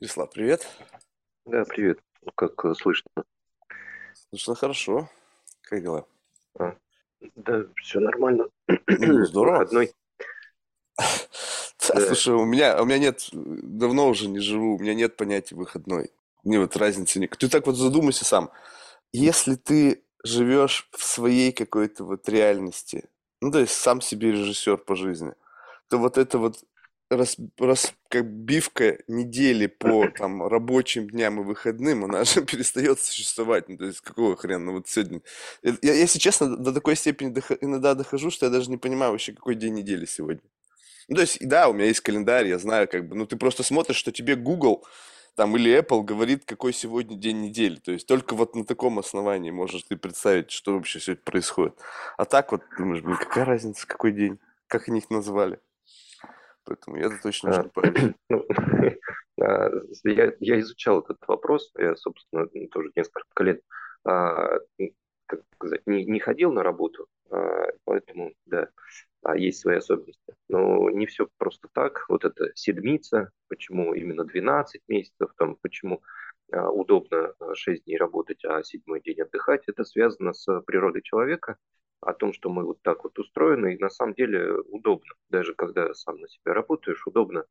Вячеслав, 0.00 0.30
привет. 0.30 0.66
Да, 1.46 1.64
привет. 1.64 2.00
Ну, 2.22 2.30
Как 2.34 2.62
э, 2.66 2.74
слышно? 2.74 3.08
Слышно 4.28 4.54
хорошо. 4.54 5.08
Как 5.62 5.82
дела? 5.82 6.06
А, 6.58 6.76
да, 7.34 7.62
все 7.76 8.00
нормально. 8.00 8.48
Ну, 8.68 9.24
здорово. 9.26 9.58
Выходной. 9.60 9.92
Да, 11.88 11.94
Да. 11.94 12.06
слушай, 12.06 12.34
у 12.34 12.44
меня, 12.44 12.82
у 12.82 12.84
меня 12.84 12.98
нет, 12.98 13.28
давно 13.32 14.08
уже 14.08 14.26
не 14.26 14.40
живу, 14.40 14.74
у 14.74 14.78
меня 14.80 14.92
нет 14.92 15.16
понятия 15.16 15.54
выходной. 15.54 16.10
Мне 16.42 16.58
вот 16.58 16.76
разницы 16.76 17.20
не... 17.20 17.28
Ты 17.28 17.48
так 17.48 17.64
вот 17.66 17.76
задумайся 17.76 18.24
сам. 18.24 18.50
Если 19.12 19.54
ты 19.54 20.02
живешь 20.24 20.88
в 20.90 21.04
своей 21.04 21.52
какой-то 21.52 22.02
вот 22.02 22.28
реальности, 22.28 23.08
ну, 23.40 23.52
то 23.52 23.60
есть 23.60 23.72
сам 23.74 24.00
себе 24.00 24.32
режиссер 24.32 24.78
по 24.78 24.96
жизни, 24.96 25.34
то 25.88 25.98
вот 25.98 26.18
это 26.18 26.38
вот 26.38 26.64
рас, 27.10 27.36
рас- 27.58 27.94
как 28.08 28.26
бивка 28.26 28.98
недели 29.08 29.66
по 29.66 30.08
там 30.16 30.46
рабочим 30.46 31.08
дням 31.08 31.40
и 31.40 31.44
выходным, 31.44 32.04
она 32.04 32.24
же 32.24 32.42
перестает 32.46 33.00
существовать. 33.00 33.68
Ну, 33.68 33.76
то 33.78 33.86
есть 33.86 34.00
какого 34.00 34.36
хрена? 34.36 34.66
Ну, 34.66 34.72
вот 34.72 34.88
сегодня... 34.88 35.22
Я, 35.62 35.74
я, 35.82 35.94
если 35.94 36.18
честно, 36.18 36.56
до 36.56 36.72
такой 36.72 36.96
степени 36.96 37.32
дохо- 37.32 37.58
иногда 37.60 37.94
дохожу, 37.94 38.30
что 38.30 38.46
я 38.46 38.50
даже 38.50 38.70
не 38.70 38.76
понимаю 38.76 39.12
вообще, 39.12 39.32
какой 39.32 39.54
день 39.54 39.74
недели 39.74 40.04
сегодня. 40.06 40.42
Ну, 41.08 41.16
то 41.16 41.22
есть, 41.22 41.38
да, 41.40 41.68
у 41.68 41.72
меня 41.72 41.86
есть 41.86 42.00
календарь, 42.00 42.48
я 42.48 42.58
знаю, 42.58 42.88
как 42.88 43.08
бы, 43.08 43.14
ну, 43.14 43.26
ты 43.26 43.36
просто 43.36 43.62
смотришь, 43.62 43.96
что 43.96 44.10
тебе 44.10 44.34
Google 44.34 44.84
там 45.36 45.54
или 45.54 45.78
Apple 45.78 46.02
говорит, 46.02 46.44
какой 46.46 46.72
сегодня 46.72 47.14
день 47.14 47.42
недели. 47.42 47.76
То 47.76 47.92
есть 47.92 48.06
только 48.06 48.34
вот 48.34 48.56
на 48.56 48.64
таком 48.64 48.98
основании 48.98 49.50
можешь 49.50 49.82
ты 49.82 49.96
представить, 49.96 50.50
что 50.50 50.74
вообще 50.74 50.98
сегодня 50.98 51.22
происходит. 51.22 51.78
А 52.16 52.24
так 52.24 52.52
вот 52.52 52.62
думаешь, 52.76 53.02
блин, 53.02 53.18
какая 53.18 53.44
разница, 53.44 53.86
какой 53.86 54.12
день, 54.12 54.38
как 54.66 54.88
они 54.88 54.98
их 54.98 55.10
назвали. 55.10 55.60
Поэтому 56.66 56.96
я-то 56.98 57.16
точно 57.22 57.60
А, 57.60 57.62
парюсь. 57.68 58.14
ну, 58.28 58.44
а, 59.40 59.70
я, 60.04 60.32
я 60.40 60.60
изучал 60.60 61.00
этот 61.00 61.18
вопрос, 61.26 61.72
я, 61.78 61.94
собственно, 61.96 62.48
ну, 62.52 62.68
тоже 62.68 62.90
несколько 62.96 63.44
лет, 63.44 63.60
а, 64.04 64.58
м, 64.78 64.90
как 65.26 65.42
сказать, 65.54 65.82
не, 65.86 66.04
не 66.04 66.18
ходил 66.18 66.52
на 66.52 66.62
работу, 66.62 67.06
а, 67.30 67.68
поэтому, 67.84 68.34
да, 68.46 68.68
а, 69.22 69.36
есть 69.36 69.60
свои 69.60 69.76
особенности. 69.76 70.34
Но 70.48 70.90
не 70.90 71.06
все 71.06 71.28
просто 71.38 71.68
так. 71.72 72.04
Вот 72.08 72.24
это 72.24 72.50
седмица, 72.54 73.30
почему 73.48 73.94
именно 73.94 74.24
12 74.24 74.82
месяцев, 74.88 75.30
там, 75.36 75.56
почему 75.62 76.02
а, 76.52 76.70
удобно 76.70 77.32
а, 77.38 77.54
6 77.54 77.84
дней 77.84 77.96
работать, 77.96 78.44
а 78.44 78.62
седьмой 78.64 79.00
день 79.00 79.20
отдыхать, 79.20 79.62
это 79.68 79.84
связано 79.84 80.32
с 80.32 80.60
природой 80.62 81.02
человека, 81.02 81.58
о 82.00 82.12
том, 82.12 82.32
что 82.32 82.50
мы 82.50 82.64
вот 82.64 82.80
так 82.82 83.04
вот 83.04 83.18
устроены, 83.18 83.74
и 83.74 83.78
на 83.78 83.90
самом 83.90 84.14
деле 84.14 84.52
удобно, 84.60 85.12
даже 85.30 85.54
когда 85.54 85.92
сам 85.94 86.20
на 86.20 86.28
себя 86.28 86.54
работаешь, 86.54 87.06
удобно 87.06 87.44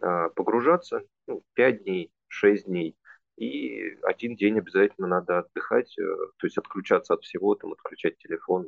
а, 0.00 0.28
погружаться, 0.30 1.02
ну, 1.26 1.42
5 1.54 1.84
дней, 1.84 2.10
6 2.28 2.66
дней, 2.66 2.96
и 3.36 3.96
один 4.02 4.36
день 4.36 4.58
обязательно 4.58 5.06
надо 5.06 5.38
отдыхать, 5.38 5.96
э, 5.98 6.02
то 6.02 6.46
есть 6.46 6.58
отключаться 6.58 7.14
от 7.14 7.22
всего, 7.24 7.54
там, 7.54 7.72
отключать 7.72 8.18
телефон, 8.18 8.66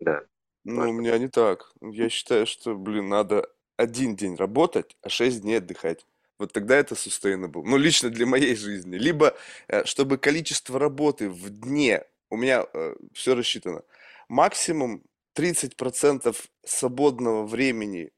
да, 0.00 0.22
Ну, 0.64 0.88
у 0.90 0.92
меня 0.92 1.18
не 1.18 1.28
так. 1.28 1.72
Я 1.80 2.08
считаю, 2.08 2.46
что, 2.46 2.76
блин, 2.76 3.08
надо 3.08 3.48
один 3.76 4.16
день 4.16 4.36
работать, 4.36 4.96
а 5.02 5.08
шесть 5.08 5.42
дней 5.42 5.58
отдыхать. 5.58 6.06
Вот 6.38 6.52
тогда 6.52 6.76
это 6.76 6.94
sustainable. 6.94 7.62
Ну, 7.64 7.76
лично 7.76 8.10
для 8.10 8.26
моей 8.26 8.56
жизни. 8.56 8.96
Либо, 8.96 9.34
э, 9.68 9.84
чтобы 9.84 10.18
количество 10.18 10.78
работы 10.78 11.28
в 11.28 11.50
дне, 11.50 12.04
у 12.30 12.36
меня 12.36 12.66
все 13.12 13.34
рассчитано, 13.34 13.82
максимум 14.32 15.02
30% 15.36 16.34
свободного 16.64 17.46
времени 17.46 18.10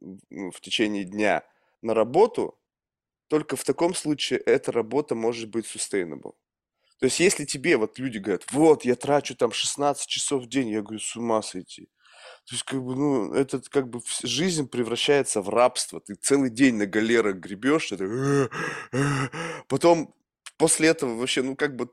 в 0.00 0.60
течение 0.60 1.04
дня 1.04 1.44
на 1.82 1.94
работу, 1.94 2.58
только 3.28 3.54
в 3.54 3.62
таком 3.62 3.94
случае 3.94 4.40
эта 4.40 4.72
работа 4.72 5.14
может 5.14 5.48
быть 5.48 5.66
sustainable. 5.66 6.34
То 6.98 7.06
есть, 7.06 7.20
если 7.20 7.44
тебе 7.44 7.76
вот 7.76 7.98
люди 8.00 8.18
говорят, 8.18 8.44
вот, 8.50 8.84
я 8.84 8.96
трачу 8.96 9.36
там 9.36 9.52
16 9.52 10.06
часов 10.06 10.42
в 10.42 10.48
день, 10.48 10.68
я 10.68 10.82
говорю, 10.82 10.98
с 10.98 11.14
ума 11.16 11.42
сойти. 11.42 11.86
То 12.44 12.54
есть, 12.56 12.64
как 12.64 12.82
бы, 12.82 12.96
ну, 12.96 13.32
этот, 13.32 13.68
как 13.68 13.88
бы, 13.88 14.00
жизнь 14.24 14.68
превращается 14.68 15.42
в 15.42 15.48
рабство. 15.48 16.00
Ты 16.00 16.16
целый 16.16 16.50
день 16.50 16.74
на 16.74 16.86
галерах 16.86 17.36
гребешь, 17.36 17.92
это... 17.92 18.04
«Э, 18.04 18.48
э». 18.92 19.28
потом 19.68 20.12
после 20.60 20.88
этого 20.90 21.16
вообще, 21.16 21.42
ну, 21.42 21.56
как 21.56 21.74
бы, 21.74 21.88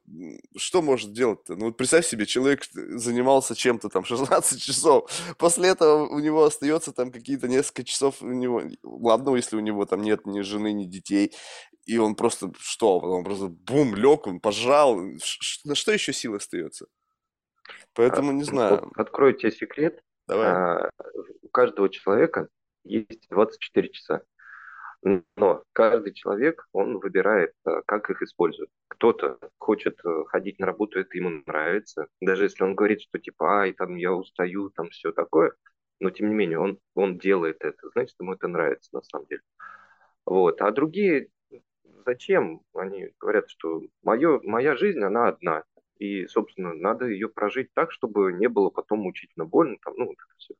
что 0.57 0.81
может 0.81 1.13
делать-то? 1.13 1.55
Ну, 1.55 1.67
вот 1.67 1.77
представь 1.77 2.05
себе, 2.05 2.25
человек 2.25 2.63
э, 2.75 2.97
занимался 2.97 3.55
чем-то 3.55 3.89
там 3.89 4.03
16 4.05 4.61
часов, 4.61 5.09
после 5.39 5.69
этого 5.69 6.07
у 6.07 6.19
него 6.19 6.43
остается 6.43 6.91
там 6.91 7.11
какие-то 7.11 7.47
несколько 7.47 7.83
часов 7.85 8.21
у 8.21 8.27
него, 8.27 8.61
ладно, 8.83 9.35
если 9.35 9.55
у 9.55 9.61
него 9.61 9.85
там 9.85 10.01
нет 10.01 10.25
ни 10.27 10.41
жены, 10.41 10.73
ни 10.73 10.83
детей, 10.83 11.33
и 11.85 11.97
он 11.97 12.15
просто, 12.15 12.51
что, 12.59 12.99
он 12.99 13.23
просто 13.23 13.47
бум, 13.47 13.95
лег, 13.95 14.27
он 14.27 14.41
пожрал, 14.41 14.99
Ш- 15.23 15.37
ш- 15.41 15.61
на 15.63 15.73
что 15.73 15.93
еще 15.93 16.11
сил 16.11 16.35
остается? 16.35 16.85
А, 16.85 17.71
Поэтому 17.93 18.33
не 18.33 18.43
знаю, 18.43 18.91
открою 18.95 19.33
тебе 19.33 19.51
секрет, 19.51 20.03
давай. 20.27 20.47
а, 20.51 20.89
у 21.41 21.47
каждого 21.47 21.89
человека 21.89 22.49
есть 22.83 23.27
24 23.29 23.89
часа. 23.89 24.21
Но 25.03 25.63
каждый 25.73 26.13
человек, 26.13 26.67
он 26.73 26.97
выбирает, 26.99 27.53
э, 27.65 27.81
как 27.85 28.09
их 28.09 28.21
использует. 28.21 28.69
Кто-то 28.87 29.37
хочет 29.59 29.99
э, 30.03 30.23
ходить 30.27 30.59
на 30.59 30.65
работу, 30.65 30.99
это 30.99 31.15
ему 31.17 31.29
нравится. 31.45 32.07
Даже 32.21 32.43
если 32.45 32.63
он 32.63 32.75
говорит, 32.75 33.01
что 33.01 33.19
типа, 33.19 33.59
ай, 33.61 33.73
там 33.73 33.95
я 33.95 34.13
устаю, 34.13 34.69
там 34.71 34.89
все 34.89 35.11
такое, 35.11 35.53
но 35.99 36.09
тем 36.09 36.29
не 36.29 36.35
менее 36.35 36.59
он, 36.59 36.79
он 36.95 37.17
делает 37.19 37.57
это, 37.61 37.89
значит, 37.93 38.15
ему 38.19 38.33
это 38.33 38.47
нравится 38.47 38.89
на 38.93 39.01
самом 39.03 39.27
деле. 39.27 39.41
Вот. 40.25 40.61
А 40.61 40.71
другие, 40.71 41.29
зачем? 42.05 42.61
Они 42.73 43.09
говорят, 43.19 43.49
что 43.49 43.81
моё, 44.03 44.41
моя 44.43 44.75
жизнь, 44.75 45.01
она 45.03 45.27
одна. 45.29 45.63
И, 45.99 46.27
собственно, 46.27 46.73
надо 46.73 47.05
ее 47.07 47.29
прожить 47.29 47.69
так, 47.73 47.91
чтобы 47.91 48.33
не 48.33 48.47
было 48.49 48.69
потом 48.69 48.99
мучительно 48.99 49.45
больно. 49.45 49.77
Там, 49.83 49.95
ну, 49.97 50.05
вот 50.07 50.15
это 50.15 50.35
всё. 50.37 50.53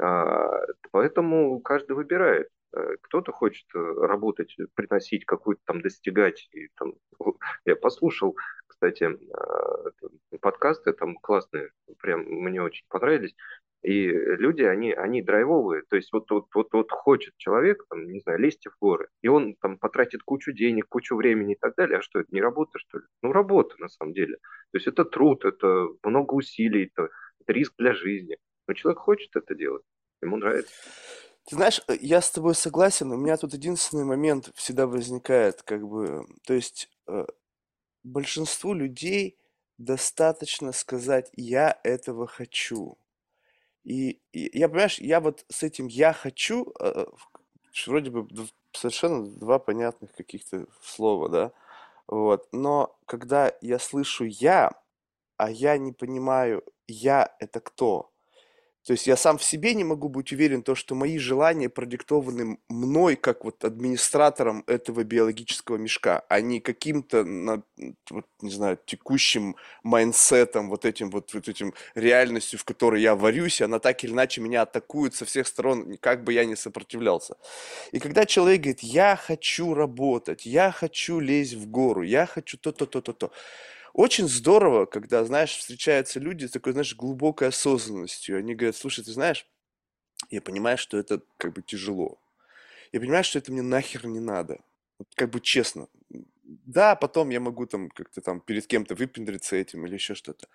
А, 0.00 0.60
поэтому 0.92 1.60
каждый 1.60 1.92
выбирает. 1.96 2.48
Э, 2.72 2.96
Кто-то 3.02 3.32
хочет 3.32 3.66
э, 3.74 3.78
работать, 3.78 4.54
э, 4.58 4.66
приносить 4.74 5.24
какую-то 5.24 5.62
там, 5.64 5.80
достигать. 5.80 6.48
И, 6.52 6.68
там, 6.76 6.94
я 7.64 7.76
послушал, 7.76 8.36
кстати, 8.66 9.04
а, 9.34 9.90
подкасты 10.40 10.92
там 10.92 11.16
классные, 11.16 11.70
прям 11.98 12.24
мне 12.24 12.62
очень 12.62 12.84
понравились. 12.88 13.34
И 13.82 14.08
люди, 14.08 14.62
они, 14.62 14.92
они 14.92 15.22
драйвовые. 15.22 15.82
То 15.88 15.96
есть 15.96 16.12
вот, 16.12 16.30
вот, 16.30 16.46
вот, 16.54 16.72
вот 16.72 16.90
хочет 16.90 17.34
человек, 17.36 17.84
там, 17.88 18.10
не 18.10 18.20
знаю, 18.20 18.40
лезть 18.40 18.66
в 18.66 18.76
горы, 18.80 19.08
и 19.22 19.28
он 19.28 19.54
там 19.60 19.78
потратит 19.78 20.22
кучу 20.24 20.52
денег, 20.52 20.88
кучу 20.88 21.14
времени 21.16 21.54
и 21.54 21.58
так 21.58 21.74
далее. 21.76 21.98
А 21.98 22.02
что, 22.02 22.20
это 22.20 22.28
не 22.32 22.40
работа, 22.40 22.78
что 22.78 22.98
ли? 22.98 23.04
Ну, 23.22 23.32
работа 23.32 23.76
на 23.78 23.88
самом 23.88 24.14
деле. 24.14 24.36
То 24.72 24.78
есть 24.78 24.88
это 24.88 25.04
труд, 25.04 25.44
это 25.44 25.88
много 26.02 26.34
усилий, 26.34 26.90
это, 26.92 27.08
это 27.40 27.52
риск 27.52 27.74
для 27.78 27.94
жизни. 27.94 28.36
Но 28.66 28.74
человек 28.74 28.98
хочет 28.98 29.34
это 29.36 29.54
делать. 29.54 29.84
Ему 30.20 30.36
нравится. 30.36 30.74
Ты 31.48 31.56
знаешь, 31.56 31.80
э, 31.88 31.96
я 32.00 32.20
с 32.20 32.30
тобой 32.30 32.54
согласен, 32.54 33.10
у 33.12 33.16
меня 33.16 33.36
тут 33.36 33.54
единственный 33.54 34.04
момент 34.04 34.50
всегда 34.54 34.86
возникает, 34.86 35.62
как 35.62 35.86
бы, 35.88 36.26
то 36.46 36.52
есть 36.54 36.90
э, 37.06 37.24
большинству 38.04 38.74
людей 38.74 39.38
достаточно 39.78 40.72
сказать 40.72 41.30
«я 41.34 41.78
этого 41.84 42.26
хочу». 42.26 42.98
И, 43.84 44.20
и 44.32 44.58
я, 44.58 44.68
понимаешь, 44.68 44.98
я 45.00 45.20
вот 45.20 45.44
с 45.50 45.62
этим 45.64 45.88
«я 45.88 46.12
хочу» 46.12 46.72
э, 46.80 47.06
в- 47.06 47.88
вроде 47.88 48.10
бы 48.10 48.28
совершенно 48.72 49.26
два 49.26 49.58
понятных 49.58 50.12
каких-то 50.14 50.66
слова, 50.82 51.28
да, 51.28 51.52
вот, 52.08 52.48
но 52.52 52.98
когда 53.06 53.52
я 53.62 53.78
слышу 53.78 54.24
«я», 54.24 54.72
а 55.38 55.50
я 55.50 55.78
не 55.78 55.92
понимаю 55.92 56.64
«я» 56.88 57.34
это 57.40 57.60
кто, 57.60 58.12
то 58.88 58.92
есть 58.92 59.06
я 59.06 59.18
сам 59.18 59.36
в 59.36 59.44
себе 59.44 59.74
не 59.74 59.84
могу 59.84 60.08
быть 60.08 60.32
уверен, 60.32 60.62
то, 60.62 60.74
что 60.74 60.94
мои 60.94 61.18
желания 61.18 61.68
продиктованы 61.68 62.56
мной, 62.70 63.16
как 63.16 63.44
вот 63.44 63.62
администратором 63.62 64.64
этого 64.66 65.04
биологического 65.04 65.76
мешка, 65.76 66.24
а 66.30 66.40
не 66.40 66.58
каким-то, 66.58 67.62
вот, 68.08 68.24
не 68.40 68.50
знаю, 68.50 68.78
текущим 68.86 69.56
mindset 69.82 70.44
ом, 70.44 70.70
вот 70.70 70.86
этим 70.86 71.10
вот, 71.10 71.34
вот 71.34 71.48
этим 71.48 71.74
реальностью, 71.94 72.58
в 72.58 72.64
которой 72.64 73.02
я 73.02 73.14
варюсь, 73.14 73.60
и 73.60 73.64
она 73.64 73.78
так 73.78 74.02
или 74.04 74.12
иначе 74.12 74.40
меня 74.40 74.62
атакует 74.62 75.14
со 75.14 75.26
всех 75.26 75.46
сторон, 75.46 75.98
как 75.98 76.24
бы 76.24 76.32
я 76.32 76.46
ни 76.46 76.54
сопротивлялся. 76.54 77.36
И 77.92 77.98
когда 77.98 78.24
человек 78.24 78.62
говорит, 78.62 78.80
я 78.80 79.16
хочу 79.16 79.74
работать, 79.74 80.46
я 80.46 80.72
хочу 80.72 81.20
лезть 81.20 81.52
в 81.52 81.68
гору, 81.68 82.00
я 82.00 82.24
хочу 82.24 82.56
то-то, 82.56 82.86
то-то, 82.86 83.12
то, 83.12 83.32
очень 83.92 84.28
здорово, 84.28 84.86
когда, 84.86 85.24
знаешь, 85.24 85.56
встречаются 85.56 86.20
люди 86.20 86.46
с 86.46 86.50
такой, 86.50 86.72
знаешь, 86.72 86.94
глубокой 86.94 87.48
осознанностью. 87.48 88.38
Они 88.38 88.54
говорят, 88.54 88.76
слушай, 88.76 89.04
ты 89.04 89.12
знаешь, 89.12 89.46
я 90.30 90.42
понимаю, 90.42 90.78
что 90.78 90.98
это 90.98 91.22
как 91.36 91.52
бы 91.54 91.62
тяжело. 91.62 92.20
Я 92.92 93.00
понимаю, 93.00 93.24
что 93.24 93.38
это 93.38 93.52
мне 93.52 93.62
нахер 93.62 94.06
не 94.06 94.20
надо. 94.20 94.60
Вот 94.98 95.08
как 95.14 95.30
бы 95.30 95.40
честно. 95.40 95.88
Да, 96.42 96.96
потом 96.96 97.28
я 97.28 97.40
могу 97.40 97.66
там 97.66 97.90
как-то 97.90 98.22
там 98.22 98.40
перед 98.40 98.66
кем-то 98.66 98.94
выпендриться 98.94 99.56
этим 99.56 99.86
или 99.86 99.94
еще 99.94 100.14
что-то. 100.14 100.48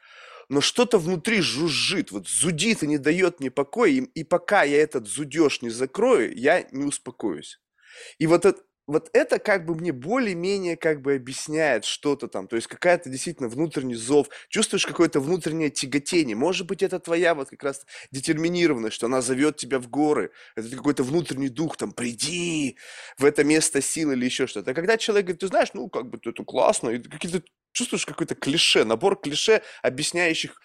Но 0.49 0.59
что-то 0.59 0.97
внутри 0.97 1.41
жужжит, 1.41 2.11
вот 2.11 2.27
зудит 2.27 2.81
и 2.81 2.87
не 2.87 2.97
дает 2.97 3.39
мне 3.39 3.51
покоя. 3.51 3.91
И, 3.91 4.01
и 4.01 4.23
пока 4.23 4.63
я 4.63 4.81
этот 4.81 5.07
зудеж 5.07 5.61
не 5.61 5.69
закрою, 5.69 6.35
я 6.35 6.63
не 6.71 6.85
успокоюсь. 6.85 7.59
И 8.17 8.25
вот 8.25 8.45
это, 8.45 8.59
вот 8.87 9.09
это 9.13 9.39
как 9.39 9.65
бы 9.65 9.75
мне 9.75 9.91
более-менее 9.91 10.75
как 10.75 11.01
бы 11.01 11.15
объясняет 11.15 11.85
что-то 11.85 12.27
там, 12.27 12.47
то 12.47 12.55
есть 12.55 12.67
какая-то 12.67 13.09
действительно 13.09 13.47
внутренний 13.49 13.95
зов, 13.95 14.27
чувствуешь 14.49 14.85
какое-то 14.85 15.19
внутреннее 15.19 15.69
тяготение, 15.69 16.35
может 16.35 16.67
быть, 16.67 16.83
это 16.83 16.99
твоя 16.99 17.33
вот 17.35 17.49
как 17.49 17.63
раз 17.63 17.85
детерминированность, 18.11 18.95
что 18.95 19.05
она 19.07 19.21
зовет 19.21 19.57
тебя 19.57 19.79
в 19.79 19.89
горы, 19.89 20.31
это 20.55 20.69
какой-то 20.75 21.03
внутренний 21.03 21.49
дух, 21.49 21.77
там, 21.77 21.91
приди 21.93 22.77
в 23.17 23.25
это 23.25 23.43
место 23.43 23.81
силы 23.81 24.13
или 24.13 24.25
еще 24.25 24.47
что-то. 24.47 24.71
А 24.71 24.73
когда 24.73 24.97
человек 24.97 25.25
говорит, 25.25 25.41
ты 25.41 25.47
знаешь, 25.47 25.69
ну, 25.73 25.89
как 25.89 26.09
бы 26.09 26.19
это 26.23 26.43
классно, 26.43 26.89
и 26.89 26.99
какие-то 26.99 27.43
чувствуешь 27.71 28.05
какой-то 28.05 28.35
клише, 28.35 28.85
набор 28.85 29.19
клише, 29.19 29.61
объясняющих 29.81 30.61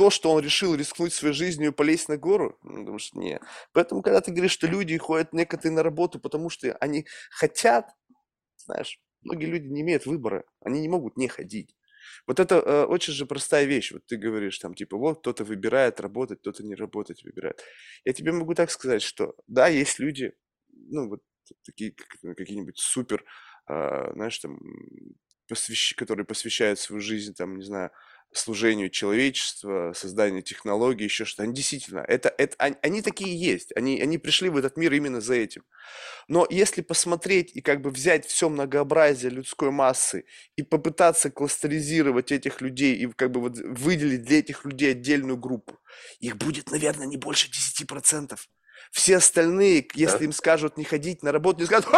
то, 0.00 0.08
что 0.08 0.32
он 0.32 0.42
решил 0.42 0.74
рискнуть 0.74 1.12
своей 1.12 1.34
жизнью 1.34 1.72
и 1.72 1.74
полезть 1.74 2.08
на 2.08 2.16
гору? 2.16 2.58
Ну, 2.62 2.78
потому 2.80 2.98
что 2.98 3.18
нет. 3.18 3.42
Поэтому, 3.74 4.00
когда 4.00 4.22
ты 4.22 4.30
говоришь, 4.30 4.52
что 4.52 4.66
люди 4.66 4.96
ходят 4.96 5.34
некоторые 5.34 5.72
на 5.74 5.82
работу, 5.82 6.18
потому 6.18 6.48
что 6.48 6.74
они 6.80 7.06
хотят, 7.30 7.90
знаешь, 8.56 8.98
многие 9.20 9.44
люди 9.44 9.66
не 9.66 9.82
имеют 9.82 10.06
выбора, 10.06 10.44
они 10.64 10.80
не 10.80 10.88
могут 10.88 11.18
не 11.18 11.28
ходить. 11.28 11.76
Вот 12.26 12.40
это 12.40 12.54
э, 12.54 12.84
очень 12.84 13.12
же 13.12 13.26
простая 13.26 13.66
вещь. 13.66 13.92
Вот 13.92 14.06
ты 14.06 14.16
говоришь 14.16 14.58
там, 14.58 14.72
типа, 14.72 14.96
вот 14.96 15.18
кто-то 15.18 15.44
выбирает 15.44 16.00
работать, 16.00 16.40
кто-то 16.40 16.64
не 16.64 16.74
работать 16.74 17.22
выбирает. 17.22 17.62
Я 18.06 18.14
тебе 18.14 18.32
могу 18.32 18.54
так 18.54 18.70
сказать, 18.70 19.02
что 19.02 19.34
да, 19.48 19.68
есть 19.68 19.98
люди, 19.98 20.32
ну, 20.70 21.10
вот 21.10 21.20
такие 21.66 21.92
как, 21.92 22.36
какие-нибудь 22.38 22.78
супер, 22.78 23.22
э, 23.68 24.12
знаешь, 24.14 24.38
там, 24.38 24.60
посвящ... 25.46 25.94
которые 25.94 26.24
посвящают 26.24 26.78
свою 26.78 27.02
жизнь, 27.02 27.34
там, 27.34 27.58
не 27.58 27.64
знаю, 27.64 27.90
служению 28.32 28.90
человечества, 28.90 29.92
созданию 29.94 30.42
технологий, 30.42 31.04
еще 31.04 31.24
что-то. 31.24 31.44
Они 31.44 31.54
действительно, 31.54 32.00
это, 32.00 32.32
это, 32.38 32.54
они, 32.58 32.76
они 32.82 33.02
такие 33.02 33.36
есть, 33.38 33.72
они, 33.76 34.00
они 34.00 34.18
пришли 34.18 34.48
в 34.48 34.56
этот 34.56 34.76
мир 34.76 34.92
именно 34.92 35.20
за 35.20 35.34
этим. 35.34 35.64
Но 36.28 36.46
если 36.48 36.82
посмотреть 36.82 37.50
и 37.54 37.60
как 37.60 37.80
бы 37.80 37.90
взять 37.90 38.26
все 38.26 38.48
многообразие 38.48 39.30
людской 39.30 39.70
массы 39.70 40.24
и 40.56 40.62
попытаться 40.62 41.30
кластеризировать 41.30 42.30
этих 42.30 42.60
людей 42.60 42.94
и 42.96 43.06
как 43.12 43.32
бы 43.32 43.40
вот 43.40 43.56
выделить 43.58 44.22
для 44.22 44.38
этих 44.38 44.64
людей 44.64 44.92
отдельную 44.92 45.36
группу, 45.36 45.78
их 46.20 46.36
будет, 46.36 46.70
наверное, 46.70 47.06
не 47.06 47.16
больше 47.16 47.48
10%. 47.48 48.38
Все 48.92 49.16
остальные, 49.16 49.88
если 49.94 50.18
да. 50.18 50.24
им 50.26 50.32
скажут 50.32 50.76
не 50.76 50.84
ходить 50.84 51.22
на 51.22 51.32
работу, 51.32 51.60
не 51.60 51.66
скажут, 51.66 51.90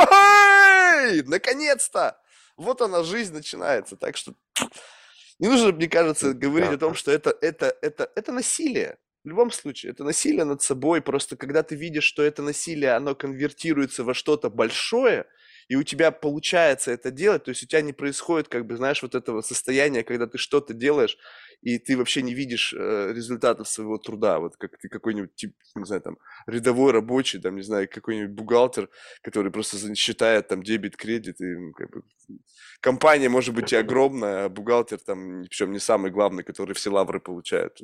наконец-то! 1.28 2.18
Вот 2.56 2.82
она, 2.82 3.02
жизнь 3.02 3.32
начинается. 3.32 3.96
Так 3.96 4.16
что 4.16 4.34
не 5.42 5.48
нужно, 5.48 5.72
мне 5.72 5.88
кажется, 5.88 6.34
говорить 6.34 6.70
о 6.70 6.78
том, 6.78 6.94
что 6.94 7.10
это, 7.10 7.36
это, 7.40 7.76
это, 7.82 8.08
это 8.14 8.30
насилие. 8.30 8.96
В 9.24 9.28
любом 9.28 9.50
случае, 9.50 9.90
это 9.90 10.04
насилие 10.04 10.44
над 10.44 10.62
собой. 10.62 11.02
Просто 11.02 11.36
когда 11.36 11.64
ты 11.64 11.74
видишь, 11.74 12.04
что 12.04 12.22
это 12.22 12.42
насилие, 12.42 12.92
оно 12.92 13.16
конвертируется 13.16 14.04
во 14.04 14.14
что-то 14.14 14.50
большое, 14.50 15.26
и 15.68 15.76
у 15.76 15.82
тебя 15.82 16.10
получается 16.10 16.90
это 16.90 17.10
делать, 17.10 17.44
то 17.44 17.50
есть 17.50 17.62
у 17.62 17.66
тебя 17.66 17.82
не 17.82 17.92
происходит, 17.92 18.48
как 18.48 18.66
бы, 18.66 18.76
знаешь, 18.76 19.02
вот 19.02 19.14
этого 19.14 19.42
состояния, 19.42 20.02
когда 20.02 20.26
ты 20.26 20.38
что-то 20.38 20.74
делаешь, 20.74 21.18
и 21.62 21.78
ты 21.78 21.96
вообще 21.96 22.22
не 22.22 22.34
видишь 22.34 22.74
э, 22.74 23.12
результатов 23.12 23.68
своего 23.68 23.96
труда, 23.96 24.40
вот 24.40 24.56
как 24.56 24.78
ты 24.78 24.88
какой-нибудь, 24.88 25.34
тип, 25.34 25.54
не 25.76 25.84
знаю, 25.84 26.02
там, 26.02 26.18
рядовой 26.46 26.92
рабочий, 26.92 27.40
там, 27.40 27.56
не 27.56 27.62
знаю, 27.62 27.88
какой-нибудь 27.88 28.34
бухгалтер, 28.34 28.88
который 29.22 29.52
просто 29.52 29.94
считает 29.94 30.48
там 30.48 30.62
дебет, 30.62 30.96
кредит, 30.96 31.40
и 31.40 31.44
ну, 31.44 31.72
как 31.72 31.90
бы, 31.90 32.02
компания 32.80 33.28
может 33.28 33.54
быть 33.54 33.72
и 33.72 33.76
огромная, 33.76 34.44
а 34.44 34.48
бухгалтер 34.48 34.98
там, 34.98 35.44
причем 35.44 35.70
не 35.70 35.78
самый 35.78 36.10
главный, 36.10 36.42
который 36.42 36.74
все 36.74 36.90
лавры 36.90 37.20
получает. 37.20 37.80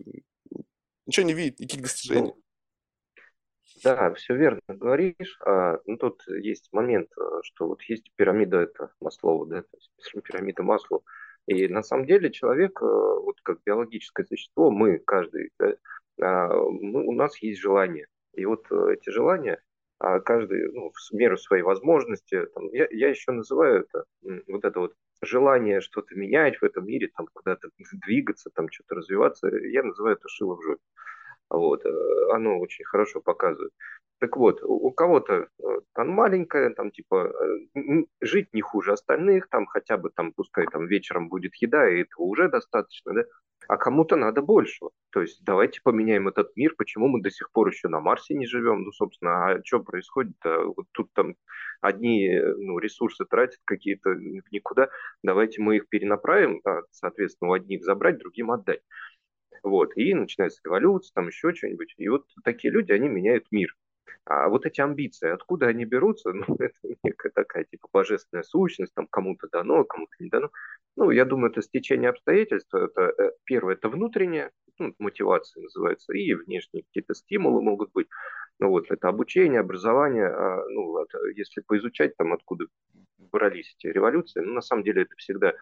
Ничего 1.07 1.27
не 1.27 1.35
видит, 1.35 1.61
никаких 1.61 1.83
достижений. 1.83 2.35
Да, 3.85 4.13
все 4.15 4.35
верно 4.35 4.61
говоришь. 4.69 5.39
А, 5.45 5.79
ну, 5.87 5.97
тут 5.97 6.23
есть 6.29 6.69
момент, 6.73 7.11
э, 7.19 7.41
что 7.43 7.69
вот 7.69 7.83
есть 7.83 8.11
пирамида 8.17 8.59
это 8.59 8.93
Маслова, 9.01 9.47
да, 9.47 9.63
то 9.63 9.69
есть 9.77 10.25
пирамида 10.25 10.63
Маслова. 10.63 11.03
И 11.47 11.69
на 11.69 11.83
самом 11.83 12.07
деле 12.07 12.31
человек, 12.31 12.81
э, 12.83 12.85
вот 12.85 13.41
как 13.43 13.59
биологическое 13.65 14.27
существо, 14.27 14.71
мы, 14.71 14.99
каждый, 14.99 15.51
да, 15.59 15.75
а, 16.21 16.49
мы, 16.49 17.05
у 17.05 17.13
нас 17.13 17.39
есть 17.43 17.61
желания. 17.61 18.07
И 18.35 18.45
вот 18.45 18.71
эти 18.71 19.11
желания, 19.11 19.61
а 19.99 20.21
каждый 20.21 20.71
ну, 20.73 20.91
в 20.91 21.15
меру 21.15 21.37
своей 21.37 21.63
возможности, 21.63 22.47
там, 22.55 22.69
я, 22.73 22.87
я 22.91 23.09
еще 23.09 23.33
называю 23.33 23.85
это, 23.85 24.05
вот 24.47 24.65
это 24.65 24.81
вот 24.81 24.95
желание 25.23 25.81
что-то 25.81 26.15
менять 26.15 26.59
в 26.59 26.65
этом 26.65 26.87
мире, 26.87 27.11
там 27.17 27.27
куда-то 27.33 27.69
двигаться, 28.07 28.51
там 28.55 28.71
что-то 28.71 28.97
развиваться, 28.97 29.49
я 29.49 29.83
называю 29.83 30.17
это 30.17 30.29
шило 30.29 30.57
в 30.57 30.63
жопе. 30.63 30.83
Вот, 31.50 31.85
э, 31.85 31.91
оно 32.33 32.59
очень 32.59 32.85
хорошо 32.85 33.21
показывает. 33.21 33.73
Так 34.21 34.37
вот, 34.37 34.61
у 34.62 34.91
кого-то 34.91 35.49
э, 35.62 35.62
там 35.95 36.11
маленькая, 36.11 36.71
там 36.71 36.91
типа 36.91 37.33
э, 37.75 38.05
жить 38.21 38.49
не 38.53 38.61
хуже 38.61 38.93
остальных, 38.93 39.49
там 39.49 39.67
хотя 39.67 39.97
бы 39.97 40.11
там 40.11 40.33
пускай 40.33 40.67
там 40.67 40.87
вечером 40.87 41.29
будет 41.29 41.55
еда, 41.56 41.89
и 41.89 42.03
этого 42.03 42.25
уже 42.25 42.49
достаточно, 42.49 43.15
да? 43.15 43.25
А 43.69 43.77
кому-то 43.77 44.17
надо 44.17 44.43
большего. 44.43 44.91
То 45.11 45.21
есть 45.21 45.45
давайте 45.45 45.81
поменяем 45.83 46.27
этот 46.29 46.56
мир, 46.56 46.75
почему 46.77 47.09
мы 47.09 47.21
до 47.23 47.31
сих 47.31 47.51
пор 47.53 47.69
еще 47.69 47.89
на 47.89 48.01
Марсе 48.01 48.35
не 48.35 48.47
живем? 48.47 48.83
Ну, 48.83 48.93
собственно, 48.93 49.51
а 49.51 49.65
что 49.65 49.81
происходит? 49.81 50.37
-то? 50.44 50.73
Вот 50.77 50.87
тут 50.93 51.12
там 51.12 51.35
одни 51.81 52.41
ну, 52.41 52.79
ресурсы 52.79 53.25
тратят 53.25 53.61
какие-то 53.65 54.15
никуда, 54.51 54.89
давайте 55.23 55.61
мы 55.62 55.77
их 55.77 55.89
перенаправим, 55.89 56.61
а, 56.65 56.81
соответственно, 56.91 57.51
у 57.51 57.55
одних 57.55 57.85
забрать, 57.85 58.19
другим 58.19 58.51
отдать. 58.51 58.81
Вот, 59.62 59.97
и 59.97 60.15
начинается 60.15 60.61
революция, 60.65 61.12
там 61.15 61.29
еще 61.29 61.53
что-нибудь. 61.55 61.95
И 61.97 62.09
вот 62.09 62.27
такие 62.45 62.73
люди, 62.73 62.93
они 62.93 63.09
меняют 63.09 63.47
мир. 63.50 63.75
А 64.25 64.49
вот 64.49 64.67
эти 64.67 64.81
амбиции, 64.83 65.31
откуда 65.31 65.69
они 65.69 65.85
берутся, 65.85 66.33
ну, 66.33 66.45
это 66.59 66.75
некая 67.03 67.31
такая, 67.31 67.65
типа, 67.65 67.89
божественная 67.93 68.43
сущность, 68.43 68.95
там, 68.95 69.06
кому-то 69.06 69.49
дано, 69.50 69.85
кому-то 69.85 70.12
не 70.19 70.29
дано. 70.29 70.50
Ну, 70.97 71.11
я 71.11 71.25
думаю, 71.25 71.50
это 71.50 71.62
стечение 71.62 72.11
обстоятельств. 72.11 72.73
Это, 72.75 73.12
э, 73.19 73.31
первое, 73.45 73.75
это 73.75 73.89
внутренняя 73.89 74.50
ну, 74.79 74.95
мотивация 74.99 75.62
называется, 75.62 76.12
и 76.12 76.35
внешние 76.35 76.85
какие-то 76.85 77.15
стимулы 77.15 77.62
могут 77.62 77.93
быть. 77.93 78.09
Ну, 78.59 78.69
вот, 78.69 78.91
это 78.91 79.09
обучение, 79.09 79.61
образование. 79.61 80.27
А, 80.27 80.65
ну, 80.69 80.89
вот, 80.89 81.09
если 81.35 81.62
поизучать, 81.62 82.17
там, 82.17 82.33
откуда 82.33 82.67
брались 83.17 83.75
эти 83.79 83.91
революции, 83.91 84.41
ну, 84.41 84.55
на 84.55 84.61
самом 84.61 84.85
деле, 84.85 85.03
это 85.03 85.15
всегда 85.17 85.55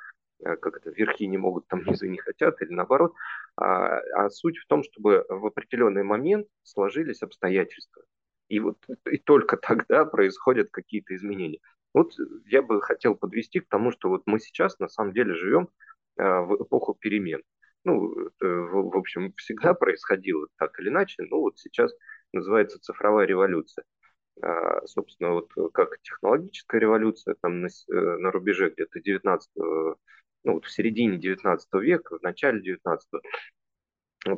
как 0.43 0.77
это, 0.77 0.91
верхи 0.91 1.25
не 1.27 1.39
могут, 1.39 1.67
там 1.69 1.83
низы 1.85 2.09
не 2.09 2.19
хотят, 2.19 2.61
или 2.63 2.71
наоборот. 2.73 3.15
А, 3.57 3.99
а 4.15 4.31
суть 4.31 4.59
в 4.59 4.67
том, 4.67 4.83
чтобы 4.83 5.25
в 5.29 5.47
определенный 5.47 6.03
момент 6.03 6.47
сложились 6.63 7.23
обстоятельства. 7.23 8.03
И 8.49 8.61
вот 8.61 8.79
и 9.11 9.19
только 9.19 9.57
тогда 9.57 10.05
происходят 10.05 10.71
какие-то 10.71 11.15
изменения. 11.17 11.61
Вот 11.95 12.13
я 12.47 12.63
бы 12.63 12.83
хотел 12.83 13.15
подвести 13.15 13.61
к 13.61 13.69
тому, 13.69 13.91
что 13.91 14.09
вот 14.09 14.23
мы 14.27 14.39
сейчас 14.39 14.79
на 14.79 14.89
самом 14.89 15.13
деле 15.13 15.35
живем 15.35 15.69
э, 16.19 16.23
в 16.23 16.63
эпоху 16.63 16.95
перемен. 16.95 17.43
Ну, 17.85 18.15
в, 18.41 18.91
в 18.91 18.97
общем, 18.97 19.33
всегда 19.37 19.73
происходило 19.73 20.49
так 20.59 20.79
или 20.81 20.89
иначе, 20.89 21.23
но 21.23 21.41
вот 21.41 21.59
сейчас 21.59 21.93
называется 22.33 22.81
цифровая 22.81 23.27
революция. 23.27 23.85
А, 24.43 24.85
собственно, 24.87 25.33
вот 25.33 25.51
как 25.73 26.01
технологическая 26.03 26.79
революция 26.81 27.37
там 27.41 27.63
на, 27.63 27.69
э, 27.69 27.93
на 27.93 28.31
рубеже 28.31 28.71
где-то 28.71 29.01
19 29.01 29.51
ну, 30.47 30.55
вот 30.55 30.65
в 30.65 30.71
середине 30.71 31.19
19 31.19 31.69
века, 31.75 32.19
в 32.19 32.23
начале 32.23 32.63
19 32.63 33.09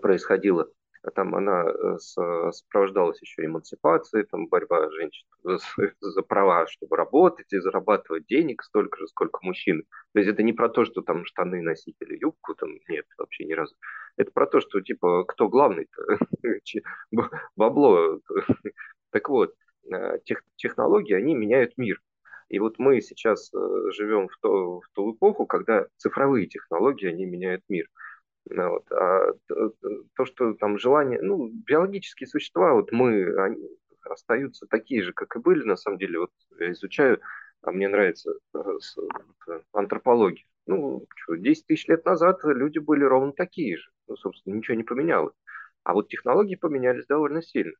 происходило. 0.01 0.69
Там 1.15 1.35
она 1.35 1.65
э, 1.65 1.99
сопровождалась 1.99 3.21
еще 3.21 3.45
эмансипацией, 3.45 4.25
там 4.25 4.49
борьба 4.49 4.91
женщин 4.91 5.27
за, 5.45 5.59
за 6.01 6.23
права, 6.23 6.67
чтобы 6.67 6.97
работать 6.97 7.53
и 7.53 7.61
зарабатывать 7.61 8.27
денег 8.27 8.63
столько 8.63 8.99
же, 8.99 9.07
сколько 9.07 9.39
мужчин. 9.43 9.85
То 10.13 10.21
есть 10.21 10.31
это 10.31 10.43
не 10.43 10.53
про 10.53 10.69
то, 10.69 10.85
что 10.85 11.03
там 11.03 11.25
штаны 11.25 11.63
носить 11.63 11.97
или 12.01 12.19
юбку, 12.19 12.55
там 12.55 12.71
нет, 12.89 13.07
вообще 13.19 13.45
ни 13.45 13.53
разу. 13.53 13.77
Это 14.17 14.33
про 14.33 14.47
то, 14.47 14.61
что 14.61 14.81
типа 14.81 15.25
кто 15.25 15.49
главный-то? 15.49 16.19
Бабло. 17.57 18.21
Так 19.11 19.31
вот, 19.31 19.55
э, 19.91 20.19
тех, 20.25 20.43
технологии, 20.57 21.15
они 21.15 21.35
меняют 21.35 21.79
мир. 21.79 21.99
И 22.49 22.59
вот 22.59 22.79
мы 22.79 23.01
сейчас 23.01 23.53
э, 23.53 23.91
живем 23.93 24.29
в, 24.29 24.39
то, 24.41 24.81
в 24.81 24.89
ту 24.93 25.15
эпоху, 25.15 25.47
когда 25.47 25.87
цифровые 25.97 26.47
технологии, 26.47 27.09
они 27.09 27.27
меняют 27.27 27.63
мир. 27.69 27.87
Ну 28.49 28.71
вот. 28.71 28.91
А 28.91 29.33
то, 30.17 30.25
что 30.25 30.55
там 30.55 30.79
желание, 30.79 31.21
ну, 31.21 31.51
биологические 31.51 32.27
существа, 32.27 32.73
вот 32.73 32.91
мы, 32.93 33.37
они 33.39 33.69
остаются 34.03 34.67
такие 34.67 35.03
же, 35.03 35.13
как 35.13 35.37
и 35.37 35.41
были, 35.41 35.63
на 35.65 35.77
самом 35.77 35.99
деле, 35.99 36.21
вот 36.21 36.31
я 36.59 36.73
изучаю, 36.73 37.21
а 37.63 37.73
мне 37.73 37.89
нравится 37.89 38.33
э, 38.55 38.61
антропология. 39.73 40.45
Ну, 40.67 41.05
что, 41.17 41.35
10 41.35 41.67
тысяч 41.67 41.87
лет 41.89 42.05
назад 42.05 42.41
люди 42.45 42.79
были 42.79 43.05
ровно 43.05 43.33
такие 43.33 43.77
же. 43.77 43.91
Ну, 44.07 44.17
собственно, 44.17 44.55
ничего 44.55 44.77
не 44.77 44.85
поменялось. 44.85 45.35
А 45.85 45.93
вот 45.93 46.09
технологии 46.09 46.57
поменялись 46.57 47.07
довольно 47.07 47.43
сильно. 47.43 47.75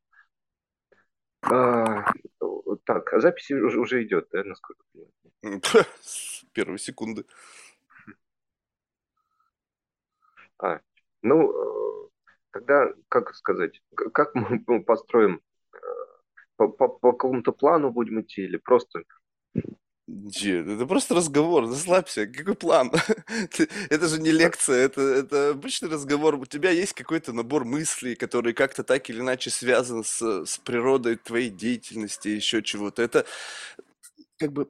Так, 2.89 3.13
а 3.13 3.19
запись 3.19 3.51
уже, 3.51 3.79
уже 3.79 4.03
идет, 4.03 4.29
да, 4.31 4.43
насколько 4.43 4.83
понимаю? 4.91 5.61
Первые 6.53 6.79
секунды. 6.79 7.23
А, 10.57 10.79
ну, 11.21 11.51
э, 11.51 12.09
тогда, 12.49 12.91
как 13.07 13.35
сказать, 13.35 13.79
как 13.93 14.33
мы 14.33 14.83
построим, 14.83 15.39
э, 15.71 15.77
по, 16.55 16.67
по, 16.67 16.87
по 16.87 17.11
какому-то 17.11 17.51
плану 17.51 17.91
будем 17.91 18.21
идти 18.21 18.41
или 18.41 18.57
просто 18.57 19.03
Нет, 20.11 20.67
это 20.67 20.87
просто 20.87 21.13
разговор, 21.13 21.67
расслабься. 21.69 22.25
Какой 22.25 22.55
план? 22.55 22.91
Это 23.91 24.07
же 24.07 24.19
не 24.19 24.31
лекция, 24.31 24.85
это, 24.85 25.01
это 25.01 25.49
обычный 25.51 25.89
разговор. 25.89 26.35
У 26.35 26.45
тебя 26.47 26.71
есть 26.71 26.93
какой-то 26.93 27.31
набор 27.31 27.63
мыслей, 27.63 28.15
который 28.15 28.53
как-то 28.53 28.83
так 28.83 29.07
или 29.09 29.19
иначе 29.19 29.51
связан 29.51 30.03
с, 30.03 30.45
с 30.45 30.57
природой 30.59 31.15
твоей 31.17 31.49
деятельности, 31.51 32.29
еще 32.29 32.63
чего-то. 32.63 33.03
Это 33.03 33.25
как 34.37 34.53
бы 34.53 34.69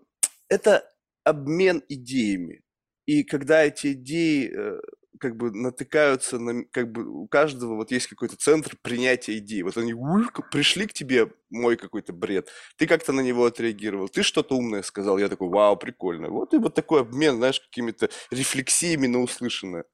это 0.50 0.84
обмен 1.24 1.84
идеями. 1.90 2.62
И 3.06 3.24
когда 3.24 3.64
эти 3.64 3.94
идеи 3.94 4.52
э, 4.54 4.80
как 5.20 5.36
бы 5.36 5.52
натыкаются 5.52 6.40
на, 6.40 6.64
как 6.66 6.92
бы 6.92 7.06
у 7.06 7.28
каждого 7.28 7.76
вот 7.76 7.92
есть 7.92 8.08
какой-то 8.08 8.38
центр 8.38 8.76
принятия 8.82 9.38
идей. 9.38 9.62
Вот 9.64 9.78
они 9.78 9.94
ульк, 9.94 10.50
пришли 10.50 10.88
к 10.88 10.94
тебе, 10.94 11.32
мой 11.50 11.78
какой-то 11.78 12.14
бред, 12.14 12.50
ты 12.78 12.88
как-то 12.88 13.12
на 13.12 13.22
него 13.22 13.46
отреагировал, 13.46 14.10
ты 14.10 14.24
что-то 14.24 14.56
умное 14.56 14.82
сказал, 14.82 15.18
я 15.18 15.30
такой, 15.30 15.50
вау, 15.50 15.78
прикольно. 15.78 16.30
Вот 16.30 16.54
и 16.54 16.58
вот 16.58 16.74
такой 16.74 17.02
обмен, 17.02 17.36
знаешь, 17.36 17.60
какими-то 17.60 18.10
рефлексиями 18.32 19.08
на 19.08 19.20
услышанное. 19.20 19.86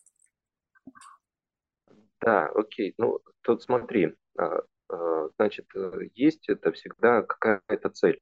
Да, 2.21 2.47
окей. 2.55 2.93
Ну, 2.97 3.19
тут 3.41 3.63
смотри, 3.63 4.15
а, 4.37 4.61
а, 4.89 5.29
значит, 5.37 5.65
э, 5.75 6.09
есть 6.13 6.49
это 6.49 6.71
всегда 6.71 7.21
какая-то 7.23 7.89
цель. 7.89 8.19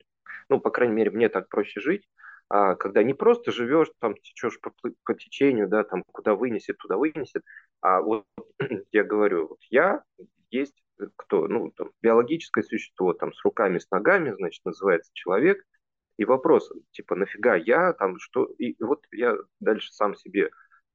Ну, 0.50 0.60
по 0.60 0.72
крайней 0.72 0.96
мере, 0.96 1.12
мне 1.12 1.30
так 1.30 1.48
проще 1.50 1.80
жить, 1.80 2.08
а, 2.54 2.76
когда 2.76 3.02
не 3.02 3.16
просто 3.16 3.52
живешь, 3.52 3.88
там 3.98 4.14
течешь 4.16 4.60
по, 4.62 4.72
по 5.06 5.16
течению, 5.16 5.68
да, 5.68 5.84
там 5.84 6.04
куда 6.04 6.36
вынесет, 6.36 6.78
туда 6.78 6.98
вынесет, 6.98 7.42
а 7.82 8.00
вот 8.00 8.26
я 8.92 9.04
говорю, 9.04 9.48
вот 9.48 9.58
я 9.72 10.04
есть 10.52 10.76
э, 11.00 11.06
кто, 11.16 11.48
ну, 11.48 11.72
там, 11.72 11.90
биологическое 12.04 12.64
существо, 12.64 13.14
там, 13.14 13.34
с 13.34 13.44
руками, 13.44 13.80
с 13.80 13.90
ногами, 13.90 14.36
значит, 14.38 14.64
называется 14.66 15.10
человек, 15.16 15.64
и 16.18 16.26
вопрос, 16.26 16.72
типа, 16.92 17.16
нафига 17.16 17.56
я, 17.56 17.92
там, 17.94 18.20
что, 18.20 18.46
и 18.60 18.76
вот 18.80 19.04
я 19.12 19.36
дальше 19.60 19.92
сам 19.92 20.14
себе 20.14 20.52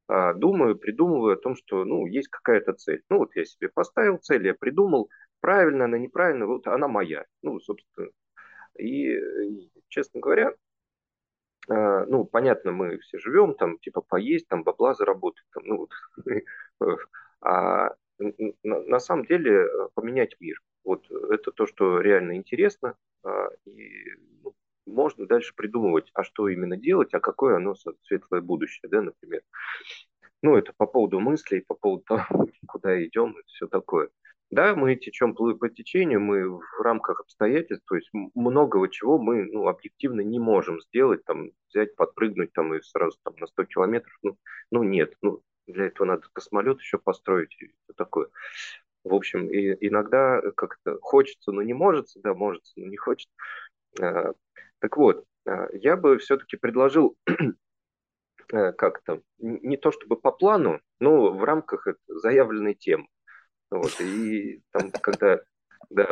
а, 0.07 0.35
думаю, 0.35 0.79
придумываю 0.79 1.35
о 1.35 1.41
том, 1.41 1.57
что, 1.57 1.85
ну, 1.85 2.07
есть 2.07 2.29
какая-то 2.29 2.75
цель. 2.75 3.03
Ну, 3.11 3.19
вот 3.19 3.35
я 3.35 3.45
себе 3.45 3.69
поставил 3.69 4.19
цель, 4.19 4.47
я 4.47 4.55
придумал, 4.55 5.11
правильно 5.41 5.87
она, 5.87 5.99
неправильно, 5.99 6.47
вот 6.47 6.69
она 6.69 6.87
моя. 6.87 7.25
Ну, 7.43 7.59
собственно, 7.59 8.11
и, 8.79 9.13
и, 9.13 9.73
честно 9.89 10.21
говоря, 10.21 10.55
а, 11.69 12.05
ну, 12.07 12.25
понятно, 12.25 12.73
мы 12.73 12.99
все 12.99 13.19
живем, 13.19 13.55
там, 13.55 13.79
типа, 13.79 14.01
поесть, 14.01 14.49
там, 14.49 14.63
бабла 14.63 14.95
заработать, 14.95 15.45
там, 15.53 15.65
ну, 15.67 15.89
вот, 16.79 16.99
а 17.41 17.95
на, 18.19 18.99
самом 18.99 19.27
деле 19.27 19.67
э, 19.67 19.89
поменять 19.95 20.37
мир. 20.41 20.61
Вот 20.85 21.11
это 21.11 21.53
то, 21.53 21.67
что 21.67 22.01
реально 22.01 22.37
интересно, 22.37 22.95
а, 23.23 23.49
и 23.67 24.15
ну, 24.43 24.55
можно 24.87 25.27
дальше 25.27 25.55
придумывать, 25.55 26.11
а 26.15 26.25
что 26.25 26.49
именно 26.49 26.77
делать, 26.77 27.15
а 27.15 27.21
какое 27.21 27.57
оно 27.57 27.75
светлое 28.03 28.41
будущее, 28.41 28.89
да, 28.91 29.03
например. 29.03 29.43
Ну, 30.43 30.57
это 30.57 30.73
по 30.77 30.87
поводу 30.87 31.21
мыслей, 31.21 31.61
по 31.61 31.75
поводу 31.75 32.05
того, 32.09 32.49
куда 32.67 33.05
идем 33.05 33.33
и 33.33 33.43
все 33.47 33.67
такое. 33.67 34.09
Да, 34.51 34.75
мы 34.75 34.97
течем 34.97 35.35
по 35.35 35.69
течению, 35.69 36.21
мы 36.21 36.49
в 36.49 36.81
рамках 36.81 37.21
обстоятельств, 37.21 37.85
то 37.87 37.97
есть 37.97 38.09
многого 38.35 38.89
чего 38.89 39.19
мы 39.19 39.45
ну, 39.45 39.69
объективно 39.69 40.23
не 40.23 40.39
можем 40.39 40.81
сделать, 40.81 41.23
там, 41.25 41.51
взять, 41.69 41.95
подпрыгнуть 41.97 42.53
там, 42.55 42.75
и 42.75 42.81
сразу 42.81 43.19
там, 43.25 43.35
на 43.39 43.47
100 43.47 43.65
километров. 43.65 44.17
Ну, 44.23 44.39
ну 44.71 44.83
нет, 44.85 45.15
ну, 45.21 45.43
для 45.67 45.87
этого 45.87 46.07
надо 46.07 46.23
космолет 46.33 46.81
еще 46.81 46.99
построить 46.99 47.55
и 47.61 47.67
все 47.67 47.93
такое. 47.95 48.29
В 49.05 49.15
общем, 49.15 49.51
и, 49.51 49.77
иногда 49.87 50.41
как-то 50.57 50.99
хочется, 51.03 51.53
но 51.53 51.63
не 51.63 51.75
может, 51.75 52.07
да, 52.17 52.33
может, 52.33 52.63
но 52.77 52.87
не 52.87 52.97
хочет. 52.97 53.29
А, 54.01 54.33
так 54.79 54.97
вот, 54.97 55.25
а, 55.47 55.69
я 55.73 55.97
бы 55.97 56.17
все-таки 56.19 56.57
предложил 56.57 57.19
э, 58.53 58.73
как 58.73 59.03
то 59.03 59.21
не 59.39 59.77
то 59.77 59.93
чтобы 59.93 60.17
по 60.17 60.33
плану, 60.33 60.81
но 61.01 61.33
в 61.33 61.45
рамках 61.45 61.87
заявленной 62.07 62.75
темы. 62.75 63.09
Вот, 63.71 64.01
и 64.01 64.63
там, 64.73 64.91
когда, 64.91 65.41
да, 65.91 66.09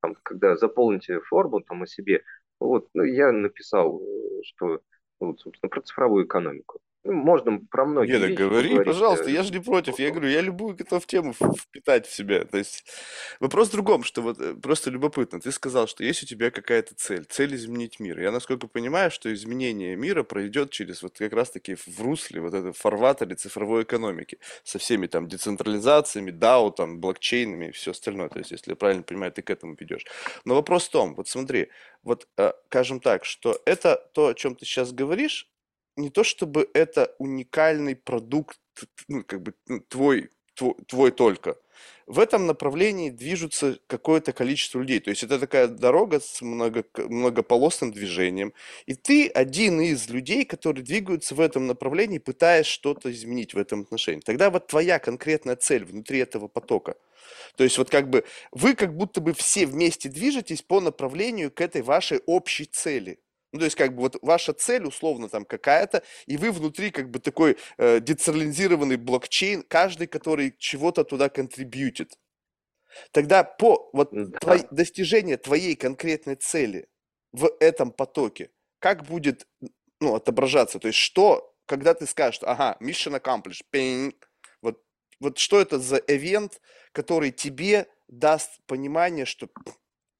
там, 0.00 0.14
когда 0.22 0.56
заполните 0.56 1.20
форму 1.20 1.60
там 1.60 1.82
о 1.82 1.86
себе, 1.86 2.22
вот, 2.58 2.88
ну, 2.94 3.02
я 3.02 3.32
написал, 3.32 4.00
э, 4.00 4.42
что, 4.44 4.80
вот, 5.18 5.40
собственно, 5.40 5.70
про 5.70 5.82
цифровую 5.82 6.26
экономику. 6.26 6.80
Ну, 7.02 7.12
можно 7.14 7.58
про 7.70 7.86
многие 7.86 8.12
Не, 8.12 8.18
да 8.18 8.26
вещи 8.26 8.38
говори, 8.38 8.68
поговорить. 8.68 8.92
пожалуйста, 8.92 9.30
э, 9.30 9.32
я 9.32 9.42
же 9.42 9.52
не 9.52 9.60
против. 9.60 9.98
Я 9.98 10.10
говорю, 10.10 10.28
я 10.28 10.42
любую 10.42 10.76
готов 10.76 11.06
тему 11.06 11.32
впитать 11.32 12.06
в 12.06 12.14
себя. 12.14 12.44
То 12.44 12.58
есть 12.58 12.84
вопрос 13.40 13.68
в 13.68 13.72
другом, 13.72 14.04
что 14.04 14.20
вот 14.20 14.38
э, 14.38 14.54
просто 14.54 14.90
любопытно. 14.90 15.40
Ты 15.40 15.50
сказал, 15.50 15.86
что 15.86 16.04
есть 16.04 16.22
у 16.22 16.26
тебя 16.26 16.50
какая-то 16.50 16.94
цель, 16.94 17.24
цель 17.24 17.54
изменить 17.54 18.00
мир. 18.00 18.20
Я 18.20 18.30
насколько 18.32 18.66
понимаю, 18.66 19.10
что 19.10 19.32
изменение 19.32 19.96
мира 19.96 20.24
пройдет 20.24 20.72
через 20.72 21.02
вот 21.02 21.16
как 21.16 21.32
раз-таки 21.32 21.74
в 21.74 22.00
русле 22.02 22.42
вот 22.42 22.52
это 22.52 22.74
фарватере 22.74 23.34
цифровой 23.34 23.84
экономики 23.84 24.38
со 24.62 24.78
всеми 24.78 25.06
там 25.06 25.26
децентрализациями, 25.26 26.32
DAO, 26.32 26.70
там, 26.70 27.00
блокчейнами 27.00 27.68
и 27.68 27.72
все 27.72 27.92
остальное. 27.92 28.28
То 28.28 28.40
есть, 28.40 28.50
если 28.50 28.72
я 28.72 28.76
правильно 28.76 29.02
понимаю, 29.04 29.32
ты 29.32 29.40
к 29.40 29.48
этому 29.48 29.74
ведешь. 29.78 30.04
Но 30.44 30.54
вопрос 30.54 30.88
в 30.88 30.90
том, 30.90 31.14
вот 31.14 31.28
смотри, 31.28 31.70
вот, 32.02 32.28
э, 32.36 32.52
скажем 32.66 33.00
так, 33.00 33.24
что 33.24 33.58
это 33.64 33.96
то, 34.12 34.26
о 34.28 34.34
чем 34.34 34.54
ты 34.54 34.66
сейчас 34.66 34.92
говоришь, 34.92 35.50
не 36.00 36.10
то 36.10 36.24
чтобы 36.24 36.68
это 36.74 37.14
уникальный 37.18 37.96
продукт, 37.96 38.58
ну, 39.08 39.24
как 39.24 39.42
бы, 39.42 39.54
ну, 39.66 39.80
твой, 39.80 40.30
твой, 40.54 40.74
твой 40.86 41.10
только. 41.10 41.56
В 42.06 42.18
этом 42.18 42.46
направлении 42.46 43.10
движутся 43.10 43.78
какое-то 43.86 44.32
количество 44.32 44.80
людей. 44.80 44.98
То 44.98 45.10
есть 45.10 45.22
это 45.22 45.38
такая 45.38 45.68
дорога 45.68 46.18
с 46.18 46.42
много, 46.42 46.84
многополосным 46.96 47.92
движением. 47.92 48.52
И 48.86 48.94
ты 48.94 49.28
один 49.28 49.80
из 49.80 50.08
людей, 50.08 50.44
которые 50.44 50.84
двигаются 50.84 51.34
в 51.36 51.40
этом 51.40 51.68
направлении, 51.68 52.18
пытаясь 52.18 52.66
что-то 52.66 53.12
изменить 53.12 53.54
в 53.54 53.58
этом 53.58 53.82
отношении. 53.82 54.20
Тогда 54.20 54.50
вот 54.50 54.66
твоя 54.66 54.98
конкретная 54.98 55.56
цель 55.56 55.84
внутри 55.84 56.18
этого 56.18 56.48
потока. 56.48 56.96
То 57.56 57.64
есть 57.64 57.78
вот 57.78 57.90
как 57.90 58.10
бы 58.10 58.24
вы 58.50 58.74
как 58.74 58.96
будто 58.96 59.20
бы 59.20 59.32
все 59.32 59.66
вместе 59.66 60.08
движетесь 60.08 60.62
по 60.62 60.80
направлению 60.80 61.50
к 61.50 61.60
этой 61.60 61.82
вашей 61.82 62.20
общей 62.26 62.64
цели. 62.64 63.18
Ну, 63.52 63.58
то 63.58 63.64
есть, 63.64 63.76
как 63.76 63.94
бы, 63.94 64.02
вот 64.02 64.16
ваша 64.22 64.52
цель, 64.52 64.84
условно, 64.84 65.28
там 65.28 65.44
какая-то, 65.44 66.02
и 66.26 66.36
вы 66.36 66.52
внутри, 66.52 66.90
как 66.90 67.10
бы, 67.10 67.18
такой 67.18 67.56
э, 67.78 68.00
децентрализированный 68.00 68.96
блокчейн, 68.96 69.62
каждый, 69.62 70.06
который 70.06 70.54
чего-то 70.56 71.04
туда 71.04 71.28
контрибьютит. 71.28 72.16
Тогда 73.12 73.44
по 73.44 73.90
вот 73.92 74.10
Да, 74.12 74.58
достижение 74.70 75.36
твоей 75.36 75.76
конкретной 75.76 76.36
цели 76.36 76.88
в 77.32 77.50
этом 77.60 77.92
потоке, 77.92 78.50
как 78.78 79.04
будет, 79.04 79.46
ну, 80.00 80.14
отображаться? 80.14 80.78
То 80.78 80.88
есть, 80.88 80.98
что, 80.98 81.54
когда 81.66 81.94
ты 81.94 82.06
скажешь, 82.06 82.40
ага, 82.42 82.76
mission 82.80 83.20
accomplished, 83.20 83.64
пинг, 83.70 84.30
вот, 84.62 84.82
вот 85.20 85.38
что 85.38 85.60
это 85.60 85.78
за 85.78 85.96
event, 85.96 86.52
который 86.92 87.30
тебе 87.32 87.88
даст 88.08 88.50
понимание, 88.66 89.24
что, 89.24 89.48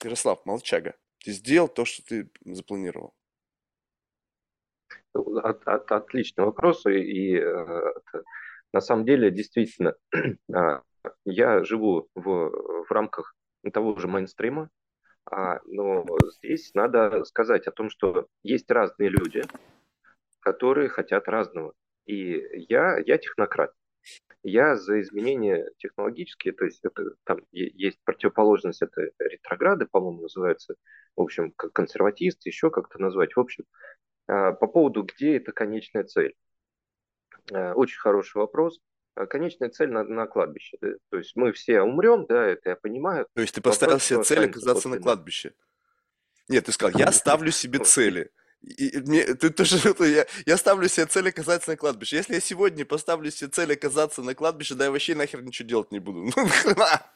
Ярослав, 0.02 0.44
молчага, 0.46 0.94
ты 1.24 1.32
сделал 1.32 1.68
то, 1.68 1.84
что 1.84 2.02
ты 2.02 2.30
запланировал. 2.44 3.14
От- 5.14 5.66
от- 5.66 5.92
отличный 5.92 6.44
вопрос. 6.44 6.86
И, 6.86 6.92
и, 6.92 7.36
э, 7.36 7.92
на 8.72 8.80
самом 8.80 9.04
деле, 9.04 9.30
действительно, 9.30 9.94
а, 10.54 10.82
я 11.24 11.64
живу 11.64 12.08
в, 12.14 12.84
в 12.88 12.90
рамках 12.90 13.34
того 13.72 13.96
же 13.98 14.08
мейнстрима, 14.08 14.70
а, 15.30 15.60
но 15.66 16.06
здесь 16.38 16.72
надо 16.74 17.24
сказать 17.24 17.66
о 17.66 17.72
том, 17.72 17.90
что 17.90 18.26
есть 18.42 18.70
разные 18.70 19.10
люди, 19.10 19.42
которые 20.40 20.88
хотят 20.88 21.28
разного. 21.28 21.74
И 22.06 22.42
я, 22.68 22.98
я 22.98 23.18
технократ. 23.18 23.72
Я 24.42 24.76
за 24.76 25.02
изменения 25.02 25.70
технологические, 25.76 26.54
то 26.54 26.64
есть 26.64 26.80
это, 26.82 27.14
там 27.24 27.40
есть 27.52 27.98
противоположность, 28.04 28.80
это 28.80 29.10
ретрограды, 29.18 29.86
по-моему, 29.86 30.22
называется, 30.22 30.76
в 31.14 31.20
общем, 31.20 31.52
консерватисты, 31.52 32.48
еще 32.48 32.70
как-то 32.70 32.98
назвать. 32.98 33.36
В 33.36 33.40
общем, 33.40 33.64
по 34.30 34.66
поводу, 34.66 35.02
где 35.02 35.36
это 35.36 35.52
конечная 35.52 36.04
цель. 36.04 36.34
А, 37.52 37.72
Очень 37.74 37.98
хороший 37.98 38.38
вопрос. 38.38 38.78
А, 39.14 39.26
Конечная 39.26 39.70
цель 39.70 39.90
на, 39.90 40.04
на 40.04 40.26
кладбище. 40.26 40.76
да. 40.80 40.92
То 41.10 41.18
есть 41.18 41.34
мы 41.36 41.52
все 41.52 41.82
умрем, 41.82 42.26
да, 42.26 42.46
это 42.46 42.70
я 42.70 42.76
понимаю. 42.76 43.26
То 43.34 43.40
есть 43.40 43.54
ты 43.54 43.60
поставил 43.60 43.94
Вопрос, 43.94 44.06
себе 44.06 44.22
цель 44.22 44.46
оказаться 44.46 44.88
на 44.88 44.98
кладбище. 44.98 45.54
Нет, 46.48 46.66
ты 46.66 46.72
сказал, 46.72 46.98
я 46.98 47.12
ставлю 47.12 47.50
себе 47.50 47.78
цели. 47.80 48.30
И, 48.60 48.88
и 48.88 49.00
мне, 49.00 49.22
ты 49.34 49.50
тоже, 49.50 49.88
это 49.88 50.04
я, 50.04 50.26
я 50.46 50.56
ставлю 50.56 50.88
себе 50.88 51.06
цель 51.06 51.28
оказаться 51.28 51.70
на 51.70 51.76
кладбище. 51.76 52.16
Если 52.16 52.34
я 52.34 52.40
сегодня 52.40 52.84
поставлю 52.84 53.30
себе 53.30 53.50
цель 53.50 53.72
оказаться 53.72 54.22
на 54.22 54.34
кладбище, 54.34 54.74
да 54.74 54.84
я 54.84 54.90
вообще 54.90 55.14
нахер 55.14 55.42
ничего 55.42 55.68
делать 55.68 55.92
не 55.92 55.98
буду. 55.98 56.20
Ну, 56.24 56.32
нахрена? 56.36 57.06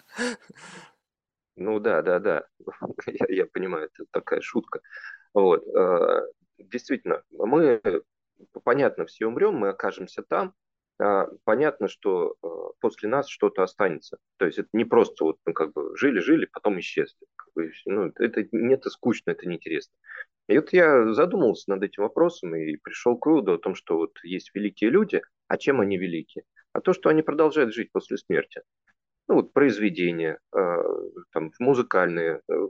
Ну 1.56 1.78
да, 1.78 2.02
да, 2.02 2.18
да. 2.18 2.44
Я, 3.06 3.26
я 3.28 3.47
понимаю, 3.47 3.85
это 3.92 4.04
такая 4.11 4.40
шутка. 4.40 4.80
Вот. 5.35 5.64
Действительно, 6.58 7.23
мы, 7.30 7.80
понятно, 8.62 9.06
все 9.06 9.26
умрем, 9.26 9.54
мы 9.54 9.68
окажемся 9.68 10.23
там. 10.23 10.54
А, 10.99 11.26
Понятно, 11.44 11.88
что 11.88 12.37
э, 12.42 12.46
после 12.80 13.08
нас 13.08 13.28
что-то 13.28 13.62
останется. 13.62 14.18
То 14.37 14.46
есть 14.46 14.58
это 14.58 14.68
не 14.73 14.84
просто 14.84 15.25
вот, 15.25 15.38
ну, 15.44 15.52
как 15.52 15.73
бы 15.73 15.96
жили-жили, 15.96 16.46
потом 16.46 16.78
исчезли. 16.78 17.26
Ну, 17.87 18.12
это 18.16 18.46
не 18.52 18.75
это 18.75 18.90
скучно, 18.90 19.30
это 19.30 19.49
неинтересно. 19.49 19.94
И 20.49 20.56
вот 20.56 20.73
я 20.73 21.12
задумался 21.14 21.70
над 21.70 21.82
этим 21.82 22.02
вопросом 22.02 22.54
и 22.54 22.76
пришел 22.76 23.16
к 23.16 23.26
выводу 23.26 23.54
о 23.54 23.58
том, 23.58 23.75
что 23.75 23.96
вот 23.96 24.12
есть 24.23 24.50
великие 24.54 24.90
люди, 24.90 25.23
а 25.49 25.56
чем 25.56 25.80
они 25.80 25.96
велики? 25.96 26.44
А 26.73 26.80
то, 26.80 26.92
что 26.92 27.08
они 27.08 27.23
продолжают 27.23 27.73
жить 27.73 27.90
после 27.92 28.18
смерти. 28.18 28.62
Ну 29.26 29.37
вот 29.37 29.52
произведения, 29.52 30.38
э, 30.54 30.76
там, 31.32 31.50
музыкальные, 31.58 32.42
э, 32.46 32.68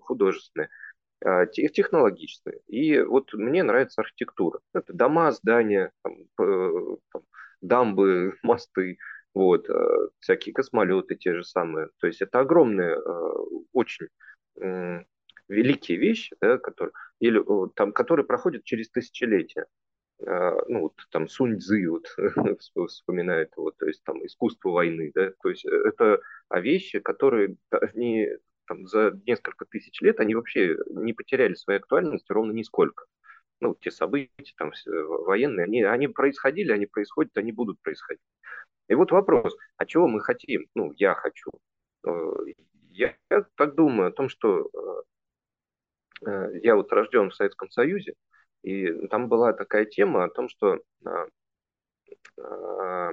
художественные, 1.24 1.68
э, 1.68 1.72
технологичные. 1.72 2.60
И 2.68 3.00
вот 3.00 3.32
мне 3.34 3.62
нравится 3.62 4.00
архитектура. 4.00 4.60
Это 4.72 4.92
дома, 4.92 5.32
здания, 5.32 5.90
там, 6.02 6.26
там, 6.36 7.22
дамбы, 7.60 8.36
мосты, 8.42 8.98
вот, 9.34 9.66
всякие 10.20 10.52
космолеты 10.52 11.16
те 11.16 11.34
же 11.34 11.44
самые. 11.44 11.88
То 11.98 12.06
есть 12.06 12.22
это 12.22 12.40
огромные, 12.40 12.96
очень 13.72 14.08
великие 15.48 15.98
вещи, 15.98 16.36
да, 16.40 16.58
которые, 16.58 16.92
или, 17.18 17.42
там, 17.74 17.92
которые 17.92 18.24
проходят 18.24 18.64
через 18.64 18.90
тысячелетия. 18.90 19.66
А, 20.26 20.56
ну, 20.68 20.82
вот 20.82 20.94
там 21.10 21.28
Сунь 21.28 21.58
Цзы 21.58 21.88
вот, 21.88 22.06
вспоминает 22.88 23.50
его, 23.56 23.72
то 23.72 23.86
есть 23.86 24.02
там 24.04 24.24
искусство 24.24 24.70
войны, 24.70 25.10
да, 25.14 25.32
то 25.42 25.50
есть 25.50 25.66
э, 25.66 25.70
это 25.70 26.20
а 26.48 26.60
вещи, 26.60 27.00
которые 27.00 27.56
они 27.70 28.28
там, 28.66 28.86
за 28.86 29.20
несколько 29.26 29.64
тысяч 29.64 30.00
лет, 30.00 30.20
они 30.20 30.34
вообще 30.34 30.76
не 30.90 31.12
потеряли 31.12 31.54
своей 31.54 31.80
актуальности 31.80 32.32
ровно 32.32 32.52
нисколько. 32.52 33.06
Ну, 33.60 33.74
те 33.80 33.90
события 33.90 34.54
там 34.56 34.72
военные, 34.88 35.64
они, 35.64 35.82
они 35.82 36.08
происходили, 36.08 36.72
они 36.72 36.86
происходят, 36.86 37.36
они 37.36 37.52
будут 37.52 37.80
происходить. 37.82 38.22
И 38.88 38.94
вот 38.94 39.12
вопрос, 39.12 39.56
а 39.76 39.86
чего 39.86 40.08
мы 40.08 40.20
хотим? 40.20 40.66
Ну, 40.74 40.92
я 40.96 41.14
хочу. 41.14 41.50
Э, 42.06 42.10
я, 42.90 43.16
я 43.30 43.46
так 43.56 43.74
думаю 43.74 44.08
о 44.08 44.12
том, 44.12 44.28
что 44.28 44.70
э, 46.26 46.58
я 46.62 46.76
вот 46.76 46.92
рожден 46.92 47.30
в 47.30 47.34
Советском 47.34 47.70
Союзе, 47.70 48.14
и 48.62 49.06
там 49.08 49.28
была 49.28 49.52
такая 49.52 49.84
тема 49.84 50.24
о 50.24 50.30
том, 50.30 50.48
что 50.48 50.80
а, 51.04 51.26
а, 52.38 53.10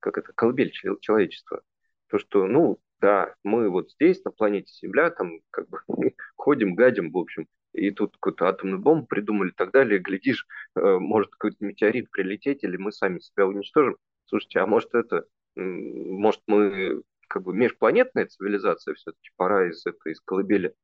как 0.00 0.18
это, 0.18 0.32
колыбель 0.34 0.70
человечества. 1.00 1.62
То, 2.08 2.18
что, 2.18 2.46
ну, 2.46 2.78
да, 3.00 3.34
мы 3.44 3.68
вот 3.68 3.90
здесь, 3.92 4.24
на 4.24 4.30
планете 4.30 4.72
Земля, 4.72 5.10
там 5.10 5.40
как 5.50 5.68
бы 5.68 5.80
ходим, 6.36 6.74
гадим, 6.74 7.10
в 7.12 7.18
общем, 7.18 7.46
и 7.72 7.90
тут 7.90 8.14
какую-то 8.14 8.48
атомную 8.48 8.80
бомбу 8.80 9.06
придумали 9.06 9.50
и 9.50 9.54
так 9.54 9.70
далее, 9.72 9.98
глядишь, 9.98 10.46
э, 10.74 10.80
может 10.98 11.30
какой-то 11.30 11.64
метеорит 11.64 12.10
прилететь, 12.10 12.64
или 12.64 12.76
мы 12.76 12.92
сами 12.92 13.18
себя 13.18 13.46
уничтожим. 13.46 13.96
Слушайте, 14.26 14.60
а 14.60 14.66
может 14.66 14.94
это, 14.94 15.26
может 15.54 16.40
мы 16.46 17.02
как 17.28 17.42
бы 17.42 17.54
межпланетная 17.54 18.26
цивилизация 18.26 18.94
все-таки, 18.94 19.30
пора 19.36 19.68
из 19.68 19.84
этой, 19.86 20.12
из 20.12 20.20
колыбели 20.20 20.74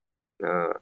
а, 0.42 0.80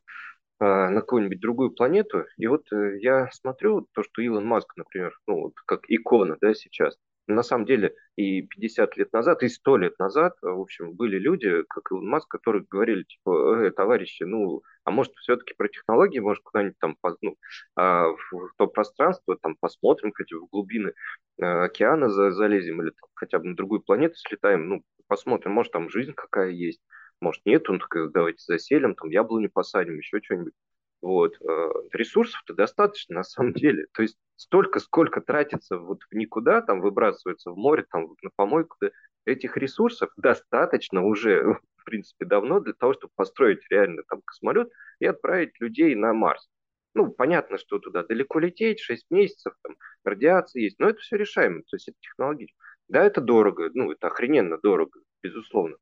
а, 0.58 0.90
на 0.90 1.00
какую-нибудь 1.00 1.40
другую 1.40 1.70
планету. 1.72 2.26
И 2.36 2.46
вот 2.46 2.70
э, 2.72 2.98
я 3.00 3.30
смотрю 3.32 3.88
то, 3.92 4.02
что 4.02 4.22
Илон 4.22 4.46
Маск, 4.46 4.76
например, 4.76 5.18
ну 5.26 5.42
вот 5.42 5.54
как 5.66 5.84
икона, 5.88 6.36
да, 6.40 6.54
сейчас. 6.54 6.96
На 7.34 7.42
самом 7.42 7.64
деле 7.66 7.94
и 8.16 8.42
50 8.42 8.96
лет 8.96 9.12
назад, 9.12 9.42
и 9.42 9.48
100 9.48 9.76
лет 9.76 9.98
назад, 9.98 10.34
э, 10.42 10.48
в 10.48 10.60
общем, 10.60 10.94
были 10.94 11.18
люди, 11.18 11.62
как 11.68 11.90
Илон 11.90 12.08
Маск, 12.08 12.28
которые 12.28 12.64
говорили, 12.68 13.04
типа, 13.04 13.66
э, 13.66 13.70
товарищи, 13.70 14.24
ну, 14.24 14.62
а 14.84 14.90
может, 14.90 15.12
все-таки 15.16 15.54
про 15.54 15.68
технологии, 15.68 16.18
может, 16.18 16.42
куда-нибудь 16.42 16.78
там, 16.80 16.96
ну, 17.22 17.36
а, 17.76 18.08
в 18.08 18.52
то 18.56 18.66
пространство, 18.66 19.36
там, 19.40 19.56
посмотрим, 19.60 20.12
хотя 20.14 20.36
в 20.36 20.48
глубины 20.48 20.92
океана 21.38 22.08
залезем, 22.10 22.82
или 22.82 22.90
там, 22.90 23.08
хотя 23.14 23.38
бы 23.38 23.48
на 23.48 23.56
другую 23.56 23.80
планету 23.82 24.16
слетаем, 24.16 24.68
ну, 24.68 24.82
посмотрим, 25.06 25.52
может, 25.52 25.72
там 25.72 25.90
жизнь 25.90 26.12
какая 26.14 26.50
есть 26.50 26.80
может, 27.20 27.44
нет, 27.44 27.68
он 27.68 27.78
такой, 27.78 28.10
давайте 28.10 28.42
заселим, 28.44 28.94
там 28.94 29.10
яблони 29.10 29.46
посадим, 29.46 29.98
еще 29.98 30.20
что-нибудь. 30.22 30.54
Вот. 31.02 31.40
Э, 31.40 31.70
ресурсов-то 31.92 32.54
достаточно 32.54 33.16
на 33.16 33.24
самом 33.24 33.52
деле. 33.54 33.86
То 33.92 34.02
есть 34.02 34.16
столько, 34.36 34.80
сколько 34.80 35.20
тратится 35.20 35.78
вот 35.78 36.02
в 36.10 36.14
никуда, 36.14 36.60
там 36.60 36.80
выбрасывается 36.80 37.50
в 37.50 37.56
море, 37.56 37.86
там 37.90 38.08
на 38.22 38.30
помойку, 38.36 38.76
этих 39.24 39.56
ресурсов 39.56 40.10
достаточно 40.16 41.04
уже, 41.04 41.42
в 41.76 41.84
принципе, 41.84 42.24
давно 42.24 42.60
для 42.60 42.74
того, 42.74 42.94
чтобы 42.94 43.12
построить 43.16 43.60
реально 43.70 44.02
там 44.08 44.20
космолет 44.22 44.70
и 44.98 45.06
отправить 45.06 45.60
людей 45.60 45.94
на 45.94 46.12
Марс. 46.12 46.48
Ну, 46.94 47.10
понятно, 47.12 47.56
что 47.56 47.78
туда 47.78 48.02
далеко 48.02 48.40
лететь, 48.40 48.80
6 48.80 49.06
месяцев, 49.10 49.54
там, 49.62 49.76
радиация 50.04 50.62
есть, 50.62 50.78
но 50.80 50.88
это 50.88 50.98
все 50.98 51.16
решаемо, 51.16 51.62
то 51.62 51.76
есть 51.76 51.88
это 51.88 51.96
технологично. 52.00 52.56
Да, 52.88 53.04
это 53.04 53.20
дорого, 53.20 53.70
ну, 53.72 53.92
это 53.92 54.08
охрененно 54.08 54.58
дорого, 54.58 55.00
безусловно, 55.22 55.76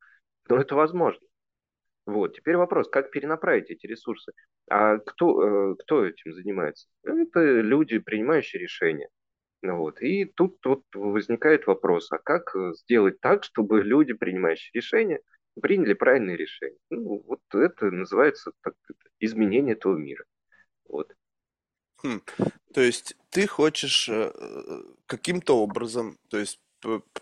но 0.48 0.56
это 0.60 0.74
возможно. 0.74 1.26
Вот. 2.08 2.34
Теперь 2.34 2.56
вопрос, 2.56 2.88
как 2.88 3.10
перенаправить 3.10 3.68
эти 3.68 3.86
ресурсы? 3.86 4.32
А 4.70 4.96
кто, 4.96 5.72
э, 5.72 5.74
кто 5.80 6.06
этим 6.06 6.32
занимается? 6.32 6.88
Это 7.02 7.60
люди, 7.60 7.98
принимающие 7.98 8.62
решения. 8.62 9.10
Вот. 9.60 10.00
И 10.00 10.24
тут, 10.24 10.58
тут 10.60 10.84
возникает 10.94 11.66
вопрос, 11.66 12.10
а 12.10 12.16
как 12.16 12.56
э, 12.56 12.72
сделать 12.76 13.20
так, 13.20 13.44
чтобы 13.44 13.82
люди, 13.82 14.14
принимающие 14.14 14.70
решения, 14.72 15.20
приняли 15.60 15.92
правильные 15.92 16.38
решения? 16.38 16.78
Ну, 16.88 17.22
вот 17.26 17.40
это 17.52 17.90
называется 17.90 18.52
так, 18.62 18.72
изменение 19.20 19.74
этого 19.74 19.94
мира. 19.94 20.24
Вот. 20.88 21.12
Хм. 22.02 22.22
То 22.72 22.80
есть 22.80 23.16
ты 23.28 23.46
хочешь 23.46 24.08
э, 24.08 24.32
каким-то 25.04 25.58
образом, 25.58 26.16
то 26.30 26.38
есть 26.38 26.58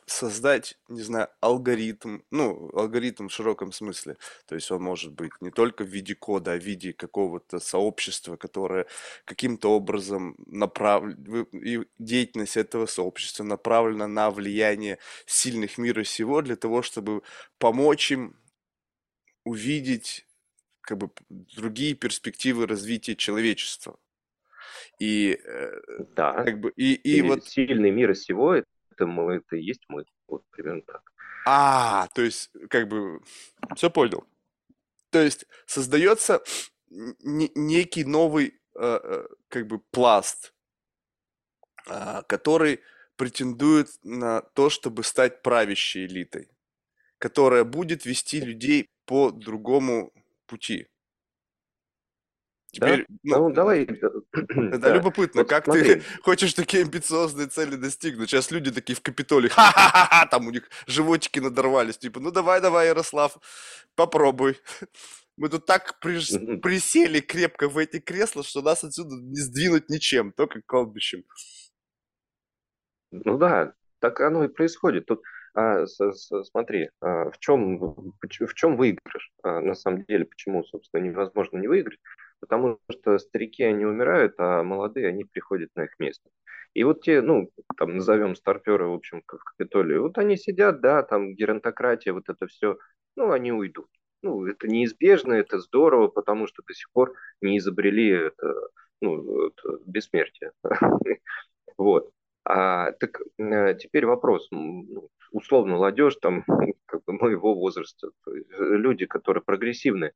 создать, 0.07 0.79
не 0.88 1.03
знаю, 1.03 1.29
алгоритм, 1.40 2.21
ну, 2.31 2.71
алгоритм 2.75 3.29
в 3.29 3.33
широком 3.33 3.73
смысле. 3.73 4.16
То 4.47 4.55
есть 4.55 4.71
он 4.71 4.83
может 4.83 5.12
быть 5.12 5.33
не 5.40 5.51
только 5.51 5.85
в 5.85 5.88
виде 5.88 6.14
кода, 6.14 6.53
а 6.53 6.59
в 6.59 6.62
виде 6.62 6.92
какого-то 6.92 7.59
сообщества, 7.59 8.37
которое 8.37 8.87
каким-то 9.25 9.73
образом 9.73 10.37
направлено, 10.47 11.47
и 11.53 11.87
деятельность 11.99 12.57
этого 12.57 12.87
сообщества 12.87 13.45
направлена 13.45 14.07
на 14.07 14.31
влияние 14.31 14.99
сильных 15.27 15.79
мира 15.79 16.05
сего 16.05 16.42
для 16.42 16.57
того, 16.57 16.83
чтобы 16.83 17.23
помочь 17.59 18.12
им 18.12 18.37
увидеть 19.45 20.27
как 20.81 20.99
бы 20.99 21.11
другие 21.29 21.95
перспективы 21.95 22.66
развития 22.66 23.16
человечества. 23.16 23.99
И 24.99 25.38
э, 25.42 25.81
да. 26.14 26.45
как 26.45 26.61
бы 26.61 26.73
и, 26.77 26.95
и, 26.95 27.19
и 27.19 27.23
вот 27.23 27.45
сильный 27.45 27.90
мир 27.90 28.14
сего 28.14 28.55
это 28.55 28.66
мы, 29.04 29.35
это 29.35 29.56
и 29.56 29.62
есть 29.62 29.85
мы. 29.88 30.04
Вот 30.28 30.42
примерно 30.50 30.82
так. 30.82 31.12
А, 31.44 32.09
то 32.14 32.22
есть, 32.22 32.50
как 32.70 32.88
бы, 32.88 33.20
все 33.74 33.90
понял. 33.90 34.26
То 35.11 35.20
есть 35.20 35.46
создается 35.66 36.42
некий 36.88 38.04
новый, 38.04 38.61
э, 38.74 39.00
э, 39.02 39.26
как 39.48 39.66
бы, 39.66 39.78
пласт, 39.90 40.54
э, 41.87 42.22
который 42.28 42.80
претендует 43.16 43.88
на 44.02 44.42
то, 44.42 44.70
чтобы 44.70 45.04
стать 45.04 45.42
правящей 45.42 46.06
элитой, 46.06 46.50
которая 47.18 47.64
будет 47.64 48.04
вести 48.04 48.40
людей 48.40 48.88
по 49.04 49.30
другому 49.30 50.12
пути. 50.46 50.88
Теперь, 52.72 53.07
да? 53.09 53.38
ну, 53.38 53.48
ну, 53.48 53.55
давай. 53.55 53.85
Это 53.85 54.11
да. 54.79 54.94
любопытно, 54.94 55.42
вот 55.42 55.48
как 55.48 55.64
смотри. 55.64 55.96
ты 55.96 56.02
хочешь 56.22 56.55
такие 56.55 56.83
амбициозные 56.85 57.46
цели 57.46 57.76
достигнуть. 57.76 58.31
Сейчас 58.31 58.50
люди 58.50 58.70
такие 58.70 58.94
в 58.94 59.02
Капитолии, 59.02 59.48
ха-ха-ха, 59.48 60.26
там 60.26 60.46
у 60.46 60.50
них 60.50 60.68
животики 60.87 61.38
надорвались. 61.38 61.98
Типа, 61.98 62.20
ну 62.20 62.31
давай, 62.31 62.61
давай, 62.61 62.88
Ярослав, 62.88 63.38
попробуй. 63.94 64.59
Мы 65.37 65.50
тут 65.50 65.66
так 65.66 66.00
приж... 66.00 66.31
присели 66.62 67.20
крепко 67.20 67.68
в 67.68 67.76
эти 67.76 68.00
кресла, 68.00 68.42
что 68.42 68.62
нас 68.62 68.85
отсюда 68.85 69.16
не 69.16 69.37
сдвинуть 69.37 69.90
ничем, 69.90 70.33
только 70.33 70.62
колбищем. 70.64 71.24
Ну 73.11 73.37
да, 73.37 73.74
так 74.00 74.20
оно 74.20 74.44
и 74.44 74.48
происходит. 74.48 75.07
Тут 75.07 75.22
а, 75.55 75.87
с, 75.87 75.98
с, 75.98 76.44
смотри, 76.44 76.90
а, 77.00 77.31
в 77.31 77.38
чем 77.38 77.79
в 77.79 78.55
чем 78.55 78.76
выигрыш? 78.76 79.33
А, 79.42 79.61
на 79.61 79.74
самом 79.74 80.05
деле, 80.05 80.24
почему, 80.24 80.64
собственно, 80.64 81.02
невозможно 81.02 81.59
не 81.59 81.68
выиграть? 81.68 81.98
Потому 82.40 82.79
что 82.90 83.18
старики, 83.18 83.62
они 83.62 83.85
умирают, 83.85 84.35
а 84.38 84.62
молодые, 84.62 85.09
они 85.09 85.25
приходят 85.25 85.70
на 85.75 85.85
их 85.85 85.99
место. 85.99 86.31
И 86.75 86.85
вот 86.85 87.03
те, 87.03 87.22
ну, 87.22 87.51
там, 87.77 87.96
назовем 87.96 88.35
старперы, 88.37 88.87
в 88.87 88.92
общем, 88.92 89.22
в 89.27 89.44
Капитолии, 89.44 89.96
вот 89.96 90.18
они 90.18 90.37
сидят, 90.37 90.81
да, 90.81 91.03
там, 91.03 91.35
геронтократия, 91.35 92.12
вот 92.12 92.29
это 92.29 92.46
все, 92.46 92.79
ну, 93.16 93.33
они 93.33 93.53
уйдут. 93.53 93.88
Ну, 94.22 94.46
это 94.46 94.68
неизбежно, 94.68 95.33
это 95.35 95.59
здорово, 95.59 96.09
потому 96.09 96.46
что 96.46 96.62
до 96.66 96.75
сих 96.75 96.90
пор 96.92 97.14
не 97.40 97.59
изобрели 97.59 98.09
это, 98.11 98.55
ну, 99.01 99.46
это 99.49 99.79
бессмертие. 99.87 100.53
Вот. 101.79 102.11
А, 102.44 102.92
так 102.92 103.20
э, 103.38 103.75
теперь 103.75 104.07
вопрос. 104.07 104.49
Ну, 104.51 105.09
условно, 105.33 105.75
молодежь, 105.75 106.16
там, 106.16 106.44
как 106.87 107.05
бы 107.05 107.12
моего 107.12 107.55
возраста, 107.55 108.11
люди, 108.59 109.07
которые 109.07 109.42
прогрессивные, 109.42 110.11
э, 110.11 110.12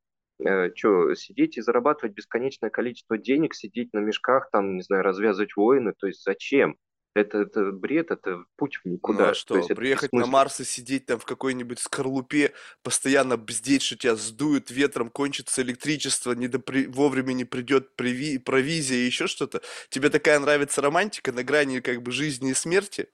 что, 0.74 1.14
сидеть 1.14 1.57
и 1.57 1.61
зарабатывать 1.61 2.14
бесконечное 2.14 2.70
количество 2.70 3.18
денег, 3.18 3.55
сидеть 3.55 3.92
на 3.92 3.98
мешках, 3.98 4.50
там, 4.50 4.76
не 4.76 4.83
знаю, 4.83 5.03
развязывать 5.03 5.57
войны, 5.57 5.92
то 5.98 6.07
есть 6.07 6.22
зачем? 6.24 6.76
Это, 7.12 7.38
это 7.38 7.72
бред, 7.72 8.12
это 8.12 8.44
путь 8.57 8.76
в 8.76 8.85
Ну 8.85 8.92
а 8.92 8.94
никуда. 8.94 9.29
То 9.29 9.35
что, 9.35 9.57
есть 9.57 9.74
приехать 9.74 10.12
на. 10.12 10.26
Марс 10.26 10.61
и 10.61 10.64
сидеть 10.64 11.07
там 11.07 11.18
в 11.18 11.24
какой-нибудь 11.24 11.81
скорлупе, 11.81 12.53
постоянно 12.85 13.37
бздеть, 13.37 13.83
что 13.83 13.96
тебя 13.96 14.14
сдует 14.14 14.70
ветром, 14.70 15.11
кончится 15.11 15.62
электричество, 15.62 16.33
не 16.33 16.46
допри... 16.46 16.87
вовремя 16.87 17.33
не 17.33 17.44
придет 17.44 17.96
приви... 17.96 18.38
провизия 18.38 18.98
и 18.98 19.07
еще 19.07 19.26
что-то. 19.26 19.61
Тебе 19.88 20.09
такая 20.09 20.38
нравится 20.38 20.83
романтика 20.83 21.33
на 21.33 21.42
грани 21.42 21.81
как 21.81 22.00
бы 22.03 22.12
жизни 22.12 22.50
и 22.50 22.55
смерти? 22.55 23.09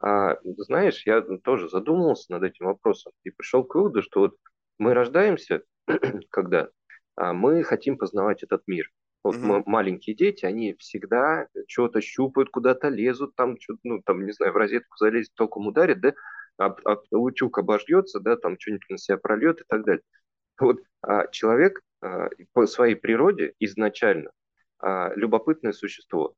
А, 0.00 0.38
знаешь, 0.42 1.06
я 1.06 1.20
тоже 1.20 1.68
задумывался 1.68 2.32
над 2.32 2.42
этим 2.42 2.66
вопросом 2.66 3.12
и 3.22 3.30
пришел 3.30 3.62
к 3.62 3.74
выводу, 3.76 4.02
что 4.02 4.20
вот 4.20 4.36
мы 4.80 4.94
рождаемся, 4.94 5.62
когда 6.30 6.70
а, 7.14 7.32
мы 7.32 7.62
хотим 7.62 7.98
познавать 7.98 8.42
этот 8.42 8.62
мир. 8.66 8.90
Вот 9.22 9.36
Мгм. 9.36 9.46
мы, 9.46 9.62
маленькие 9.66 10.16
дети, 10.16 10.46
они 10.46 10.74
всегда 10.78 11.46
что-то 11.68 12.00
щупают, 12.00 12.48
куда-то 12.50 12.88
лезут, 12.88 13.36
там, 13.36 13.56
ну, 13.84 14.00
там, 14.04 14.24
не 14.24 14.32
знаю, 14.32 14.52
в 14.52 14.56
розетку 14.56 14.96
залезет, 14.96 15.34
током 15.34 15.66
ударит, 15.66 16.00
да, 16.00 16.14
об, 16.56 16.80
об 16.86 17.04
утюг 17.10 17.58
обожьется, 17.58 18.20
да, 18.20 18.36
там 18.36 18.58
что-нибудь 18.58 18.88
на 18.88 18.98
себя 18.98 19.18
прольет 19.18 19.60
и 19.60 19.64
так 19.68 19.84
далее. 19.84 20.02
Вот 20.58 20.78
а, 21.02 21.26
человек 21.28 21.82
а, 22.00 22.30
по 22.54 22.66
своей 22.66 22.94
природе 22.94 23.52
изначально 23.58 24.30
а, 24.78 25.12
любопытное 25.14 25.72
существо. 25.72 26.34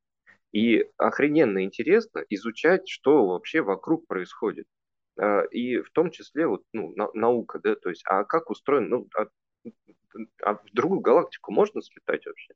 И 0.52 0.84
охрененно 0.98 1.64
интересно 1.64 2.24
изучать, 2.28 2.88
что 2.88 3.26
вообще 3.28 3.62
вокруг 3.62 4.06
происходит. 4.08 4.66
А, 5.18 5.42
И 5.50 5.78
в 5.78 5.90
том 5.90 6.10
числе 6.10 6.46
вот, 6.46 6.62
ну, 6.72 6.92
на- 6.96 7.12
наука, 7.14 7.60
да, 7.62 7.74
то 7.74 7.90
есть, 7.90 8.02
а 8.06 8.24
как 8.24 8.50
устроен, 8.50 8.88
ну, 8.88 9.08
а, 9.16 9.26
а 10.42 10.54
в 10.54 10.64
другую 10.72 11.00
галактику 11.00 11.52
можно 11.52 11.80
слетать 11.82 12.26
вообще? 12.26 12.54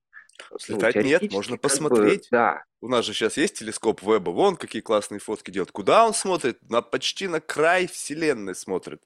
Ну, 0.51 0.59
Слетать 0.59 0.97
нет, 0.97 1.33
можно 1.33 1.57
как 1.57 1.63
бы, 1.63 1.69
посмотреть. 1.69 2.29
да, 2.31 2.65
У 2.83 2.89
нас 2.89 3.05
же 3.05 3.15
сейчас 3.15 3.37
есть 3.39 3.59
телескоп 3.59 4.03
Веба, 4.03 4.31
вон 4.31 4.57
какие 4.57 4.83
классные 4.83 5.19
фотки 5.19 5.51
делают. 5.51 5.73
Куда 5.73 6.07
он 6.07 6.13
смотрит? 6.13 6.59
На, 6.69 6.83
почти 6.83 7.27
на 7.27 7.41
край 7.41 7.87
Вселенной 7.87 8.55
смотрит. 8.55 9.03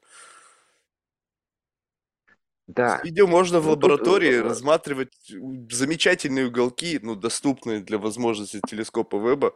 Да. 2.67 3.01
видео 3.03 3.27
можно 3.27 3.59
в 3.61 3.67
Но 3.67 3.75
тут, 3.75 3.85
лаборатории 3.85 4.35
э, 4.39 4.43
рассматривать 4.43 5.13
замечательные 5.71 6.47
уголки, 6.47 7.01
ну, 7.03 7.17
доступные 7.17 7.81
для 7.81 7.99
возможности 7.99 8.61
телескопа 8.67 9.17
Веба, 9.17 9.55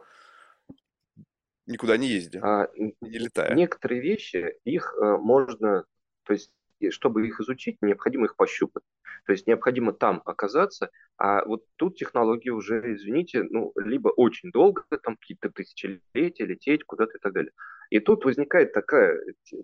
никуда 1.65 1.97
не 1.97 2.07
ездя 2.07 2.39
а, 2.43 2.69
не 2.75 3.17
летая. 3.17 3.53
некоторые 3.55 4.01
вещи, 4.01 4.55
их 4.63 4.93
э, 4.97 5.17
можно, 5.17 5.85
то 6.23 6.33
есть, 6.33 6.51
чтобы 6.89 7.27
их 7.27 7.39
изучить, 7.39 7.77
необходимо 7.81 8.25
их 8.25 8.35
пощупать. 8.35 8.83
То 9.25 9.31
есть 9.31 9.47
необходимо 9.47 9.91
там 9.93 10.21
оказаться, 10.25 10.91
а 11.17 11.43
вот 11.45 11.63
тут 11.77 11.97
технологии 11.97 12.49
уже, 12.49 12.93
извините, 12.93 13.43
ну, 13.43 13.71
либо 13.75 14.09
очень 14.09 14.51
долго, 14.51 14.85
там 15.03 15.17
какие-то 15.17 15.49
тысячелетия, 15.49 16.45
лететь 16.45 16.83
куда-то 16.83 17.17
и 17.17 17.19
так 17.19 17.33
далее. 17.33 17.51
И 17.89 17.99
тут 17.99 18.25
возникает 18.25 18.73
такая 18.73 19.19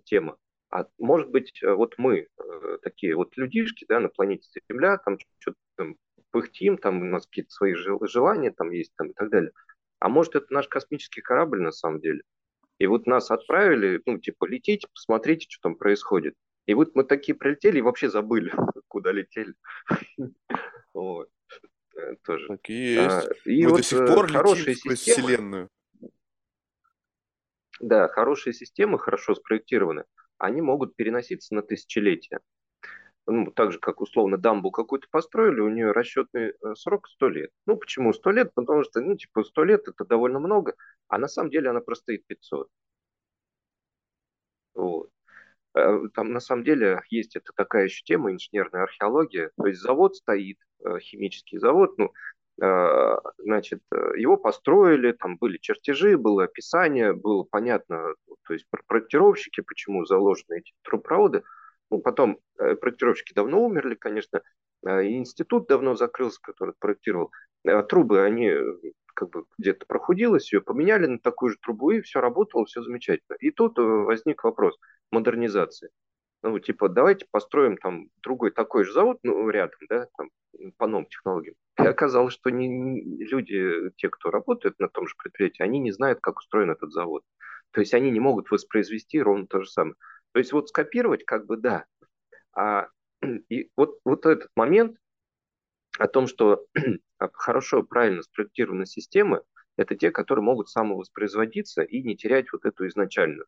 тема. 0.06 0.38
А 0.72 0.86
может 0.98 1.30
быть, 1.30 1.62
э, 1.62 1.74
вот 1.74 1.96
мы 1.98 2.28
э, 2.38 2.78
такие 2.82 3.16
вот 3.16 3.36
людишки, 3.38 3.86
да, 3.88 4.00
на 4.00 4.08
планете 4.08 4.48
Земля, 4.70 4.98
там 4.98 5.18
что-то 5.40 5.58
там 5.76 5.96
пыхтим, 6.32 6.78
там 6.78 7.02
у 7.02 7.06
нас 7.06 7.28
какие-то 7.28 7.52
свои 7.52 7.74
жел- 7.74 8.08
желания 8.08 8.52
там 8.52 8.72
есть 8.72 8.94
там 8.96 9.10
и 9.10 9.14
так 9.14 9.30
далее. 9.30 9.52
А 10.02 10.10
может, 10.10 10.36
это 10.36 10.52
наш 10.52 10.68
космический 10.68 11.22
корабль 11.22 11.62
на 11.62 11.72
самом 11.72 12.02
деле? 12.02 12.24
И 12.80 12.88
вот 12.88 13.06
нас 13.06 13.30
отправили, 13.30 14.02
ну, 14.08 14.18
типа, 14.18 14.46
летите, 14.46 14.88
посмотрите, 14.92 15.46
что 15.48 15.70
там 15.70 15.76
происходит. 15.76 16.34
И 16.66 16.74
вот 16.74 16.96
мы 16.96 17.04
такие 17.04 17.36
прилетели 17.36 17.78
и 17.78 17.82
вообще 17.82 18.10
забыли, 18.10 18.52
куда 18.88 19.12
летели. 19.14 19.54
Вот, 20.94 21.30
э, 21.96 22.16
тоже. 22.26 22.48
Так 22.48 22.70
и 22.70 22.98
А, 22.98 23.22
есть. 23.22 23.46
И 23.46 23.62
Мы 23.64 23.70
до 23.70 23.76
вот 23.76 23.86
сих 23.86 24.00
э, 24.02 24.08
пор 24.08 24.26
летим 24.26 24.38
хорошие 24.38 24.76
сквозь 24.76 25.00
системы, 25.00 25.28
Вселенную. 25.28 25.70
да, 27.80 28.08
хорошие 28.10 28.54
системы, 28.54 29.00
хорошо 29.00 29.36
спроектированы, 29.36 30.04
они 30.38 30.62
могут 30.62 30.96
переноситься 30.96 31.56
на 31.56 31.62
тысячелетия. 31.62 32.40
Ну, 33.32 33.52
так 33.52 33.72
же, 33.72 33.80
как 33.80 34.02
условно 34.02 34.38
дамбу 34.38 34.72
какую-то 34.72 35.08
построили, 35.12 35.60
у 35.62 35.70
нее 35.70 35.92
расчетный 35.92 36.50
э, 36.62 36.76
срок 36.76 37.08
100 37.10 37.30
лет. 37.30 37.52
Ну, 37.66 37.78
почему 37.78 38.14
100 38.14 38.32
лет? 38.32 38.54
Потому 38.54 38.84
что, 38.84 39.02
ну, 39.02 39.16
типа, 39.16 39.44
100 39.44 39.64
лет 39.64 39.88
это 39.88 40.06
довольно 40.06 40.40
много, 40.40 40.76
а 41.08 41.18
на 41.18 41.28
самом 41.28 41.50
деле 41.52 41.70
она 41.70 41.82
простоит 41.82 42.26
500. 42.28 42.70
Вот. 44.74 45.10
Э, 45.76 46.00
Там 46.16 46.34
на 46.34 46.40
самом 46.40 46.66
деле 46.66 47.02
есть 47.10 47.36
это 47.38 47.52
такая 47.56 47.86
еще 47.86 48.04
тема, 48.04 48.32
инженерная 48.34 48.84
археология. 48.84 49.52
То 49.58 49.68
есть 49.68 49.82
завод 49.82 50.16
стоит, 50.18 50.58
э, 50.86 51.00
химический 51.02 51.60
завод, 51.60 51.98
ну, 52.00 52.12
значит, 53.40 53.82
его 54.18 54.38
построили, 54.38 55.14
там 55.14 55.38
были 55.38 55.58
чертежи, 55.58 56.18
было 56.18 56.44
описание, 56.44 57.14
было 57.14 57.44
понятно, 57.44 58.14
то 58.48 58.54
есть 58.54 58.66
про- 58.70 58.84
проектировщики, 58.88 59.62
почему 59.62 60.06
заложены 60.06 60.60
эти 60.60 60.74
трубопроводы. 60.84 61.44
Ну, 61.92 62.00
потом 62.00 62.40
э, 62.58 62.76
проектировщики 62.76 63.34
давно 63.34 63.64
умерли, 63.64 63.96
конечно, 63.96 64.42
э, 64.86 65.06
и 65.06 65.18
институт 65.18 65.68
давно 65.68 65.96
закрылся, 65.96 66.40
который 66.42 66.74
проектировал. 66.80 67.32
Э, 67.66 67.84
Трубы, 67.84 68.22
они 68.24 68.48
э, 68.48 68.74
как 69.14 69.30
бы 69.30 69.44
где-то 69.58 69.86
прохудилось, 69.86 70.52
ее 70.54 70.62
поменяли 70.62 71.06
на 71.06 71.20
такую 71.20 71.52
же 71.52 71.58
трубу, 71.62 71.92
и 71.92 72.02
все 72.02 72.22
работало, 72.22 72.66
все 72.66 72.82
замечательно. 72.82 73.36
И 73.40 73.52
тут 73.52 73.78
э, 73.78 73.82
возник 73.82 74.44
вопрос 74.46 74.80
модернизации. 75.12 75.90
Ну, 76.44 76.58
типа, 76.60 76.90
давайте 76.90 77.28
построим 77.30 77.78
там 77.78 78.08
другой 78.24 78.52
такой 78.52 78.86
же 78.86 78.94
завод, 78.94 79.20
ну, 79.22 79.50
рядом, 79.50 79.78
да, 79.90 80.08
там, 80.18 80.30
по 80.78 80.88
новым 80.88 81.06
технологиям. 81.06 81.56
И 81.78 81.84
оказалось, 81.84 82.34
что 82.34 82.50
не, 82.50 83.26
люди, 83.26 83.92
те, 83.98 84.10
кто 84.10 84.32
работают 84.32 84.80
на 84.80 84.88
том 84.88 85.08
же 85.08 85.16
предприятии, 85.22 85.62
они 85.62 85.80
не 85.80 85.92
знают, 85.92 86.20
как 86.22 86.38
устроен 86.40 86.72
этот 86.72 86.94
завод. 86.94 87.24
То 87.72 87.82
есть 87.82 87.94
они 87.94 88.12
не 88.12 88.20
могут 88.20 88.50
воспроизвести 88.50 89.22
ровно 89.22 89.46
то 89.46 89.62
же 89.62 89.70
самое. 89.70 89.96
То 90.34 90.40
есть 90.40 90.54
вот 90.54 90.70
скопировать 90.70 91.26
как 91.26 91.46
бы 91.46 91.58
да. 91.58 91.86
А 92.54 92.88
и 93.50 93.70
вот, 93.76 94.00
вот 94.06 94.26
этот 94.26 94.50
момент 94.56 94.98
о 96.00 96.08
том, 96.08 96.28
что 96.28 96.66
хорошо, 97.34 97.84
правильно 97.84 98.24
спроектированные 98.24 98.86
системы, 98.86 99.44
это 99.78 99.96
те, 99.96 100.12
которые 100.12 100.44
могут 100.44 100.70
самовоспроизводиться 100.70 101.82
и 101.82 102.02
не 102.04 102.16
терять 102.16 102.52
вот 102.52 102.66
эту 102.66 102.88
изначальную. 102.88 103.48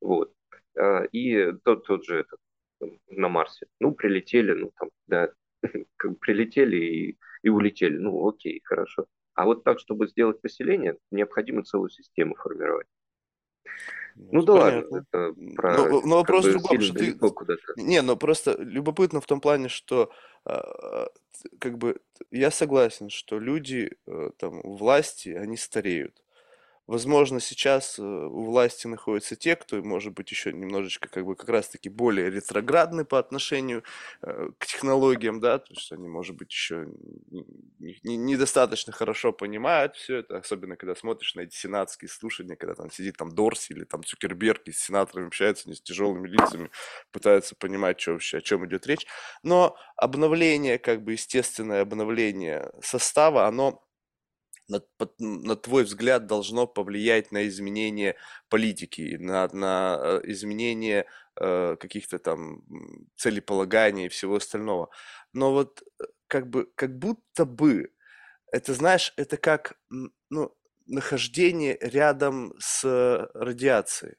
Вот. 0.00 0.32
А, 0.76 1.04
И 1.12 1.52
тот, 1.64 1.86
тот 1.86 2.04
же 2.04 2.20
этот, 2.20 2.40
на 3.08 3.28
Марсе. 3.28 3.66
Ну, 3.80 3.92
прилетели, 3.92 4.52
ну, 4.52 4.72
там, 4.78 4.90
да, 5.06 5.32
прилетели 6.20 6.76
и, 6.76 7.18
и 7.42 7.48
улетели. 7.48 7.96
Ну, 7.96 8.26
окей, 8.28 8.60
хорошо. 8.64 9.06
А 9.34 9.44
вот 9.44 9.64
так, 9.64 9.78
чтобы 9.80 10.08
сделать 10.08 10.40
поселение, 10.40 10.98
необходимо 11.10 11.64
целую 11.64 11.90
систему 11.90 12.34
формировать. 12.34 12.86
Ну, 14.14 14.28
Ну 14.32 14.42
это 14.42 14.46
да 14.46 14.52
ладно, 14.52 14.82
понятно. 14.82 14.96
это 14.96 15.34
Но, 15.36 15.54
про 15.54 15.72
но 15.88 16.00
как 16.00 16.04
вопрос 16.04 16.46
в 16.46 16.52
другом, 16.52 16.80
что 16.80 16.94
ты... 16.94 17.18
Не, 17.76 18.02
ну 18.02 18.16
просто 18.16 18.56
любопытно 18.58 19.20
в 19.20 19.26
том 19.26 19.40
плане, 19.40 19.68
что 19.68 20.10
а, 20.44 21.08
как 21.58 21.78
бы 21.78 22.00
я 22.30 22.50
согласен, 22.50 23.10
что 23.10 23.38
люди 23.38 23.96
э, 24.06 24.30
там 24.38 24.60
власти, 24.62 25.30
они 25.30 25.56
стареют. 25.56 26.21
Возможно, 26.88 27.38
сейчас 27.40 27.98
э, 27.98 28.02
у 28.02 28.44
власти 28.44 28.88
находятся 28.88 29.36
те, 29.36 29.54
кто, 29.54 29.80
может 29.82 30.12
быть, 30.14 30.30
еще 30.32 30.52
немножечко 30.52 31.08
как 31.08 31.24
бы 31.24 31.36
как 31.36 31.48
раз-таки 31.48 31.88
более 31.88 32.28
ретроградны 32.28 33.04
по 33.04 33.20
отношению 33.20 33.84
э, 34.20 34.48
к 34.58 34.66
технологиям, 34.66 35.38
да, 35.40 35.58
то 35.58 35.72
есть 35.72 35.92
они, 35.92 36.08
может 36.08 36.36
быть, 36.36 36.50
еще 36.50 36.88
не- 37.30 37.46
не- 37.78 37.98
не- 38.02 38.16
недостаточно 38.16 38.92
хорошо 38.92 39.32
понимают 39.32 39.94
все 39.94 40.16
это, 40.18 40.38
особенно 40.38 40.76
когда 40.76 40.96
смотришь 40.96 41.36
на 41.36 41.42
эти 41.42 41.54
сенатские 41.54 42.08
слушания, 42.08 42.56
когда 42.56 42.74
там 42.74 42.90
сидит 42.90 43.16
там 43.16 43.30
Дорси 43.32 43.72
или 43.72 43.84
там 43.84 44.02
Цукерберг 44.02 44.62
и 44.66 44.72
с 44.72 44.80
сенаторами 44.80 45.28
общаются, 45.28 45.64
они 45.68 45.76
с 45.76 45.82
тяжелыми 45.82 46.26
лицами 46.26 46.70
пытаются 47.12 47.54
понимать, 47.54 48.00
что 48.00 48.12
вообще, 48.12 48.38
о 48.38 48.40
чем 48.40 48.66
идет 48.66 48.86
речь. 48.88 49.06
Но 49.44 49.76
обновление, 49.96 50.78
как 50.78 51.04
бы 51.04 51.12
естественное 51.12 51.82
обновление 51.82 52.70
состава, 52.82 53.46
оно 53.46 53.84
на, 54.68 54.82
на 55.18 55.56
твой 55.56 55.84
взгляд, 55.84 56.26
должно 56.26 56.66
повлиять 56.66 57.32
на 57.32 57.46
изменение 57.48 58.16
политики, 58.48 59.16
на, 59.18 59.48
на 59.52 59.98
э, 60.00 60.20
изменение 60.24 61.06
э, 61.40 61.76
каких-то 61.78 62.18
там 62.18 62.62
целеполаганий 63.16 64.06
и 64.06 64.08
всего 64.08 64.36
остального. 64.36 64.90
Но 65.32 65.52
вот 65.52 65.82
э, 66.00 66.04
как 66.26 66.48
бы, 66.48 66.70
как 66.74 66.98
будто 66.98 67.44
бы, 67.44 67.92
это, 68.52 68.74
знаешь, 68.74 69.12
это 69.16 69.36
как, 69.36 69.78
ну, 70.30 70.54
нахождение 70.86 71.78
рядом 71.80 72.54
с 72.58 72.84
э, 72.84 73.26
радиацией. 73.34 74.16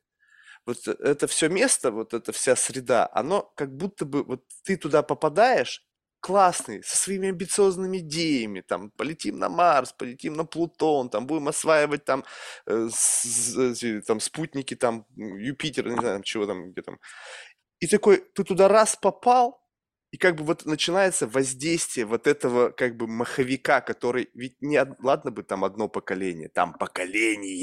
Вот 0.65 0.87
это 0.87 1.27
все 1.27 1.49
место, 1.49 1.91
вот 1.91 2.13
эта 2.13 2.31
вся 2.31 2.55
среда, 2.55 3.09
оно 3.13 3.51
как 3.55 3.75
будто 3.75 4.05
бы, 4.05 4.23
вот 4.23 4.45
ты 4.63 4.77
туда 4.77 5.03
попадаешь, 5.03 5.85
классный, 6.23 6.83
со 6.83 6.97
своими 6.97 7.29
амбициозными 7.29 7.97
идеями, 7.99 8.61
там, 8.61 8.91
полетим 8.91 9.39
на 9.39 9.49
Марс, 9.49 9.93
полетим 9.93 10.33
на 10.35 10.45
Плутон, 10.45 11.09
там, 11.09 11.27
будем 11.27 11.49
осваивать 11.49 12.05
там, 12.05 12.23
э, 12.67 12.89
с- 12.91 13.57
эти, 13.57 14.01
там 14.01 14.19
спутники, 14.21 14.75
там, 14.75 15.05
Юпитер, 15.17 15.89
не 15.89 15.97
знаю, 15.99 16.23
чего 16.23 16.45
там, 16.47 16.71
где 16.71 16.81
там. 16.81 16.99
И 17.79 17.87
такой, 17.87 18.23
ты 18.33 18.43
туда 18.43 18.67
раз 18.67 18.95
попал, 18.95 19.61
И 20.11 20.17
как 20.17 20.35
бы 20.35 20.43
вот 20.43 20.65
начинается 20.67 21.27
воздействие 21.27 22.05
вот 22.05 22.27
этого 22.27 22.69
как 22.69 22.97
бы 22.97 23.07
маховика, 23.07 23.81
который 23.81 24.29
ведь 24.35 24.61
не, 24.61 24.79
ладно 25.01 25.31
бы 25.31 25.41
там 25.43 25.63
одно 25.65 25.89
поколение, 25.89 26.49
там 26.49 26.73
поколения, 26.73 27.55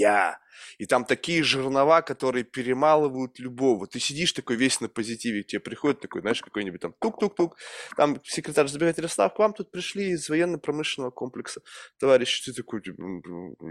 и 0.79 0.87
там 0.87 1.05
такие 1.05 1.43
жернова, 1.43 2.03
которые 2.03 2.45
перемалывают 2.45 3.39
любого. 3.39 3.87
Ты 3.87 4.01
сидишь 4.01 4.33
такой 4.33 4.57
весь 4.57 4.81
на 4.81 4.89
позитиве, 4.89 5.43
тебе 5.43 5.61
приходит 5.61 6.01
такой, 6.01 6.21
знаешь, 6.21 6.41
какой-нибудь 6.41 6.81
там 6.81 6.95
тук-тук-тук, 6.99 7.57
там 7.97 8.21
секретарь 8.25 8.69
забегает, 8.69 8.99
Ярослав, 8.99 9.35
к 9.35 9.39
вам 9.39 9.53
тут 9.53 9.71
пришли 9.71 10.11
из 10.11 10.29
военно-промышленного 10.29 11.11
комплекса. 11.11 11.63
Товарищ, 11.99 12.45
ты 12.45 12.53
такой, 12.53 12.83
типа, 12.83 13.03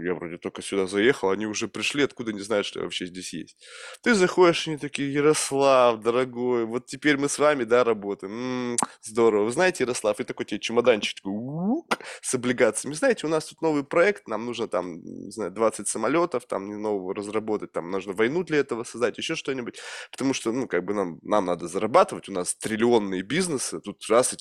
я 0.02 0.14
вроде 0.14 0.38
только 0.38 0.62
сюда 0.62 0.86
заехал, 0.86 1.30
они 1.30 1.46
уже 1.46 1.68
пришли, 1.68 2.04
откуда 2.04 2.32
не 2.32 2.40
знают, 2.40 2.66
что 2.66 2.80
вообще 2.80 3.06
здесь 3.06 3.32
есть. 3.32 3.56
Ты 4.02 4.14
заходишь, 4.14 4.68
они 4.68 4.76
такие, 4.76 5.12
Ярослав, 5.12 6.00
дорогой, 6.00 6.64
вот 6.64 6.86
теперь 6.86 7.16
мы 7.16 7.28
с 7.28 7.38
вами, 7.38 7.64
да, 7.64 7.84
работаем. 7.84 8.32
М-м, 8.32 8.76
здорово. 9.02 9.44
Вы 9.44 9.52
знаете, 9.52 9.84
Ярослав, 9.84 10.20
и 10.20 10.24
такой 10.24 10.46
тебе 10.46 10.60
чемоданчик 10.60 11.16
такой, 11.18 11.84
с 12.22 12.34
облигациями. 12.34 12.94
Знаете, 12.94 13.26
у 13.26 13.30
нас 13.30 13.46
тут 13.46 13.62
новый 13.62 13.84
проект, 13.84 14.28
нам 14.28 14.46
нужно 14.46 14.68
там, 14.68 15.00
не 15.02 15.30
знаю, 15.30 15.50
20 15.50 15.88
самолетов, 15.88 16.46
там 16.46 16.68
нового 16.80 17.14
разработать, 17.14 17.72
там 17.72 17.90
нужно 17.90 18.12
войну 18.12 18.42
для 18.42 18.58
этого 18.58 18.84
создать, 18.84 19.18
еще 19.18 19.34
что-нибудь, 19.34 19.78
потому 20.10 20.34
что, 20.34 20.52
ну, 20.52 20.66
как 20.66 20.84
бы 20.84 20.94
нам, 20.94 21.18
нам 21.22 21.44
надо 21.44 21.68
зарабатывать, 21.68 22.28
у 22.28 22.32
нас 22.32 22.54
триллионные 22.54 23.22
бизнесы, 23.22 23.80
тут 23.80 24.04
раз 24.08 24.34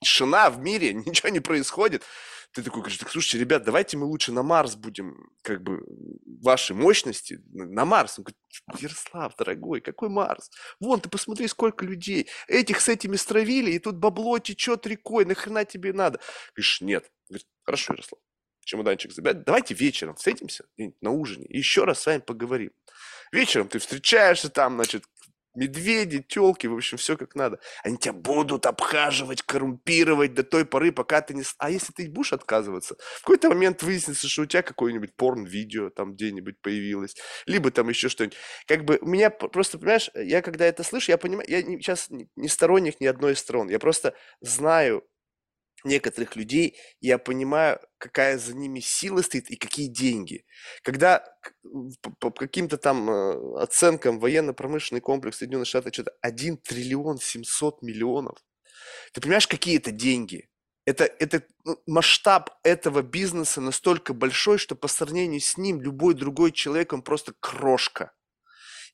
тишина 0.00 0.50
в 0.50 0.58
мире, 0.60 0.92
ничего 1.06 1.28
не 1.28 1.40
происходит. 1.40 2.02
Ты 2.52 2.62
такой 2.62 2.80
говоришь, 2.80 2.98
так 2.98 3.10
слушайте, 3.10 3.38
ребят, 3.38 3.62
давайте 3.64 3.98
мы 3.98 4.06
лучше 4.06 4.32
на 4.32 4.42
Марс 4.42 4.74
будем, 4.74 5.30
как 5.42 5.62
бы, 5.62 5.82
ваши 6.42 6.74
мощности, 6.74 7.40
на 7.52 7.84
Марс. 7.84 8.18
Он 8.18 8.24
говорит, 8.24 8.82
Ярослав, 8.82 9.36
дорогой, 9.36 9.82
какой 9.82 10.08
Марс? 10.08 10.50
Вон, 10.80 11.00
ты 11.00 11.10
посмотри, 11.10 11.46
сколько 11.46 11.84
людей. 11.84 12.28
Этих 12.46 12.80
с 12.80 12.88
этими 12.88 13.16
стравили, 13.16 13.72
и 13.72 13.78
тут 13.78 13.96
бабло 13.96 14.38
течет 14.38 14.86
рекой, 14.86 15.26
нахрена 15.26 15.66
тебе 15.66 15.92
надо? 15.92 16.20
Говоришь, 16.54 16.80
нет. 16.80 17.10
Говорит, 17.28 17.46
хорошо, 17.64 17.92
Ярослав, 17.92 18.20
чемоданчик 18.68 19.12
забирать. 19.12 19.44
Давайте 19.44 19.74
вечером 19.74 20.14
встретимся 20.14 20.64
на 21.00 21.10
ужине 21.10 21.46
и 21.46 21.58
еще 21.58 21.84
раз 21.84 22.00
с 22.00 22.06
вами 22.06 22.20
поговорим. 22.20 22.70
Вечером 23.32 23.68
ты 23.68 23.78
встречаешься 23.78 24.50
там, 24.50 24.74
значит, 24.74 25.04
медведи, 25.54 26.22
телки, 26.22 26.66
в 26.66 26.74
общем, 26.74 26.98
все 26.98 27.16
как 27.16 27.34
надо. 27.34 27.58
Они 27.82 27.96
тебя 27.96 28.12
будут 28.12 28.66
обхаживать, 28.66 29.42
коррумпировать 29.42 30.34
до 30.34 30.42
той 30.44 30.66
поры, 30.66 30.92
пока 30.92 31.22
ты 31.22 31.34
не... 31.34 31.42
А 31.56 31.70
если 31.70 31.92
ты 31.92 32.08
будешь 32.10 32.32
отказываться, 32.34 32.96
в 33.16 33.22
какой-то 33.22 33.48
момент 33.48 33.82
выяснится, 33.82 34.28
что 34.28 34.42
у 34.42 34.46
тебя 34.46 34.62
какое-нибудь 34.62 35.14
порн-видео 35.16 35.88
там 35.90 36.12
где-нибудь 36.12 36.60
появилось, 36.60 37.16
либо 37.46 37.70
там 37.70 37.88
еще 37.88 38.08
что-нибудь. 38.08 38.36
Как 38.66 38.84
бы 38.84 38.98
у 39.00 39.06
меня 39.06 39.30
просто, 39.30 39.78
понимаешь, 39.78 40.10
я 40.14 40.42
когда 40.42 40.66
это 40.66 40.84
слышу, 40.84 41.10
я 41.10 41.18
понимаю, 41.18 41.48
я 41.48 41.62
сейчас 41.62 42.08
не 42.10 42.48
сторонник 42.48 43.00
ни 43.00 43.06
одной 43.06 43.32
из 43.32 43.38
сторон, 43.38 43.68
я 43.70 43.78
просто 43.78 44.14
знаю 44.40 45.04
некоторых 45.84 46.36
людей, 46.36 46.76
я 47.00 47.18
понимаю, 47.18 47.80
какая 47.98 48.38
за 48.38 48.54
ними 48.54 48.80
сила 48.80 49.22
стоит 49.22 49.50
и 49.50 49.56
какие 49.56 49.86
деньги. 49.86 50.44
Когда 50.82 51.24
по 52.18 52.30
каким-то 52.30 52.78
там 52.78 53.08
э, 53.10 53.62
оценкам 53.62 54.18
военно-промышленный 54.18 55.00
комплекс 55.00 55.38
Соединенных 55.38 55.68
Штатов 55.68 55.94
что-то 55.94 56.12
1 56.20 56.58
триллион 56.58 57.18
700 57.18 57.82
миллионов, 57.82 58.38
ты 59.12 59.20
понимаешь, 59.20 59.46
какие 59.46 59.76
это 59.78 59.90
деньги? 59.90 60.48
Это, 60.84 61.04
это 61.04 61.42
ну, 61.64 61.76
масштаб 61.86 62.50
этого 62.62 63.02
бизнеса 63.02 63.60
настолько 63.60 64.14
большой, 64.14 64.58
что 64.58 64.74
по 64.74 64.88
сравнению 64.88 65.40
с 65.40 65.58
ним 65.58 65.82
любой 65.82 66.14
другой 66.14 66.50
человек, 66.50 66.92
он 66.92 67.02
просто 67.02 67.34
крошка. 67.38 68.12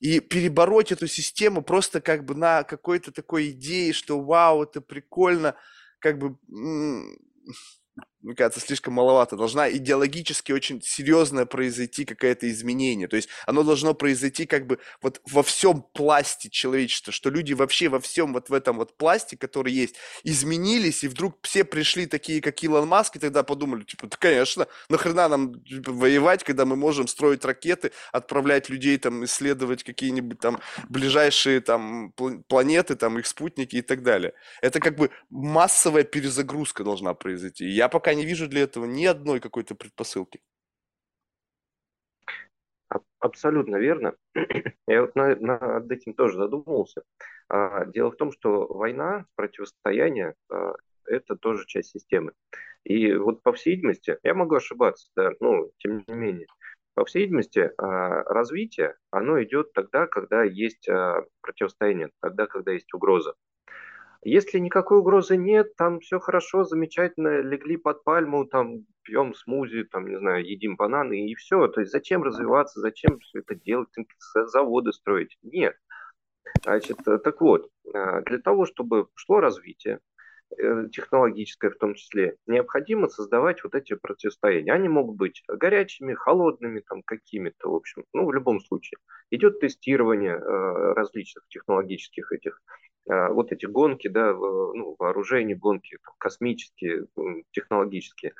И 0.01 0.19
перебороть 0.19 0.91
эту 0.91 1.07
систему 1.07 1.63
просто 1.63 2.01
как 2.01 2.25
бы 2.25 2.35
на 2.35 2.65
какой-то 2.65 3.13
такой 3.13 3.51
идее, 3.51 3.93
что 3.93 4.21
вау, 4.21 4.65
это 4.65 4.81
прикольно– 4.81 5.57
как 6.05 6.19
бы 6.19 6.37
мне 8.25 8.35
кажется, 8.35 8.61
слишком 8.61 8.95
маловато. 8.95 9.37
Должна 9.37 9.71
идеологически 9.71 10.51
очень 10.53 10.81
серьезно 10.83 11.45
произойти 11.45 12.07
какое-то 12.07 12.51
изменение. 12.51 13.07
То 13.07 13.17
есть 13.17 13.29
оно 13.47 13.63
должно 13.63 13.93
произойти 13.93 14.47
как 14.47 14.67
бы 14.67 14.79
вот 15.03 15.21
во 15.27 15.43
всем 15.43 15.83
пласте 15.93 16.49
человечества, 16.49 17.13
что 17.13 17.29
люди 17.29 17.53
вообще 17.53 17.89
во 17.89 18.01
всем 18.01 18.33
вот 18.33 18.49
в 18.49 18.55
этом 18.55 18.79
вот 18.79 18.97
пласте, 18.97 19.37
который 19.37 19.75
есть, 19.75 19.97
изменились, 20.23 21.05
и 21.05 21.09
вдруг 21.09 21.37
все 21.43 21.65
пришли 21.65 22.07
такие, 22.07 22.41
как 22.41 22.63
Илон 22.63 22.89
Маск, 22.89 23.17
и 23.17 23.19
тогда 23.19 23.43
подумали, 23.43 23.85
типа, 23.85 24.07
да, 24.07 24.17
конечно, 24.19 24.69
нахрена 24.89 25.29
нам 25.29 25.63
типа, 25.63 25.93
воевать, 25.93 26.45
когда 26.45 26.65
мы 26.65 26.77
можем 26.77 27.07
строить 27.09 27.45
ракеты, 27.45 27.93
отправлять 28.11 28.71
людей 28.71 28.97
там 28.97 29.23
исследовать 29.27 29.85
какие-нибудь 29.85 30.39
там 30.41 30.61
ближайшие 30.89 31.61
там 31.61 32.13
планеты, 32.49 32.95
там 32.97 33.19
их 33.19 33.27
спутники 33.27 33.77
и 33.77 33.83
так 33.83 34.03
далее. 34.03 34.33
Это 34.63 34.81
как 34.81 34.97
бы 34.97 35.11
массовая 35.29 36.05
перезагрузка 36.05 36.85
должна 36.85 37.13
произойти. 37.13 37.69
Я 37.69 37.89
пока 37.89 38.14
не 38.15 38.25
вижу 38.25 38.49
для 38.49 38.63
этого 38.63 38.85
ни 38.85 39.05
одной 39.05 39.41
какой-то 39.41 39.75
предпосылки. 39.75 40.41
Абсолютно 43.19 43.77
верно. 43.77 44.15
Я 44.87 45.03
вот 45.03 45.15
на, 45.15 45.35
над 45.37 45.91
этим 45.91 46.15
тоже 46.15 46.37
задумывался. 46.37 47.03
А, 47.49 47.87
дело 47.87 48.11
в 48.11 48.17
том, 48.17 48.33
что 48.33 48.67
война, 48.67 49.25
противостояние 49.35 50.35
а,– 50.51 50.75
это 51.07 51.35
тоже 51.35 51.67
часть 51.67 51.91
системы. 51.91 52.33
И 52.85 53.15
вот 53.15 53.43
по 53.43 53.53
всей 53.53 53.77
видимости, 53.77 54.19
я 54.23 54.35
могу 54.35 54.57
ошибаться, 54.57 55.09
да, 55.17 55.31
но 55.41 55.71
тем 55.79 56.05
не 56.07 56.15
менее, 56.15 56.47
по 56.93 57.07
всей 57.07 57.23
видимости, 57.23 57.73
а, 57.79 58.25
развитие, 58.25 58.97
оно 59.11 59.43
идет 59.43 59.73
тогда, 59.73 60.07
когда 60.07 60.45
есть 60.45 60.87
противостояние, 61.41 62.11
тогда, 62.21 62.47
когда 62.47 62.73
есть 62.73 62.93
угроза. 62.93 63.35
Если 64.25 64.59
никакой 64.59 64.99
угрозы 64.99 65.37
нет, 65.37 65.77
там 65.77 66.01
все 66.01 66.19
хорошо, 66.19 66.65
замечательно, 66.65 67.41
легли 67.43 67.77
под 67.77 68.05
пальму, 68.05 68.47
там 68.47 68.87
пьем 69.03 69.35
смузи, 69.35 69.85
там, 69.85 70.09
не 70.09 70.19
знаю, 70.19 70.47
едим 70.47 70.77
бананы 70.77 71.31
и 71.31 71.35
все. 71.35 71.69
То 71.69 71.81
есть 71.81 71.93
зачем 71.93 72.23
развиваться, 72.23 72.81
зачем 72.81 73.19
все 73.21 73.41
это 73.41 73.55
делать, 73.55 73.89
заводы 74.47 74.93
строить? 74.93 75.37
Нет. 75.43 75.77
Значит, 76.63 77.07
э, 77.07 77.19
так 77.19 77.41
вот, 77.41 77.69
э, 77.93 78.23
для 78.23 78.39
того, 78.39 78.65
чтобы 78.65 79.09
шло 79.15 79.41
развитие, 79.41 80.01
э, 80.57 80.89
технологическое 80.91 81.71
в 81.71 81.77
том 81.77 81.95
числе, 81.95 82.37
необходимо 82.47 83.09
создавать 83.09 83.63
вот 83.63 83.75
эти 83.75 83.95
противостояния. 83.95 84.73
Они 84.73 84.89
могут 84.89 85.17
быть 85.17 85.43
горячими, 85.49 86.15
холодными, 86.15 86.81
там 86.81 87.03
какими-то, 87.03 87.69
в 87.69 87.75
общем, 87.75 88.05
ну, 88.15 88.27
в 88.27 88.33
любом 88.33 88.61
случае. 88.61 88.99
Идет 89.31 89.61
тестирование 89.61 90.37
различных 90.39 91.47
технологических 91.49 92.33
этих 92.33 92.61
вот 93.07 93.53
эти 93.53 93.67
гонки, 93.67 94.09
да, 94.09 94.33
ну, 94.33 94.97
вооружения, 94.99 95.55
гонки 95.55 95.99
космические, 96.19 97.07
технологические. 97.53 98.33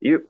И 0.00 0.20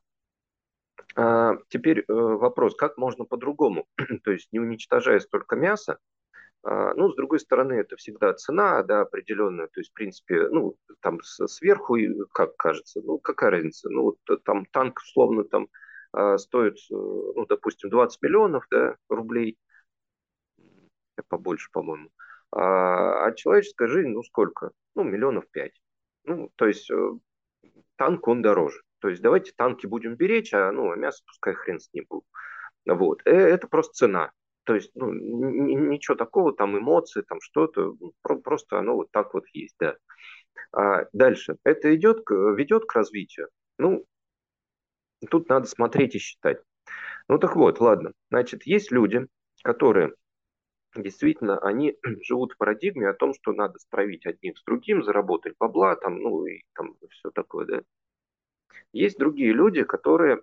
а, 1.15 1.57
теперь 1.69 2.01
э, 2.01 2.13
вопрос, 2.13 2.75
как 2.75 2.99
можно 2.99 3.25
по-другому, 3.25 3.87
то 4.25 4.33
есть 4.33 4.53
не 4.53 4.61
уничтожая 4.61 5.19
столько 5.21 5.57
мяса, 5.57 5.99
а, 6.63 6.95
ну, 6.95 7.11
с 7.11 7.17
другой 7.17 7.41
стороны, 7.41 7.75
это 7.75 7.97
всегда 7.97 8.35
цена, 8.35 8.83
да, 8.83 9.01
определенная, 9.01 9.69
то 9.69 9.81
есть, 9.81 9.91
в 9.91 9.95
принципе, 9.95 10.49
ну, 10.49 10.77
там 11.01 11.23
сверху, 11.23 11.97
как 12.33 12.57
кажется, 12.57 13.01
ну, 13.03 13.19
какая 13.19 13.51
разница, 13.51 13.89
ну, 13.89 14.03
вот 14.03 14.45
там 14.45 14.67
танк, 14.67 15.01
условно, 15.01 15.45
там 15.45 15.69
стоит, 16.39 16.77
э, 16.91 16.95
ну, 16.95 17.47
допустим, 17.47 17.89
20 17.89 18.21
миллионов, 18.23 18.67
да, 18.71 18.97
рублей, 19.09 19.57
побольше, 21.29 21.71
по-моему, 21.73 22.11
а, 22.57 23.27
а 23.27 23.33
человеческая 23.33 23.89
жизнь, 23.89 24.09
ну 24.09 24.23
сколько? 24.23 24.71
Ну, 24.95 25.05
миллионов 25.05 25.45
пять. 25.51 25.79
Ну, 26.25 26.51
то 26.57 26.67
есть 26.67 26.91
э, 26.91 27.11
танк, 27.97 28.27
он 28.29 28.41
дороже. 28.41 28.81
То 29.01 29.09
есть 29.09 29.21
давайте 29.21 29.53
танки 29.55 29.87
будем 29.87 30.17
беречь, 30.17 30.55
а 30.55 30.73
ну, 30.73 30.91
а 30.91 30.97
мясо 30.97 31.23
пускай 31.27 31.53
хрен 31.53 31.79
с 31.79 31.93
ним 31.93 32.07
будет. 32.09 32.25
Вот. 32.87 33.21
Э, 33.27 33.31
это 33.31 33.69
просто 33.69 33.93
цена. 33.93 34.33
То 34.65 34.75
есть, 34.75 34.91
ну, 34.95 35.13
ничего 35.13 36.17
такого, 36.17 36.55
там 36.55 36.77
эмоции, 36.79 37.23
там 37.23 37.41
что-то, 37.43 37.95
просто 38.23 38.79
оно 38.79 38.95
вот 38.95 39.11
так 39.13 39.35
вот 39.35 39.45
есть, 39.53 39.77
да. 39.79 39.97
А 40.73 41.05
дальше. 41.13 41.57
Это 41.63 41.95
идет, 41.95 42.25
ведет 42.29 42.87
к 42.87 42.95
развитию. 42.95 43.49
Ну, 43.79 44.07
тут 45.31 45.49
надо 45.51 45.67
смотреть 45.67 46.15
и 46.15 46.19
считать. 46.19 46.59
Ну 47.29 47.39
так 47.39 47.55
вот, 47.55 47.81
ладно. 47.81 48.13
Значит, 48.31 48.65
есть 48.65 48.91
люди, 48.91 49.27
которые 49.63 50.15
действительно 51.03 51.59
они 51.59 51.97
живут 52.23 52.53
в 52.53 52.57
парадигме 52.57 53.09
о 53.09 53.15
том, 53.15 53.35
что 53.35 53.53
надо 53.53 53.79
стравить 53.79 54.27
одних 54.27 54.59
с 54.59 54.65
другим, 54.65 55.03
заработать 55.03 55.55
бабла, 55.59 55.97
там, 55.97 56.19
ну 56.19 56.47
и 56.47 56.63
там 56.75 56.97
все 57.11 57.31
такое, 57.31 57.67
да. 57.67 57.83
Есть 58.93 59.19
другие 59.19 59.53
люди, 59.53 59.83
которые, 59.83 60.43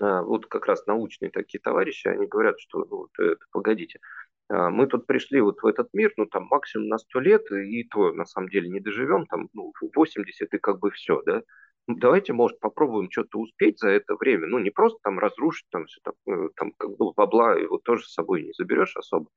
а, 0.00 0.22
вот 0.22 0.46
как 0.46 0.66
раз 0.66 0.86
научные 0.86 1.30
такие 1.30 1.60
товарищи, 1.60 2.08
они 2.08 2.26
говорят, 2.26 2.58
что, 2.60 2.84
ну, 2.84 3.08
это, 3.18 3.36
погодите, 3.50 4.00
а, 4.48 4.70
мы 4.70 4.86
тут 4.86 5.06
пришли 5.06 5.40
вот 5.40 5.62
в 5.62 5.66
этот 5.66 5.88
мир, 5.92 6.12
ну, 6.16 6.26
там, 6.26 6.44
максимум 6.50 6.88
на 6.88 6.98
100 6.98 7.20
лет, 7.20 7.50
и 7.52 7.84
то, 7.84 8.12
на 8.12 8.24
самом 8.24 8.48
деле, 8.48 8.68
не 8.68 8.80
доживем, 8.80 9.26
там, 9.26 9.48
ну, 9.52 9.72
80 9.94 10.52
и 10.54 10.58
как 10.58 10.78
бы 10.78 10.90
все, 10.90 11.22
да. 11.26 11.42
Давайте, 11.88 12.32
может, 12.32 12.58
попробуем 12.58 13.10
что-то 13.10 13.38
успеть 13.38 13.78
за 13.78 13.90
это 13.90 14.16
время. 14.16 14.48
Ну, 14.48 14.58
не 14.58 14.70
просто 14.70 14.98
там 15.02 15.20
разрушить 15.20 15.66
там 15.70 15.86
все 15.86 16.00
так, 16.02 16.14
э, 16.26 16.48
там 16.56 16.72
как 16.72 16.96
бы 16.96 17.12
бабла, 17.12 17.54
его 17.54 17.78
тоже 17.78 18.04
с 18.04 18.12
собой 18.12 18.42
не 18.42 18.52
заберешь 18.52 18.96
особо, 18.96 19.30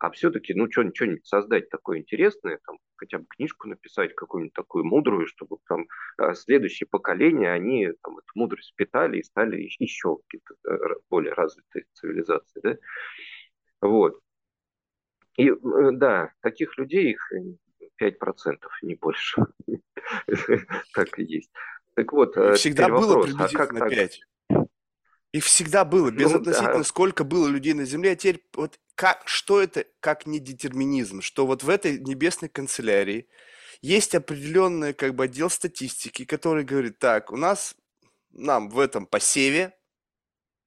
а 0.00 0.10
все-таки, 0.10 0.52
ну, 0.52 0.68
что-нибудь 0.68 1.24
создать 1.24 1.70
такое 1.70 1.98
интересное, 1.98 2.58
там, 2.66 2.78
хотя 2.96 3.18
бы 3.18 3.26
книжку 3.28 3.68
написать 3.68 4.16
какую-нибудь 4.16 4.52
такую 4.52 4.84
мудрую, 4.84 5.28
чтобы 5.28 5.58
там 5.68 5.86
э, 6.18 6.34
следующие 6.34 6.88
поколения, 6.88 7.52
они 7.52 7.92
там 8.02 8.18
эту 8.18 8.32
мудрость 8.34 8.74
питали 8.74 9.18
и 9.18 9.22
стали 9.22 9.60
еще 9.78 10.16
какие-то 10.16 10.54
э, 10.68 10.94
более 11.08 11.34
развитые 11.34 11.84
цивилизации, 11.92 12.60
да. 12.64 12.76
Вот. 13.80 14.18
И 15.36 15.52
да, 15.92 16.32
таких 16.40 16.76
людей 16.78 17.12
их 17.12 17.30
5%, 18.00 18.58
не 18.82 18.96
больше. 18.96 19.46
Так 20.94 21.18
и 21.18 21.22
есть. 21.22 21.50
Так 21.94 22.12
вот, 22.12 22.34
всегда 22.56 22.88
было 22.88 23.22
приблизительно 23.22 23.88
5. 23.88 24.20
Их 25.32 25.44
всегда 25.44 25.86
было, 25.86 26.10
безотносительно 26.10 26.72
ну, 26.72 26.78
да. 26.78 26.84
сколько 26.84 27.24
было 27.24 27.48
людей 27.48 27.72
на 27.72 27.86
Земле. 27.86 28.12
А 28.12 28.16
теперь 28.16 28.44
вот 28.52 28.78
как, 28.94 29.22
что 29.26 29.62
это, 29.62 29.86
как 30.00 30.26
не 30.26 30.38
детерминизм? 30.38 31.22
Что 31.22 31.46
вот 31.46 31.62
в 31.62 31.70
этой 31.70 31.98
небесной 31.98 32.50
канцелярии 32.50 33.28
есть 33.80 34.14
определенный 34.14 34.92
как 34.92 35.14
бы 35.14 35.24
отдел 35.24 35.48
статистики, 35.48 36.26
который 36.26 36.64
говорит, 36.64 36.98
так, 36.98 37.32
у 37.32 37.36
нас, 37.36 37.74
нам 38.30 38.68
в 38.68 38.78
этом 38.78 39.06
посеве, 39.06 39.74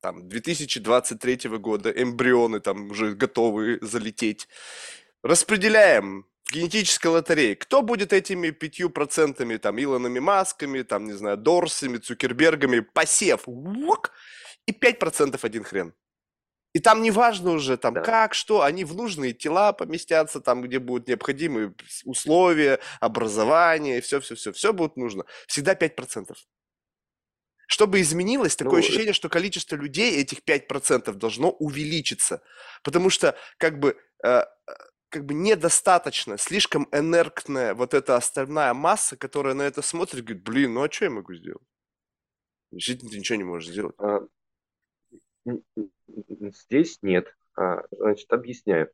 там, 0.02 0.28
2023 0.28 1.50
года, 1.58 1.92
эмбрионы 1.92 2.60
там 2.60 2.90
уже 2.90 3.14
готовы 3.14 3.78
залететь, 3.82 4.48
распределяем 5.22 6.26
генетической 6.52 7.08
лотерее. 7.08 7.56
Кто 7.56 7.82
будет 7.82 8.14
этими 8.14 8.52
пятью 8.52 8.90
процентами, 8.90 9.58
там, 9.58 9.82
Илонами 9.82 10.20
Масками, 10.20 10.84
там, 10.84 11.06
не 11.06 11.14
знаю, 11.14 11.38
Дорсами, 11.38 11.98
Цукербергами, 11.98 12.80
посев, 12.80 13.44
уок, 13.48 14.12
и 14.66 14.72
5% 14.72 15.40
один 15.42 15.64
хрен. 15.64 15.94
И 16.74 16.80
там 16.80 17.02
не 17.02 17.10
важно 17.10 17.52
уже, 17.52 17.78
там, 17.78 17.94
да. 17.94 18.02
как, 18.02 18.34
что, 18.34 18.62
они 18.62 18.84
в 18.84 18.96
нужные 18.96 19.32
тела 19.32 19.72
поместятся, 19.72 20.42
там, 20.42 20.62
где 20.62 20.80
будут 20.80 21.08
необходимые 21.08 21.74
условия, 22.04 22.80
образование, 23.00 24.02
все-все-все, 24.02 24.52
все 24.52 24.74
будет 24.74 24.98
нужно. 24.98 25.24
Всегда 25.48 25.74
5%. 25.74 26.34
Чтобы 27.68 28.02
изменилось, 28.02 28.58
такое 28.58 28.82
ну, 28.82 28.88
ощущение, 28.88 29.14
что 29.14 29.30
количество 29.30 29.78
людей, 29.78 30.20
этих 30.20 30.40
5% 30.40 31.14
должно 31.14 31.52
увеличиться. 31.52 32.42
Потому 32.84 33.10
что, 33.10 33.38
как 33.58 33.80
бы, 33.80 33.98
э, 34.26 34.44
как 35.10 35.26
бы 35.26 35.34
недостаточно, 35.34 36.38
слишком 36.38 36.88
энергная 36.92 37.74
вот 37.74 37.94
эта 37.94 38.16
остальная 38.16 38.74
масса, 38.74 39.18
которая 39.18 39.54
на 39.54 39.64
это 39.64 39.82
смотрит, 39.82 40.24
говорит, 40.24 40.44
блин, 40.44 40.74
ну 40.74 40.84
а 40.84 40.92
что 40.92 41.06
я 41.06 41.12
могу 41.12 41.34
сделать? 41.34 41.64
Действительно, 42.72 43.12
ты 43.12 43.20
ничего 43.20 43.38
не 43.38 43.44
можешь 43.44 43.70
сделать. 43.70 43.96
А, 44.00 44.26
Здесь 46.08 47.00
нет. 47.02 47.34
А, 47.56 47.84
значит, 47.92 48.32
объясняю. 48.32 48.92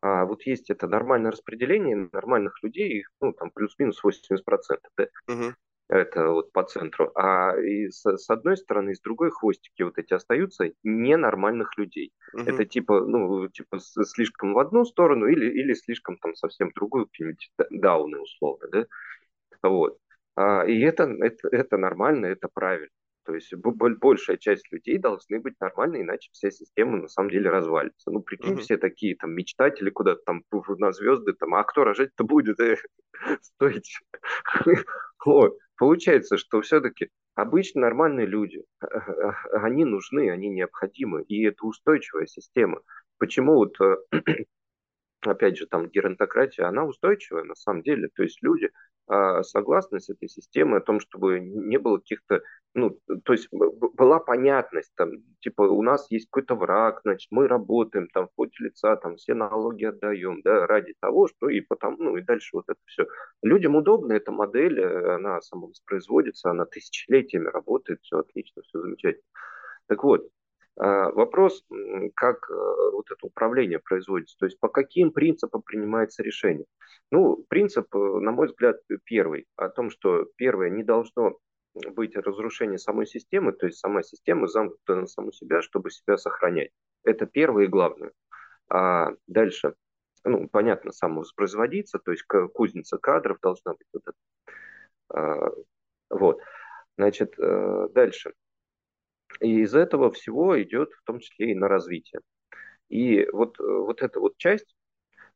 А 0.00 0.24
вот 0.24 0.42
есть 0.42 0.70
это 0.70 0.88
нормальное 0.88 1.30
распределение 1.30 2.08
нормальных 2.12 2.62
людей, 2.62 3.04
ну, 3.20 3.32
там 3.32 3.50
плюс-минус 3.50 4.02
80%, 4.02 4.80
да? 4.96 5.06
Угу. 5.28 5.54
Это 5.92 6.30
вот 6.30 6.52
по 6.52 6.62
центру. 6.62 7.12
А 7.14 7.54
и 7.60 7.90
с, 7.90 8.02
с 8.06 8.30
одной 8.30 8.56
стороны, 8.56 8.94
с 8.94 9.00
другой 9.02 9.30
хвостики 9.30 9.82
вот 9.82 9.98
эти 9.98 10.14
остаются 10.14 10.70
ненормальных 10.82 11.76
людей. 11.76 12.14
Угу. 12.32 12.44
Это 12.44 12.64
типа, 12.64 13.04
ну, 13.04 13.46
типа 13.48 13.78
слишком 13.78 14.54
в 14.54 14.58
одну 14.58 14.86
сторону 14.86 15.26
или, 15.26 15.50
или 15.50 15.74
слишком 15.74 16.16
там 16.16 16.34
совсем 16.34 16.70
в 16.70 16.74
другую, 16.74 17.08
какие-нибудь 17.08 17.52
дауны 17.68 18.20
условно, 18.20 18.68
да? 18.72 18.86
Вот. 19.62 19.98
А, 20.34 20.64
и 20.64 20.80
это, 20.80 21.02
это, 21.20 21.48
это 21.48 21.76
нормально, 21.76 22.24
это 22.24 22.48
правильно. 22.48 22.88
То 23.24 23.34
есть 23.34 23.52
большая 23.54 24.38
часть 24.38 24.72
людей 24.72 24.96
должны 24.96 25.40
быть 25.40 25.60
нормальны, 25.60 26.00
иначе 26.00 26.30
вся 26.32 26.50
система 26.50 26.96
на 26.96 27.08
самом 27.08 27.28
деле 27.28 27.50
развалится. 27.50 28.10
Ну, 28.10 28.22
прикинь, 28.22 28.54
uh-huh. 28.54 28.60
все 28.60 28.78
такие 28.78 29.14
там 29.14 29.32
мечтатели 29.34 29.90
куда-то 29.90 30.22
там 30.24 30.42
на 30.78 30.92
звезды, 30.92 31.34
там, 31.34 31.54
а 31.54 31.62
кто 31.64 31.84
рожать-то 31.84 32.24
будет? 32.24 32.56
Стойте. 33.42 33.98
Получается, 35.82 36.36
что 36.36 36.60
все-таки 36.60 37.08
обычно 37.34 37.80
нормальные 37.80 38.24
люди, 38.24 38.62
а, 38.78 38.86
а, 38.86 39.34
они 39.64 39.84
нужны, 39.84 40.30
они 40.30 40.48
необходимы, 40.48 41.24
и 41.24 41.42
это 41.42 41.66
устойчивая 41.66 42.26
система. 42.26 42.82
Почему 43.18 43.54
вот 43.54 43.74
э, 43.80 43.96
опять 45.22 45.58
же, 45.58 45.66
там 45.66 45.88
геронтократия, 45.88 46.68
она 46.68 46.84
устойчивая 46.84 47.42
на 47.42 47.56
самом 47.56 47.82
деле. 47.82 48.10
То 48.14 48.22
есть 48.22 48.40
люди 48.44 48.70
согласны 49.42 50.00
с 50.00 50.08
этой 50.08 50.28
системой 50.28 50.78
о 50.78 50.82
том, 50.82 51.00
чтобы 51.00 51.40
не 51.40 51.78
было 51.78 51.98
каких-то, 51.98 52.42
ну, 52.74 52.98
то 53.24 53.32
есть 53.32 53.48
была 53.50 54.20
понятность, 54.20 54.92
там, 54.96 55.10
типа, 55.40 55.62
у 55.62 55.82
нас 55.82 56.10
есть 56.10 56.28
какой-то 56.30 56.54
враг, 56.54 57.00
значит, 57.04 57.30
мы 57.30 57.48
работаем 57.48 58.08
там 58.08 58.28
в 58.28 58.34
поте 58.34 58.64
лица, 58.64 58.96
там, 58.96 59.16
все 59.16 59.34
налоги 59.34 59.84
отдаем, 59.84 60.40
да, 60.42 60.66
ради 60.66 60.94
того, 61.00 61.28
что 61.28 61.48
и 61.48 61.60
потом, 61.60 61.96
ну, 61.98 62.16
и 62.16 62.22
дальше 62.22 62.50
вот 62.52 62.64
это 62.68 62.80
все. 62.86 63.06
Людям 63.42 63.76
удобно 63.76 64.12
эта 64.12 64.32
модель, 64.32 64.80
э, 64.80 65.14
она 65.16 65.40
самовоспроизводится, 65.40 66.50
она 66.50 66.64
тысячелетиями 66.64 67.48
работает, 67.48 68.00
все 68.02 68.18
отлично, 68.18 68.62
все 68.62 68.80
замечательно. 68.80 69.24
Так 69.88 70.04
вот, 70.04 70.22
а, 70.22 70.41
вопрос, 70.76 71.64
как 72.14 72.50
э, 72.50 72.54
вот 72.92 73.10
это 73.10 73.26
управление 73.26 73.78
производится, 73.78 74.36
то 74.38 74.46
есть 74.46 74.58
по 74.58 74.68
каким 74.68 75.10
принципам 75.10 75.62
принимается 75.62 76.22
решение. 76.22 76.64
Ну, 77.10 77.44
принцип, 77.48 77.94
э, 77.94 77.98
на 77.98 78.32
мой 78.32 78.46
взгляд, 78.46 78.76
первый, 79.04 79.46
о 79.56 79.68
том, 79.68 79.90
что 79.90 80.26
первое, 80.36 80.70
не 80.70 80.82
должно 80.82 81.38
быть 81.74 82.16
разрушение 82.16 82.78
самой 82.78 83.06
системы, 83.06 83.52
то 83.52 83.66
есть 83.66 83.78
сама 83.78 84.02
система 84.02 84.46
замкнута 84.46 84.94
на 84.96 85.06
саму 85.06 85.32
себя, 85.32 85.62
чтобы 85.62 85.90
себя 85.90 86.16
сохранять. 86.16 86.70
Это 87.04 87.26
первое 87.26 87.64
и 87.64 87.68
главное. 87.68 88.12
А 88.68 89.10
дальше, 89.26 89.74
ну, 90.24 90.48
понятно, 90.48 90.92
самовоспроизводиться, 90.92 91.98
то 91.98 92.12
есть 92.12 92.24
кузница 92.24 92.98
кадров 92.98 93.38
должна 93.42 93.72
быть 93.72 93.88
вот 93.92 94.02
это. 94.06 94.16
А, 95.10 95.50
вот. 96.10 96.40
Значит, 96.98 97.34
э, 97.38 97.88
дальше. 97.92 98.32
И 99.42 99.62
из 99.62 99.74
этого 99.74 100.10
всего 100.12 100.60
идет 100.62 100.92
в 100.92 101.02
том 101.04 101.18
числе 101.18 101.52
и 101.52 101.54
на 101.54 101.68
развитие. 101.68 102.20
И 102.88 103.26
вот, 103.32 103.58
э, 103.58 103.62
вот 103.62 104.02
эта 104.02 104.20
вот 104.20 104.36
часть, 104.36 104.76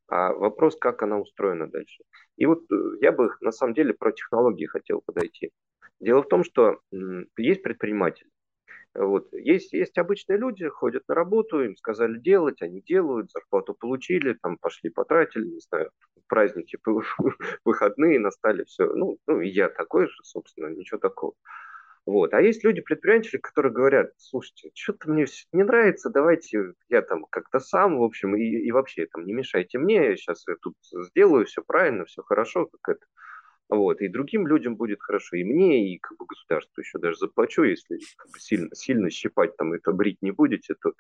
а 0.09 0.33
вопрос, 0.33 0.77
как 0.77 1.03
она 1.03 1.19
устроена 1.19 1.69
дальше. 1.69 2.05
И 2.37 2.47
вот 2.47 2.63
э, 2.71 2.77
я 3.01 3.13
бы 3.13 3.31
на 3.41 3.51
самом 3.51 3.75
деле 3.75 3.95
про 3.95 4.13
технологии 4.13 4.67
хотел 4.67 5.03
подойти. 5.05 5.51
Дело 6.01 6.23
в 6.23 6.29
том, 6.29 6.45
что 6.45 6.81
есть 7.37 7.63
предприниматели. 7.63 8.29
Вот. 8.95 9.33
Есть, 9.33 9.73
есть 9.73 9.99
обычные 9.99 10.39
люди, 10.39 10.69
ходят 10.69 11.03
на 11.09 11.15
работу, 11.15 11.63
им 11.63 11.77
сказали 11.77 12.19
делать, 12.19 12.63
они 12.63 12.81
делают, 12.81 13.31
зарплату 13.31 13.75
получили, 13.75 14.39
там 14.43 14.57
пошли 14.59 14.91
потратили, 14.91 15.47
не 15.47 15.61
знаю, 15.61 15.91
праздники, 16.29 16.79
выходные 17.65 18.19
настали, 18.19 18.65
все. 18.65 18.87
Ну, 18.95 19.19
ну 19.27 19.41
и 19.41 19.49
я 19.49 19.69
такой 19.69 20.07
же, 20.07 20.17
собственно, 20.23 20.69
ничего 20.69 20.99
такого. 20.99 21.35
Вот. 22.07 22.33
А 22.35 22.41
есть 22.41 22.63
люди-предприниматели, 22.63 23.39
которые 23.39 23.73
говорят, 23.73 24.13
слушайте, 24.17 24.71
что-то 24.75 25.11
мне 25.11 25.27
не 25.53 25.65
нравится, 25.65 26.09
давайте 26.09 26.73
я 26.89 27.03
там 27.03 27.27
как-то 27.29 27.59
сам, 27.59 27.99
в 27.99 28.03
общем, 28.05 28.37
и, 28.37 28.43
и 28.45 28.71
вообще 28.71 29.07
там 29.07 29.27
не 29.27 29.33
мешайте 29.33 29.79
мне, 29.79 30.17
сейчас 30.17 30.45
я 30.47 30.55
тут 30.63 30.75
сделаю 31.09 31.47
все 31.47 31.63
правильно, 31.67 32.05
все 32.05 32.23
хорошо, 32.23 32.67
как 32.67 32.97
это. 32.97 33.07
Вот. 33.69 34.01
И 34.01 34.09
другим 34.09 34.47
людям 34.47 34.77
будет 34.77 35.03
хорошо, 35.03 35.37
и 35.37 35.43
мне, 35.43 35.93
и 35.93 35.99
как 35.99 36.17
бы 36.17 36.27
государству 36.27 36.81
еще 36.81 36.99
даже 36.99 37.19
заплачу, 37.19 37.65
если 37.65 37.99
как 38.17 38.31
бы, 38.31 38.39
сильно, 38.39 38.69
сильно 38.73 39.11
щипать 39.11 39.57
там 39.57 39.73
это 39.73 39.91
брить 39.91 40.19
не 40.23 40.31
будете, 40.31 40.77
то 40.81 40.93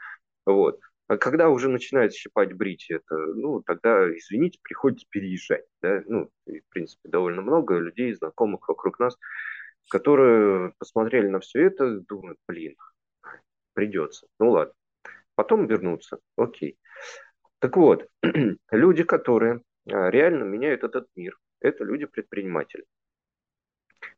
вот. 0.45 0.81
А 1.09 1.19
когда 1.19 1.51
уже 1.51 1.69
начинает 1.69 2.14
щипать 2.14 2.53
брить 2.53 2.87
это, 2.90 3.16
ну, 3.16 3.62
тогда, 3.62 4.09
извините, 4.12 4.59
приходится 4.61 5.07
переезжать, 5.09 5.64
да, 5.81 6.03
ну, 6.07 6.31
и, 6.49 6.59
в 6.59 6.69
принципе, 6.71 7.09
довольно 7.09 7.42
много 7.42 7.79
людей, 7.79 8.12
знакомых 8.12 8.69
вокруг 8.69 8.99
нас, 8.99 9.16
которые 9.88 10.72
посмотрели 10.79 11.29
на 11.29 11.40
все 11.40 11.66
это, 11.66 12.01
думают, 12.01 12.38
блин, 12.46 12.77
придется. 13.75 14.27
Ну 14.38 14.51
ладно. 14.51 14.75
Потом 15.35 15.66
вернуться. 15.66 16.18
Окей. 16.37 16.79
Так 17.59 17.77
вот, 17.77 18.09
люди, 18.70 19.05
которые 19.05 19.62
а, 19.90 20.11
реально 20.11 20.44
меняют 20.44 20.83
этот 20.83 21.09
мир, 21.14 21.38
это 21.61 21.85
люди-предприниматели. 21.85 22.85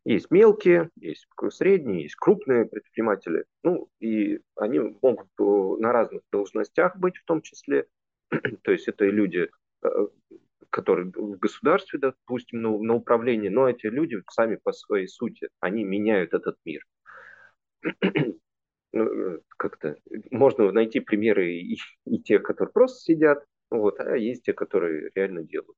Есть 0.05 0.31
мелкие, 0.31 0.89
есть 0.95 1.27
средние, 1.51 2.03
есть 2.03 2.15
крупные 2.15 2.65
предприниматели. 2.65 3.45
Ну, 3.63 3.89
и 3.99 4.39
они 4.55 4.79
могут 5.01 5.27
на 5.37 5.91
разных 5.91 6.21
должностях 6.31 6.97
быть 6.97 7.17
в 7.17 7.25
том 7.25 7.41
числе. 7.41 7.87
То 8.63 8.71
есть 8.71 8.87
это 8.87 9.05
и 9.05 9.11
люди 9.11 9.49
а, 9.81 10.07
которые 10.69 11.11
в 11.13 11.37
государстве, 11.39 11.99
допустим, 11.99 12.61
на, 12.61 12.77
на 12.77 12.95
управлении, 12.95 13.49
но 13.49 13.69
эти 13.69 13.87
люди 13.87 14.21
сами 14.29 14.55
по 14.55 14.71
своей 14.71 15.07
сути, 15.07 15.49
они 15.59 15.83
меняют 15.83 16.33
этот 16.33 16.57
мир. 16.65 16.85
ну, 18.93 19.41
как-то 19.57 19.97
можно 20.31 20.71
найти 20.71 20.99
примеры 20.99 21.53
и, 21.53 21.77
и 22.05 22.19
те, 22.19 22.39
которые 22.39 22.71
просто 22.71 23.01
сидят, 23.01 23.45
вот, 23.69 23.99
а 23.99 24.17
есть 24.17 24.43
те, 24.43 24.53
которые 24.53 25.11
реально 25.15 25.43
делают. 25.43 25.77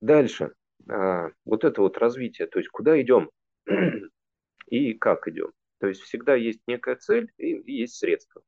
Дальше. 0.00 0.52
А, 0.88 1.30
вот 1.44 1.64
это 1.64 1.80
вот 1.80 1.98
развитие, 1.98 2.48
то 2.48 2.58
есть 2.58 2.70
куда 2.70 3.00
идем 3.00 3.30
и 4.66 4.94
как 4.94 5.28
идем. 5.28 5.52
То 5.78 5.88
есть 5.88 6.00
всегда 6.02 6.34
есть 6.34 6.60
некая 6.66 6.96
цель 6.96 7.30
и 7.38 7.62
есть 7.72 7.96
средства. 7.96 8.42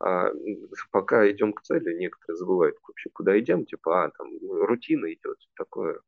А, 0.00 0.30
пока 0.90 1.30
идем 1.30 1.52
к 1.52 1.62
цели, 1.62 1.94
некоторые 1.94 2.36
забывают 2.36 2.76
вообще, 2.86 3.10
куда 3.10 3.38
идем, 3.38 3.64
типа, 3.64 4.04
а, 4.04 4.10
там, 4.10 4.28
рутина 4.40 5.12
идет, 5.12 5.38
такое. 5.56 6.00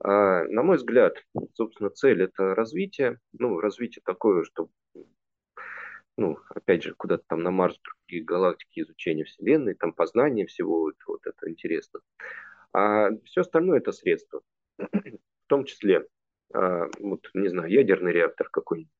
А, 0.00 0.44
на 0.44 0.62
мой 0.62 0.76
взгляд, 0.76 1.16
собственно, 1.54 1.90
цель– 1.90 2.22
это 2.22 2.54
развитие, 2.54 3.18
ну, 3.32 3.60
развитие 3.60 4.02
такое, 4.04 4.44
что, 4.44 4.68
ну, 6.16 6.38
опять 6.50 6.82
же, 6.82 6.94
куда-то 6.94 7.24
там 7.28 7.42
на 7.42 7.50
Марс, 7.50 7.78
другие 7.82 8.24
галактики, 8.24 8.80
изучение 8.80 9.24
Вселенной, 9.24 9.74
там 9.74 9.92
познание 9.92 10.46
всего, 10.46 10.80
вот, 10.80 10.96
вот 11.06 11.26
это 11.26 11.50
интересно. 11.50 12.00
А 12.72 13.10
все 13.24 13.42
остальное 13.42 13.78
это 13.78 13.92
средства. 13.92 14.42
В 14.78 15.46
том 15.48 15.64
числе, 15.64 16.06
а, 16.52 16.88
вот, 16.98 17.30
не 17.34 17.48
знаю, 17.48 17.70
ядерный 17.70 18.12
реактор 18.12 18.48
какой-нибудь. 18.50 18.90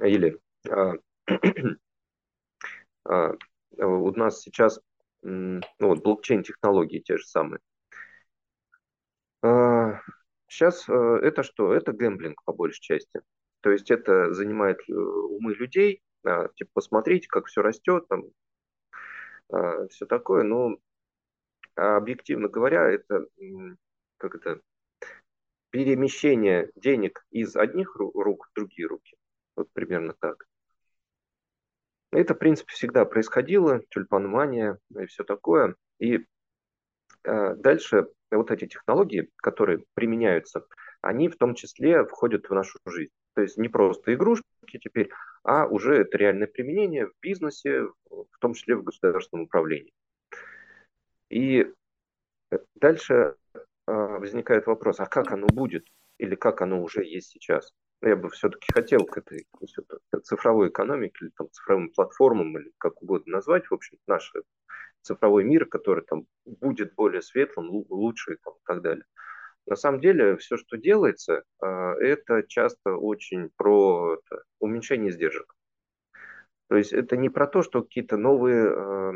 Или 0.00 0.38
а, 0.68 0.94
а, 3.04 3.32
у 3.78 4.12
нас 4.12 4.40
сейчас 4.40 4.80
ну, 5.22 5.60
вот, 5.80 6.02
блокчейн-технологии 6.02 7.00
те 7.00 7.16
же 7.16 7.24
самые. 7.26 7.60
Сейчас 10.48 10.88
это 10.88 11.42
что? 11.42 11.74
Это 11.74 11.92
гэмблинг 11.92 12.42
по 12.44 12.52
большей 12.52 12.80
части. 12.80 13.20
То 13.60 13.70
есть 13.70 13.90
это 13.90 14.32
занимает 14.32 14.78
э, 14.88 14.92
умы 14.92 15.52
людей, 15.54 16.00
типа 16.22 16.70
посмотрите, 16.72 17.28
как 17.28 17.46
все 17.46 17.60
растет, 17.60 18.06
там, 18.08 18.24
все 19.90 20.06
такое, 20.06 20.44
но 20.44 20.76
объективно 21.74 22.48
говоря, 22.48 22.88
это 22.88 23.26
как 24.18 24.36
это 24.36 24.60
перемещение 25.70 26.70
денег 26.76 27.26
из 27.30 27.56
одних 27.56 27.96
рук 27.96 28.48
в 28.48 28.54
другие 28.54 28.88
руки. 28.88 29.17
Вот 29.58 29.72
примерно 29.72 30.14
так. 30.20 30.46
Это, 32.12 32.34
в 32.34 32.38
принципе, 32.38 32.72
всегда 32.72 33.04
происходило, 33.04 33.80
тюльпанмания 33.90 34.78
и 34.96 35.06
все 35.06 35.24
такое. 35.24 35.74
И 35.98 36.24
э, 37.24 37.54
дальше 37.56 38.06
вот 38.30 38.52
эти 38.52 38.68
технологии, 38.68 39.32
которые 39.36 39.84
применяются, 39.94 40.64
они 41.00 41.28
в 41.28 41.36
том 41.36 41.56
числе 41.56 42.04
входят 42.06 42.48
в 42.48 42.54
нашу 42.54 42.78
жизнь. 42.86 43.10
То 43.34 43.42
есть 43.42 43.58
не 43.58 43.68
просто 43.68 44.14
игрушки 44.14 44.44
теперь, 44.80 45.10
а 45.42 45.66
уже 45.66 45.96
это 45.96 46.16
реальное 46.16 46.46
применение 46.46 47.08
в 47.08 47.14
бизнесе, 47.20 47.82
в 48.08 48.38
том 48.38 48.54
числе 48.54 48.76
в 48.76 48.84
государственном 48.84 49.46
управлении. 49.46 49.92
И 51.30 51.66
дальше 52.76 53.34
э, 53.54 53.58
возникает 53.86 54.68
вопрос, 54.68 55.00
а 55.00 55.06
как 55.06 55.32
оно 55.32 55.48
будет 55.48 55.84
или 56.18 56.36
как 56.36 56.62
оно 56.62 56.80
уже 56.80 57.04
есть 57.04 57.30
сейчас? 57.30 57.72
Я 58.02 58.16
бы 58.16 58.30
все-таки 58.30 58.66
хотел 58.72 59.04
к 59.04 59.18
этой 59.18 59.46
к 60.10 60.20
цифровой 60.20 60.68
экономике 60.68 61.16
или 61.22 61.30
там, 61.36 61.50
цифровым 61.50 61.90
платформам, 61.90 62.56
или 62.58 62.72
как 62.78 63.02
угодно 63.02 63.36
назвать, 63.36 63.66
в 63.66 63.74
общем, 63.74 63.98
наш 64.06 64.32
цифровой 65.02 65.44
мир, 65.44 65.66
который 65.66 66.04
там 66.04 66.26
будет 66.44 66.94
более 66.94 67.22
светлым, 67.22 67.84
лучше 67.88 68.34
и, 68.34 68.36
там, 68.36 68.54
и 68.54 68.60
так 68.64 68.82
далее. 68.82 69.04
На 69.66 69.76
самом 69.76 70.00
деле, 70.00 70.36
все, 70.36 70.56
что 70.56 70.76
делается, 70.76 71.42
а, 71.60 71.94
это 71.94 72.42
часто 72.42 72.94
очень 72.94 73.50
про 73.56 74.14
это, 74.14 74.44
уменьшение 74.60 75.12
сдержек. 75.12 75.54
То 76.68 76.76
есть 76.76 76.92
это 76.92 77.16
не 77.16 77.28
про 77.28 77.46
то, 77.46 77.62
что 77.62 77.82
какие-то 77.82 78.16
новые 78.16 78.68
а, 78.70 79.12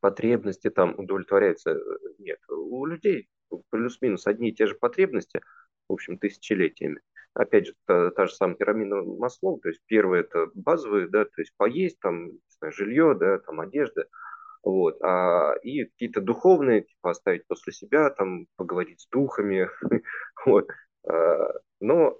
потребности 0.00 0.70
там 0.70 0.98
удовлетворяются. 0.98 1.78
Нет, 2.18 2.38
у 2.48 2.84
людей 2.86 3.28
плюс-минус 3.70 4.26
одни 4.26 4.48
и 4.50 4.54
те 4.54 4.66
же 4.66 4.74
потребности, 4.74 5.40
в 5.88 5.92
общем, 5.92 6.18
тысячелетиями 6.18 7.00
опять 7.34 7.66
же, 7.66 7.74
та, 7.86 8.10
та 8.10 8.26
же 8.26 8.34
самая 8.34 8.56
пирамида 8.56 9.02
Маслоу, 9.02 9.58
то 9.58 9.68
есть 9.68 9.80
первое 9.86 10.20
это 10.20 10.48
базовые, 10.54 11.08
да, 11.08 11.24
то 11.24 11.40
есть 11.40 11.52
поесть, 11.56 11.98
там, 12.00 12.30
знаю, 12.58 12.72
жилье, 12.72 13.14
да, 13.18 13.38
там, 13.38 13.60
одежда, 13.60 14.06
вот, 14.62 15.02
а, 15.02 15.54
и 15.62 15.84
какие-то 15.84 16.20
духовные, 16.20 16.82
типа, 16.82 17.10
оставить 17.10 17.46
после 17.46 17.72
себя, 17.72 18.10
там, 18.10 18.46
поговорить 18.56 19.00
с 19.00 19.08
духами, 19.08 19.68
вот, 20.46 20.68
а, 21.06 21.52
но 21.80 22.18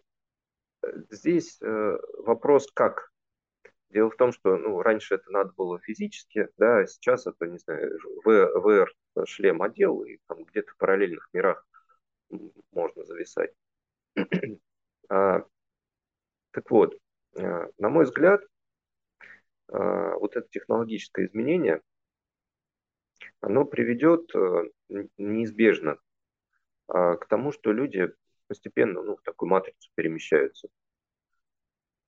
здесь 1.11 1.59
а, 1.63 1.99
вопрос 2.19 2.71
как? 2.75 3.11
Дело 3.91 4.11
в 4.11 4.17
том, 4.17 4.33
что, 4.33 4.57
ну, 4.57 4.83
раньше 4.83 5.15
это 5.15 5.31
надо 5.31 5.53
было 5.57 5.79
физически, 5.79 6.49
да, 6.59 6.79
а 6.79 6.87
сейчас 6.87 7.29
это, 7.29 7.47
не 7.47 7.59
знаю, 7.59 7.97
VR 8.27 8.89
шлем 9.25 9.63
одел, 9.63 10.03
и 10.03 10.19
там 10.27 10.43
где-то 10.45 10.73
в 10.73 10.77
параллельных 10.77 11.29
мирах 11.33 11.65
можно 12.73 13.05
зависать. 13.05 13.53
А, 15.09 15.45
так 16.51 16.71
вот, 16.71 16.97
а, 17.37 17.67
на 17.79 17.89
мой 17.89 18.05
взгляд, 18.05 18.43
а, 19.69 20.15
вот 20.17 20.37
это 20.37 20.47
технологическое 20.49 21.27
изменение, 21.27 21.83
оно 23.41 23.65
приведет 23.65 24.31
неизбежно 25.19 25.99
к 26.87 27.27
тому, 27.29 27.53
что 27.53 27.73
люди 27.73 28.13
постепенно 28.47 29.03
ну, 29.03 29.17
в 29.17 29.23
такую 29.23 29.49
матрицу 29.49 29.91
перемещаются. 29.95 30.69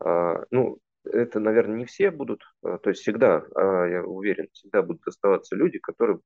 Ну, 0.00 0.78
это, 1.04 1.40
наверное, 1.40 1.76
не 1.76 1.84
все 1.84 2.10
будут, 2.10 2.42
то 2.62 2.90
есть 2.90 3.00
всегда, 3.00 3.46
я 3.54 4.02
уверен, 4.04 4.48
всегда 4.52 4.82
будут 4.82 5.06
оставаться 5.06 5.56
люди, 5.56 5.78
которые 5.78 6.20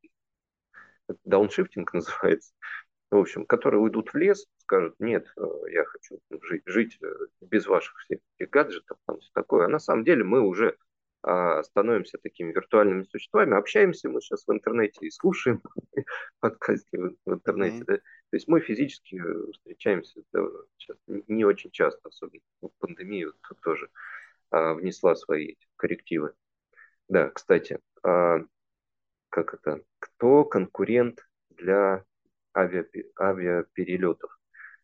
дауншифтинг 1.25 1.93
называется, 1.95 2.53
в 3.11 3.17
общем, 3.17 3.47
которые 3.47 3.81
уйдут 3.81 4.13
в 4.13 4.17
лес, 4.17 4.47
скажут, 4.71 4.95
нет, 5.01 5.27
э, 5.37 5.43
я 5.73 5.85
хочу 5.85 6.21
жить, 6.43 6.63
жить 6.65 6.99
э, 7.03 7.13
без 7.41 7.67
ваших 7.67 7.99
всех 7.99 8.21
гаджетов, 8.51 8.99
там 9.05 9.19
все 9.19 9.31
такое. 9.35 9.65
А 9.65 9.69
на 9.69 9.81
самом 9.81 10.05
деле 10.05 10.23
мы 10.23 10.43
уже 10.43 10.77
а, 11.23 11.63
становимся 11.65 12.19
такими 12.19 12.53
виртуальными 12.53 13.03
существами, 13.03 13.57
общаемся 13.57 14.09
мы 14.09 14.21
сейчас 14.21 14.47
в 14.47 14.53
интернете 14.53 15.05
и 15.05 15.11
слушаем 15.11 15.61
подкасты 16.41 16.99
в, 16.99 17.17
в 17.27 17.35
интернете. 17.35 17.79
Mm-hmm. 17.79 17.85
Да? 17.87 17.97
То 17.97 18.37
есть 18.37 18.47
мы 18.47 18.61
физически 18.61 19.21
э, 19.21 19.53
встречаемся 19.53 20.23
да, 20.33 20.47
сейчас 20.79 20.97
не 21.09 21.45
очень 21.45 21.73
часто, 21.73 22.09
особенно 22.09 22.43
в 22.63 22.71
пандемию 22.79 23.35
тоже 23.65 23.91
а, 24.51 24.75
внесла 24.75 25.17
свои 25.17 25.57
коррективы. 25.77 26.33
Да, 27.09 27.29
кстати, 27.31 27.81
а, 28.05 28.39
как 29.31 29.55
это, 29.55 29.83
кто 29.99 30.45
конкурент 30.45 31.27
для 31.51 32.05
авиа, 32.55 32.87
авиаперелетов. 33.19 34.40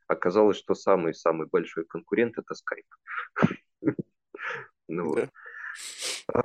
Оказалось, 0.07 0.57
что 0.57 0.75
самый-самый 0.75 1.49
большой 1.49 1.85
конкурент 1.85 2.39
это 2.39 2.55
Skype. 2.55 3.43
Ну, 4.89 5.09
вот. 5.09 5.29
А, 6.33 6.43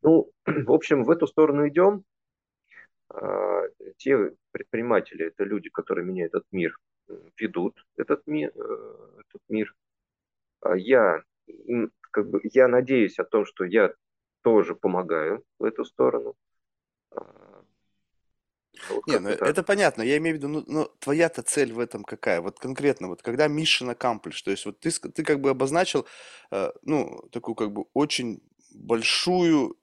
ну, 0.00 0.30
в 0.46 0.72
общем, 0.72 1.04
в 1.04 1.10
эту 1.10 1.26
сторону 1.26 1.68
идем. 1.68 2.02
А, 3.10 3.62
те 3.98 4.32
предприниматели, 4.52 5.26
это 5.26 5.44
люди, 5.44 5.68
которые 5.68 6.06
меня 6.06 6.24
этот 6.24 6.44
мир 6.52 6.78
ведут, 7.38 7.84
этот 7.96 8.26
мир, 8.26 8.52
э, 8.54 9.20
этот 9.20 9.42
мир. 9.48 9.74
А 10.60 10.76
я, 10.76 11.22
как 12.10 12.30
бы, 12.30 12.40
я 12.42 12.68
надеюсь 12.68 13.18
о 13.18 13.24
том, 13.24 13.44
что 13.44 13.64
я 13.64 13.92
тоже 14.42 14.74
помогаю 14.74 15.44
в 15.58 15.64
эту 15.64 15.84
сторону. 15.84 16.34
Вот 18.88 19.06
Не, 19.06 19.18
ну 19.18 19.30
так. 19.30 19.42
это 19.42 19.62
понятно, 19.62 20.02
я 20.02 20.16
имею 20.18 20.36
в 20.36 20.38
виду, 20.38 20.48
ну, 20.48 20.64
ну 20.66 20.88
твоя-то 21.00 21.42
цель 21.42 21.72
в 21.72 21.78
этом 21.78 22.04
какая? 22.04 22.40
Вот 22.40 22.58
конкретно, 22.58 23.08
вот 23.08 23.22
когда 23.22 23.46
mission 23.46 23.96
accomplished, 23.96 24.44
то 24.44 24.50
есть 24.50 24.66
вот 24.66 24.80
ты, 24.80 24.90
ты 24.90 25.24
как 25.24 25.40
бы 25.40 25.50
обозначил, 25.50 26.06
э, 26.50 26.70
ну, 26.82 27.28
такую 27.32 27.54
как 27.54 27.72
бы 27.72 27.84
очень 27.94 28.40
большую 28.72 29.76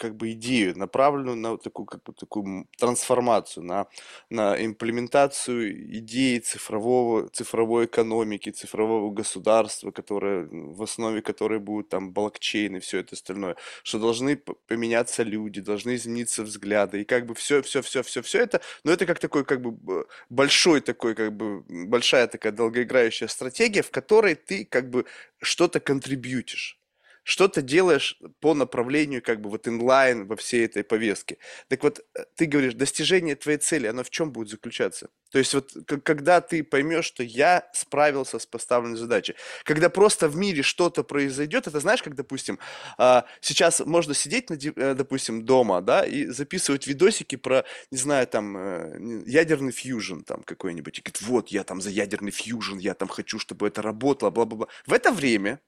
как 0.00 0.16
бы 0.16 0.32
идею, 0.32 0.76
направленную 0.78 1.36
на 1.36 1.50
вот 1.52 1.62
такую, 1.62 1.86
как 1.86 2.02
бы, 2.02 2.14
такую 2.14 2.66
трансформацию, 2.78 3.64
на, 3.64 3.86
на 4.30 4.56
имплементацию 4.64 5.98
идеи 5.98 6.38
цифрового, 6.38 7.28
цифровой 7.28 7.84
экономики, 7.84 8.50
цифрового 8.50 9.10
государства, 9.10 9.90
которое, 9.90 10.48
в 10.50 10.82
основе 10.82 11.20
которой 11.20 11.60
будут 11.60 11.90
там 11.90 12.12
блокчейн 12.12 12.76
и 12.76 12.80
все 12.80 12.98
это 13.00 13.14
остальное, 13.14 13.56
что 13.82 13.98
должны 13.98 14.36
поменяться 14.36 15.22
люди, 15.22 15.60
должны 15.60 15.96
измениться 15.96 16.42
взгляды, 16.44 17.02
и 17.02 17.04
как 17.04 17.26
бы 17.26 17.34
все, 17.34 17.60
все, 17.60 17.82
все, 17.82 18.02
все, 18.02 18.22
все 18.22 18.40
это, 18.40 18.62
но 18.84 18.92
это 18.92 19.04
как 19.04 19.18
такой, 19.18 19.44
как 19.44 19.60
бы 19.60 20.06
большой 20.30 20.80
такой, 20.80 21.14
как 21.14 21.36
бы 21.36 21.62
большая 21.68 22.26
такая 22.26 22.52
долгоиграющая 22.52 23.28
стратегия, 23.28 23.82
в 23.82 23.90
которой 23.90 24.34
ты 24.34 24.64
как 24.64 24.88
бы 24.88 25.04
что-то 25.42 25.78
контрибьютишь 25.78 26.79
что 27.24 27.48
ты 27.48 27.62
делаешь 27.62 28.18
по 28.40 28.54
направлению 28.54 29.22
как 29.22 29.40
бы 29.40 29.50
вот 29.50 29.68
инлайн 29.68 30.26
во 30.26 30.36
всей 30.36 30.64
этой 30.64 30.82
повестке. 30.84 31.38
Так 31.68 31.82
вот, 31.82 32.00
э, 32.14 32.24
ты 32.36 32.46
говоришь, 32.46 32.74
достижение 32.74 33.36
твоей 33.36 33.58
цели, 33.58 33.86
оно 33.86 34.02
в 34.02 34.10
чем 34.10 34.32
будет 34.32 34.48
заключаться? 34.48 35.08
То 35.30 35.38
есть 35.38 35.54
вот 35.54 35.72
когда 36.04 36.40
ты 36.40 36.64
поймешь, 36.64 37.04
что 37.04 37.22
я 37.22 37.68
справился 37.72 38.38
с 38.38 38.46
поставленной 38.46 38.96
задачей, 38.96 39.34
когда 39.64 39.88
просто 39.88 40.28
в 40.28 40.36
мире 40.36 40.62
что-то 40.62 41.04
произойдет, 41.04 41.66
это 41.66 41.80
знаешь, 41.80 42.02
как, 42.02 42.14
допустим, 42.16 42.58
а, 42.98 43.24
сейчас 43.40 43.80
можно 43.80 44.14
сидеть, 44.14 44.50
э, 44.50 44.94
допустим, 44.94 45.44
дома, 45.44 45.80
да, 45.80 46.04
и 46.04 46.26
записывать 46.26 46.86
видосики 46.86 47.36
про, 47.36 47.64
не 47.90 47.98
знаю, 47.98 48.26
там, 48.26 48.56
э, 48.56 49.22
ядерный 49.26 49.72
фьюжн 49.72 50.20
там 50.20 50.42
какой-нибудь, 50.42 50.98
и 50.98 51.02
говорит, 51.02 51.22
вот, 51.22 51.48
я 51.48 51.64
там 51.64 51.80
за 51.80 51.90
ядерный 51.90 52.32
фьюжн, 52.32 52.78
я 52.78 52.94
там 52.94 53.08
хочу, 53.08 53.38
чтобы 53.38 53.68
это 53.68 53.82
работало, 53.82 54.30
бла-бла-бла. 54.30 54.66
В 54.86 54.92
это 54.92 55.12
время 55.12 55.60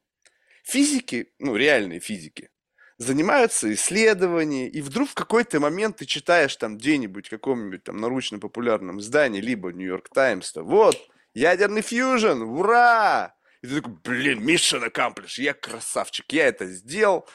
физики, 0.63 1.33
ну, 1.39 1.57
реальные 1.57 2.01
физики, 2.01 2.51
занимаются 2.99 3.73
исследованиями, 3.73 4.69
и 4.69 4.81
вдруг 4.81 5.11
в 5.11 5.15
какой-то 5.15 5.61
момент 5.61 5.99
ты 5.99 6.07
читаешь 6.07 6.57
там 6.57 6.79
где-нибудь 6.79 7.27
в 7.27 7.31
каком-нибудь 7.31 7.85
там 7.85 7.97
научно-популярном 7.99 9.01
издании, 9.01 9.41
либо 9.41 9.73
Нью-Йорк 9.73 10.09
Таймс, 10.11 10.53
то 10.53 10.63
вот, 10.63 10.97
ядерный 11.35 11.83
фьюжн, 11.83 12.43
ура! 12.43 13.35
И 13.63 13.67
ты 13.67 13.77
такой, 13.77 13.95
блин, 14.03 14.47
mission 14.47 14.89
accomplished, 14.89 15.41
я 15.41 15.55
красавчик, 15.55 16.33
я 16.33 16.47
это 16.47 16.67
сделал. 16.67 17.29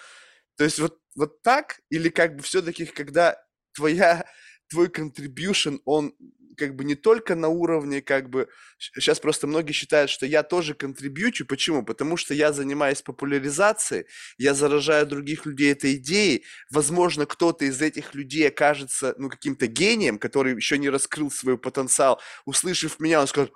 То 0.57 0.65
есть 0.65 0.79
вот, 0.79 0.99
вот 1.15 1.41
так, 1.41 1.79
или 1.89 2.09
как 2.09 2.35
бы 2.35 2.43
все-таки, 2.43 2.85
когда 2.85 3.41
твоя, 3.73 4.25
твой 4.69 4.87
contribution, 4.87 5.79
он 5.85 6.13
как 6.55 6.75
бы 6.75 6.83
не 6.83 6.95
только 6.95 7.35
на 7.35 7.49
уровне, 7.49 8.01
как 8.01 8.29
бы, 8.29 8.47
сейчас 8.77 9.19
просто 9.19 9.47
многие 9.47 9.73
считают, 9.73 10.09
что 10.09 10.25
я 10.25 10.43
тоже 10.43 10.73
контрибьючу. 10.73 11.45
Почему? 11.45 11.83
Потому 11.83 12.17
что 12.17 12.33
я 12.33 12.53
занимаюсь 12.53 13.01
популяризацией, 13.01 14.05
я 14.37 14.53
заражаю 14.53 15.05
других 15.07 15.45
людей 15.45 15.71
этой 15.71 15.95
идеей. 15.95 16.45
Возможно, 16.69 17.25
кто-то 17.25 17.65
из 17.65 17.81
этих 17.81 18.15
людей 18.15 18.47
окажется, 18.47 19.15
ну, 19.17 19.29
каким-то 19.29 19.67
гением, 19.67 20.19
который 20.19 20.55
еще 20.55 20.77
не 20.77 20.89
раскрыл 20.89 21.31
свой 21.31 21.57
потенциал. 21.57 22.21
Услышав 22.45 22.99
меня, 22.99 23.21
он 23.21 23.27
скажет, 23.27 23.51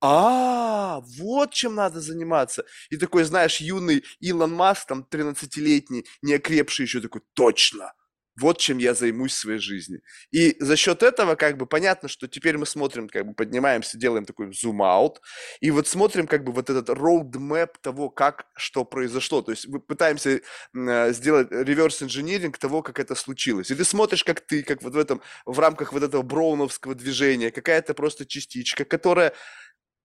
а, 0.00 1.00
вот 1.18 1.52
чем 1.52 1.74
надо 1.74 2.00
заниматься. 2.00 2.66
И 2.90 2.96
такой, 2.98 3.24
знаешь, 3.24 3.60
юный 3.60 4.04
Илон 4.20 4.52
Маск, 4.52 4.86
там, 4.86 5.06
13-летний, 5.08 6.04
не 6.20 6.34
окрепший 6.34 6.84
еще 6.84 7.00
такой, 7.00 7.22
точно, 7.32 7.94
вот 8.36 8.58
чем 8.58 8.78
я 8.78 8.94
займусь 8.94 9.32
в 9.32 9.38
своей 9.38 9.58
жизни. 9.58 10.00
И 10.30 10.56
за 10.58 10.76
счет 10.76 11.02
этого, 11.02 11.34
как 11.36 11.56
бы, 11.56 11.66
понятно, 11.66 12.08
что 12.08 12.26
теперь 12.26 12.58
мы 12.58 12.66
смотрим, 12.66 13.08
как 13.08 13.26
бы, 13.26 13.34
поднимаемся, 13.34 13.98
делаем 13.98 14.24
такой 14.24 14.52
зум-аут, 14.52 15.20
и 15.60 15.70
вот 15.70 15.86
смотрим, 15.86 16.26
как 16.26 16.44
бы, 16.44 16.52
вот 16.52 16.70
этот 16.70 16.88
roadmap 16.88 17.70
того, 17.80 18.10
как, 18.10 18.46
что 18.56 18.84
произошло. 18.84 19.42
То 19.42 19.52
есть 19.52 19.68
мы 19.68 19.80
пытаемся 19.80 20.40
э, 20.74 21.12
сделать 21.12 21.48
реверс-инжиниринг 21.50 22.58
того, 22.58 22.82
как 22.82 22.98
это 22.98 23.14
случилось. 23.14 23.70
И 23.70 23.74
ты 23.74 23.84
смотришь, 23.84 24.24
как 24.24 24.40
ты, 24.40 24.62
как 24.62 24.82
вот 24.82 24.94
в 24.94 24.98
этом, 24.98 25.20
в 25.44 25.58
рамках 25.58 25.92
вот 25.92 26.02
этого 26.02 26.22
броуновского 26.22 26.94
движения, 26.94 27.50
какая-то 27.50 27.94
просто 27.94 28.26
частичка, 28.26 28.84
которая, 28.84 29.32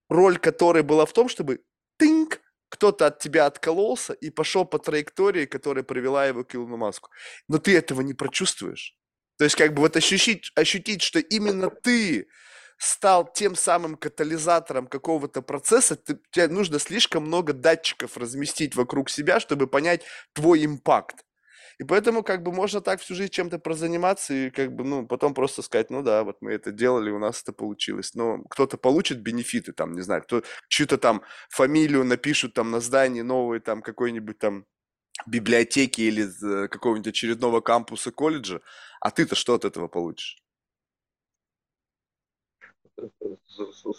роль 0.09 0.37
которой 0.37 0.83
была 0.83 1.05
в 1.05 1.13
том, 1.13 1.29
чтобы 1.29 1.61
тынк, 1.97 2.38
кто-то 2.79 3.07
от 3.07 3.19
тебя 3.19 3.45
откололся 3.45 4.13
и 4.13 4.29
пошел 4.29 4.63
по 4.63 4.79
траектории, 4.79 5.45
которая 5.45 5.83
привела 5.83 6.25
его 6.25 6.45
к 6.45 6.55
Илону 6.55 6.77
Маску. 6.77 7.09
Но 7.49 7.57
ты 7.57 7.77
этого 7.77 7.99
не 7.99 8.13
прочувствуешь. 8.13 8.95
То 9.37 9.43
есть 9.43 9.57
как 9.57 9.73
бы 9.73 9.81
вот 9.81 9.97
ощутить, 9.97 10.53
ощутить, 10.55 11.01
что 11.01 11.19
именно 11.19 11.69
ты 11.69 12.29
стал 12.77 13.29
тем 13.33 13.55
самым 13.55 13.97
катализатором 13.97 14.87
какого-то 14.87 15.41
процесса, 15.41 15.97
ты, 15.97 16.19
тебе 16.31 16.47
нужно 16.47 16.79
слишком 16.79 17.25
много 17.25 17.51
датчиков 17.51 18.15
разместить 18.15 18.75
вокруг 18.75 19.09
себя, 19.09 19.41
чтобы 19.41 19.67
понять 19.67 20.03
твой 20.31 20.65
импакт. 20.65 21.25
И 21.79 21.85
поэтому 21.85 22.23
как 22.23 22.43
бы 22.43 22.51
можно 22.51 22.81
так 22.81 22.99
всю 22.99 23.15
жизнь 23.15 23.31
чем-то 23.31 23.57
прозаниматься 23.57 24.33
и 24.33 24.49
как 24.49 24.75
бы, 24.75 24.83
ну, 24.83 25.07
потом 25.07 25.33
просто 25.33 25.61
сказать, 25.61 25.89
ну 25.89 26.03
да, 26.03 26.25
вот 26.25 26.37
мы 26.41 26.51
это 26.51 26.71
делали, 26.71 27.09
у 27.09 27.19
нас 27.19 27.41
это 27.41 27.53
получилось. 27.53 28.13
Но 28.15 28.43
кто-то 28.49 28.77
получит 28.77 29.21
бенефиты, 29.21 29.71
там, 29.71 29.93
не 29.93 30.01
знаю, 30.01 30.21
кто 30.23 30.43
чью-то 30.67 30.97
там 30.97 31.23
фамилию 31.49 32.03
напишут 32.03 32.53
там 32.53 32.69
на 32.69 32.81
здании 32.81 33.21
новой 33.21 33.61
там 33.61 33.81
какой-нибудь 33.81 34.37
там 34.37 34.65
библиотеки 35.25 36.01
или 36.01 36.25
э, 36.25 36.67
какого-нибудь 36.67 37.07
очередного 37.07 37.61
кампуса 37.61 38.11
колледжа, 38.11 38.59
а 38.99 39.11
ты-то 39.11 39.35
что 39.35 39.53
от 39.53 39.63
этого 39.63 39.87
получишь? 39.87 40.37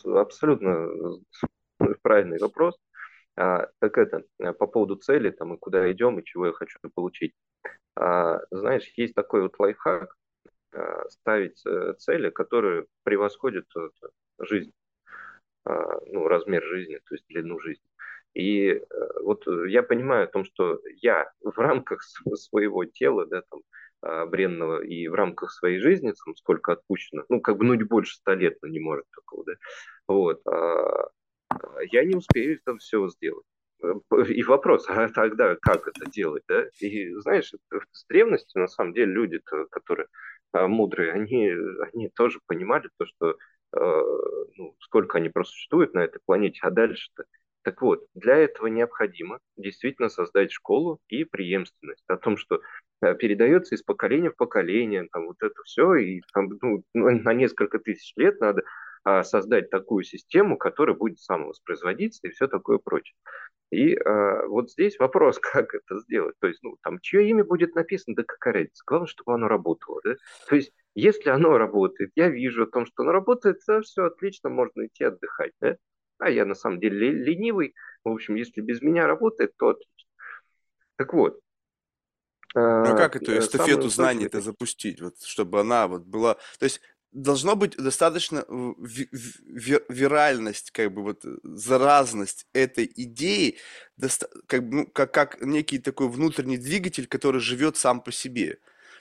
Абсолютно 0.04 0.86
правильный 2.02 2.38
вопрос. 2.38 2.76
А, 3.36 3.68
так 3.78 3.98
это, 3.98 4.24
по 4.58 4.66
поводу 4.66 4.96
цели, 4.96 5.30
там, 5.30 5.54
и 5.54 5.58
куда 5.58 5.90
идем, 5.90 6.18
и 6.18 6.24
чего 6.24 6.46
я 6.46 6.52
хочу 6.52 6.78
получить. 6.94 7.34
А, 7.96 8.40
знаешь, 8.50 8.90
есть 8.96 9.14
такой 9.14 9.42
вот 9.42 9.58
лайфхак, 9.58 10.14
а, 10.72 11.08
ставить 11.08 11.60
э, 11.66 11.94
цели, 11.98 12.30
которые 12.30 12.86
превосходят 13.02 13.66
жизнь, 14.38 14.72
а, 15.64 16.00
ну, 16.06 16.28
размер 16.28 16.64
жизни, 16.64 16.98
то 17.04 17.14
есть 17.14 17.26
длину 17.28 17.58
жизни. 17.60 17.84
И 18.34 18.68
э, 18.68 18.82
вот 19.22 19.44
я 19.66 19.82
понимаю 19.82 20.24
о 20.24 20.30
том, 20.30 20.44
что 20.44 20.80
я 21.02 21.30
в 21.42 21.58
рамках 21.58 22.02
своего 22.02 22.84
тела, 22.84 23.26
да, 23.26 23.42
там, 23.50 23.60
бренного 24.30 24.82
и 24.82 25.08
в 25.08 25.14
рамках 25.14 25.50
своей 25.52 25.78
жизни, 25.78 26.14
там, 26.24 26.34
сколько 26.36 26.72
отпущено, 26.72 27.24
ну, 27.28 27.40
как 27.40 27.58
бы, 27.58 27.66
ну, 27.66 27.74
не 27.74 27.84
больше 27.84 28.16
ста 28.16 28.34
лет, 28.34 28.56
но 28.62 28.68
не 28.68 28.80
может 28.80 29.04
такого, 29.14 29.44
да, 29.44 29.52
вот, 30.08 30.42
я 31.90 32.04
не 32.04 32.16
успею 32.16 32.58
это 32.58 32.76
все 32.78 33.08
сделать. 33.08 33.44
И 34.28 34.42
вопрос, 34.42 34.86
а 34.88 35.08
тогда 35.08 35.56
как 35.56 35.88
это 35.88 36.10
делать, 36.10 36.42
да? 36.48 36.66
И 36.80 37.12
знаешь, 37.14 37.52
с 37.92 38.06
древности, 38.08 38.58
на 38.58 38.68
самом 38.68 38.92
деле, 38.92 39.12
люди, 39.12 39.40
которые 39.70 40.08
а, 40.52 40.68
мудрые, 40.68 41.12
они, 41.12 41.50
они 41.92 42.08
тоже 42.10 42.40
понимали 42.46 42.88
то, 42.98 43.06
что 43.06 43.30
э, 43.30 43.36
ну, 44.56 44.76
сколько 44.80 45.18
они 45.18 45.28
просуществуют 45.28 45.94
на 45.94 46.00
этой 46.00 46.20
планете, 46.24 46.58
а 46.62 46.70
дальше-то. 46.70 47.24
Так 47.62 47.82
вот, 47.82 48.06
для 48.14 48.36
этого 48.36 48.66
необходимо 48.68 49.38
действительно 49.56 50.08
создать 50.08 50.50
школу 50.50 50.98
и 51.08 51.24
преемственность 51.24 52.04
о 52.08 52.16
том, 52.16 52.36
что 52.36 52.60
э, 53.02 53.14
передается 53.14 53.74
из 53.74 53.82
поколения 53.82 54.30
в 54.30 54.36
поколение, 54.36 55.08
там 55.12 55.26
вот 55.26 55.36
это 55.42 55.62
все, 55.64 55.94
и 55.94 56.22
там, 56.32 56.48
ну, 56.60 56.84
на 56.94 57.32
несколько 57.32 57.78
тысяч 57.78 58.12
лет 58.16 58.40
надо 58.40 58.62
создать 59.04 59.70
такую 59.70 60.04
систему, 60.04 60.58
которая 60.58 60.96
будет 60.96 61.18
самовоспроизводиться 61.18 62.26
и 62.26 62.30
все 62.30 62.48
такое 62.48 62.78
прочее. 62.78 63.14
И 63.70 63.94
а, 63.94 64.46
вот 64.46 64.70
здесь 64.70 64.98
вопрос, 64.98 65.38
как 65.40 65.74
это 65.74 66.00
сделать. 66.00 66.34
То 66.40 66.48
есть, 66.48 66.62
ну, 66.62 66.76
там, 66.82 66.98
чье 67.00 67.28
имя 67.28 67.44
будет 67.44 67.74
написано, 67.74 68.16
да 68.16 68.24
какая 68.24 68.54
разница. 68.54 68.82
Главное, 68.86 69.06
чтобы 69.06 69.34
оно 69.34 69.48
работало. 69.48 70.00
Да? 70.04 70.16
То 70.48 70.56
есть, 70.56 70.72
если 70.94 71.30
оно 71.30 71.56
работает, 71.56 72.10
я 72.16 72.28
вижу 72.28 72.64
о 72.64 72.70
том, 72.70 72.86
что 72.86 73.02
оно 73.02 73.12
работает, 73.12 73.60
то 73.64 73.80
все 73.80 74.04
отлично, 74.04 74.50
можно 74.50 74.86
идти 74.86 75.04
отдыхать. 75.04 75.52
Да? 75.60 75.76
А 76.18 76.30
я 76.30 76.44
на 76.44 76.54
самом 76.54 76.80
деле 76.80 77.12
ленивый. 77.12 77.74
В 78.04 78.10
общем, 78.10 78.34
если 78.34 78.60
без 78.60 78.82
меня 78.82 79.06
работает, 79.06 79.52
то 79.56 79.68
отлично. 79.70 80.08
Так 80.96 81.14
вот, 81.14 81.40
ну 82.52 82.62
а 82.62 82.96
как 82.96 83.14
эту 83.14 83.38
эстафету 83.38 83.88
знаний-то 83.88 84.40
запустить, 84.40 85.00
вот, 85.00 85.22
чтобы 85.22 85.60
она 85.60 85.86
вот 85.86 86.02
была... 86.02 86.34
То 86.58 86.64
есть 86.64 86.80
должно 87.12 87.56
быть 87.56 87.76
достаточно 87.76 88.44
виральность, 89.88 90.70
как 90.70 90.92
бы 90.92 91.02
вот 91.02 91.24
заразность 91.42 92.46
этой 92.52 92.90
идеи, 92.94 93.58
как, 94.46 94.62
ну, 94.62 94.86
как, 94.86 95.12
как 95.12 95.40
некий 95.42 95.78
такой 95.78 96.08
внутренний 96.08 96.58
двигатель, 96.58 97.06
который 97.06 97.40
живет 97.40 97.76
сам 97.76 98.00
по 98.00 98.12
себе. 98.12 98.58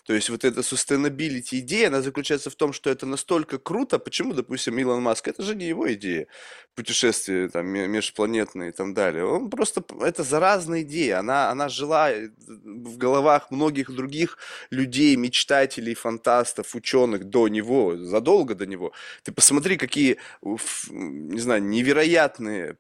То 0.09 0.15
есть 0.15 0.29
вот 0.31 0.43
эта 0.43 0.61
sustainability 0.61 1.59
идея, 1.59 1.89
она 1.89 2.01
заключается 2.01 2.49
в 2.49 2.55
том, 2.55 2.73
что 2.73 2.89
это 2.89 3.05
настолько 3.05 3.59
круто. 3.59 3.99
Почему, 3.99 4.33
допустим, 4.33 4.79
Илон 4.79 5.03
Маск, 5.03 5.27
это 5.27 5.43
же 5.43 5.53
не 5.53 5.67
его 5.67 5.93
идея, 5.93 6.25
путешествия 6.73 7.47
там 7.47 7.67
межпланетные 7.67 8.69
и 8.69 8.71
так 8.71 8.95
далее. 8.95 9.23
Он 9.23 9.51
просто, 9.51 9.83
это 10.01 10.23
заразная 10.23 10.81
идея, 10.81 11.19
она, 11.19 11.51
она 11.51 11.69
жила 11.69 12.09
э, 12.11 12.27
в 12.47 12.97
головах 12.97 13.51
многих 13.51 13.91
других 13.91 14.39
людей, 14.71 15.15
мечтателей, 15.15 15.93
фантастов, 15.93 16.73
ученых 16.73 17.25
до 17.25 17.47
него, 17.47 17.95
задолго 17.95 18.55
до 18.55 18.65
него. 18.65 18.93
Ты 19.21 19.31
посмотри, 19.31 19.77
какие, 19.77 20.17
не 20.41 21.39
знаю, 21.39 21.61
невероятные 21.61 22.77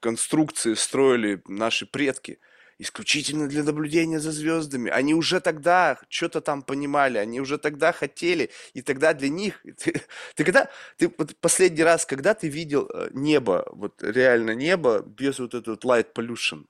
конструкции 0.00 0.72
строили 0.72 1.42
наши 1.46 1.84
предки– 1.84 2.38
исключительно 2.78 3.48
для 3.48 3.62
наблюдения 3.62 4.20
за 4.20 4.32
звездами. 4.32 4.90
Они 4.90 5.14
уже 5.14 5.40
тогда 5.40 5.98
что-то 6.08 6.40
там 6.40 6.62
понимали, 6.62 7.18
они 7.18 7.40
уже 7.40 7.58
тогда 7.58 7.92
хотели, 7.92 8.50
и 8.72 8.82
тогда 8.82 9.14
для 9.14 9.28
них... 9.28 9.62
Ты, 9.78 10.02
ты 10.34 10.44
когда... 10.44 10.70
Ты 10.96 11.12
вот 11.16 11.36
последний 11.40 11.82
раз, 11.82 12.06
когда 12.06 12.34
ты 12.34 12.48
видел 12.48 12.88
э, 12.92 13.10
небо, 13.12 13.66
вот 13.72 14.02
реально 14.02 14.54
небо, 14.54 15.00
без 15.00 15.38
вот 15.38 15.54
этого 15.54 15.76
light 15.76 16.12
pollution? 16.14 16.66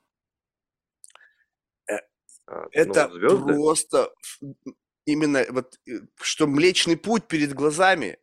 Э, 1.88 1.98
а, 2.46 2.62
ну, 2.62 2.68
это 2.72 3.08
ну, 3.08 3.46
просто 3.46 4.12
именно 5.06 5.44
вот, 5.50 5.78
э, 5.86 6.00
что 6.20 6.46
Млечный 6.46 6.96
Путь 6.96 7.26
перед 7.28 7.52
глазами, 7.52 8.18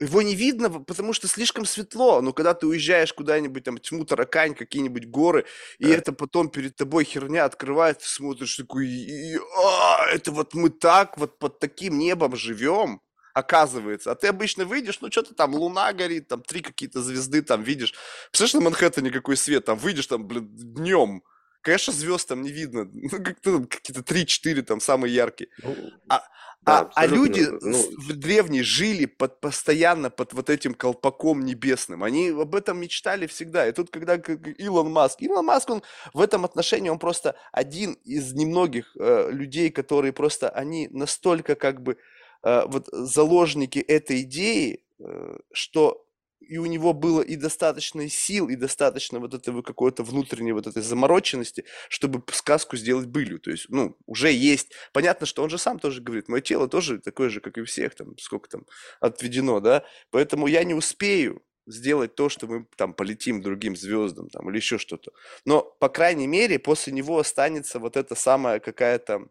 его 0.00 0.22
не 0.22 0.34
видно, 0.34 0.70
потому 0.70 1.12
что 1.12 1.28
слишком 1.28 1.64
светло. 1.64 2.20
Но 2.20 2.32
когда 2.32 2.54
ты 2.54 2.66
уезжаешь 2.66 3.12
куда-нибудь, 3.12 3.64
там, 3.64 3.78
тьму, 3.78 4.04
таракань, 4.04 4.54
какие-нибудь 4.54 5.06
горы, 5.06 5.44
и 5.78 5.88
это 5.88 6.12
потом 6.12 6.48
перед 6.48 6.76
тобой 6.76 7.04
херня 7.04 7.44
открывает, 7.44 7.98
ты 7.98 8.08
смотришь 8.08 8.56
такой, 8.56 8.88
и, 8.88 9.36
а, 9.36 10.06
это 10.12 10.32
вот 10.32 10.54
мы 10.54 10.70
так 10.70 11.16
вот 11.16 11.38
под 11.38 11.60
таким 11.60 11.98
небом 11.98 12.36
живем, 12.36 13.00
оказывается. 13.34 14.10
А 14.10 14.14
ты 14.14 14.28
обычно 14.28 14.64
выйдешь, 14.64 15.00
ну, 15.00 15.10
что-то 15.10 15.34
там, 15.34 15.54
луна 15.54 15.92
горит, 15.92 16.28
там, 16.28 16.42
три 16.42 16.60
какие-то 16.60 17.02
звезды 17.02 17.42
там 17.42 17.62
видишь. 17.62 17.94
Представляешь, 18.30 18.54
на 18.54 18.60
Манхэттене 18.62 19.10
какой 19.10 19.36
свет, 19.36 19.64
там, 19.64 19.78
выйдешь, 19.78 20.06
там, 20.06 20.26
блин, 20.26 20.48
днем, 20.52 21.22
Конечно, 21.64 21.94
звезд 21.94 22.28
там 22.28 22.42
не 22.42 22.52
видно. 22.52 22.90
Ну, 22.92 23.08
как-то 23.08 23.64
какие-то 23.64 24.02
3-4 24.02 24.62
там 24.62 24.80
самые 24.80 25.14
яркие. 25.14 25.48
Ну, 25.62 25.74
А, 26.10 26.22
да, 26.66 26.80
а, 26.80 26.90
а 26.94 27.06
люди 27.06 27.40
с- 27.42 27.62
Ну, 27.62 27.84
в 27.98 28.12
древние 28.14 28.62
жили 28.62 29.06
под, 29.06 29.40
постоянно 29.40 30.10
под 30.10 30.32
вот 30.32 30.50
этим 30.50 30.74
колпаком 30.74 31.44
небесным. 31.44 32.02
Они 32.02 32.28
об 32.30 32.54
этом 32.54 32.78
мечтали 32.80 33.26
всегда. 33.26 33.68
И 33.68 33.72
тут, 33.72 33.90
когда 33.90 34.16
Илон 34.16 34.90
Маск, 34.90 35.22
Илон 35.22 35.44
Маск, 35.46 35.70
он 35.70 35.82
в 36.12 36.20
этом 36.20 36.44
отношении, 36.44 36.90
он 36.90 36.98
просто 36.98 37.34
один 37.52 37.92
из 38.04 38.32
немногих 38.32 38.96
э, 38.98 39.30
людей, 39.30 39.70
которые 39.70 40.12
просто, 40.12 40.48
они 40.48 40.88
настолько 40.90 41.54
как 41.54 41.82
бы 41.82 41.96
э, 42.42 42.62
вот 42.66 42.88
заложники 42.92 43.78
этой 43.78 44.22
идеи, 44.22 44.84
э, 45.00 45.36
что 45.52 46.04
и 46.44 46.58
у 46.58 46.66
него 46.66 46.92
было 46.92 47.22
и 47.22 47.36
достаточно 47.36 48.08
сил, 48.08 48.48
и 48.48 48.56
достаточно 48.56 49.18
вот 49.20 49.34
этого 49.34 49.62
какой-то 49.62 50.02
внутренней 50.02 50.52
вот 50.52 50.66
этой 50.66 50.82
замороченности, 50.82 51.64
чтобы 51.88 52.22
сказку 52.32 52.76
сделать 52.76 53.06
былью. 53.06 53.38
То 53.38 53.50
есть, 53.50 53.66
ну, 53.68 53.96
уже 54.06 54.30
есть. 54.32 54.72
Понятно, 54.92 55.26
что 55.26 55.42
он 55.42 55.50
же 55.50 55.58
сам 55.58 55.78
тоже 55.78 56.00
говорит, 56.00 56.28
мое 56.28 56.40
тело 56.40 56.68
тоже 56.68 56.98
такое 56.98 57.28
же, 57.28 57.40
как 57.40 57.58
и 57.58 57.62
у 57.62 57.64
всех, 57.64 57.94
там, 57.94 58.16
сколько 58.18 58.48
там 58.48 58.66
отведено, 59.00 59.60
да, 59.60 59.84
поэтому 60.10 60.46
я 60.46 60.64
не 60.64 60.74
успею 60.74 61.42
сделать 61.66 62.14
то, 62.14 62.28
что 62.28 62.46
мы 62.46 62.66
там 62.76 62.92
полетим 62.94 63.40
другим 63.40 63.76
звездам 63.76 64.28
там 64.28 64.48
или 64.50 64.56
еще 64.56 64.78
что-то. 64.78 65.12
Но, 65.44 65.62
по 65.62 65.88
крайней 65.88 66.26
мере, 66.26 66.58
после 66.58 66.92
него 66.92 67.18
останется 67.18 67.78
вот 67.78 67.96
эта 67.96 68.14
самая 68.14 68.60
какая-то 68.60 69.28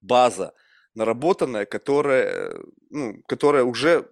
база 0.00 0.54
наработанная, 0.94 1.64
которая, 1.64 2.24
э, 2.24 2.62
ну, 2.90 3.22
которая 3.26 3.64
уже 3.64 4.08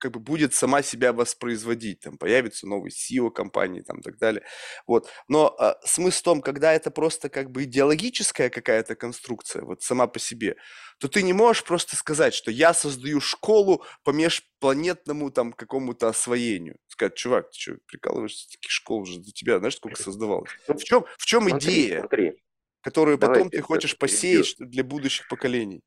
как 0.00 0.12
бы 0.12 0.20
будет 0.20 0.54
сама 0.54 0.82
себя 0.82 1.12
воспроизводить, 1.12 2.00
там 2.00 2.16
появится 2.16 2.66
новый 2.66 2.90
CEO 2.90 3.30
компании, 3.30 3.82
там 3.82 4.00
и 4.00 4.02
так 4.02 4.18
далее. 4.18 4.42
Вот. 4.86 5.08
Но 5.28 5.54
а, 5.58 5.76
смысл 5.84 6.18
в 6.18 6.22
том, 6.22 6.42
когда 6.42 6.72
это 6.72 6.90
просто 6.90 7.28
как 7.28 7.50
бы 7.50 7.64
идеологическая 7.64 8.50
какая-то 8.50 8.96
конструкция, 8.96 9.62
вот 9.62 9.82
сама 9.82 10.06
по 10.06 10.18
себе, 10.18 10.56
то 10.98 11.08
ты 11.08 11.22
не 11.22 11.32
можешь 11.32 11.64
просто 11.64 11.96
сказать, 11.96 12.34
что 12.34 12.50
я 12.50 12.72
создаю 12.74 13.20
школу 13.20 13.84
по 14.02 14.10
межпланетному 14.10 15.30
там 15.30 15.52
какому-то 15.52 16.08
освоению. 16.08 16.78
Сказать, 16.88 17.14
чувак, 17.14 17.50
ты 17.50 17.58
что, 17.58 17.76
прикалываешься, 17.86 18.48
таких 18.50 18.70
школ 18.70 19.02
уже 19.02 19.20
для 19.20 19.32
тебя, 19.32 19.58
знаешь, 19.58 19.76
сколько 19.76 20.02
создавалось? 20.02 20.50
ну, 20.66 20.76
В 20.76 20.82
чем, 20.82 21.04
в 21.18 21.26
чем 21.26 21.48
смотри, 21.48 21.68
идея, 21.68 22.00
смотри, 22.00 22.42
которую 22.80 23.18
давай 23.18 23.36
потом 23.36 23.50
ты 23.50 23.60
хочешь 23.60 23.98
посеять 23.98 24.56
для 24.58 24.82
будущих 24.82 25.28
поколений? 25.28 25.82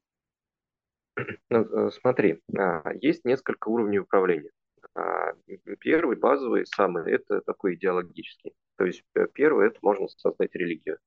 Ну, 1.50 1.88
э, 1.88 1.92
смотри, 1.92 2.42
а, 2.58 2.92
есть 3.02 3.26
несколько 3.26 3.70
уровней 3.70 4.00
управления. 4.00 4.52
А, 4.96 5.34
Первый, 5.80 6.18
базовый, 6.18 6.66
самый, 6.66 7.12
это 7.12 7.42
такой 7.42 7.76
идеологический. 7.76 8.54
То 8.78 8.86
есть 8.86 9.04
э, 9.16 9.28
первый, 9.34 9.68
это 9.68 9.78
можно 9.82 10.08
создать 10.08 10.54
религию. 10.56 10.98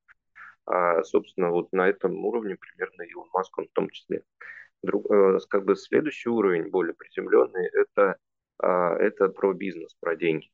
А, 0.67 1.03
собственно, 1.05 1.51
вот 1.51 1.73
на 1.73 1.89
этом 1.89 2.25
уровне 2.25 2.57
примерно 2.57 3.03
Илон 3.03 3.29
Маск, 3.33 3.57
он 3.59 3.67
в 3.69 3.73
том 3.73 3.89
числе. 3.91 4.23
Друг, 4.83 5.11
э, 5.11 5.39
как 5.49 5.65
бы 5.65 5.77
следующий 5.77 6.29
уровень, 6.29 6.71
более 6.71 6.95
приземленный, 6.95 7.69
это, 7.73 8.17
а, 8.59 8.97
это 8.97 9.29
про 9.29 9.53
бизнес, 9.53 9.95
про 10.01 10.17
деньги. 10.17 10.51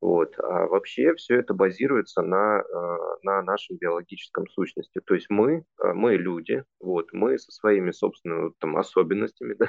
Вот. 0.00 0.34
А 0.38 0.66
вообще 0.66 1.14
все 1.14 1.36
это 1.40 1.54
базируется 1.54 2.22
на, 2.22 2.60
э, 2.60 2.98
на 3.22 3.42
нашем 3.42 3.76
биологическом 3.78 4.46
сущности. 4.48 5.00
То 5.04 5.14
есть 5.14 5.28
мы, 5.28 5.64
э, 5.82 5.92
мы 5.92 6.14
люди, 6.16 6.64
вот, 6.80 7.12
мы 7.12 7.38
со 7.38 7.50
своими 7.50 7.90
собственными 7.90 8.52
там, 8.60 8.76
особенностями, 8.76 9.54
да, 9.58 9.68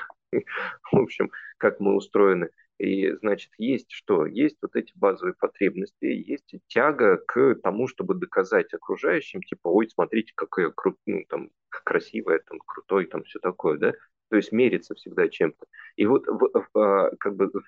в 0.92 0.98
общем, 0.98 1.32
как 1.58 1.80
мы 1.80 1.96
устроены. 1.96 2.50
И, 2.78 3.12
значит, 3.18 3.52
есть 3.58 3.92
что? 3.92 4.26
Есть 4.26 4.58
вот 4.62 4.76
эти 4.76 4.94
базовые 4.96 5.34
потребности, 5.38 6.06
есть 6.06 6.54
тяга 6.68 7.18
к 7.18 7.56
тому, 7.56 7.88
чтобы 7.88 8.14
доказать 8.16 8.74
окружающим, 8.74 9.42
типа, 9.42 9.68
ой, 9.68 9.90
смотрите, 9.90 10.32
какая 10.36 10.70
кру... 10.70 10.96
ну, 11.06 11.26
там, 11.28 11.50
красивая, 11.70 12.40
там, 12.40 12.60
крутой, 12.66 13.08
там, 13.08 13.24
все 13.24 13.40
такое, 13.40 13.78
да? 13.78 13.94
То 14.30 14.36
есть 14.36 14.52
мериться 14.52 14.94
всегда 14.96 15.28
чем-то. 15.28 15.66
И 15.96 16.06
вот 16.06 16.28
в, 16.28 16.50
в, 16.54 16.80
а, 16.80 17.16
как 17.20 17.36
бы 17.36 17.48
в, 17.48 17.64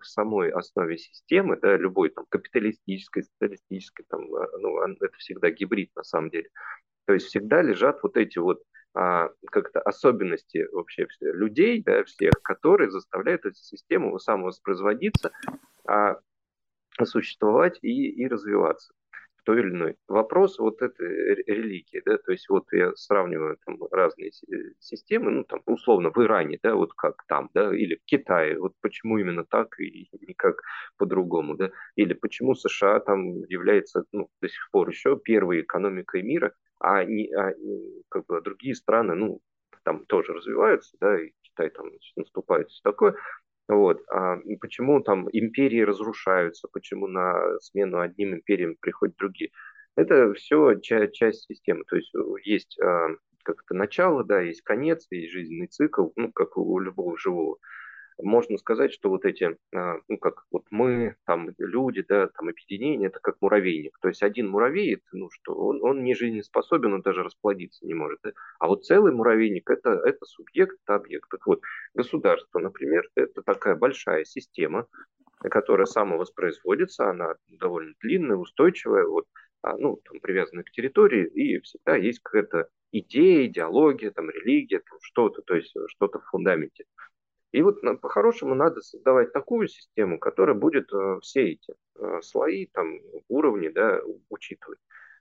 в 0.00 0.04
самой 0.04 0.50
основе 0.50 0.98
системы, 0.98 1.56
да, 1.56 1.76
любой 1.76 2.10
там 2.10 2.26
капиталистической, 2.28 3.22
социалистической, 3.22 4.04
там, 4.08 4.22
а, 4.34 4.46
ну, 4.58 4.80
это 4.82 5.16
всегда 5.18 5.50
гибрид 5.50 5.90
на 5.94 6.02
самом 6.02 6.30
деле. 6.30 6.48
То 7.06 7.14
есть 7.14 7.26
всегда 7.26 7.62
лежат 7.62 8.02
вот 8.02 8.16
эти 8.16 8.38
вот 8.38 8.62
а, 8.92 9.30
как-то 9.50 9.80
особенности 9.80 10.66
вообще 10.72 11.06
людей, 11.20 11.82
да, 11.82 12.02
всех, 12.04 12.32
которые 12.42 12.90
заставляют 12.90 13.44
эту 13.44 13.56
систему 13.56 14.18
самовоспроизводиться, 14.18 15.30
а, 15.86 16.18
существовать 17.04 17.78
и, 17.82 18.10
и 18.10 18.26
развиваться 18.26 18.92
в 19.40 19.44
той 19.44 19.60
или 19.60 19.70
иной. 19.70 19.96
Вопрос 20.08 20.58
вот 20.58 20.82
этой 20.82 21.06
ре- 21.08 21.42
религии, 21.46 22.02
да, 22.04 22.18
то 22.18 22.32
есть 22.32 22.48
вот 22.48 22.64
я 22.72 22.94
сравниваю 22.96 23.58
там 23.66 23.78
разные 23.90 24.32
си- 24.32 24.46
системы, 24.78 25.30
ну 25.30 25.44
там 25.44 25.62
условно 25.66 26.10
в 26.14 26.18
Иране, 26.22 26.58
да, 26.62 26.74
вот 26.74 26.92
как 26.94 27.24
там, 27.28 27.50
да, 27.54 27.74
или 27.74 27.96
в 27.96 28.04
Китае, 28.04 28.58
вот 28.58 28.72
почему 28.80 29.18
именно 29.18 29.44
так 29.44 29.78
и 29.80 30.08
никак 30.26 30.60
по-другому, 30.98 31.56
да, 31.56 31.70
или 31.96 32.12
почему 32.14 32.54
США 32.54 33.00
там 33.00 33.44
является, 33.48 34.04
ну, 34.12 34.28
до 34.40 34.48
сих 34.48 34.68
пор 34.70 34.88
еще 34.90 35.16
первой 35.18 35.62
экономикой 35.62 36.22
мира, 36.22 36.52
а, 36.78 37.04
не, 37.04 37.32
а 37.34 37.52
как 38.08 38.26
бы 38.26 38.40
другие 38.40 38.74
страны, 38.74 39.14
ну, 39.14 39.40
там 39.84 40.04
тоже 40.06 40.32
развиваются, 40.32 40.96
да, 41.00 41.20
и 41.20 41.32
Китай 41.42 41.70
там 41.70 41.86
наступает, 42.16 42.68
все 42.70 42.80
такое, 42.82 43.14
вот. 43.74 44.02
А 44.10 44.36
почему 44.60 45.00
там 45.00 45.28
империи 45.32 45.80
разрушаются, 45.80 46.68
почему 46.72 47.06
на 47.06 47.58
смену 47.60 48.00
одним 48.00 48.34
империям 48.34 48.76
приходят 48.80 49.16
другие? 49.16 49.50
Это 49.96 50.32
все 50.34 50.74
ча- 50.80 51.08
часть 51.08 51.46
системы. 51.46 51.84
То 51.84 51.96
есть 51.96 52.14
э, 52.14 52.18
есть 52.44 52.78
а, 52.80 53.08
как 53.42 53.64
то 53.66 53.74
начало, 53.74 54.24
да, 54.24 54.40
есть 54.40 54.62
конец, 54.62 55.06
есть 55.10 55.32
жизненный 55.32 55.68
цикл, 55.68 56.08
ну, 56.16 56.32
как 56.32 56.56
у 56.56 56.78
любого 56.78 57.16
живого 57.18 57.58
можно 58.22 58.58
сказать, 58.58 58.92
что 58.92 59.10
вот 59.10 59.24
эти, 59.24 59.56
а, 59.74 59.96
ну, 60.08 60.18
как 60.18 60.44
вот 60.50 60.64
мы, 60.70 61.16
там, 61.26 61.50
люди, 61.58 62.04
да, 62.08 62.28
там, 62.28 62.48
объединение, 62.48 63.08
это 63.08 63.20
как 63.20 63.36
муравейник. 63.40 63.98
То 64.00 64.08
есть 64.08 64.22
один 64.22 64.48
муравей, 64.48 65.00
ну, 65.12 65.30
что 65.30 65.54
он, 65.54 65.82
он 65.82 66.04
не 66.04 66.14
жизнеспособен, 66.14 66.94
он 66.94 67.02
даже 67.02 67.22
расплодиться 67.22 67.86
не 67.86 67.94
может. 67.94 68.20
да. 68.22 68.32
А 68.58 68.68
вот 68.68 68.84
целый 68.84 69.12
муравейник, 69.12 69.68
это, 69.70 69.90
это 70.04 70.24
субъект, 70.26 70.76
это 70.84 70.96
объект. 70.96 71.28
Так 71.30 71.46
вот, 71.46 71.60
государство, 71.94 72.58
например, 72.58 73.08
это 73.14 73.42
такая 73.42 73.76
большая 73.76 74.24
система, 74.24 74.86
которая 75.38 75.86
самовоспроизводится, 75.86 77.10
она 77.10 77.34
довольно 77.48 77.94
длинная, 78.00 78.36
устойчивая, 78.36 79.06
вот, 79.06 79.26
а, 79.62 79.76
ну, 79.76 80.00
там, 80.04 80.20
привязанная 80.20 80.64
к 80.64 80.70
территории, 80.70 81.26
и 81.26 81.60
всегда 81.60 81.96
есть 81.96 82.20
какая-то 82.22 82.68
идея, 82.92 83.46
идеология, 83.46 84.10
там, 84.10 84.30
религия, 84.30 84.80
там, 84.80 84.98
что-то, 85.02 85.42
то 85.42 85.54
есть 85.54 85.74
что-то 85.88 86.18
в 86.18 86.26
фундаменте. 86.26 86.84
И 87.52 87.62
вот 87.62 87.82
на- 87.82 87.96
по-хорошему 87.96 88.54
надо 88.54 88.80
создавать 88.80 89.32
такую 89.32 89.68
систему, 89.68 90.18
которая 90.18 90.54
будет 90.56 90.92
э, 90.92 91.18
все 91.22 91.52
эти 91.52 91.74
э, 91.98 92.20
слои, 92.22 92.66
там, 92.72 92.98
уровни, 93.28 93.68
да, 93.68 94.00
учитывать. 94.28 94.78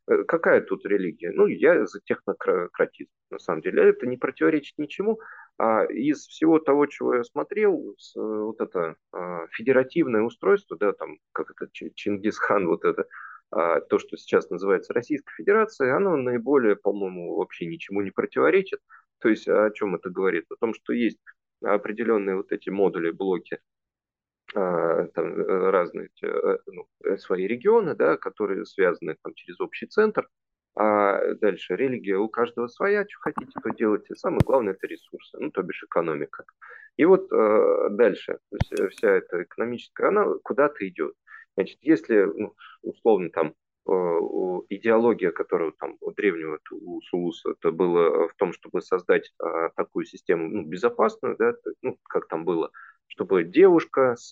Э, 0.08 0.24
Какая 0.24 0.62
тут 0.62 0.86
религия? 0.86 1.32
Ну, 1.32 1.48
я 1.48 1.86
за 1.86 2.00
технократизм, 2.02 3.10
на 3.32 3.40
самом 3.40 3.62
деле. 3.62 3.90
Это 3.90 4.08
не 4.08 4.18
противоречит 4.18 4.78
ничему. 4.78 5.20
А 5.58 5.84
из 5.86 6.26
всего 6.28 6.60
того, 6.60 6.86
чего 6.86 7.16
я 7.16 7.24
смотрел, 7.24 7.96
вот 8.16 8.62
это 8.62 8.96
а, 9.12 9.46
федеративное 9.52 10.22
устройство, 10.22 10.78
да, 10.78 10.94
там, 10.94 11.18
как 11.34 11.52
это, 11.52 11.68
Чи- 11.74 11.92
Чингисхан, 11.94 12.66
вот 12.68 12.86
это, 12.86 13.06
а, 13.52 13.82
то, 13.82 14.00
что 14.00 14.16
сейчас 14.16 14.50
называется 14.50 14.94
Российской 14.94 15.34
Федерацией, 15.36 15.92
оно 15.92 16.16
наиболее, 16.16 16.78
по-моему, 16.78 17.36
вообще 17.36 17.66
ничему 17.66 18.02
не 18.02 18.12
противоречит. 18.12 18.80
То 19.20 19.28
есть 19.28 19.50
о 19.50 19.70
чем 19.72 19.96
это 19.96 20.10
говорит? 20.10 20.46
О 20.50 20.56
том, 20.56 20.74
что 20.74 20.94
есть 20.94 21.20
определенные 21.62 22.36
вот 22.36 22.52
эти 22.52 22.70
модули, 22.70 23.12
блоки, 23.12 23.60
а, 24.56 25.06
там 25.14 25.40
э, 25.40 25.70
разные 25.70 26.10
э, 26.24 26.58
ну, 26.66 26.88
э, 27.04 27.18
свои 27.18 27.46
регионы, 27.46 27.96
да, 27.96 28.18
которые 28.18 28.66
связаны 28.66 29.16
там 29.22 29.34
через 29.36 29.60
общий 29.60 29.86
центр. 29.86 30.28
А 30.76 31.34
дальше 31.36 31.76
религия 31.76 32.18
у 32.18 32.30
каждого 32.30 32.68
своя, 32.68 33.06
что 33.08 33.20
хотите, 33.20 33.52
то 33.62 33.70
делайте. 33.72 34.16
Самое 34.16 34.42
главное 34.46 34.74
это 34.74 34.88
ресурсы, 34.88 35.38
ну, 35.38 35.52
то 35.52 35.62
бишь 35.62 35.84
экономика. 35.84 36.46
И 36.96 37.06
вот 37.06 37.30
дальше 37.30 38.40
вся, 38.62 38.88
вся 38.90 39.10
эта 39.10 39.44
экономическая, 39.44 40.08
она 40.08 40.26
куда-то 40.44 40.88
идет. 40.88 41.16
Значит, 41.56 41.80
если 41.82 42.24
ну, 42.24 42.56
условно 42.82 43.30
там 43.30 43.56
идеология, 44.70 45.32
которая 45.32 45.72
там 45.72 45.98
у 46.02 46.12
древнего 46.12 46.60
у 46.72 47.02
Сулуса, 47.02 47.52
это 47.52 47.72
было 47.72 48.28
в 48.28 48.34
том, 48.36 48.54
чтобы 48.54 48.82
создать 48.82 49.32
а, 49.40 49.70
такую 49.70 50.06
систему 50.06 50.48
ну, 50.48 50.64
безопасную, 50.64 51.36
да, 51.38 51.54
ну, 51.82 51.98
как 52.04 52.28
там 52.28 52.46
было, 52.46 52.72
чтобы 53.08 53.44
девушка 53.44 54.16
с 54.16 54.32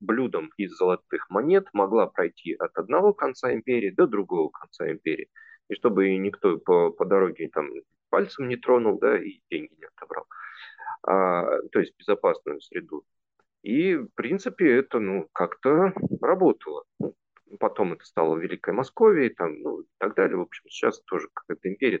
блюдом 0.00 0.50
из 0.56 0.76
золотых 0.76 1.30
монет 1.30 1.66
могла 1.72 2.06
пройти 2.06 2.54
от 2.54 2.76
одного 2.76 3.12
конца 3.12 3.52
империи 3.52 3.90
до 3.90 4.06
другого 4.06 4.50
конца 4.50 4.90
империи, 4.90 5.28
и 5.68 5.74
чтобы 5.74 6.16
никто 6.16 6.58
по, 6.58 6.90
по 6.90 7.04
дороге 7.04 7.48
там 7.52 7.70
пальцем 8.10 8.48
не 8.48 8.56
тронул, 8.56 8.98
да, 8.98 9.18
и 9.18 9.40
деньги 9.50 9.74
не 9.78 9.86
отобрал. 9.86 10.26
А, 11.02 11.60
то 11.72 11.80
есть 11.80 11.94
безопасную 11.98 12.60
среду. 12.60 13.04
И, 13.62 13.96
в 13.96 14.08
принципе, 14.14 14.78
это, 14.78 15.00
ну, 15.00 15.28
как-то 15.32 15.92
работало. 16.20 16.84
Потом 17.58 17.92
это 17.94 18.04
стало 18.04 18.36
Великой 18.36 18.74
Московией, 18.74 19.30
там, 19.30 19.60
ну, 19.60 19.80
и 19.80 19.86
так 19.98 20.14
далее. 20.14 20.36
В 20.36 20.42
общем, 20.42 20.64
сейчас 20.68 21.00
тоже 21.02 21.28
какая-то 21.32 21.68
империя. 21.68 22.00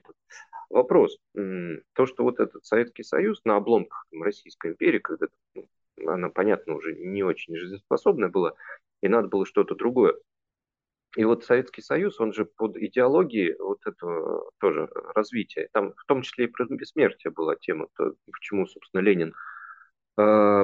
Вопрос. 0.70 1.18
То, 1.34 2.06
что 2.06 2.24
вот 2.24 2.40
этот 2.40 2.64
Советский 2.64 3.02
Союз 3.02 3.44
на 3.44 3.56
обломках 3.56 4.06
там, 4.10 4.22
Российской 4.22 4.72
империи, 4.72 4.98
когда 4.98 5.26
ну, 5.54 5.68
она, 6.06 6.28
понятно, 6.28 6.74
уже 6.74 6.94
не 6.94 7.22
очень 7.22 7.56
жизнеспособная 7.56 8.28
была, 8.28 8.54
и 9.02 9.08
надо 9.08 9.28
было 9.28 9.46
что-то 9.46 9.74
другое. 9.74 10.14
И 11.16 11.24
вот 11.24 11.44
Советский 11.44 11.80
Союз, 11.80 12.20
он 12.20 12.32
же 12.32 12.44
под 12.44 12.76
идеологией 12.76 13.56
вот 13.58 13.80
этого 13.86 14.50
тоже 14.58 14.88
развития, 15.14 15.68
там 15.72 15.94
в 15.96 16.04
том 16.04 16.22
числе 16.22 16.44
и 16.44 16.48
про 16.48 16.66
бессмертие 16.66 17.30
была 17.30 17.56
тема, 17.56 17.88
то, 17.96 18.14
почему, 18.30 18.66
собственно, 18.66 19.00
Ленин 19.00 19.34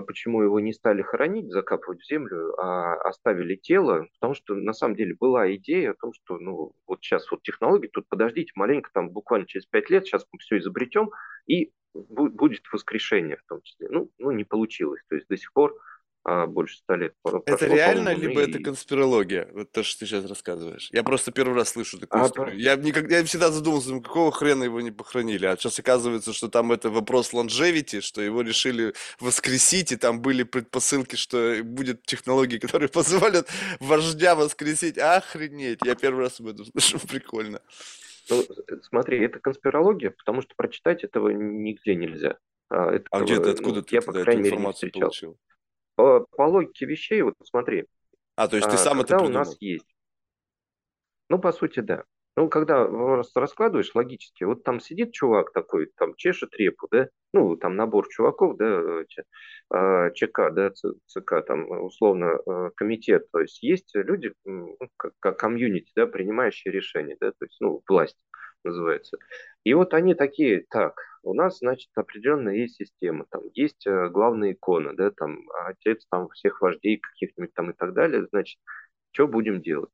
почему 0.07 0.43
его 0.43 0.59
не 0.61 0.73
стали 0.73 1.03
хоронить, 1.03 1.51
закапывать 1.51 2.01
в 2.01 2.09
землю, 2.09 2.55
а 2.61 2.95
оставили 2.95 3.57
тело, 3.57 4.07
потому 4.15 4.35
что 4.35 4.55
на 4.55 4.73
самом 4.73 4.97
деле 4.97 5.15
была 5.19 5.55
идея 5.55 5.93
о 5.93 5.95
том, 5.95 6.13
что 6.13 6.39
ну, 6.39 6.73
вот 6.87 7.03
сейчас 7.03 7.31
вот 7.31 7.43
технологии, 7.43 7.89
тут 7.89 8.09
подождите 8.09 8.53
маленько, 8.57 8.91
там 8.93 9.11
буквально 9.11 9.47
через 9.47 9.67
пять 9.67 9.91
лет, 9.91 10.07
сейчас 10.07 10.27
мы 10.33 10.39
все 10.41 10.59
изобретем, 10.59 11.11
и 11.47 11.73
будет 11.95 12.63
воскрешение 12.73 13.37
в 13.37 13.45
том 13.49 13.63
числе. 13.63 13.89
Ну, 13.91 14.11
ну 14.19 14.33
не 14.33 14.45
получилось, 14.45 15.03
то 15.09 15.15
есть 15.15 15.29
до 15.29 15.37
сих 15.37 15.53
пор 15.53 15.75
а, 16.27 16.47
больше 16.47 16.79
ста 16.79 16.97
лет. 16.97 17.15
Это 17.45 17.67
реально, 17.67 18.15
либо 18.15 18.41
и... 18.41 18.49
это 18.49 18.59
конспирология? 18.59 19.47
Вот 19.53 19.71
то, 19.73 19.83
что 19.83 20.01
ты 20.01 20.07
сейчас 20.07 20.25
рассказываешь. 20.25 20.89
Я 20.91 21.03
просто 21.03 21.33
первый 21.33 21.55
раз 21.55 21.71
слышу 21.71 21.99
такую 21.99 22.25
а, 22.25 22.27
историю. 22.27 22.59
Я, 22.59 22.77
никогда, 22.77 23.19
я 23.19 23.25
всегда 23.25 23.51
задумался, 23.51 23.91
ну, 23.91 24.01
какого 24.01 24.33
хрена 24.33 24.65
его 24.65 24.81
не 24.81 24.91
похоронили. 24.91 25.45
А 25.45 25.57
сейчас 25.59 25.79
оказывается, 25.79 26.33
что 26.33 26.49
там 26.49 26.73
это 26.73 26.89
вопрос 26.89 27.35
longevity, 27.35 28.01
что 28.01 28.23
его 28.23 28.41
решили 28.41 28.95
воскресить, 29.21 29.93
и 29.93 29.97
там 29.97 30.23
были 30.23 30.45
предпосылки, 30.45 31.17
что 31.17 31.59
будет 31.63 32.05
технологии, 32.07 32.59
которые 32.65 32.89
позволят 32.89 33.47
вождя 33.79 34.35
воскресить. 34.35 34.97
Охренеть! 34.97 35.81
Я 35.85 35.95
первый 35.95 36.21
раз 36.21 36.41
об 36.41 36.47
этом 36.47 36.65
слышу. 36.75 37.07
Прикольно. 37.07 37.61
Ну, 38.31 38.43
смотри, 38.89 39.23
это 39.23 39.41
конспирология, 39.41 40.11
потому 40.11 40.41
что 40.41 40.55
прочитать 40.57 41.05
этого 41.05 41.29
нигде 41.29 41.95
нельзя. 41.95 42.39
А, 42.71 42.95
этого, 42.95 43.09
а 43.11 43.21
где 43.21 43.39
ты, 43.39 43.51
откуда 43.51 43.77
ну, 43.77 43.83
ты 43.83 43.97
я, 43.97 44.01
по 44.01 44.13
крайней 44.13 44.43
мере, 44.43 44.57
информацию 44.57 44.91
получил? 44.91 45.39
По, 45.97 46.27
по 46.37 46.43
логике 46.43 46.87
вещей, 46.87 47.23
вот 47.23 47.35
смотри. 47.45 47.87
А, 48.37 48.49
то 48.49 48.57
есть 48.57 48.69
ты 48.69 48.75
а, 48.75 48.79
сам 48.79 49.01
это 49.01 49.17
придумал? 49.17 49.31
у 49.31 49.35
нас 49.35 49.57
есть. 49.61 49.87
Ну, 51.29 51.39
по 51.39 51.53
сути, 51.53 51.81
да. 51.81 52.05
Ну, 52.37 52.49
когда 52.49 52.85
раскладываешь 53.35 53.95
логически, 53.95 54.43
вот 54.43 54.65
там 54.65 54.81
сидит 54.81 55.13
чувак 55.13 55.53
такой, 55.53 55.91
там 55.97 56.17
чешет 56.17 56.53
репу, 56.57 56.89
да, 56.91 57.09
ну, 57.33 57.57
там 57.57 57.77
набор 57.77 58.09
чуваков, 58.09 58.57
да, 58.57 59.05
а, 59.71 60.11
ЧК, 60.11 60.51
да, 60.51 60.71
ЦК, 61.07 61.47
там, 61.47 61.71
условно, 61.85 62.41
э, 62.45 62.71
комитет, 62.75 63.31
то 63.31 63.39
есть 63.39 63.63
есть 63.63 63.91
люди, 63.95 64.33
ну, 64.45 64.77
как 65.21 65.39
комьюнити, 65.39 65.93
да, 65.95 66.09
принимающие 66.09 66.73
решения, 66.73 67.17
да, 67.21 67.31
то 67.31 67.45
есть, 67.45 67.57
ну, 67.61 67.83
власть 67.89 68.19
называется. 68.65 69.19
И 69.65 69.75
вот 69.75 69.95
они 69.95 70.15
такие, 70.15 70.65
так, 70.71 71.01
у 71.23 71.35
нас, 71.35 71.59
значит, 71.59 71.91
определенная 71.95 72.55
есть 72.55 72.77
система, 72.77 73.27
там 73.31 73.43
есть 73.55 73.87
э, 73.87 74.09
главная 74.11 74.53
икона, 74.53 74.95
да, 74.95 75.11
там 75.11 75.49
отец 75.67 76.07
там 76.11 76.29
всех 76.31 76.61
вождей 76.61 76.99
каких-нибудь 76.99 77.55
там 77.55 77.71
и 77.71 77.75
так 77.75 77.95
далее, 77.95 78.27
значит, 78.31 78.59
что 79.13 79.27
будем 79.27 79.63
делать? 79.63 79.91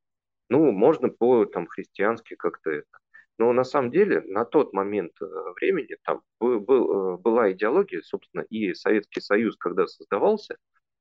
Ну, 0.49 0.73
можно 0.73 1.09
по 1.09 1.45
там 1.45 1.67
христиански 1.67 2.35
как-то 2.35 2.71
это. 2.71 2.99
Но 3.39 3.53
на 3.53 3.65
самом 3.65 3.91
деле 3.91 4.21
на 4.23 4.45
тот 4.45 4.73
момент 4.73 5.13
э, 5.23 5.25
времени 5.61 5.97
там 6.03 6.23
был, 6.41 6.61
был, 6.61 7.15
э, 7.15 7.19
была 7.19 7.53
идеология, 7.53 8.03
собственно, 8.03 8.43
и 8.43 8.75
Советский 8.75 9.21
Союз, 9.21 9.57
когда 9.57 9.87
создавался, 9.87 10.57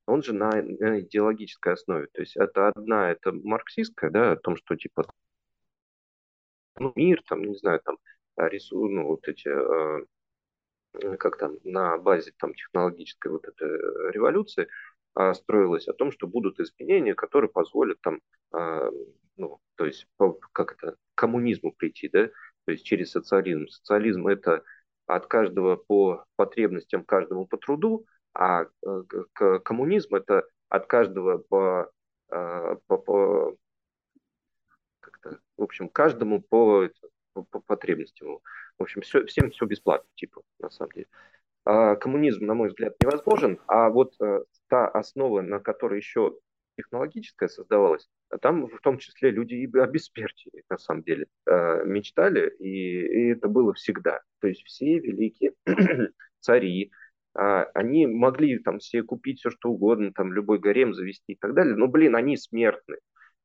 он 0.06 0.22
же 0.22 0.32
на, 0.32 0.50
на 0.50 1.00
идеологической 1.00 1.74
основе. 1.74 2.08
То 2.12 2.22
есть 2.22 2.36
это 2.36 2.68
одна, 2.68 3.10
это 3.10 3.32
марксистская, 3.32 4.10
да, 4.10 4.32
о 4.32 4.36
том, 4.36 4.56
что 4.56 4.76
типа 4.76 5.04
ну, 6.78 6.92
мир, 6.96 7.22
там, 7.28 7.42
не 7.42 7.56
знаю, 7.56 7.80
там, 7.84 7.98
рису, 8.36 8.88
ну, 8.88 9.06
вот 9.06 9.28
эти 9.28 9.48
Э, 10.94 11.16
как 11.16 11.36
там, 11.38 11.56
на 11.64 11.98
базе 11.98 12.32
там, 12.38 12.54
технологической 12.54 13.30
вот 13.32 13.46
этой 13.46 13.68
э, 13.68 14.10
революции 14.12 14.68
а, 15.14 15.34
строилось 15.34 15.88
о 15.88 15.92
том, 15.92 16.12
что 16.12 16.26
будут 16.26 16.60
изменения, 16.60 17.14
которые 17.14 17.50
позволят 17.50 18.00
там, 18.00 18.20
а, 18.52 18.90
ну, 19.36 19.60
то 19.76 19.86
есть, 19.86 20.06
по, 20.16 20.32
как 20.52 20.72
это, 20.72 20.96
коммунизму 21.14 21.72
прийти, 21.72 22.08
да, 22.08 22.28
то 22.64 22.72
есть 22.72 22.84
через 22.84 23.10
социализм. 23.12 23.68
Социализм 23.68 24.26
это 24.28 24.62
от 25.06 25.26
каждого 25.26 25.76
по 25.76 26.24
потребностям, 26.36 27.04
каждому 27.04 27.46
по 27.46 27.56
труду, 27.56 28.06
а 28.34 28.64
э, 28.86 29.58
коммунизм 29.64 30.14
это 30.14 30.44
от 30.68 30.86
каждого 30.86 31.38
по, 31.38 31.90
по, 32.28 32.98
по 32.98 33.56
как-то, 35.00 35.40
в 35.60 35.62
общем, 35.62 35.88
каждому 35.88 36.40
по, 36.40 36.88
по, 37.34 37.42
по 37.42 37.60
потребностям. 37.60 38.38
В 38.78 38.82
общем, 38.82 39.02
все, 39.02 39.24
всем 39.26 39.50
все 39.50 39.66
бесплатно, 39.66 40.08
типа, 40.14 40.42
на 40.58 40.70
самом 40.70 40.92
деле. 40.92 41.06
А 41.66 41.96
коммунизм, 41.96 42.46
на 42.46 42.54
мой 42.54 42.68
взгляд, 42.68 42.96
невозможен, 43.02 43.60
а 43.66 43.90
вот 43.90 44.14
а, 44.20 44.40
та 44.68 44.88
основа, 44.88 45.42
на 45.42 45.60
которой 45.60 45.98
еще 45.98 46.38
технологическая 46.78 47.48
создавалась, 47.48 48.08
там 48.40 48.68
в 48.68 48.80
том 48.80 48.96
числе 48.98 49.30
люди 49.30 49.54
и 49.54 49.78
о 49.78 49.86
бессмертии, 49.86 50.64
на 50.70 50.78
самом 50.78 51.02
деле, 51.02 51.26
а, 51.46 51.84
мечтали, 51.84 52.50
и, 52.58 53.28
и 53.28 53.32
это 53.32 53.48
было 53.48 53.74
всегда. 53.74 54.20
То 54.40 54.48
есть 54.48 54.62
все 54.64 54.98
великие 54.98 55.52
цари, 56.40 56.90
а, 57.34 57.64
они 57.74 58.06
могли 58.06 58.58
там 58.60 58.80
себе 58.80 59.02
купить 59.02 59.40
все, 59.40 59.50
что 59.50 59.68
угодно, 59.68 60.10
там 60.14 60.32
любой 60.32 60.58
гарем 60.58 60.94
завести 60.94 61.34
и 61.34 61.36
так 61.36 61.52
далее, 61.52 61.76
но, 61.76 61.86
блин, 61.86 62.16
они 62.16 62.38
смертны. 62.38 62.96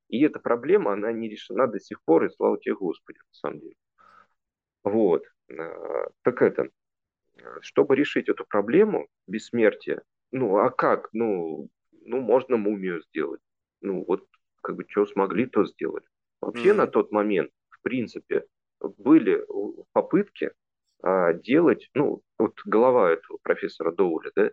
И 0.09 0.21
эта 0.21 0.39
проблема, 0.39 0.93
она 0.93 1.11
не 1.11 1.29
решена 1.29 1.67
до 1.67 1.79
сих 1.79 2.01
пор, 2.03 2.25
и 2.25 2.29
слава 2.29 2.59
тебе 2.59 2.75
Господи, 2.75 3.17
на 3.17 3.33
самом 3.33 3.59
деле. 3.59 3.75
Вот. 4.83 5.23
А, 5.51 6.07
так 6.21 6.41
это, 6.41 6.69
чтобы 7.61 7.95
решить 7.95 8.29
эту 8.29 8.45
проблему 8.45 9.07
бессмертия, 9.27 10.01
ну, 10.31 10.57
а 10.57 10.69
как? 10.69 11.09
Ну, 11.13 11.69
ну, 11.91 12.21
можно 12.21 12.57
мумию 12.57 13.01
сделать. 13.03 13.41
Ну, 13.81 14.03
вот, 14.07 14.27
как 14.61 14.75
бы, 14.75 14.85
что 14.87 15.05
смогли, 15.05 15.45
то 15.45 15.65
сделали. 15.65 16.05
Вообще 16.41 16.69
mm-hmm. 16.69 16.73
на 16.73 16.87
тот 16.87 17.11
момент, 17.11 17.51
в 17.69 17.81
принципе, 17.81 18.45
были 18.79 19.45
попытки 19.93 20.51
а, 21.01 21.33
делать, 21.33 21.89
ну, 21.93 22.21
вот 22.37 22.59
голова 22.65 23.11
этого 23.11 23.37
профессора 23.41 23.91
Доуля, 23.91 24.31
да, 24.35 24.51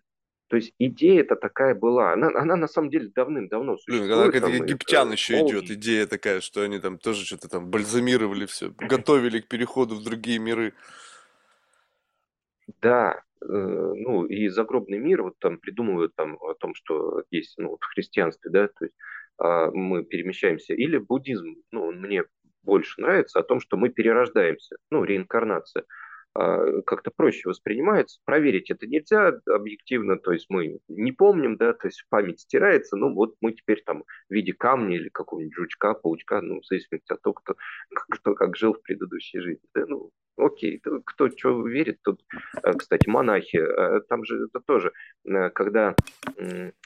то 0.53 0.57
есть 0.57 0.75
идея-то 0.79 1.35
такая 1.35 1.75
была. 1.75 2.13
Она, 2.13 2.29
она 2.35 2.57
на 2.57 2.69
самом 2.69 2.91
деле 2.91 3.09
давным-давно 3.09 3.79
существует. 3.79 4.03
Блин, 4.03 4.33
когда 4.33 4.49
там, 4.49 4.55
египтян 4.55 5.07
это, 5.07 5.15
еще 5.15 5.41
идет 5.41 5.71
идея 5.71 6.07
такая, 6.07 6.43
что 6.43 6.61
они 6.61 6.79
там 6.79 6.99
тоже 6.99 7.25
что-то 7.25 7.49
там 7.49 7.71
бальзамировали 7.71 8.45
все, 8.45 8.69
готовили 8.77 9.41
к 9.41 9.49
переходу 9.49 9.95
в 9.95 10.05
другие 10.05 10.39
миры. 10.39 10.75
Да, 12.83 13.23
э, 13.41 13.47
ну 13.47 14.27
и 14.27 14.49
загробный 14.49 14.99
мир 14.99 15.23
вот 15.23 15.39
там 15.39 15.57
придумывают 15.57 16.15
там 16.17 16.37
о 16.39 16.53
том, 16.53 16.75
что 16.75 17.23
есть 17.31 17.55
ну, 17.57 17.79
в 17.81 17.85
христианстве, 17.87 18.51
да, 18.51 18.69
то 18.69 18.85
есть 18.85 18.95
э, 19.43 19.71
мы 19.73 20.05
перемещаемся, 20.05 20.75
или 20.75 20.99
буддизм, 20.99 21.55
ну 21.71 21.93
мне 21.93 22.25
больше 22.63 23.01
нравится 23.01 23.41
о 23.41 23.43
том, 23.43 23.59
что 23.59 23.79
мы 23.79 23.89
перерождаемся, 23.89 24.77
ну 24.91 25.03
реинкарнация. 25.03 25.85
А, 26.35 26.81
как-то 26.83 27.11
проще 27.11 27.49
воспринимается. 27.49 28.21
Проверить 28.25 28.71
это 28.71 28.87
нельзя 28.87 29.33
объективно, 29.47 30.17
то 30.17 30.33
есть 30.33 30.47
мы 30.49 30.79
не 30.89 31.13
помним, 31.13 31.57
да, 31.57 31.75
то 31.75 31.89
есть 31.89 32.05
память 32.09 32.41
стирается, 32.41 32.97
ну 32.97 33.13
вот 33.13 33.35
мы 33.43 33.53
теперь 33.53 33.83
там 33.85 34.05
в 34.31 34.33
виде 34.33 34.55
камня 34.55 34.97
или 34.97 35.11
какого-нибудь 35.11 35.55
жучка, 35.55 35.93
паучка, 35.93 36.41
ну, 36.41 36.61
в 36.61 36.67
зависимости 36.67 37.13
от 37.13 37.21
того, 37.21 37.35
кто, 37.35 37.57
кто 38.11 38.35
как 38.35 38.57
жил 38.57 38.73
в 38.73 38.83
предыдущей 38.83 39.41
жизни. 39.41 39.69
Да, 39.75 39.85
ну, 39.87 40.11
окей, 40.39 40.81
кто 41.05 41.29
что 41.29 41.67
верит, 41.67 41.99
тут, 42.03 42.25
э, 42.63 42.73
кстати, 42.73 43.09
монахи, 43.11 43.59
э, 43.59 44.01
там 44.09 44.25
же 44.25 44.47
это 44.47 44.61
тоже, 44.61 44.93
э, 45.25 45.51
когда 45.51 45.95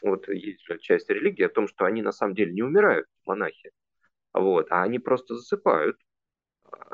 вот 0.02 0.28
есть 0.28 0.66
часть 0.80 1.08
религии 1.08 1.44
о 1.44 1.48
том, 1.48 1.68
что 1.68 1.84
они 1.84 2.02
на 2.02 2.12
самом 2.12 2.34
деле 2.34 2.52
не 2.52 2.62
умирают, 2.62 3.06
монахи, 3.24 3.70
вот, 4.34 4.66
а 4.70 4.82
они 4.82 4.98
просто 4.98 5.36
засыпают, 5.36 5.96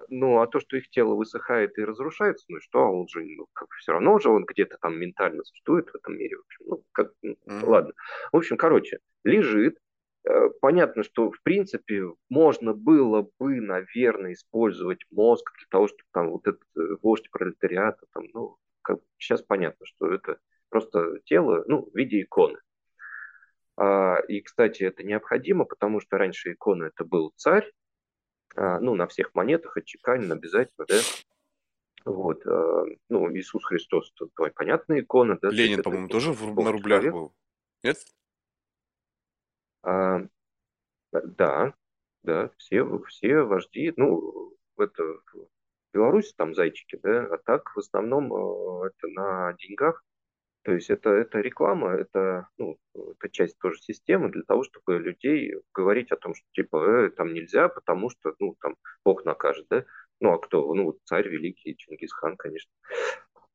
ну, 0.09 0.41
а 0.41 0.47
то, 0.47 0.61
что 0.61 0.77
их 0.77 0.89
тело 0.91 1.15
высыхает 1.15 1.79
и 1.79 1.85
разрушается, 1.85 2.45
ну 2.49 2.61
что, 2.61 2.81
он 2.81 3.09
же, 3.09 3.25
ну, 3.25 3.47
как 3.53 3.71
все 3.73 3.93
равно 3.93 4.19
же 4.19 4.29
он 4.31 4.45
где-то 4.45 4.77
там 4.81 4.99
ментально 4.99 5.45
существует 5.45 5.89
в 5.89 5.97
этом 5.97 6.17
мире, 6.17 6.37
в 6.37 6.41
общем, 6.41 6.65
ну, 6.67 6.85
как, 6.93 7.13
mm-hmm. 7.25 7.67
ладно. 7.67 7.93
В 8.33 8.37
общем, 8.37 8.57
короче, 8.57 8.99
лежит, 9.25 9.79
э, 10.25 10.51
понятно, 10.61 11.03
что, 11.03 11.31
в 11.31 11.43
принципе, 11.43 12.05
можно 12.29 12.75
было 12.75 13.29
бы, 13.39 13.61
наверное, 13.61 14.35
использовать 14.35 15.01
мозг 15.11 15.53
для 15.59 15.67
того, 15.71 15.89
чтобы 15.89 16.09
там 16.13 16.31
вот 16.31 16.47
этот 16.47 16.63
э, 16.77 16.97
вождь 17.03 17.31
пролетариата, 17.31 18.07
там, 18.13 18.25
ну, 18.35 18.57
как, 18.83 18.99
сейчас 19.19 19.43
понятно, 19.43 19.87
что 19.87 20.13
это 20.13 20.39
просто 20.69 21.21
тело, 21.25 21.65
ну, 21.67 21.89
в 21.91 21.97
виде 21.97 22.23
иконы. 22.23 22.59
А, 23.77 24.19
и, 24.29 24.41
кстати, 24.41 24.83
это 24.83 25.03
необходимо, 25.03 25.65
потому 25.65 26.01
что 26.01 26.19
раньше 26.19 26.53
икона 26.53 26.85
это 26.85 27.05
был 27.05 27.33
царь, 27.37 27.65
а, 27.65 27.82
ну, 28.55 28.95
на 28.95 29.07
всех 29.07 29.35
монетах 29.35 29.77
отчеканен 29.77 30.31
обязательно, 30.31 30.87
да, 30.89 31.01
вот, 32.05 32.45
а, 32.47 32.85
ну, 33.09 33.35
Иисус 33.35 33.65
Христос, 33.65 34.13
это 34.15 34.29
твоя 34.35 34.53
понятная 34.53 35.01
икона, 35.01 35.39
да. 35.41 35.51
Ленин, 35.51 35.83
по-моему, 35.83 36.09
тоже 36.09 36.33
в, 36.33 36.43
на 36.61 36.73
рублях 36.73 37.03
человек. 37.03 37.13
был, 37.13 37.35
нет? 37.83 37.99
А, 39.83 40.23
да, 41.13 41.75
да, 42.23 42.51
все, 42.57 42.85
все 43.09 43.43
вожди, 43.43 43.93
ну, 43.97 44.57
это 44.79 45.03
в 45.05 45.49
Беларуси 45.93 46.33
там 46.37 46.55
зайчики, 46.55 46.99
да, 47.03 47.27
а 47.27 47.39
так 47.39 47.75
в 47.75 47.79
основном 47.79 48.33
э, 48.33 48.89
это 48.89 49.09
на 49.09 49.53
деньгах, 49.55 50.05
то 50.63 50.73
есть 50.73 50.91
это, 50.91 51.11
это 51.11 51.41
реклама, 51.41 51.93
это, 51.95 52.49
ну, 52.57 52.79
это 52.95 53.29
часть 53.31 53.59
тоже 53.59 53.81
системы 53.81 54.31
для 54.31 54.43
того, 54.43 54.63
чтобы 54.63 54.99
людей 54.99 55.55
говорить 55.75 56.13
о 56.13 56.17
том, 56.17 56.35
что 56.35 56.47
типа 56.53 57.07
э, 57.07 57.11
там 57.11 57.35
нельзя, 57.35 57.69
потому 57.69 58.11
что, 58.11 58.35
ну, 58.39 58.57
там 58.61 58.77
Бог 59.05 59.25
накажет, 59.25 59.67
да, 59.71 59.85
ну, 60.21 60.33
а 60.33 60.39
кто? 60.39 60.73
Ну, 60.75 60.97
царь 61.05 61.29
великий, 61.29 61.77
Чингисхан, 61.77 62.37
конечно. 62.37 62.71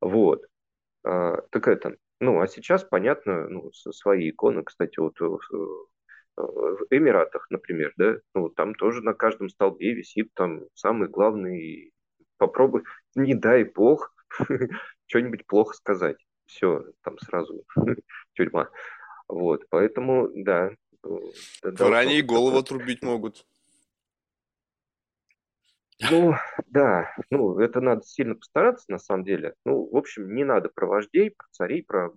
Вот. 0.01 0.45
А, 1.03 1.41
так 1.49 1.68
это, 1.70 1.95
ну, 2.20 2.41
а 2.41 2.47
сейчас, 2.47 2.84
понятно, 2.84 3.47
ну, 3.47 3.72
свои 3.74 4.30
иконы, 4.30 4.64
кстати, 4.64 4.99
вот 4.99 5.20
э, 5.22 5.26
в 6.36 6.86
Эмиратах, 6.89 7.47
например, 7.49 7.93
да, 7.97 8.18
ну, 8.36 8.49
там 8.49 8.76
тоже 8.76 9.01
на 9.01 9.14
каждом 9.14 9.49
столбе 9.49 9.93
висит 9.93 10.34
там 10.34 10.62
самый 10.74 11.08
главный, 11.08 11.93
попробуй, 12.38 12.84
не 13.16 13.34
дай 13.34 13.64
бог, 13.64 14.14
что-нибудь 15.08 15.47
плохо 15.47 15.74
сказать. 15.74 16.18
Все, 16.47 16.85
там 17.03 17.17
сразу 17.19 17.63
тюрьма. 18.33 18.69
Вот, 19.27 19.65
поэтому, 19.69 20.29
да. 20.33 20.71
Ранее 21.61 22.23
голову 22.23 22.57
отрубить 22.57 23.03
могут. 23.03 23.45
Ну, 26.11 26.35
да, 26.67 27.15
ну, 27.31 27.59
это 27.59 27.81
надо 27.81 28.03
сильно 28.03 28.35
постараться, 28.35 28.85
на 28.89 28.99
самом 28.99 29.23
деле. 29.23 29.55
Ну, 29.65 29.89
в 29.91 29.97
общем, 29.97 30.33
не 30.33 30.43
надо 30.43 30.69
про 30.69 30.85
вождей, 30.85 31.31
про 31.31 31.47
царей, 31.51 31.83
про 31.83 32.11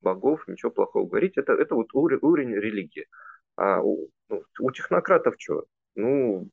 богов, 0.00 0.46
ничего 0.46 0.70
плохого 0.70 1.06
говорить. 1.06 1.36
Это, 1.36 1.52
это 1.52 1.74
вот 1.74 1.88
уровень, 1.92 2.20
уровень 2.22 2.54
религии. 2.54 3.06
А 3.56 3.80
у, 3.82 4.08
ну, 4.28 4.42
у 4.60 4.70
технократов 4.70 5.34
что? 5.38 5.64
Ну, 5.96 6.48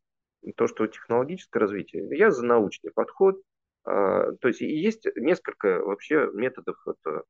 то, 0.55 0.67
что 0.67 0.87
технологическое 0.87 1.61
развитие. 1.61 2.07
Я 2.17 2.31
за 2.31 2.43
научный 2.45 2.91
подход. 2.91 3.39
А, 3.85 4.31
то 4.33 4.47
есть 4.47 4.61
есть 4.61 5.05
несколько 5.15 5.79
вообще 5.79 6.29
методов 6.33 6.77
это, 6.87 7.23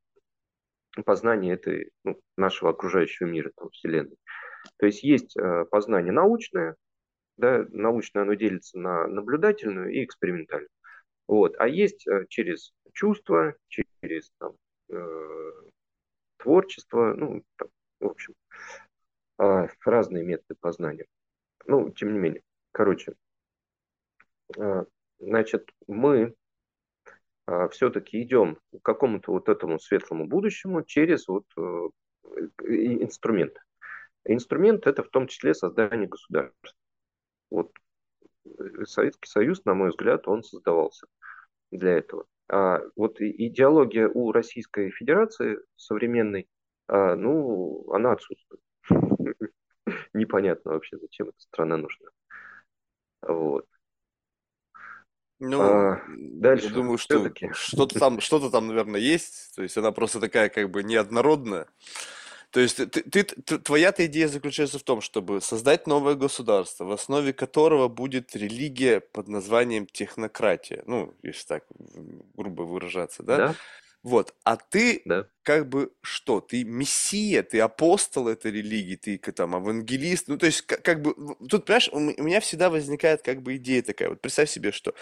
познания 1.05 1.53
этой, 1.53 1.91
ну, 2.03 2.19
нашего 2.37 2.71
окружающего 2.71 3.27
мира, 3.27 3.51
там, 3.55 3.69
Вселенной. 3.69 4.17
То 4.77 4.85
есть 4.85 5.03
есть 5.03 5.35
а, 5.37 5.65
познание 5.65 6.11
научное, 6.11 6.75
да, 7.37 7.65
научное 7.69 8.23
оно 8.23 8.35
делится 8.35 8.77
на 8.77 9.07
наблюдательную 9.07 9.91
и 9.91 10.03
экспериментальную. 10.03 10.69
Вот. 11.27 11.55
А 11.57 11.67
есть 11.67 12.05
э, 12.07 12.25
через 12.29 12.73
чувства, 12.91 13.55
через 13.69 14.31
там, 14.39 14.53
э, 14.89 15.51
творчество, 16.37 17.13
ну, 17.15 17.43
там, 17.55 17.69
в 17.99 18.05
общем, 18.05 18.35
э, 19.39 19.67
разные 19.85 20.23
методы 20.23 20.55
познания. 20.59 21.05
Ну, 21.65 21.89
тем 21.91 22.13
не 22.13 22.19
менее. 22.19 22.41
Короче, 22.71 23.15
э, 24.57 24.85
значит, 25.19 25.71
мы 25.87 26.35
все-таки 27.71 28.21
идем 28.21 28.57
к 28.71 28.81
какому-то 28.81 29.31
вот 29.31 29.49
этому 29.49 29.79
светлому 29.79 30.27
будущему 30.27 30.83
через 30.83 31.27
вот 31.27 31.45
э, 31.57 31.89
инструмент. 32.65 33.53
Инструмент 34.25 34.87
это 34.87 35.03
в 35.03 35.09
том 35.09 35.27
числе 35.27 35.53
создание 35.53 36.07
государства. 36.07 36.71
Вот 37.51 37.71
э, 38.45 38.85
Советский 38.85 39.29
Союз, 39.29 39.65
на 39.65 39.73
мой 39.73 39.89
взгляд, 39.89 40.27
он 40.27 40.43
создавался 40.43 41.07
для 41.71 41.97
этого. 41.97 42.25
А 42.49 42.81
вот 42.95 43.19
идеология 43.19 44.07
у 44.07 44.31
Российской 44.31 44.91
Федерации 44.91 45.59
современной, 45.75 46.47
а, 46.87 47.15
ну, 47.15 47.91
она 47.91 48.13
отсутствует. 48.13 48.61
Непонятно 50.13 50.73
вообще, 50.73 50.97
зачем 50.97 51.29
эта 51.29 51.39
страна 51.39 51.77
нужна. 51.77 52.09
Вот. 53.21 53.65
Ну, 55.45 55.61
а, 55.61 56.01
дальше. 56.07 56.67
Я 56.67 56.73
думаю, 56.73 56.97
что 56.97 57.31
что-то 57.53 57.99
там, 57.99 58.21
что-то 58.21 58.49
там, 58.49 58.67
наверное, 58.67 59.01
есть. 59.01 59.53
То 59.55 59.63
есть 59.63 59.77
она 59.77 59.91
просто 59.91 60.19
такая 60.19 60.49
как 60.49 60.71
бы 60.71 60.83
неоднородная. 60.83 61.67
То 62.51 62.59
есть 62.59 62.77
ты, 62.77 62.85
ты, 62.85 63.23
ты, 63.23 63.57
твоя-то 63.57 64.05
идея 64.05 64.27
заключается 64.27 64.79
в 64.79 64.83
том, 64.83 65.01
чтобы 65.01 65.41
создать 65.41 65.87
новое 65.87 66.13
государство, 66.13 66.85
в 66.85 66.91
основе 66.91 67.33
которого 67.33 67.87
будет 67.87 68.35
религия 68.35 68.99
под 68.99 69.27
названием 69.27 69.85
технократия. 69.87 70.83
Ну, 70.85 71.13
если 71.23 71.47
так 71.47 71.65
грубо 72.35 72.61
выражаться, 72.61 73.23
да? 73.23 73.37
Да. 73.37 73.55
Вот, 74.03 74.35
а 74.43 74.57
ты 74.57 75.01
Да. 75.05 75.27
Как 75.43 75.67
бы 75.69 75.91
что? 76.01 76.41
Ты 76.41 76.63
мессия, 76.63 77.43
ты 77.43 77.59
апостол 77.59 78.27
этой 78.27 78.51
религии, 78.51 78.95
ты 78.95 79.17
там 79.17 79.55
евангелист. 79.55 80.27
Ну, 80.27 80.37
то 80.37 80.45
есть, 80.45 80.61
как, 80.61 80.81
как 80.81 81.01
бы, 81.01 81.13
тут, 81.47 81.65
понимаешь, 81.65 81.89
у 81.91 81.99
меня 81.99 82.39
всегда 82.39 82.69
возникает 82.69 83.21
как 83.21 83.41
бы 83.41 83.57
идея 83.57 83.83
такая. 83.83 84.09
Вот 84.09 84.21
представь 84.21 84.49
себе, 84.49 84.71
что 84.71 84.93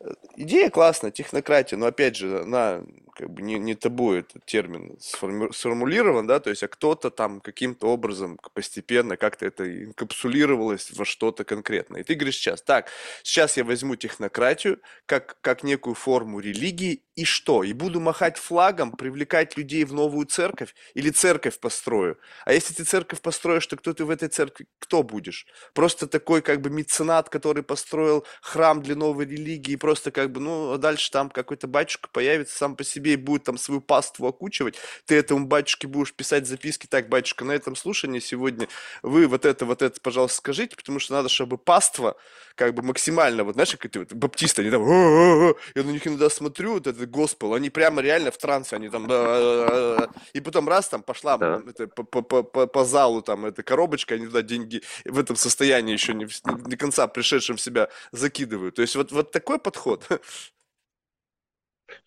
э, 0.00 0.10
идея 0.36 0.70
классная, 0.70 1.10
технократия, 1.10 1.76
но 1.76 1.86
опять 1.86 2.16
же, 2.16 2.42
она 2.42 2.84
как 3.18 3.30
бы 3.30 3.42
не, 3.42 3.58
не 3.58 3.74
тобой 3.74 4.20
этот 4.20 4.46
термин 4.46 4.96
сформулирован, 5.00 6.28
да, 6.28 6.38
то 6.38 6.50
есть, 6.50 6.62
а 6.62 6.68
кто-то 6.68 7.10
там 7.10 7.40
каким-то 7.40 7.88
образом 7.88 8.38
постепенно 8.54 9.16
как-то 9.16 9.44
это 9.44 9.84
инкапсулировалось 9.86 10.92
во 10.92 11.04
что-то 11.04 11.44
конкретное. 11.44 12.02
И 12.02 12.04
ты 12.04 12.14
говоришь 12.14 12.36
сейчас, 12.36 12.62
так, 12.62 12.90
сейчас 13.24 13.56
я 13.56 13.64
возьму 13.64 13.96
технократию 13.96 14.80
как, 15.06 15.36
как 15.40 15.64
некую 15.64 15.94
форму 15.94 16.38
религии, 16.38 17.02
и 17.16 17.24
что? 17.24 17.64
И 17.64 17.72
буду 17.72 18.00
махать 18.00 18.36
флагом, 18.36 18.92
привлекать 18.92 19.56
людей 19.56 19.84
в 19.88 19.94
новую 19.94 20.26
церковь 20.26 20.74
или 20.94 21.10
церковь 21.10 21.58
построю? 21.58 22.18
А 22.44 22.52
если 22.52 22.74
ты 22.74 22.84
церковь 22.84 23.20
построишь, 23.20 23.66
то 23.66 23.76
кто 23.76 23.92
ты 23.92 24.04
в 24.04 24.10
этой 24.10 24.28
церкви? 24.28 24.66
Кто 24.78 25.02
будешь? 25.02 25.46
Просто 25.74 26.06
такой 26.06 26.42
как 26.42 26.60
бы 26.60 26.70
меценат, 26.70 27.28
который 27.28 27.62
построил 27.62 28.24
храм 28.42 28.82
для 28.82 28.94
новой 28.94 29.26
религии, 29.26 29.76
просто 29.76 30.10
как 30.10 30.32
бы, 30.32 30.40
ну, 30.40 30.72
а 30.72 30.78
дальше 30.78 31.10
там 31.10 31.30
какой-то 31.30 31.66
батюшка 31.66 32.08
появится 32.12 32.56
сам 32.56 32.76
по 32.76 32.84
себе 32.84 33.14
и 33.14 33.16
будет 33.16 33.44
там 33.44 33.58
свою 33.58 33.80
паству 33.80 34.26
окучивать. 34.26 34.76
Ты 35.06 35.16
этому 35.16 35.46
батюшке 35.46 35.86
будешь 35.88 36.14
писать 36.14 36.46
записки, 36.46 36.86
так, 36.86 37.08
батюшка, 37.08 37.44
на 37.44 37.52
этом 37.52 37.76
слушании 37.76 38.20
сегодня 38.20 38.68
вы 39.02 39.26
вот 39.26 39.44
это, 39.44 39.64
вот 39.66 39.82
это, 39.82 40.00
пожалуйста, 40.00 40.38
скажите, 40.38 40.76
потому 40.76 40.98
что 40.98 41.14
надо, 41.14 41.28
чтобы 41.28 41.58
паства 41.58 42.16
как 42.58 42.74
бы 42.74 42.82
максимально, 42.82 43.44
вот 43.44 43.54
знаешь, 43.54 43.70
как 43.70 43.86
это 43.86 44.00
вот, 44.00 44.12
баптисты, 44.12 44.62
они 44.62 44.70
там, 44.70 44.82
я 45.74 45.82
на 45.82 45.90
них 45.90 46.06
иногда 46.06 46.28
смотрю, 46.28 46.74
вот 46.74 46.86
этот 46.88 47.08
госпел, 47.08 47.54
они 47.54 47.70
прямо 47.70 48.02
реально 48.02 48.30
в 48.32 48.36
трансе, 48.36 48.76
они 48.76 48.88
там, 48.88 49.06
и 50.34 50.40
потом 50.40 50.68
раз 50.68 50.88
там 50.88 51.02
пошла 51.02 51.38
по, 51.38 52.84
залу 52.84 53.22
там 53.22 53.46
эта 53.46 53.62
коробочка, 53.62 54.16
они 54.16 54.26
туда 54.26 54.42
деньги 54.42 54.82
в 55.04 55.18
этом 55.18 55.36
состоянии 55.36 55.92
еще 55.92 56.14
не, 56.14 56.26
до 56.44 56.76
конца 56.76 57.06
пришедшим 57.06 57.56
в 57.56 57.60
себя 57.60 57.88
закидывают. 58.10 58.74
То 58.74 58.82
есть 58.82 58.96
вот, 58.96 59.12
вот 59.12 59.30
такой 59.30 59.58
подход. 59.58 60.04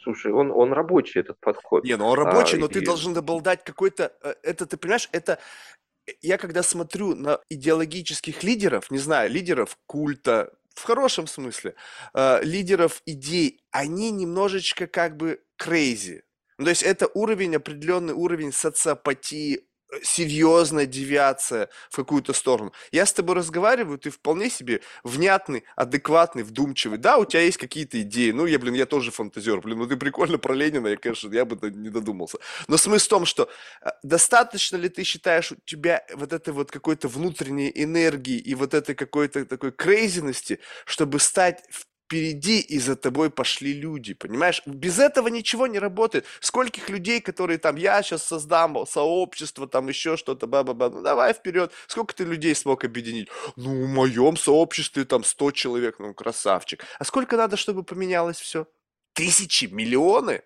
Слушай, 0.03 0.31
он, 0.31 0.51
он 0.51 0.73
рабочий, 0.73 1.19
этот 1.21 1.39
подход. 1.39 1.83
Не, 1.83 1.95
ну 1.95 2.07
он 2.07 2.19
А, 2.19 2.23
рабочий, 2.23 2.57
но 2.57 2.67
ты 2.67 2.79
и 2.79 2.85
должен 2.85 3.17
обладать 3.17 3.63
какой-то... 3.63 4.11
э, 4.21 4.33
Это, 4.43 4.65
ты 4.65 4.77
понимаешь, 4.77 5.09
это... 5.11 5.39
Я 6.21 6.37
когда 6.37 6.63
смотрю 6.63 7.15
на 7.15 7.39
идеологических 7.49 8.43
лидеров, 8.43 8.91
не 8.91 8.99
знаю, 8.99 9.29
лидеров 9.29 9.77
культа, 9.87 10.53
в 10.75 10.83
хорошем 10.83 11.27
смысле, 11.27 11.75
э, 12.13 12.43
лидеров 12.43 13.01
идей, 13.05 13.61
они 13.71 14.11
немножечко 14.11 14.87
как 14.87 15.17
бы 15.17 15.41
crazy. 15.61 16.21
Ну, 16.57 16.65
то 16.65 16.69
есть 16.69 16.83
это 16.83 17.09
уровень, 17.13 17.55
определенный 17.55 18.13
уровень 18.13 18.51
социопатии, 18.51 19.67
серьезная 20.03 20.85
девиация 20.85 21.69
в 21.89 21.95
какую-то 21.95 22.33
сторону. 22.33 22.73
Я 22.91 23.05
с 23.05 23.13
тобой 23.13 23.35
разговариваю, 23.35 23.97
ты 23.97 24.09
вполне 24.09 24.49
себе 24.49 24.81
внятный, 25.03 25.63
адекватный, 25.75 26.43
вдумчивый. 26.43 26.97
Да, 26.97 27.17
у 27.17 27.25
тебя 27.25 27.41
есть 27.41 27.57
какие-то 27.57 28.01
идеи. 28.01 28.31
Ну, 28.31 28.45
я, 28.45 28.59
блин, 28.59 28.73
я 28.73 28.85
тоже 28.85 29.11
фантазер. 29.11 29.61
Блин, 29.61 29.79
ну 29.79 29.87
ты 29.87 29.97
прикольно 29.97 30.37
про 30.37 30.53
Ленина, 30.53 30.87
я, 30.87 30.97
конечно, 30.97 31.33
я 31.33 31.45
бы 31.45 31.57
не 31.69 31.89
додумался. 31.89 32.37
Но 32.67 32.77
смысл 32.77 33.05
в 33.05 33.09
том, 33.09 33.25
что 33.25 33.49
э, 33.81 33.89
достаточно 34.03 34.77
ли 34.77 34.89
ты 34.89 35.03
считаешь 35.03 35.51
у 35.51 35.55
тебя 35.65 36.05
вот 36.13 36.33
этой 36.33 36.53
вот 36.53 36.71
какой-то 36.71 37.07
внутренней 37.07 37.71
энергии 37.73 38.37
и 38.37 38.55
вот 38.55 38.73
этой 38.73 38.95
какой-то 38.95 39.45
такой 39.45 39.71
крейзиности, 39.71 40.59
чтобы 40.85 41.19
стать 41.19 41.63
впереди 42.11 42.59
и 42.59 42.77
за 42.77 42.97
тобой 42.97 43.29
пошли 43.29 43.71
люди, 43.71 44.13
понимаешь? 44.13 44.61
Без 44.65 44.99
этого 44.99 45.29
ничего 45.29 45.65
не 45.65 45.79
работает. 45.79 46.25
Скольких 46.41 46.89
людей, 46.89 47.21
которые 47.21 47.57
там, 47.57 47.77
я 47.77 48.03
сейчас 48.03 48.23
создам 48.23 48.85
сообщество, 48.85 49.65
там 49.65 49.87
еще 49.87 50.17
что-то, 50.17 50.45
ба-ба-ба, 50.45 50.89
ну 50.89 51.01
давай 51.01 51.33
вперед. 51.33 51.71
Сколько 51.87 52.13
ты 52.13 52.25
людей 52.25 52.53
смог 52.53 52.83
объединить? 52.83 53.29
Ну, 53.55 53.85
в 53.85 53.87
моем 53.87 54.35
сообществе 54.35 55.05
там 55.05 55.23
100 55.23 55.51
человек, 55.51 55.99
ну, 55.99 56.13
красавчик. 56.13 56.83
А 56.99 57.05
сколько 57.05 57.37
надо, 57.37 57.55
чтобы 57.55 57.83
поменялось 57.83 58.41
все? 58.41 58.67
Тысячи, 59.13 59.65
миллионы? 59.65 60.41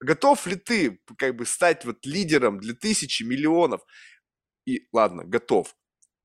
Готов 0.00 0.46
ли 0.46 0.56
ты 0.56 1.00
как 1.16 1.36
бы 1.36 1.46
стать 1.46 1.86
вот 1.86 2.04
лидером 2.04 2.60
для 2.60 2.74
тысячи 2.74 3.22
миллионов? 3.22 3.80
И 4.66 4.86
ладно, 4.92 5.24
готов. 5.24 5.74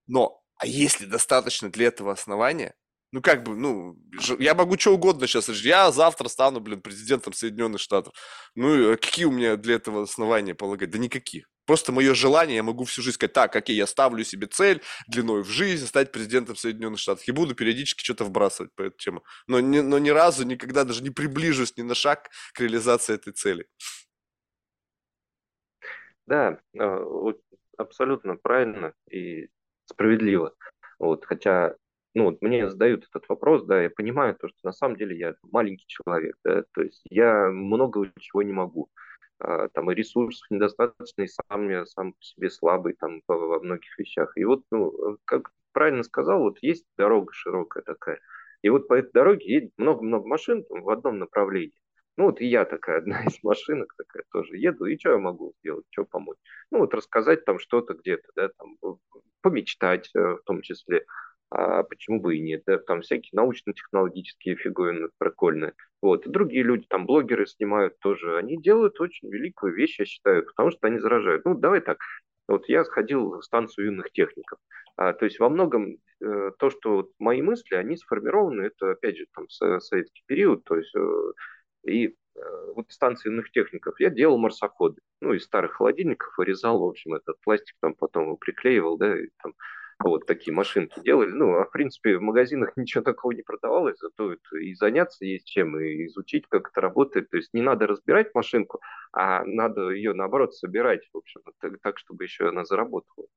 Но, 0.08 0.44
а 0.58 0.66
есть 0.66 1.00
ли 1.00 1.08
достаточно 1.08 1.72
для 1.72 1.88
этого 1.88 2.12
основания? 2.12 2.76
Ну, 3.14 3.22
как 3.22 3.44
бы, 3.44 3.56
ну, 3.56 3.96
я 4.40 4.56
могу 4.56 4.76
что 4.76 4.96
угодно 4.96 5.28
сейчас. 5.28 5.48
Я 5.50 5.92
завтра 5.92 6.28
стану, 6.30 6.60
блин, 6.60 6.82
президентом 6.82 7.32
Соединенных 7.32 7.80
Штатов. 7.80 8.12
Ну, 8.56 8.94
э, 8.94 8.98
какие 8.98 9.26
у 9.26 9.32
меня 9.32 9.56
для 9.56 9.76
этого 9.76 10.02
основания 10.02 10.56
полагать? 10.56 10.90
Да 10.90 10.98
никаких. 10.98 11.46
просто 11.66 11.92
мое 11.92 12.16
желание, 12.16 12.56
я 12.56 12.64
могу 12.64 12.86
всю 12.86 13.04
жизнь 13.04 13.16
сказать, 13.16 13.34
так, 13.34 13.56
окей, 13.56 13.76
я 13.76 13.86
ставлю 13.86 14.24
себе 14.24 14.48
цель 14.48 14.82
длиной 15.08 15.44
в 15.44 15.48
жизнь 15.48 15.86
стать 15.86 16.12
президентом 16.12 16.56
Соединенных 16.56 17.00
Штатов. 17.00 17.28
И 17.28 17.32
буду 17.32 17.54
периодически 17.54 18.04
что-то 18.04 18.26
вбрасывать 18.26 18.74
по 18.74 18.82
этой 18.82 18.98
теме. 18.98 19.22
Но, 19.46 19.60
ни, 19.60 19.82
но 19.82 20.00
ни 20.00 20.10
разу, 20.10 20.44
никогда 20.44 20.84
даже 20.84 21.04
не 21.04 21.12
приближусь 21.12 21.78
ни 21.78 21.84
на 21.84 21.94
шаг 21.94 22.32
к 22.54 22.60
реализации 22.62 23.14
этой 23.14 23.34
цели. 23.34 23.68
Да, 26.26 26.60
а, 26.80 27.06
абсолютно 27.78 28.38
правильно 28.38 28.94
и 29.12 29.50
справедливо. 29.86 30.56
Вот, 30.98 31.26
хотя, 31.26 31.76
ну, 32.16 32.26
вот 32.26 32.42
мне 32.42 32.70
задают 32.70 33.06
этот 33.10 33.28
вопрос, 33.28 33.66
да, 33.66 33.82
я 33.82 33.90
понимаю 33.90 34.36
то, 34.36 34.48
что 34.48 34.58
на 34.64 34.72
самом 34.72 34.98
деле 34.98 35.18
я 35.18 35.36
маленький 35.52 35.86
человек, 35.88 36.36
да, 36.44 36.64
то 36.74 36.82
есть 36.82 37.02
я 37.10 37.50
много 37.50 38.12
чего 38.20 38.44
не 38.44 38.54
могу. 38.54 38.90
А, 39.40 39.68
там 39.70 39.92
и 39.92 39.96
ресурсов 39.96 40.46
недостаточно, 40.52 41.24
и 41.24 41.28
сам 41.28 41.70
я 41.70 41.86
сам 41.86 42.14
по 42.14 42.22
себе 42.22 42.50
слабый 42.50 42.94
там 42.94 43.22
во 43.28 43.60
многих 43.60 43.98
вещах. 43.98 44.32
И 44.38 44.46
вот, 44.46 44.64
ну, 44.72 45.18
как 45.26 45.50
правильно 45.74 46.04
сказал, 46.04 46.40
вот 46.42 46.60
есть 46.62 46.86
дорога 46.98 47.34
широкая 47.34 47.84
такая, 47.84 48.20
и 48.62 48.70
вот 48.70 48.88
по 48.88 48.94
этой 48.94 49.12
дороге 49.12 49.46
едет 49.54 49.72
много-много 49.78 50.28
машин 50.28 50.64
там, 50.66 50.84
в 50.84 50.90
одном 50.90 51.20
направлении. 51.20 51.78
Ну 52.16 52.26
вот 52.26 52.42
и 52.42 52.46
я 52.46 52.66
такая, 52.66 52.98
одна 53.00 53.24
из 53.24 53.44
машинок 53.44 53.94
такая 53.98 54.24
тоже 54.32 54.58
еду, 54.58 54.86
и 54.86 54.98
что 54.98 55.12
я 55.12 55.18
могу 55.18 55.54
сделать, 55.60 55.86
что 55.90 56.06
помочь? 56.06 56.38
Ну 56.72 56.80
вот 56.80 56.94
рассказать 56.94 57.46
там 57.46 57.60
что-то 57.60 57.96
где-то, 57.96 58.28
да, 58.36 58.50
там 58.58 58.78
помечтать 59.42 60.10
э, 60.16 60.20
в 60.20 60.44
том 60.46 60.62
числе, 60.62 61.06
а 61.56 61.84
почему 61.84 62.20
бы 62.20 62.36
и 62.36 62.42
нет, 62.42 62.64
да, 62.66 62.80
там 62.80 63.02
всякие 63.02 63.30
научно-технологические 63.34 64.56
фигуры 64.56 65.10
прикольные. 65.20 65.74
Вот, 66.02 66.26
и 66.26 66.30
другие 66.30 66.64
люди, 66.64 66.86
там, 66.90 67.06
блогеры 67.06 67.46
снимают 67.46 68.00
тоже, 68.00 68.38
они 68.38 68.58
делают 68.58 69.00
очень 69.00 69.30
великую 69.30 69.76
вещь, 69.76 70.00
я 70.00 70.06
считаю, 70.06 70.46
потому 70.46 70.72
что 70.72 70.88
они 70.88 70.98
заражают. 70.98 71.46
Ну, 71.46 71.54
давай 71.54 71.82
так, 71.82 72.00
вот 72.48 72.68
я 72.70 72.84
сходил 72.84 73.38
в 73.38 73.44
станцию 73.44 73.86
юных 73.86 74.12
техников, 74.12 74.58
а, 74.98 75.14
то 75.14 75.26
есть 75.26 75.40
во 75.40 75.48
многом 75.50 75.98
э, 76.22 76.52
то, 76.58 76.72
что 76.72 76.96
вот 76.96 77.12
мои 77.20 77.44
мысли, 77.44 77.76
они 77.76 77.98
сформированы, 77.98 78.64
это, 78.64 78.92
опять 78.92 79.18
же, 79.18 79.28
там, 79.36 79.48
советский 79.50 80.24
период, 80.26 80.64
то 80.64 80.76
есть 80.76 80.94
э, 80.96 81.34
и 81.86 82.08
э, 82.08 82.14
вот 82.76 82.92
станции 82.92 83.30
юных 83.30 83.52
техников. 83.52 84.00
Я 84.00 84.10
делал 84.10 84.40
марсоходы, 84.40 85.00
ну, 85.22 85.34
из 85.34 85.44
старых 85.44 85.74
холодильников 85.74 86.36
вырезал, 86.36 86.80
в 86.80 86.88
общем, 86.88 87.14
этот 87.14 87.40
пластик 87.42 87.76
там 87.80 87.94
потом 87.94 88.38
приклеивал, 88.38 88.98
да, 88.98 89.20
и 89.20 89.28
там 89.44 89.54
вот 90.10 90.26
такие 90.26 90.54
машинки 90.54 91.00
делали. 91.02 91.32
Ну, 91.32 91.56
а 91.56 91.66
в 91.66 91.72
принципе 91.72 92.18
в 92.18 92.22
магазинах 92.22 92.74
ничего 92.78 93.04
такого 93.04 93.32
не 93.32 93.42
продавалось, 93.42 93.98
зато 94.00 94.34
и 94.60 94.74
заняться 94.76 95.26
есть 95.26 95.48
чем, 95.48 95.80
и 95.80 96.08
изучить, 96.08 96.46
как 96.48 96.70
это 96.70 96.82
работает. 96.82 97.30
То 97.30 97.38
есть 97.38 97.54
не 97.54 97.62
надо 97.62 97.88
разбирать 97.88 98.34
машинку, 98.34 98.82
а 99.12 99.44
надо 99.46 99.90
ее, 99.90 100.14
наоборот, 100.14 100.56
собирать, 100.56 101.08
в 101.14 101.18
общем, 101.18 101.42
так, 101.60 101.80
так 101.82 102.00
чтобы 102.00 102.24
еще 102.24 102.50
она 102.50 102.66
заработала. 102.66 103.28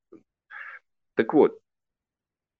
Так 1.14 1.32
вот, 1.32 1.58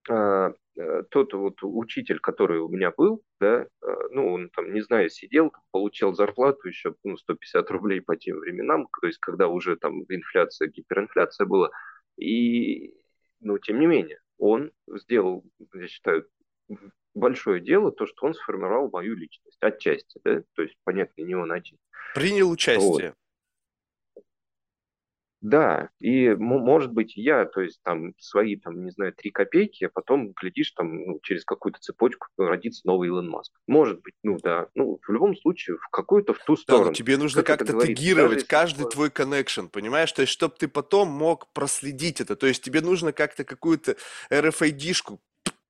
а, 0.09 0.52
э, 0.76 1.02
тот 1.11 1.32
вот 1.34 1.59
учитель, 1.62 2.20
который 2.20 2.61
у 2.61 2.68
меня 2.68 2.92
был, 2.96 3.22
да, 3.40 3.62
э, 3.62 3.66
ну, 4.11 4.32
он 4.32 4.50
там, 4.50 4.72
не 4.72 4.80
знаю, 4.82 5.11
сидел, 5.11 5.52
получал 5.72 6.14
зарплату 6.14 6.68
еще, 6.68 6.94
ну, 7.04 7.16
150 7.16 7.70
рублей 7.70 8.00
по 8.00 8.16
тем 8.16 8.38
временам, 8.38 8.88
то 9.00 9.07
есть 9.07 9.18
когда 9.18 9.48
уже 9.48 9.76
там 9.76 10.02
инфляция, 10.09 10.68
гиперинфляция 10.68 11.46
была, 11.46 11.70
и 12.16 12.94
но 13.41 13.59
тем 13.59 13.80
не 13.80 13.87
менее, 13.87 14.20
он 14.39 14.72
сделал, 14.89 15.45
я 15.74 15.89
считаю, 15.89 16.28
большое 17.14 17.61
дело, 17.61 17.93
то, 17.93 18.07
что 18.07 18.26
он 18.26 18.34
сформировал 18.34 18.91
мою 18.91 19.14
личность 19.14 19.59
отчасти, 19.61 20.20
да, 20.24 20.43
то 20.55 20.62
есть, 20.62 20.74
понятно, 20.84 21.22
не 21.22 21.34
он 21.34 21.53
один. 21.53 21.78
Принял 22.14 22.51
участие. 22.51 23.11
Вот. 23.11 23.14
Да, 25.47 25.90
и 26.01 26.34
может 26.34 26.92
быть 26.92 27.16
я, 27.16 27.44
то 27.44 27.61
есть 27.61 27.80
там 27.84 28.14
свои, 28.18 28.57
там, 28.57 28.84
не 28.84 28.90
знаю, 28.90 29.12
три 29.12 29.30
копейки, 29.30 29.84
а 29.84 29.90
потом, 29.94 30.32
глядишь, 30.32 30.72
там 30.72 31.05
ну, 31.05 31.20
через 31.22 31.44
какую-то 31.44 31.78
цепочку 31.78 32.26
родится 32.36 32.80
новый 32.84 33.07
Илон 33.07 33.28
Маск. 33.28 33.53
Может 33.68 34.01
быть, 34.03 34.14
ну 34.24 34.38
да, 34.42 34.66
ну 34.74 34.99
в 35.07 35.12
любом 35.12 35.36
случае 35.36 35.76
в 35.76 35.88
какую-то 35.90 36.34
в 36.34 36.38
ту 36.38 36.57
сторону. 36.57 36.86
Да, 36.86 36.90
но 36.90 36.94
тебе 36.94 37.16
нужно 37.16 37.44
как-то 37.44 37.80
тегировать 37.80 38.44
каждый 38.44 38.80
если... 38.80 38.90
твой 38.90 39.11
коннекшн, 39.11 39.66
понимаешь? 39.66 40.11
То 40.11 40.22
есть, 40.22 40.32
чтобы 40.32 40.57
ты 40.59 40.66
потом 40.66 41.09
мог 41.09 41.47
проследить 41.53 42.20
это. 42.20 42.34
То 42.34 42.49
есть 42.49 42.64
тебе 42.64 42.80
нужно 42.80 43.12
как-то 43.12 43.44
какую-то 43.44 43.97
RFID-шку 44.32 45.20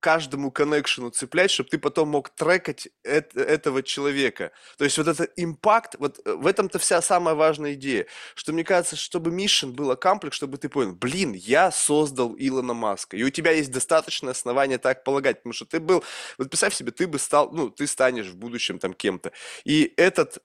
каждому 0.07 0.51
коннекшену 0.51 1.09
цеплять, 1.09 1.51
чтобы 1.51 1.69
ты 1.69 1.77
потом 1.77 2.07
мог 2.07 2.29
трекать 2.29 2.87
это, 3.03 3.41
этого 3.41 3.83
человека. 3.83 4.53
То 4.77 4.85
есть 4.85 4.97
вот 4.97 5.09
этот 5.09 5.33
импакт, 5.35 5.95
вот 5.99 6.21
э, 6.23 6.33
в 6.33 6.47
этом-то 6.47 6.79
вся 6.79 7.01
самая 7.01 7.35
важная 7.35 7.73
идея, 7.73 8.05
что 8.33 8.53
мне 8.53 8.63
кажется, 8.63 8.95
чтобы 8.95 9.31
миссион 9.31 9.73
был 9.73 9.93
комплекс, 9.97 10.37
чтобы 10.37 10.57
ты 10.59 10.69
понял, 10.69 10.95
блин, 10.95 11.33
я 11.33 11.71
создал 11.71 12.33
Илона 12.37 12.73
Маска, 12.73 13.17
и 13.17 13.23
у 13.23 13.29
тебя 13.29 13.51
есть 13.51 13.69
достаточное 13.69 14.31
основание 14.31 14.77
так 14.77 15.03
полагать, 15.03 15.39
потому 15.39 15.51
что 15.51 15.65
ты 15.65 15.81
был, 15.81 16.01
вот 16.37 16.49
представь 16.49 16.73
себе, 16.73 16.93
ты 16.93 17.05
бы 17.05 17.19
стал, 17.19 17.51
ну, 17.51 17.69
ты 17.69 17.85
станешь 17.85 18.27
в 18.27 18.37
будущем 18.37 18.79
там 18.79 18.93
кем-то, 18.93 19.33
и 19.65 19.93
этот, 19.97 20.37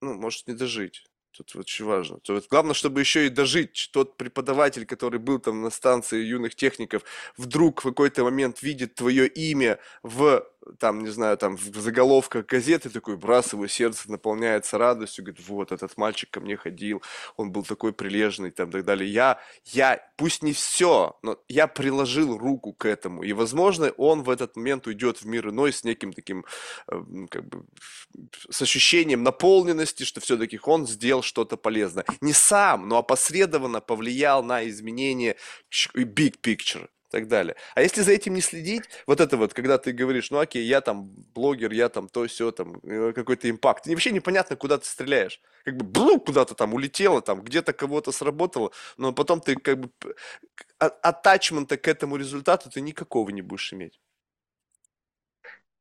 ну, 0.00 0.14
может 0.14 0.48
не 0.48 0.54
дожить, 0.54 1.07
Тут 1.32 1.54
очень 1.56 1.84
важно. 1.84 2.18
Есть 2.26 2.48
главное, 2.48 2.74
чтобы 2.74 3.00
еще 3.00 3.26
и 3.26 3.28
дожить. 3.28 3.90
Тот 3.92 4.16
преподаватель, 4.16 4.86
который 4.86 5.20
был 5.20 5.38
там 5.38 5.62
на 5.62 5.70
станции 5.70 6.22
юных 6.22 6.54
техников, 6.54 7.02
вдруг 7.36 7.80
в 7.80 7.88
какой-то 7.88 8.24
момент 8.24 8.62
видит 8.62 8.94
твое 8.94 9.28
имя 9.28 9.78
в 10.02 10.44
там, 10.78 11.02
не 11.02 11.08
знаю, 11.08 11.36
там 11.38 11.56
в 11.56 11.80
заголовках 11.80 12.46
газеты 12.46 12.90
такой, 12.90 13.16
брас 13.16 13.52
его 13.52 13.66
сердце 13.66 14.10
наполняется 14.10 14.78
радостью, 14.78 15.24
говорит, 15.24 15.46
вот, 15.48 15.72
этот 15.72 15.96
мальчик 15.96 16.30
ко 16.30 16.40
мне 16.40 16.56
ходил, 16.56 17.02
он 17.36 17.52
был 17.52 17.64
такой 17.64 17.92
прилежный, 17.92 18.50
там, 18.50 18.68
и 18.68 18.72
так 18.72 18.84
далее. 18.84 19.10
Я, 19.10 19.40
я, 19.64 20.02
пусть 20.16 20.42
не 20.42 20.52
все, 20.52 21.16
но 21.22 21.38
я 21.48 21.66
приложил 21.66 22.36
руку 22.36 22.72
к 22.72 22.84
этому, 22.86 23.22
и, 23.22 23.32
возможно, 23.32 23.90
он 23.96 24.22
в 24.22 24.30
этот 24.30 24.56
момент 24.56 24.86
уйдет 24.86 25.18
в 25.18 25.26
мир 25.26 25.48
иной 25.48 25.72
с 25.72 25.84
неким 25.84 26.12
таким, 26.12 26.44
э, 26.88 27.02
как 27.30 27.46
бы, 27.46 27.64
с 28.50 28.60
ощущением 28.62 29.22
наполненности, 29.22 30.02
что 30.02 30.20
все-таки 30.20 30.58
он 30.62 30.86
сделал 30.86 31.17
что-то 31.22 31.56
полезное. 31.56 32.04
Не 32.20 32.32
сам, 32.32 32.88
но 32.88 32.98
опосредованно 32.98 33.80
повлиял 33.80 34.42
на 34.42 34.68
изменение 34.68 35.36
big 35.94 36.40
picture 36.42 36.88
и 37.08 37.10
так 37.10 37.28
далее. 37.28 37.56
А 37.74 37.82
если 37.82 38.02
за 38.02 38.12
этим 38.12 38.34
не 38.34 38.40
следить, 38.40 38.84
вот 39.06 39.20
это 39.20 39.36
вот, 39.36 39.54
когда 39.54 39.78
ты 39.78 39.92
говоришь, 39.92 40.30
ну 40.30 40.38
окей, 40.38 40.64
я 40.64 40.80
там 40.80 41.10
блогер, 41.34 41.72
я 41.72 41.88
там 41.88 42.08
то 42.08 42.26
все 42.26 42.52
там 42.52 42.80
э, 42.82 43.12
какой-то 43.14 43.48
импакт, 43.48 43.86
и 43.86 43.90
вообще 43.90 44.10
непонятно, 44.10 44.56
куда 44.56 44.78
ты 44.78 44.84
стреляешь. 44.84 45.40
Как 45.64 45.76
бы 45.76 45.84
блу 45.84 46.20
куда-то 46.20 46.54
там 46.54 46.74
улетело, 46.74 47.22
там 47.22 47.42
где-то 47.42 47.72
кого-то 47.72 48.12
сработало, 48.12 48.72
но 48.98 49.12
потом 49.12 49.40
ты 49.40 49.56
как 49.56 49.78
бы 49.80 49.90
атачмента 50.78 51.76
к 51.76 51.88
этому 51.88 52.16
результату 52.16 52.70
ты 52.70 52.80
никакого 52.80 53.30
не 53.30 53.42
будешь 53.42 53.72
иметь. 53.72 54.00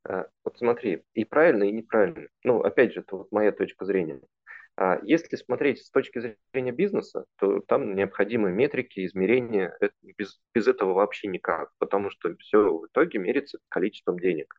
А, 0.06 0.28
вот 0.46 0.58
смотри, 0.58 1.04
и 1.14 1.26
правильно, 1.26 1.64
и 1.64 1.72
неправильно. 1.72 2.30
Ну, 2.44 2.62
опять 2.62 2.94
же, 2.94 3.02
это 3.02 3.18
вот 3.18 3.32
моя 3.32 3.52
точка 3.52 3.86
зрения. 3.86 4.22
А 4.80 5.00
если 5.02 5.36
смотреть 5.38 5.84
с 5.84 5.90
точки 5.90 6.38
зрения 6.54 6.72
бизнеса, 6.72 7.26
то 7.38 7.62
там 7.62 7.96
необходимы 7.96 8.52
метрики, 8.52 9.04
измерения. 9.06 9.76
Без, 10.04 10.40
без 10.54 10.68
этого 10.68 10.94
вообще 10.94 11.28
никак, 11.28 11.72
потому 11.80 12.12
что 12.12 12.36
все 12.38 12.72
в 12.72 12.86
итоге 12.86 13.18
мерится 13.18 13.58
количеством 13.70 14.20
денег. 14.20 14.54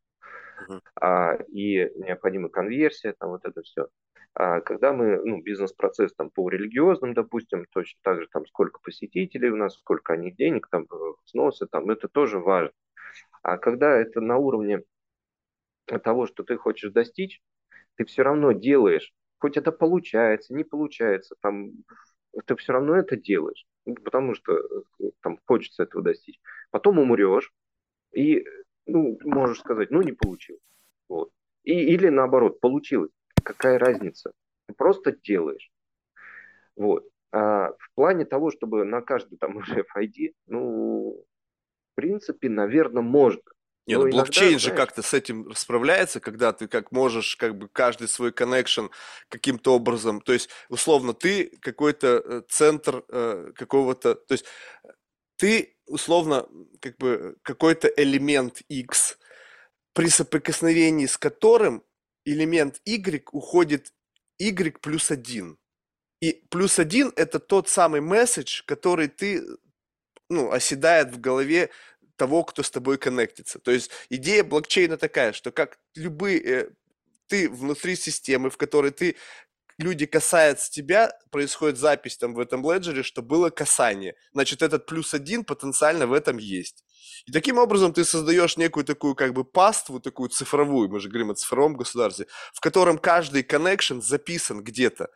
Uh-huh. 0.68 0.80
А, 1.00 1.34
и 1.52 1.88
необходима 1.94 2.48
конверсия, 2.48 3.14
там 3.16 3.30
вот 3.30 3.44
это 3.44 3.62
все. 3.62 3.86
А 4.34 4.60
когда 4.60 4.92
мы, 4.92 5.22
ну, 5.24 5.40
бизнес-процесс 5.40 6.12
там 6.14 6.30
по 6.30 6.48
религиозным, 6.48 7.14
допустим, 7.14 7.64
точно 7.70 8.00
так 8.02 8.20
же 8.20 8.28
там 8.28 8.44
сколько 8.46 8.80
посетителей 8.80 9.50
у 9.50 9.56
нас, 9.56 9.74
сколько 9.74 10.14
они 10.14 10.32
денег, 10.32 10.66
там 10.68 10.82
э, 10.82 10.96
взносы, 11.26 11.68
там 11.68 11.90
это 11.90 12.08
тоже 12.08 12.40
важно. 12.40 12.72
А 13.42 13.56
когда 13.56 13.96
это 13.96 14.20
на 14.20 14.36
уровне 14.36 14.82
того, 15.86 16.26
что 16.26 16.42
ты 16.42 16.56
хочешь 16.56 16.90
достичь, 16.90 17.40
ты 17.94 18.04
все 18.04 18.22
равно 18.22 18.50
делаешь 18.50 19.12
хоть 19.38 19.56
это 19.56 19.72
получается, 19.72 20.54
не 20.54 20.64
получается, 20.64 21.34
там, 21.40 21.72
ты 22.46 22.56
все 22.56 22.72
равно 22.72 22.96
это 22.96 23.16
делаешь, 23.16 23.66
ну, 23.86 23.94
потому 23.94 24.34
что 24.34 24.54
э, 24.54 25.10
там 25.22 25.38
хочется 25.46 25.82
этого 25.84 26.02
достичь. 26.02 26.40
Потом 26.70 26.98
умрешь, 26.98 27.52
и, 28.12 28.44
ну, 28.86 29.18
можешь 29.24 29.60
сказать, 29.60 29.90
ну, 29.90 30.02
не 30.02 30.12
получилось. 30.12 30.62
Вот. 31.08 31.30
И, 31.64 31.72
или 31.72 32.08
наоборот, 32.08 32.60
получилось. 32.60 33.10
Какая 33.42 33.78
разница? 33.78 34.32
Ты 34.66 34.74
просто 34.74 35.12
делаешь. 35.12 35.70
Вот. 36.76 37.06
А 37.32 37.72
в 37.78 37.90
плане 37.94 38.24
того, 38.24 38.50
чтобы 38.50 38.84
на 38.84 39.00
каждый 39.00 39.38
там 39.38 39.56
уже 39.56 39.84
FID, 39.94 40.34
ну, 40.46 41.24
в 41.92 41.94
принципе, 41.94 42.48
наверное, 42.48 43.02
можно. 43.02 43.42
Не, 43.88 43.96
ну, 43.96 44.04
ну 44.04 44.10
блокчейн 44.10 44.50
иногда, 44.50 44.58
же 44.58 44.70
как-то 44.72 45.02
с 45.02 45.14
этим 45.14 45.54
справляется, 45.54 46.20
когда 46.20 46.52
ты 46.52 46.68
как 46.68 46.92
можешь 46.92 47.36
как 47.36 47.56
бы 47.56 47.68
каждый 47.68 48.06
свой 48.06 48.32
connection 48.32 48.90
каким-то 49.30 49.74
образом, 49.74 50.20
то 50.20 50.34
есть 50.34 50.50
условно 50.68 51.14
ты 51.14 51.56
какой-то 51.62 52.22
э, 52.22 52.42
центр 52.50 53.02
э, 53.08 53.52
какого-то, 53.54 54.14
то 54.14 54.32
есть 54.32 54.44
ты 55.36 55.78
условно 55.86 56.46
как 56.80 56.98
бы 56.98 57.38
какой-то 57.42 57.88
элемент 57.88 58.60
X, 58.68 59.18
при 59.94 60.08
соприкосновении 60.10 61.06
с 61.06 61.16
которым 61.16 61.82
элемент 62.26 62.82
Y 62.84 63.22
уходит 63.32 63.94
Y 64.38 64.78
плюс 64.80 65.10
один. 65.10 65.56
И 66.20 66.44
плюс 66.50 66.78
один– 66.78 67.12
это 67.16 67.38
тот 67.38 67.68
самый 67.68 68.00
месседж, 68.00 68.62
который 68.66 69.08
ты, 69.08 69.42
ну, 70.28 70.50
оседает 70.50 71.10
в 71.12 71.20
голове 71.20 71.70
того, 72.18 72.44
кто 72.44 72.62
с 72.62 72.70
тобой 72.70 72.98
коннектится. 72.98 73.58
То 73.58 73.70
есть 73.70 73.90
идея 74.10 74.44
блокчейна 74.44 74.98
такая, 74.98 75.32
что 75.32 75.50
как 75.50 75.78
любые, 75.94 76.42
э, 76.44 76.70
ты 77.28 77.48
внутри 77.48 77.96
системы, 77.96 78.50
в 78.50 78.58
которой 78.58 78.90
ты 78.90 79.16
люди 79.78 80.06
касаются 80.06 80.70
тебя, 80.70 81.12
происходит 81.30 81.78
запись 81.78 82.18
там 82.18 82.34
в 82.34 82.40
этом 82.40 82.70
леджере, 82.70 83.02
что 83.02 83.22
было 83.22 83.50
касание. 83.50 84.14
Значит, 84.32 84.62
этот 84.62 84.86
плюс 84.86 85.14
один 85.14 85.44
потенциально 85.44 86.06
в 86.06 86.12
этом 86.12 86.36
есть. 86.36 86.84
И 87.26 87.32
таким 87.32 87.58
образом 87.58 87.92
ты 87.92 88.04
создаешь 88.04 88.56
некую 88.56 88.84
такую 88.84 89.14
как 89.14 89.32
бы 89.32 89.44
паству, 89.44 90.00
такую 90.00 90.28
цифровую, 90.28 90.88
мы 90.88 91.00
же 91.00 91.08
говорим 91.08 91.30
о 91.30 91.34
цифровом 91.34 91.76
государстве, 91.76 92.26
в 92.52 92.60
котором 92.60 92.98
каждый 92.98 93.42
connection 93.42 94.00
записан 94.02 94.62
где-то. 94.62 95.10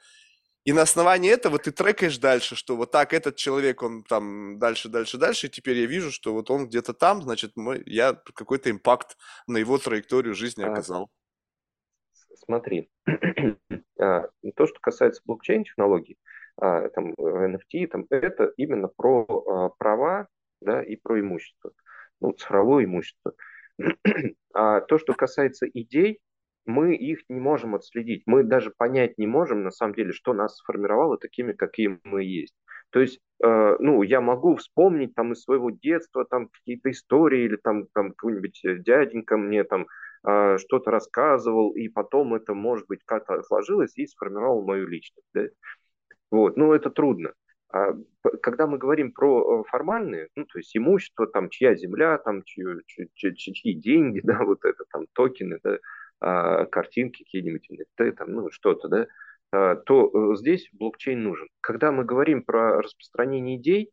И 0.64 0.72
на 0.72 0.82
основании 0.82 1.30
этого 1.30 1.58
ты 1.58 1.72
трекаешь 1.72 2.18
дальше, 2.18 2.54
что 2.54 2.76
вот 2.76 2.92
так 2.92 3.12
этот 3.12 3.34
человек, 3.34 3.82
он 3.82 4.04
там 4.04 4.58
дальше, 4.60 4.88
дальше, 4.88 5.18
дальше, 5.18 5.48
и 5.48 5.50
теперь 5.50 5.78
я 5.78 5.86
вижу, 5.86 6.12
что 6.12 6.32
вот 6.32 6.50
он 6.50 6.66
где-то 6.68 6.94
там, 6.94 7.22
значит, 7.22 7.56
мой, 7.56 7.82
я 7.86 8.14
какой-то 8.14 8.70
импакт 8.70 9.16
на 9.48 9.56
его 9.56 9.76
траекторию 9.78 10.34
жизни 10.34 10.62
а, 10.62 10.70
оказал. 10.70 11.10
Смотри, 12.36 12.90
а, 13.98 14.28
то, 14.54 14.66
что 14.66 14.78
касается 14.80 15.22
блокчейн-технологий, 15.24 16.16
а, 16.56 16.88
там, 16.90 17.12
NFT, 17.14 17.88
там, 17.88 18.06
это 18.10 18.52
именно 18.56 18.86
про 18.86 19.70
права 19.78 20.28
да, 20.60 20.80
и 20.82 20.94
про 20.94 21.20
имущество, 21.20 21.72
ну, 22.20 22.32
цифровое 22.32 22.84
имущество. 22.84 23.34
А 24.54 24.82
то, 24.82 24.98
что 24.98 25.14
касается 25.14 25.66
идей, 25.66 26.20
мы 26.66 26.94
их 26.94 27.20
не 27.28 27.40
можем 27.40 27.74
отследить. 27.74 28.22
Мы 28.26 28.44
даже 28.44 28.70
понять 28.70 29.18
не 29.18 29.26
можем, 29.26 29.62
на 29.64 29.70
самом 29.70 29.94
деле, 29.94 30.12
что 30.12 30.32
нас 30.32 30.56
сформировало 30.56 31.18
такими, 31.18 31.52
какие 31.52 31.98
мы 32.04 32.24
есть. 32.24 32.54
То 32.90 33.00
есть, 33.00 33.20
э, 33.42 33.76
ну, 33.80 34.02
я 34.02 34.20
могу 34.20 34.56
вспомнить 34.56 35.14
там 35.14 35.32
из 35.32 35.42
своего 35.42 35.70
детства 35.70 36.24
там 36.24 36.48
какие-то 36.48 36.90
истории 36.90 37.44
или 37.44 37.56
там, 37.56 37.86
там 37.94 38.10
какой-нибудь 38.10 38.60
дяденька 38.84 39.36
мне 39.38 39.64
там 39.64 39.86
э, 40.26 40.58
что-то 40.58 40.90
рассказывал, 40.90 41.72
и 41.72 41.88
потом 41.88 42.34
это, 42.34 42.54
может 42.54 42.86
быть, 42.86 43.00
как-то 43.04 43.42
сложилось 43.42 43.96
и 43.96 44.06
сформировало 44.06 44.62
мою 44.62 44.86
личность. 44.86 45.26
Да? 45.34 45.44
Вот, 46.30 46.56
ну, 46.56 46.72
это 46.72 46.90
трудно. 46.90 47.32
А 47.72 47.94
когда 48.42 48.66
мы 48.66 48.76
говорим 48.76 49.12
про 49.12 49.62
э, 49.62 49.64
формальные, 49.68 50.28
ну, 50.36 50.44
то 50.44 50.58
есть 50.58 50.76
имущество, 50.76 51.26
там, 51.26 51.48
чья 51.48 51.74
земля, 51.74 52.18
там, 52.18 52.42
чьи, 52.44 52.64
чьи, 53.14 53.34
чьи 53.34 53.74
деньги, 53.74 54.20
да, 54.24 54.44
вот 54.44 54.64
это, 54.64 54.84
там, 54.92 55.06
токены, 55.14 55.58
да, 55.64 55.78
картинки 56.22 57.24
какие-нибудь, 57.24 57.68
NFT, 57.70 58.12
там, 58.12 58.32
ну, 58.32 58.50
что-то, 58.50 58.88
да, 58.88 59.06
а, 59.52 59.76
то 59.76 60.10
э, 60.32 60.36
здесь 60.36 60.68
блокчейн 60.72 61.22
нужен. 61.22 61.48
Когда 61.60 61.92
мы 61.92 62.04
говорим 62.04 62.42
про 62.42 62.80
распространение 62.80 63.58
идей, 63.58 63.90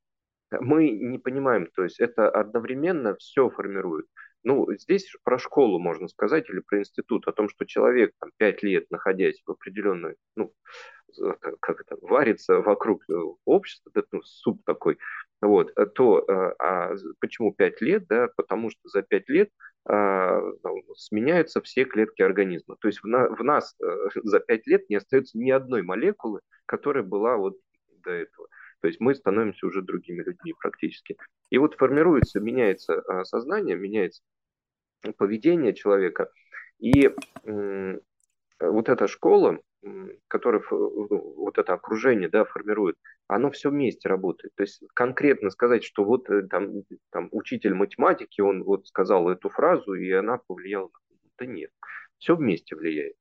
мы 0.52 0.90
не 0.90 1.20
понимаем, 1.20 1.68
то 1.68 1.84
есть 1.84 2.00
это 2.00 2.30
одновременно 2.30 3.16
все 3.18 3.50
формирует. 3.50 4.08
Ну, 4.44 4.72
здесь 4.78 5.12
про 5.24 5.38
школу 5.38 5.80
можно 5.80 6.08
сказать 6.08 6.50
или 6.50 6.62
про 6.62 6.80
институт, 6.80 7.28
о 7.28 7.34
том, 7.34 7.50
что 7.50 7.66
человек 7.66 8.14
там 8.20 8.32
пять 8.38 8.64
лет, 8.64 8.90
находясь 8.90 9.42
в 9.46 9.52
определенной, 9.52 10.16
ну, 10.36 10.54
как 11.60 11.82
это, 11.82 11.98
варится 12.02 12.60
вокруг 12.60 13.04
э, 13.10 13.14
общества, 13.46 13.92
да, 13.94 14.04
ну, 14.12 14.22
суп 14.24 14.62
такой, 14.66 14.98
вот, 15.42 15.74
то 15.96 16.26
а 16.60 16.96
почему 17.20 17.54
пять 17.54 17.82
лет, 17.82 18.08
да, 18.08 18.28
потому 18.36 18.70
что 18.70 18.90
за 18.90 19.02
пять 19.02 19.30
лет 19.30 19.50
а, 19.86 20.40
сменяются 20.96 21.62
все 21.62 21.86
клетки 21.86 22.22
организма. 22.22 22.76
То 22.80 22.88
есть 22.88 23.02
в, 23.02 23.08
на, 23.08 23.28
в 23.30 23.44
нас 23.44 23.76
э, 23.82 24.10
за 24.24 24.40
5 24.40 24.68
лет 24.68 24.90
не 24.90 24.98
остается 24.98 25.38
ни 25.38 25.50
одной 25.50 25.82
молекулы, 25.82 26.42
которая 26.66 27.04
была 27.04 27.38
вот 27.38 27.58
до 28.04 28.12
этого. 28.12 28.48
То 28.82 28.88
есть 28.88 29.00
мы 29.00 29.16
становимся 29.16 29.66
уже 29.66 29.82
другими 29.82 30.22
людьми 30.22 30.54
практически. 30.60 31.18
И 31.50 31.58
вот 31.58 31.76
формируется, 31.76 32.40
меняется 32.40 33.04
сознание, 33.24 33.76
меняется 33.76 34.22
поведение 35.18 35.74
человека. 35.74 36.30
И 36.80 37.14
вот 37.44 38.90
эта 38.90 39.08
школа, 39.08 39.60
которая, 40.28 40.62
ну, 40.72 41.34
вот 41.38 41.58
это 41.58 41.74
окружение 41.74 42.30
да, 42.30 42.46
формирует, 42.46 42.96
оно 43.28 43.52
все 43.52 43.70
вместе 43.70 44.10
работает. 44.10 44.54
То 44.56 44.64
есть 44.64 44.82
конкретно 44.94 45.50
сказать, 45.50 45.84
что 45.84 46.04
вот 46.04 46.30
э, 46.30 46.44
там, 46.50 46.84
там 47.12 47.30
учитель 47.32 47.74
математики, 47.74 48.42
он 48.42 48.64
вот 48.64 48.88
сказал 48.88 49.30
эту 49.30 49.50
фразу, 49.50 49.94
и 49.94 50.12
она 50.12 50.38
повлияла. 50.38 50.90
Да 51.38 51.46
нет, 51.46 51.72
все 52.18 52.36
вместе 52.36 52.76
влияет. 52.76 53.16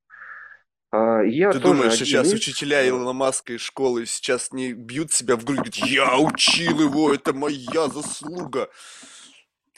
А, 0.91 1.21
я 1.21 1.53
Ты 1.53 1.61
думаешь, 1.61 1.95
сейчас 1.95 2.29
из... 2.29 2.35
учителя 2.35 2.87
Илона 2.89 3.13
Маска 3.13 3.53
из 3.53 3.61
школы 3.61 4.07
сейчас 4.07 4.53
не 4.53 4.73
бьют 4.73 5.13
себя 5.13 5.37
в 5.37 5.45
грудь, 5.45 5.59
говорят, 5.59 5.77
я 5.77 6.19
учил 6.19 6.81
его, 6.81 7.13
это 7.13 7.35
моя 7.35 7.89
заслуга. 7.89 8.71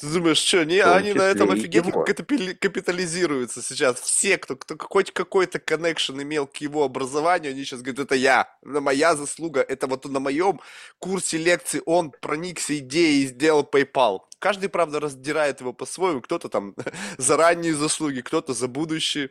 Ты 0.01 0.07
думаешь, 0.07 0.39
что, 0.39 0.65
не, 0.65 0.83
они 0.83 1.13
на 1.13 1.23
этом 1.23 1.51
офигенно 1.51 1.93
капитализируются 1.93 3.61
сейчас. 3.63 4.01
Все, 4.01 4.39
кто, 4.39 4.57
кто 4.57 4.77
хоть 4.79 5.13
какой-то 5.13 5.59
коннекшн 5.59 6.23
имел 6.23 6.47
к 6.47 6.57
его 6.57 6.85
образованию, 6.85 7.51
они 7.51 7.65
сейчас 7.65 7.83
говорят, 7.83 8.07
это 8.07 8.15
я, 8.15 8.49
это 8.63 8.81
моя 8.81 9.15
заслуга, 9.15 9.61
это 9.61 9.87
вот 9.87 10.07
на 10.07 10.21
моем 10.21 10.61
курсе 10.99 11.37
лекции 11.37 11.83
он 11.85 12.13
проникся 12.13 12.79
идеей 12.79 13.25
и 13.25 13.27
сделал 13.27 13.69
PayPal. 13.71 14.21
Каждый, 14.39 14.71
правда, 14.71 15.01
раздирает 15.01 15.61
его 15.61 15.75
по-своему, 15.75 16.23
кто-то 16.23 16.49
там 16.49 16.75
за 17.19 17.37
ранние 17.37 17.75
заслуги, 17.75 18.23
кто-то 18.23 18.55
за 18.55 18.69
будущее. 18.69 19.31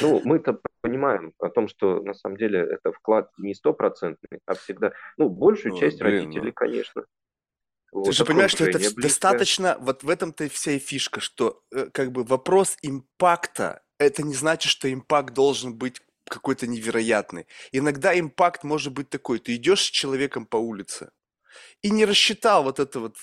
Ну, 0.00 0.22
мы-то 0.24 0.58
понимаем 0.80 1.32
о 1.38 1.50
том, 1.50 1.68
что 1.68 2.00
на 2.02 2.14
самом 2.14 2.36
деле 2.36 2.60
это 2.60 2.92
вклад 2.92 3.30
не 3.38 3.54
стопроцентный, 3.54 4.38
а 4.46 4.54
всегда, 4.54 4.92
ну, 5.18 5.28
большую 5.28 5.74
ну, 5.74 5.80
часть 5.80 5.98
блин, 5.98 6.24
родителей, 6.24 6.46
ну. 6.46 6.52
конечно. 6.54 7.04
Вот 7.92 8.04
Ты 8.06 8.12
же 8.12 8.24
понимаешь, 8.24 8.52
что 8.52 8.64
это 8.64 8.78
близкое. 8.78 9.02
достаточно, 9.02 9.76
вот 9.80 10.02
в 10.04 10.08
этом-то 10.08 10.48
вся 10.48 10.72
и 10.72 10.78
фишка, 10.78 11.20
что 11.20 11.62
э, 11.72 11.88
как 11.92 12.12
бы 12.12 12.24
вопрос 12.24 12.76
импакта, 12.82 13.82
это 13.98 14.22
не 14.22 14.34
значит, 14.34 14.70
что 14.70 14.92
импакт 14.92 15.34
должен 15.34 15.74
быть 15.74 16.00
какой-то 16.28 16.66
невероятный. 16.66 17.46
Иногда 17.72 18.18
импакт 18.18 18.62
может 18.62 18.92
быть 18.92 19.10
такой, 19.10 19.40
ты 19.40 19.56
идешь 19.56 19.82
с 19.82 19.90
человеком 19.90 20.46
по 20.46 20.56
улице 20.56 21.10
и 21.82 21.90
не 21.90 22.04
рассчитал 22.04 22.62
вот 22.62 22.78
это 22.78 23.00
вот 23.00 23.16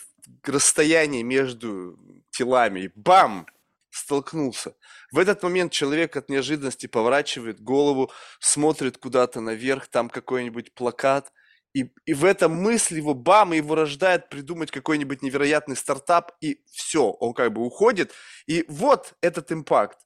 расстояние 0.44 1.24
между 1.24 1.98
телами, 2.32 2.82
и 2.82 2.92
бам, 2.96 3.48
столкнулся. 3.90 4.76
В 5.12 5.20
этот 5.20 5.42
момент 5.44 5.72
человек 5.72 6.16
от 6.18 6.30
неожиданности 6.30 6.88
поворачивает 6.88 7.62
голову, 7.62 8.12
смотрит 8.40 8.98
куда-то 8.98 9.42
наверх, 9.42 9.88
там 9.88 10.10
какой-нибудь 10.10 10.74
плакат, 10.74 11.32
и, 11.78 11.94
и 12.06 12.14
в 12.14 12.26
этом 12.26 12.54
мысль 12.56 12.98
его, 12.98 13.14
бам, 13.14 13.54
его 13.54 13.76
рождает 13.76 14.30
придумать 14.30 14.72
какой-нибудь 14.72 15.22
невероятный 15.22 15.76
стартап, 15.76 16.32
и 16.42 16.60
все, 16.72 17.12
он 17.12 17.34
как 17.34 17.54
бы 17.54 17.64
уходит. 17.64 18.14
И 18.48 18.66
вот 18.68 19.14
этот 19.22 19.52
импакт. 19.52 20.00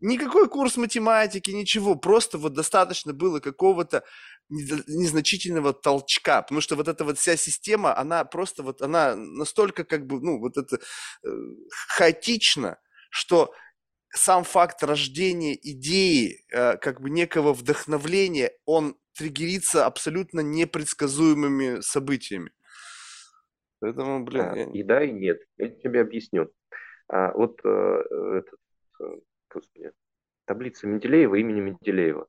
Никакой 0.00 0.48
курс 0.48 0.78
математики, 0.78 1.50
ничего, 1.50 1.94
просто 1.94 2.38
вот 2.38 2.54
достаточно 2.54 3.12
было 3.12 3.38
какого-то 3.40 4.02
незначительного 4.48 5.74
толчка, 5.74 6.40
потому 6.40 6.62
что 6.62 6.74
вот 6.74 6.88
эта 6.88 7.04
вот 7.04 7.18
вся 7.18 7.36
система, 7.36 7.94
она 7.94 8.24
просто 8.24 8.62
вот, 8.62 8.80
она 8.80 9.14
настолько 9.14 9.84
как 9.84 10.06
бы, 10.06 10.20
ну, 10.22 10.40
вот 10.40 10.56
это 10.56 10.76
э, 10.76 11.28
хаотична, 11.98 12.78
что 13.10 13.52
сам 14.12 14.44
факт 14.44 14.82
рождения 14.82 15.54
идеи, 15.54 16.44
э, 16.52 16.76
как 16.76 17.00
бы 17.00 17.10
некого 17.10 17.52
вдохновления, 17.52 18.52
он 18.64 18.96
триггерится 19.14 19.86
абсолютно 19.86 20.40
непредсказуемыми 20.40 21.80
событиями. 21.80 22.52
Поэтому, 23.80 24.24
блин... 24.24 24.40
А, 24.42 24.56
я... 24.56 24.64
И 24.64 24.82
да, 24.82 25.02
и 25.02 25.10
нет. 25.10 25.40
Я 25.56 25.68
тебе 25.68 26.02
объясню. 26.02 26.50
А, 27.08 27.32
вот 27.32 27.60
э, 27.64 28.02
этот, 28.38 28.60
э, 29.00 29.20
господи, 29.50 29.92
таблица 30.44 30.86
Менделеева 30.86 31.36
имени 31.36 31.60
Менделеева. 31.60 32.26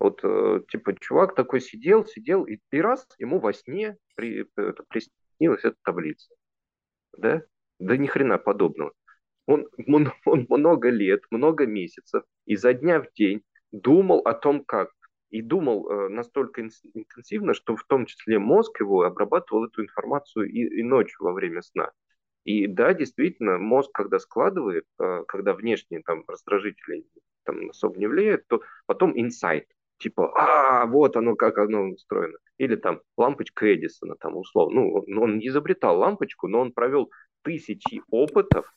Вот, 0.00 0.20
э, 0.22 0.60
типа, 0.68 0.94
чувак 0.98 1.34
такой 1.34 1.60
сидел, 1.60 2.06
сидел, 2.06 2.44
и, 2.44 2.58
и 2.70 2.80
раз 2.80 3.06
ему 3.18 3.40
во 3.40 3.52
сне 3.52 3.96
при, 4.14 4.46
это, 4.56 4.82
приснилась 4.88 5.64
эта 5.64 5.76
таблица. 5.82 6.34
Да? 7.16 7.42
Да 7.78 7.96
ни 7.96 8.06
хрена 8.06 8.38
подобного. 8.38 8.92
Он, 9.48 9.66
он, 9.86 10.12
он 10.26 10.46
много 10.48 10.90
лет, 10.90 11.22
много 11.30 11.66
месяцев, 11.66 12.22
изо 12.44 12.74
дня 12.74 13.00
в 13.00 13.10
день 13.14 13.42
думал 13.72 14.18
о 14.18 14.34
том, 14.34 14.62
как 14.62 14.90
и 15.30 15.40
думал 15.40 15.90
э, 15.90 16.08
настолько 16.08 16.62
интенсивно, 16.62 17.54
что 17.54 17.74
в 17.74 17.84
том 17.84 18.04
числе 18.04 18.38
мозг 18.38 18.78
его 18.80 19.02
обрабатывал 19.02 19.64
эту 19.64 19.82
информацию 19.82 20.50
и, 20.50 20.80
и 20.80 20.82
ночью 20.82 21.16
во 21.20 21.32
время 21.32 21.62
сна. 21.62 21.90
И 22.44 22.66
да, 22.66 22.92
действительно, 22.92 23.58
мозг, 23.58 23.90
когда 23.92 24.18
складывает, 24.18 24.84
э, 25.00 25.24
когда 25.26 25.54
внешние 25.54 26.02
там 26.02 26.24
раздражители 26.28 27.06
там 27.44 27.70
особо 27.70 27.98
не 27.98 28.06
влияют, 28.06 28.46
то 28.48 28.60
потом 28.86 29.18
инсайт, 29.18 29.64
типа, 29.98 30.30
а, 30.36 30.86
вот 30.86 31.16
оно, 31.16 31.36
как 31.36 31.56
оно 31.56 31.88
устроено. 31.88 32.36
Или 32.58 32.76
там 32.76 33.00
лампочка 33.16 33.74
Эдисона, 33.74 34.14
там 34.16 34.36
условно. 34.36 34.82
Ну, 34.82 35.22
он 35.22 35.38
не 35.38 35.48
изобретал 35.48 35.98
лампочку, 35.98 36.48
но 36.48 36.60
он 36.60 36.72
провел 36.72 37.10
тысячи 37.42 38.02
опытов, 38.10 38.70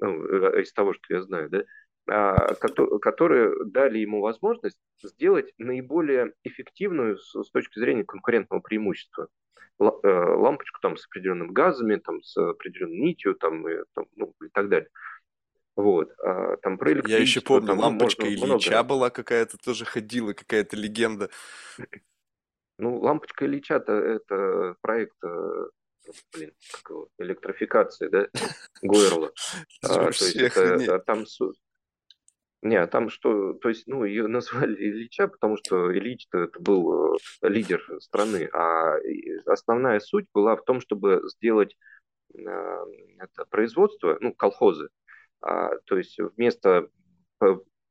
ну, 0.00 0.24
э, 0.24 0.62
из 0.62 0.72
того, 0.72 0.94
что 0.94 1.14
я 1.14 1.22
знаю, 1.22 1.50
да, 1.50 1.64
а, 2.08 2.54
которые 2.54 3.52
дали 3.64 3.98
ему 3.98 4.20
возможность 4.20 4.78
сделать 5.02 5.52
наиболее 5.58 6.34
эффективную 6.44 7.18
с 7.18 7.50
точки 7.50 7.80
зрения 7.80 8.04
конкурентного 8.04 8.60
преимущества 8.60 9.28
э, 9.80 9.84
лампочку 9.84 10.80
там 10.80 10.96
с 10.96 11.06
определенными 11.06 11.50
газами, 11.50 11.96
там 11.96 12.22
с 12.22 12.36
определенной 12.36 12.98
нитью, 12.98 13.34
там, 13.34 13.68
и, 13.68 13.82
там, 13.94 14.06
ну, 14.14 14.32
и 14.44 14.48
так 14.52 14.68
далее. 14.68 14.88
Вот. 15.74 16.12
А, 16.22 16.56
там 16.58 16.78
про 16.78 16.90
Я 17.08 17.18
еще 17.18 17.40
помню, 17.40 17.68
там, 17.68 17.78
лампочка 17.80 18.26
Ильича 18.26 18.70
много... 18.70 18.84
была 18.84 19.10
какая-то, 19.10 19.58
тоже 19.58 19.84
ходила, 19.84 20.32
какая-то 20.32 20.76
легенда. 20.76 21.28
Ну, 22.78 22.98
лампочка 22.98 23.46
Ильича 23.46 23.74
это, 23.76 23.92
это 23.92 24.76
проект 24.80 25.16
э, 25.24 25.68
блин, 26.32 26.52
как 26.72 26.90
его, 26.90 27.08
электрификации, 27.18 28.08
да, 28.08 28.28
Гойерла. 28.82 29.32
А, 29.82 29.88
то 29.88 30.08
есть 30.08 30.36
это, 30.36 30.98
там 31.00 31.24
не, 32.62 32.76
а 32.76 32.86
там 32.86 33.10
что, 33.10 33.52
то 33.54 33.68
есть, 33.68 33.86
ну, 33.86 34.04
ее 34.04 34.26
назвали 34.26 34.74
Ильича, 34.74 35.28
потому 35.28 35.56
что 35.56 35.92
Ильич 35.96 36.26
это 36.32 36.58
был 36.58 37.14
э, 37.14 37.18
лидер 37.48 37.82
страны, 38.00 38.48
а 38.52 38.96
основная 39.46 40.00
суть 40.00 40.26
была 40.34 40.56
в 40.56 40.64
том, 40.64 40.80
чтобы 40.80 41.22
сделать 41.36 41.76
э, 42.34 42.40
это 43.18 43.44
производство, 43.50 44.18
ну, 44.20 44.34
колхозы, 44.34 44.88
а, 45.40 45.76
то 45.84 45.96
есть 45.96 46.18
вместо 46.36 46.88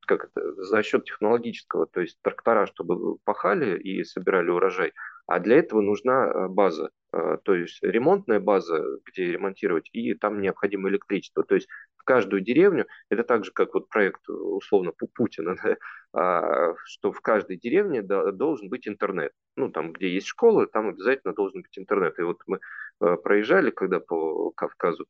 как 0.05 0.25
это, 0.25 0.63
за 0.63 0.83
счет 0.83 1.05
технологического, 1.05 1.87
то 1.87 2.01
есть 2.01 2.17
трактора, 2.21 2.67
чтобы 2.67 3.17
пахали 3.23 3.79
и 3.79 4.03
собирали 4.03 4.49
урожай, 4.49 4.93
а 5.27 5.39
для 5.39 5.57
этого 5.57 5.81
нужна 5.81 6.27
э, 6.27 6.47
база, 6.47 6.91
э, 7.11 7.37
то 7.43 7.55
есть 7.55 7.81
ремонтная 7.81 8.39
база, 8.39 8.83
где 9.05 9.31
ремонтировать, 9.31 9.89
и 9.91 10.13
там 10.13 10.41
необходимо 10.41 10.89
электричество. 10.89 11.43
То 11.43 11.55
есть 11.55 11.67
в 11.97 12.03
каждую 12.03 12.41
деревню, 12.41 12.85
это 13.09 13.23
так 13.23 13.43
же, 13.43 13.51
как 13.51 13.73
вот 13.73 13.89
проект 13.89 14.29
условно 14.29 14.91
Путина, 15.15 15.55
да, 15.63 15.77
а, 16.13 16.75
что 16.85 17.11
в 17.11 17.21
каждой 17.21 17.57
деревне 17.57 18.01
должен 18.03 18.69
быть 18.69 18.87
интернет. 18.87 19.31
Ну, 19.55 19.69
там, 19.71 19.93
где 19.93 20.09
есть 20.09 20.27
школа, 20.27 20.67
там 20.67 20.89
обязательно 20.89 21.33
должен 21.33 21.61
быть 21.63 21.77
интернет. 21.77 22.19
И 22.19 22.21
вот 22.21 22.41
мы 22.45 22.59
э, 23.01 23.15
проезжали, 23.15 23.71
когда 23.71 23.99
по 23.99 24.51
Кавказу, 24.51 25.07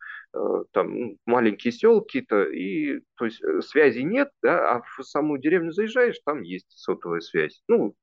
там 0.72 1.00
ну, 1.00 1.18
маленькие 1.26 1.72
селки-то, 1.72 2.44
и 2.44 3.02
то 3.16 3.26
есть 3.26 3.42
связи 3.68 4.00
нет, 4.00 4.30
да, 4.42 4.76
а 4.76 4.82
в 4.82 5.04
саму 5.04 5.38
деревню 5.38 5.72
заезжаешь, 5.72 6.20
там 6.26 6.42
есть 6.42 6.72
сотовая 6.72 7.20
связь. 7.20 7.62
Ну, 7.68 7.96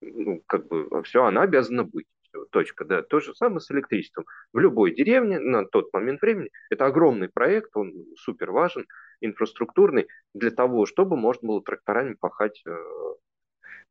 ну, 0.00 0.42
как 0.46 0.68
бы 0.68 0.88
а 0.90 1.02
все, 1.02 1.24
она 1.24 1.42
обязана 1.42 1.84
быть. 1.84 2.06
Все, 2.22 2.44
точка, 2.46 2.84
да. 2.84 3.02
То 3.02 3.20
же 3.20 3.34
самое 3.34 3.60
с 3.60 3.70
электричеством. 3.70 4.24
В 4.52 4.58
любой 4.58 4.94
деревне 4.94 5.38
на 5.38 5.64
тот 5.64 5.92
момент 5.92 6.20
времени 6.20 6.50
это 6.70 6.86
огромный 6.86 7.28
проект, 7.28 7.76
он 7.76 7.92
супер 8.16 8.50
важен, 8.50 8.86
инфраструктурный, 9.20 10.08
для 10.34 10.50
того, 10.50 10.86
чтобы 10.86 11.16
можно 11.16 11.48
было 11.48 11.62
тракторами 11.62 12.14
пахать 12.14 12.62
э, 12.66 12.76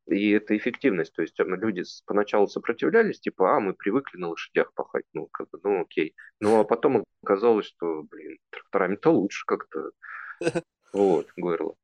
и 0.08 0.32
это 0.32 0.56
эффективность. 0.56 1.14
То 1.14 1.22
есть 1.22 1.36
люди 1.40 1.84
поначалу 2.06 2.48
сопротивлялись, 2.48 3.20
типа, 3.20 3.58
а, 3.58 3.60
мы 3.60 3.74
привыкли 3.74 4.18
на 4.18 4.30
лошадях 4.30 4.74
пахать, 4.74 5.06
ну, 5.14 5.28
как 5.32 5.50
бы, 5.50 5.60
ну, 5.64 5.82
окей. 5.82 6.16
Ну, 6.40 6.60
а 6.60 6.64
потом 6.64 7.04
оказалось, 7.24 7.66
что, 7.66 8.04
блин, 8.04 8.38
тракторами-то 8.52 9.12
лучше 9.12 9.44
как-то. 9.46 9.92
Вот, 10.94 11.28
горло. 11.36 11.76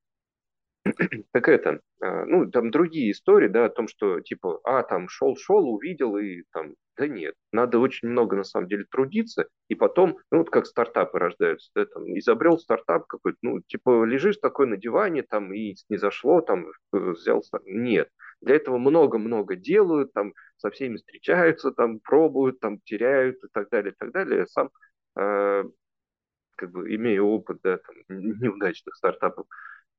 Так 1.31 1.47
это, 1.47 1.79
а, 2.01 2.25
ну, 2.25 2.49
там 2.49 2.71
другие 2.71 3.11
истории, 3.11 3.47
да, 3.47 3.65
о 3.65 3.69
том, 3.69 3.87
что, 3.87 4.19
типа, 4.21 4.59
а, 4.63 4.83
там, 4.83 5.07
шел-шел, 5.09 5.67
увидел, 5.69 6.17
и 6.17 6.43
там, 6.51 6.73
да 6.97 7.07
нет, 7.07 7.35
надо 7.51 7.79
очень 7.79 8.09
много, 8.09 8.35
на 8.35 8.43
самом 8.43 8.67
деле, 8.67 8.85
трудиться, 8.89 9.47
и 9.69 9.75
потом, 9.75 10.17
ну, 10.31 10.39
вот 10.39 10.49
как 10.49 10.65
стартапы 10.65 11.19
рождаются, 11.19 11.69
да, 11.75 11.85
там, 11.85 12.03
изобрел 12.17 12.57
стартап 12.57 13.05
какой-то, 13.07 13.37
ну, 13.41 13.61
типа, 13.67 14.03
лежишь 14.05 14.37
такой 14.37 14.67
на 14.67 14.77
диване, 14.77 15.23
там, 15.23 15.53
и 15.53 15.75
не 15.89 15.97
зашло, 15.97 16.41
там, 16.41 16.67
э, 16.93 16.97
взял, 16.97 17.43
нет. 17.65 18.09
Для 18.41 18.55
этого 18.55 18.77
много-много 18.79 19.55
делают, 19.55 20.13
там, 20.13 20.33
со 20.57 20.71
всеми 20.71 20.97
встречаются, 20.97 21.71
там, 21.71 21.99
пробуют, 21.99 22.59
там, 22.59 22.79
теряют 22.83 23.37
и 23.43 23.47
так 23.53 23.69
далее, 23.69 23.91
и 23.93 23.95
так 23.97 24.11
далее. 24.11 24.39
Я 24.39 24.45
сам, 24.47 24.69
э, 25.17 25.63
как 26.57 26.71
бы, 26.71 26.93
имею 26.95 27.25
опыт, 27.27 27.59
да, 27.63 27.77
там, 27.77 27.95
неудачных 28.09 28.95
стартапов, 28.95 29.45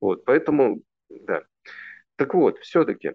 вот, 0.02 0.24
поэтому, 0.24 0.82
да. 1.08 1.44
Так 2.16 2.34
вот, 2.34 2.58
все-таки, 2.58 3.12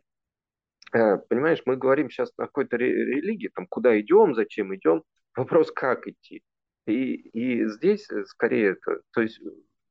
э, 0.94 1.18
понимаешь, 1.18 1.62
мы 1.66 1.76
говорим 1.76 2.10
сейчас 2.10 2.32
о 2.38 2.46
какой-то 2.46 2.78
религии, 2.78 3.52
там, 3.54 3.68
куда 3.68 4.00
идем, 4.00 4.34
зачем 4.34 4.74
идем, 4.74 5.04
вопрос, 5.36 5.70
как 5.70 6.08
идти. 6.08 6.44
И, 6.86 7.16
и 7.16 7.68
здесь 7.68 8.10
э, 8.10 8.24
скорее 8.26 8.72
это, 8.72 9.02
то 9.12 9.22
есть 9.22 9.42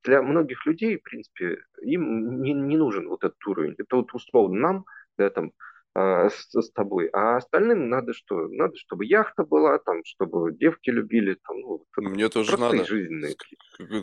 для 0.04 0.22
многих 0.22 0.64
людей, 0.64 0.96
в 0.96 1.02
принципе, 1.02 1.58
им 1.82 2.40
не, 2.40 2.54
не 2.54 2.78
нужен 2.78 3.08
вот 3.08 3.24
этот 3.24 3.46
уровень. 3.46 3.74
Это 3.76 3.96
вот 3.96 4.14
условно 4.14 4.58
нам, 4.58 4.84
да, 5.18 5.28
там, 5.28 5.52
а, 5.98 6.28
с, 6.28 6.50
с 6.52 6.70
тобой. 6.72 7.08
А 7.14 7.38
остальным 7.38 7.88
надо 7.88 8.12
что? 8.12 8.48
Надо, 8.48 8.76
чтобы 8.76 9.06
яхта 9.06 9.44
была, 9.44 9.78
там, 9.78 10.04
чтобы 10.04 10.52
девки 10.52 10.90
любили. 10.90 11.38
Там, 11.46 11.56
ну, 11.58 11.86
мне 11.96 12.28
тоже 12.28 12.58
надо. 12.58 12.84
жизненные. 12.84 13.34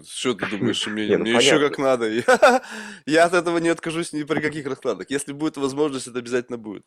Что 0.04 0.34
ты 0.34 0.50
думаешь, 0.50 0.88
мне, 0.88 1.18
ну, 1.18 1.24
мне 1.24 1.34
еще 1.34 1.60
как 1.60 1.78
надо. 1.78 2.10
Я, 2.10 2.24
я 3.06 3.26
от 3.26 3.34
этого 3.36 3.60
не 3.60 3.70
откажусь 3.70 4.12
ни 4.12 4.24
при 4.24 4.42
каких 4.42 4.66
раскладах. 4.66 5.12
Если 5.12 5.34
будет 5.34 5.58
возможность, 5.58 6.08
это 6.08 6.18
обязательно 6.18 6.58
будет. 6.58 6.84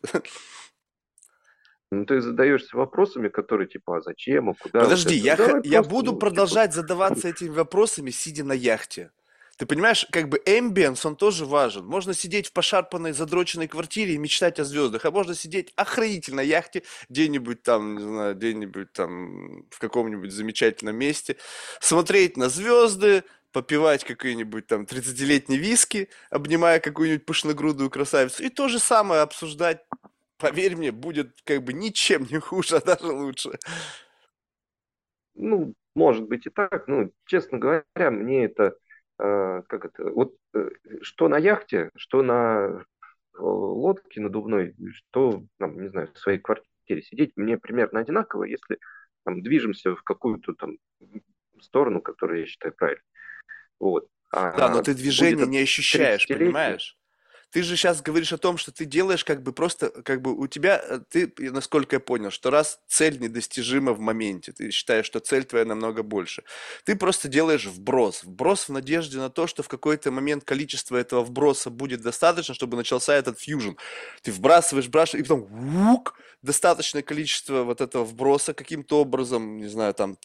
Ну, 1.89 2.05
ты 2.05 2.19
задаешься 2.19 2.75
вопросами, 2.75 3.29
которые 3.29 3.69
типа, 3.69 3.99
а 3.99 4.01
зачем, 4.01 4.49
а 4.49 4.55
куда? 4.55 4.81
Подожди, 4.81 5.15
вот 5.15 5.25
я, 5.25 5.35
х... 5.37 5.61
я 5.63 5.83
буду 5.83 6.11
ну, 6.11 6.19
продолжать 6.19 6.71
типа... 6.71 6.81
задаваться 6.81 7.29
этими 7.29 7.47
вопросами, 7.47 8.09
сидя 8.09 8.43
на 8.43 8.51
яхте. 8.51 9.11
Ты 9.57 9.65
понимаешь, 9.65 10.05
как 10.11 10.29
бы 10.29 10.39
эмбиенс, 10.45 11.03
он 11.05 11.15
тоже 11.15 11.45
важен. 11.45 11.85
Можно 11.85 12.13
сидеть 12.13 12.47
в 12.47 12.53
пошарпанной, 12.53 13.11
задроченной 13.11 13.67
квартире 13.67 14.13
и 14.13 14.17
мечтать 14.17 14.59
о 14.59 14.63
звездах, 14.63 15.05
а 15.05 15.11
можно 15.11 15.33
сидеть 15.33 15.73
охренительно 15.75 16.37
на 16.37 16.41
яхте 16.41 16.83
где-нибудь 17.09 17.63
там, 17.63 17.95
не 17.97 18.03
знаю, 18.03 18.35
где-нибудь 18.35 18.93
там 18.93 19.63
в 19.71 19.79
каком-нибудь 19.79 20.31
замечательном 20.31 20.95
месте, 20.97 21.37
смотреть 21.79 22.37
на 22.37 22.49
звезды, 22.49 23.23
попивать 23.51 24.03
какой-нибудь 24.03 24.67
там 24.67 24.83
30-летний 24.83 25.57
виски, 25.57 26.09
обнимая 26.29 26.79
какую-нибудь 26.79 27.25
пышногрудую 27.25 27.89
красавицу, 27.89 28.43
и 28.43 28.49
то 28.49 28.67
же 28.67 28.77
самое 28.77 29.21
обсуждать, 29.21 29.83
поверь 30.37 30.75
мне, 30.75 30.91
будет 30.91 31.41
как 31.43 31.63
бы 31.63 31.73
ничем 31.73 32.27
не 32.29 32.37
хуже, 32.37 32.77
а 32.77 32.85
даже 32.85 33.07
лучше. 33.07 33.57
Ну, 35.33 35.73
может 35.95 36.27
быть 36.27 36.45
и 36.45 36.51
так. 36.51 36.87
Ну, 36.87 37.11
честно 37.25 37.57
говоря, 37.57 38.11
мне 38.11 38.45
это 38.45 38.75
как 39.17 39.85
это, 39.85 40.11
вот 40.11 40.35
э, 40.53 40.69
что 41.01 41.27
на 41.27 41.37
яхте, 41.37 41.89
что 41.95 42.21
на 42.21 42.85
лодке 43.37 44.21
надувной, 44.21 44.75
что, 44.93 45.43
там, 45.59 45.79
не 45.81 45.89
знаю, 45.89 46.11
в 46.13 46.19
своей 46.19 46.39
квартире 46.39 47.01
сидеть, 47.01 47.33
мне 47.35 47.57
примерно 47.57 47.99
одинаково, 47.99 48.45
если 48.45 48.79
там, 49.25 49.41
движемся 49.41 49.95
в 49.95 50.03
какую-то 50.03 50.53
там 50.53 50.77
сторону, 51.61 52.01
которую 52.01 52.41
я 52.41 52.45
считаю 52.45 52.73
правильной. 52.73 53.03
Вот. 53.79 54.07
А 54.31 54.57
да, 54.57 54.69
но 54.69 54.81
ты 54.81 54.93
движение 54.93 55.47
не 55.47 55.59
ощущаешь, 55.59 56.27
понимаешь? 56.27 56.96
Ты 57.51 57.63
же 57.63 57.77
сейчас 57.77 58.01
говоришь 58.01 58.33
о 58.33 58.37
том, 58.37 58.57
что 58.57 58.71
ты 58.71 58.85
делаешь 58.85 59.23
как 59.23 59.41
бы 59.41 59.53
просто, 59.53 59.89
как 59.89 60.21
бы 60.21 60.37
у 60.37 60.47
тебя, 60.47 60.81
э, 60.83 60.99
ты, 61.09 61.31
насколько 61.51 61.95
я 61.95 61.99
понял, 61.99 62.29
что 62.29 62.49
раз 62.49 62.79
цель 62.87 63.19
недостижима 63.19 63.93
в 63.93 63.99
моменте, 63.99 64.51
ты 64.51 64.69
считаешь, 64.71 65.05
что 65.05 65.19
цель 65.19 65.45
твоя 65.45 65.65
намного 65.65 66.03
больше, 66.03 66.43
ты 66.83 66.95
просто 66.95 67.27
делаешь 67.29 67.65
вброс. 67.65 68.23
Вброс 68.23 68.67
в 68.67 68.71
надежде 68.71 69.17
на 69.17 69.29
то, 69.29 69.47
что 69.47 69.63
в 69.63 69.67
какой-то 69.69 70.11
момент 70.11 70.43
количество 70.43 70.97
этого 70.97 71.23
вброса 71.23 71.69
будет 71.69 72.01
достаточно, 72.01 72.53
чтобы 72.53 72.75
начался 72.77 73.15
этот 73.15 73.39
фьюжн. 73.39 73.71
Ты 74.21 74.31
вбрасываешь, 74.31 74.87
вбрасываешь, 74.87 75.25
и 75.25 75.27
потом 75.29 75.45
вук, 75.45 76.15
достаточное 76.41 77.01
количество 77.01 77.63
вот 77.63 77.81
этого 77.81 78.03
вброса 78.03 78.53
каким-то 78.53 79.01
образом, 79.01 79.57
не 79.57 79.67
знаю, 79.67 79.93
там 79.93 80.17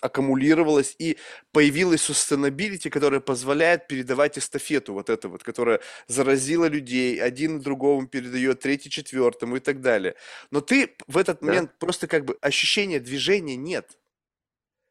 аккумулировалось, 0.00 0.94
и 0.98 1.18
появилась 1.52 2.08
sustainability, 2.08 2.90
которая 2.90 3.20
позволяет 3.20 3.88
передавать 3.88 4.38
эстафету 4.38 4.92
вот 4.94 5.10
это 5.10 5.28
вот, 5.28 5.42
которая 5.42 5.80
заразила 6.06 6.65
людей, 6.68 7.20
один 7.20 7.60
другому 7.60 8.06
передает, 8.06 8.60
третий 8.60 8.90
четвертому 8.90 9.56
и 9.56 9.60
так 9.60 9.80
далее. 9.80 10.14
Но 10.50 10.60
ты 10.60 10.94
в 11.06 11.18
этот 11.18 11.42
момент 11.42 11.70
да. 11.70 11.76
просто 11.78 12.06
как 12.06 12.24
бы 12.24 12.36
ощущения 12.40 13.00
движения 13.00 13.56
нет. 13.56 13.98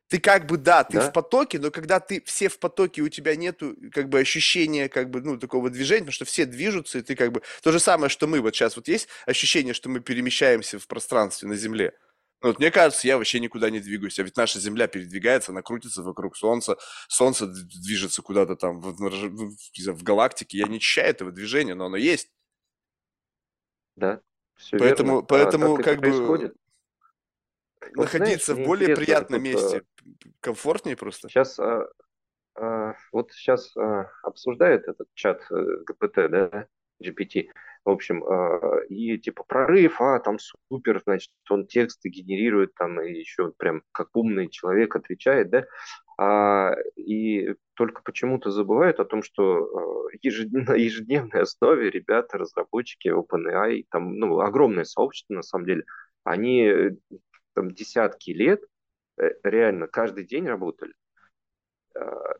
Ты 0.07 0.19
как 0.19 0.45
бы, 0.45 0.57
да, 0.57 0.83
ты 0.83 0.97
да? 0.97 1.09
в 1.09 1.13
потоке, 1.13 1.57
но 1.57 1.71
когда 1.71 1.99
ты 1.99 2.21
все 2.25 2.47
в 2.47 2.59
потоке, 2.59 3.01
у 3.01 3.09
тебя 3.09 3.35
нету 3.35 3.75
как 3.91 4.07
бы 4.07 4.19
ощущения 4.19 4.87
как 4.87 5.09
бы, 5.09 5.21
ну, 5.21 5.37
такого 5.37 5.71
движения, 5.71 6.01
потому 6.01 6.13
что 6.13 6.25
все 6.25 6.45
движутся, 6.45 6.99
и 6.99 7.01
ты 7.01 7.15
как 7.15 7.31
бы... 7.31 7.41
То 7.63 7.71
же 7.71 7.79
самое, 7.79 8.09
что 8.09 8.27
мы 8.27 8.39
вот 8.39 8.55
сейчас. 8.55 8.75
Вот 8.75 8.87
есть 8.87 9.07
ощущение, 9.25 9.73
что 9.73 9.89
мы 9.89 9.99
перемещаемся 9.99 10.77
в 10.77 10.87
пространстве 10.87 11.49
на 11.49 11.55
Земле? 11.55 11.93
Ну, 12.41 12.49
вот 12.49 12.59
мне 12.59 12.69
кажется, 12.69 13.07
я 13.07 13.17
вообще 13.17 13.39
никуда 13.39 13.69
не 13.69 13.79
двигаюсь. 13.79 14.19
А 14.19 14.23
ведь 14.23 14.37
наша 14.37 14.59
Земля 14.59 14.87
передвигается, 14.87 15.51
она 15.51 15.61
крутится 15.61 16.03
вокруг 16.03 16.37
Солнца. 16.37 16.77
Солнце 17.07 17.47
движется 17.47 18.21
куда-то 18.21 18.55
там 18.55 18.79
в, 18.81 18.93
в, 18.93 19.93
в 19.93 20.03
галактике. 20.03 20.59
Я 20.59 20.67
не 20.67 20.77
ощущаю 20.77 21.09
этого 21.09 21.31
движения, 21.31 21.75
но 21.75 21.85
оно 21.85 21.97
есть. 21.97 22.29
Да, 23.95 24.21
все 24.55 24.77
поэтому, 24.77 25.09
верно. 25.09 25.27
Поэтому 25.27 25.73
а 25.73 25.77
как, 25.77 25.85
как 25.85 25.95
бы 25.97 26.01
происходит? 26.01 26.55
находиться 27.93 28.53
вот, 28.53 28.55
знаешь, 28.55 28.65
в 28.65 28.67
более 28.67 28.95
приятном 28.95 29.39
вот, 29.41 29.47
месте, 29.47 29.83
комфортнее 30.39 30.95
просто. 30.95 31.29
Сейчас, 31.29 31.59
а, 31.59 31.87
а, 32.55 32.95
вот 33.11 33.31
сейчас 33.31 33.75
а, 33.77 34.09
обсуждают 34.23 34.87
этот 34.87 35.07
чат 35.13 35.41
э, 35.51 35.77
ГПТ, 35.85 36.15
да, 36.29 36.67
GPT, 37.03 37.49
в 37.85 37.89
общем, 37.89 38.23
а, 38.23 38.79
и 38.89 39.17
типа 39.19 39.43
прорыв, 39.43 40.01
а 40.01 40.19
там 40.19 40.37
супер, 40.39 41.01
значит, 41.05 41.31
он 41.49 41.67
тексты 41.67 42.09
генерирует 42.09 42.73
там 42.73 42.99
и 42.99 43.13
еще 43.13 43.51
прям 43.57 43.83
как 43.91 44.15
умный 44.15 44.49
человек 44.49 44.95
отвечает, 44.95 45.51
да, 45.51 45.65
а, 46.17 46.75
и 46.95 47.53
только 47.75 48.01
почему-то 48.01 48.49
забывают 48.49 48.99
о 48.99 49.05
том, 49.05 49.21
что 49.21 50.09
ежед... 50.23 50.51
на 50.51 50.73
ежедневной 50.73 51.41
основе 51.43 51.91
ребята, 51.91 52.39
разработчики 52.39 53.07
OpenAI, 53.09 53.85
там, 53.91 54.17
ну, 54.17 54.39
огромное 54.39 54.83
сообщество 54.83 55.35
на 55.35 55.43
самом 55.43 55.65
деле, 55.67 55.83
они 56.23 56.97
там 57.53 57.69
десятки 57.71 58.31
лет 58.31 58.63
э, 59.17 59.29
реально 59.43 59.87
каждый 59.87 60.25
день 60.25 60.47
работали. 60.47 60.93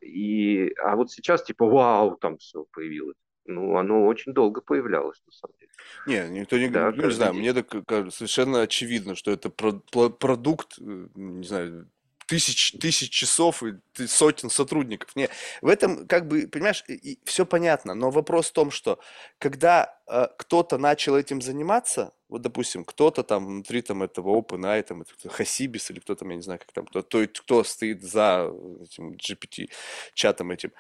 И, 0.01 0.73
а 0.83 0.97
вот 0.97 1.11
сейчас 1.11 1.43
типа 1.43 1.65
вау, 1.65 2.17
там 2.17 2.37
все 2.39 2.65
появилось. 2.73 3.15
Ну, 3.45 3.77
оно 3.77 4.05
очень 4.05 4.33
долго 4.33 4.61
появлялось, 4.61 5.21
на 5.25 5.31
самом 5.31 5.55
деле. 5.59 5.71
Не, 6.07 6.39
никто 6.39 6.57
не, 6.57 6.67
да, 6.69 6.91
ну, 6.91 7.05
не 7.05 7.11
знаю, 7.11 7.33
день. 7.33 7.41
мне 7.41 7.53
так 7.53 7.85
кажется, 7.85 8.17
совершенно 8.17 8.61
очевидно, 8.61 9.15
что 9.15 9.31
это 9.31 9.49
про, 9.49 9.73
про, 9.91 10.09
продукт, 10.09 10.77
э, 10.79 11.07
не 11.15 11.45
знаю, 11.45 11.87
тысяч, 12.27 12.71
тысяч 12.73 13.09
часов 13.11 13.63
и 13.63 13.75
сотен 14.07 14.49
сотрудников. 14.49 15.15
Не, 15.15 15.29
в 15.61 15.67
этом, 15.67 16.07
как 16.07 16.27
бы, 16.27 16.47
понимаешь, 16.47 16.83
и, 16.87 17.19
все 17.23 17.45
понятно, 17.45 17.93
но 17.93 18.09
вопрос 18.09 18.49
в 18.49 18.53
том, 18.53 18.71
что 18.71 18.99
когда 19.37 19.95
э, 20.07 20.27
кто-то 20.37 20.77
начал 20.77 21.15
этим 21.15 21.41
заниматься, 21.41 22.13
вот, 22.27 22.41
допустим, 22.41 22.83
кто-то 22.83 23.23
там 23.23 23.45
внутри 23.45 23.81
там 23.81 24.01
этого 24.03 24.39
OpenAI, 24.39 24.83
там, 24.83 25.01
это, 25.01 25.29
Хасибис 25.29 25.91
или 25.91 25.99
кто 25.99 26.15
там, 26.15 26.29
я 26.29 26.35
не 26.35 26.41
знаю, 26.41 26.59
как 26.59 26.71
там, 26.71 26.85
кто, 26.85 27.03
кто, 27.03 27.25
кто 27.27 27.63
стоит 27.63 28.03
за 28.03 28.51
этим 28.81 29.13
GPT 29.13 29.69
чатом 30.13 30.51
этим, 30.51 30.71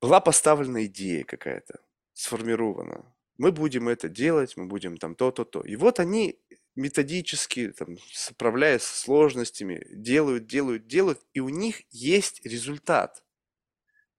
была 0.00 0.20
поставлена 0.20 0.86
идея 0.86 1.24
какая-то, 1.24 1.80
сформирована. 2.12 3.04
Мы 3.38 3.52
будем 3.52 3.88
это 3.88 4.08
делать, 4.08 4.56
мы 4.56 4.66
будем 4.66 4.96
там 4.96 5.14
то-то, 5.14 5.44
то. 5.44 5.62
И 5.62 5.76
вот 5.76 6.00
они 6.00 6.38
методически, 6.76 7.72
там, 7.72 7.96
справляясь 8.12 8.82
с 8.82 9.00
сложностями, 9.02 9.86
делают, 9.90 10.46
делают, 10.46 10.86
делают, 10.86 11.20
и 11.34 11.40
у 11.40 11.48
них 11.48 11.82
есть 11.90 12.44
результат. 12.44 13.22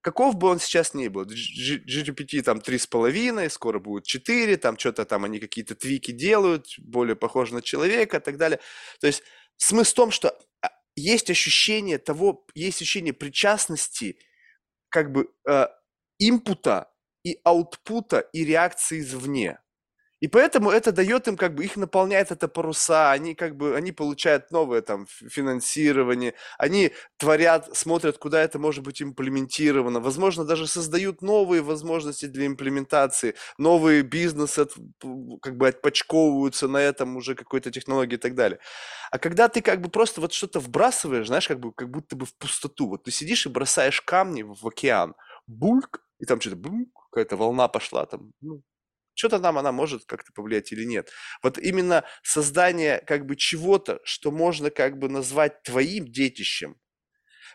Каков 0.02 0.36
бы 0.36 0.48
он 0.48 0.60
сейчас 0.60 0.96
ни 0.96 1.08
был, 1.08 1.26
GPT 1.26 2.42
там 2.42 2.58
3,5, 2.58 3.50
скоро 3.50 3.80
будет 3.80 4.06
4, 4.06 4.58
там 4.58 4.78
что-то 4.78 5.06
там 5.06 5.26
они 5.26 5.40
какие-то 5.40 5.76
твики 5.76 6.12
делают, 6.12 6.74
более 6.80 7.16
похоже 7.16 7.54
на 7.54 7.62
человека 7.62 8.18
и 8.18 8.20
так 8.20 8.38
далее. 8.38 8.60
То 9.00 9.08
есть 9.08 9.22
смысл 9.58 9.92
в 9.92 9.96
том, 9.96 10.12
что 10.12 10.36
а, 10.62 10.70
есть 10.96 11.30
ощущение 11.30 12.00
того, 12.00 12.48
есть 12.56 12.82
ощущение 12.82 13.14
причастности 13.14 14.18
как 14.92 15.14
бы 15.14 15.32
э, 15.50 15.68
инпута 16.20 16.92
и 17.26 17.40
аутпута 17.46 18.22
и 18.34 18.46
реакции 18.46 19.02
извне. 19.02 19.61
И 20.22 20.28
поэтому 20.28 20.70
это 20.70 20.92
дает 20.92 21.28
им, 21.28 21.36
как 21.36 21.56
бы, 21.56 21.66
их 21.66 21.78
наполняет 21.78 22.32
это 22.32 22.48
паруса, 22.48 23.12
они 23.12 23.34
как 23.34 23.56
бы, 23.58 23.76
они 23.76 23.92
получают 23.92 24.52
новое 24.52 24.82
там 24.84 25.08
финансирование, 25.08 26.36
они 26.60 26.92
творят, 27.18 27.76
смотрят, 27.76 28.20
куда 28.20 28.42
это 28.44 28.60
может 28.60 28.84
быть 28.84 29.02
имплементировано, 29.02 30.00
возможно, 30.00 30.46
даже 30.46 30.68
создают 30.68 31.24
новые 31.24 31.64
возможности 31.64 32.28
для 32.28 32.46
имплементации, 32.46 33.34
новые 33.58 34.04
бизнесы 34.04 34.68
как 35.42 35.58
бы 35.58 35.68
отпочковываются 35.70 36.68
на 36.68 36.78
этом 36.78 37.18
уже 37.18 37.34
какой-то 37.34 37.72
технологии 37.72 38.14
и 38.16 38.18
так 38.18 38.36
далее. 38.36 38.60
А 39.12 39.18
когда 39.18 39.48
ты 39.50 39.62
как 39.62 39.82
бы 39.82 39.90
просто 39.90 40.22
вот 40.22 40.34
что-то 40.34 40.60
вбрасываешь, 40.60 41.28
знаешь, 41.28 41.48
как 41.48 41.60
бы, 41.60 41.74
как 41.74 41.90
будто 41.90 42.16
бы 42.16 42.28
в 42.28 42.36
пустоту, 42.36 42.88
вот 42.90 43.04
ты 43.04 43.12
сидишь 43.12 43.48
и 43.48 43.50
бросаешь 43.50 44.02
камни 44.02 44.44
в 44.44 44.68
океан, 44.68 45.16
бульк, 45.48 46.04
и 46.20 46.26
там 46.26 46.40
что-то 46.40 46.58
какая-то 47.12 47.36
волна 47.38 47.68
пошла, 47.68 48.06
там, 48.06 48.32
ну, 48.42 48.62
что-то 49.22 49.38
нам 49.38 49.60
она 49.60 49.72
может 49.72 50.06
как-то 50.06 50.34
повлиять 50.34 50.72
или 50.72 50.84
нет. 50.84 51.12
Вот 51.44 51.60
именно 51.60 52.04
создание 52.24 53.04
как 53.06 53.28
бы 53.28 53.36
чего-то, 53.36 54.00
что 54.04 54.32
можно 54.32 54.72
как 54.72 54.98
бы 54.98 55.10
назвать 55.10 55.62
твоим 55.62 56.12
детищем, 56.12 56.76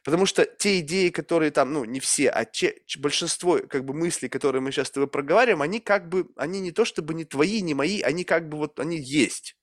Потому 0.05 0.27
что 0.27 0.45
те 0.45 0.79
идеи, 0.79 1.09
которые 1.09 1.51
там, 1.51 1.73
ну, 1.73 1.85
не 1.85 1.99
все, 1.99 2.31
а 2.31 2.45
те, 2.45 2.77
большинство 2.99 3.59
как 3.59 3.85
бы 3.85 3.93
мыслей, 3.93 4.29
которые 4.29 4.63
мы 4.63 4.71
сейчас 4.71 4.87
с 4.87 4.91
тобой 4.93 5.09
проговариваем, 5.09 5.63
они 5.63 5.81
как 5.81 6.09
бы, 6.09 6.29
они 6.37 6.61
не 6.61 6.71
то 6.71 6.85
чтобы 6.85 7.15
не 7.15 7.25
твои, 7.25 7.61
не 7.61 7.75
мои, 7.75 8.01
они 8.03 8.23
как 8.23 8.49
бы 8.49 8.59
вот, 8.59 8.79
они 8.79 8.99
есть. 8.99 9.57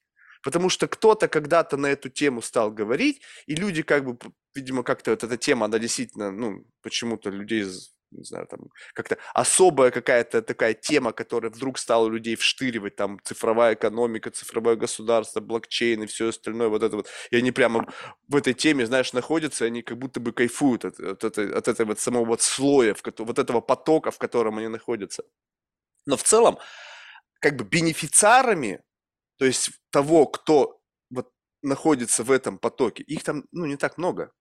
Потому 0.44 0.68
что 0.68 0.90
кто-то 0.90 1.30
когда-то 1.30 1.78
на 1.78 1.88
эту 1.88 2.10
тему 2.10 2.42
стал 2.42 2.72
говорить, 2.72 3.22
и 3.46 3.56
люди 3.56 3.84
как 3.84 4.04
бы, 4.04 4.18
видимо, 4.54 4.84
как-то 4.84 5.12
вот 5.12 5.24
эта 5.24 5.38
тема, 5.38 5.68
она 5.68 5.80
действительно, 5.80 6.32
ну, 6.32 6.66
почему-то 6.82 7.30
людей 7.30 7.64
не 8.14 8.24
знаю, 8.24 8.48
там 8.48 8.60
как-то 8.94 9.18
особая 9.34 9.92
какая-то 9.92 10.42
такая 10.42 10.74
тема, 10.74 11.12
которая 11.12 11.52
вдруг 11.52 11.78
стала 11.78 12.08
людей 12.10 12.36
вштыривать, 12.36 12.96
там 12.96 13.20
цифровая 13.24 13.74
экономика, 13.74 14.32
цифровое 14.32 14.76
государство, 14.76 15.40
блокчейн 15.42 16.04
и 16.04 16.06
все 16.08 16.30
остальное, 16.30 16.68
вот 16.70 16.84
это 16.84 16.96
вот. 16.96 17.10
И 17.32 17.36
они 17.36 17.52
прямо 17.52 17.92
в 18.28 18.36
этой 18.36 18.54
теме, 18.54 18.86
знаешь, 18.86 19.14
находятся, 19.14 19.66
они 19.66 19.82
как 19.82 19.98
будто 19.98 20.20
бы 20.20 20.32
кайфуют 20.32 20.86
от, 20.86 21.00
от, 21.00 21.24
от, 21.24 21.38
от 21.38 21.68
этого 21.68 21.90
вот 21.90 22.00
самого 22.00 22.26
вот 22.26 22.42
слоя, 22.42 22.94
в, 22.94 23.02
вот 23.20 23.40
этого 23.40 23.62
потока, 23.62 24.12
в 24.12 24.18
котором 24.18 24.58
они 24.58 24.68
находятся. 24.68 25.24
Но 26.06 26.18
в 26.18 26.24
целом, 26.24 26.58
как 27.40 27.56
бы 27.56 27.64
бенефициарами, 27.64 28.82
то 29.38 29.46
есть 29.46 29.72
того, 29.90 30.28
кто 30.28 30.80
вот 31.10 31.32
находится 31.62 32.24
в 32.24 32.32
этом 32.32 32.58
потоке, 32.58 33.04
их 33.04 33.24
там, 33.24 33.46
ну, 33.52 33.66
не 33.66 33.78
так 33.78 33.98
много. 33.98 34.32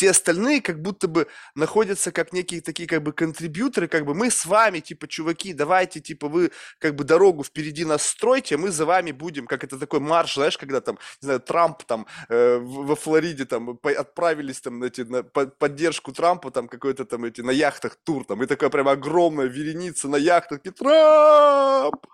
Все 0.00 0.12
остальные 0.12 0.62
как 0.62 0.80
будто 0.80 1.08
бы 1.08 1.26
находятся 1.54 2.10
как 2.10 2.32
некие 2.32 2.62
такие 2.62 2.88
как 2.88 3.02
бы 3.02 3.12
контрибьюторы, 3.12 3.86
как 3.86 4.06
бы 4.06 4.14
мы 4.14 4.30
с 4.30 4.46
вами, 4.46 4.80
типа, 4.80 5.06
чуваки, 5.06 5.52
давайте, 5.52 6.00
типа, 6.00 6.28
вы 6.28 6.52
как 6.78 6.94
бы 6.94 7.04
дорогу 7.04 7.44
впереди 7.44 7.84
нас 7.84 8.06
стройте, 8.06 8.56
мы 8.56 8.70
за 8.70 8.86
вами 8.86 9.12
будем, 9.12 9.46
как 9.46 9.62
это 9.62 9.78
такой 9.78 10.00
марш, 10.00 10.36
знаешь, 10.36 10.56
когда 10.56 10.80
там, 10.80 10.98
не 11.20 11.26
знаю, 11.26 11.40
Трамп 11.40 11.84
там 11.84 12.06
э, 12.30 12.56
во 12.62 12.96
Флориде 12.96 13.44
там 13.44 13.76
по, 13.76 13.90
отправились 13.90 14.62
там 14.62 14.82
эти, 14.82 15.02
на 15.02 15.22
поддержку 15.22 16.12
Трампа, 16.12 16.50
там 16.50 16.66
какой-то 16.66 17.04
там 17.04 17.26
эти 17.26 17.42
на 17.42 17.50
яхтах 17.50 17.96
тур, 18.02 18.24
там, 18.24 18.42
и 18.42 18.46
такая 18.46 18.70
прям 18.70 18.88
огромная 18.88 19.48
вереница 19.48 20.08
на 20.08 20.16
яхтах, 20.16 20.60
и 20.64 20.70
Трамп! 20.70 22.06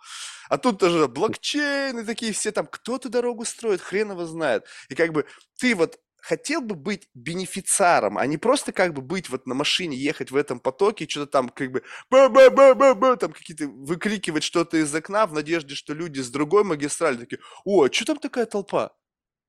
А 0.48 0.58
тут 0.58 0.80
тоже 0.80 1.06
блокчейн 1.06 2.00
и 2.00 2.04
такие 2.04 2.32
все 2.32 2.50
там, 2.50 2.66
кто 2.66 2.98
ты 2.98 3.08
дорогу 3.08 3.44
строит, 3.44 3.80
хрен 3.80 4.10
его 4.10 4.24
знает. 4.26 4.64
И 4.88 4.96
как 4.96 5.12
бы 5.12 5.24
ты 5.58 5.74
вот 5.74 6.00
хотел 6.27 6.61
бы 6.61 6.74
быть 6.74 7.09
бенефициаром, 7.15 8.19
а 8.19 8.27
не 8.27 8.36
просто 8.36 8.73
как 8.73 8.94
бы 8.94 9.01
быть 9.01 9.28
вот 9.28 9.47
на 9.47 9.55
машине, 9.55 9.97
ехать 9.97 10.32
в 10.32 10.36
этом 10.36 10.59
потоке, 10.59 11.07
что-то 11.09 11.31
там 11.31 11.48
как 11.48 11.70
бы 11.70 11.85
ба-ба-ба-ба-ба, 12.11 13.16
там 13.16 13.32
какие-то 13.32 13.69
выкрикивать 13.69 14.43
что-то 14.43 14.77
из 14.77 14.93
окна 14.93 15.27
в 15.27 15.32
надежде, 15.32 15.77
что 15.77 15.94
люди 15.94 16.19
с 16.19 16.28
другой 16.28 16.65
магистрали 16.65 17.19
такие, 17.19 17.39
о, 17.65 17.85
а 17.85 17.93
что 17.93 18.07
там 18.07 18.19
такая 18.19 18.47
толпа? 18.47 18.93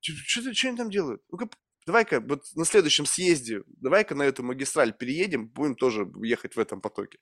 Что, 0.01 0.41
они 0.67 0.77
там 0.77 0.91
делают? 0.91 1.23
Ну-ка, 1.31 1.49
давай-ка 1.87 2.19
вот 2.19 2.43
на 2.53 2.63
следующем 2.63 3.07
съезде, 3.07 3.63
давай-ка 3.65 4.13
на 4.13 4.21
эту 4.21 4.43
магистраль 4.43 4.93
переедем, 4.93 5.47
будем 5.47 5.73
тоже 5.73 6.07
ехать 6.21 6.55
в 6.55 6.59
этом 6.59 6.79
потоке. 6.79 7.17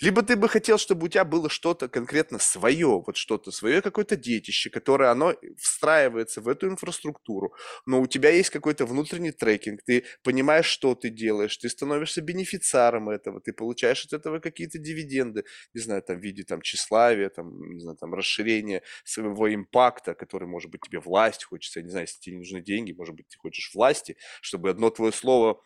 Либо 0.00 0.22
ты 0.22 0.36
бы 0.36 0.48
хотел, 0.48 0.78
чтобы 0.78 1.06
у 1.06 1.08
тебя 1.08 1.24
было 1.24 1.48
что-то 1.48 1.88
конкретно 1.88 2.38
свое, 2.38 3.02
вот 3.06 3.16
что-то 3.16 3.50
свое, 3.50 3.82
какое-то 3.82 4.16
детище, 4.16 4.70
которое 4.70 5.10
оно 5.10 5.34
встраивается 5.58 6.40
в 6.40 6.48
эту 6.48 6.68
инфраструктуру, 6.68 7.54
но 7.86 8.00
у 8.00 8.06
тебя 8.06 8.30
есть 8.30 8.50
какой-то 8.50 8.86
внутренний 8.86 9.32
трекинг, 9.32 9.82
ты 9.84 10.04
понимаешь, 10.22 10.66
что 10.66 10.94
ты 10.94 11.10
делаешь, 11.10 11.56
ты 11.56 11.68
становишься 11.68 12.20
бенефициаром 12.20 13.10
этого, 13.10 13.40
ты 13.40 13.52
получаешь 13.52 14.04
от 14.04 14.12
этого 14.12 14.38
какие-то 14.38 14.78
дивиденды, 14.78 15.44
не 15.74 15.80
знаю, 15.80 16.02
там 16.02 16.18
в 16.18 16.22
виде 16.22 16.44
там 16.44 16.62
тщеславия, 16.62 17.28
там, 17.28 17.72
не 17.72 17.80
знаю, 17.80 17.96
там 17.96 18.14
расширения 18.14 18.82
своего 19.04 19.52
импакта, 19.54 20.14
который, 20.14 20.48
может 20.48 20.70
быть, 20.70 20.80
тебе 20.82 21.00
власть 21.00 21.44
хочется, 21.44 21.80
я 21.80 21.84
не 21.84 21.90
знаю, 21.90 22.04
если 22.06 22.20
тебе 22.20 22.38
нужны 22.38 22.60
деньги, 22.62 22.92
может 22.92 23.14
быть, 23.14 23.28
ты 23.28 23.36
хочешь 23.38 23.70
власти, 23.74 24.16
чтобы 24.40 24.70
одно 24.70 24.90
твое 24.90 25.12
слово 25.12 25.60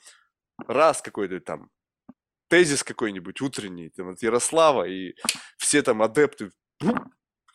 раз 0.67 1.03
какой-то 1.03 1.41
там 1.41 1.71
тезис 2.49 2.85
какой-нибудь 2.85 3.41
утренний, 3.41 3.91
там, 3.91 4.11
от 4.11 4.23
Ярослава, 4.23 4.85
и 4.85 5.15
все 5.59 5.83
там 5.83 6.03
адепты, 6.03 6.51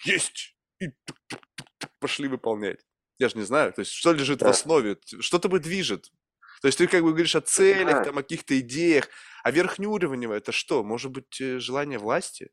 есть, 0.03 0.55
и 0.79 0.89
пошли 1.99 2.27
выполнять. 2.27 2.79
Я 3.19 3.29
же 3.29 3.37
не 3.37 3.43
знаю, 3.43 3.71
то 3.73 3.81
есть 3.81 3.91
что 3.91 4.13
лежит 4.13 4.39
да. 4.39 4.47
в 4.47 4.49
основе, 4.49 4.97
что 5.19 5.39
тобой 5.39 5.59
движет. 5.59 6.09
То 6.61 6.67
есть 6.67 6.77
ты 6.77 6.87
как 6.87 7.01
бы 7.01 7.09
говоришь 7.09 7.35
о 7.35 7.41
целях, 7.41 8.05
там, 8.05 8.17
о 8.17 8.23
каких-то 8.23 8.59
идеях, 8.59 9.07
а 9.43 9.51
верхнеуровневое 9.51 10.37
это 10.37 10.51
что? 10.51 10.83
Может 10.83 11.11
быть, 11.11 11.41
э, 11.41 11.59
желание 11.59 11.97
власти? 11.97 12.51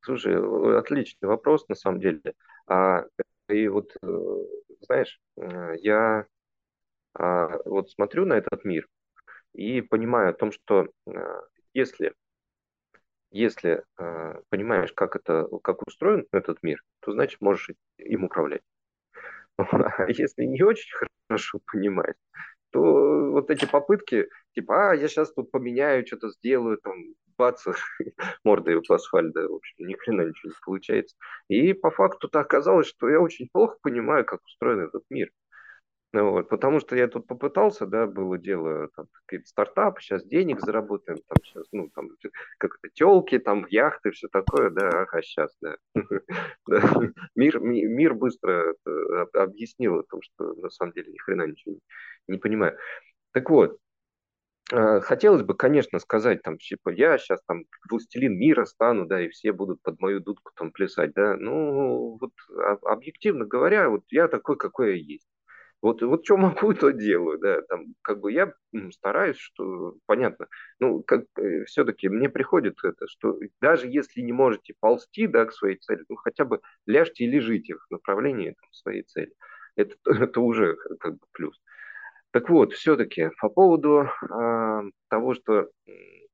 Слушай, 0.00 0.36
отличный 0.78 1.28
вопрос 1.28 1.68
на 1.68 1.74
самом 1.74 2.00
деле. 2.00 2.34
А, 2.66 3.04
и 3.48 3.68
вот, 3.68 3.96
э, 4.02 4.06
знаешь, 4.80 5.20
э, 5.36 5.74
я 5.82 6.26
а, 7.14 7.58
вот 7.64 7.90
смотрю 7.90 8.24
на 8.24 8.34
этот 8.34 8.64
мир, 8.64 8.88
и 9.52 9.80
понимаю 9.80 10.30
о 10.30 10.34
том, 10.34 10.52
что 10.52 10.88
э, 11.06 11.40
если, 11.74 12.14
если 13.30 13.84
э, 13.98 14.40
понимаешь, 14.48 14.92
как, 14.92 15.16
это, 15.16 15.48
как 15.62 15.86
устроен 15.86 16.26
этот 16.32 16.62
мир, 16.62 16.82
то 17.00 17.12
значит 17.12 17.40
можешь 17.40 17.70
им 17.98 18.24
управлять. 18.24 18.62
А 19.58 20.06
если 20.08 20.44
не 20.44 20.62
очень 20.62 20.90
хорошо 21.28 21.60
понимаешь, 21.70 22.16
то 22.70 23.30
вот 23.32 23.50
эти 23.50 23.66
попытки, 23.66 24.28
типа, 24.54 24.90
а, 24.90 24.94
я 24.94 25.08
сейчас 25.08 25.32
тут 25.32 25.50
поменяю, 25.50 26.06
что-то 26.06 26.30
сделаю, 26.30 26.78
там, 26.78 26.94
бац, 27.36 27.64
мордой 28.44 28.76
в 28.76 28.90
асфальт, 28.92 29.32
да, 29.32 29.46
в 29.48 29.54
общем, 29.54 29.86
ни 29.86 29.94
хрена 29.94 30.22
ничего 30.22 30.50
не 30.50 30.56
получается. 30.64 31.16
И 31.48 31.72
по 31.72 31.90
факту-то 31.90 32.40
оказалось, 32.40 32.86
что 32.86 33.08
я 33.08 33.20
очень 33.20 33.48
плохо 33.52 33.76
понимаю, 33.82 34.24
как 34.24 34.44
устроен 34.44 34.80
этот 34.80 35.04
мир. 35.10 35.30
Ну 36.12 36.32
вот, 36.32 36.48
потому 36.48 36.80
что 36.80 36.96
я 36.96 37.06
тут 37.06 37.28
попытался, 37.28 37.86
да, 37.86 38.06
было 38.06 38.36
дело, 38.36 38.88
там, 38.96 39.06
какие-то 39.12 39.46
стартапы, 39.46 40.00
сейчас 40.00 40.24
денег 40.24 40.60
заработаем, 40.60 41.18
там, 41.28 41.36
сейчас, 41.44 41.66
ну, 41.70 41.88
там, 41.94 42.08
как-то 42.58 42.88
телки, 42.92 43.38
там, 43.38 43.64
яхты, 43.70 44.10
все 44.10 44.26
такое, 44.26 44.70
да, 44.70 44.88
ага, 44.88 45.22
сейчас, 45.22 45.56
да. 45.60 45.76
Мир, 47.36 47.60
мир 47.60 48.14
быстро 48.14 48.74
объяснил 49.34 50.00
о 50.00 50.02
том, 50.02 50.20
что 50.22 50.54
на 50.54 50.70
самом 50.70 50.92
деле 50.92 51.12
ни 51.12 51.18
хрена 51.18 51.46
ничего 51.46 51.76
не 52.26 52.38
понимаю. 52.38 52.76
Так 53.32 53.48
вот, 53.48 53.78
а, 54.72 55.00
Хотелось 55.00 55.42
бы, 55.42 55.54
конечно, 55.54 55.98
сказать, 55.98 56.42
там, 56.42 56.58
типа, 56.58 56.90
я 56.90 57.18
сейчас 57.18 57.40
там 57.46 57.64
властелин 57.90 58.38
мира 58.38 58.64
стану, 58.64 59.06
да, 59.06 59.20
и 59.20 59.28
все 59.28 59.52
будут 59.52 59.82
под 59.82 60.00
мою 60.00 60.20
дудку 60.20 60.52
там 60.54 60.70
плясать, 60.72 61.12
да. 61.14 61.36
Ну, 61.36 62.18
вот 62.20 62.32
объективно 62.84 63.44
говоря, 63.46 63.88
вот 63.88 64.04
я 64.10 64.28
такой, 64.28 64.56
какой 64.56 64.90
я 64.98 65.04
есть. 65.04 65.26
Вот, 65.82 66.02
вот 66.02 66.24
что 66.24 66.36
могу, 66.36 66.74
то 66.74 66.90
делаю, 66.90 67.38
да, 67.38 67.62
там, 67.62 67.94
как 68.02 68.20
бы 68.20 68.32
я 68.32 68.52
стараюсь, 68.92 69.38
что, 69.38 69.94
понятно, 70.06 70.46
ну, 70.78 71.02
как, 71.02 71.24
э, 71.38 71.64
все-таки 71.64 72.08
мне 72.08 72.28
приходит 72.28 72.78
это, 72.84 73.06
что 73.08 73.38
даже 73.60 73.86
если 73.86 74.20
не 74.20 74.32
можете 74.32 74.74
ползти, 74.78 75.26
да, 75.26 75.46
к 75.46 75.52
своей 75.52 75.76
цели, 75.78 76.04
ну, 76.08 76.16
хотя 76.16 76.44
бы 76.44 76.60
ляжьте 76.86 77.24
и 77.24 77.30
лежите 77.30 77.76
в 77.76 77.90
направлении 77.90 78.50
там, 78.60 78.72
своей 78.72 79.02
цели. 79.04 79.32
Это, 79.76 79.96
это 80.04 80.40
уже 80.40 80.76
как 80.98 81.14
бы 81.14 81.26
плюс. 81.32 81.60
Так 82.32 82.48
вот, 82.50 82.74
все-таки 82.74 83.30
по 83.40 83.48
поводу 83.48 84.08
э, 84.22 84.82
того, 85.08 85.34
что 85.34 85.68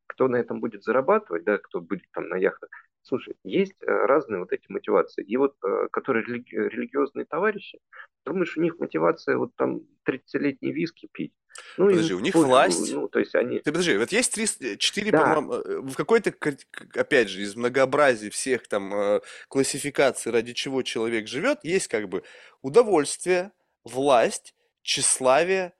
кто 0.06 0.28
на 0.28 0.36
этом 0.36 0.60
будет 0.60 0.82
зарабатывать, 0.82 1.44
да, 1.44 1.58
кто 1.58 1.80
будет 1.80 2.04
там 2.12 2.28
на 2.28 2.36
яхтах, 2.36 2.68
Слушай, 3.08 3.36
есть 3.44 3.76
э, 3.82 3.86
разные 3.86 4.40
вот 4.40 4.52
эти 4.52 4.64
мотивации. 4.68 5.22
И 5.22 5.36
вот, 5.36 5.54
э, 5.64 5.86
которые 5.92 6.24
религи- 6.24 6.56
религиозные 6.56 7.24
товарищи, 7.24 7.78
думаешь, 8.24 8.56
у 8.56 8.60
них 8.60 8.80
мотивация 8.80 9.36
вот 9.36 9.54
там 9.54 9.82
30-летний 10.04 10.72
виски 10.72 11.08
пить? 11.12 11.32
Ну, 11.78 11.86
подожди, 11.88 12.14
у 12.14 12.18
них 12.18 12.32
пофигу, 12.32 12.48
власть. 12.48 12.92
Ну, 12.92 13.08
то 13.08 13.20
есть 13.20 13.36
они... 13.36 13.60
Ты 13.60 13.70
подожди, 13.70 13.96
вот 13.96 14.10
есть 14.10 14.34
три, 14.34 14.76
четыре, 14.78 15.12
да. 15.12 15.20
по-моему, 15.20 15.52
э, 15.52 15.80
в 15.82 15.94
какой-то, 15.94 16.34
опять 16.94 17.28
же, 17.28 17.42
из 17.42 17.54
многообразия 17.54 18.30
всех 18.30 18.66
там 18.66 19.20
классификаций, 19.46 20.32
ради 20.32 20.52
чего 20.52 20.82
человек 20.82 21.28
живет, 21.28 21.60
есть 21.62 21.86
как 21.86 22.08
бы 22.08 22.24
удовольствие, 22.60 23.52
власть, 23.84 24.56
тщеславие 24.82 25.74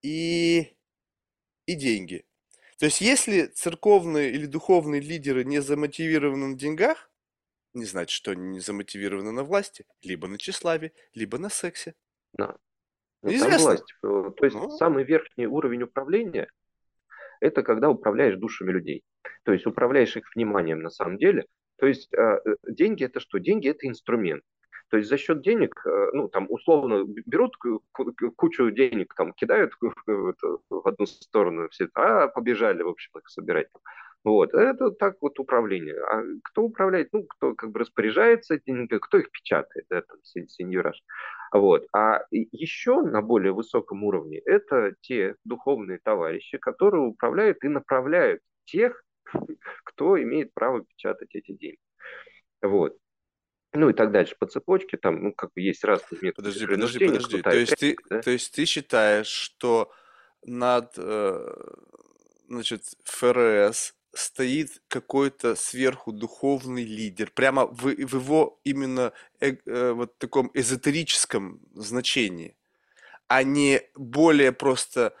и, 0.00 0.76
и 1.66 1.74
деньги. 1.74 2.24
То 2.78 2.86
есть, 2.86 3.00
если 3.00 3.46
церковные 3.46 4.30
или 4.30 4.46
духовные 4.46 5.00
лидеры 5.00 5.44
не 5.44 5.60
замотивированы 5.60 6.48
на 6.48 6.58
деньгах, 6.58 7.10
не 7.74 7.84
значит, 7.84 8.10
что 8.10 8.32
они 8.32 8.48
не 8.48 8.60
замотивированы 8.60 9.32
на 9.32 9.44
власти, 9.44 9.86
либо 10.02 10.28
на 10.28 10.38
тщеславии, 10.38 10.92
либо 11.14 11.38
на 11.38 11.48
сексе. 11.48 11.94
Да. 12.32 12.56
Ну, 13.22 13.30
Известно. 13.30 13.58
власть. 13.58 13.94
Э, 14.02 14.30
то 14.36 14.44
есть 14.44 14.56
ну. 14.56 14.70
самый 14.70 15.04
верхний 15.04 15.46
уровень 15.46 15.82
управления– 15.84 16.48
это 17.40 17.62
когда 17.62 17.88
управляешь 17.88 18.36
душами 18.36 18.72
людей. 18.72 19.04
То 19.44 19.52
есть 19.52 19.66
управляешь 19.66 20.16
их 20.16 20.24
вниманием 20.34 20.80
на 20.80 20.90
самом 20.90 21.18
деле. 21.18 21.46
То 21.76 21.86
есть 21.86 22.12
э, 22.12 22.20
э, 22.44 22.56
деньги– 22.68 23.04
это 23.06 23.20
что? 23.20 23.38
Деньги– 23.38 23.68
это 23.70 23.86
инструмент. 23.86 24.42
То 24.92 24.98
есть 24.98 25.08
за 25.08 25.16
счет 25.16 25.40
денег, 25.40 25.74
э, 25.86 26.10
ну, 26.12 26.28
там, 26.28 26.46
условно, 26.50 27.04
берут 27.24 27.56
кучу 28.36 28.70
денег, 28.70 29.14
там, 29.14 29.32
кидают 29.32 29.72
в 29.80 30.86
одну 30.86 31.06
сторону, 31.06 31.70
все, 31.70 31.88
а, 31.94 32.28
побежали, 32.28 32.82
в 32.82 32.88
общем, 32.88 33.10
их 33.18 33.26
собирать. 33.30 33.68
Вот, 34.22 34.52
это 34.52 34.90
так 34.90 35.16
вот 35.22 35.38
управление. 35.38 35.96
А 35.98 36.22
кто 36.44 36.64
управляет? 36.64 37.08
Ну, 37.12 37.24
кто 37.24 37.54
как 37.54 37.70
бы 37.70 37.80
распоряжается 37.80 38.60
деньгами, 38.60 39.00
кто 39.00 39.16
их 39.16 39.30
печатает, 39.30 39.86
да, 39.88 40.02
там, 40.02 40.18
сеньораж. 40.22 41.02
Вот. 41.52 41.86
А 41.96 42.26
еще 42.30 43.00
на 43.00 43.22
более 43.22 43.52
высоком 43.52 44.04
уровне 44.04 44.40
это 44.44 44.94
те 45.00 45.36
духовные 45.46 46.00
товарищи, 46.04 46.58
которые 46.58 47.02
управляют 47.04 47.64
и 47.64 47.68
направляют 47.68 48.42
тех, 48.66 49.02
кто 49.84 50.22
имеет 50.22 50.52
право 50.52 50.84
печатать 50.84 51.34
эти 51.34 51.52
деньги. 51.52 51.78
Вот 52.60 52.94
ну 53.72 53.88
и 53.88 53.92
так 53.92 54.12
дальше 54.12 54.36
по 54.38 54.46
цепочке, 54.46 54.96
там, 54.96 55.22
ну, 55.22 55.32
как 55.32 55.52
бы 55.54 55.60
есть 55.62 55.84
разные 55.84 56.18
методы. 56.20 56.50
Подожди, 56.50 56.66
подожди, 56.66 57.06
подожди. 57.08 57.42
То 57.42 57.56
есть, 57.56 57.76
ты, 57.76 57.96
да? 58.10 58.20
то 58.20 58.30
есть 58.30 58.54
ты 58.54 58.64
считаешь, 58.66 59.26
что 59.26 59.90
над, 60.44 60.92
э, 60.96 61.54
значит, 62.48 62.84
ФРС 63.04 63.94
стоит 64.14 64.82
какой-то 64.88 65.54
сверху 65.54 66.12
духовный 66.12 66.84
лидер, 66.84 67.30
прямо 67.30 67.66
в, 67.66 67.84
в 67.84 68.14
его 68.14 68.60
именно 68.64 69.12
э, 69.40 69.56
э, 69.64 69.92
вот 69.92 70.18
таком 70.18 70.50
эзотерическом 70.52 71.60
значении, 71.74 72.56
а 73.26 73.42
не 73.42 73.82
более 73.94 74.52
просто 74.52 75.14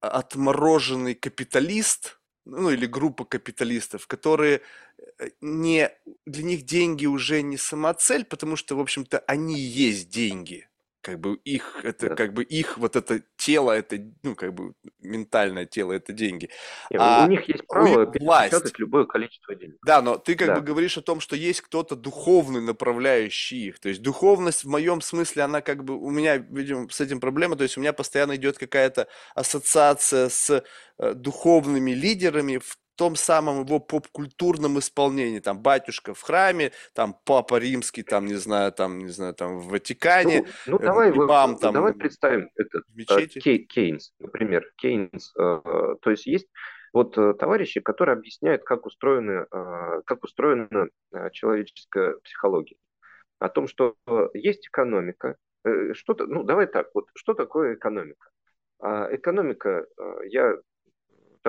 отмороженный 0.00 1.14
капиталист– 1.14 2.14
ну 2.48 2.70
или 2.70 2.86
группа 2.86 3.24
капиталистов, 3.24 4.06
которые 4.06 4.62
не, 5.40 5.90
для 6.26 6.42
них 6.42 6.62
деньги 6.62 7.06
уже 7.06 7.42
не 7.42 7.56
самоцель, 7.56 8.24
потому 8.24 8.56
что, 8.56 8.76
в 8.76 8.80
общем-то, 8.80 9.18
они 9.20 9.58
есть 9.58 10.10
деньги 10.10 10.68
как 11.08 11.20
бы 11.20 11.36
их, 11.36 11.80
это 11.84 12.14
как 12.14 12.34
бы 12.34 12.42
их 12.42 12.76
вот 12.76 12.94
это 12.94 13.22
тело, 13.38 13.72
это, 13.72 13.98
ну, 14.22 14.34
как 14.34 14.52
бы 14.52 14.74
ментальное 15.00 15.64
тело, 15.64 15.94
это 15.94 16.12
деньги. 16.12 16.50
Нет, 16.90 17.00
а 17.00 17.24
у 17.24 17.30
них 17.30 17.48
есть 17.48 17.66
право 17.66 18.04
печатать 18.04 18.78
любое 18.78 19.06
количество 19.06 19.54
денег. 19.54 19.76
Да, 19.86 20.02
но 20.02 20.18
ты 20.18 20.34
как 20.34 20.48
да. 20.48 20.56
бы 20.56 20.60
говоришь 20.60 20.98
о 20.98 21.02
том, 21.02 21.20
что 21.20 21.34
есть 21.34 21.62
кто-то 21.62 21.96
духовный, 21.96 22.60
направляющий 22.60 23.68
их. 23.68 23.78
То 23.78 23.88
есть 23.88 24.02
духовность 24.02 24.64
в 24.64 24.68
моем 24.68 25.00
смысле, 25.00 25.44
она 25.44 25.62
как 25.62 25.82
бы, 25.82 25.96
у 25.96 26.10
меня, 26.10 26.36
видимо, 26.36 26.90
с 26.90 27.00
этим 27.00 27.20
проблема, 27.20 27.56
то 27.56 27.62
есть 27.62 27.78
у 27.78 27.80
меня 27.80 27.94
постоянно 27.94 28.36
идет 28.36 28.58
какая-то 28.58 29.08
ассоциация 29.34 30.28
с 30.28 30.62
э, 30.98 31.14
духовными 31.14 31.92
лидерами 31.92 32.58
в 32.58 32.76
том 32.98 33.14
самом 33.14 33.64
его 33.64 33.78
поп-культурном 33.78 34.78
исполнении, 34.80 35.38
там, 35.38 35.62
батюшка 35.62 36.14
в 36.14 36.20
храме, 36.20 36.72
там, 36.94 37.16
папа 37.24 37.58
римский, 37.58 38.02
там, 38.02 38.26
не 38.26 38.34
знаю, 38.34 38.72
там, 38.72 38.98
не 38.98 39.10
знаю, 39.10 39.34
там, 39.34 39.60
в 39.60 39.68
Ватикане, 39.68 40.46
ну, 40.66 40.72
ну 40.72 40.78
давай, 40.80 41.12
имам, 41.12 41.54
вы, 41.54 41.60
там, 41.60 41.74
давай 41.74 41.94
представим 41.94 42.50
этот, 42.56 42.82
мечети. 42.94 43.38
Кей, 43.38 43.64
Кейнс, 43.64 44.12
например, 44.18 44.64
Кейнс, 44.76 45.32
э, 45.38 45.60
то 46.02 46.10
есть 46.10 46.26
есть 46.26 46.48
вот 46.92 47.16
э, 47.16 47.34
товарищи, 47.34 47.80
которые 47.80 48.14
объясняют, 48.14 48.64
как 48.64 48.84
устроена, 48.84 49.46
э, 49.48 50.02
как 50.04 50.24
устроена 50.24 50.88
человеческая 51.32 52.16
психология. 52.24 52.76
О 53.38 53.48
том, 53.48 53.68
что 53.68 53.94
есть 54.34 54.66
экономика, 54.66 55.36
что-то, 55.92 56.26
ну 56.26 56.42
давай 56.42 56.66
так, 56.66 56.88
вот 56.94 57.06
что 57.14 57.34
такое 57.34 57.74
экономика? 57.74 58.30
А 58.80 59.08
экономика, 59.14 59.86
я 60.24 60.56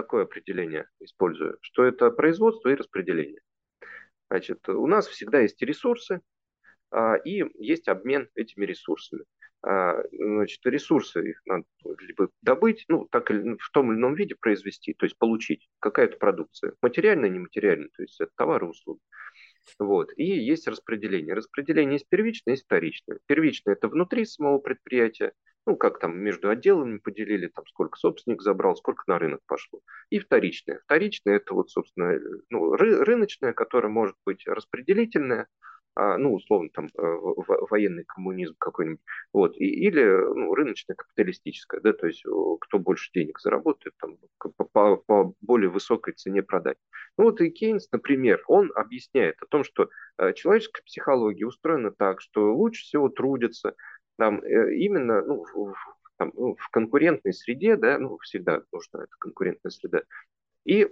такое 0.01 0.23
определение 0.23 0.87
использую, 1.01 1.57
что 1.61 1.83
это 1.83 2.09
производство 2.09 2.69
и 2.69 2.75
распределение. 2.75 3.41
Значит, 4.29 4.69
у 4.69 4.87
нас 4.87 5.07
всегда 5.07 5.41
есть 5.41 5.61
ресурсы, 5.61 6.21
а, 6.91 7.15
и 7.15 7.43
есть 7.57 7.89
обмен 7.89 8.29
этими 8.35 8.65
ресурсами. 8.65 9.25
А, 9.61 10.01
значит, 10.11 10.65
ресурсы 10.65 11.31
их 11.31 11.41
надо 11.45 11.65
либо 11.99 12.29
добыть, 12.41 12.85
ну, 12.87 13.07
так 13.11 13.29
или 13.29 13.57
в 13.59 13.69
том 13.71 13.91
или 13.91 13.99
ином 13.99 14.15
виде 14.15 14.35
произвести, 14.39 14.93
то 14.93 15.05
есть 15.05 15.17
получить 15.17 15.67
какая-то 15.79 16.15
продукция, 16.17 16.73
материальная, 16.81 17.29
нематериальная, 17.29 17.89
то 17.89 18.03
есть 18.03 18.21
это 18.21 18.31
товары, 18.37 18.67
услуги. 18.67 19.01
Вот. 19.79 20.11
И 20.15 20.23
есть 20.23 20.67
распределение. 20.67 21.33
Распределение 21.35 21.93
есть 21.93 22.07
первичное, 22.07 22.53
есть 22.53 22.63
вторичное. 22.63 23.19
Первичное– 23.25 23.73
это 23.75 23.89
внутри 23.89 24.23
самого 24.23 24.59
предприятия, 24.59 25.33
ну, 25.65 25.75
как 25.75 25.99
там 25.99 26.17
между 26.17 26.49
отделами 26.49 26.97
поделили, 26.97 27.47
там 27.47 27.65
сколько 27.67 27.97
собственник 27.97 28.41
забрал, 28.41 28.75
сколько 28.75 29.03
на 29.07 29.19
рынок 29.19 29.41
пошло. 29.45 29.81
И 30.09 30.19
вторичное. 30.19 30.79
Вторичное– 30.85 31.35
это 31.37 31.53
вот, 31.53 31.69
собственно, 31.69 32.13
э, 32.13 32.19
ну, 32.49 32.73
ры- 32.75 33.03
рыночное, 33.03 33.53
которое 33.53 33.89
может 33.89 34.15
быть 34.25 34.47
распределительное, 34.47 35.47
а, 35.95 36.17
ну, 36.17 36.33
условно, 36.33 36.69
там, 36.73 36.85
э, 36.85 36.89
военный 37.69 38.05
коммунизм 38.05 38.55
какой-нибудь, 38.57 39.01
вот, 39.33 39.57
и, 39.57 39.65
или, 39.65 40.01
ну, 40.03 40.55
рыночное 40.55 40.95
капиталистическое, 40.95 41.81
да, 41.81 41.93
то 41.93 42.07
есть 42.07 42.23
кто 42.61 42.79
больше 42.79 43.11
денег 43.13 43.39
заработает, 43.39 43.93
там, 43.99 44.17
по, 44.71 44.95
по, 44.97 45.33
более 45.41 45.69
высокой 45.69 46.13
цене 46.13 46.41
продать. 46.41 46.77
Ну, 47.17 47.25
вот 47.25 47.41
и 47.41 47.49
Кейнс, 47.49 47.89
например, 47.91 48.41
он 48.47 48.71
объясняет 48.75 49.35
о 49.41 49.45
том, 49.47 49.63
что 49.63 49.89
э, 50.17 50.33
человеческая 50.33 50.83
психология 50.83 51.45
устроена 51.45 51.91
так, 51.91 52.21
что 52.21 52.53
лучше 52.53 52.83
всего 52.83 53.09
трудятся, 53.09 53.75
там, 54.19 54.43
э, 54.43 54.75
именно, 54.75 55.23
ну, 55.23 55.43
в, 55.43 55.73
там, 56.17 56.31
ну, 56.35 56.55
в 56.55 56.69
конкурентной 56.69 57.33
среде, 57.33 57.77
да, 57.77 57.97
ну, 57.97 58.17
всегда 58.19 58.61
нужна 58.71 59.03
эта 59.03 59.15
конкурентная 59.19 59.71
среда, 59.71 60.03
и 60.65 60.87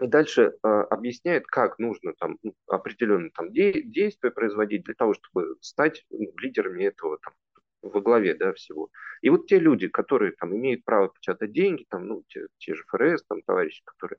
и 0.00 0.06
дальше 0.06 0.52
э, 0.62 0.68
объясняет, 0.68 1.46
как 1.46 1.78
нужно 1.78 2.12
там 2.18 2.38
определенные 2.66 3.30
там 3.30 3.50
де- 3.50 3.82
действия 3.82 4.30
производить 4.30 4.84
для 4.84 4.94
того, 4.94 5.14
чтобы 5.14 5.56
стать 5.60 6.04
ну, 6.10 6.30
лидерами 6.36 6.84
этого 6.84 7.18
там, 7.22 7.32
во 7.80 8.00
главе 8.02 8.34
да, 8.34 8.52
всего. 8.52 8.90
И 9.22 9.30
вот 9.30 9.46
те 9.46 9.58
люди, 9.58 9.88
которые 9.88 10.32
там 10.32 10.54
имеют 10.54 10.84
право 10.84 11.08
печатать 11.08 11.52
деньги, 11.52 11.86
там, 11.88 12.06
ну, 12.06 12.24
те, 12.28 12.46
те 12.58 12.74
же 12.74 12.84
ФРС, 12.88 13.24
там, 13.26 13.40
товарищи, 13.42 13.82
которые, 13.86 14.18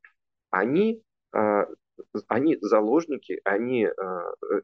они, 0.50 1.04
э, 1.36 1.66
они 2.28 2.58
заложники, 2.60 3.40
они 3.44 3.86
э, 3.86 3.92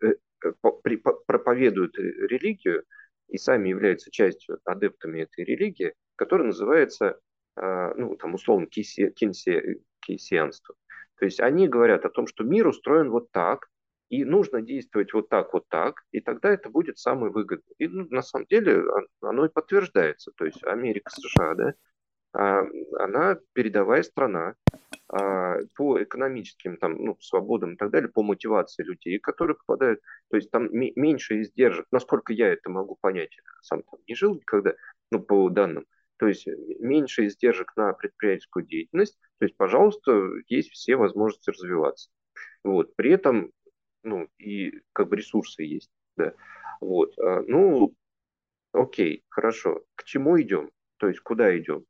э, 0.01 0.15
э 0.45 0.53
при, 0.81 0.97
проповедуют 0.97 1.95
религию 1.97 2.85
и 3.33 3.37
сами 3.39 3.69
являются 3.69 4.11
частью, 4.11 4.59
адептами 4.63 5.21
этой 5.21 5.43
религии, 5.43 5.95
которая 6.15 6.47
называется, 6.47 7.19
э, 7.57 7.93
ну, 7.97 8.15
там, 8.15 8.35
условно, 8.35 8.67
кейси, 8.67 9.09
кейси, 9.09 9.81
кейсианство. 10.01 10.75
То 11.17 11.25
есть 11.25 11.39
они 11.39 11.67
говорят 11.67 12.05
о 12.05 12.11
том, 12.11 12.27
что 12.27 12.43
мир 12.43 12.67
устроен 12.67 13.09
вот 13.09 13.31
так, 13.31 13.69
и 14.09 14.23
нужно 14.23 14.61
действовать 14.61 15.13
вот 15.13 15.29
так, 15.29 15.51
вот 15.53 15.67
так, 15.67 16.03
и 16.11 16.19
тогда 16.19 16.53
это 16.53 16.69
будет 16.69 16.99
самое 16.99 17.31
выгодное. 17.31 17.73
И 17.79 17.87
ну, 17.87 18.05
на 18.11 18.21
самом 18.21 18.45
деле 18.45 18.83
оно 19.21 19.47
и 19.47 19.49
подтверждается. 19.49 20.31
То 20.35 20.45
есть 20.45 20.63
Америка, 20.63 21.09
США, 21.09 21.55
да, 21.55 21.73
а, 22.33 22.61
она 22.99 23.39
передовая 23.53 24.03
страна 24.03 24.53
а, 24.71 24.77
по 25.75 26.01
экономическим 26.01 26.77
там, 26.77 26.95
ну, 26.95 27.17
свободам 27.19 27.73
и 27.73 27.77
так 27.77 27.91
далее, 27.91 28.09
по 28.09 28.23
мотивации 28.23 28.83
людей, 28.83 29.19
которые 29.19 29.57
попадают. 29.57 29.99
То 30.29 30.37
есть 30.37 30.49
там 30.49 30.69
меньше 30.71 31.41
издержек, 31.41 31.85
насколько 31.91 32.33
я 32.33 32.47
это 32.49 32.69
могу 32.69 32.97
понять, 32.99 33.35
сам 33.61 33.83
там 33.83 33.99
не 34.07 34.15
жил 34.15 34.35
никогда, 34.35 34.73
ну, 35.11 35.19
по 35.19 35.49
данным. 35.49 35.85
То 36.17 36.27
есть 36.27 36.47
меньше 36.79 37.27
издержек 37.27 37.73
на 37.75 37.93
предпринимательскую 37.93 38.65
деятельность, 38.65 39.19
то 39.39 39.45
есть, 39.45 39.57
пожалуйста, 39.57 40.29
есть 40.47 40.71
все 40.71 40.95
возможности 40.95 41.49
развиваться. 41.49 42.09
Вот. 42.63 42.95
При 42.95 43.11
этом 43.11 43.51
ну, 44.03 44.27
и 44.37 44.81
как 44.93 45.09
бы 45.09 45.15
ресурсы 45.15 45.63
есть, 45.63 45.89
да. 46.17 46.33
Вот, 46.81 47.17
а, 47.17 47.41
ну, 47.47 47.95
окей, 48.73 49.23
хорошо, 49.29 49.83
к 49.95 50.03
чему 50.03 50.39
идем? 50.41 50.69
То 50.97 51.07
есть, 51.07 51.21
куда 51.21 51.57
идем? 51.57 51.85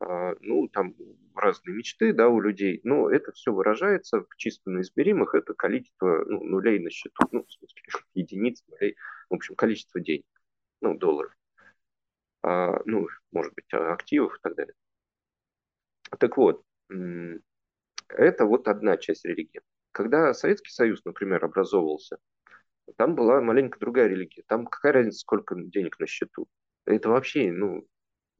А, 0.00 0.34
ну, 0.40 0.68
там 0.68 0.94
разные 1.34 1.76
мечты, 1.76 2.12
да, 2.12 2.28
у 2.28 2.40
людей, 2.40 2.80
но 2.84 3.10
это 3.10 3.32
все 3.32 3.52
выражается 3.52 4.20
в 4.20 4.36
чисто 4.36 4.70
измеримых, 4.80 5.34
это 5.34 5.54
количество 5.54 6.24
ну, 6.24 6.42
нулей 6.44 6.78
на 6.78 6.90
счету, 6.90 7.26
ну, 7.32 7.44
в 7.44 7.52
смысле, 7.52 7.82
единиц, 8.14 8.62
нулей, 8.68 8.96
в 9.28 9.34
общем, 9.34 9.56
количество 9.56 10.00
денег, 10.00 10.26
ну, 10.80 10.96
долларов, 10.96 11.32
а, 12.42 12.80
ну, 12.84 13.08
может 13.32 13.54
быть, 13.54 13.72
активов 13.72 14.36
и 14.36 14.40
так 14.42 14.54
далее. 14.54 14.74
Так 16.18 16.36
вот, 16.36 16.64
это 18.08 18.44
вот 18.46 18.68
одна 18.68 18.96
часть 18.96 19.24
религии. 19.24 19.60
Когда 19.92 20.32
Советский 20.32 20.70
Союз, 20.70 21.04
например, 21.04 21.44
образовывался, 21.44 22.18
там 22.96 23.14
была 23.14 23.40
маленько 23.40 23.78
другая 23.78 24.08
религия. 24.08 24.42
Там 24.46 24.66
какая 24.66 24.92
разница, 24.92 25.18
сколько 25.18 25.54
денег 25.56 25.98
на 25.98 26.06
счету? 26.06 26.46
Это 26.86 27.10
вообще, 27.10 27.52
ну, 27.52 27.86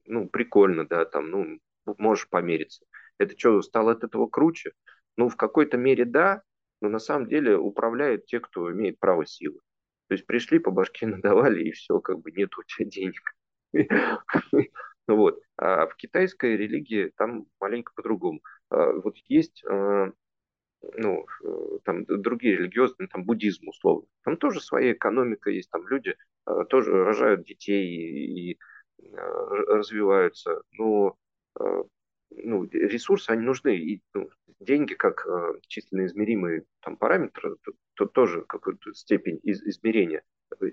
ну 0.08 0.28
прикольно, 0.28 0.86
да, 0.86 1.04
там, 1.04 1.30
ну, 1.30 1.58
можешь 1.98 2.28
помериться. 2.28 2.84
Это 3.18 3.38
что, 3.38 3.62
стало 3.62 3.92
от 3.92 4.04
этого 4.04 4.26
круче? 4.26 4.72
Ну, 5.16 5.28
в 5.28 5.36
какой-то 5.36 5.76
мере 5.76 6.04
да, 6.04 6.42
но 6.80 6.88
на 6.88 6.98
самом 6.98 7.28
деле 7.28 7.56
управляют 7.56 8.26
те, 8.26 8.40
кто 8.40 8.70
имеет 8.72 8.98
право 8.98 9.26
силы. 9.26 9.60
То 10.08 10.14
есть 10.14 10.26
пришли, 10.26 10.58
по 10.58 10.70
башке 10.70 11.06
надавали, 11.06 11.64
и 11.64 11.72
все, 11.72 12.00
как 12.00 12.20
бы 12.20 12.32
нет 12.32 12.50
у 12.58 12.62
тебя 12.64 12.88
денег. 12.88 13.34
Вот. 15.08 15.40
А 15.56 15.86
в 15.86 15.96
китайской 15.96 16.54
религии 16.54 17.10
там 17.16 17.46
маленько 17.58 17.92
по-другому. 17.94 18.42
А 18.68 18.92
вот 18.92 19.16
есть 19.26 19.64
а, 19.64 20.12
ну, 20.96 21.26
э, 21.44 21.78
там 21.84 22.04
другие 22.04 22.56
религиозные, 22.56 23.08
там 23.08 23.24
буддизм 23.24 23.68
условно. 23.68 24.06
Там 24.22 24.36
тоже 24.36 24.60
своя 24.60 24.92
экономика 24.92 25.50
есть, 25.50 25.70
там 25.70 25.86
люди 25.88 26.14
э, 26.46 26.64
тоже 26.68 26.92
рожают 27.04 27.44
детей 27.44 27.86
и, 27.86 28.58
развиваются. 28.98 30.62
Но 30.72 31.16
ну, 32.30 32.64
ресурсы, 32.70 33.30
они 33.30 33.42
нужны. 33.42 33.76
И 33.76 34.02
ну, 34.14 34.30
деньги, 34.60 34.94
как 34.94 35.26
численно 35.66 36.06
измеримый 36.06 36.64
там, 36.80 36.96
параметр, 36.96 37.56
то, 37.62 37.72
то 37.94 38.06
тоже 38.06 38.42
какую-то 38.42 38.92
степень 38.94 39.40
из, 39.42 39.62
измерения. 39.62 40.22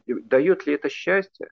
Дает 0.06 0.65
ли 0.65 0.73
это 0.73 0.89
счастье? 0.89 1.49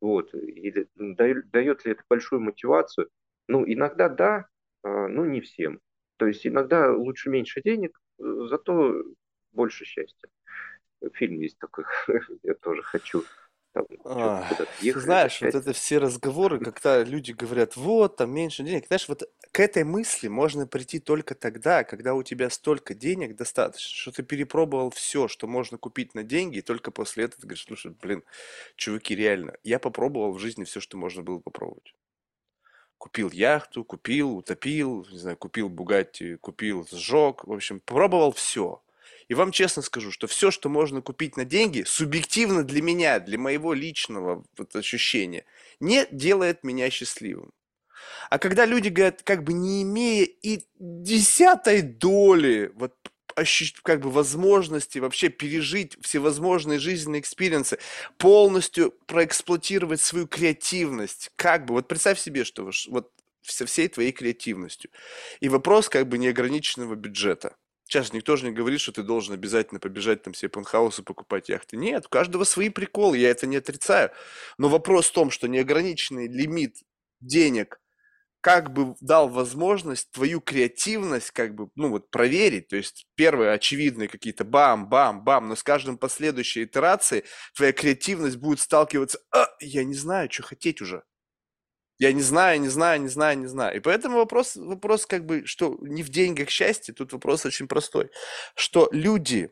Вот, 0.00 0.32
или 0.34 0.88
дает 0.94 1.84
ли 1.84 1.92
это 1.92 2.02
большую 2.08 2.40
мотивацию? 2.40 3.10
Ну, 3.48 3.64
иногда 3.66 4.08
да, 4.08 4.46
но 4.82 5.26
не 5.26 5.40
всем. 5.40 5.80
То 6.20 6.26
есть 6.26 6.46
иногда 6.46 6.92
лучше 6.92 7.30
меньше 7.30 7.62
денег, 7.62 7.98
э, 8.18 8.46
зато 8.50 9.04
больше 9.52 9.86
счастья. 9.86 10.28
Фильм 11.14 11.40
есть 11.40 11.58
такой, 11.58 11.84
я 12.42 12.52
тоже 12.54 12.82
хочу. 12.82 13.24
Там, 13.72 13.84
а, 14.04 14.44
знаешь, 14.82 15.40
вот 15.40 15.54
это 15.54 15.72
все 15.72 15.98
разговоры, 15.98 16.58
когда 16.58 17.04
люди 17.04 17.30
говорят, 17.30 17.76
вот, 17.76 18.16
там 18.16 18.32
меньше 18.32 18.64
денег. 18.64 18.86
Знаешь, 18.88 19.08
вот 19.08 19.22
к 19.52 19.60
этой 19.60 19.84
мысли 19.84 20.26
можно 20.26 20.66
прийти 20.66 20.98
только 20.98 21.36
тогда, 21.36 21.84
когда 21.84 22.14
у 22.14 22.24
тебя 22.24 22.50
столько 22.50 22.94
денег 22.94 23.36
достаточно, 23.36 23.94
что 23.94 24.10
ты 24.10 24.24
перепробовал 24.24 24.90
все, 24.90 25.28
что 25.28 25.46
можно 25.46 25.78
купить 25.78 26.14
на 26.14 26.24
деньги, 26.24 26.58
и 26.58 26.62
только 26.62 26.90
после 26.90 27.24
этого 27.24 27.42
ты 27.42 27.46
говоришь, 27.46 27.64
слушай, 27.64 27.92
блин, 28.02 28.24
чуваки, 28.74 29.14
реально, 29.14 29.54
я 29.62 29.78
попробовал 29.78 30.32
в 30.32 30.40
жизни 30.40 30.64
все, 30.64 30.80
что 30.80 30.96
можно 30.96 31.22
было 31.22 31.38
попробовать. 31.38 31.94
Купил 32.98 33.30
яхту, 33.30 33.84
купил, 33.84 34.36
утопил, 34.36 35.06
не 35.10 35.18
знаю, 35.18 35.36
купил 35.36 35.68
Бугатти, 35.68 36.36
купил, 36.36 36.86
сжег. 36.90 37.44
В 37.44 37.52
общем, 37.52 37.80
пробовал 37.80 38.32
все. 38.32 38.82
И 39.30 39.34
вам 39.34 39.52
честно 39.52 39.80
скажу, 39.80 40.10
что 40.10 40.26
все, 40.26 40.50
что 40.50 40.68
можно 40.68 41.02
купить 41.02 41.36
на 41.36 41.44
деньги, 41.44 41.84
субъективно 41.86 42.64
для 42.64 42.82
меня, 42.82 43.20
для 43.20 43.38
моего 43.38 43.74
личного 43.74 44.44
вот 44.56 44.74
ощущения, 44.74 45.44
не 45.78 46.08
делает 46.10 46.64
меня 46.64 46.90
счастливым. 46.90 47.52
А 48.28 48.40
когда 48.40 48.66
люди 48.66 48.88
говорят, 48.88 49.22
как 49.22 49.44
бы 49.44 49.52
не 49.52 49.82
имея 49.84 50.24
и 50.24 50.64
десятой 50.80 51.82
доли 51.82 52.72
вот 52.74 52.96
как 53.84 54.00
бы 54.00 54.10
возможности 54.10 54.98
вообще 54.98 55.28
пережить 55.28 55.96
всевозможные 56.02 56.80
жизненные 56.80 57.20
experience 57.20 57.68
ы, 57.68 57.78
полностью 58.18 58.90
проэксплуатировать 59.06 60.00
свою 60.00 60.26
креативность. 60.26 61.30
Как 61.36 61.66
бы, 61.66 61.74
вот 61.74 61.86
представь 61.86 62.18
себе, 62.18 62.42
что 62.42 62.68
вот 62.88 63.12
со 63.42 63.64
всей 63.64 63.86
твоей 63.86 64.10
креативностью. 64.10 64.90
И 65.38 65.48
вопрос 65.48 65.88
как 65.88 66.08
бы 66.08 66.18
неограниченного 66.18 66.96
бюджета. 66.96 67.54
Сейчас 67.90 68.12
никто 68.12 68.36
же 68.36 68.44
не 68.44 68.52
говорит, 68.52 68.80
что 68.80 68.92
ты 68.92 69.02
должен 69.02 69.34
обязательно 69.34 69.80
побежать 69.80 70.22
там 70.22 70.32
себе 70.32 70.48
пентхаусы 70.48 71.02
покупать 71.02 71.48
яхты. 71.48 71.76
Нет, 71.76 72.06
у 72.06 72.08
каждого 72.08 72.44
свои 72.44 72.68
приколы, 72.68 73.18
я 73.18 73.30
это 73.30 73.48
не 73.48 73.56
отрицаю. 73.56 74.12
Но 74.58 74.68
вопрос 74.68 75.08
в 75.08 75.12
том, 75.12 75.32
что 75.32 75.48
неограниченный 75.48 76.28
лимит 76.28 76.76
денег 77.20 77.80
как 78.40 78.72
бы 78.72 78.94
дал 79.00 79.28
возможность 79.28 80.12
твою 80.12 80.40
креативность 80.40 81.32
как 81.32 81.56
бы, 81.56 81.70
ну 81.74 81.90
вот 81.90 82.12
проверить, 82.12 82.68
то 82.68 82.76
есть 82.76 83.08
первые 83.16 83.50
очевидные 83.50 84.08
какие-то 84.08 84.44
бам-бам-бам, 84.44 85.48
но 85.48 85.56
с 85.56 85.64
каждым 85.64 85.98
последующей 85.98 86.62
итерацией 86.64 87.24
твоя 87.56 87.72
креативность 87.72 88.36
будет 88.36 88.60
сталкиваться, 88.60 89.18
а, 89.32 89.48
я 89.58 89.82
не 89.82 89.94
знаю, 89.94 90.30
что 90.30 90.44
хотеть 90.44 90.80
уже. 90.80 91.02
Я 92.00 92.14
не 92.14 92.22
знаю, 92.22 92.60
не 92.60 92.68
знаю, 92.68 93.00
не 93.02 93.08
знаю, 93.08 93.38
не 93.38 93.46
знаю. 93.46 93.76
И 93.76 93.80
поэтому 93.80 94.16
вопрос, 94.16 94.56
вопрос 94.56 95.04
как 95.04 95.26
бы, 95.26 95.44
что 95.44 95.76
не 95.82 96.02
в 96.02 96.08
деньгах 96.08 96.48
счастье, 96.48 96.94
тут 96.94 97.12
вопрос 97.12 97.44
очень 97.44 97.68
простой, 97.68 98.10
что 98.56 98.88
люди, 98.90 99.50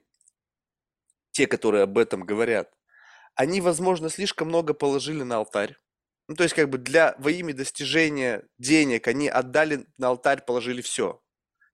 те, 1.31 1.47
которые 1.47 1.83
об 1.83 1.99
этом 1.99 2.25
говорят, 2.25 2.73
они, 3.35 3.61
возможно, 3.61 4.09
слишком 4.09 4.49
много 4.49 4.73
положили 4.73 5.23
на 5.23 5.37
алтарь, 5.37 5.77
ну, 6.27 6.37
то 6.37 6.43
есть, 6.43 6.55
как 6.55 6.71
бы 6.71 6.79
для, 6.79 7.15
во 7.19 7.31
имя 7.31 7.55
достижения 7.55 8.45
денег 8.59 9.09
они 9.09 9.29
отдали 9.29 9.87
на 9.99 10.09
алтарь, 10.09 10.43
положили 10.43 10.81
все. 10.81 11.23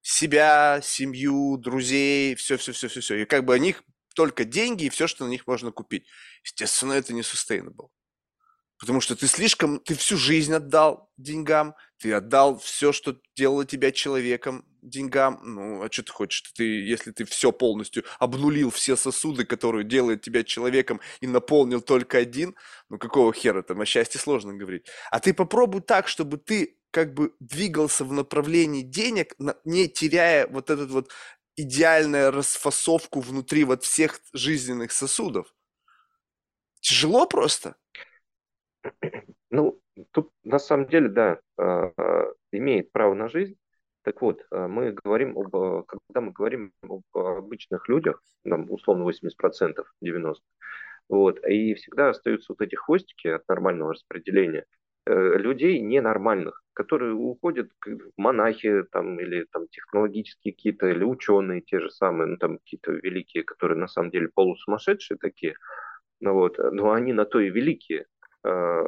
Себя, 0.03 0.81
семью, 0.83 1.57
друзей, 1.57 2.35
все-все-все-все-все. 2.35 3.23
И 3.23 3.25
как 3.27 3.45
бы 3.45 3.55
о 3.55 3.59
них 3.59 3.85
только 4.15 4.45
деньги 4.45 4.85
и 4.85 4.91
все, 4.91 5.07
что 5.07 5.25
на 5.25 5.29
них 5.29 5.47
можно 5.47 5.73
купить. 5.73 6.07
Естественно, 6.45 6.93
это 6.93 7.13
не 7.13 7.23
sustainable. 7.23 7.91
Потому 8.79 9.01
что 9.01 9.15
ты 9.15 9.27
слишком, 9.27 9.79
ты 9.79 9.95
всю 9.95 10.17
жизнь 10.17 10.53
отдал 10.53 11.11
деньгам, 11.17 11.75
ты 11.99 12.13
отдал 12.13 12.59
все, 12.59 12.93
что 12.93 13.17
делало 13.37 13.65
тебя 13.65 13.93
человеком 13.93 14.65
деньгам. 14.83 15.41
Ну, 15.43 15.83
а 15.83 15.91
что 15.91 16.03
ты 16.03 16.13
хочешь? 16.13 16.43
Ты, 16.57 16.65
если 16.65 17.13
ты 17.13 17.25
все 17.25 17.53
полностью 17.53 18.05
обнулил, 18.19 18.71
все 18.71 18.97
сосуды, 18.97 19.45
которые 19.45 19.85
делают 19.85 20.23
тебя 20.23 20.45
человеком, 20.45 21.01
и 21.21 21.27
наполнил 21.27 21.81
только 21.81 22.19
один, 22.19 22.55
ну 22.89 22.99
какого 22.99 23.33
хера 23.33 23.63
там, 23.63 23.81
о 23.81 23.87
счастье 23.87 24.21
сложно 24.21 24.55
говорить. 24.55 24.87
А 25.11 25.21
ты 25.21 25.33
попробуй 25.33 25.81
так, 25.81 26.09
чтобы 26.09 26.37
ты 26.37 26.77
как 26.91 27.15
бы 27.15 27.35
двигался 27.41 28.05
в 28.05 28.13
направлении 28.13 28.83
денег, 28.83 29.35
не 29.65 29.89
теряя 29.89 30.47
вот 30.47 30.71
этот 30.71 30.91
вот 30.91 31.11
идеальную 31.57 32.31
расфасовку 32.31 33.21
внутри 33.21 33.65
вот 33.65 33.85
всех 33.85 34.21
жизненных 34.33 34.93
сосудов. 34.93 35.53
Тяжело 36.81 37.27
просто. 37.27 37.77
Ну, 39.51 39.81
тут 40.13 40.31
на 40.43 40.59
самом 40.59 40.87
деле, 40.89 41.09
да, 41.09 41.39
а, 41.57 41.93
а, 41.97 42.33
имеет 42.53 42.93
право 42.93 43.15
на 43.15 43.29
жизнь. 43.29 43.57
Так 44.03 44.21
вот, 44.23 44.45
а, 44.51 44.69
мы 44.69 44.93
говорим 44.93 45.37
об, 45.39 45.51
когда 45.87 46.21
мы 46.21 46.33
говорим 46.33 46.73
об 46.83 47.03
обычных 47.17 47.89
людях, 47.89 48.23
нам 48.45 48.71
условно 48.71 49.05
80%, 49.05 49.95
90%, 50.01 50.45
Вот. 51.09 51.39
И 51.47 51.75
всегда 51.75 52.11
остаются 52.11 52.53
вот 52.53 52.61
эти 52.63 52.75
хвостики 52.75 53.29
от 53.29 53.47
нормального 53.49 53.93
распределения 53.93 54.65
э, 55.07 55.37
людей 55.39 55.81
ненормальных, 55.81 56.63
которые 56.73 57.13
уходят 57.15 57.71
в 57.87 57.99
монахи 58.17 58.85
там, 58.91 59.21
или 59.21 59.45
там, 59.53 59.69
технологические 59.69 60.55
какие-то, 60.55 60.89
или 60.89 61.05
ученые 61.05 61.61
те 61.61 61.81
же 61.81 61.91
самые, 61.91 62.27
ну 62.29 62.37
там 62.39 62.59
какие-то 62.59 62.93
великие, 62.93 63.45
которые 63.45 63.79
на 63.79 63.87
самом 63.89 64.11
деле 64.11 64.29
полусумасшедшие 64.35 65.19
такие, 65.19 65.55
ну, 66.21 66.35
вот, 66.35 66.59
но 66.59 66.93
они 66.93 67.13
на 67.13 67.25
то 67.27 67.41
и 67.41 67.51
великие. 67.51 68.07
Э, 68.45 68.85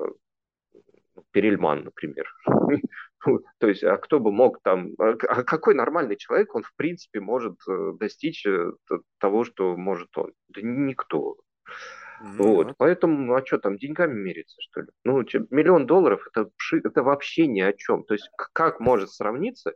Перельман, 1.31 1.85
например. 1.85 2.27
То 3.59 3.69
есть, 3.69 3.83
а 3.83 3.97
кто 3.97 4.21
бы 4.21 4.33
мог 4.33 4.61
там... 4.63 4.93
А, 4.99 5.11
а 5.29 5.43
какой 5.43 5.75
нормальный 5.75 6.17
человек, 6.17 6.55
он 6.55 6.63
в 6.63 6.75
принципе 6.77 7.21
может 7.21 7.57
э, 7.69 7.93
достичь 7.99 8.47
э, 8.47 8.73
того, 9.19 9.45
что 9.45 9.77
может 9.77 10.17
он? 10.17 10.33
Да 10.49 10.61
никто. 10.63 11.37
Ну, 12.23 12.55
вот, 12.55 12.75
поэтому, 12.79 13.19
ну, 13.19 13.35
а 13.35 13.45
что 13.45 13.59
там, 13.59 13.77
деньгами 13.77 14.15
мериться, 14.15 14.57
что 14.61 14.81
ли? 14.83 14.89
Ну, 15.05 15.19
миллион 15.51 15.87
долларов 15.87 16.27
это, 16.33 16.51
это 16.73 17.03
вообще 17.03 17.47
ни 17.47 17.61
о 17.61 17.75
чем. 17.75 18.05
То 18.05 18.15
есть, 18.15 18.31
как 18.55 18.81
может 18.81 19.11
сравниться 19.11 19.75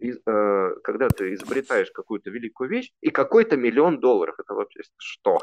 Э, 0.00 0.74
когда 0.82 1.08
ты 1.08 1.34
изобретаешь 1.34 1.90
какую-то 1.90 2.30
великую 2.30 2.70
вещь, 2.70 2.90
и 3.02 3.10
какой-то 3.10 3.56
миллион 3.56 4.00
долларов. 4.00 4.34
Это 4.38 4.54
вообще 4.54 4.80
что? 4.96 5.38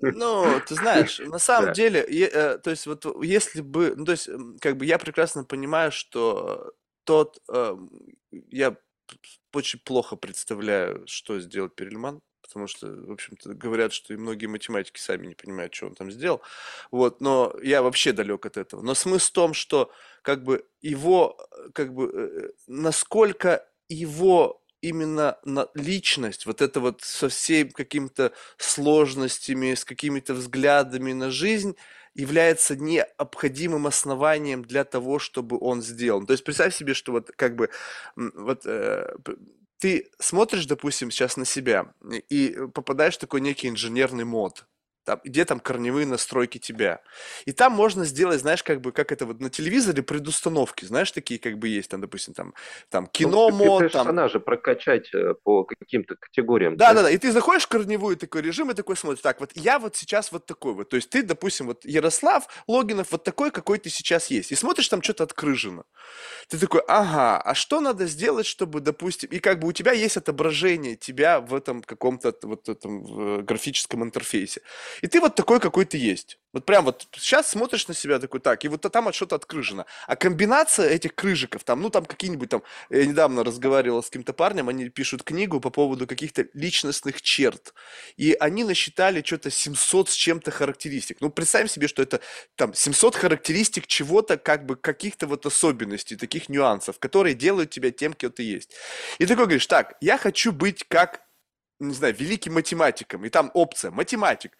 Ну, 0.00 0.60
ты 0.66 0.74
знаешь, 0.76 1.18
на 1.18 1.38
самом 1.38 1.72
деле, 1.72 2.00
э, 2.00 2.58
то 2.58 2.70
есть 2.70 2.86
вот 2.86 3.04
если 3.24 3.60
бы, 3.60 3.94
ну, 3.96 4.04
то 4.04 4.12
есть 4.12 4.30
как 4.60 4.76
бы 4.76 4.86
я 4.86 4.98
прекрасно 4.98 5.44
понимаю, 5.44 5.90
что 5.90 6.72
тот, 7.04 7.40
эм, 7.48 7.90
я 8.30 8.76
очень 9.52 9.80
плохо 9.80 10.14
представляю, 10.14 11.04
что 11.06 11.40
сделал 11.40 11.68
Перельман, 11.68 12.20
потому 12.42 12.68
что, 12.68 12.86
в 12.86 13.10
общем-то, 13.10 13.54
говорят, 13.54 13.92
что 13.92 14.14
и 14.14 14.16
многие 14.16 14.46
математики 14.46 15.00
сами 15.00 15.26
не 15.26 15.34
понимают, 15.34 15.74
что 15.74 15.86
он 15.86 15.94
там 15.94 16.10
сделал. 16.10 16.40
Вот, 16.90 17.20
но 17.20 17.54
я 17.62 17.82
вообще 17.82 18.12
далек 18.12 18.46
от 18.46 18.56
этого. 18.56 18.82
Но 18.82 18.94
смысл 18.94 19.26
в 19.26 19.32
том, 19.32 19.54
что 19.54 19.90
как 20.22 20.44
бы 20.44 20.66
его, 20.80 21.36
как 21.74 21.92
бы, 21.92 22.54
насколько 22.66 23.67
его 23.88 24.62
именно 24.80 25.38
на 25.44 25.68
личность, 25.74 26.46
вот 26.46 26.62
это 26.62 26.80
вот 26.80 27.02
со 27.02 27.28
всеми 27.28 27.70
какими-то 27.70 28.32
сложностями, 28.56 29.74
с 29.74 29.84
какими-то 29.84 30.34
взглядами 30.34 31.12
на 31.12 31.30
жизнь, 31.30 31.74
является 32.14 32.76
необходимым 32.76 33.86
основанием 33.86 34.64
для 34.64 34.84
того, 34.84 35.18
чтобы 35.18 35.58
он 35.60 35.82
сделан. 35.82 36.26
То 36.26 36.32
есть 36.32 36.44
представь 36.44 36.74
себе, 36.74 36.94
что 36.94 37.12
вот 37.12 37.30
как 37.36 37.56
бы 37.56 37.70
вот 38.16 38.62
э, 38.66 39.14
ты 39.78 40.10
смотришь, 40.18 40.66
допустим, 40.66 41.10
сейчас 41.10 41.36
на 41.36 41.44
себя 41.44 41.92
и 42.28 42.56
попадаешь 42.74 43.16
в 43.16 43.20
такой 43.20 43.40
некий 43.40 43.68
инженерный 43.68 44.24
мод, 44.24 44.66
там, 45.08 45.20
где 45.24 45.46
там 45.46 45.58
корневые 45.58 46.04
настройки 46.04 46.58
тебя. 46.58 47.00
И 47.46 47.52
там 47.52 47.72
можно 47.72 48.04
сделать, 48.04 48.40
знаешь, 48.42 48.62
как 48.62 48.82
бы, 48.82 48.92
как 48.92 49.10
это 49.10 49.24
вот 49.24 49.40
на 49.40 49.48
телевизоре 49.48 50.02
предустановки, 50.02 50.84
знаешь, 50.84 51.10
такие 51.12 51.40
как 51.40 51.56
бы 51.56 51.66
есть, 51.68 51.88
там, 51.88 52.02
допустим, 52.02 52.34
там, 52.34 52.52
там 52.90 53.04
ну, 53.04 53.10
кино 53.10 53.48
ну, 53.48 53.56
мод. 53.56 53.82
персонажа 53.84 54.34
там... 54.34 54.42
прокачать 54.42 55.08
э, 55.14 55.32
по 55.42 55.64
каким-то 55.64 56.16
категориям. 56.16 56.76
Да, 56.76 56.92
да, 56.92 57.04
да, 57.04 57.10
и 57.10 57.16
ты 57.16 57.32
заходишь 57.32 57.62
в 57.62 57.68
корневую 57.68 58.18
такой 58.18 58.42
режим 58.42 58.70
и 58.70 58.74
такой 58.74 58.98
смотришь, 58.98 59.22
так, 59.22 59.40
вот 59.40 59.50
я 59.54 59.78
вот 59.78 59.96
сейчас 59.96 60.30
вот 60.30 60.44
такой 60.44 60.74
вот, 60.74 60.90
то 60.90 60.96
есть 60.96 61.08
ты, 61.08 61.22
допустим, 61.22 61.68
вот 61.68 61.86
Ярослав 61.86 62.46
Логинов 62.66 63.10
вот 63.10 63.24
такой, 63.24 63.50
какой 63.50 63.78
ты 63.78 63.88
сейчас 63.88 64.30
есть, 64.30 64.52
и 64.52 64.56
смотришь, 64.56 64.88
там 64.88 65.02
что-то 65.02 65.24
открыжено. 65.24 65.84
Ты 66.48 66.58
такой, 66.58 66.82
ага, 66.86 67.40
а 67.40 67.54
что 67.54 67.80
надо 67.80 68.06
сделать, 68.06 68.44
чтобы, 68.44 68.80
допустим, 68.80 69.30
и 69.30 69.38
как 69.38 69.58
бы 69.58 69.68
у 69.68 69.72
тебя 69.72 69.92
есть 69.92 70.18
отображение 70.18 70.96
тебя 70.96 71.40
в 71.40 71.54
этом 71.54 71.82
каком-то 71.82 72.34
вот 72.42 72.68
этом 72.68 73.46
графическом 73.46 74.04
интерфейсе. 74.04 74.60
И 75.02 75.06
ты 75.06 75.20
вот 75.20 75.34
такой, 75.34 75.60
какой 75.60 75.84
ты 75.84 75.98
есть. 75.98 76.38
Вот 76.52 76.64
прям 76.64 76.86
вот 76.86 77.06
сейчас 77.12 77.48
смотришь 77.48 77.88
на 77.88 77.94
себя 77.94 78.18
такой, 78.18 78.40
так, 78.40 78.64
и 78.64 78.68
вот 78.68 78.80
там 78.80 79.12
что-то 79.12 79.36
открыжено. 79.36 79.84
А 80.06 80.16
комбинация 80.16 80.88
этих 80.88 81.14
крыжиков, 81.14 81.62
там, 81.62 81.82
ну 81.82 81.90
там 81.90 82.06
какие-нибудь 82.06 82.48
там, 82.48 82.62
я 82.88 83.04
недавно 83.04 83.44
разговаривал 83.44 84.02
с 84.02 84.06
каким-то 84.06 84.32
парнем, 84.32 84.68
они 84.68 84.88
пишут 84.88 85.22
книгу 85.22 85.60
по 85.60 85.70
поводу 85.70 86.06
каких-то 86.06 86.46
личностных 86.54 87.20
черт. 87.20 87.74
И 88.16 88.34
они 88.40 88.64
насчитали 88.64 89.22
что-то 89.22 89.50
700 89.50 90.08
с 90.08 90.14
чем-то 90.14 90.50
характеристик. 90.50 91.18
Ну, 91.20 91.30
представим 91.30 91.68
себе, 91.68 91.86
что 91.86 92.02
это 92.02 92.20
там 92.56 92.72
700 92.72 93.14
характеристик 93.14 93.86
чего-то, 93.86 94.38
как 94.38 94.64
бы 94.64 94.76
каких-то 94.76 95.26
вот 95.26 95.44
особенностей, 95.44 96.16
таких 96.16 96.48
нюансов, 96.48 96.98
которые 96.98 97.34
делают 97.34 97.70
тебя 97.70 97.90
тем, 97.90 98.14
кем 98.14 98.32
ты 98.32 98.42
есть. 98.42 98.74
И 99.18 99.26
такой 99.26 99.44
говоришь, 99.44 99.66
так, 99.66 99.96
я 100.00 100.16
хочу 100.16 100.52
быть 100.52 100.84
как, 100.88 101.20
не 101.78 101.92
знаю, 101.92 102.14
великим 102.18 102.54
математиком. 102.54 103.26
И 103.26 103.28
там 103.28 103.50
опция, 103.52 103.90
математик 103.90 104.52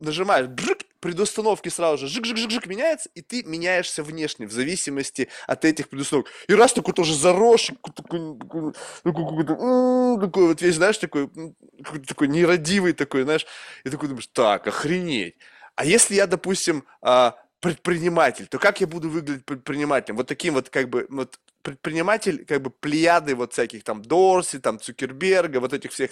нажимаешь 0.00 0.46
бжик, 0.46 0.84
предустановки 1.00 1.68
сразу 1.68 2.06
же 2.06 2.20
жик-жик-жик-жик 2.20 2.66
меняется, 2.66 3.08
и 3.14 3.22
ты 3.22 3.42
меняешься 3.42 4.02
внешне 4.02 4.46
в 4.46 4.52
зависимости 4.52 5.28
от 5.46 5.64
этих 5.64 5.88
предустановок. 5.88 6.30
И 6.46 6.54
раз 6.54 6.72
такой 6.72 6.94
тоже 6.94 7.14
заросший, 7.14 7.76
такой, 7.94 8.38
такой, 8.38 8.72
такой, 9.02 10.20
такой 10.20 10.46
вот 10.48 10.62
весь, 10.62 10.74
знаешь, 10.76 10.98
такой, 10.98 11.30
такой 12.06 12.28
нерадивый 12.28 12.92
такой, 12.92 13.22
знаешь, 13.22 13.46
и 13.84 13.90
такой 13.90 14.08
думаешь, 14.08 14.28
так, 14.32 14.66
охренеть. 14.66 15.36
А 15.74 15.84
если 15.84 16.14
я, 16.14 16.26
допустим, 16.26 16.84
а, 17.00 17.36
предприниматель, 17.60 18.46
то 18.46 18.58
как 18.58 18.80
я 18.80 18.86
буду 18.86 19.08
выглядеть 19.08 19.44
предпринимателем? 19.44 20.16
Вот 20.16 20.26
таким 20.26 20.54
вот 20.54 20.68
как 20.70 20.88
бы 20.88 21.06
вот 21.08 21.38
предприниматель, 21.62 22.44
как 22.44 22.62
бы 22.62 22.70
плеяды 22.70 23.34
вот 23.34 23.52
всяких 23.52 23.84
там 23.84 24.02
Дорси, 24.02 24.58
там 24.58 24.78
Цукерберга, 24.80 25.60
вот 25.60 25.72
этих 25.72 25.92
всех. 25.92 26.10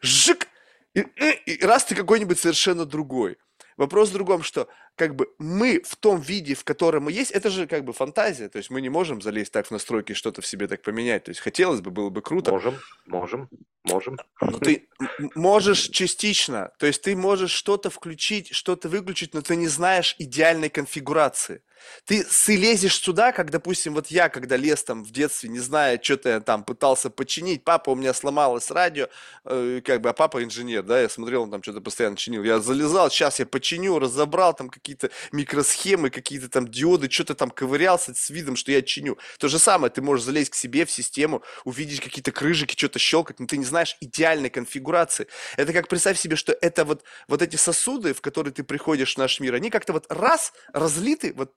Жик! 0.00 0.48
И, 0.96 1.00
и, 1.00 1.52
и 1.52 1.64
раз 1.64 1.84
ты 1.84 1.94
какой-нибудь 1.94 2.38
совершенно 2.38 2.86
другой. 2.86 3.36
Вопрос 3.76 4.08
в 4.08 4.14
другом, 4.14 4.42
что 4.42 4.68
как 4.94 5.14
бы 5.14 5.28
мы 5.38 5.82
в 5.84 5.96
том 5.96 6.18
виде, 6.18 6.54
в 6.54 6.64
котором 6.64 7.04
мы 7.04 7.12
есть, 7.12 7.30
это 7.30 7.50
же 7.50 7.66
как 7.66 7.84
бы 7.84 7.92
фантазия, 7.92 8.48
то 8.48 8.56
есть 8.56 8.70
мы 8.70 8.80
не 8.80 8.88
можем 8.88 9.20
залезть 9.20 9.52
так 9.52 9.66
в 9.66 9.70
настройки 9.70 10.14
что-то 10.14 10.40
в 10.40 10.46
себе 10.46 10.66
так 10.66 10.80
поменять, 10.80 11.24
то 11.24 11.30
есть 11.30 11.42
хотелось 11.42 11.82
бы, 11.82 11.90
было 11.90 12.08
бы 12.08 12.22
круто. 12.22 12.50
Можем, 12.50 12.78
можем, 13.04 13.50
можем. 13.84 14.18
Но 14.40 14.58
ты 14.58 14.88
можешь 15.34 15.90
частично, 15.90 16.72
то 16.78 16.86
есть 16.86 17.02
ты 17.02 17.14
можешь 17.14 17.50
что-то 17.50 17.90
включить, 17.90 18.54
что-то 18.54 18.88
выключить, 18.88 19.34
но 19.34 19.42
ты 19.42 19.56
не 19.56 19.68
знаешь 19.68 20.16
идеальной 20.18 20.70
конфигурации. 20.70 21.60
Ты, 22.04 22.24
лезешь 22.48 23.00
сюда, 23.00 23.32
как, 23.32 23.50
допустим, 23.50 23.94
вот 23.94 24.08
я, 24.08 24.28
когда 24.28 24.56
лез 24.56 24.84
там 24.84 25.04
в 25.04 25.10
детстве, 25.10 25.48
не 25.48 25.58
зная, 25.58 26.00
что-то 26.02 26.28
я 26.30 26.40
там 26.40 26.64
пытался 26.64 27.10
починить, 27.10 27.64
папа 27.64 27.90
у 27.90 27.94
меня 27.94 28.14
сломалось 28.14 28.70
радио, 28.70 29.08
э, 29.44 29.80
как 29.84 30.00
бы, 30.00 30.08
а 30.08 30.12
папа 30.12 30.42
инженер, 30.42 30.82
да, 30.82 31.00
я 31.00 31.08
смотрел, 31.08 31.42
он 31.42 31.50
там 31.50 31.62
что-то 31.62 31.80
постоянно 31.80 32.16
чинил, 32.16 32.42
я 32.44 32.60
залезал, 32.60 33.10
сейчас 33.10 33.38
я 33.38 33.46
починю, 33.46 33.98
разобрал 33.98 34.54
там 34.54 34.68
какие-то 34.68 35.10
микросхемы, 35.32 36.10
какие-то 36.10 36.48
там 36.48 36.68
диоды, 36.68 37.10
что-то 37.10 37.34
там 37.34 37.50
ковырялся 37.50 38.14
с 38.14 38.30
видом, 38.30 38.56
что 38.56 38.72
я 38.72 38.82
чиню. 38.82 39.18
То 39.38 39.48
же 39.48 39.58
самое, 39.58 39.92
ты 39.92 40.02
можешь 40.02 40.24
залезть 40.24 40.50
к 40.50 40.54
себе 40.54 40.84
в 40.84 40.90
систему, 40.90 41.42
увидеть 41.64 42.00
какие-то 42.00 42.32
крыжики, 42.32 42.76
что-то 42.76 42.98
щелкать, 42.98 43.40
но 43.40 43.46
ты 43.46 43.56
не 43.56 43.64
знаешь 43.64 43.96
идеальной 44.00 44.50
конфигурации. 44.50 45.26
Это 45.56 45.72
как 45.72 45.88
представь 45.88 46.18
себе, 46.18 46.36
что 46.36 46.56
это 46.60 46.84
вот, 46.84 47.04
вот 47.28 47.42
эти 47.42 47.56
сосуды, 47.56 48.14
в 48.14 48.20
которые 48.20 48.52
ты 48.52 48.64
приходишь 48.64 49.14
в 49.14 49.18
наш 49.18 49.40
мир, 49.40 49.54
они 49.54 49.70
как-то 49.70 49.92
вот 49.92 50.06
раз 50.08 50.52
разлиты, 50.72 51.32
вот 51.34 51.52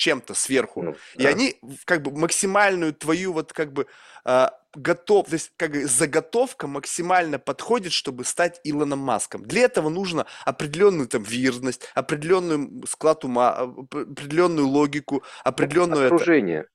чем-то 0.00 0.34
сверху. 0.34 0.82
Ну, 0.82 0.96
и 1.16 1.24
да. 1.24 1.28
они 1.28 1.56
как 1.84 2.02
бы 2.02 2.10
максимальную 2.10 2.94
твою 2.94 3.34
вот 3.34 3.52
как 3.52 3.72
бы 3.72 3.86
э, 4.24 4.48
готов, 4.74 5.28
то 5.28 5.34
есть 5.34 5.52
как 5.58 5.74
заготовка 5.74 6.66
максимально 6.66 7.38
подходит, 7.38 7.92
чтобы 7.92 8.24
стать 8.24 8.60
Илоном 8.64 9.00
Маском. 9.00 9.42
Для 9.44 9.62
этого 9.62 9.90
нужно 9.90 10.26
определенную 10.46 11.06
там 11.06 11.22
вирность, 11.22 11.86
определенную 11.94 12.86
склад 12.86 13.24
ума, 13.24 13.50
а, 13.50 13.62
определенную 13.64 14.66
логику, 14.68 15.22
определенную 15.44 16.06
окружение. 16.06 16.60
Это... 16.60 16.68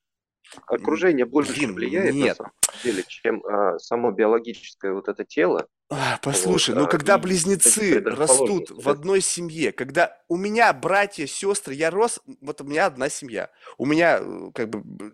Окружение 0.66 1.26
больше 1.26 1.52
Блин, 1.52 1.74
влияет 1.74 2.14
нет. 2.14 2.38
на 2.38 2.44
самом 2.44 2.52
деле, 2.82 3.04
чем 3.06 3.44
а, 3.44 3.78
само 3.78 4.10
биологическое 4.10 4.92
вот 4.92 5.08
это 5.08 5.24
тело. 5.24 5.66
А, 5.88 6.18
послушай, 6.22 6.74
вот, 6.74 6.80
ну 6.80 6.86
а, 6.86 6.88
когда 6.88 7.18
близнецы 7.18 8.00
растут 8.00 8.70
в 8.70 8.88
одной 8.88 9.20
семье, 9.20 9.72
когда 9.72 10.18
у 10.28 10.36
меня 10.36 10.72
братья, 10.72 11.26
сестры, 11.26 11.74
я 11.74 11.90
рос, 11.90 12.20
вот 12.40 12.60
у 12.60 12.64
меня 12.64 12.86
одна 12.86 13.08
семья, 13.08 13.50
у 13.78 13.86
меня 13.86 14.18
э, 14.20 14.50
как 14.54 14.68
бы 14.70 15.12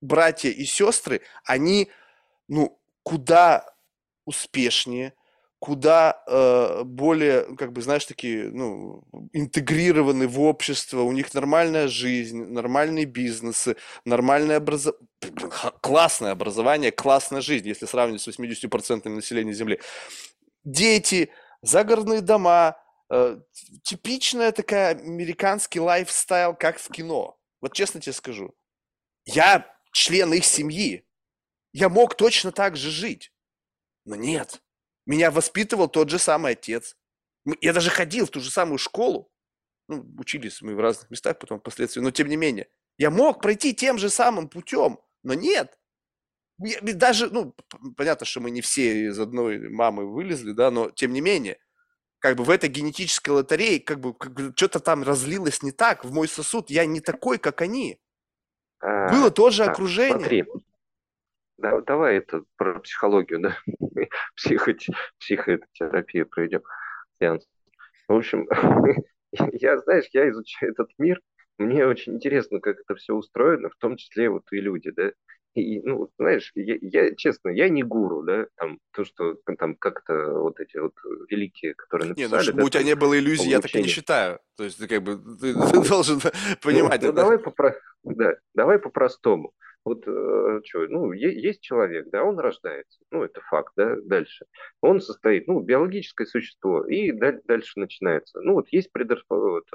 братья 0.00 0.50
и 0.50 0.64
сестры, 0.64 1.22
они, 1.44 1.90
ну, 2.48 2.80
куда 3.02 3.74
успешнее, 4.24 5.14
куда 5.58 6.22
э, 6.26 6.82
более, 6.84 7.56
как 7.56 7.72
бы, 7.72 7.80
знаешь, 7.80 8.04
такие, 8.04 8.50
ну, 8.50 9.02
интегрированы 9.32 10.28
в 10.28 10.40
общество, 10.42 11.00
у 11.00 11.12
них 11.12 11.32
нормальная 11.32 11.88
жизнь, 11.88 12.44
нормальные 12.44 13.06
бизнесы, 13.06 13.76
нормальное 14.04 14.58
образование, 14.58 15.08
классное 15.80 16.32
образование, 16.32 16.90
классная 16.90 17.40
жизнь, 17.40 17.66
если 17.66 17.86
сравнивать 17.86 18.20
с 18.20 18.28
80% 18.28 19.08
населения 19.08 19.54
Земли. 19.54 19.80
Дети, 20.64 21.30
загородные 21.62 22.20
дома, 22.20 22.76
э, 23.10 23.38
типичная 23.82 24.52
такая 24.52 24.96
американский 24.96 25.80
лайфстайл, 25.80 26.54
как 26.54 26.78
в 26.78 26.90
кино. 26.90 27.38
Вот 27.62 27.72
честно 27.72 28.00
тебе 28.00 28.12
скажу, 28.12 28.54
я 29.24 29.66
член 29.92 30.34
их 30.34 30.44
семьи, 30.44 31.06
я 31.72 31.88
мог 31.88 32.16
точно 32.16 32.52
так 32.52 32.76
же 32.76 32.90
жить, 32.90 33.32
но 34.04 34.14
нет– 34.14 34.60
меня 35.06 35.30
воспитывал 35.30 35.88
тот 35.88 36.10
же 36.10 36.18
самый 36.18 36.52
отец. 36.52 36.96
Я 37.60 37.72
даже 37.72 37.90
ходил 37.90 38.26
в 38.26 38.30
ту 38.30 38.40
же 38.40 38.50
самую 38.50 38.78
школу, 38.78 39.30
ну, 39.88 40.04
учились 40.18 40.62
мы 40.62 40.74
в 40.74 40.80
разных 40.80 41.10
местах 41.10 41.38
потом 41.38 41.60
впоследствии, 41.60 42.00
но 42.00 42.10
тем 42.10 42.28
не 42.28 42.36
менее. 42.36 42.68
Я 42.96 43.10
мог 43.10 43.42
пройти 43.42 43.74
тем 43.74 43.98
же 43.98 44.08
самым 44.08 44.48
путем, 44.48 44.98
но 45.22 45.34
нет. 45.34 45.78
Я, 46.58 46.80
даже, 46.80 47.28
ну, 47.30 47.54
понятно, 47.96 48.24
что 48.24 48.40
мы 48.40 48.50
не 48.50 48.60
все 48.60 49.08
из 49.08 49.18
одной 49.18 49.58
мамы 49.68 50.10
вылезли, 50.10 50.52
да, 50.52 50.70
но 50.70 50.90
тем 50.90 51.12
не 51.12 51.20
менее, 51.20 51.58
как 52.20 52.36
бы 52.36 52.44
в 52.44 52.50
этой 52.50 52.70
генетической 52.70 53.30
лотерее, 53.30 53.80
как 53.80 54.00
бы, 54.00 54.14
как 54.14 54.32
бы 54.32 54.52
что-то 54.56 54.80
там 54.80 55.02
разлилось 55.02 55.62
не 55.62 55.72
так, 55.72 56.04
в 56.04 56.12
мой 56.12 56.28
сосуд, 56.28 56.70
я 56.70 56.86
не 56.86 57.00
такой, 57.00 57.38
как 57.38 57.60
они. 57.60 57.98
А, 58.78 59.10
Было 59.10 59.30
тоже 59.30 59.64
да, 59.64 59.72
окружение. 59.72 60.18
Смотри, 60.18 60.44
да, 61.58 61.80
давай 61.80 62.18
это 62.18 62.44
про 62.56 62.80
психологию, 62.80 63.40
да, 63.40 63.58
Психо, 64.36 64.74
психотерапию 65.18 66.26
проведем, 66.26 66.62
сеанс. 67.18 67.46
В 68.08 68.14
общем, 68.14 68.48
я, 69.52 69.78
знаешь, 69.78 70.06
я 70.12 70.28
изучаю 70.30 70.72
этот 70.72 70.90
мир, 70.98 71.20
мне 71.58 71.86
очень 71.86 72.14
интересно, 72.14 72.60
как 72.60 72.80
это 72.80 72.94
все 72.96 73.14
устроено, 73.14 73.70
в 73.70 73.76
том 73.76 73.96
числе 73.96 74.28
вот 74.28 74.44
и 74.50 74.60
люди, 74.60 74.90
да. 74.90 75.12
И, 75.54 75.80
ну, 75.82 76.10
знаешь, 76.18 76.50
я, 76.56 76.76
я, 76.80 77.14
честно, 77.14 77.48
я 77.48 77.68
не 77.68 77.84
гуру, 77.84 78.24
да, 78.24 78.48
там, 78.56 78.80
то, 78.90 79.04
что 79.04 79.36
там 79.56 79.76
как-то 79.76 80.32
вот 80.32 80.58
эти 80.58 80.78
вот 80.78 80.94
великие, 81.30 81.74
которые 81.74 82.08
написали... 82.08 82.28
Не, 82.28 82.36
ну, 82.36 82.42
чтобы 82.42 82.58
да, 82.58 82.64
у 82.64 82.68
тебя 82.70 82.82
не 82.82 82.96
было 82.96 83.16
иллюзий, 83.16 83.50
я 83.50 83.60
так 83.60 83.72
и 83.72 83.82
не 83.82 83.88
считаю. 83.88 84.40
То 84.56 84.64
есть 84.64 84.78
ты 84.78 84.88
как 84.88 85.04
бы, 85.04 85.16
ты, 85.16 85.54
ты 85.72 85.88
должен 85.88 86.20
понимать 86.60 87.02
ну, 87.02 87.08
это. 87.08 87.12
Ну, 87.12 87.12
давай, 87.12 87.38
попро... 87.38 87.72
да, 88.02 88.34
давай 88.52 88.80
по-простому. 88.80 89.52
Вот 89.84 90.04
э, 90.06 90.60
что, 90.64 90.86
ну, 90.88 91.12
есть 91.12 91.60
человек, 91.60 92.08
да, 92.10 92.24
он 92.24 92.38
рождается, 92.38 93.00
ну, 93.10 93.22
это 93.22 93.40
факт, 93.42 93.72
да, 93.76 93.96
дальше. 94.02 94.46
Он 94.80 95.00
состоит, 95.00 95.46
ну, 95.46 95.60
биологическое 95.60 96.26
существо, 96.26 96.86
и 96.86 97.12
дальше 97.12 97.78
начинается. 97.78 98.40
Ну, 98.40 98.54
вот 98.54 98.68
есть 98.70 98.90
предрасположенность, 98.92 99.68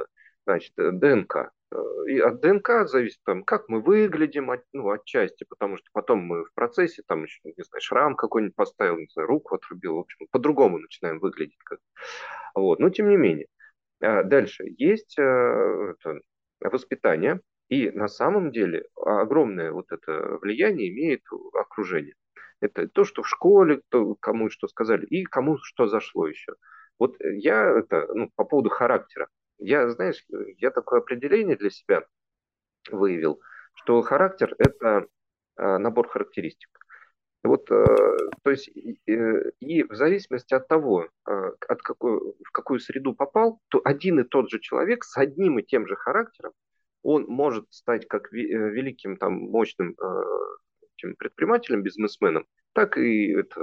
значит, 0.48 0.74
ДНК. 0.76 1.52
Э, 1.72 1.78
и 2.08 2.20
от 2.20 2.42
ДНК 2.42 2.88
зависит, 2.88 3.20
там, 3.24 3.44
как 3.44 3.70
мы 3.70 3.82
выглядим, 3.82 4.50
от, 4.50 4.64
ну, 4.74 4.90
отчасти, 4.90 5.46
потому 5.48 5.78
что 5.78 5.88
потом 5.94 6.20
мы 6.22 6.46
в 6.46 6.54
процессе, 6.56 7.04
там, 7.06 7.24
еще, 7.24 7.40
не 7.44 7.64
знаю, 7.64 7.82
шрам 7.82 8.16
какой-нибудь 8.16 8.56
поставил, 8.56 8.98
не 8.98 9.08
знаю, 9.14 9.28
руку 9.28 9.56
отрубил, 9.56 9.98
в 9.98 10.00
общем, 10.00 10.28
по-другому 10.32 10.80
начинаем 10.80 11.20
выглядеть. 11.20 11.60
Как. 11.64 11.80
Вот, 12.56 12.80
но 12.80 12.90
тем 12.90 13.10
не 13.10 13.18
менее. 13.18 13.48
А 14.02 14.24
дальше. 14.24 14.64
Есть 14.78 15.20
э, 15.20 15.22
это, 15.22 16.22
воспитание, 16.62 17.42
и 17.70 17.92
на 17.92 18.08
самом 18.08 18.52
деле 18.52 18.86
огромное 18.96 19.72
вот 19.72 19.92
это 19.92 20.40
влияние 20.42 20.90
имеет 20.90 21.22
окружение. 21.54 22.16
Это 22.62 22.88
то, 22.88 23.06
что 23.06 23.22
в 23.22 23.30
школе, 23.30 23.82
то, 23.90 24.16
кому 24.16 24.50
что 24.50 24.68
сказали, 24.68 25.06
и 25.06 25.24
кому 25.24 25.58
что 25.62 25.88
зашло 25.88 26.28
еще. 26.28 26.56
Вот 26.98 27.16
я 27.22 27.80
это, 27.80 28.08
ну, 28.14 28.30
по 28.36 28.44
поводу 28.44 28.70
характера. 28.70 29.30
Я, 29.60 29.90
знаешь, 29.90 30.26
я 30.58 30.72
такое 30.72 31.00
определение 31.00 31.56
для 31.56 31.70
себя 31.70 32.04
выявил, 32.92 33.40
что 33.76 34.02
характер– 34.02 34.56
это 34.58 35.06
а, 35.56 35.78
набор 35.78 36.10
характеристик. 36.10 36.70
Вот, 37.44 37.72
э, 37.72 37.86
то 38.44 38.52
есть, 38.52 38.68
и, 38.68 39.00
и 39.62 39.84
в 39.84 39.96
зависимости 39.96 40.54
от 40.54 40.68
того, 40.68 41.08
от 41.24 41.82
какой, 41.82 42.20
в 42.20 42.52
какую 42.52 42.82
среду 42.82 43.14
попал, 43.14 43.62
то 43.70 43.80
один 43.86 44.20
и 44.20 44.24
тот 44.26 44.50
же 44.50 44.60
человек 44.60 45.06
с 45.06 45.16
одним 45.18 45.60
и 45.60 45.64
тем 45.64 45.88
же 45.88 45.96
характером 45.96 46.52
он 47.04 47.26
может 47.28 47.66
стать 47.72 48.08
как 48.08 48.34
э, 48.34 48.38
великим 48.38 49.18
там 49.18 49.34
мощным 49.34 49.96
э, 50.02 51.14
предпринимателем, 51.18 51.82
бизнесменом, 51.82 52.46
так 52.74 52.98
и 52.98 53.32
это, 53.32 53.62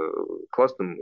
классным 0.49 0.97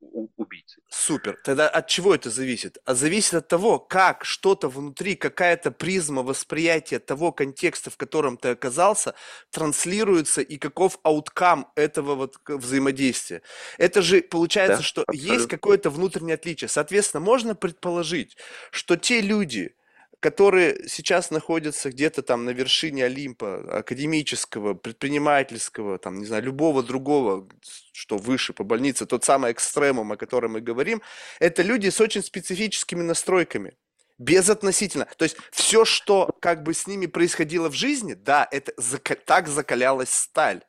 убийцей. 0.00 0.82
Супер. 0.88 1.38
Тогда 1.44 1.68
от 1.68 1.88
чего 1.88 2.14
это 2.14 2.30
зависит? 2.30 2.78
А 2.84 2.94
зависит 2.94 3.34
от 3.34 3.48
того, 3.48 3.78
как 3.78 4.24
что-то 4.24 4.68
внутри, 4.68 5.16
какая-то 5.16 5.70
призма 5.70 6.22
восприятия 6.22 6.98
того 6.98 7.32
контекста, 7.32 7.90
в 7.90 7.96
котором 7.96 8.36
ты 8.36 8.50
оказался, 8.50 9.14
транслируется 9.50 10.40
и 10.40 10.56
каков 10.56 10.98
ауткам 11.02 11.70
этого 11.74 12.14
вот 12.14 12.36
взаимодействия. 12.46 13.42
Это 13.76 14.02
же 14.02 14.22
получается, 14.22 14.78
да, 14.78 14.82
что 14.82 15.04
абсолютно. 15.06 15.32
есть 15.34 15.48
какое-то 15.48 15.90
внутреннее 15.90 16.34
отличие. 16.34 16.68
Соответственно, 16.68 17.20
можно 17.20 17.54
предположить, 17.54 18.36
что 18.70 18.96
те 18.96 19.20
люди, 19.20 19.74
которые 20.20 20.88
сейчас 20.88 21.30
находятся 21.30 21.90
где-то 21.90 22.22
там 22.22 22.44
на 22.44 22.50
вершине 22.50 23.04
Олимпа, 23.04 23.78
академического, 23.78 24.74
предпринимательского, 24.74 25.98
там, 25.98 26.18
не 26.18 26.26
знаю, 26.26 26.42
любого 26.42 26.82
другого, 26.82 27.48
что 27.92 28.16
выше 28.16 28.52
по 28.52 28.64
больнице, 28.64 29.06
тот 29.06 29.24
самый 29.24 29.52
экстремум, 29.52 30.12
о 30.12 30.16
котором 30.16 30.52
мы 30.52 30.60
говорим, 30.60 31.02
это 31.38 31.62
люди 31.62 31.88
с 31.88 32.00
очень 32.00 32.22
специфическими 32.22 33.02
настройками. 33.02 33.76
Безотносительно. 34.18 35.06
То 35.16 35.22
есть 35.22 35.36
все, 35.52 35.84
что 35.84 36.30
как 36.40 36.64
бы 36.64 36.74
с 36.74 36.88
ними 36.88 37.06
происходило 37.06 37.70
в 37.70 37.74
жизни, 37.74 38.14
да, 38.14 38.48
это 38.50 38.72
зака- 38.76 39.14
так 39.14 39.46
закалялась 39.46 40.10
сталь. 40.10 40.64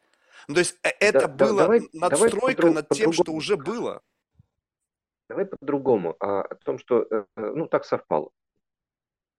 Ну, 0.47 0.53
то 0.53 0.59
есть 0.59 0.75
э, 0.83 0.89
это 0.99 1.21
да, 1.21 1.27
было 1.27 1.57
да, 1.57 1.63
давай, 1.63 1.89
надстройка 1.93 2.61
давай 2.61 2.75
над 2.75 2.89
тем, 2.89 3.11
что 3.11 3.31
уже 3.31 3.57
было. 3.57 4.03
Давай 5.27 5.45
по-другому. 5.45 6.15
А, 6.19 6.41
о 6.41 6.55
том, 6.55 6.77
что 6.77 7.07
э, 7.09 7.23
э, 7.37 7.51
ну 7.55 7.67
так 7.67 7.85
совпало. 7.85 8.29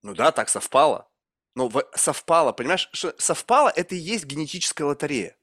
Ну 0.02 0.14
да, 0.14 0.32
так 0.32 0.48
совпало. 0.48 1.08
Ну, 1.54 1.70
совпало, 1.94 2.52
понимаешь? 2.52 2.88
Что 2.92 3.14
совпало– 3.18 3.72
это 3.76 3.94
и 3.94 3.98
есть 3.98 4.24
генетическая 4.26 4.84
лотерея. 4.84 5.36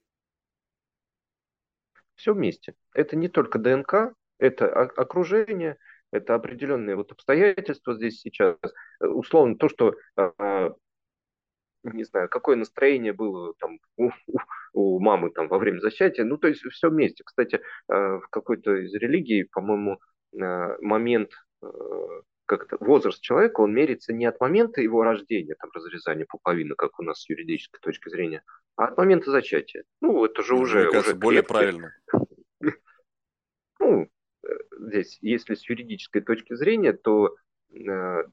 Все 2.16 2.34
вместе. 2.34 2.74
Это 2.94 3.16
не 3.16 3.28
только 3.28 3.60
ДНК, 3.60 4.14
это 4.40 4.68
окружение, 4.68 5.78
это 6.12 6.34
определенные 6.34 6.96
вот 6.96 7.12
обстоятельства 7.12 7.96
здесь 7.96 8.20
сейчас. 8.22 8.58
Условно, 9.00 9.58
то, 9.58 9.70
что 9.70 9.96
а, 10.16 10.72
не 11.84 12.04
знаю, 12.04 12.30
какое 12.30 12.56
настроение 12.56 13.14
было 13.14 13.54
там 13.60 13.80
у, 13.98 14.10
у 14.74 15.00
мамы 15.00 15.30
там 15.32 15.48
во 15.48 15.58
время 15.58 15.80
зачатия. 15.80 16.24
Ну, 16.24 16.38
то 16.38 16.48
есть 16.48 16.62
все 16.62 16.90
вместе. 16.90 17.24
Кстати, 17.24 17.62
а, 17.88 18.20
в 18.20 18.28
какой-то 18.30 18.76
из 18.76 18.94
религий, 18.94 19.44
по-моему, 19.44 20.00
а, 20.40 20.78
момент 20.82 21.32
как-то 22.48 22.78
возраст 22.80 23.22
человека, 23.22 23.62
он 23.62 23.74
мерится 23.74 24.14
не 24.14 24.26
от 24.26 24.40
момента 24.40 24.82
его 24.82 25.04
рождения, 25.04 25.56
там, 25.56 25.70
разрезания 25.74 26.26
пуповины, 26.26 26.74
как 26.76 27.00
у 27.00 27.04
нас 27.04 27.22
с 27.22 27.30
юридической 27.30 27.80
точки 27.80 28.10
зрения, 28.10 28.42
а 28.76 28.86
от 28.86 28.98
момента 28.98 29.30
зачатия. 29.30 29.84
Ну, 30.02 30.26
это 30.26 30.42
же 30.42 30.54
ну, 30.56 30.62
уже... 30.62 30.84
Мне 30.84 30.92
кажется, 30.92 31.12
уже 31.12 31.20
более 31.20 31.44
правильно. 31.44 31.94
Ну, 33.80 34.10
э, 34.44 34.50
здесь, 34.80 35.20
если 35.22 35.54
с 35.54 35.70
юридической 35.70 36.22
точки 36.22 36.56
зрения, 36.56 36.94
то 36.94 37.36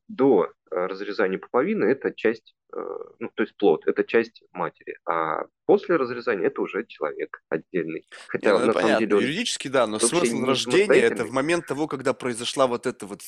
до 0.08 0.52
разрезания 0.74 1.38
пуповины 1.38 1.84
это 1.84 2.12
часть, 2.12 2.54
э, 2.74 2.80
ну, 3.20 3.30
то 3.34 3.42
есть 3.42 3.56
плод, 3.56 3.86
это 3.86 4.02
часть 4.04 4.42
матери, 4.52 4.96
а 5.08 5.44
после 5.66 5.96
разрезания 5.96 6.46
это 6.46 6.62
уже 6.62 6.84
человек 6.86 7.42
отдельный. 7.48 8.06
Хотя, 8.28 8.52
не, 8.52 8.58
ну, 8.58 8.66
на 8.66 8.72
понятно. 8.72 8.82
самом 8.82 8.98
деле, 8.98 9.16
он 9.16 9.22
Юридически, 9.22 9.68
да, 9.68 9.86
но 9.86 9.98
смысл 9.98 10.44
рождения 10.44 11.00
это 11.00 11.24
в 11.24 11.32
момент 11.32 11.66
того, 11.66 11.86
когда 11.86 12.12
произошла 12.12 12.66
вот 12.66 12.86
эта 12.86 13.06
вот 13.06 13.20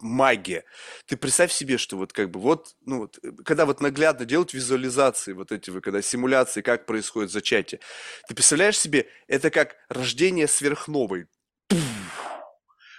магия. 0.00 0.64
Ты 1.06 1.16
представь 1.16 1.52
себе, 1.52 1.78
что 1.78 1.96
вот 1.96 2.12
как 2.12 2.30
бы 2.30 2.40
вот, 2.40 2.74
ну 2.84 3.00
вот, 3.00 3.18
когда 3.44 3.64
вот 3.64 3.80
наглядно 3.80 4.24
делают 4.24 4.52
визуализации, 4.52 5.32
вот 5.32 5.52
эти 5.52 5.70
когда 5.80 6.02
симуляции, 6.02 6.62
как 6.62 6.86
происходит 6.86 7.30
зачатие, 7.30 7.80
ты 8.28 8.34
представляешь 8.34 8.78
себе, 8.78 9.06
это 9.28 9.50
как 9.50 9.76
рождение 9.88 10.48
сверхновой. 10.48 11.26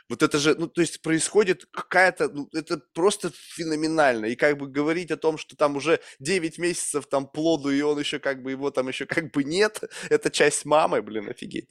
Вот 0.10 0.22
это 0.22 0.38
же, 0.38 0.56
ну, 0.58 0.68
то 0.68 0.82
есть 0.82 1.02
происходит 1.02 1.66
какая-то, 1.72 2.30
ну, 2.30 2.50
это 2.54 2.82
просто 2.94 3.32
феноменально. 3.34 4.26
И 4.26 4.36
как 4.36 4.58
бы 4.58 4.68
говорить 4.68 5.12
о 5.12 5.18
том, 5.18 5.38
что 5.38 5.56
там 5.56 5.76
уже 5.78 6.00
9 6.20 6.58
месяцев 6.60 7.08
там 7.08 7.28
плоду, 7.28 7.70
и 7.70 7.82
он 7.82 8.00
еще 8.00 8.20
как 8.20 8.44
бы, 8.44 8.52
его 8.52 8.70
там 8.70 8.88
еще 8.90 9.06
как 9.06 9.32
бы 9.32 9.44
нет, 9.44 9.82
это 10.10 10.30
часть 10.30 10.66
мамы, 10.66 11.02
блин, 11.02 11.30
офигеть. 11.30 11.70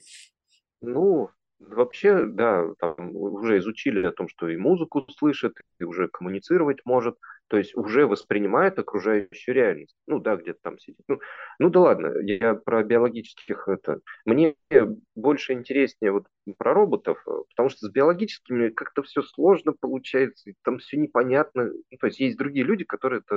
Ну, 0.81 1.29
вообще, 1.59 2.25
да, 2.25 2.65
там 2.79 3.15
уже 3.15 3.59
изучили 3.59 4.05
о 4.05 4.11
том, 4.11 4.27
что 4.27 4.49
и 4.49 4.57
музыку 4.57 5.05
слышит, 5.17 5.53
и 5.79 5.83
уже 5.83 6.07
коммуницировать 6.07 6.79
может 6.85 7.17
то 7.47 7.57
есть 7.57 7.75
уже 7.75 8.07
воспринимает 8.07 8.79
окружающую 8.79 9.53
реальность. 9.55 9.95
Ну 10.07 10.19
да, 10.19 10.35
где-то 10.35 10.59
там 10.61 10.79
сидит. 10.79 11.01
Ну, 11.07 11.19
ну 11.59 11.69
да 11.69 11.79
ладно, 11.81 12.13
я 12.21 12.55
про 12.55 12.83
биологических 12.83 13.67
это. 13.67 13.99
Мне 14.25 14.55
больше 15.15 15.53
интереснее 15.53 16.11
вот 16.11 16.25
про 16.57 16.73
роботов, 16.73 17.21
э, 17.27 17.31
потому 17.49 17.69
что 17.69 17.87
с 17.87 17.91
биологическими 17.91 18.69
как-то 18.69 19.03
все 19.03 19.21
сложно 19.21 19.73
получается, 19.79 20.51
там 20.63 20.79
все 20.79 20.97
непонятно. 20.97 21.71
Ну, 21.91 21.97
то 21.99 22.07
есть 22.07 22.19
есть 22.19 22.37
другие 22.37 22.65
люди, 22.65 22.85
которые 22.85 23.21
это 23.21 23.35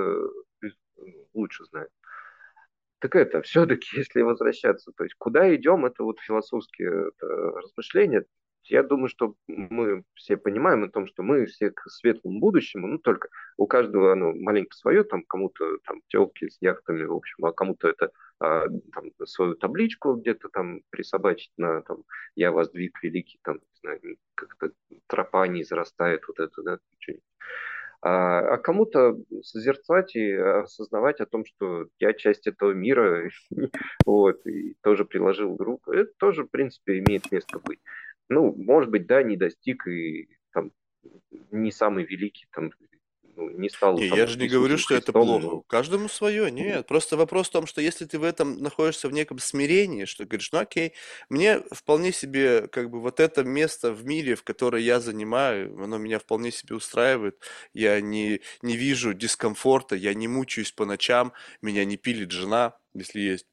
э, 0.62 0.68
лучше 1.34 1.64
знают. 1.66 1.90
Так 2.98 3.14
это, 3.14 3.42
все-таки, 3.42 3.88
если 3.98 4.22
возвращаться, 4.22 4.92
то 4.96 5.04
есть 5.04 5.14
куда 5.18 5.54
идем, 5.54 5.84
это 5.84 6.02
вот 6.02 6.20
философские 6.20 7.08
это, 7.08 7.26
размышления, 7.26 8.24
я 8.70 8.82
думаю, 8.82 9.08
что 9.08 9.34
мы 9.46 10.04
все 10.14 10.36
понимаем 10.36 10.84
о 10.84 10.88
том, 10.88 11.06
что 11.06 11.22
мы 11.22 11.46
все 11.46 11.70
к 11.70 11.88
светлому 11.88 12.40
будущему, 12.40 12.86
ну, 12.86 12.98
только 12.98 13.28
у 13.56 13.66
каждого 13.66 14.12
оно 14.12 14.32
маленько 14.32 14.76
свое, 14.76 15.04
там, 15.04 15.22
кому-то 15.24 15.78
там 15.84 16.00
телки 16.08 16.48
с 16.48 16.58
яхтами, 16.60 17.04
в 17.04 17.12
общем, 17.12 17.44
а 17.44 17.52
кому-то 17.52 17.88
это 17.88 18.10
а, 18.38 18.66
там, 18.92 19.10
свою 19.24 19.54
табличку 19.54 20.14
где-то 20.14 20.48
там 20.48 20.80
присобачить 20.90 21.52
на, 21.56 21.82
там, 21.82 22.04
я 22.34 22.52
вас 22.52 22.70
двиг 22.70 23.02
великий, 23.02 23.38
там, 23.42 23.56
не 23.56 23.80
знаю, 23.80 24.16
как-то 24.34 24.70
тропа 25.06 25.46
не 25.46 25.64
зарастает, 25.64 26.22
вот 26.28 26.40
это, 26.40 26.62
да, 26.62 26.78
что-нибудь 26.98 27.24
а, 28.02 28.54
а 28.54 28.58
кому-то 28.58 29.16
созерцать 29.42 30.14
и 30.14 30.32
осознавать 30.32 31.20
о 31.20 31.26
том, 31.26 31.44
что 31.44 31.86
я 31.98 32.12
часть 32.12 32.46
этого 32.46 32.72
мира, 32.72 33.30
вот, 34.06 34.46
и 34.46 34.76
тоже 34.82 35.04
приложил 35.04 35.54
группу, 35.54 35.92
это 35.92 36.12
тоже, 36.18 36.44
в 36.44 36.50
принципе, 36.50 36.98
имеет 36.98 37.32
место 37.32 37.58
быть. 37.58 37.80
Ну, 38.28 38.54
может 38.56 38.90
быть, 38.90 39.06
да, 39.06 39.22
не 39.22 39.36
достиг 39.36 39.86
и 39.86 40.28
там 40.52 40.72
не 41.50 41.70
самый 41.70 42.04
великий 42.04 42.46
там 42.52 42.72
ну, 43.36 43.50
не 43.50 43.68
стал... 43.68 43.98
Не, 43.98 44.06
я 44.06 44.26
же 44.26 44.38
не 44.38 44.48
говорю, 44.48 44.78
что 44.78 44.94
это 44.94 45.12
плохо. 45.12 45.62
Каждому 45.66 46.08
свое, 46.08 46.50
нет. 46.50 46.86
Просто 46.86 47.18
вопрос 47.18 47.48
в 47.48 47.52
том, 47.52 47.66
что 47.66 47.82
если 47.82 48.06
ты 48.06 48.18
в 48.18 48.24
этом 48.24 48.56
находишься 48.58 49.08
в 49.08 49.12
неком 49.12 49.38
смирении, 49.38 50.06
что 50.06 50.24
говоришь, 50.24 50.50
ну 50.52 50.58
окей, 50.58 50.94
мне 51.28 51.60
вполне 51.70 52.12
себе, 52.12 52.66
как 52.68 52.90
бы, 52.90 52.98
вот 53.00 53.20
это 53.20 53.44
место 53.44 53.92
в 53.92 54.06
мире, 54.06 54.36
в 54.36 54.42
которое 54.42 54.82
я 54.82 55.00
занимаю, 55.00 55.76
оно 55.82 55.98
меня 55.98 56.18
вполне 56.18 56.50
себе 56.50 56.76
устраивает. 56.76 57.38
Я 57.74 58.00
не, 58.00 58.40
не 58.62 58.76
вижу 58.76 59.12
дискомфорта, 59.12 59.96
я 59.96 60.14
не 60.14 60.28
мучаюсь 60.28 60.72
по 60.72 60.86
ночам, 60.86 61.34
меня 61.60 61.84
не 61.84 61.98
пилит 61.98 62.30
жена, 62.30 62.78
если 62.94 63.20
есть 63.20 63.46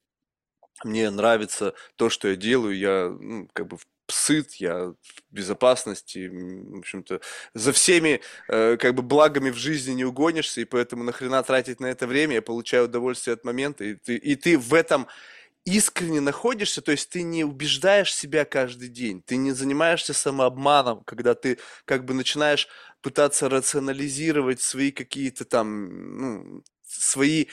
мне 0.84 1.10
нравится 1.10 1.76
то, 1.96 2.10
что 2.10 2.30
я 2.30 2.36
делаю, 2.36 2.78
я 2.78 3.10
ну, 3.10 3.48
как 3.54 3.68
бы 3.68 3.78
сыт, 4.14 4.54
я 4.56 4.88
в 4.88 4.96
безопасности, 5.32 6.30
в 6.30 6.80
общем-то, 6.80 7.22
за 7.54 7.72
всеми 7.72 8.22
э, 8.48 8.78
как 8.78 8.96
бы 8.96 9.04
благами 9.04 9.50
в 9.50 9.58
жизни 9.58 9.94
не 9.94 10.06
угонишься, 10.06 10.62
и 10.62 10.66
поэтому 10.66 11.04
нахрена 11.04 11.44
тратить 11.44 11.80
на 11.80 11.88
это 11.88 12.08
время, 12.08 12.36
я 12.36 12.42
получаю 12.42 12.86
удовольствие 12.86 13.34
от 13.34 13.44
момента, 13.44 13.84
и 13.84 13.96
ты, 13.96 14.16
и 14.16 14.36
ты 14.36 14.58
в 14.58 14.74
этом 14.74 15.08
искренне 15.66 16.20
находишься, 16.22 16.82
то 16.82 16.92
есть 16.92 17.10
ты 17.10 17.24
не 17.24 17.44
убеждаешь 17.44 18.14
себя 18.14 18.46
каждый 18.46 18.90
день, 18.90 19.22
ты 19.22 19.38
не 19.38 19.52
занимаешься 19.52 20.14
самообманом, 20.14 21.04
когда 21.06 21.36
ты 21.36 21.58
как 21.86 22.06
бы 22.06 22.14
начинаешь 22.14 22.68
пытаться 23.02 23.50
рационализировать 23.50 24.62
свои 24.62 24.92
какие-то 24.92 25.46
там, 25.46 26.18
ну, 26.18 26.64
свои 26.86 27.48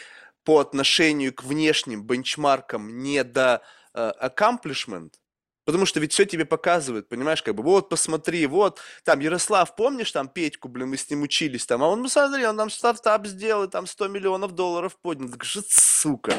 по 0.45 0.59
отношению 0.59 1.35
к 1.35 1.45
внешним 1.45 2.05
бенчмаркам 2.05 3.03
не 3.03 3.23
до 3.25 3.63
uh, 3.95 4.13
accomplishment, 4.21 5.13
Потому 5.65 5.87
что 5.87 6.01
ведь 6.01 6.13
все 6.13 6.25
тебе 6.25 6.45
показывают, 6.45 7.09
понимаешь, 7.09 7.43
как 7.43 7.55
бы, 7.55 7.63
вот, 7.63 7.89
посмотри, 7.89 8.47
вот, 8.47 8.81
там, 9.05 9.21
Ярослав, 9.21 9.77
помнишь, 9.77 10.11
там, 10.11 10.29
Петьку, 10.29 10.69
блин, 10.69 10.89
мы 10.89 10.97
с 10.97 11.09
ним 11.11 11.23
учились, 11.23 11.67
там, 11.67 11.83
а 11.83 11.89
он, 11.89 12.03
ну, 12.03 12.09
смотри, 12.09 12.47
он 12.47 12.57
там 12.57 12.71
стартап 12.71 13.27
сделал, 13.27 13.69
там, 13.69 13.87
100 13.87 14.09
миллионов 14.09 14.53
долларов 14.53 14.97
поднял, 15.01 15.31
так 15.31 15.45
же, 15.45 15.63
сука, 15.69 16.35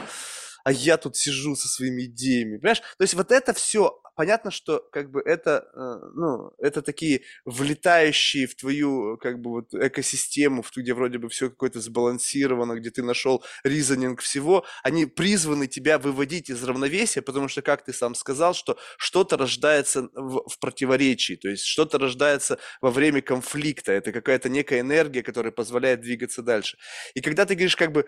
а 0.63 0.71
я 0.71 0.97
тут 0.97 1.15
сижу 1.15 1.55
со 1.55 1.67
своими 1.67 2.03
идеями, 2.03 2.57
понимаешь? 2.57 2.81
То 2.97 3.03
есть 3.03 3.13
вот 3.13 3.31
это 3.31 3.53
все 3.53 4.01
понятно, 4.15 4.51
что 4.51 4.87
как 4.91 5.09
бы 5.09 5.21
это, 5.21 5.67
э, 5.73 6.11
ну, 6.13 6.51
это 6.59 6.81
такие 6.81 7.21
влетающие 7.45 8.45
в 8.45 8.55
твою 8.55 9.17
как 9.17 9.39
бы 9.39 9.49
вот 9.49 9.73
экосистему, 9.73 10.61
в 10.61 10.71
где 10.75 10.93
вроде 10.93 11.17
бы 11.17 11.29
все 11.29 11.49
какое-то 11.49 11.79
сбалансировано, 11.81 12.75
где 12.75 12.91
ты 12.91 13.03
нашел 13.03 13.43
ризонинг 13.63 14.21
всего, 14.21 14.65
они 14.83 15.05
призваны 15.05 15.67
тебя 15.67 15.97
выводить 15.97 16.49
из 16.49 16.63
равновесия, 16.63 17.21
потому 17.21 17.47
что, 17.47 17.61
как 17.61 17.83
ты 17.83 17.93
сам 17.93 18.15
сказал, 18.15 18.53
что 18.53 18.77
что-то 18.97 19.37
рождается 19.37 20.09
в, 20.13 20.47
в 20.47 20.59
противоречии, 20.59 21.35
то 21.35 21.49
есть 21.49 21.65
что-то 21.65 21.97
рождается 21.97 22.59
во 22.81 22.91
время 22.91 23.21
конфликта, 23.21 23.91
это 23.91 24.11
какая-то 24.11 24.49
некая 24.49 24.81
энергия, 24.81 25.23
которая 25.23 25.51
позволяет 25.51 26.01
двигаться 26.01 26.41
дальше. 26.41 26.77
И 27.15 27.21
когда 27.21 27.45
ты 27.45 27.55
говоришь 27.55 27.75
как 27.75 27.91
бы, 27.91 28.07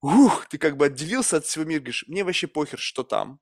ух, 0.00 0.46
ты 0.48 0.58
как 0.58 0.76
бы 0.76 0.86
отделился 0.86 1.38
от 1.38 1.46
всего 1.46 1.64
мира, 1.64 1.80
говоришь, 1.80 2.04
мне 2.08 2.24
вообще 2.24 2.46
похер, 2.46 2.78
что 2.78 3.02
там, 3.02 3.40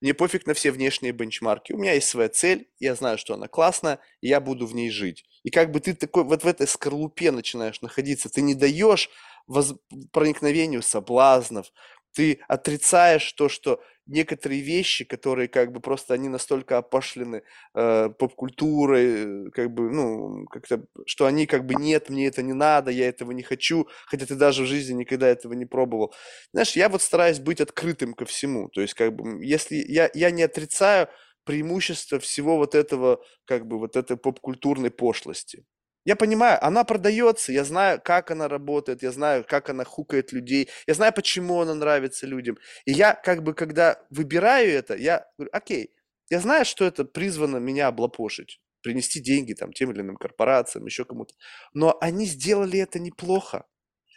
мне 0.00 0.14
пофиг 0.14 0.46
на 0.46 0.54
все 0.54 0.70
внешние 0.70 1.12
бенчмарки. 1.12 1.72
У 1.72 1.78
меня 1.78 1.94
есть 1.94 2.08
своя 2.08 2.28
цель, 2.28 2.70
я 2.78 2.94
знаю, 2.94 3.18
что 3.18 3.34
она 3.34 3.48
классная, 3.48 3.98
и 4.20 4.28
я 4.28 4.40
буду 4.40 4.66
в 4.66 4.74
ней 4.74 4.90
жить. 4.90 5.24
И 5.42 5.50
как 5.50 5.72
бы 5.72 5.80
ты 5.80 5.94
такой 5.94 6.24
вот 6.24 6.44
в 6.44 6.46
этой 6.46 6.68
скорлупе 6.68 7.32
начинаешь 7.32 7.80
находиться, 7.80 8.28
ты 8.28 8.42
не 8.42 8.54
даешь 8.54 9.10
воз... 9.46 9.74
проникновению 10.12 10.82
соблазнов, 10.82 11.72
ты 12.12 12.40
отрицаешь 12.48 13.32
то, 13.32 13.48
что 13.48 13.82
некоторые 14.08 14.60
вещи, 14.62 15.04
которые 15.04 15.48
как 15.48 15.72
бы 15.72 15.80
просто 15.80 16.14
они 16.14 16.28
настолько 16.28 16.78
опашлены 16.78 17.42
э, 17.74 18.08
поп-культурой, 18.18 19.50
как 19.52 19.70
бы, 19.72 19.90
ну, 19.90 20.46
как-то, 20.46 20.84
что 21.06 21.26
они 21.26 21.46
как 21.46 21.66
бы 21.66 21.74
нет, 21.74 22.08
мне 22.10 22.26
это 22.26 22.42
не 22.42 22.54
надо, 22.54 22.90
я 22.90 23.08
этого 23.08 23.32
не 23.32 23.42
хочу, 23.42 23.86
хотя 24.06 24.26
ты 24.26 24.34
даже 24.34 24.64
в 24.64 24.66
жизни 24.66 24.94
никогда 24.94 25.28
этого 25.28 25.52
не 25.52 25.66
пробовал. 25.66 26.14
Знаешь, 26.52 26.72
я 26.76 26.88
вот 26.88 27.02
стараюсь 27.02 27.38
быть 27.38 27.60
открытым 27.60 28.14
ко 28.14 28.24
всему, 28.24 28.68
то 28.70 28.80
есть 28.80 28.94
как 28.94 29.14
бы, 29.14 29.44
если 29.44 29.76
я, 29.76 30.10
я 30.14 30.30
не 30.30 30.42
отрицаю 30.42 31.08
преимущество 31.44 32.18
всего 32.18 32.56
вот 32.56 32.74
этого, 32.74 33.22
как 33.44 33.66
бы, 33.66 33.78
вот 33.78 33.96
этой 33.96 34.16
поп-культурной 34.16 34.90
пошлости. 34.90 35.64
Я 36.08 36.16
понимаю, 36.16 36.58
она 36.64 36.84
продается, 36.84 37.52
я 37.52 37.64
знаю, 37.64 38.00
как 38.02 38.30
она 38.30 38.48
работает, 38.48 39.02
я 39.02 39.12
знаю, 39.12 39.44
как 39.46 39.68
она 39.68 39.84
хукает 39.84 40.32
людей, 40.32 40.70
я 40.86 40.94
знаю, 40.94 41.12
почему 41.12 41.60
она 41.60 41.74
нравится 41.74 42.26
людям. 42.26 42.56
И 42.86 42.92
я 42.92 43.12
как 43.12 43.42
бы, 43.42 43.52
когда 43.52 44.00
выбираю 44.08 44.70
это, 44.70 44.96
я 44.96 45.26
говорю, 45.36 45.50
окей, 45.52 45.90
я 46.30 46.40
знаю, 46.40 46.64
что 46.64 46.86
это 46.86 47.04
призвано 47.04 47.58
меня 47.58 47.88
облапошить, 47.88 48.58
принести 48.80 49.20
деньги 49.20 49.52
там 49.52 49.74
тем 49.74 49.90
или 49.90 50.00
иным 50.00 50.16
корпорациям, 50.16 50.86
еще 50.86 51.04
кому-то. 51.04 51.34
Но 51.74 51.98
они 52.00 52.24
сделали 52.24 52.78
это 52.78 52.98
неплохо. 52.98 53.66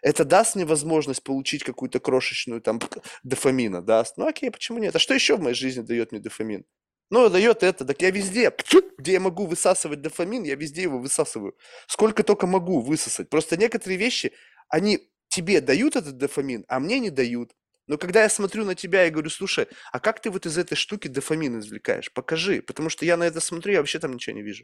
Это 0.01 0.23
даст 0.23 0.55
мне 0.55 0.63
возможность 0.63 1.23
получить 1.23 1.65
какую-то 1.65 1.99
крошечную 1.99 2.61
там 2.61 2.79
дофамина, 3.23 3.81
даст. 3.81 4.15
Ну 4.15 4.27
окей, 4.27 4.49
почему 4.49 4.79
нет? 4.79 4.95
А 4.95 4.99
что 4.99 5.13
еще 5.13 5.35
в 5.35 5.41
моей 5.41 5.55
жизни 5.55 5.81
дает 5.81 6.13
мне 6.13 6.21
дофамин? 6.21 6.63
Ну, 7.11 7.29
дает 7.29 7.61
это, 7.61 7.83
так 7.83 8.01
я 8.01 8.09
везде, 8.09 8.55
где 8.97 9.11
я 9.11 9.19
могу 9.19 9.45
высасывать 9.45 10.01
дофамин, 10.01 10.43
я 10.43 10.55
везде 10.55 10.83
его 10.83 10.97
высасываю. 10.97 11.57
Сколько 11.87 12.23
только 12.23 12.47
могу 12.47 12.79
высосать. 12.79 13.29
Просто 13.29 13.57
некоторые 13.57 13.97
вещи, 13.97 14.31
они 14.69 15.11
тебе 15.27 15.59
дают 15.59 15.97
этот 15.97 16.17
дофамин, 16.17 16.63
а 16.69 16.79
мне 16.79 16.99
не 16.99 17.09
дают. 17.09 17.51
Но 17.85 17.97
когда 17.97 18.23
я 18.23 18.29
смотрю 18.29 18.63
на 18.63 18.75
тебя 18.75 19.05
и 19.05 19.09
говорю, 19.09 19.29
слушай, 19.29 19.67
а 19.91 19.99
как 19.99 20.21
ты 20.21 20.31
вот 20.31 20.45
из 20.45 20.57
этой 20.57 20.75
штуки 20.75 21.09
дофамин 21.09 21.59
извлекаешь? 21.59 22.13
Покажи, 22.13 22.61
потому 22.61 22.87
что 22.87 23.03
я 23.03 23.17
на 23.17 23.23
это 23.23 23.41
смотрю, 23.41 23.73
я 23.73 23.79
вообще 23.79 23.99
там 23.99 24.13
ничего 24.13 24.33
не 24.33 24.41
вижу. 24.41 24.63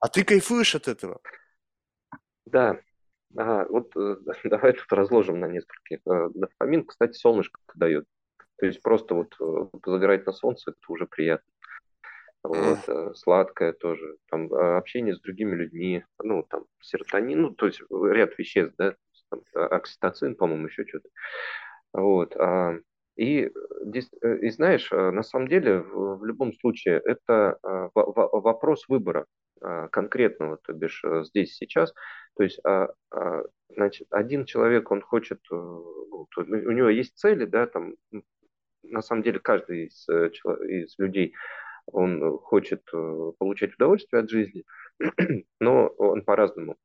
А 0.00 0.08
ты 0.08 0.24
кайфуешь 0.24 0.74
от 0.74 0.88
этого. 0.88 1.20
Да, 2.46 2.80
ага, 3.36 3.66
вот 3.68 3.94
э, 3.96 4.16
давай 4.44 4.72
тут 4.72 4.90
разложим 4.90 5.40
на 5.40 5.46
нескольких. 5.46 5.98
Э, 6.06 6.30
дофамин, 6.34 6.86
кстати, 6.86 7.12
солнышко 7.18 7.60
дает. 7.74 8.06
То 8.56 8.64
есть 8.64 8.80
просто 8.80 9.14
вот 9.14 9.34
э, 9.38 9.66
загорать 9.84 10.24
на 10.24 10.32
солнце, 10.32 10.70
это 10.70 10.80
уже 10.88 11.06
приятно 11.06 11.51
вот, 12.42 12.78
э, 12.88 13.14
сладкое 13.14 13.72
тоже, 13.72 14.16
там, 14.28 14.52
а, 14.52 14.78
общение 14.78 15.14
с 15.14 15.20
другими 15.20 15.54
людьми, 15.54 16.04
ну, 16.22 16.42
там, 16.42 16.64
серотонин, 16.80 17.42
ну, 17.42 17.50
то 17.50 17.66
есть 17.66 17.80
ряд 17.90 18.36
веществ, 18.36 18.74
да, 18.78 18.96
там, 19.30 19.42
а, 19.54 19.66
окситоцин, 19.66 20.34
по-моему, 20.34 20.66
еще 20.66 20.84
что-то. 20.86 21.08
Вот. 21.92 22.34
А, 22.36 22.78
и, 23.16 23.44
э, 23.44 24.36
и 24.38 24.50
знаешь, 24.50 24.90
э, 24.90 25.10
на 25.10 25.22
самом 25.22 25.48
деле, 25.48 25.80
в, 25.80 26.18
в 26.18 26.24
любом 26.24 26.52
случае, 26.54 27.00
это 27.04 27.58
вопрос 27.94 28.88
выбора 28.88 29.26
конкретного, 29.92 30.56
то 30.56 30.72
бишь 30.72 31.04
здесь, 31.24 31.54
сейчас. 31.54 31.94
То 32.36 32.42
есть, 32.42 32.60
значит, 33.68 34.08
один 34.10 34.44
человек, 34.44 34.90
он 34.90 35.02
хочет, 35.02 35.38
ну, 35.50 35.86
у 36.36 36.70
него 36.72 36.88
есть 36.88 37.16
цели, 37.16 37.44
да, 37.44 37.66
там, 37.66 37.94
на 38.82 39.02
самом 39.02 39.22
деле, 39.22 39.38
каждый 39.38 39.86
из, 39.86 40.08
из 40.08 40.98
людей 40.98 41.34
он 41.92 42.38
хочет 42.38 42.82
э, 42.92 43.32
получать 43.38 43.74
удовольствие 43.74 44.22
от 44.22 44.30
жизни, 44.30 44.64
но 45.60 45.88
он 45.98 46.22
по-разному, 46.22 46.76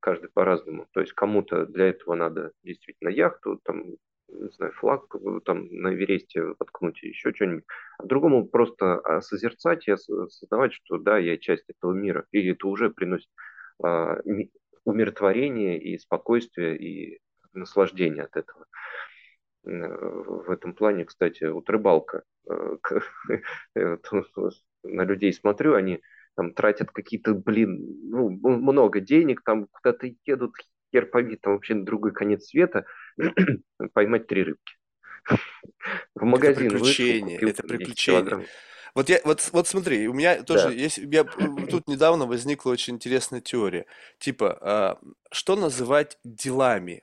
каждый 0.00 0.30
по-разному. 0.30 0.86
То 0.92 1.00
есть 1.00 1.12
кому-то 1.12 1.66
для 1.66 1.88
этого 1.88 2.14
надо 2.14 2.52
действительно 2.62 3.08
яхту, 3.08 3.60
там, 3.64 3.84
не 4.28 4.50
знаю, 4.50 4.72
флаг 4.72 5.04
э, 5.14 5.40
там 5.44 5.66
на 5.70 5.94
Эвересте 5.94 6.42
воткнуть, 6.58 7.02
еще 7.02 7.32
что-нибудь. 7.32 7.64
А 7.98 8.04
другому 8.04 8.46
просто 8.46 8.98
а, 9.00 9.20
созерцать 9.20 9.86
и 9.88 9.92
осознавать, 9.92 10.72
что 10.72 10.98
да, 10.98 11.18
я 11.18 11.38
часть 11.38 11.64
этого 11.68 11.92
мира, 11.92 12.26
и 12.32 12.46
это 12.48 12.66
уже 12.66 12.90
приносит 12.90 13.30
а, 13.82 14.18
умиротворение 14.84 15.80
и 15.80 15.96
спокойствие 15.98 16.76
и 16.76 17.20
наслаждение 17.52 18.24
от 18.24 18.36
этого 18.36 18.66
в 19.64 20.50
этом 20.50 20.74
плане, 20.74 21.04
кстати, 21.04 21.44
вот 21.44 21.68
рыбалка. 21.70 22.24
Э, 22.48 22.76
на 24.84 25.04
людей 25.04 25.32
смотрю, 25.32 25.74
они 25.74 26.00
там 26.34 26.54
тратят 26.54 26.90
какие-то, 26.90 27.34
блин, 27.34 27.78
ну, 28.10 28.30
много 28.30 29.00
денег, 29.00 29.42
там 29.44 29.66
куда-то 29.66 30.10
едут, 30.24 30.54
хер 30.92 31.06
пойми, 31.06 31.36
там 31.36 31.54
вообще 31.54 31.74
на 31.74 31.84
другой 31.84 32.12
конец 32.12 32.46
света, 32.46 32.84
поймать 33.92 34.26
три 34.26 34.42
рыбки. 34.42 34.74
В 36.14 36.24
магазин 36.24 36.66
это 36.66 36.76
приключение, 36.76 37.38
вышел, 37.38 37.48
это 37.48 37.62
приключение. 37.62 38.46
Вот 38.94 39.08
я, 39.08 39.20
вот, 39.24 39.48
вот 39.52 39.68
смотри, 39.68 40.06
у 40.06 40.12
меня 40.12 40.42
тоже 40.42 40.64
да. 40.64 40.70
есть, 40.70 40.98
я, 40.98 41.24
тут 41.24 41.88
недавно 41.88 42.26
возникла 42.26 42.70
очень 42.70 42.96
интересная 42.96 43.40
теория. 43.40 43.86
Типа, 44.18 44.58
а, 44.60 44.98
что 45.30 45.56
называть 45.56 46.18
делами? 46.24 47.02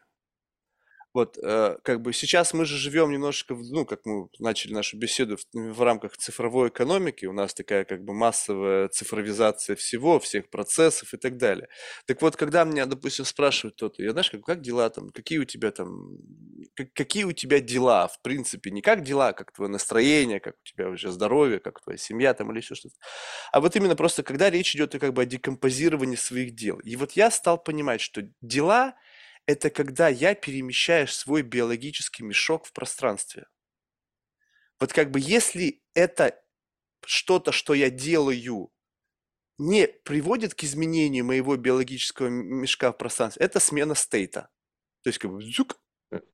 Вот, 1.14 1.40
э, 1.41 1.77
как 1.84 2.02
бы 2.02 2.14
сейчас 2.14 2.53
мы 2.53 2.65
же 2.65 2.77
живем 2.77 3.11
немножечко, 3.11 3.56
ну, 3.56 3.84
как 3.84 4.06
мы 4.06 4.27
начали 4.38 4.73
нашу 4.73 4.98
беседу 4.98 5.38
в, 5.38 5.44
в 5.53 5.81
рамках 5.81 6.15
цифровой 6.18 6.69
экономики, 6.69 7.26
у 7.26 7.34
нас 7.34 7.56
такая 7.56 7.84
как 7.84 8.03
бы 8.03 8.14
массовая 8.14 8.90
цифровизация 8.90 9.76
всего, 9.76 10.19
всех 10.19 10.52
процессов 10.52 11.11
и 11.15 11.18
так 11.18 11.38
далее. 11.38 11.68
Так 12.06 12.22
вот, 12.22 12.36
когда 12.36 12.64
меня, 12.64 12.86
допустим, 12.86 13.26
спрашивают 13.26 13.76
кто-то, 13.76 14.03
я 14.03 14.11
знаешь, 14.11 14.30
как, 14.30 14.44
как 14.44 14.61
дела 14.61 14.88
там, 14.91 15.10
какие 15.10 15.40
у 15.40 15.45
тебя 15.45 15.72
там, 15.72 16.18
как, 16.76 16.94
какие 16.94 17.23
у 17.23 17.31
тебя 17.31 17.60
дела, 17.60 18.07
в 18.07 18.22
принципе, 18.22 18.69
не 18.69 18.81
как 18.81 19.03
дела, 19.03 19.34
как 19.34 19.52
твое 19.52 19.72
настроение, 19.72 20.40
как 20.40 20.56
у 20.61 20.64
тебя 20.64 20.90
уже 20.90 21.11
здоровье, 21.11 21.60
как 21.60 21.81
твоя 21.81 21.98
семья 21.98 22.36
там 22.36 22.52
или 22.52 22.60
еще 22.60 22.76
что-то, 22.76 22.95
а 23.52 23.61
вот 23.61 23.76
именно 23.76 23.95
просто, 23.95 24.22
когда 24.22 24.52
речь 24.52 24.76
идет 24.76 24.91
как 24.99 25.14
бы 25.14 25.23
о 25.23 25.26
декомпозировании 25.26 26.18
своих 26.18 26.53
дел. 26.53 26.77
И 26.80 26.95
вот 26.95 27.14
я 27.14 27.31
стал 27.31 27.57
понимать, 27.57 28.02
что 28.02 28.22
дела– 28.41 28.94
это 29.49 29.71
когда 29.71 30.09
я 30.09 30.35
перемещаю 30.35 31.07
свой 31.07 31.41
биологический 31.41 32.21
мешок 32.21 32.67
в 32.67 32.71
пространстве. 32.71 33.47
Вот 34.80 34.93
как 34.93 35.09
бы 35.09 35.19
если 35.19 35.81
это 35.95 36.39
что-то, 37.03 37.51
что 37.51 37.73
я 37.73 37.89
делаю, 37.89 38.71
не 39.57 39.88
приводит 39.88 40.53
к 40.53 40.63
изменению 40.63 41.26
моего 41.26 41.57
биологического 41.57 42.27
мешка 42.27 42.91
в 42.91 42.97
пространстве, 42.99 43.43
это 43.43 43.59
смена 43.59 43.95
стейта. 43.95 44.51
То 45.01 45.09
есть 45.09 45.17
как 45.17 45.31
бы 45.31 45.41
зюк, 45.41 45.81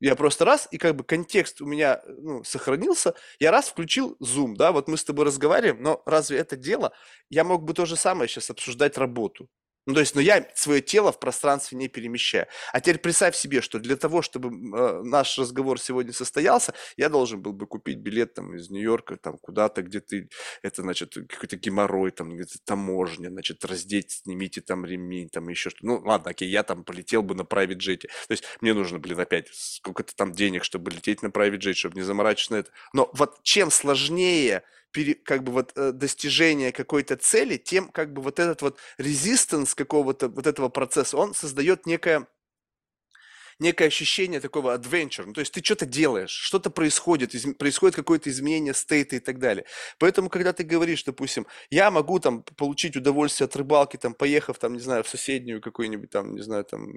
я 0.01 0.17
просто 0.17 0.43
раз, 0.43 0.67
и 0.71 0.77
как 0.77 0.97
бы 0.97 1.05
контекст 1.05 1.61
у 1.61 1.65
меня 1.65 2.01
ну, 2.05 2.43
сохранился, 2.43 3.13
я 3.39 3.51
раз 3.51 3.69
включил 3.69 4.17
Zoom, 4.21 4.55
да, 4.57 4.73
вот 4.73 4.89
мы 4.89 4.97
с 4.97 5.05
тобой 5.05 5.23
разговариваем, 5.23 5.81
но 5.81 6.03
разве 6.05 6.39
это 6.39 6.57
дело? 6.57 6.91
Я 7.29 7.45
мог 7.45 7.63
бы 7.63 7.73
то 7.73 7.85
же 7.85 7.95
самое 7.95 8.27
сейчас 8.27 8.49
обсуждать 8.49 8.97
работу. 8.97 9.49
Ну, 9.85 9.93
то 9.93 9.99
есть, 9.99 10.15
но 10.15 10.21
я 10.21 10.47
свое 10.55 10.81
тело 10.81 11.11
в 11.11 11.19
пространстве 11.19 11.77
не 11.77 11.87
перемещаю. 11.87 12.47
А 12.73 12.81
теперь 12.81 12.97
представь 12.97 13.35
себе, 13.35 13.61
что 13.61 13.79
для 13.79 13.95
того, 13.95 14.23
чтобы 14.23 14.49
э, 14.49 15.01
наш 15.03 15.37
разговор 15.37 15.79
сегодня 15.79 16.11
состоялся, 16.11 16.73
я 16.97 17.07
должен 17.09 17.41
был 17.41 17.53
бы 17.53 17.67
купить 17.67 17.99
билет 17.99 18.33
там 18.33 18.55
из 18.55 18.71
Нью-Йорка 18.71 19.17
там 19.17 19.37
куда-то, 19.37 19.83
где 19.83 19.99
ты, 19.99 20.29
это, 20.63 20.81
значит, 20.81 21.13
какой-то 21.13 21.57
геморрой, 21.57 22.11
там, 22.11 22.35
где-то 22.35 22.57
таможня, 22.65 23.29
значит, 23.29 23.63
раздеть, 23.63 24.11
снимите 24.23 24.61
там 24.61 24.85
ремень, 24.85 25.29
там 25.29 25.47
еще 25.49 25.69
что-то. 25.69 25.85
Ну, 25.85 26.01
ладно, 26.03 26.31
окей, 26.31 26.49
я 26.49 26.63
там 26.63 26.83
полетел 26.83 27.21
бы 27.21 27.35
на 27.35 27.41
private 27.41 27.77
jet. 27.77 28.01
То 28.01 28.31
есть, 28.31 28.43
мне 28.61 28.73
нужно, 28.73 28.97
блин, 28.97 29.19
опять 29.19 29.49
сколько-то 29.51 30.15
там 30.15 30.31
денег, 30.31 30.63
чтобы 30.63 30.89
лететь 30.89 31.21
на 31.21 31.27
private 31.27 31.59
jet, 31.59 31.73
чтобы 31.73 31.95
не 31.95 32.01
заморачиваться 32.01 32.53
на 32.53 32.57
это. 32.57 32.71
Но 32.93 33.11
вот 33.13 33.43
чем 33.43 33.69
сложнее 33.69 34.63
пере, 34.95 35.15
как 35.15 35.43
бы 35.43 35.51
вот 35.51 35.73
э, 35.75 35.91
достижение 35.91 36.71
какой-то 36.71 37.17
цели, 37.17 37.57
тем 37.57 37.89
как 37.89 38.13
бы 38.13 38.21
вот 38.21 38.39
этот 38.39 38.61
вот 38.61 38.79
резистанс 38.97 39.75
какого-то 39.75 40.29
вот 40.29 40.47
этого 40.47 40.69
процесса, 40.69 41.17
он 41.17 41.33
создает 41.33 41.85
некое 41.85 42.27
некое 43.59 43.87
ощущение 43.87 44.39
такого 44.39 44.77
adventure. 44.77 45.25
Ну, 45.25 45.33
то 45.33 45.39
есть 45.41 45.53
ты 45.53 45.63
что-то 45.63 45.85
делаешь, 45.85 46.31
что-то 46.31 46.69
происходит, 46.69 47.35
из, 47.35 47.45
происходит 47.55 47.95
какое-то 47.95 48.29
изменение 48.29 48.73
стейта 48.73 49.15
и 49.15 49.19
так 49.19 49.39
далее. 49.39 49.65
Поэтому, 49.99 50.29
когда 50.29 50.51
ты 50.53 50.63
говоришь, 50.63 51.03
допустим, 51.03 51.47
я 51.69 51.91
могу 51.91 52.19
там 52.19 52.43
получить 52.57 52.95
удовольствие 52.97 53.45
от 53.45 53.55
рыбалки, 53.55 53.97
там, 53.97 54.13
поехав, 54.13 54.59
там, 54.59 54.73
не 54.73 54.79
знаю, 54.79 55.03
в 55.03 55.09
соседнюю 55.09 55.61
какую-нибудь 55.61 56.09
там, 56.09 56.35
не 56.35 56.41
знаю, 56.41 56.65
там, 56.65 56.93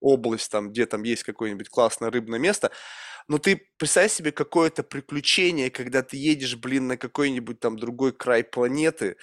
область, 0.00 0.50
там, 0.50 0.70
где 0.70 0.86
там 0.86 1.02
есть 1.04 1.24
какое-нибудь 1.24 1.68
классное 1.68 2.10
рыбное 2.10 2.38
место, 2.38 2.70
но 3.28 3.38
ты 3.38 3.62
представь 3.78 4.12
себе 4.12 4.32
какое-то 4.32 4.82
приключение, 4.82 5.70
когда 5.70 6.02
ты 6.02 6.16
едешь, 6.16 6.56
блин, 6.56 6.88
на 6.88 6.96
какой-нибудь 6.96 7.60
там 7.60 7.78
другой 7.78 8.12
край 8.12 8.44
планеты, 8.44 9.16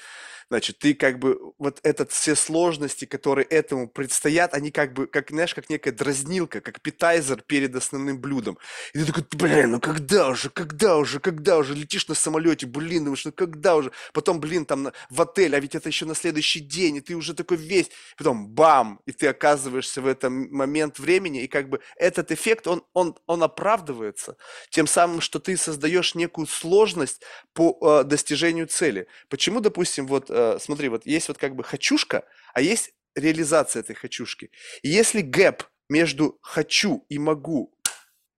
значит, 0.50 0.80
ты 0.80 0.94
как 0.94 1.20
бы, 1.20 1.54
вот 1.58 1.80
этот 1.84 2.12
все 2.12 2.36
сложности, 2.36 3.06
которые 3.06 3.46
этому 3.46 3.88
предстоят, 3.88 4.54
они 4.54 4.72
как 4.72 4.94
бы, 4.94 5.08
как, 5.08 5.30
знаешь, 5.30 5.56
как 5.56 5.70
некая 5.70 5.92
дразнилка, 5.92 6.62
как 6.62 6.82
питайзер 6.82 7.42
перед 7.42 7.76
основным 7.76 8.20
блюдом. 8.20 8.58
И 8.94 9.00
ты 9.00 9.06
такой, 9.06 9.24
блин, 9.32 9.72
ну 9.72 9.80
когда 9.80 10.30
уже, 10.30 10.50
когда 10.50 10.98
уже, 10.98 11.20
когда 11.20 11.58
уже, 11.58 11.74
летишь 11.74 12.08
на 12.08 12.16
самолете, 12.16 12.66
блин, 12.66 13.06
ну 13.06 13.16
что, 13.16 13.32
когда 13.32 13.76
уже, 13.76 13.92
потом, 14.14 14.40
блин, 14.40 14.66
там 14.66 14.92
в 15.10 15.22
отель, 15.22 15.56
а 15.56 15.60
ведь 15.60 15.76
это 15.76 15.90
еще 15.90 16.06
на 16.06 16.16
следующий 16.16 16.60
день, 16.60 16.98
и 16.98 17.02
ты 17.02 17.16
уже 17.16 17.34
такой 17.34 17.58
весь, 17.58 17.90
потом 18.18 18.48
бам, 18.48 19.00
и 19.06 19.12
ты 19.12 19.28
оказываешься 19.28 20.02
в 20.02 20.08
этом 20.08 20.50
момент 20.52 21.00
времени, 21.00 21.44
и 21.44 21.48
как 21.48 21.70
бы 21.70 21.80
этот 21.98 22.32
эффект, 22.32 22.68
он, 22.68 22.84
он, 22.94 23.16
он 23.26 23.44
оправдывается. 23.44 24.38
Тем 24.70 24.88
самым, 24.88 25.22
что 25.22 25.40
ты 25.40 25.58
создаешь 25.58 26.16
некую 26.16 26.48
сложность 26.48 27.22
по 27.54 27.78
э, 27.82 28.04
достижению 28.04 28.68
цели. 28.68 29.08
Почему, 29.30 29.60
допустим, 29.60 30.08
вот 30.08 30.30
э, 30.30 30.45
смотри, 30.60 30.90
вот 30.90 31.06
есть 31.06 31.28
вот 31.28 31.38
как 31.38 31.56
бы 31.56 31.64
хочушка, 31.64 32.28
а 32.54 32.62
есть 32.62 32.94
реализация 33.16 33.82
этой 33.82 33.96
хочушки. 33.96 34.52
И 34.84 34.90
если 34.90 35.22
гэп 35.22 35.64
между 35.90 36.38
хочу 36.42 37.06
и 37.10 37.18
могу 37.18 37.74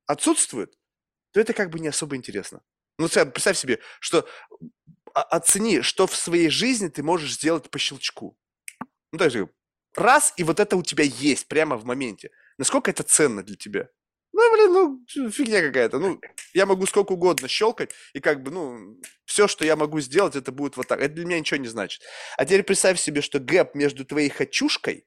отсутствует, 0.05 0.77
то 1.31 1.39
это 1.39 1.53
как 1.53 1.69
бы 1.69 1.79
не 1.79 1.89
особо 1.89 2.15
интересно. 2.15 2.61
Ну, 2.97 3.07
представь 3.07 3.57
себе, 3.57 3.79
что 3.99 4.27
оцени, 5.13 5.81
что 5.81 6.07
в 6.07 6.15
своей 6.15 6.49
жизни 6.49 6.87
ты 6.87 7.03
можешь 7.03 7.33
сделать 7.33 7.69
по 7.69 7.79
щелчку. 7.79 8.37
Ну, 9.11 9.19
то 9.19 9.25
есть, 9.25 9.37
раз, 9.95 10.33
и 10.37 10.43
вот 10.43 10.59
это 10.59 10.75
у 10.77 10.83
тебя 10.83 11.03
есть 11.03 11.47
прямо 11.47 11.77
в 11.77 11.85
моменте. 11.85 12.31
Насколько 12.57 12.91
это 12.91 13.03
ценно 13.03 13.43
для 13.43 13.55
тебя? 13.55 13.89
Ну, 14.33 14.51
блин, 14.53 14.73
ну, 15.17 15.31
фигня 15.31 15.61
какая-то. 15.61 15.99
Ну, 15.99 16.19
я 16.53 16.65
могу 16.65 16.85
сколько 16.85 17.13
угодно 17.13 17.47
щелкать, 17.47 17.91
и 18.13 18.19
как 18.19 18.43
бы, 18.43 18.51
ну, 18.51 18.99
все, 19.25 19.47
что 19.47 19.65
я 19.65 19.75
могу 19.75 19.99
сделать, 19.99 20.35
это 20.35 20.51
будет 20.51 20.77
вот 20.77 20.87
так. 20.87 21.01
Это 21.01 21.13
для 21.15 21.25
меня 21.25 21.39
ничего 21.39 21.59
не 21.59 21.67
значит. 21.67 22.01
А 22.37 22.45
теперь 22.45 22.63
представь 22.63 22.99
себе, 22.99 23.21
что 23.21 23.39
гэп 23.39 23.73
между 23.75 24.05
твоей 24.05 24.29
хочушкой 24.29 25.05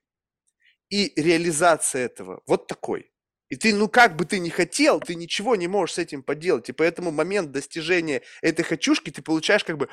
и 0.91 1.13
реализацией 1.21 2.05
этого 2.05 2.43
вот 2.47 2.67
такой. 2.67 3.13
И 3.49 3.57
ты, 3.57 3.75
ну 3.75 3.89
как 3.89 4.17
бы 4.17 4.25
ты 4.25 4.39
ни 4.39 4.49
хотел, 4.49 5.01
ты 5.01 5.17
ничего 5.17 5.57
не 5.57 5.69
можешь 5.69 5.97
с 5.97 5.99
этим 5.99 6.23
поделать. 6.23 6.69
И 6.69 6.73
поэтому 6.73 7.11
момент 7.11 7.51
достижения 7.51 8.23
этой 8.43 8.63
хочушки 8.65 9.11
ты 9.11 9.23
получаешь 9.23 9.65
как 9.65 9.77
бы 9.77 9.89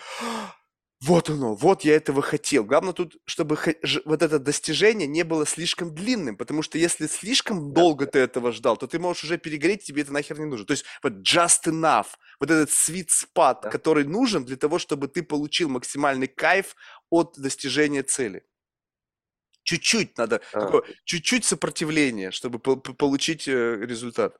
вот 0.99 1.29
оно, 1.29 1.53
вот 1.53 1.83
я 1.83 1.95
этого 1.95 2.23
хотел. 2.23 2.63
Главное 2.63 2.91
тут, 2.91 3.17
чтобы 3.25 3.59
вот 4.05 4.21
это 4.23 4.39
достижение 4.39 5.07
не 5.07 5.23
было 5.23 5.45
слишком 5.45 5.93
длинным, 5.93 6.35
потому 6.35 6.63
что 6.63 6.79
если 6.79 7.05
слишком 7.05 7.71
долго 7.71 8.07
ты 8.07 8.17
этого 8.17 8.51
ждал, 8.51 8.77
то 8.77 8.87
ты 8.87 8.97
можешь 8.97 9.23
уже 9.23 9.37
перегореть, 9.37 9.83
тебе 9.83 10.01
это 10.01 10.11
нахер 10.11 10.39
не 10.39 10.45
нужно. 10.45 10.65
То 10.65 10.71
есть 10.71 10.85
вот 11.03 11.13
just 11.13 11.65
enough, 11.65 12.07
вот 12.39 12.49
этот 12.49 12.69
sweet 12.69 13.09
spot, 13.09 13.59
да. 13.61 13.69
который 13.69 14.05
нужен 14.05 14.43
для 14.43 14.57
того, 14.57 14.79
чтобы 14.79 15.07
ты 15.07 15.21
получил 15.21 15.69
максимальный 15.69 16.27
кайф 16.27 16.75
от 17.11 17.35
достижения 17.37 18.01
цели. 18.01 18.43
Чуть-чуть 19.61 20.17
надо, 20.17 20.41
а. 20.51 20.61
такое, 20.61 20.83
чуть-чуть 21.03 21.45
сопротивления, 21.45 22.31
чтобы 22.31 22.57
получить 22.57 23.47
э, 23.47 23.75
результат. 23.81 24.35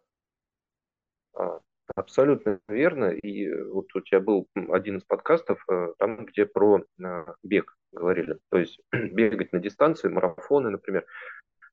А. 1.36 1.60
Абсолютно 1.96 2.60
верно. 2.68 3.06
И 3.06 3.48
э, 3.48 3.64
вот 3.66 3.94
у 3.96 4.02
тебя 4.02 4.20
был 4.20 4.48
один 4.70 4.98
из 4.98 5.04
подкастов, 5.04 5.64
э, 5.70 5.94
там, 5.98 6.26
где 6.26 6.46
про 6.46 6.80
э, 6.80 7.26
бег 7.44 7.78
говорили. 7.92 8.38
То 8.50 8.58
есть 8.58 8.80
бегать 8.92 9.54
на 9.54 9.60
дистанции, 9.60 10.10
марафоны, 10.10 10.70
например. 10.70 11.06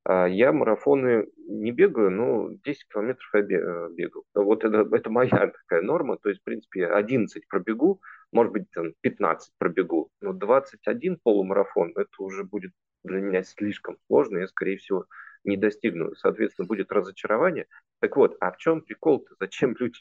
А 0.04 0.26
я 0.26 0.52
марафоны 0.52 1.26
не 1.48 1.72
бегаю, 1.72 2.10
но 2.10 2.50
10 2.64 2.88
километров 2.88 3.28
я 3.34 3.42
бегал. 3.42 4.24
Вот 4.34 4.64
это, 4.64 4.86
это 4.94 5.10
моя 5.10 5.52
такая 5.52 5.82
норма. 5.82 6.18
То 6.18 6.28
есть, 6.28 6.40
в 6.42 6.44
принципе, 6.44 6.80
я 6.80 6.94
11 6.94 7.48
пробегу, 7.48 8.00
может 8.32 8.52
быть, 8.52 8.70
там 8.72 8.92
15 9.00 9.52
пробегу. 9.58 10.10
Но 10.20 10.32
21 10.32 11.18
полумарафон, 11.22 11.92
это 11.96 12.08
уже 12.18 12.44
будет 12.44 12.72
для 13.02 13.20
меня 13.20 13.42
слишком 13.42 13.98
сложно. 14.06 14.38
Я, 14.38 14.48
скорее 14.48 14.76
всего, 14.76 15.06
не 15.44 15.56
достигну, 15.56 16.14
соответственно, 16.16 16.66
будет 16.66 16.90
разочарование. 16.92 17.66
Так 18.00 18.16
вот, 18.16 18.36
а 18.40 18.50
в 18.50 18.56
чем 18.58 18.80
прикол-то? 18.82 19.34
Зачем 19.38 19.76
люди 19.78 20.00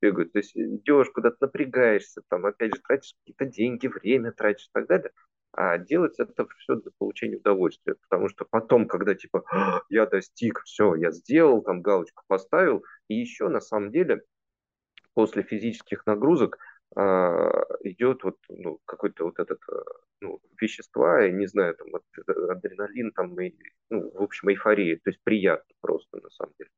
бегают? 0.00 0.32
То 0.32 0.38
есть 0.38 0.56
идешь 0.56 1.10
куда-то, 1.10 1.36
напрягаешься, 1.40 2.22
там, 2.28 2.46
опять 2.46 2.74
же, 2.74 2.82
тратишь 2.86 3.14
какие-то 3.20 3.46
деньги, 3.46 3.86
время 3.86 4.32
тратишь 4.32 4.66
и 4.66 4.70
так 4.72 4.86
далее. 4.86 5.10
А 5.52 5.78
делать 5.78 6.14
это 6.18 6.46
все 6.58 6.76
для 6.76 6.90
получения 6.98 7.36
удовольствия. 7.36 7.96
Потому 8.08 8.28
что 8.28 8.44
потом, 8.48 8.86
когда 8.86 9.14
типа 9.14 9.44
«А, 9.50 9.80
я 9.88 10.06
достиг, 10.06 10.62
все, 10.64 10.94
я 10.94 11.10
сделал, 11.10 11.62
там 11.62 11.80
галочку 11.80 12.22
поставил, 12.26 12.84
и 13.08 13.14
еще 13.14 13.48
на 13.48 13.60
самом 13.60 13.90
деле 13.90 14.22
после 15.14 15.42
физических 15.42 16.06
нагрузок 16.06 16.58
идет 16.94 18.24
вот 18.24 18.36
ну, 18.48 18.80
какой-то 18.84 19.24
вот 19.24 19.38
этот 19.38 19.60
а, 19.70 19.82
ну, 20.20 20.40
вещества, 20.60 21.22
я 21.22 21.30
не 21.30 21.46
знаю, 21.46 21.76
там 21.76 21.88
адреналин, 22.50 23.12
там, 23.12 23.38
и, 23.40 23.54
ну, 23.90 24.10
в 24.14 24.22
общем, 24.22 24.50
эйфория, 24.50 24.96
то 24.96 25.10
есть 25.10 25.20
приятно 25.22 25.74
просто 25.80 26.18
на 26.18 26.30
самом 26.30 26.54
деле. 26.58 26.70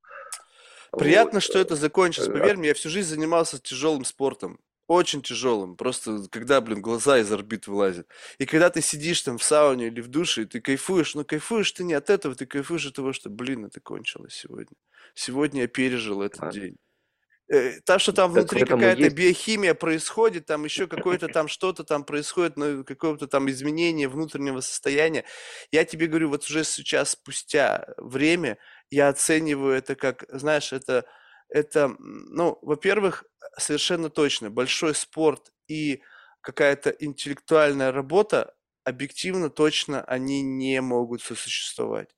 Приятно, 0.93 1.35
вот. 1.35 1.43
что 1.43 1.59
это 1.59 1.77
закончилось. 1.77 2.29
Э, 2.29 2.33
Поверь 2.33 2.57
мне, 2.57 2.69
я 2.69 2.75
всю 2.75 2.89
жизнь 2.89 3.09
занимался 3.09 3.63
тяжелым 3.63 4.05
спортом. 4.05 4.59
Очень 4.89 5.23
тяжелым. 5.23 5.77
Просто 5.77 6.19
когда, 6.31 6.61
блин, 6.61 6.83
глаза 6.83 7.19
из 7.19 7.31
орбит 7.31 7.69
вылазят. 7.69 8.09
И 8.39 8.47
когда 8.47 8.71
ты 8.71 8.81
сидишь 8.81 9.23
там 9.23 9.39
в 9.39 9.45
сауне 9.45 9.87
или 9.87 10.01
в 10.01 10.09
душе, 10.09 10.43
и 10.43 10.47
ты 10.47 10.61
кайфуешь, 10.61 11.15
но 11.15 11.25
кайфуешь 11.25 11.71
ты 11.71 11.85
не 11.85 11.95
от 11.95 12.11
этого, 12.11 12.35
ты 12.35 12.45
кайфуешь 12.45 12.87
от 12.87 12.97
того, 12.97 13.13
что, 13.13 13.31
блин, 13.31 13.67
это 13.67 13.81
кончилось 13.81 14.35
сегодня. 14.35 14.77
Сегодня 15.15 15.63
я 15.63 15.69
пережил 15.69 16.23
этот 16.23 16.43
а. 16.43 16.51
день. 16.51 16.77
Э, 17.51 17.81
так 17.85 18.01
что 18.01 18.13
там 18.13 18.31
внутри 18.31 18.65
какая-то 18.65 19.03
есть... 19.03 19.17
биохимия 19.17 19.75
происходит, 19.75 20.47
там 20.47 20.65
еще 20.65 20.87
какое-то 20.87 21.27
там 21.27 21.49
что-то 21.49 21.83
там 21.83 22.05
происходит, 22.05 22.57
ну, 22.57 22.85
какое-то 22.85 23.27
там 23.27 23.51
изменение 23.51 24.09
внутреннего 24.09 24.61
состояния. 24.61 25.25
Я 25.73 25.85
тебе 25.85 26.07
говорю, 26.07 26.29
вот 26.29 26.45
уже 26.45 26.63
сейчас, 26.63 27.11
спустя 27.11 27.89
время, 27.97 28.57
я 28.89 29.09
оцениваю 29.09 29.75
это 29.75 29.97
как, 29.97 30.27
знаешь, 30.29 30.73
это, 30.73 31.05
это 31.49 31.97
ну, 31.99 32.57
во-первых, 32.63 33.25
совершенно 33.59 34.11
точно, 34.11 34.51
большой 34.51 34.95
спорт 34.95 35.51
и 35.67 36.03
какая-то 36.43 36.91
интеллектуальная 36.91 37.91
работа, 37.91 38.55
объективно 38.85 39.51
точно 39.51 40.05
они 40.05 40.43
не 40.43 40.81
могут 40.81 41.21
сосуществовать 41.21 42.11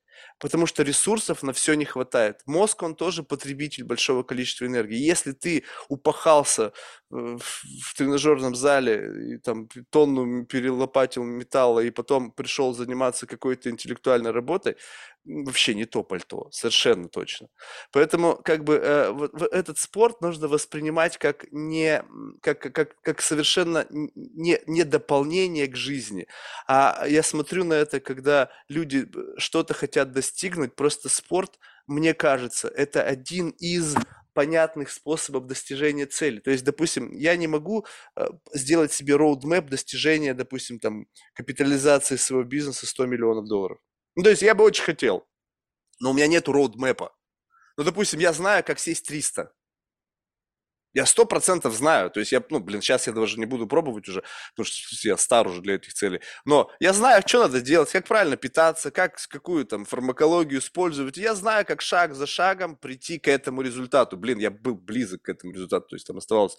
потому 0.43 0.67
что 0.67 0.83
ресурсов 0.83 1.45
на 1.45 1.53
все 1.53 1.75
не 1.75 1.85
хватает. 1.85 2.41
Мозг, 2.47 2.83
он 2.83 2.97
тоже 2.97 3.23
потребитель 3.23 3.85
большого 3.85 4.25
количества 4.25 4.67
энергии. 4.67 4.97
Если 4.97 5.31
ты 5.31 5.63
упахался 5.89 6.73
в, 7.11 7.39
в 7.39 7.95
тренажерном 7.97 8.57
зале 8.57 9.35
и 9.35 9.39
там 9.39 9.69
тонну 9.91 10.45
перелопатил 10.45 11.23
металла 11.23 11.79
и 11.81 11.91
потом 11.91 12.33
пришел 12.33 12.75
заниматься 12.75 13.27
какой-то 13.27 13.71
интеллектуальной 13.71 14.33
работой, 14.33 14.77
вообще 15.25 15.75
не 15.75 15.85
то 15.85 16.03
пальто, 16.03 16.49
совершенно 16.51 17.09
точно. 17.09 17.49
Поэтому 17.93 18.37
как 18.37 18.65
бы 18.65 18.75
э, 18.75 19.11
вот, 19.11 19.41
этот 19.53 19.79
спорт 19.79 20.21
нужно 20.21 20.49
воспринимать 20.49 21.17
как 21.19 21.47
не 21.53 22.03
как 22.41 22.59
как 22.61 23.01
как 23.01 23.23
совершенно 23.23 23.87
не 23.91 24.61
не 24.67 24.85
дополнение 24.85 25.69
к 25.69 25.77
жизни, 25.77 26.27
а 26.67 27.05
я 27.09 27.23
смотрю 27.23 27.65
на 27.65 27.75
это, 27.75 28.01
когда 28.01 28.51
люди 28.69 29.09
э, 29.15 29.39
что-то 29.39 29.75
хотят 29.75 30.11
достигнуть, 30.33 30.75
просто 30.75 31.09
спорт, 31.09 31.59
мне 31.87 32.15
кажется, 32.15 32.69
это 32.69 33.03
один 33.03 33.51
из 33.51 33.95
понятных 34.33 34.91
способов 34.91 35.47
достижения 35.47 36.07
цели. 36.07 36.41
То 36.41 36.51
есть, 36.51 36.65
допустим, 36.65 37.13
я 37.13 37.37
не 37.37 37.47
могу 37.47 37.85
э, 38.17 38.27
сделать 38.55 38.93
себе 38.93 39.17
роудмэп 39.17 39.69
достижения, 39.69 40.33
допустим, 40.33 40.79
там, 40.79 41.07
капитализации 41.35 42.17
своего 42.17 42.45
бизнеса 42.45 42.87
100 42.87 43.07
миллионов 43.07 43.47
долларов. 43.47 43.79
Ну, 44.17 44.23
то 44.23 44.31
есть 44.31 44.41
я 44.43 44.55
бы 44.55 44.65
очень 44.65 44.85
хотел, 44.85 45.27
но 46.01 46.11
у 46.11 46.15
меня 46.15 46.27
нету 46.29 46.53
роудмэпа. 46.53 47.15
Ну, 47.77 47.85
допустим, 47.85 48.21
я 48.21 48.33
знаю, 48.33 48.65
как 48.65 48.79
сесть 48.79 49.07
300. 49.07 49.53
Я 50.95 51.07
сто 51.07 51.25
процентов 51.25 51.75
знаю, 51.75 52.11
то 52.11 52.21
есть 52.21 52.33
я, 52.33 52.43
ну, 52.51 52.61
блин, 52.61 52.83
сейчас 52.83 53.07
я 53.07 53.13
даже 53.13 53.39
не 53.39 53.47
буду 53.47 53.67
пробовать 53.67 54.09
уже, 54.09 54.23
потому 54.55 54.67
что 54.67 55.09
я 55.09 55.17
стар 55.17 55.47
уже 55.47 55.61
для 55.63 55.77
этих 55.77 55.95
целей. 55.95 56.21
Но 56.45 56.71
я 56.81 56.93
знаю, 56.93 57.23
что 57.27 57.43
надо 57.43 57.61
делать, 57.61 57.91
как 57.91 58.07
правильно 58.07 58.37
питаться, 58.37 58.91
как, 58.91 59.19
какую 59.29 59.65
там 59.65 59.85
фармакологию 59.85 60.61
использовать. 60.61 61.17
Я 61.17 61.35
знаю, 61.35 61.65
как 61.65 61.81
шаг 61.81 62.15
за 62.15 62.27
шагом 62.27 62.77
прийти 62.77 63.19
к 63.19 63.29
этому 63.29 63.63
результату. 63.63 64.17
Блин, 64.17 64.39
я 64.39 64.51
был 64.51 64.75
близок 64.75 65.23
к 65.23 65.29
этому 65.29 65.53
результату, 65.53 65.89
то 65.89 65.97
есть 65.97 66.07
там 66.07 66.19
оставалось 66.19 66.57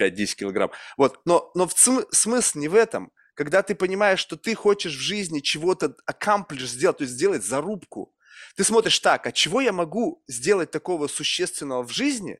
5-10 0.00 0.36
килограмм. 0.36 0.70
Вот, 0.96 1.20
но, 1.24 1.50
но 1.54 1.68
в 1.68 1.72
см- 1.72 2.08
смысл 2.12 2.58
не 2.58 2.68
в 2.68 2.74
этом 2.74 3.12
когда 3.36 3.62
ты 3.62 3.74
понимаешь, 3.74 4.18
что 4.18 4.36
ты 4.36 4.54
хочешь 4.54 4.96
в 4.96 5.00
жизни 5.00 5.40
чего-то 5.40 5.94
accomplish 6.10 6.66
сделать, 6.66 6.96
то 6.96 7.04
есть 7.04 7.14
сделать 7.14 7.44
зарубку, 7.44 8.14
ты 8.56 8.64
смотришь 8.64 8.98
так, 8.98 9.26
а 9.26 9.32
чего 9.32 9.60
я 9.60 9.72
могу 9.72 10.22
сделать 10.26 10.70
такого 10.70 11.06
существенного 11.06 11.82
в 11.82 11.92
жизни, 11.92 12.38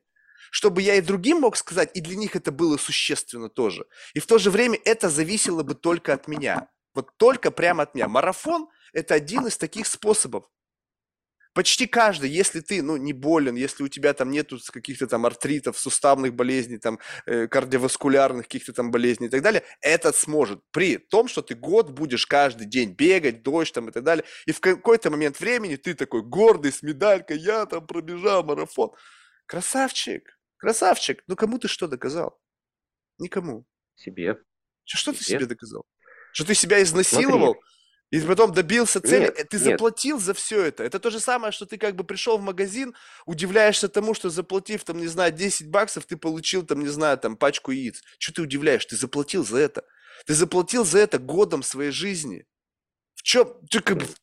чтобы 0.51 0.81
я 0.81 0.95
и 0.95 1.01
другим 1.01 1.41
мог 1.41 1.57
сказать, 1.57 1.91
и 1.93 2.01
для 2.01 2.15
них 2.15 2.35
это 2.35 2.51
было 2.51 2.77
существенно 2.77 3.49
тоже. 3.49 3.85
И 4.13 4.19
в 4.19 4.27
то 4.27 4.37
же 4.37 4.51
время 4.51 4.79
это 4.85 5.09
зависело 5.09 5.63
бы 5.63 5.75
только 5.75 6.13
от 6.13 6.27
меня. 6.27 6.69
Вот 6.93 7.15
только 7.17 7.51
прямо 7.51 7.83
от 7.83 7.95
меня. 7.95 8.07
Марафон– 8.07 8.67
это 8.93 9.13
один 9.13 9.45
из 9.47 9.57
таких 9.57 9.87
способов. 9.87 10.45
Почти 11.57 11.87
каждый, 11.87 12.29
если 12.29 12.59
ты, 12.59 12.83
ну, 12.83 12.97
не 12.97 13.13
болен, 13.13 13.55
если 13.55 13.81
у 13.81 13.87
тебя 13.87 14.13
там 14.13 14.29
нету 14.29 14.59
каких-то 14.71 15.07
там 15.07 15.25
артритов, 15.25 15.75
суставных 15.79 16.35
болезней, 16.35 16.77
там, 16.77 16.99
э, 17.25 17.47
кардиоваскулярных 17.47 18.43
каких-то 18.43 18.73
там 18.73 18.91
болезней 18.91 19.25
и 19.25 19.29
так 19.31 19.41
далее, 19.41 19.63
этот 19.81 20.15
сможет. 20.15 20.59
При 20.69 20.97
том, 20.97 21.27
что 21.27 21.41
ты 21.41 21.55
год 21.55 21.89
будешь 21.89 22.27
каждый 22.27 22.67
день 22.67 22.91
бегать, 22.91 23.41
дождь 23.41 23.73
там 23.73 23.89
и 23.89 23.91
так 23.91 24.03
далее, 24.03 24.23
и 24.45 24.51
в 24.51 24.59
какой-то 24.59 25.09
момент 25.09 25.39
времени 25.39 25.77
ты 25.77 25.95
такой 25.95 26.21
гордый, 26.21 26.71
с 26.71 26.83
медалькой, 26.83 27.39
я 27.39 27.65
там 27.65 27.87
пробежал 27.87 28.43
марафон. 28.43 28.91
Красавчик, 29.47 30.36
красавчик. 30.57 31.23
Ну, 31.27 31.35
кому 31.35 31.59
ты 31.59 31.67
что 31.67 31.87
доказал? 31.87 32.39
Никому. 33.17 33.65
Себе. 33.95 34.37
Что, 34.83 34.97
что 34.97 35.13
себе. 35.13 35.19
ты 35.19 35.25
себе 35.25 35.45
доказал? 35.45 35.85
Что 36.33 36.45
ты 36.45 36.53
себя 36.53 36.81
изнасиловал? 36.81 37.53
Смотри. 37.53 37.77
И 38.09 38.21
потом 38.21 38.53
добился 38.53 39.01
цели, 39.01 39.23
нет, 39.25 39.37
э, 39.37 39.43
ты 39.43 39.57
нет. 39.57 39.65
заплатил 39.65 40.17
за 40.17 40.33
все 40.33 40.63
это. 40.63 40.83
Это 40.83 40.97
то 40.97 41.09
же 41.09 41.19
самое, 41.19 41.51
что 41.51 41.65
ты 41.65 41.77
как 41.77 41.95
бы 41.95 42.05
пришел 42.05 42.37
в 42.37 42.41
магазин, 42.41 42.95
удивляешься 43.25 43.89
тому, 43.89 44.13
что 44.13 44.29
заплатив 44.29 44.85
там, 44.85 44.97
не 44.97 45.07
знаю, 45.07 45.33
10 45.33 45.69
баксов, 45.69 46.05
ты 46.05 46.15
получил 46.15 46.65
там, 46.65 46.79
не 46.79 46.87
знаю, 46.87 47.17
там 47.17 47.35
пачку 47.35 47.71
яиц. 47.71 48.01
Что 48.17 48.35
ты 48.35 48.41
удивляешь? 48.43 48.85
Ты 48.85 48.95
заплатил 48.95 49.45
за 49.45 49.57
это. 49.57 49.83
Ты 50.25 50.35
заплатил 50.35 50.85
за 50.85 50.99
это 50.99 51.19
годом 51.19 51.63
своей 51.63 51.91
жизни. 51.91 52.45
В 53.17 53.23
чем, 53.23 53.53
ты, 53.69 53.81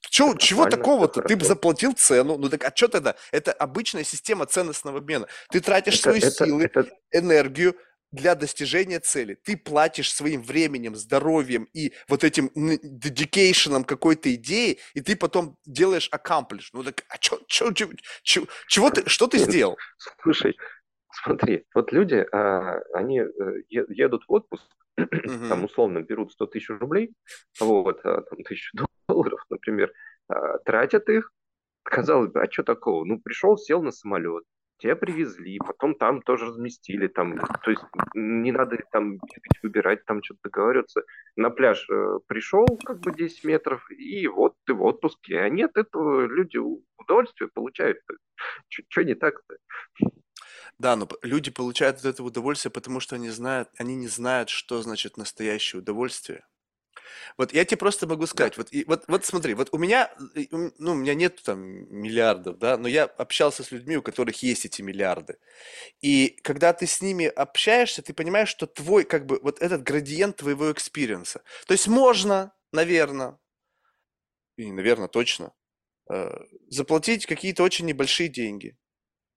чем 0.09 0.39
чего 0.39 0.67
такого-то? 0.67 1.23
Ты 1.23 1.39
заплатил 1.45 1.93
цену. 1.95 2.39
Ну 2.39 2.49
так 2.49 2.65
а 2.65 2.73
что 2.75 2.89
тогда? 2.89 3.17
Это 3.33 3.53
обычная 3.53 4.05
система 4.05 4.47
ценностного 4.47 4.99
обмена. 4.99 5.27
Ты 5.51 5.61
тратишь 5.61 5.95
это, 5.95 6.03
свои 6.03 6.21
это, 6.21 6.31
силы, 6.31 6.65
это... 6.65 6.89
энергию, 7.11 7.77
для 8.13 8.37
достижения 8.37 9.01
цели. 9.01 9.35
Ты 9.35 9.57
платишь 9.57 10.13
своим 10.13 10.43
временем, 10.43 10.95
здоровьем 10.95 11.65
и 11.73 11.93
вот 12.07 12.23
этим 12.23 12.49
dedication 12.55 13.85
какой-то 13.85 14.33
идеи, 14.37 14.79
и 14.95 15.01
ты 15.01 15.17
потом 15.17 15.57
делаешь 15.67 16.09
accomplish. 16.15 16.67
Ну 16.73 16.85
так, 16.85 17.03
а 17.09 17.19
чё, 17.19 17.41
чё, 17.49 17.73
чё, 17.73 17.89
чё, 18.23 18.47
чего 18.69 18.91
ты, 18.91 19.09
что 19.09 19.27
ты 19.27 19.39
сделал? 19.39 19.77
Слушай, 20.23 20.57
смотри, 21.25 21.65
вот 21.75 21.91
люди, 21.91 22.25
а, 22.31 22.79
они 22.95 23.19
э, 23.19 23.27
едут 23.69 24.23
в 24.29 24.33
отпуск, 24.33 24.65
uh-huh. 24.99 25.49
там 25.49 25.65
условно 25.65 26.03
берут 26.03 26.33
100 26.33 26.47
тысяч 26.47 26.69
рублей, 26.71 27.13
вот, 27.61 28.01
а, 28.05 28.23
там, 28.23 28.39
тысячу 28.45 28.77
долларов, 29.09 29.45
например, 29.51 29.93
а, 30.29 30.59
тратят 30.59 31.09
их, 31.09 31.33
казалось 31.83 32.31
бы, 32.31 32.43
а 32.43 32.51
что 32.51 32.63
такого? 32.63 33.05
Ну, 33.05 33.21
пришел, 33.21 33.57
сел 33.57 33.83
на 33.83 33.91
самолет, 33.91 34.45
тебя 34.79 34.97
привезли, 34.97 35.59
потом 35.59 35.95
там 35.95 36.21
тоже 36.23 36.47
разместили, 36.47 37.07
там, 37.07 37.39
то 37.39 37.71
есть 37.71 37.83
не 38.15 38.53
надо 38.53 38.79
там 38.93 39.19
выбирать, 39.63 40.05
там 40.05 40.23
что-то 40.23 40.41
договариваться. 40.45 41.03
На 41.37 41.51
пляж 41.51 41.89
э, 41.91 42.19
пришел, 42.27 42.67
как 42.85 43.01
бы 43.01 43.13
10 43.13 43.45
метров, 43.45 43.91
и 43.91 44.27
вот 44.27 44.55
ты 44.65 44.75
в 44.75 44.83
отпуске. 44.83 45.41
А 45.41 45.49
нет 45.49 45.77
этого, 45.77 46.27
люди 46.27 46.59
удовольствие 46.99 47.49
получают. 47.53 47.99
Что 48.69 49.05
не 49.05 49.15
так-то? 49.15 49.57
Да, 50.79 50.97
но 50.97 51.09
люди 51.23 51.51
получают 51.51 51.99
от 51.99 52.05
этого 52.05 52.29
удовольствие, 52.29 52.73
потому 52.73 53.01
что 53.01 53.17
они 53.17 53.31
знают, 53.31 53.69
они 53.79 53.95
не 53.95 54.09
знают, 54.09 54.49
что 54.51 54.83
значит 54.83 55.17
настоящее 55.17 55.81
удовольствие. 55.81 56.45
Вот 57.39 57.53
я 57.53 57.65
тебе 57.65 57.79
просто 57.79 58.07
могу 58.07 58.27
сказать, 58.27 58.57
вот, 58.59 58.69
и, 58.73 58.85
вот, 58.87 59.05
вот 59.09 59.25
смотри, 59.25 59.55
вот 59.55 59.69
у 59.73 59.79
меня, 59.79 60.13
ну, 60.79 60.93
у 60.93 60.95
меня 60.95 61.15
нет 61.15 61.43
там 61.45 61.61
миллиардов, 61.63 62.59
да, 62.59 62.77
но 62.79 62.89
я 62.89 63.05
общался 63.05 63.63
с 63.65 63.73
людьми, 63.73 63.97
у 63.97 64.03
которых 64.03 64.43
есть 64.43 64.65
эти 64.67 64.83
миллиарды. 64.83 65.39
И 66.03 66.39
когда 66.43 66.73
ты 66.73 66.87
с 66.87 67.03
ними 67.03 67.27
общаешься, 67.27 68.03
ты 68.03 68.15
понимаешь, 68.15 68.49
что 68.51 68.67
твой, 68.67 69.05
как 69.05 69.27
бы, 69.27 69.41
вот 69.43 69.61
этот 69.63 69.83
градиент 69.83 70.37
твоего 70.39 70.73
experience 70.73 71.31
а. 71.31 71.43
То 71.67 71.73
есть 71.73 71.89
можно, 71.89 72.53
наверное, 72.73 73.39
и, 74.57 74.71
наверное, 74.73 75.09
точно, 75.09 75.53
э, 76.11 76.31
заплатить 76.69 77.27
какие-то 77.27 77.63
очень 77.63 77.87
небольшие 77.87 78.29
деньги, 78.29 78.77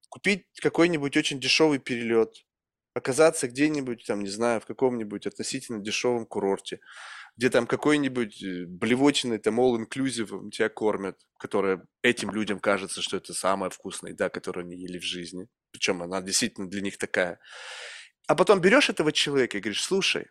купить 0.10 0.46
какой-нибудь 0.62 1.16
очень 1.18 1.40
дешевый 1.40 1.80
перелет, 1.80 2.46
оказаться 2.94 3.48
где-нибудь, 3.48 4.06
там, 4.06 4.22
не 4.24 4.30
знаю, 4.30 4.60
в 4.62 4.66
каком-нибудь 4.66 5.28
относительно 5.28 5.80
дешевом 5.80 6.26
курорте, 6.26 6.80
где 7.38 7.50
там 7.50 7.68
какой-нибудь 7.68 8.44
э, 8.44 8.66
блевотиной, 8.66 9.38
там, 9.38 9.60
all-inclusive 9.60 10.50
тебя 10.50 10.70
кормят, 10.70 11.20
которая 11.38 11.86
этим 12.02 12.32
людям 12.32 12.60
кажется, 12.60 13.02
что 13.02 13.18
это 13.18 13.34
самая 13.34 13.70
вкусная 13.70 14.12
еда, 14.12 14.30
которую 14.30 14.66
они 14.66 14.76
ели 14.76 14.98
в 14.98 15.04
жизни. 15.04 15.48
Причем 15.72 16.02
она 16.02 16.22
действительно 16.22 16.68
для 16.68 16.82
них 16.82 16.98
такая. 16.98 17.40
А 18.28 18.36
потом 18.36 18.60
берешь 18.60 18.90
этого 18.90 19.12
человека 19.12 19.58
и 19.58 19.62
говоришь, 19.62 19.84
слушай, 19.84 20.28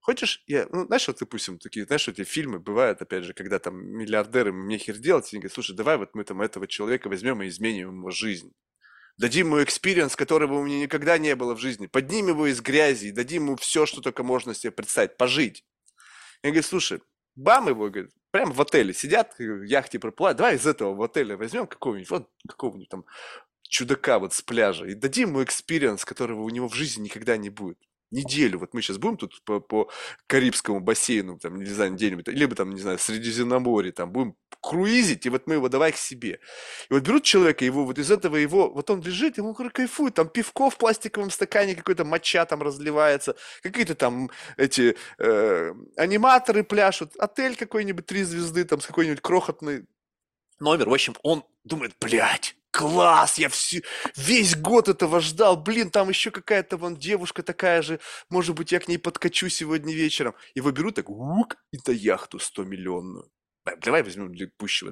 хочешь, 0.00 0.42
я, 0.46 0.66
ну, 0.70 0.86
знаешь, 0.86 1.06
вот, 1.08 1.18
допустим, 1.20 1.58
такие, 1.58 1.84
знаешь, 1.86 2.08
эти 2.08 2.24
фильмы 2.24 2.58
бывают, 2.58 3.02
опять 3.02 3.24
же, 3.24 3.34
когда 3.34 3.58
там 3.58 3.76
миллиардеры, 3.76 4.52
нехер 4.52 4.96
делать, 4.98 5.32
и 5.32 5.36
они 5.36 5.42
говорят, 5.42 5.54
слушай, 5.54 5.76
давай 5.76 5.98
вот 5.98 6.14
мы 6.14 6.24
там 6.24 6.40
этого 6.40 6.66
человека 6.66 7.08
возьмем 7.08 7.42
и 7.42 7.48
изменим 7.48 7.88
ему 7.90 8.10
жизнь. 8.10 8.52
Дадим 9.20 9.48
ему 9.48 9.62
experience, 9.62 10.16
которого 10.16 10.54
у 10.54 10.64
меня 10.64 10.80
никогда 10.80 11.18
не 11.18 11.36
было 11.36 11.54
в 11.54 11.60
жизни. 11.60 11.86
Поднимем 11.86 12.28
его 12.28 12.46
из 12.46 12.62
грязи 12.62 13.08
и 13.08 13.12
дадим 13.12 13.48
ему 13.48 13.56
все, 13.56 13.84
что 13.84 14.00
только 14.00 14.22
можно 14.22 14.54
себе 14.54 14.70
представить, 14.70 15.18
пожить. 15.18 15.62
Я 16.42 16.48
говорю, 16.48 16.62
слушай, 16.62 17.02
бам 17.36 17.68
его, 17.68 17.90
говорит, 17.90 18.12
прямо 18.30 18.54
в 18.54 18.60
отеле 18.62 18.94
сидят, 18.94 19.34
в 19.38 19.62
яхте 19.64 19.98
проплывают, 19.98 20.38
давай 20.38 20.56
из 20.56 20.66
этого 20.66 20.94
в 20.94 21.02
отеле 21.02 21.36
возьмем 21.36 21.66
какого-нибудь, 21.66 22.08
вот 22.08 22.30
какого-нибудь 22.48 22.88
там 22.88 23.04
чудака 23.68 24.20
вот 24.20 24.32
с 24.32 24.40
пляжа 24.40 24.86
и 24.86 24.94
дадим 24.94 25.28
ему 25.28 25.44
experience, 25.44 26.06
которого 26.06 26.40
у 26.40 26.48
него 26.48 26.70
в 26.70 26.74
жизни 26.74 27.02
никогда 27.02 27.36
не 27.36 27.50
будет. 27.50 27.78
Неделю, 28.10 28.58
вот 28.58 28.74
мы 28.74 28.82
сейчас 28.82 28.98
будем 28.98 29.16
тут 29.16 29.42
по, 29.44 29.60
по 29.60 29.90
Карибскому 30.26 30.80
бассейну, 30.80 31.38
там, 31.38 31.58
не 31.58 31.66
знаю, 31.66 31.92
где-нибудь, 31.92 32.28
либо 32.28 32.54
там, 32.54 32.70
не 32.70 32.80
знаю, 32.80 32.98
Средиземноморье, 32.98 33.92
там, 33.92 34.10
будем 34.10 34.36
круизить, 34.60 35.26
и 35.26 35.30
вот 35.30 35.46
мы 35.46 35.54
его 35.54 35.68
давай 35.68 35.92
к 35.92 35.96
себе. 35.96 36.40
И 36.88 36.94
вот 36.94 37.02
берут 37.02 37.24
человека, 37.24 37.64
его 37.64 37.84
вот 37.84 37.98
из 37.98 38.10
этого 38.10 38.36
его, 38.36 38.70
вот 38.70 38.90
он 38.90 39.00
лежит, 39.02 39.38
ему 39.38 39.54
кайфует, 39.54 40.14
там 40.14 40.28
пивко 40.28 40.70
в 40.70 40.76
пластиковом 40.76 41.30
стакане, 41.30 41.74
какой-то 41.74 42.04
моча 42.04 42.44
там 42.44 42.62
разливается, 42.62 43.36
какие-то 43.62 43.94
там 43.94 44.30
эти 44.56 44.96
э, 45.18 45.72
аниматоры 45.96 46.64
пляшут, 46.64 47.16
отель 47.16 47.56
какой-нибудь, 47.56 48.06
три 48.06 48.22
звезды, 48.24 48.64
там, 48.64 48.80
с 48.80 48.86
какой-нибудь 48.86 49.20
крохотный 49.20 49.86
номер. 50.58 50.88
В 50.88 50.92
общем, 50.92 51.14
он 51.22 51.44
думает, 51.64 51.94
блядь, 52.00 52.56
класс, 52.70 53.38
я 53.38 53.48
всю, 53.48 53.82
весь 54.16 54.56
год 54.56 54.88
этого 54.88 55.20
ждал, 55.20 55.56
блин, 55.56 55.90
там 55.90 56.08
еще 56.08 56.30
какая-то 56.30 56.76
вон 56.76 56.96
девушка 56.96 57.42
такая 57.42 57.82
же, 57.82 58.00
может 58.28 58.54
быть, 58.54 58.72
я 58.72 58.80
к 58.80 58.88
ней 58.88 58.98
подкачу 58.98 59.48
сегодня 59.48 59.94
вечером. 59.94 60.34
Его 60.54 60.70
берут 60.70 60.96
так, 60.96 61.10
ук, 61.10 61.56
и 61.72 61.78
на 61.86 61.92
яхту 61.92 62.38
100 62.38 62.64
миллионную. 62.64 63.30
Давай 63.82 64.02
возьмем 64.02 64.32
для 64.32 64.48
пущего, 64.56 64.90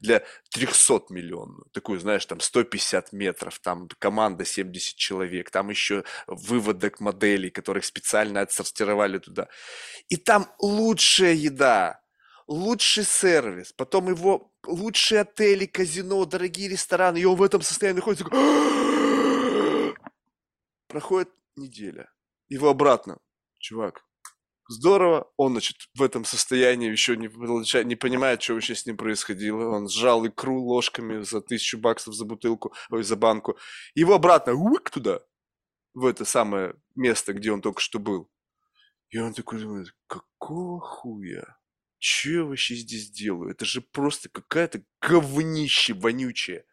для 0.00 0.22
300 0.50 1.06
миллионную, 1.10 1.66
такую, 1.72 2.00
знаешь, 2.00 2.24
там 2.24 2.40
150 2.40 3.12
метров, 3.12 3.58
там 3.58 3.88
команда 3.98 4.44
70 4.44 4.96
человек, 4.96 5.50
там 5.50 5.68
еще 5.68 6.02
выводок 6.26 7.00
моделей, 7.00 7.50
которых 7.50 7.84
специально 7.84 8.40
отсортировали 8.40 9.18
туда. 9.18 9.48
И 10.08 10.16
там 10.16 10.48
лучшая 10.58 11.34
еда, 11.34 12.00
лучший 12.46 13.04
сервис, 13.04 13.72
потом 13.72 14.08
его 14.08 14.50
лучшие 14.66 15.22
отели, 15.22 15.66
казино, 15.66 16.24
дорогие 16.24 16.68
рестораны, 16.68 17.18
и 17.18 17.24
он 17.24 17.36
в 17.36 17.42
этом 17.42 17.62
состоянии 17.62 17.96
находится. 17.96 18.26
Проходит 20.88 21.30
неделя. 21.56 22.10
Его 22.48 22.68
обратно. 22.68 23.18
Чувак, 23.58 24.02
здорово. 24.68 25.30
Он, 25.36 25.52
значит, 25.52 25.76
в 25.94 26.02
этом 26.02 26.24
состоянии 26.24 26.90
еще 26.90 27.16
не, 27.16 27.28
не 27.84 27.96
понимает, 27.96 28.42
что 28.42 28.54
вообще 28.54 28.74
с 28.74 28.86
ним 28.86 28.96
происходило. 28.96 29.76
Он 29.76 29.88
сжал 29.88 30.26
икру 30.26 30.62
ложками 30.62 31.22
за 31.22 31.40
тысячу 31.40 31.78
баксов 31.78 32.14
за 32.14 32.24
бутылку, 32.24 32.72
ой, 32.90 33.02
за 33.02 33.16
банку. 33.16 33.56
Его 33.94 34.14
обратно 34.14 34.54
уик 34.54 34.90
туда, 34.90 35.20
в 35.94 36.04
это 36.04 36.24
самое 36.24 36.74
место, 36.94 37.32
где 37.32 37.50
он 37.50 37.62
только 37.62 37.80
что 37.80 37.98
был. 37.98 38.30
И 39.08 39.18
он 39.18 39.32
такой 39.32 39.60
думает, 39.60 39.94
какого 40.06 40.80
хуя? 40.80 41.58
Че 41.98 42.32
я 42.32 42.44
вообще 42.44 42.74
здесь 42.74 43.10
делаю? 43.10 43.50
Это 43.50 43.64
же 43.64 43.80
просто 43.80 44.28
какая-то 44.28 44.82
говнище 45.00 45.94
вонючее. 45.94 46.64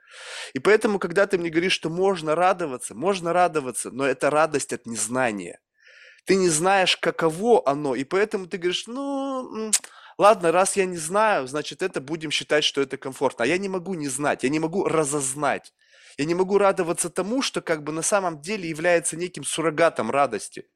И 0.54 0.60
поэтому, 0.60 1.00
когда 1.00 1.26
ты 1.26 1.38
мне 1.38 1.50
говоришь, 1.50 1.74
что 1.74 1.90
можно 1.90 2.36
радоваться, 2.36 2.94
можно 2.94 3.34
радоваться, 3.34 3.91
но 3.91 4.06
это 4.06 4.30
радость 4.30 4.74
от 4.74 4.86
незнания. 4.86 5.60
Ты 6.26 6.36
не 6.36 6.50
знаешь, 6.50 6.98
каково 6.98 7.64
оно, 7.66 7.95
и 7.95 8.04
поэтому 8.04 8.48
ты 8.48 8.58
говоришь, 8.58 8.88
ну, 8.88 9.72
ладно, 10.18 10.52
раз 10.52 10.78
я 10.78 10.86
не 10.86 10.98
знаю, 10.98 11.48
значит, 11.48 11.82
это 11.82 12.00
будем 12.00 12.32
считать, 12.32 12.64
что 12.64 12.82
это 12.82 12.98
комфортно. 12.98 13.44
А 13.44 13.48
я 13.48 13.58
не 13.58 13.70
могу 13.70 13.94
не 13.95 14.08
знать, 14.08 14.44
я 14.44 14.50
не 14.50 14.60
могу 14.60 14.86
разознать. 14.86 15.74
Я 16.18 16.26
не 16.26 16.36
могу 16.36 16.58
радоваться 16.60 17.10
тому, 17.10 17.41
что 17.41 17.62
как 17.62 17.84
бы 17.84 17.91
на 17.91 18.04
самом 18.04 18.40
деле 18.40 18.70
является 18.70 19.18
неким 19.18 19.44
суррогатом 19.44 20.12
радости. 20.12 20.68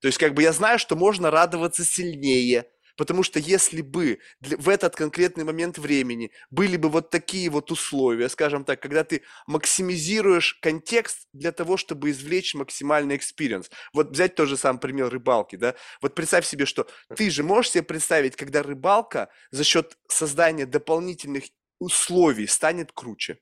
То 0.00 0.08
есть 0.08 0.18
как 0.18 0.34
бы 0.34 0.42
я 0.42 0.52
знаю, 0.52 0.80
что 0.80 0.96
можно 0.96 1.30
радоваться 1.30 1.84
сильнее, 1.84 2.66
Потому 2.96 3.22
что 3.22 3.38
если 3.38 3.82
бы 3.82 4.18
для, 4.40 4.56
в 4.56 4.68
этот 4.68 4.96
конкретный 4.96 5.44
момент 5.44 5.78
времени 5.78 6.30
были 6.50 6.76
бы 6.76 6.88
вот 6.88 7.10
такие 7.10 7.48
вот 7.50 7.70
условия, 7.70 8.28
скажем 8.28 8.64
так, 8.64 8.80
когда 8.80 9.04
ты 9.04 9.22
максимизируешь 9.46 10.54
контекст 10.54 11.26
для 11.32 11.52
того, 11.52 11.76
чтобы 11.76 12.10
извлечь 12.10 12.54
максимальный 12.54 13.16
experience. 13.16 13.70
Вот 13.92 14.10
взять 14.10 14.34
тот 14.34 14.48
же 14.48 14.56
самый 14.56 14.78
пример 14.78 15.08
рыбалки, 15.08 15.56
да? 15.56 15.74
Вот 16.00 16.14
представь 16.14 16.46
себе, 16.46 16.66
что 16.66 16.86
ты 17.16 17.30
же 17.30 17.42
можешь 17.42 17.72
себе 17.72 17.82
представить, 17.82 18.36
когда 18.36 18.62
рыбалка 18.62 19.30
за 19.50 19.64
счет 19.64 19.96
создания 20.08 20.66
дополнительных 20.66 21.44
условий 21.78 22.46
станет 22.46 22.92
круче 22.92 23.38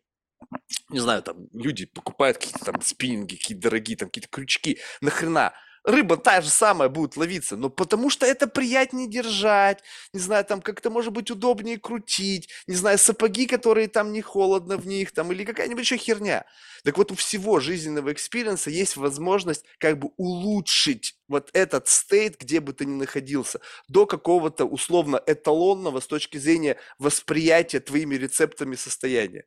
не 0.89 0.99
знаю, 0.99 1.23
там 1.23 1.49
люди 1.53 1.87
покупают 1.87 2.39
какие-то 2.39 2.65
там 2.65 2.81
спиннинги, 2.81 3.37
какие-то 3.37 3.63
дорогие, 3.63 3.97
там 3.97 4.09
какие-то 4.09 4.29
крючки. 4.29 4.79
Нахрена? 5.01 5.53
Рыба 5.85 6.17
та 6.17 6.41
же 6.41 6.51
самая 6.51 6.89
будет 6.89 7.17
ловиться, 7.17 7.57
но 7.57 7.71
потому 7.71 8.11
что 8.11 8.27
это 8.27 8.47
приятнее 8.47 9.09
держать, 9.09 9.83
не 10.13 10.21
знаю, 10.21 10.45
там 10.45 10.61
как-то 10.61 10.91
может 10.91 11.13
быть 11.13 11.31
удобнее 11.31 11.79
крутить, 11.79 12.49
не 12.67 12.75
знаю, 12.75 12.99
сапоги, 12.99 13.47
которые 13.47 13.89
там 13.89 14.13
не 14.13 14.23
холодно 14.23 14.77
в 14.77 14.87
них, 14.87 15.13
там, 15.13 15.33
или 15.33 15.45
какая-нибудь 15.45 15.83
еще 15.85 15.97
херня. 15.97 16.45
Так 16.85 16.99
вот 16.99 17.13
у 17.13 17.15
всего 17.15 17.61
жизненного 17.61 18.13
experience 18.13 18.65
а 18.65 18.71
есть 18.71 18.97
возможность 18.97 19.65
как 19.79 19.99
бы 19.99 20.11
улучшить 20.17 21.17
вот 21.29 21.51
этот 21.53 21.89
state, 21.89 22.39
где 22.39 22.61
бы 22.61 22.73
ты 22.73 22.85
ни 22.85 22.95
находился, 22.95 23.61
до 23.89 24.07
какого-то 24.07 24.65
условно 24.65 25.23
эталонного 25.27 26.01
с 26.01 26.07
точки 26.07 26.39
зрения 26.39 26.77
восприятия 26.99 27.81
твоими 27.81 28.15
рецептами 28.17 28.75
состояния. 28.75 29.45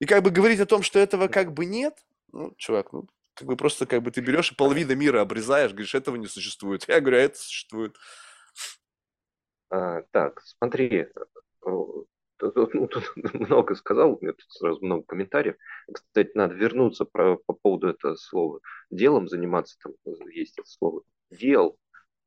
И 0.00 0.04
как 0.04 0.22
бы 0.22 0.30
говорить 0.30 0.60
о 0.60 0.66
том, 0.66 0.82
что 0.82 0.98
этого 0.98 1.28
как 1.28 1.52
бы 1.54 1.64
нет, 1.64 1.94
ну, 2.32 2.54
чувак, 2.58 2.92
ну, 2.92 3.08
как 3.36 3.46
бы 3.46 3.56
просто 3.56 3.86
как 3.86 4.02
бы 4.02 4.10
ты 4.10 4.20
берешь 4.22 4.50
и 4.50 4.54
половину 4.54 4.96
мира 4.96 5.20
обрезаешь, 5.20 5.72
говоришь, 5.72 5.94
этого 5.94 6.16
не 6.16 6.26
существует. 6.26 6.88
Я 6.88 7.00
говорю, 7.00 7.18
а 7.18 7.20
это 7.20 7.38
существует. 7.38 7.94
А, 9.68 10.02
так, 10.10 10.40
смотри, 10.42 11.08
ну, 11.64 12.06
тут 12.38 13.12
много 13.34 13.74
сказал, 13.74 14.12
у 14.14 14.18
меня 14.20 14.32
тут 14.32 14.50
сразу 14.50 14.84
много 14.84 15.04
комментариев. 15.04 15.56
Кстати, 15.92 16.30
надо 16.34 16.54
вернуться 16.54 17.04
про, 17.04 17.36
по 17.36 17.52
поводу 17.52 17.88
этого 17.88 18.14
слова. 18.16 18.60
Делом 18.90 19.28
заниматься, 19.28 19.76
там 19.82 19.94
есть 20.30 20.58
это 20.58 20.68
слово. 20.68 21.02
Дел. 21.30 21.78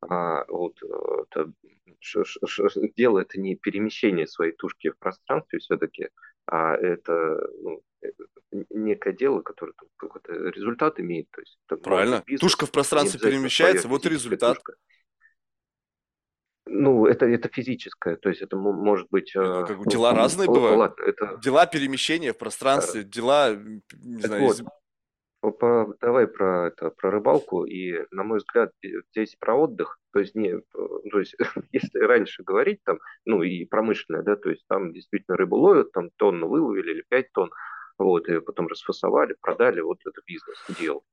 А, 0.01 0.45
вот, 0.47 0.77
э, 0.83 1.23
это, 1.23 1.51
ш, 1.99 2.23
ш, 2.23 2.39
ш, 2.45 2.69
дело 2.95 3.19
это 3.19 3.39
не 3.39 3.55
перемещение 3.55 4.27
своей 4.27 4.53
тушки 4.53 4.91
в 4.91 4.97
пространстве 4.97 5.59
все-таки, 5.59 6.09
а 6.45 6.75
это 6.75 7.37
ну, 7.61 7.81
некое 8.69 9.13
дело, 9.13 9.41
которое 9.41 9.73
какой-то 9.97 10.33
результат 10.49 10.99
имеет. 10.99 11.29
То 11.31 11.41
есть, 11.41 11.57
там, 11.67 11.79
Правильно. 11.79 12.23
Бизнес, 12.25 12.41
Тушка 12.41 12.65
в 12.65 12.71
пространстве 12.71 13.19
перемещается, 13.19 13.87
вот 13.87 14.05
и 14.05 14.09
результат. 14.09 14.57
Тушка. 14.57 14.73
Ну, 16.71 17.07
это, 17.07 17.25
это 17.25 17.49
физическое, 17.49 18.15
то 18.15 18.29
есть 18.29 18.43
это 18.43 18.55
может 18.55 19.07
быть... 19.09 19.31
Ну, 19.33 19.65
как, 19.65 19.77
ну, 19.77 19.85
дела 19.85 20.13
разные 20.13 20.47
ну, 20.47 20.53
бывают. 20.53 20.77
Ладно, 20.77 21.03
это... 21.03 21.39
Дела 21.41 21.65
перемещения 21.65 22.31
в 22.31 22.37
пространстве, 22.37 23.03
дела, 23.03 23.55
не 23.55 24.21
знаю... 24.21 24.43
Вот. 24.43 24.59
Из... 24.59 24.65
По, 25.41 25.95
давай 26.01 26.27
про, 26.27 26.67
это, 26.67 26.91
про 26.91 27.11
рыбалку, 27.11 27.63
и, 27.63 28.05
на 28.11 28.23
мой 28.23 28.39
взгляд, 28.39 28.71
здесь 29.11 29.35
про 29.39 29.55
отдых, 29.55 29.97
то 30.11 30.19
есть, 30.19 30.35
не, 30.35 30.59
то 30.71 31.19
есть, 31.19 31.35
если 31.71 31.99
раньше 31.99 32.43
говорить, 32.43 32.81
там, 32.83 32.99
ну, 33.25 33.41
и 33.41 33.65
промышленное, 33.65 34.21
да, 34.21 34.35
то 34.35 34.49
есть, 34.49 34.63
там 34.67 34.93
действительно 34.93 35.37
рыбу 35.37 35.55
ловят, 35.55 35.91
там, 35.91 36.09
тонну 36.17 36.47
выловили 36.49 36.91
или 36.91 37.03
пять 37.07 37.31
тонн, 37.31 37.51
вот, 37.99 38.27
и 38.27 38.39
потом 38.39 38.67
расфасовали, 38.67 39.35
продали, 39.39 39.81
вот 39.81 39.99
это 40.05 40.21
бизнес 40.25 40.57
дел, 40.79 41.03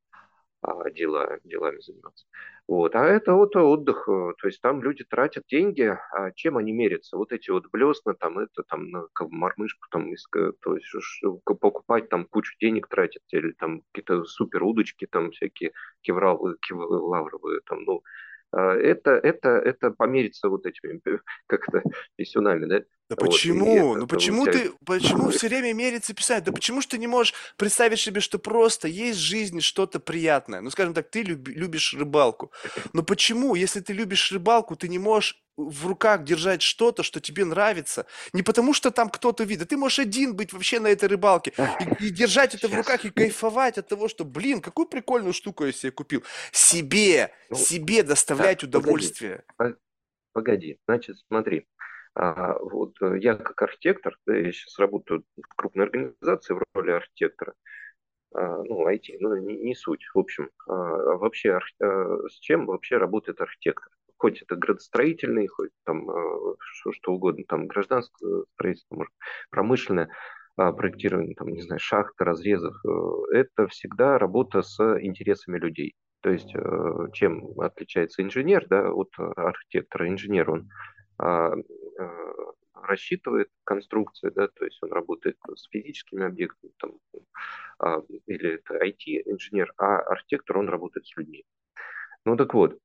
а, 0.63 0.91
дела, 0.91 1.39
делами 1.45 1.81
заниматься. 1.81 2.27
Вот, 2.69 2.95
а 2.97 3.05
это 3.05 3.35
вот 3.35 3.55
отдых, 3.57 4.09
э, 4.09 4.33
то 4.39 4.49
есть 4.49 4.61
там 4.61 4.83
люди 4.83 5.05
тратят 5.05 5.45
деньги, 5.49 5.97
а 6.13 6.33
чем 6.33 6.57
они 6.57 6.73
мерятся? 6.73 7.17
Вот 7.17 7.33
эти 7.33 7.51
вот 7.51 7.67
блесна, 7.71 8.15
там 8.15 8.39
это, 8.39 8.63
там, 8.65 8.91
на 8.91 9.07
мормышку, 9.21 9.87
там, 9.91 10.13
то 10.61 10.77
есть 10.77 11.23
покупать 11.61 12.09
там 12.09 12.25
кучу 12.25 12.55
денег 12.61 12.89
тратят, 12.89 13.23
или 13.31 13.53
там 13.53 13.83
какие-то 13.93 14.25
супер 14.25 14.63
удочки, 14.65 15.07
там 15.07 15.31
всякие 15.31 15.73
кевралы, 16.03 16.57
кевлавровые, 16.61 17.61
там, 17.67 17.85
ну, 17.85 18.03
а, 18.53 18.75
это, 18.75 19.11
это, 19.13 19.51
это 19.51 19.91
помериться 19.91 20.49
вот 20.49 20.67
этими, 20.67 21.01
как-то, 21.47 21.83
писюнами, 22.17 22.67
да? 22.67 22.83
Да 23.09 23.15
вот, 23.21 23.31
почему? 23.31 23.95
Ну 23.95 24.07
почему 24.09 24.47
ты, 24.47 24.73
почему 24.85 25.31
все 25.31 25.47
время 25.49 25.73
мериться 25.73 26.13
писать? 26.13 26.43
Да 26.43 26.51
почему 26.51 26.81
ж 26.81 26.87
ты 26.87 26.99
не 26.99 27.07
можешь 27.07 27.35
представить 27.57 28.01
себе, 28.01 28.21
что 28.21 28.39
просто 28.39 28.89
есть 28.89 29.19
в 29.19 29.23
жизни 29.23 29.61
что-то 29.61 30.01
приятное? 30.01 30.61
Ну, 30.61 30.71
скажем 30.71 30.93
так, 30.93 31.09
ты 31.09 31.23
люби, 31.23 31.53
любишь 31.53 31.95
рыбалку. 31.95 32.51
Но 32.93 33.05
почему, 33.05 33.55
если 33.55 33.79
ты 33.79 33.93
любишь 33.93 34.33
рыбалку, 34.33 34.75
ты 34.75 34.89
не 34.89 34.99
можешь 34.99 35.41
в 35.57 35.87
руках 35.87 36.25
держать 36.25 36.63
что-то, 36.63 37.05
что 37.05 37.21
тебе 37.21 37.45
нравится? 37.45 38.07
Не 38.33 38.43
потому, 38.43 38.75
что 38.75 38.91
там 38.91 39.09
кто-то 39.09 39.45
видит. 39.45 39.69
Ты 39.69 39.77
можешь 39.77 40.01
один 40.01 40.35
быть 40.35 40.53
вообще 40.53 40.81
на 40.81 40.89
этой 40.89 41.09
рыбалке 41.09 41.53
и, 42.01 42.07
и 42.07 42.11
держать 42.11 42.57
это 42.57 42.67
в 42.67 42.75
руках 42.75 43.05
и 43.05 43.11
кайфовать 43.11 43.79
от 43.79 43.87
того, 43.87 44.09
что, 44.09 44.25
блин, 44.25 44.61
какую 44.61 44.89
прикольную 44.89 45.33
штуку 45.33 45.65
я 45.65 45.73
себе 45.73 45.93
купил. 45.93 46.25
Себе, 46.51 47.31
ну, 47.51 47.57
себе 47.57 48.03
доставлять 48.03 48.61
так, 48.61 48.69
удовольствие. 48.69 49.45
Погоди, 49.57 49.79
погоди, 50.33 50.79
значит, 50.87 51.17
смотри 51.29 51.67
а, 51.76 51.76
вот 52.17 52.95
э, 53.03 53.19
я 53.21 53.35
как 53.35 53.61
архитектор, 53.63 54.17
да, 54.27 54.37
я 54.37 54.51
сейчас 54.53 54.79
работаю 54.79 55.25
в 55.37 55.55
крупной 55.57 55.87
организации 55.87 56.55
в 56.55 56.63
роли 56.75 56.93
архитектора, 56.93 57.55
а, 58.35 58.63
ну, 58.63 58.89
IT, 58.89 59.17
ну, 59.21 59.37
не, 59.37 59.57
не 59.57 59.75
суть. 59.75 60.05
В 60.15 60.19
общем, 60.19 60.51
а, 60.67 60.73
вообще, 60.73 61.51
арх... 61.53 61.69
А, 61.81 62.29
с 62.29 62.39
чем 62.41 62.67
вообще 62.67 62.97
работает 62.97 63.41
архитектор? 63.41 63.89
Хоть 64.19 64.41
это 64.41 64.57
градостроительный, 64.57 65.47
хоть 65.47 65.71
там 65.85 66.09
что, 66.59 66.93
что 66.93 67.13
угодно, 67.13 67.45
там 67.47 67.67
гражданское 67.67 68.45
строительство, 68.55 68.97
может, 68.97 69.13
промышленное. 69.51 70.09
а, 70.57 70.73
проектирования, 70.73 71.35
там, 71.35 71.49
не 71.49 71.63
знаю, 71.63 71.81
шахт, 71.81 72.15
разрезов, 72.19 72.75
э, 72.85 73.37
это 73.37 73.69
всегда 73.69 74.19
работа 74.19 74.63
с 74.63 74.81
интересами 75.03 75.59
людей. 75.59 75.95
То 76.23 76.31
есть 76.31 76.51
э, 76.55 77.09
чем 77.13 77.61
отличается 77.61 78.23
инженер 78.23 78.67
да, 78.69 78.91
от 78.91 79.11
архитектора? 79.19 80.09
Инженер, 80.09 80.51
он 80.51 80.61
а, 80.61 81.06
рассчитывает 82.87 83.49
конструкции, 83.65 84.31
да, 84.31 84.49
то 84.49 84.65
есть 84.65 84.79
он 84.83 84.93
работает 84.93 85.37
с 85.55 85.69
физическими 85.69 86.25
объектами, 86.25 86.73
там, 86.79 86.93
а, 87.79 88.03
или 88.27 88.55
это 88.55 88.75
IT-инженер, 88.75 89.73
а 89.77 89.99
архитектор, 89.99 90.59
он 90.59 90.69
работает 90.69 91.07
с 91.07 91.17
людьми. 91.17 91.45
Ну 92.25 92.37
так 92.37 92.55
вот, 92.55 92.79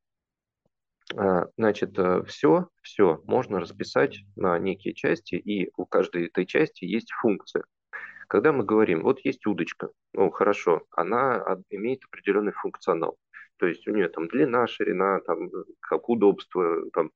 а, 1.15 1.47
значит, 1.57 1.97
все, 2.27 2.69
все 2.81 3.21
можно 3.25 3.59
расписать 3.59 4.19
на 4.35 4.57
некие 4.59 4.93
части, 4.93 5.35
и 5.35 5.71
у 5.77 5.85
каждой 5.85 6.27
этой 6.27 6.45
части 6.45 6.85
есть 6.85 7.11
функция. 7.21 7.63
Когда 8.27 8.53
мы 8.53 8.63
говорим, 8.63 9.03
вот 9.03 9.19
есть 9.25 9.45
удочка, 9.45 9.89
ну 10.13 10.29
хорошо, 10.31 10.83
она 10.91 11.57
имеет 11.69 12.05
определенный 12.05 12.53
функционал. 12.53 13.17
То 13.61 13.67
есть 13.67 13.87
у 13.87 13.91
нее 13.91 14.09
там 14.09 14.27
длина, 14.27 14.65
ширина, 14.65 15.19
там 15.19 15.51
как 15.81 16.09
удобство, 16.09 16.89
там, 16.93 17.11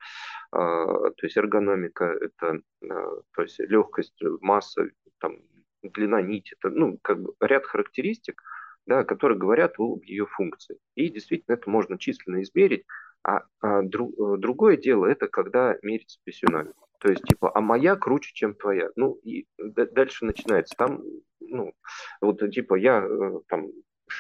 э, 0.54 0.56
то 0.56 1.24
есть 1.24 1.36
эргономика, 1.38 2.06
это, 2.06 2.62
э, 2.84 2.88
то 3.34 3.42
есть 3.42 3.58
легкость, 3.58 4.14
масса, 4.42 4.88
там, 5.18 5.40
длина 5.82 6.22
нити, 6.22 6.56
это 6.60 6.70
ну, 6.70 7.00
как 7.02 7.20
бы 7.20 7.34
ряд 7.40 7.66
характеристик, 7.66 8.44
да, 8.86 9.04
которые 9.04 9.40
говорят 9.40 9.80
о 9.80 10.00
ее 10.04 10.28
функции. 10.28 10.78
И 10.94 11.10
действительно 11.10 11.56
это 11.56 11.68
можно 11.68 11.98
численно 11.98 12.44
измерить, 12.44 12.86
а, 13.24 13.42
а 13.60 13.82
друг, 13.82 14.14
другое 14.40 14.78
дело 14.78 15.08
это 15.08 15.28
когда 15.28 15.76
мерить 15.82 16.12
спессионально. 16.12 16.74
То 17.00 17.10
есть, 17.10 17.24
типа, 17.24 17.52
а 17.56 17.60
моя 17.60 17.96
круче, 17.96 18.32
чем 18.36 18.54
твоя. 18.54 18.90
Ну, 18.96 19.20
и 19.24 19.48
дальше 19.58 20.26
начинается. 20.26 20.76
Там, 20.78 21.02
ну, 21.40 21.74
вот, 22.22 22.40
типа, 22.52 22.76
я 22.76 23.04
э, 23.04 23.40
там, 23.48 23.68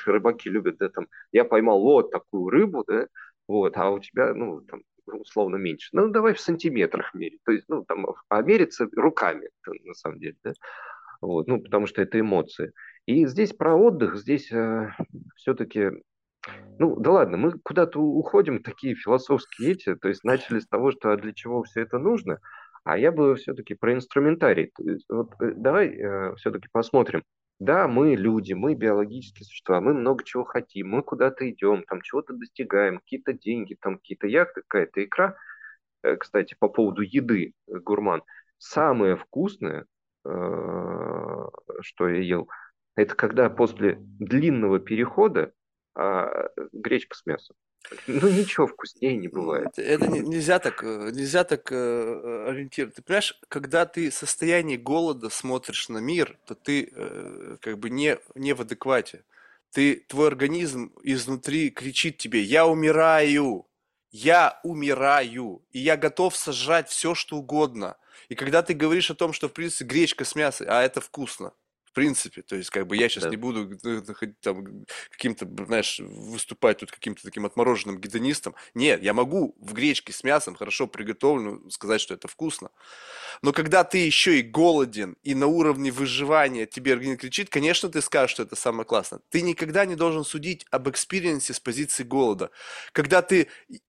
рыбаки 0.05 0.49
любят, 0.49 0.77
да, 0.77 0.89
там, 0.89 1.07
я 1.31 1.45
поймал 1.45 1.81
вот 1.81 2.11
такую 2.11 2.49
рыбу, 2.49 2.83
да, 2.87 3.07
вот, 3.47 3.77
а 3.77 3.91
у 3.91 3.99
тебя, 3.99 4.33
ну, 4.33 4.61
там, 4.61 4.81
условно 5.05 5.57
меньше. 5.57 5.89
Ну, 5.93 6.09
давай 6.09 6.33
в 6.33 6.39
сантиметрах 6.39 7.13
мерить. 7.13 7.41
То 7.43 7.51
есть, 7.51 7.65
ну, 7.67 7.83
там, 7.85 8.07
а 8.29 8.41
мериться 8.41 8.87
руками, 8.95 9.49
на 9.83 9.93
самом 9.93 10.19
деле, 10.19 10.35
да. 10.43 10.53
Вот, 11.21 11.47
ну, 11.47 11.61
потому 11.61 11.87
что 11.87 12.01
это 12.01 12.19
эмоции. 12.19 12.71
И 13.05 13.25
здесь 13.27 13.53
про 13.53 13.75
отдых, 13.75 14.17
здесь 14.17 14.51
э, 14.51 14.91
все-таки 15.35 15.91
ну, 16.77 16.95
да 16.99 17.11
ладно, 17.11 17.37
мы 17.37 17.53
куда-то 17.59 17.99
уходим, 17.99 18.61
такие 18.61 18.95
философские 18.95 19.71
эти, 19.71 19.95
то 19.95 20.07
есть 20.07 20.23
начали 20.23 20.59
с 20.59 20.67
того, 20.67 20.91
что 20.91 21.11
а 21.11 21.17
для 21.17 21.33
чего 21.33 21.63
все 21.63 21.81
это 21.81 21.97
нужно, 21.97 22.39
а 22.83 22.97
я 22.97 23.11
бы 23.11 23.35
все-таки 23.35 23.73
про 23.73 23.93
инструментарий. 23.93 24.71
Вот 25.09 25.31
э, 25.41 25.53
давай 25.55 25.87
э, 25.87 26.35
все-таки 26.35 26.67
посмотрим. 26.71 27.23
Да, 27.59 27.87
мы 27.87 28.15
люди, 28.15 28.53
мы 28.53 28.73
биологические 28.75 29.45
существа, 29.45 29.79
мы 29.79 29.93
много 29.93 30.25
чего 30.25 30.43
хотим, 30.43 30.89
мы 30.89 31.03
куда-то 31.03 31.49
идем, 31.49 31.83
там 31.83 32.01
чего-то 32.01 32.33
достигаем, 32.33 32.99
какие-то 32.99 33.31
деньги, 33.33 33.77
там 33.79 33.97
какие-то 33.97 34.27
яхты, 34.27 34.61
какая-то 34.61 35.03
икра. 35.03 35.37
Э, 36.03 36.17
кстати, 36.17 36.55
по 36.59 36.67
поводу 36.67 37.01
еды, 37.01 37.53
э, 37.67 37.79
гурман. 37.79 38.23
Самое 38.57 39.15
вкусное, 39.15 39.85
э, 40.25 40.29
что 41.81 42.09
я 42.09 42.21
ел, 42.21 42.49
это 42.95 43.15
когда 43.15 43.49
после 43.49 43.97
длинного 43.99 44.79
перехода 44.79 45.53
а, 45.95 46.49
гречка 46.73 47.15
с 47.15 47.25
мясом. 47.25 47.55
Ну, 48.07 48.29
ничего 48.29 48.67
вкуснее 48.67 49.17
не 49.17 49.27
бывает. 49.27 49.77
Это 49.77 50.07
нельзя 50.07 50.59
так, 50.59 50.83
э, 50.83 51.11
нельзя 51.13 51.43
так 51.43 51.71
э, 51.71 52.45
ориентировать. 52.49 52.95
Ты 52.95 53.01
понимаешь, 53.01 53.39
когда 53.47 53.85
ты 53.85 54.09
в 54.09 54.13
состоянии 54.13 54.77
голода 54.77 55.29
смотришь 55.29 55.89
на 55.89 55.99
мир, 55.99 56.37
то 56.45 56.55
ты 56.55 56.91
э, 56.91 57.57
как 57.61 57.79
бы 57.79 57.89
не, 57.89 58.17
не 58.35 58.53
в 58.53 58.61
адеквате. 58.61 59.23
Ты, 59.71 60.05
твой 60.07 60.27
организм 60.27 60.93
изнутри 61.03 61.69
кричит 61.69 62.17
тебе, 62.17 62.41
я 62.41 62.65
умираю, 62.65 63.67
я 64.11 64.59
умираю, 64.63 65.65
и 65.71 65.79
я 65.79 65.97
готов 65.97 66.35
сожрать 66.35 66.89
все, 66.89 67.13
что 67.13 67.37
угодно. 67.37 67.97
И 68.29 68.35
когда 68.35 68.63
ты 68.63 68.73
говоришь 68.73 69.11
о 69.11 69.15
том, 69.15 69.33
что, 69.33 69.49
в 69.49 69.53
принципе, 69.53 69.85
гречка 69.85 70.23
с 70.23 70.35
мясом, 70.35 70.67
а 70.69 70.81
это 70.81 71.01
вкусно, 71.01 71.51
принципе. 71.95 72.43
То 72.43 72.55
есть, 72.55 72.69
как 72.69 72.85
бы 72.85 72.95
я 72.95 73.09
сейчас 73.09 73.23
да. 73.23 73.29
не 73.29 73.37
буду 73.37 73.75
там 74.41 74.85
каким-то, 75.09 75.47
знаешь, 75.65 75.99
выступать 75.99 76.77
тут 76.79 76.91
каким-то 76.91 77.23
таким 77.23 77.45
отмороженным 77.47 77.99
гедонистом. 77.99 78.53
Нет, 78.75 79.01
я 79.01 79.13
могу 79.13 79.55
в 79.59 79.73
гречке 79.73 80.13
с 80.13 80.23
мясом, 80.23 80.55
хорошо 80.55 80.85
приготовленную, 80.85 81.71
сказать, 81.71 82.01
что 82.01 82.13
это 82.13 82.27
вкусно. 82.27 82.69
Но 83.41 83.51
когда 83.53 83.83
ты 83.83 83.97
еще 83.97 84.39
и 84.39 84.43
голоден, 84.43 85.17
и 85.23 85.33
на 85.33 85.47
уровне 85.47 85.91
выживания 85.91 86.67
тебе 86.67 86.93
организм 86.93 87.17
кричит, 87.17 87.49
конечно, 87.49 87.89
ты 87.89 88.01
скажешь, 88.01 88.31
что 88.31 88.43
это 88.43 88.55
самое 88.55 88.85
классное. 88.85 89.21
Ты 89.29 89.41
никогда 89.41 89.85
не 89.85 89.95
должен 89.95 90.23
судить 90.23 90.65
об 90.69 90.89
experience 90.89 91.47
е 91.47 91.53
с 91.53 91.59
позиции 91.59 92.03
голода. 92.03 92.51
Когда 92.91 93.21
ты 93.21 93.47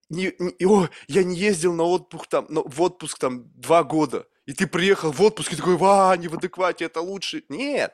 не, 0.08 0.32
не, 0.38 0.66
о, 0.66 0.88
я 1.08 1.24
не 1.24 1.36
ездил 1.36 1.74
на 1.74 1.82
отпуск 1.82 2.28
там, 2.28 2.46
на, 2.48 2.62
в 2.62 2.80
отпуск 2.80 3.18
там 3.18 3.50
два 3.54 3.82
года, 3.82 4.26
и 4.46 4.52
ты 4.52 4.66
приехал 4.66 5.12
в 5.12 5.20
отпуск 5.22 5.52
и 5.52 5.56
такой, 5.56 5.76
ва, 5.76 6.16
не 6.16 6.28
в 6.28 6.34
адеквате, 6.34 6.86
это 6.86 7.00
лучше. 7.00 7.44
Нет, 7.48 7.92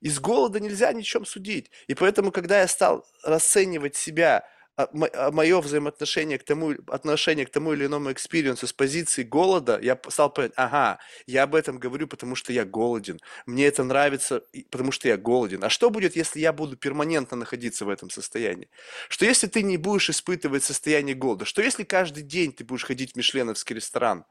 из 0.00 0.18
голода 0.18 0.58
нельзя 0.58 0.92
ничем 0.92 1.24
судить. 1.24 1.70
И 1.86 1.94
поэтому, 1.94 2.32
когда 2.32 2.60
я 2.60 2.68
стал 2.68 3.06
расценивать 3.22 3.94
себя 3.94 4.44
а, 4.74 4.88
а 5.12 5.30
мое 5.30 5.60
взаимоотношение 5.60 6.38
к 6.38 6.44
тому, 6.44 6.74
отношение 6.86 7.44
к 7.44 7.50
тому 7.50 7.74
или 7.74 7.84
иному 7.84 8.10
experience 8.10 8.61
у 8.61 8.66
с 8.66 8.72
позиции 8.72 9.22
голода, 9.22 9.78
я 9.82 10.00
стал 10.08 10.32
понимать, 10.32 10.52
ага, 10.56 10.98
я 11.26 11.42
об 11.42 11.54
этом 11.54 11.78
говорю, 11.78 12.08
потому 12.08 12.34
что 12.34 12.54
я 12.54 12.64
голоден. 12.64 13.20
Мне 13.44 13.66
это 13.66 13.84
нравится, 13.84 14.42
потому 14.70 14.90
что 14.90 15.08
я 15.08 15.18
голоден. 15.18 15.62
А 15.62 15.68
что 15.68 15.90
будет, 15.90 16.16
если 16.16 16.40
я 16.40 16.54
буду 16.54 16.78
перманентно 16.78 17.36
находиться 17.36 17.84
в 17.84 17.90
этом 17.90 18.08
состоянии? 18.08 18.70
Что 19.10 19.26
если 19.26 19.46
ты 19.46 19.62
не 19.62 19.76
будешь 19.76 20.08
испытывать 20.08 20.64
состояние 20.64 21.14
голода? 21.14 21.44
Что 21.44 21.60
если 21.60 21.84
каждый 21.84 22.22
день 22.22 22.52
ты 22.52 22.64
будешь 22.64 22.84
ходить 22.84 23.12
в 23.12 23.16
мишленовский 23.16 23.76
ресторан? 23.76 24.24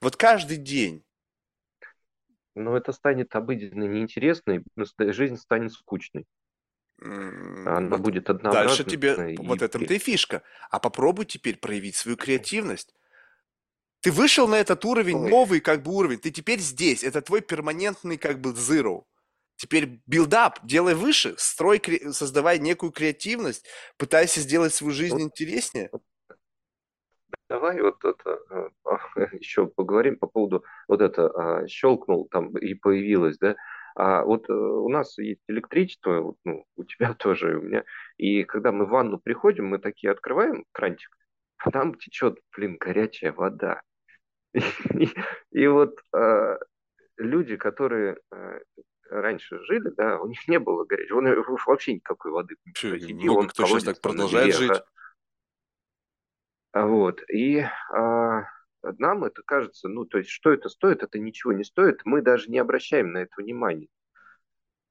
Вот 0.00 0.16
каждый 0.16 0.56
день. 0.56 1.04
Но 2.54 2.76
это 2.76 2.92
станет 2.92 3.34
обыденной, 3.34 3.88
неинтересной, 3.88 4.64
жизнь 5.12 5.36
станет 5.36 5.72
скучной. 5.72 6.26
Она 6.98 7.96
вот 7.96 8.00
будет 8.00 8.30
однообразной. 8.30 8.68
Дальше 8.68 8.84
тебе, 8.84 9.34
и... 9.34 9.36
вот 9.36 9.60
этом-то 9.60 9.92
и 9.92 9.98
фишка. 9.98 10.42
А 10.70 10.80
попробуй 10.80 11.26
теперь 11.26 11.58
проявить 11.58 11.96
свою 11.96 12.16
креативность. 12.16 12.94
Ты 14.00 14.10
вышел 14.12 14.48
на 14.48 14.54
этот 14.54 14.84
уровень, 14.84 15.16
Ой. 15.16 15.30
новый 15.30 15.60
как 15.60 15.82
бы 15.82 15.92
уровень, 15.92 16.18
ты 16.18 16.30
теперь 16.30 16.60
здесь, 16.60 17.02
это 17.02 17.22
твой 17.22 17.40
перманентный 17.40 18.16
как 18.16 18.40
бы 18.40 18.50
zero. 18.50 19.04
Теперь 19.56 20.00
build 20.06 20.42
up, 20.42 20.64
делай 20.64 20.94
выше, 20.94 21.34
строй, 21.38 21.82
создавай 22.12 22.58
некую 22.58 22.92
креативность, 22.92 23.66
пытайся 23.96 24.40
сделать 24.40 24.74
свою 24.74 24.92
жизнь 24.92 25.20
интереснее. 25.20 25.90
Давай 27.48 27.80
вот 27.80 28.04
это 28.04 28.40
еще 29.38 29.66
поговорим 29.66 30.18
по 30.18 30.26
поводу 30.26 30.64
вот 30.88 31.00
это 31.00 31.28
а, 31.28 31.66
щелкнул 31.68 32.28
там 32.28 32.56
и 32.56 32.74
появилось, 32.74 33.38
да, 33.38 33.56
а 33.96 34.24
вот 34.24 34.50
э, 34.50 34.52
у 34.52 34.90
нас 34.90 35.16
есть 35.16 35.40
электричество, 35.48 36.20
вот, 36.20 36.36
ну, 36.44 36.66
у 36.76 36.84
тебя 36.84 37.14
тоже, 37.18 37.58
у 37.58 37.62
меня. 37.62 37.84
И 38.18 38.44
когда 38.44 38.70
мы 38.70 38.84
в 38.84 38.90
ванну 38.90 39.18
приходим, 39.18 39.68
мы 39.68 39.78
такие 39.78 40.12
открываем 40.12 40.64
крантик, 40.72 41.08
а 41.56 41.70
там 41.70 41.94
течет, 41.94 42.38
блин, 42.54 42.76
горячая 42.78 43.32
вода. 43.32 43.80
И, 44.52 44.60
и 45.50 45.66
вот 45.66 45.98
э, 46.14 46.58
люди, 47.16 47.56
которые 47.56 48.18
э, 48.30 48.60
раньше 49.08 49.64
жили, 49.64 49.90
да, 49.96 50.20
у 50.20 50.28
них 50.28 50.46
не 50.46 50.58
было 50.58 50.84
горячей, 50.84 51.14
он 51.14 51.26
вообще 51.66 51.94
никакой 51.94 52.32
воды. 52.32 52.56
Че, 52.74 52.98
много 53.14 53.38
он 53.38 53.48
кто 53.48 53.64
сейчас 53.64 53.84
так 53.84 54.00
продолжает 54.02 54.54
жить. 54.54 54.82
Вот. 56.84 57.22
И 57.30 57.64
а, 57.90 58.44
нам 58.82 59.24
это 59.24 59.42
кажется, 59.42 59.88
ну, 59.88 60.04
то 60.04 60.18
есть, 60.18 60.30
что 60.30 60.52
это 60.52 60.68
стоит, 60.68 61.02
это 61.02 61.18
ничего 61.18 61.52
не 61.52 61.64
стоит, 61.64 62.00
мы 62.04 62.20
даже 62.20 62.50
не 62.50 62.58
обращаем 62.58 63.12
на 63.12 63.18
это 63.18 63.32
внимания. 63.38 63.88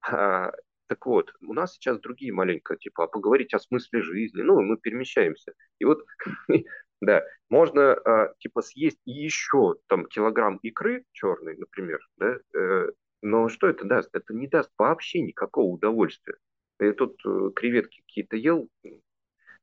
А, 0.02 0.52
так 0.88 1.06
вот, 1.06 1.32
у 1.42 1.54
нас 1.54 1.74
сейчас 1.74 2.00
другие 2.00 2.34
маленько, 2.34 2.76
типа, 2.76 3.04
а 3.04 3.08
поговорить 3.08 3.54
о 3.54 3.60
смысле 3.60 4.02
жизни, 4.02 4.42
ну, 4.42 4.62
мы 4.62 4.78
перемещаемся. 4.78 5.54
И 5.80 5.86
вот, 5.86 6.06
да, 7.02 7.24
можно, 7.50 7.94
а, 7.94 8.34
типа, 8.40 8.62
съесть 8.62 9.02
еще 9.06 9.76
там 9.88 10.06
килограмм 10.08 10.58
икры 10.58 11.06
черной, 11.12 11.56
например, 11.58 12.00
да, 12.18 12.38
э, 12.56 12.92
но 13.22 13.50
что 13.50 13.68
это 13.68 13.86
даст? 13.86 14.10
Это 14.14 14.34
не 14.34 14.48
даст 14.48 14.72
вообще 14.78 15.22
никакого 15.22 15.74
удовольствия. 15.74 16.36
Я 16.80 16.94
тут 16.94 17.20
э, 17.26 17.52
креветки 17.56 18.02
какие-то 18.02 18.38
ел, 18.38 18.70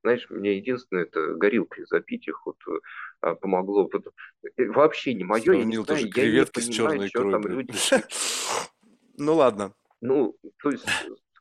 знаешь, 0.02 0.26
мне 0.30 0.56
единственное, 0.56 1.04
это 1.04 1.34
горилкой 1.34 1.86
запить 1.88 2.28
их 2.28 2.44
вот 2.44 2.56
а, 3.20 3.34
помогло. 3.34 3.88
Вот, 3.92 4.06
э, 4.56 4.66
вообще 4.68 5.14
не 5.14 5.24
мое, 5.24 5.52
я 5.52 5.64
не 5.64 5.74
знаю, 5.74 5.86
тоже 5.86 6.10
я 6.14 6.40
не 6.40 6.46
понимаю, 6.46 7.08
что 7.08 7.30
там 7.30 7.42
люди... 7.46 7.72
Ну 9.18 9.34
ладно. 9.34 9.72
Ну, 10.00 10.36
то 10.62 10.70
есть 10.70 10.86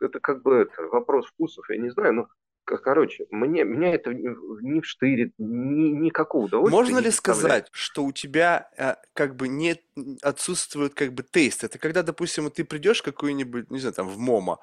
это 0.01 0.19
как 0.19 0.43
бы 0.43 0.55
это, 0.55 0.83
вопрос 0.88 1.25
вкусов, 1.27 1.69
я 1.69 1.77
не 1.77 1.89
знаю, 1.89 2.13
но 2.13 2.27
короче, 2.65 3.25
мне, 3.31 3.63
меня 3.63 3.93
это 3.93 4.13
не 4.13 4.81
вштырит, 4.81 5.33
ни, 5.38 5.89
никакого 5.89 6.45
удовольствия 6.45 6.77
Можно 6.77 6.99
ли 6.99 7.11
сказать, 7.11 7.67
что 7.71 8.03
у 8.03 8.11
тебя 8.11 8.69
а, 8.77 8.97
как 9.13 9.35
бы 9.35 9.47
нет, 9.47 9.81
отсутствует 10.21 10.93
как 10.93 11.13
бы 11.13 11.23
тейст? 11.23 11.63
Это 11.63 11.79
когда, 11.79 12.03
допустим, 12.03 12.49
ты 12.51 12.63
придешь 12.63 13.01
какой-нибудь, 13.01 13.71
не 13.71 13.79
знаю, 13.79 13.93
там, 13.93 14.07
в 14.07 14.17
МОМА, 14.17 14.59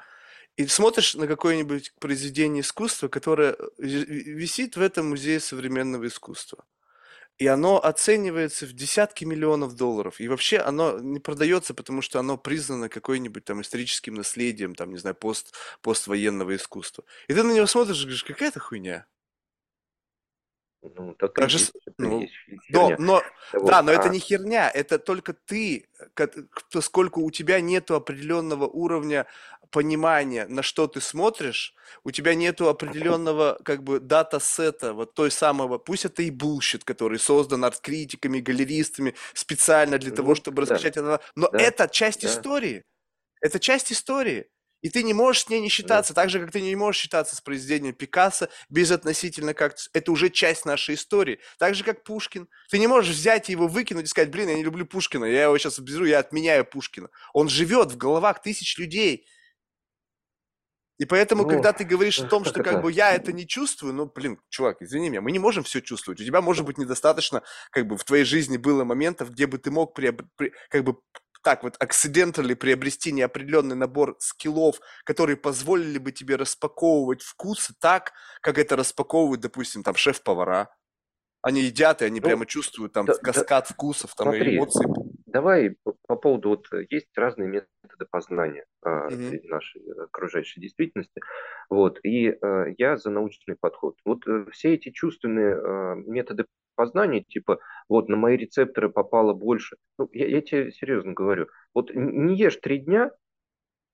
и 0.59 0.67
смотришь 0.67 1.15
на 1.15 1.27
какое-нибудь 1.27 1.93
произведение 1.99 2.63
искусства, 2.63 3.09
которое 3.09 3.57
висит 3.79 4.77
в 4.77 4.81
этом 4.83 5.09
музее 5.11 5.41
современного 5.41 6.07
искусства 6.07 6.65
и 7.39 7.47
оно 7.47 7.83
оценивается 7.83 8.67
в 8.67 8.73
десятки 8.73 9.25
миллионов 9.25 9.77
долларов. 9.77 10.21
И 10.21 10.27
вообще 10.27 10.59
оно 10.59 10.99
не 10.99 11.21
продается, 11.21 11.73
потому 11.73 12.03
что 12.03 12.19
оно 12.19 12.37
признано 12.37 12.89
какой-нибудь 12.89 13.45
там 13.45 13.61
историческим 13.61 14.15
наследием, 14.15 14.75
там, 14.75 14.91
не 14.91 14.99
знаю, 14.99 15.15
пост, 15.15 15.55
поствоенного 15.81 16.57
искусства. 16.57 17.05
И 17.29 17.35
ты 17.35 17.43
на 17.45 17.53
него 17.53 17.67
смотришь 17.67 18.01
и 18.01 18.03
говоришь, 18.03 18.25
какая-то 18.25 18.59
хуйня. 18.59 19.07
Ну, 20.81 21.15
так, 21.15 21.35
так 21.35 21.51
же, 21.51 21.59
есть, 21.59 21.73
ну, 21.99 22.21
есть 22.21 22.33
но, 22.69 22.95
но, 22.99 23.23
вот, 23.53 23.67
да, 23.67 23.83
но 23.83 23.91
а... 23.91 23.95
это 23.95 24.09
не 24.09 24.21
херня, 24.21 24.71
это 24.71 25.01
только 25.01 25.33
ты, 25.33 25.89
поскольку 26.73 27.23
у 27.23 27.31
тебя 27.33 27.61
нету 27.61 27.97
определенного 27.97 28.67
уровня 28.67 29.27
понимания, 29.71 30.47
на 30.47 30.63
что 30.63 30.87
ты 30.87 31.01
смотришь, 31.01 31.75
у 32.05 32.11
тебя 32.11 32.35
нету 32.35 32.69
определенного 32.69 33.59
как 33.65 33.83
бы 33.83 33.99
dataset 33.99 34.72
а, 34.72 34.93
вот 34.93 35.15
той 35.15 35.31
самого, 35.31 35.79
пусть 35.79 36.05
это 36.05 36.23
и 36.23 36.31
bullshit, 36.31 36.85
который 36.85 37.19
создан 37.19 37.65
арт-критиками, 37.65 38.41
галеристами 38.41 39.15
специально 39.35 39.99
для 39.99 40.11
ну, 40.11 40.17
того, 40.17 40.35
чтобы 40.35 40.57
да. 40.57 40.63
раскачать 40.63 40.97
это, 40.97 41.21
но 41.35 41.51
да. 41.51 41.59
это 41.59 41.89
часть 41.89 42.23
да. 42.23 42.29
истории, 42.29 42.85
это 43.41 43.59
часть 43.59 43.93
истории. 43.93 44.47
И 44.81 44.91
ты 44.91 45.03
не 45.03 45.13
можешь 45.13 45.45
с 45.45 45.49
ней 45.49 45.61
не 45.61 45.69
считаться, 45.69 46.15
да. 46.15 46.23
так 46.23 46.31
же, 46.31 46.41
как 46.41 46.53
ты 46.53 46.61
не 46.61 46.77
можешь 46.77 47.01
считаться 47.01 47.35
с 47.35 47.41
произведением 47.41 47.95
Пикассо 47.95 48.49
безотносительно 48.69 49.55
как... 49.55 49.75
Это 49.93 50.13
уже 50.13 50.31
часть 50.31 50.65
нашей 50.65 50.95
истории. 50.95 51.41
Так 51.59 51.75
же, 51.75 51.83
как 51.83 52.05
Пушкин. 52.05 52.49
Ты 52.71 52.79
не 52.79 52.87
можешь 52.87 53.15
взять 53.15 53.49
его, 53.49 53.67
выкинуть 53.67 54.05
и 54.05 54.09
сказать, 54.09 54.31
блин, 54.31 54.49
я 54.49 54.55
не 54.55 54.63
люблю 54.63 54.87
Пушкина, 54.87 55.25
я 55.25 55.45
его 55.45 55.59
сейчас 55.59 55.81
беру, 55.81 56.05
я 56.05 56.21
отменяю 56.21 56.65
Пушкина. 56.65 57.09
Он 57.33 57.49
живет 57.49 57.91
в 57.91 57.97
головах 57.97 58.41
тысяч 58.41 58.79
людей. 58.79 59.27
И 60.99 61.05
поэтому, 61.05 61.45
ну, 61.45 61.49
когда 61.49 61.73
ты 61.73 61.85
говоришь 61.85 62.19
о 62.19 62.27
том, 62.27 62.45
что 62.45 62.63
как 62.63 62.83
бы 62.83 62.93
я 62.93 63.15
это 63.15 63.33
не 63.33 63.47
чувствую, 63.47 63.95
ну, 63.95 64.07
блин, 64.07 64.39
чувак, 64.49 64.83
извини 64.83 65.11
меня, 65.11 65.21
мы 65.21 65.33
не 65.33 65.39
можем 65.39 65.63
все 65.63 65.81
чувствовать. 65.81 66.21
У 66.21 66.25
тебя, 66.25 66.41
может 66.41 66.67
быть, 66.67 66.77
недостаточно, 66.77 67.43
как 67.71 67.87
бы 67.87 67.97
в 67.97 68.05
твоей 68.05 68.25
жизни 68.25 68.57
было 68.57 68.85
моментов, 68.85 69.31
где 69.31 69.47
бы 69.47 69.59
ты 69.59 69.71
мог 69.71 69.95
приоб... 69.95 70.23
как 70.69 70.85
бы 70.85 70.99
так 71.43 71.63
вот 71.63 71.77
accidentally 71.83 72.55
приобрести 72.55 73.13
неопределенный 73.13 73.77
набор 73.77 74.17
скиллов, 74.19 74.81
которые 75.05 75.37
позволили 75.37 75.99
бы 75.99 76.13
тебе 76.13 76.37
распаковывать 76.37 77.23
вкусы 77.23 77.75
так, 77.81 78.13
как 78.41 78.59
это 78.59 78.77
распаковывают, 78.77 79.41
допустим, 79.41 79.83
там 79.83 79.95
шеф-повара. 79.95 80.69
Они 81.41 81.63
едят, 81.63 82.03
и 82.03 82.05
они 82.05 82.21
ну, 82.21 82.27
прямо 82.27 82.47
чувствуют 82.47 82.93
там 82.93 83.07
да, 83.07 83.15
каскад 83.15 83.67
да, 83.69 83.75
вкусов, 83.75 84.15
там 84.17 84.29
смотри, 84.29 84.57
эмоций. 84.57 84.87
Давай 85.27 85.77
по, 85.85 85.95
по 86.07 86.17
поводу, 86.17 86.49
вот 86.49 86.67
есть 86.91 87.17
разные 87.17 87.49
методы 87.49 88.07
познания 88.11 88.65
mm-hmm. 88.85 89.41
нашей 89.45 89.83
окружающей 90.05 90.61
действительности. 90.61 91.21
Вот, 91.71 92.01
и 92.03 92.31
э, 92.31 92.75
я 92.77 92.97
за 92.97 93.11
научный 93.11 93.55
подход. 93.55 93.97
Вот 94.05 94.27
э, 94.27 94.47
все 94.51 94.75
эти 94.75 94.91
чувственные 94.91 95.55
э, 95.55 95.95
методы 96.07 96.47
познания, 96.75 97.23
типа, 97.23 97.59
вот 97.89 98.09
на 98.09 98.17
мои 98.17 98.37
рецепторы 98.37 98.89
попало 98.89 99.33
больше. 99.35 99.77
Ну, 99.99 100.09
я, 100.13 100.27
я 100.27 100.41
тебе 100.41 100.73
серьезно 100.73 101.13
говорю, 101.13 101.49
вот 101.75 101.91
не 101.95 102.37
ешь 102.37 102.57
три 102.57 102.79
дня, 102.79 103.11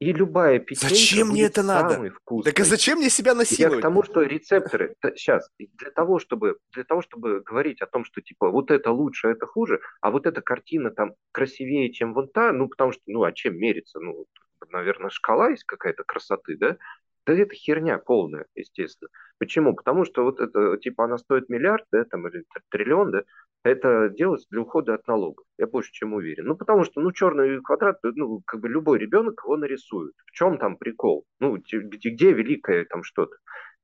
и 0.01 0.13
любая 0.13 0.59
печенька 0.59 0.95
Зачем 0.95 1.29
мне 1.29 1.45
это 1.45 1.63
надо? 1.63 2.11
Вкусной. 2.11 2.53
Так 2.53 2.61
а 2.61 2.65
зачем 2.65 2.99
мне 2.99 3.09
себя 3.09 3.35
насиловать? 3.35 3.77
Я 3.77 3.81
к 3.81 3.83
тому, 3.83 4.03
что 4.03 4.23
рецепторы, 4.23 4.97
сейчас, 5.17 5.49
для 5.59 5.91
того, 5.93 6.19
чтобы, 6.19 6.59
для 6.73 6.85
того, 6.85 7.01
чтобы 7.01 7.41
говорить 7.41 7.81
о 7.81 7.87
том, 7.87 8.05
что 8.05 8.21
типа 8.21 8.51
вот 8.51 8.71
это 8.71 8.91
лучше, 8.91 9.29
это 9.29 9.47
хуже, 9.47 9.81
а 10.01 10.11
вот 10.11 10.27
эта 10.27 10.43
картина 10.43 10.91
там 10.91 11.15
красивее, 11.33 11.93
чем 11.93 12.13
вон 12.13 12.29
та, 12.29 12.53
ну 12.53 12.69
потому 12.69 12.93
что, 12.93 13.03
ну 13.07 13.23
а 13.23 13.33
чем 13.33 13.57
мериться? 13.57 14.01
Ну, 14.01 14.27
наверное, 14.71 15.11
шкала 15.11 15.51
есть 15.51 15.65
какая-то 15.65 16.03
красоты, 16.05 16.57
да? 16.59 16.77
Да 17.27 17.33
это 17.33 17.55
херня 17.55 17.99
полная, 17.99 18.47
естественно. 18.55 19.09
Почему? 19.39 19.75
Потому 19.75 20.05
что 20.05 20.25
вот 20.25 20.41
это, 20.41 20.77
типа, 20.77 21.05
она 21.05 21.17
стоит 21.19 21.49
миллиард, 21.49 21.85
да, 21.91 22.05
там, 22.05 22.29
или 22.29 22.45
триллион, 22.71 23.13
да, 23.13 23.23
это 23.65 24.11
делается 24.11 24.47
для 24.51 24.61
ухода 24.61 24.95
от 24.95 25.07
налогов. 25.07 25.47
Я 25.59 25.67
больше 25.67 25.91
чем 25.91 26.13
уверен. 26.13 26.45
Ну, 26.45 26.55
потому 26.55 26.85
что, 26.85 27.01
ну, 27.01 27.13
черный 27.13 27.63
квадрат, 27.63 27.99
ну, 28.03 28.43
как 28.47 28.61
бы 28.61 28.69
любой 28.69 28.99
ребенок 28.99 29.41
его 29.43 29.57
нарисует. 29.57 30.13
В 30.27 30.33
чем 30.33 30.59
там 30.59 30.77
прикол? 30.77 31.25
Ну, 31.41 31.57
где, 31.57 31.79
где 31.79 32.33
великое 32.33 32.85
там 32.85 33.03
что-то? 33.03 33.37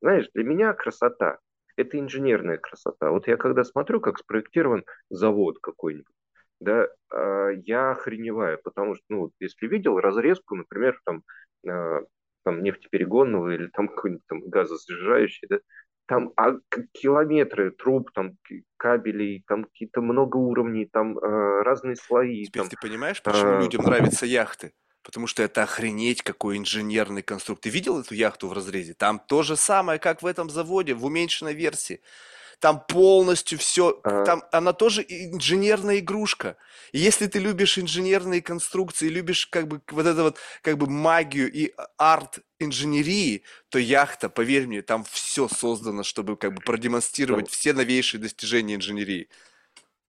Знаешь, 0.02 0.28
для 0.34 0.44
меня 0.44 0.74
красота– 0.74 1.38
это 1.76 1.98
инженерная 1.98 2.58
красота. 2.58 3.10
Вот 3.10 3.26
я 3.26 3.38
когда 3.38 3.64
смотрю, 3.64 4.00
как 4.00 4.18
спроектирован 4.18 4.84
завод 5.08 5.58
какой-нибудь, 5.60 6.14
да, 6.60 6.88
а, 7.10 7.48
я 7.48 7.92
охреневаю, 7.92 8.58
потому 8.62 8.96
что, 8.96 9.04
ну, 9.08 9.30
если 9.40 9.66
видел 9.66 9.98
разрезку, 9.98 10.56
например, 10.56 11.00
там, 11.04 11.22
а, 11.66 12.00
там 12.44 12.62
нефтеперегонного 12.62 13.54
или 13.54 13.66
там 13.68 13.88
какой-нибудь 13.88 14.26
там 14.26 14.40
газосжижающий, 14.48 15.48
да, 15.48 15.58
там 16.10 16.32
а, 16.36 16.54
километры 16.92 17.70
труб, 17.70 18.10
там 18.12 18.36
кабелей, 18.76 19.44
там 19.46 19.64
какие-то 19.64 20.00
много 20.00 20.38
уровней, 20.38 20.86
там 20.86 21.16
э, 21.16 21.62
разные 21.62 21.94
слои. 21.94 22.46
Теперь 22.46 22.62
там, 22.62 22.68
ты 22.68 22.76
понимаешь, 22.80 23.22
почему 23.22 23.52
э... 23.52 23.60
людям 23.60 23.84
нравятся 23.84 24.26
яхты? 24.26 24.72
Потому 25.04 25.28
что 25.28 25.44
это 25.44 25.62
охренеть 25.62 26.22
какой 26.22 26.58
инженерный 26.58 27.22
конструкт. 27.22 27.62
Ты 27.62 27.70
видел 27.70 28.00
эту 28.00 28.14
яхту 28.14 28.48
в 28.48 28.52
разрезе? 28.52 28.94
Там 28.94 29.20
то 29.20 29.42
же 29.42 29.54
самое, 29.54 30.00
как 30.00 30.20
в 30.20 30.26
этом 30.26 30.50
заводе, 30.50 30.94
в 30.94 31.04
уменьшенной 31.04 31.54
версии 31.54 32.00
там 32.60 32.84
полностью 32.86 33.58
все, 33.58 33.98
а... 34.04 34.24
там 34.24 34.42
она 34.52 34.72
тоже 34.72 35.02
инженерная 35.02 35.98
игрушка. 35.98 36.56
И 36.92 36.98
если 36.98 37.26
ты 37.26 37.38
любишь 37.38 37.78
инженерные 37.78 38.42
конструкции, 38.42 39.08
любишь 39.08 39.46
как 39.46 39.66
бы 39.66 39.80
вот 39.90 40.06
это 40.06 40.22
вот 40.22 40.38
как 40.62 40.78
бы 40.78 40.88
магию 40.88 41.50
и 41.50 41.72
арт 41.96 42.40
инженерии, 42.58 43.42
то 43.70 43.78
яхта, 43.78 44.28
поверь 44.28 44.66
мне, 44.66 44.82
там 44.82 45.04
все 45.04 45.48
создано, 45.48 46.02
чтобы 46.02 46.36
как 46.36 46.54
бы 46.54 46.60
продемонстрировать 46.60 47.46
ну, 47.46 47.50
все 47.50 47.72
новейшие 47.72 48.20
достижения 48.20 48.74
инженерии. 48.74 49.28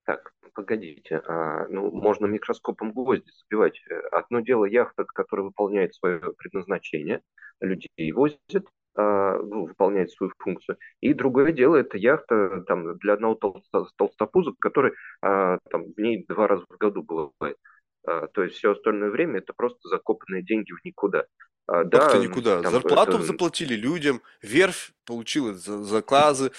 Так, 0.06 0.34
погодите, 0.54 1.22
а, 1.26 1.68
ну, 1.70 1.90
можно 1.92 2.26
микроскопом 2.26 2.92
гвозди 2.92 3.32
забивать. 3.44 3.82
Одно 4.12 4.42
дело 4.42 4.66
яхта, 4.66 5.06
которая 5.06 5.46
выполняет 5.46 5.96
свое 5.96 6.20
предназначение, 6.38 7.22
людей 7.62 8.12
возят, 8.12 8.40
а, 8.54 8.81
ну, 8.96 9.68
выполняет 9.68 10.12
свою 10.12 10.34
функцию. 10.38 10.78
И 11.00 11.14
другое 11.14 11.52
дело, 11.52 11.78
это 11.78 11.98
яхта 11.98 12.64
там, 12.68 12.98
для 12.98 13.14
одного 13.14 13.36
толсто, 13.36 13.86
толстопуза, 13.96 14.52
который 14.60 14.94
а, 15.22 15.60
там, 15.70 15.86
в 15.94 15.98
ней 15.98 16.26
два 16.28 16.48
раза 16.48 16.66
в 16.70 16.78
году 16.78 17.02
бывает. 17.02 17.58
А, 18.06 18.28
то 18.28 18.44
есть 18.44 18.58
все 18.58 18.72
остальное 18.72 19.10
время 19.10 19.40
это 19.40 19.54
просто 19.54 19.88
закопанные 19.88 20.44
деньги 20.44 20.72
в 20.72 20.84
никуда. 20.84 21.26
А, 21.68 21.84
да, 21.84 22.10
как 22.10 22.22
никуда? 22.22 22.62
Там, 22.62 22.74
Зарплату 22.74 23.14
это... 23.14 23.24
заплатили 23.24 23.76
людям, 23.76 24.22
верфь 24.42 24.92
получила 25.06 25.54
заказы, 25.54 26.52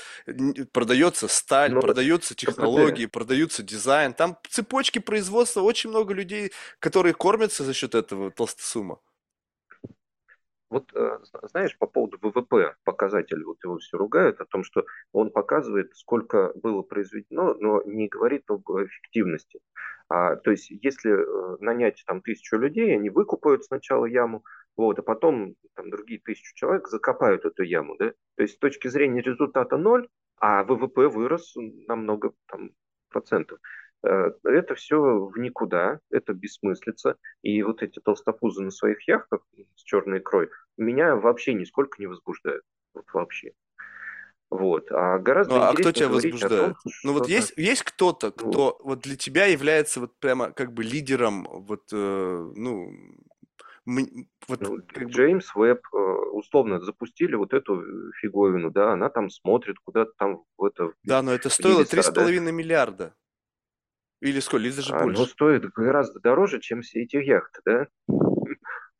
продается 0.72 1.28
сталь, 1.28 1.70
Но 1.70 1.76
ну, 1.76 1.82
продаются 1.82 2.34
технологии, 2.34 3.06
продаются 3.06 3.62
дизайн. 3.62 4.14
Там 4.14 4.38
цепочки 4.48 5.00
производства, 5.00 5.60
очень 5.60 5.90
много 5.90 6.14
людей, 6.14 6.52
которые 6.78 7.14
кормятся 7.14 7.64
за 7.64 7.74
счет 7.74 7.94
этого 7.94 8.30
толстосума. 8.30 9.00
Вот 10.72 10.90
э, 10.94 11.18
знаешь, 11.52 11.76
по 11.76 11.86
поводу 11.86 12.16
ВВП 12.22 12.74
показатель, 12.84 13.44
вот 13.44 13.58
его 13.62 13.76
все 13.76 13.98
ругают 13.98 14.40
о 14.40 14.46
том, 14.46 14.64
что 14.64 14.86
он 15.12 15.30
показывает, 15.30 15.94
сколько 15.94 16.50
было 16.54 16.80
произведено, 16.80 17.54
но 17.60 17.82
не 17.84 18.08
говорит 18.08 18.44
об 18.48 18.66
эффективности. 18.70 19.60
А, 20.08 20.36
то 20.36 20.50
есть, 20.50 20.70
если 20.70 21.12
э, 21.12 21.56
нанять 21.60 22.02
там 22.06 22.22
тысячу 22.22 22.56
людей, 22.56 22.94
они 22.94 23.10
выкупают 23.10 23.64
сначала 23.64 24.06
яму, 24.06 24.44
вот, 24.74 24.98
а 24.98 25.02
потом 25.02 25.56
там, 25.74 25.90
другие 25.90 26.20
тысячу 26.20 26.54
человек 26.54 26.88
закопают 26.88 27.44
эту 27.44 27.64
яму, 27.64 27.96
да? 27.98 28.14
То 28.36 28.42
есть 28.42 28.54
с 28.54 28.58
точки 28.58 28.88
зрения 28.88 29.20
результата 29.20 29.76
ноль, 29.76 30.08
а 30.38 30.64
ВВП 30.64 31.08
вырос 31.08 31.54
намного 31.86 32.32
там, 32.46 32.70
процентов. 33.10 33.58
Э, 34.04 34.32
это 34.44 34.74
все 34.74 34.98
в 35.00 35.38
никуда, 35.38 36.00
это 36.10 36.32
бессмыслица. 36.32 37.16
И 37.42 37.62
вот 37.62 37.82
эти 37.82 38.00
толстопузы 38.00 38.62
на 38.62 38.70
своих 38.70 39.06
яхтах 39.06 39.40
с 39.76 39.82
черной 39.82 40.18
икрой 40.18 40.50
меня 40.76 41.16
вообще 41.16 41.54
нисколько 41.54 41.96
не 42.00 42.06
возбуждают. 42.06 42.64
Вот 42.94 43.04
вообще. 43.12 43.52
Вот. 44.50 44.90
А 44.90 45.18
гораздо 45.18 45.54
ну, 45.54 45.62
а 45.62 45.72
кто 45.72 45.92
тебя 45.92 46.08
возбуждает? 46.08 46.74
Том, 46.74 46.92
ну 47.04 47.12
вот 47.14 47.28
есть, 47.28 47.54
есть 47.56 47.82
кто-то, 47.84 48.32
кто 48.32 48.78
вот 48.82 49.00
для 49.00 49.16
тебя 49.16 49.46
является 49.46 50.00
вот 50.00 50.18
прямо 50.18 50.52
как 50.52 50.74
бы 50.74 50.82
лидером, 50.84 51.46
вот, 51.48 51.84
э, 51.92 52.52
ну, 52.54 52.92
вот, 53.86 54.60
ну, 54.60 54.78
как 54.88 55.08
Джеймс 55.08 55.54
бы... 55.54 55.60
Веб, 55.60 55.80
э, 55.94 55.96
условно, 55.96 56.80
запустили 56.80 57.34
вот 57.34 57.54
эту 57.54 57.82
фиговину, 58.20 58.70
да, 58.70 58.92
она 58.92 59.08
там 59.08 59.30
смотрит 59.30 59.76
куда-то 59.82 60.12
там 60.18 60.44
в 60.58 60.64
это... 60.64 60.92
Да, 61.02 61.22
но 61.22 61.32
это 61.32 61.48
стоило 61.48 61.82
3,5 61.82 62.44
да? 62.44 62.50
миллиарда. 62.50 63.14
Или 64.22 64.38
сколько, 64.38 64.66
или 64.66 64.72
даже 64.72 64.94
а, 64.94 65.02
больше? 65.02 65.20
Оно 65.22 65.26
стоит 65.26 65.64
гораздо 65.72 66.20
дороже, 66.20 66.60
чем 66.60 66.82
все 66.82 67.02
эти 67.02 67.16
яхты, 67.16 67.60
да? 67.64 67.86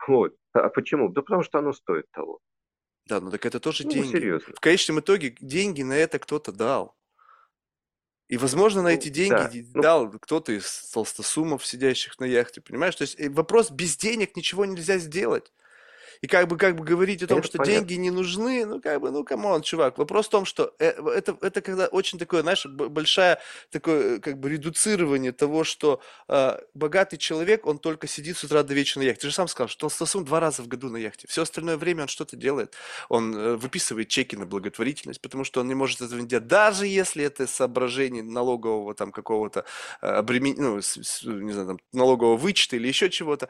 Вот. 0.08 0.34
А 0.52 0.68
почему? 0.68 1.08
Да 1.10 1.22
потому 1.22 1.44
что 1.44 1.60
оно 1.60 1.72
стоит 1.72 2.10
того. 2.10 2.40
Да, 3.06 3.20
ну 3.20 3.30
так 3.30 3.46
это 3.46 3.60
тоже 3.60 3.84
Ну, 3.84 3.90
деньги. 3.92 4.10
серьезно. 4.10 4.52
В 4.56 4.58
конечном 4.60 4.98
итоге 4.98 5.36
деньги 5.40 5.82
на 5.82 5.92
это 5.92 6.18
кто-то 6.18 6.50
дал. 6.50 6.96
И, 8.26 8.36
возможно, 8.36 8.82
на 8.82 8.88
Ну, 8.88 8.94
эти 8.96 9.10
деньги 9.10 9.60
да. 9.60 9.70
Ну, 9.74 9.82
дал 9.82 10.10
кто-то 10.10 10.50
из 10.52 10.90
толстосумов, 10.90 11.64
сидящих 11.64 12.18
на 12.18 12.24
яхте, 12.24 12.60
понимаешь? 12.60 12.96
То 12.96 13.02
есть 13.02 13.20
э, 13.20 13.30
вопрос, 13.30 13.70
без 13.70 13.96
денег 13.96 14.34
ничего 14.36 14.64
нельзя 14.64 14.98
сделать. 14.98 15.52
И 16.22 16.28
как 16.28 16.46
бы, 16.46 16.56
как 16.56 16.76
бы 16.76 16.84
говорить 16.84 17.22
о 17.24 17.26
том, 17.26 17.38
это 17.38 17.48
что 17.48 17.58
понятно. 17.58 17.80
деньги 17.80 18.00
не 18.00 18.10
нужны, 18.12 18.64
ну 18.64 18.80
как 18.80 19.00
бы, 19.00 19.10
ну 19.10 19.24
come 19.24 19.46
on, 19.46 19.62
чувак. 19.62 19.98
Вопрос 19.98 20.26
в 20.26 20.30
том, 20.30 20.44
что 20.44 20.72
э, 20.78 20.90
это, 21.16 21.36
это 21.40 21.60
когда 21.60 21.86
очень 21.86 22.16
такое, 22.18 22.42
знаешь, 22.42 22.64
большая 22.64 23.40
такое 23.70 24.16
э, 24.16 24.18
как 24.20 24.38
бы 24.38 24.48
редуцирование 24.48 25.32
того, 25.32 25.64
что 25.64 26.00
э, 26.28 26.58
богатый 26.74 27.16
человек, 27.16 27.66
он 27.66 27.78
только 27.78 28.06
сидит 28.06 28.36
с 28.36 28.44
утра 28.44 28.62
до 28.62 28.72
вечера 28.72 29.00
на 29.00 29.06
яхте. 29.06 29.22
Ты 29.22 29.28
же 29.28 29.34
сам 29.34 29.48
сказал, 29.48 29.68
что 29.68 29.80
Толстосум 29.80 30.24
два 30.24 30.38
раза 30.38 30.62
в 30.62 30.68
году 30.68 30.88
на 30.90 30.96
яхте. 30.96 31.26
Все 31.28 31.42
остальное 31.42 31.76
время 31.76 32.02
он 32.02 32.08
что-то 32.08 32.36
делает. 32.36 32.74
Он 33.08 33.34
э, 33.34 33.56
выписывает 33.56 34.06
чеки 34.06 34.36
на 34.36 34.46
благотворительность, 34.46 35.20
потому 35.20 35.42
что 35.42 35.60
он 35.60 35.66
не 35.66 35.74
может 35.74 36.02
этого 36.02 36.20
не 36.20 36.26
делать. 36.28 36.46
Даже 36.46 36.86
если 36.86 37.24
это 37.24 37.48
соображение 37.48 38.22
налогового 38.22 38.94
там 38.94 39.10
какого-то 39.10 39.64
э, 40.00 40.06
обремен... 40.06 40.54
ну, 40.56 40.80
с- 40.80 41.02
с- 41.02 41.24
не 41.24 41.52
знаю, 41.52 41.66
там, 41.66 41.78
налогового 41.92 42.36
вычета 42.36 42.76
или 42.76 42.86
еще 42.86 43.10
чего-то, 43.10 43.48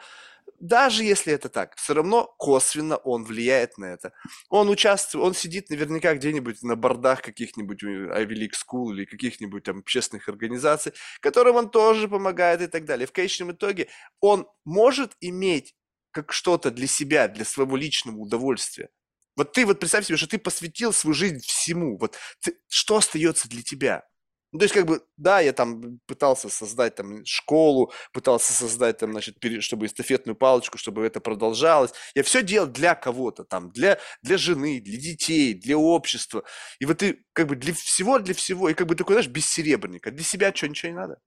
даже 0.63 1.03
если 1.03 1.33
это 1.33 1.49
так, 1.49 1.77
все 1.77 1.93
равно 1.93 2.33
косвенно 2.39 2.97
он 2.97 3.25
влияет 3.25 3.79
на 3.79 3.87
это. 3.87 4.13
Он 4.49 4.69
участвует, 4.71 5.27
он 5.27 5.35
сидит 5.35 5.71
наверняка 5.71 6.15
где-нибудь 6.15 6.63
на 6.63 6.77
бордах 6.77 7.21
каких-нибудь 7.21 7.83
Ivy 7.83 8.29
League 8.29 8.53
School 8.55 8.93
или 8.93 9.05
каких-нибудь 9.05 9.65
там 9.65 9.81
общественных 9.81 10.29
организаций, 10.29 10.93
которым 11.21 11.57
он 11.57 11.69
тоже 11.71 12.09
помогает 12.09 12.63
и 12.63 12.69
так 12.69 12.85
далее. 12.85 13.09
В 13.09 13.13
конечном 13.13 13.51
итоге 13.53 13.89
он 14.21 14.47
может 14.65 15.17
иметь 15.21 15.75
как 16.13 16.33
что-то 16.33 16.71
для 16.71 16.87
себя, 16.87 17.27
для 17.27 17.45
своего 17.45 17.77
личного 17.77 18.19
удовольствия. 18.19 18.91
Вот 19.35 19.53
ты 19.53 19.67
вот 19.67 19.81
представь 19.81 20.07
себе, 20.07 20.17
что 20.17 20.29
ты 20.29 20.39
посвятил 20.39 20.93
свою 20.93 21.15
жизнь 21.15 21.41
всему. 21.41 21.99
Вот 21.99 22.17
ты- 22.41 22.57
что 22.69 22.97
остается 22.99 23.49
для 23.49 23.63
тебя? 23.63 24.05
Ну, 24.53 24.59
то 24.59 24.65
есть, 24.65 24.75
как 24.75 24.85
бы, 24.87 25.03
да, 25.17 25.41
я 25.41 25.53
там 25.55 25.99
пытался 26.07 26.51
создать 26.51 26.95
там 26.95 27.25
школу, 27.25 27.91
пытался 28.13 28.53
создать 28.53 28.99
там, 28.99 29.13
значит, 29.13 29.37
чтобы 29.61 29.87
эстафетную 29.87 30.37
палочку, 30.37 30.77
чтобы 30.77 31.07
это 31.07 31.21
продолжалось. 31.21 31.93
Я 32.15 32.23
все 32.23 32.43
делал 32.43 32.69
для 32.69 32.95
кого-то, 32.95 33.45
там, 33.45 33.71
для, 33.71 33.99
для 34.23 34.37
жены, 34.37 34.81
для 34.81 34.99
детей, 34.99 35.55
для 35.55 35.79
общества. 35.79 36.45
И 36.81 36.85
вот 36.87 36.99
ты, 36.99 37.25
как 37.33 37.47
бы, 37.49 37.57
для 37.57 37.73
всего, 37.73 38.19
для 38.19 38.35
всего, 38.35 38.69
и 38.69 38.75
как 38.75 38.87
бы 38.87 38.95
такой, 38.95 39.15
знаешь, 39.15 39.31
бессеребренник. 39.31 40.07
А 40.07 40.11
для 40.11 40.25
себя 40.25 40.55
что, 40.55 40.69
ничего 40.69 40.93
не 40.93 40.99
надо? 40.99 41.19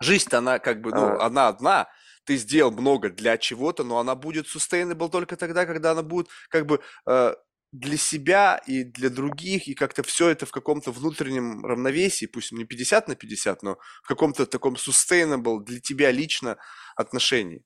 Жизнь-то 0.00 0.38
она, 0.38 0.58
как 0.58 0.80
бы, 0.82 0.90
ну, 0.90 1.06
а, 1.18 1.26
она 1.26 1.48
одна. 1.48 1.88
Ты 2.24 2.36
сделал 2.36 2.70
много 2.70 3.10
для 3.10 3.38
чего-то, 3.38 3.82
но 3.82 3.98
она 3.98 4.14
будет 4.14 4.46
sustainable 4.46 5.10
только 5.10 5.36
тогда, 5.36 5.66
когда 5.66 5.92
она 5.92 6.02
будет, 6.02 6.28
как 6.50 6.66
бы, 6.66 6.80
э, 7.06 7.34
для 7.72 7.96
себя 7.96 8.60
и 8.66 8.84
для 8.84 9.10
других, 9.10 9.68
и 9.68 9.74
как-то 9.74 10.02
все 10.02 10.28
это 10.28 10.46
в 10.46 10.50
каком-то 10.50 10.90
внутреннем 10.90 11.64
равновесии, 11.64 12.26
пусть 12.26 12.52
не 12.52 12.64
50 12.64 13.08
на 13.08 13.14
50, 13.14 13.62
но 13.62 13.78
в 14.02 14.08
каком-то 14.08 14.46
таком 14.46 14.74
sustainable 14.74 15.62
для 15.64 15.80
тебя 15.80 16.10
лично 16.10 16.58
отношении. 16.96 17.62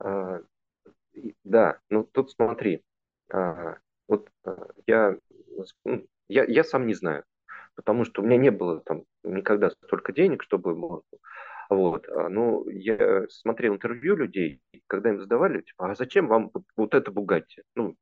а, 0.00 0.40
да, 1.44 1.78
ну 1.90 2.04
тут 2.04 2.30
смотри, 2.32 2.82
а, 3.32 3.76
вот 4.08 4.28
а, 4.44 4.68
я, 4.86 5.16
ну, 5.84 6.06
я, 6.28 6.44
я 6.44 6.64
сам 6.64 6.86
не 6.86 6.94
знаю, 6.94 7.24
потому 7.74 8.04
что 8.04 8.22
у 8.22 8.24
меня 8.24 8.36
не 8.38 8.50
было 8.50 8.80
там 8.80 9.04
никогда 9.24 9.70
столько 9.70 10.12
денег, 10.12 10.42
чтобы. 10.42 11.02
Вот, 11.68 12.08
а, 12.08 12.28
ну, 12.28 12.68
я 12.68 13.26
смотрел 13.28 13.74
интервью 13.74 14.16
людей, 14.16 14.60
когда 14.86 15.10
им 15.10 15.20
задавали, 15.20 15.62
типа, 15.62 15.90
а 15.90 15.94
зачем 15.96 16.28
вам 16.28 16.52
вот 16.76 16.94
это 16.94 17.10
Бугатти? 17.10 17.62
Ну, 17.74 17.96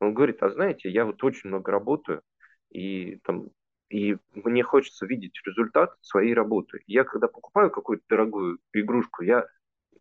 он 0.00 0.14
говорит, 0.14 0.42
а 0.42 0.50
знаете, 0.50 0.90
я 0.90 1.04
вот 1.04 1.22
очень 1.24 1.48
много 1.48 1.72
работаю, 1.72 2.22
и 2.70 3.16
там, 3.24 3.50
и 3.88 4.16
мне 4.34 4.62
хочется 4.62 5.06
видеть 5.06 5.40
результат 5.44 5.94
своей 6.00 6.34
работы. 6.34 6.80
Я 6.86 7.04
когда 7.04 7.28
покупаю 7.28 7.70
какую-то 7.70 8.04
дорогую 8.08 8.58
игрушку, 8.72 9.22
я 9.22 9.46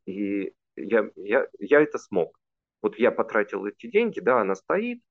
и 0.05 0.53
я, 0.75 1.09
я, 1.15 1.47
я 1.59 1.81
это 1.81 1.97
смог. 1.97 2.37
Вот 2.81 2.97
я 2.99 3.11
потратил 3.11 3.65
эти 3.65 3.87
деньги, 3.87 4.19
да, 4.19 4.41
она 4.41 4.55
стоит, 4.55 5.01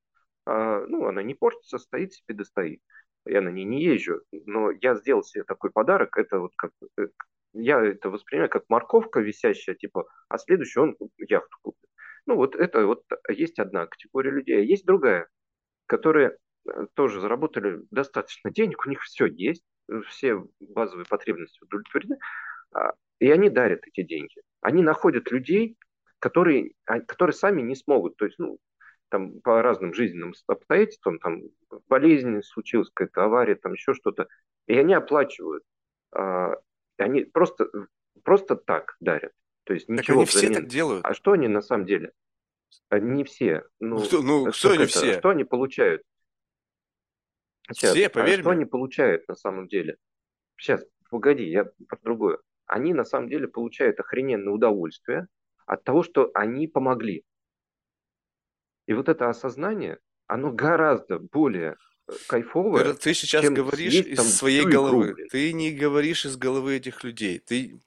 а, 0.47 0.87
ну, 0.87 1.07
она 1.07 1.23
не 1.23 1.35
портится, 1.35 1.79
стоит 1.79 2.15
себе 2.15 2.35
достоит. 2.35 2.81
Я 3.25 3.41
на 3.41 3.49
ней 3.49 3.65
не 3.65 3.83
езжу, 3.83 4.23
но 4.31 4.71
я 4.71 4.95
сделал 4.95 5.25
себе 5.25 5.43
такой 5.43 5.71
подарок, 5.71 6.17
это 6.17 6.39
вот 6.39 6.53
как, 6.57 6.71
э, 6.99 7.09
я 7.55 7.85
это 7.85 8.09
воспринимаю 8.09 8.49
как 8.49 8.65
морковка 8.69 9.19
висящая, 9.21 9.75
типа, 9.75 10.07
а 10.29 10.39
следующий 10.39 10.79
он 10.79 10.97
яхту 11.19 11.57
купит. 11.63 11.91
Ну, 12.27 12.37
вот 12.37 12.57
это 12.57 12.87
вот 12.87 13.05
есть 13.29 13.59
одна 13.59 13.87
категория 13.87 14.31
людей, 14.31 14.59
а 14.59 14.61
есть 14.61 14.85
другая, 14.85 15.29
которые 15.87 16.37
э, 16.69 16.87
тоже 16.95 17.21
заработали 17.21 17.81
достаточно 17.91 18.51
денег, 18.51 18.85
у 18.85 18.91
них 18.91 19.03
все 19.03 19.27
есть, 19.27 19.65
все 20.09 20.45
базовые 20.61 21.07
потребности 21.07 21.63
удовлетворены, 21.63 22.19
а, 22.73 22.93
и 23.21 23.31
они 23.31 23.49
дарят 23.49 23.87
эти 23.87 24.03
деньги. 24.03 24.43
Они 24.61 24.83
находят 24.83 25.31
людей, 25.31 25.77
которые, 26.19 26.73
а, 26.87 27.01
которые 27.01 27.35
сами 27.35 27.63
не 27.63 27.77
смогут, 27.77 28.17
то 28.17 28.25
есть, 28.25 28.39
ну, 28.39 28.59
там 29.09 29.41
по 29.41 29.63
разным 29.63 29.95
жизненным 29.95 30.35
обстоятельствам, 30.49 31.21
там 31.21 31.43
болезнь 31.89 32.43
случилась, 32.43 32.91
какая-то 32.93 33.25
авария, 33.25 33.55
там 33.55 33.75
еще 33.75 33.95
что-то, 33.95 34.27
и 34.67 34.77
они 34.77 34.95
оплачивают. 34.95 35.63
Они 36.99 37.25
просто, 37.25 37.69
просто 38.25 38.57
так 38.57 38.97
дарят. 38.99 39.31
То 39.67 39.75
есть 39.75 39.87
Так 39.87 39.99
ничего 39.99 40.19
они 40.21 40.27
все 40.27 40.41
так 40.43 40.51
взамен. 40.51 40.69
делают. 40.69 41.05
А 41.05 41.13
что 41.15 41.33
они 41.33 41.49
на 41.49 41.61
самом 41.61 41.87
деле? 41.87 42.13
А, 42.89 42.99
Не 42.99 43.25
все. 43.25 43.65
Ну, 43.81 43.99
кто, 43.99 44.23
ну, 44.23 44.49
э, 44.49 44.53
как 44.53 44.65
не 44.79 44.85
это? 44.85 44.87
все? 44.87 45.19
Что 45.19 45.29
они 45.31 45.45
получают? 45.45 46.03
Сейчас, 47.73 47.93
Все, 47.93 48.07
а 48.07 48.11
поверь 48.11 48.41
что 48.41 48.51
мне. 48.51 48.59
они 48.59 48.65
получают 48.65 49.27
на 49.29 49.35
самом 49.35 49.67
деле? 49.69 49.97
Сейчас, 50.57 50.85
погоди, 51.11 51.45
я 51.49 51.65
про 51.65 51.99
другое. 52.03 52.39
Они 52.67 52.95
на 52.95 53.05
самом 53.05 53.29
деле 53.29 53.49
получают 53.49 53.99
охрененное 54.01 54.53
удовольствие 54.53 55.27
от 55.67 55.83
того, 55.85 56.03
что 56.05 56.31
они 56.35 56.69
помогли. 56.69 57.25
И 58.87 58.95
вот 58.95 59.09
это 59.09 59.29
осознание, 59.29 59.99
оно 60.29 60.53
гораздо 60.53 61.19
более 61.19 61.77
э, 62.09 62.13
кайфовое, 62.29 62.95
ты 62.95 63.15
сейчас 63.15 63.43
чем 63.43 63.55
говоришь 63.55 63.95
из 63.95 64.37
своей 64.37 64.63
игру, 64.63 64.71
головы. 64.73 65.15
блин. 65.15 65.29
Ты 65.29 65.53
не 65.53 65.73
говоришь 65.73 66.25
из 66.25 66.37
головы 66.37 66.77
этих 66.77 67.03
людей. 67.03 67.41
Ты 67.41 67.81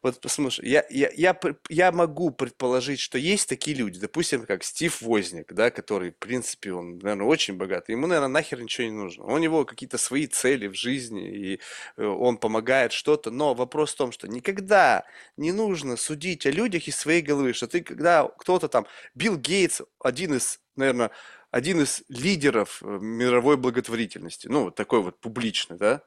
вот 0.00 0.20
послушай, 0.20 0.68
я, 0.68 0.84
я, 0.90 1.10
я, 1.14 1.38
я 1.68 1.90
могу 1.92 2.30
предположить, 2.30 3.00
что 3.00 3.18
есть 3.18 3.48
такие 3.48 3.76
люди, 3.76 3.98
допустим, 3.98 4.46
как 4.46 4.62
Стив 4.62 5.02
Возник, 5.02 5.52
да, 5.52 5.70
который, 5.70 6.12
в 6.12 6.16
принципе, 6.16 6.72
он, 6.72 6.98
наверное, 6.98 7.26
очень 7.26 7.54
богатый. 7.54 7.92
Ему, 7.92 8.06
наверное, 8.06 8.28
нахер 8.28 8.62
ничего 8.62 8.86
не 8.86 8.92
нужно. 8.92 9.24
У 9.24 9.38
него 9.38 9.64
какие-то 9.64 9.98
свои 9.98 10.28
цели 10.28 10.68
в 10.68 10.74
жизни, 10.74 11.28
и 11.28 11.60
э, 11.96 12.04
он 12.04 12.38
помогает 12.38 12.92
что-то. 12.92 13.32
Но 13.32 13.54
вопрос 13.54 13.92
в 13.92 13.96
том, 13.96 14.12
что 14.12 14.28
никогда 14.28 15.04
не 15.36 15.50
нужно 15.50 15.96
судить 15.96 16.46
о 16.46 16.50
людях 16.50 16.86
из 16.86 16.96
своей 16.96 17.20
головы, 17.20 17.52
что 17.52 17.66
ты, 17.66 17.80
когда 17.82 18.28
кто-то 18.38 18.68
там, 18.68 18.86
Билл 19.16 19.36
Гейтс, 19.36 19.82
один 19.98 20.34
из, 20.34 20.60
наверное, 20.76 21.10
один 21.50 21.80
из 21.80 22.04
лидеров 22.08 22.82
э, 22.84 22.86
мировой 23.00 23.56
благотворительности, 23.56 24.46
ну, 24.46 24.64
вот 24.64 24.76
такой 24.76 25.02
вот 25.02 25.18
публичный, 25.20 25.76
да, 25.76 26.02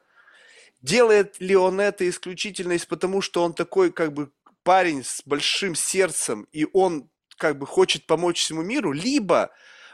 Делает 0.82 1.40
ли 1.40 1.54
он 1.54 1.80
это 1.80 2.08
исключительно 2.08 2.72
из 2.72 2.84
потому, 2.84 3.22
что 3.22 3.44
он 3.44 3.54
такой 3.54 3.92
как 3.92 4.12
бы 4.12 4.32
парень 4.64 5.04
с 5.04 5.22
большим 5.24 5.74
сердцем, 5.74 6.46
и 6.52 6.66
он 6.72 7.08
как 7.36 7.58
бы 7.58 7.66
хочет 7.66 8.06
помочь 8.06 8.40
всему 8.40 8.62
миру, 8.62 8.92
либо 8.92 9.52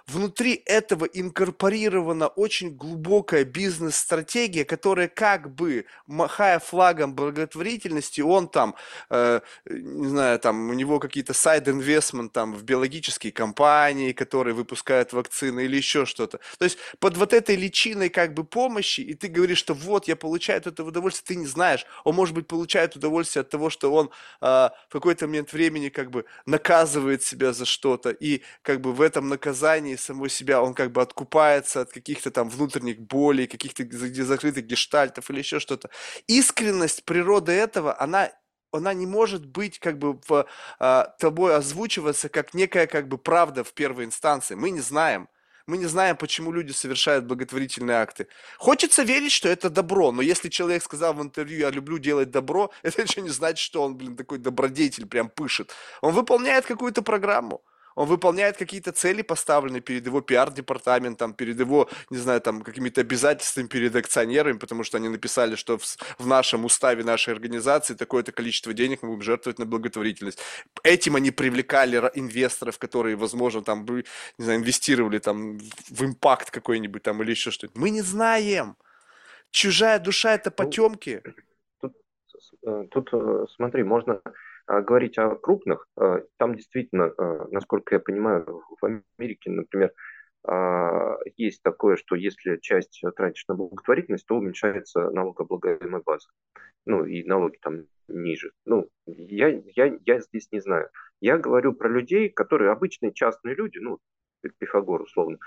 внутри 0.09 0.63
этого 0.65 1.05
инкорпорирована 1.05 2.29
очень 2.29 2.75
глубокая 2.75 3.45
бизнес-стратегия, 3.45 4.65
которая 4.65 5.09
как 5.09 5.55
бы, 5.55 5.85
махая 6.07 6.59
флагом 6.59 7.15
благотворительности, 7.15 8.21
он 8.21 8.49
там, 8.49 8.75
э, 9.11 9.41
не 9.67 10.09
знаю, 10.09 10.39
там 10.39 10.71
у 10.71 10.73
него 10.73 10.99
какие-то 10.99 11.35
сайд-инвестмент 11.35 12.33
там 12.33 12.55
в 12.55 12.63
биологические 12.63 13.33
компании, 13.33 14.13
которые 14.13 14.55
выпускают 14.55 15.13
вакцины 15.13 15.65
или 15.65 15.77
еще 15.77 16.07
что-то. 16.07 16.41
То 16.59 16.65
есть 16.65 16.79
под 16.99 17.17
вот 17.17 17.33
этой 17.33 17.57
личиной 17.57 18.09
как 18.09 18.35
бы 18.35 18.45
помощи, 18.45 19.01
и 19.03 19.15
ты 19.15 19.29
говоришь, 19.29 19.59
что 19.59 19.75
вот 19.75 20.09
я 20.09 20.17
получаю 20.17 20.59
этого 20.59 20.89
удовольствие, 20.89 21.37
ты 21.37 21.37
не 21.37 21.47
знаешь, 21.47 21.87
он 22.05 22.15
может 22.15 22.35
быть 22.35 22.47
получает 22.47 22.97
удовольствие 22.97 23.43
от 23.43 23.51
того, 23.51 23.71
что 23.71 23.93
он 23.93 24.11
а, 24.41 24.73
в 24.89 24.93
какой-то 24.93 25.27
момент 25.27 25.53
времени 25.53 25.89
как 25.91 26.11
бы 26.11 26.25
наказывает 26.47 27.23
себя 27.23 27.53
за 27.53 27.67
что-то, 27.67 28.11
и 28.11 28.43
как 28.63 28.81
бы 28.81 28.93
в 28.93 29.01
этом 29.03 29.29
наказании 29.29 29.98
самого 29.99 30.29
себя 30.29 30.63
он 30.63 30.75
как 30.75 30.93
бы 30.93 31.03
откупается 31.03 31.83
от 31.83 31.93
каких-то 31.93 32.31
там 32.31 32.49
внутренних 32.49 33.01
болей, 33.01 33.47
каких-то 33.47 33.85
за- 33.91 34.25
закрытых 34.25 34.67
гештальтов 34.67 35.31
или 35.31 35.39
еще 35.39 35.61
что-то. 35.61 35.91
Искренность 36.27 37.05
природы 37.05 37.53
этого, 37.53 38.01
она 38.01 38.31
она 38.73 38.93
не 38.95 39.07
может 39.07 39.47
быть 39.47 39.79
как 39.79 39.99
бы 39.99 40.21
в, 40.29 40.47
а, 40.79 41.05
тобой 41.19 41.57
озвучиваться 41.57 42.29
как 42.29 42.55
некая 42.55 42.87
как 42.87 43.09
бы 43.09 43.17
правда 43.19 43.65
в 43.65 43.73
первой 43.73 44.05
инстанции. 44.05 44.55
Мы 44.55 44.71
не 44.71 44.81
знаем. 44.81 45.29
Мы 45.69 45.77
не 45.77 45.85
знаем, 45.85 46.17
почему 46.17 46.51
люди 46.51 46.73
совершают 46.73 47.27
благотворительные 47.27 47.99
акты. 47.99 48.27
Хочется 48.57 49.03
верить, 49.03 49.33
что 49.33 49.51
это 49.51 49.69
добро, 49.69 50.13
но 50.13 50.23
если 50.23 50.49
человек 50.49 50.83
сказал 50.83 51.13
в 51.13 51.23
интервью, 51.23 51.59
я 51.59 51.71
люблю 51.71 51.99
делать 51.99 52.31
добро, 52.31 52.71
это 52.83 53.03
еще 53.03 53.21
не 53.21 53.29
значит, 53.29 53.59
что 53.59 53.83
он, 53.83 53.97
блин, 53.97 54.17
такой 54.17 54.39
добродетель 54.39 55.07
прям 55.07 55.29
пышет. 55.29 55.75
Он 56.01 56.15
выполняет 56.15 56.65
какую-то 56.65 57.03
программу. 57.03 57.63
Он 57.99 58.07
выполняет 58.07 58.57
какие-то 58.57 58.93
цели, 58.93 59.23
поставленные 59.23 59.81
перед 59.81 60.07
его 60.07 60.21
пиар-департаментом, 60.21 61.35
перед 61.35 61.59
его, 61.59 61.89
не 62.11 62.19
знаю, 62.19 62.41
там, 62.41 62.63
какими-то 62.63 63.01
обязательствами 63.01 63.67
перед 63.67 63.97
акционерами, 63.97 64.57
потому 64.57 64.85
что 64.85 64.99
они 64.99 65.09
написали, 65.09 65.57
что 65.57 65.79
в, 65.79 65.83
в 66.19 66.27
нашем 66.27 66.65
уставе 66.65 67.03
нашей 67.03 67.35
организации 67.35 67.95
такое-то 67.95 68.31
количество 68.31 68.73
денег 68.73 69.03
мы 69.03 69.09
будем 69.09 69.23
жертвовать 69.23 69.59
на 69.59 69.67
благотворительность. 69.67 70.39
Этим 70.85 71.17
они 71.17 71.33
привлекали 71.33 71.97
инвесторов, 72.15 72.79
которые, 72.79 73.17
возможно, 73.17 73.63
там, 73.63 73.85
не 74.39 74.45
знаю, 74.45 74.61
инвестировали 74.61 75.19
там 75.19 75.59
в 75.91 76.05
импакт 76.05 76.53
какой-нибудь 76.53 77.03
там 77.03 77.21
или 77.25 77.31
еще 77.33 77.51
что-то. 77.51 77.77
Мы 77.77 77.91
не 77.91 78.03
знаем. 78.03 78.77
Чужая 79.51 79.99
душа– 79.99 80.35
это 80.35 80.51
ну, 80.51 80.65
потемки. 80.65 81.23
Тут, 81.81 81.95
э, 82.65 82.87
тут 82.93 83.09
э, 83.13 83.47
смотри, 83.57 83.83
можно 83.83 84.21
говорить 84.69 85.19
о 85.19 85.35
крупных, 85.37 85.87
э, 86.01 86.23
там 86.37 86.55
действительно, 86.55 87.13
насколько 87.51 87.95
я 87.95 88.01
понимаю, 88.01 88.63
в 88.81 89.03
Америке, 89.19 89.51
например, 89.51 89.93
а, 90.47 91.17
есть 91.37 91.63
такое, 91.63 91.97
что 91.97 92.15
если 92.15 92.57
часть 92.59 93.03
тратишь 93.17 93.45
на 93.49 93.55
благотворительность, 93.55 94.27
то 94.27 94.37
уменьшается 94.37 95.11
налогооблагаемая 95.11 96.03
база. 96.05 96.29
Ну, 96.87 97.05
и 97.05 97.23
налоги 97.25 97.59
там 97.61 97.85
ниже. 98.09 98.53
Ну, 98.65 98.89
я, 99.07 99.49
я, 99.77 99.99
я 100.07 100.21
здесь 100.21 100.49
не 100.53 100.61
знаю. 100.61 100.89
Я 101.21 101.37
говорю 101.37 101.75
про 101.75 101.89
людей, 101.89 102.31
которые 102.31 102.71
обычные 102.71 103.13
частные 103.13 103.55
люди, 103.55 103.79
ну, 103.79 103.99
Пифагор 104.59 105.03
условно, 105.03 105.39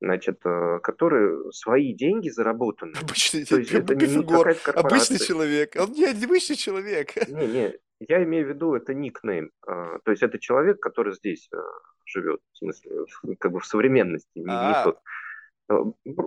значит, 0.00 0.40
э, 0.44 0.80
которые 0.82 1.52
свои 1.52 1.94
деньги 1.94 2.28
заработаны. 2.28 2.92
Обычный, 3.00 3.46
То 3.46 3.56
есть 3.56 3.72
это 3.72 3.94
Пифагор, 3.94 4.48
не 4.48 4.72
обычный 4.72 5.18
человек. 5.18 5.76
Он 5.76 5.92
не 5.92 6.04
обычный 6.04 6.56
человек. 6.56 7.16
Не, 7.28 7.46
не, 7.46 7.74
я 8.00 8.22
имею 8.24 8.46
в 8.46 8.48
виду, 8.48 8.74
это 8.74 8.94
никнейм. 8.94 9.50
А, 9.66 9.98
то 10.00 10.10
есть 10.10 10.22
это 10.22 10.38
человек, 10.38 10.80
который 10.80 11.12
здесь 11.14 11.48
э, 11.52 11.58
живет, 12.06 12.40
в 12.52 12.58
смысле, 12.58 13.04
как 13.38 13.52
бы 13.52 13.60
в 13.60 13.66
современности, 13.66 14.30
не, 14.34 14.44
не 14.44 14.84
тот. 14.84 14.98
Э, 15.70 15.82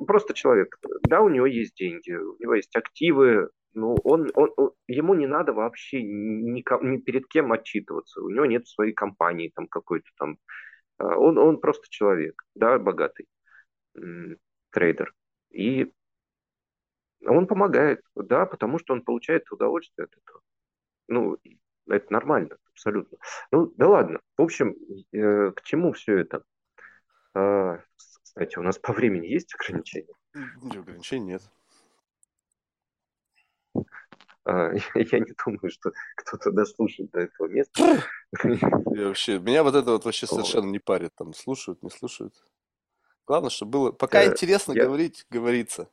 просто 0.08 0.34
человек. 0.34 0.78
Да, 1.08 1.22
у 1.22 1.30
него 1.30 1.46
есть 1.46 1.76
деньги, 1.76 2.12
у 2.12 2.38
него 2.40 2.56
есть 2.56 2.76
активы, 2.76 3.50
ну, 3.74 3.96
он, 4.04 4.30
он, 4.36 4.52
он, 4.56 4.72
ему 4.88 5.16
не 5.16 5.26
надо 5.26 5.54
вообще 5.54 6.04
ни, 6.04 6.64
ни 6.86 6.98
перед 6.98 7.28
кем 7.28 7.52
отчитываться. 7.52 8.22
У 8.22 8.30
него 8.30 8.46
нет 8.46 8.68
своей 8.68 8.94
компании 8.94 9.52
там 9.54 9.68
какой-то 9.68 10.10
там. 10.18 10.38
А, 10.98 11.18
он, 11.18 11.38
он 11.38 11.60
просто 11.60 11.90
человек, 11.90 12.44
да, 12.56 12.78
богатый 12.78 13.28
трейдер. 14.72 15.14
И 15.52 15.92
он 17.26 17.48
помогает, 17.48 18.02
да, 18.16 18.46
потому 18.46 18.80
что 18.80 18.94
он 18.94 19.04
получает 19.04 19.52
удовольствие 19.52 20.06
от 20.06 20.18
этого. 20.18 20.42
Ну, 21.08 21.38
это 21.88 22.12
нормально, 22.12 22.58
абсолютно. 22.72 23.18
Ну, 23.52 23.74
да 23.78 23.88
ладно. 23.88 24.20
В 24.38 24.42
общем, 24.42 24.76
э, 25.12 25.52
к 25.52 25.62
чему 25.64 25.94
все 25.94 26.20
это? 26.20 26.44
А, 27.34 27.80
кстати, 28.24 28.58
у 28.58 28.62
нас 28.62 28.78
по 28.78 28.94
времени 28.94 29.28
есть 29.28 29.54
ограничения? 29.56 30.14
Ограничений 30.34 31.34
нет. 31.34 31.42
А, 34.46 34.72
я 34.96 35.20
не 35.20 35.34
думаю, 35.46 35.70
что 35.70 35.92
кто-то 36.16 36.52
дослушает 36.52 37.12
до 37.12 37.22
этого 37.22 37.48
места. 37.48 38.04
Я 38.44 39.08
вообще, 39.08 39.40
меня 39.40 39.64
вот 39.64 39.76
это 39.76 39.92
вот 39.92 40.06
вообще 40.06 40.28
совершенно 40.28 40.70
не 40.70 40.80
парит. 40.80 41.14
Там 41.16 41.34
слушают, 41.34 41.82
не 41.82 41.90
слушают. 41.90 42.34
Главное, 43.26 43.50
чтобы 43.50 43.72
было... 43.72 43.92
Пока 43.92 44.24
э, 44.24 44.32
интересно 44.32 44.74
я... 44.74 44.86
говорить, 44.86 45.26
говорится. 45.30 45.90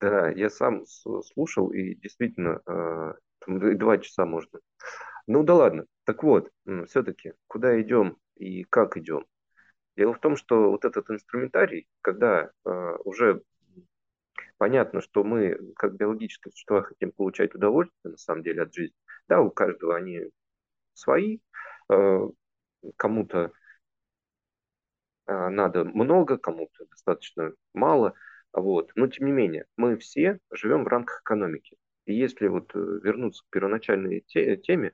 Да, 0.00 0.30
я 0.30 0.48
сам 0.48 0.84
слушал, 0.86 1.70
и 1.72 1.94
действительно, 1.94 2.62
э, 3.46 3.74
два 3.74 3.98
часа 3.98 4.24
можно. 4.26 4.60
Ну 5.26 5.42
да 5.44 5.54
ладно. 5.54 5.86
Так 6.04 6.22
вот, 6.24 6.50
все-таки, 6.88 7.34
куда 7.46 7.80
идем 7.80 8.16
и 8.36 8.64
как 8.64 8.96
идем? 8.96 9.24
Дело 9.96 10.14
в 10.14 10.20
том, 10.20 10.36
что 10.36 10.70
вот 10.70 10.84
этот 10.84 11.10
инструментарий, 11.10 11.86
когда 12.00 12.50
э, 12.64 12.96
уже 13.04 13.42
понятно, 14.56 15.00
что 15.00 15.22
мы, 15.22 15.58
как 15.76 15.94
биологические 15.96 16.52
существа, 16.52 16.82
хотим 16.82 17.12
получать 17.12 17.54
удовольствие, 17.54 18.12
на 18.12 18.16
самом 18.16 18.42
деле, 18.42 18.62
от 18.62 18.74
жизни. 18.74 18.96
Да, 19.28 19.40
у 19.40 19.50
каждого 19.50 19.96
они 19.96 20.22
свои. 20.94 21.38
Э, 21.90 22.28
кому-то 22.96 23.52
а, 25.26 25.50
надо 25.50 25.84
много, 25.84 26.38
кому-то 26.38 26.84
достаточно 26.86 27.52
мало. 27.74 28.14
Вот. 28.52 28.90
Но 28.94 29.06
тем 29.08 29.26
не 29.26 29.32
менее, 29.32 29.66
мы 29.76 29.96
все 29.96 30.38
живем 30.50 30.84
в 30.84 30.88
рамках 30.88 31.22
экономики. 31.22 31.76
И 32.06 32.14
если 32.14 32.48
вот 32.48 32.70
э, 32.74 32.78
вернуться 33.02 33.42
к 33.44 33.52
первоначальной 33.52 34.24
теме, 34.26 34.92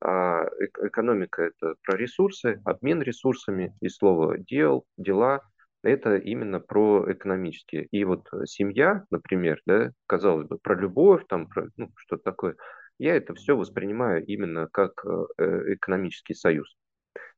а, 0.00 0.46
экономика 0.82 1.42
это 1.42 1.74
про 1.82 1.96
ресурсы, 1.96 2.60
обмен 2.64 3.00
ресурсами, 3.02 3.74
и 3.80 3.88
слово 3.88 4.38
дел, 4.38 4.84
дела, 4.98 5.42
это 5.82 6.16
именно 6.16 6.60
про 6.60 7.10
экономические. 7.10 7.86
И 7.86 8.04
вот 8.04 8.28
семья, 8.44 9.04
например, 9.10 9.60
да, 9.66 9.92
казалось 10.06 10.48
бы, 10.48 10.58
про 10.58 10.74
любовь, 10.74 11.24
там, 11.28 11.48
про 11.48 11.68
ну, 11.76 11.90
что-то 11.96 12.22
такое, 12.24 12.56
я 12.98 13.14
это 13.14 13.34
все 13.34 13.56
воспринимаю 13.56 14.24
именно 14.24 14.68
как 14.72 15.04
э, 15.04 15.74
экономический 15.74 16.34
союз. 16.34 16.76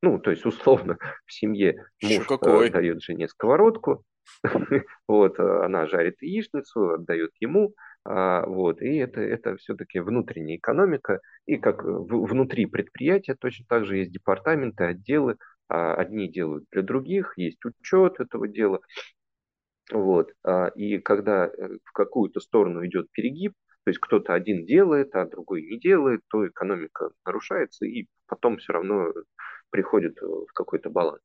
Ну, 0.03 0.19
то 0.19 0.31
есть, 0.31 0.47
условно, 0.47 0.99
в 1.27 1.33
семье 1.33 1.85
муж 2.03 2.25
э, 2.25 2.25
какой? 2.25 2.71
дает 2.71 3.03
жене 3.03 3.29
сковородку, 3.29 4.05
вот, 5.09 5.39
э, 5.39 5.65
она 5.65 5.87
жарит 5.87 6.23
яичницу, 6.23 6.95
отдает 6.95 7.33
ему, 7.41 7.75
вот, 8.05 8.81
и 8.81 8.97
это, 8.97 9.21
это 9.21 9.57
все-таки 9.57 10.01
внутренняя 10.01 10.57
экономика, 10.57 11.21
и 11.47 11.57
как 11.57 11.83
внутри 11.85 12.67
предприятия 12.67 13.35
точно 13.35 13.67
так 13.69 13.85
же 13.85 13.99
есть 13.99 14.13
департаменты, 14.13 14.85
отделы, 14.85 15.37
а, 15.69 15.95
одни 15.95 16.31
делают 16.31 16.65
для 16.73 16.83
других, 16.83 17.35
есть 17.37 17.63
учет 17.65 18.21
этого 18.21 18.49
дела, 18.49 18.81
вот, 19.91 20.33
а, 20.45 20.69
и 20.69 20.99
когда 20.99 21.47
э, 21.47 21.79
в 21.85 21.93
какую-то 21.93 22.41
сторону 22.41 22.87
идет 22.87 23.11
перегиб, 23.13 23.53
то 23.85 23.91
есть 23.91 24.01
кто-то 24.01 24.35
один 24.35 24.67
делает, 24.67 25.15
а 25.15 25.27
другой 25.27 25.63
не 25.63 25.79
делает, 25.79 26.21
то 26.29 26.47
экономика 26.47 27.11
нарушается, 27.25 27.87
и 27.87 28.07
потом 28.27 28.59
все 28.59 28.75
равно 28.75 29.13
приходит 29.71 30.21
в 30.21 30.53
какой-то 30.53 30.91
баланс. 30.91 31.23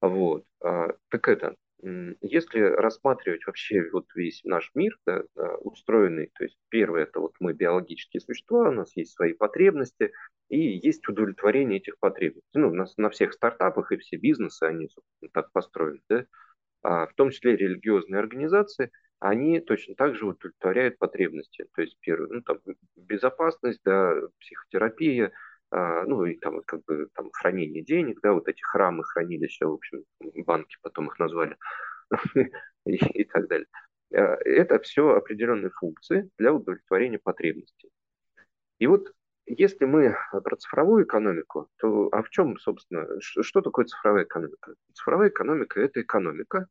Вот. 0.00 0.44
А, 0.62 0.88
так 1.10 1.28
это, 1.28 1.56
если 1.82 2.60
рассматривать 2.60 3.46
вообще 3.46 3.88
вот 3.92 4.06
весь 4.14 4.42
наш 4.44 4.70
мир 4.74 4.98
да, 5.06 5.22
устроенный, 5.60 6.30
то 6.34 6.44
есть 6.44 6.56
первое 6.68 7.04
это 7.04 7.20
вот 7.20 7.34
мы 7.40 7.52
биологические 7.52 8.20
существа, 8.20 8.68
у 8.68 8.72
нас 8.72 8.96
есть 8.96 9.12
свои 9.12 9.32
потребности 9.32 10.12
и 10.48 10.58
есть 10.58 11.06
удовлетворение 11.08 11.78
этих 11.78 11.98
потребностей. 11.98 12.58
Ну, 12.58 12.70
у 12.70 12.74
нас 12.74 12.96
на 12.96 13.10
всех 13.10 13.32
стартапах 13.32 13.92
и 13.92 13.96
все 13.98 14.16
бизнесы, 14.16 14.64
они 14.64 14.88
так 15.32 15.52
построены, 15.52 16.00
да, 16.08 16.26
а 16.82 17.06
в 17.06 17.14
том 17.14 17.30
числе 17.30 17.56
религиозные 17.56 18.18
организации, 18.18 18.90
они 19.20 19.60
точно 19.60 19.94
так 19.94 20.14
же 20.14 20.26
удовлетворяют 20.26 20.98
потребности. 20.98 21.66
То 21.74 21.82
есть 21.82 21.96
первое, 22.00 22.28
ну, 22.28 22.42
там, 22.42 22.58
безопасность, 22.96 23.80
да, 23.84 24.14
психотерапия, 24.40 25.32
ну 25.70 26.24
и 26.24 26.36
там 26.36 26.62
как 26.62 26.84
бы 26.84 27.08
там 27.14 27.30
хранение 27.30 27.82
денег, 27.82 28.20
да, 28.22 28.32
вот 28.32 28.48
эти 28.48 28.62
храмы, 28.62 29.04
хранилища, 29.04 29.66
в 29.66 29.74
общем, 29.74 30.04
банки 30.46 30.76
потом 30.82 31.08
их 31.08 31.18
назвали 31.18 31.56
и 32.86 33.24
так 33.24 33.48
далее. 33.48 33.66
А, 34.14 34.36
это 34.44 34.78
все 34.80 35.10
определенные 35.10 35.70
функции 35.70 36.30
для 36.38 36.52
удовлетворения 36.52 37.18
потребностей. 37.18 37.90
И 38.78 38.86
вот 38.86 39.12
если 39.46 39.86
мы 39.86 40.16
про 40.30 40.56
цифровую 40.56 41.04
экономику, 41.04 41.68
то 41.78 42.08
а 42.12 42.22
в 42.22 42.30
чем, 42.30 42.58
собственно, 42.58 43.06
что 43.20 43.60
такое 43.60 43.86
цифровая 43.86 44.24
экономика? 44.24 44.74
Цифровая 44.92 45.30
экономика– 45.30 45.80
это 45.82 46.02
экономика, 46.02 46.68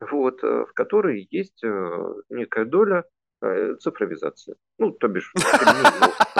вот, 0.00 0.42
э, 0.44 0.64
в 0.64 0.72
которой 0.74 1.26
есть 1.30 1.62
э, 1.64 2.14
некая 2.28 2.64
доля 2.64 3.04
цифровизация. 3.80 4.56
Ну, 4.78 4.90
то 4.92 5.08
бишь... 5.08 5.32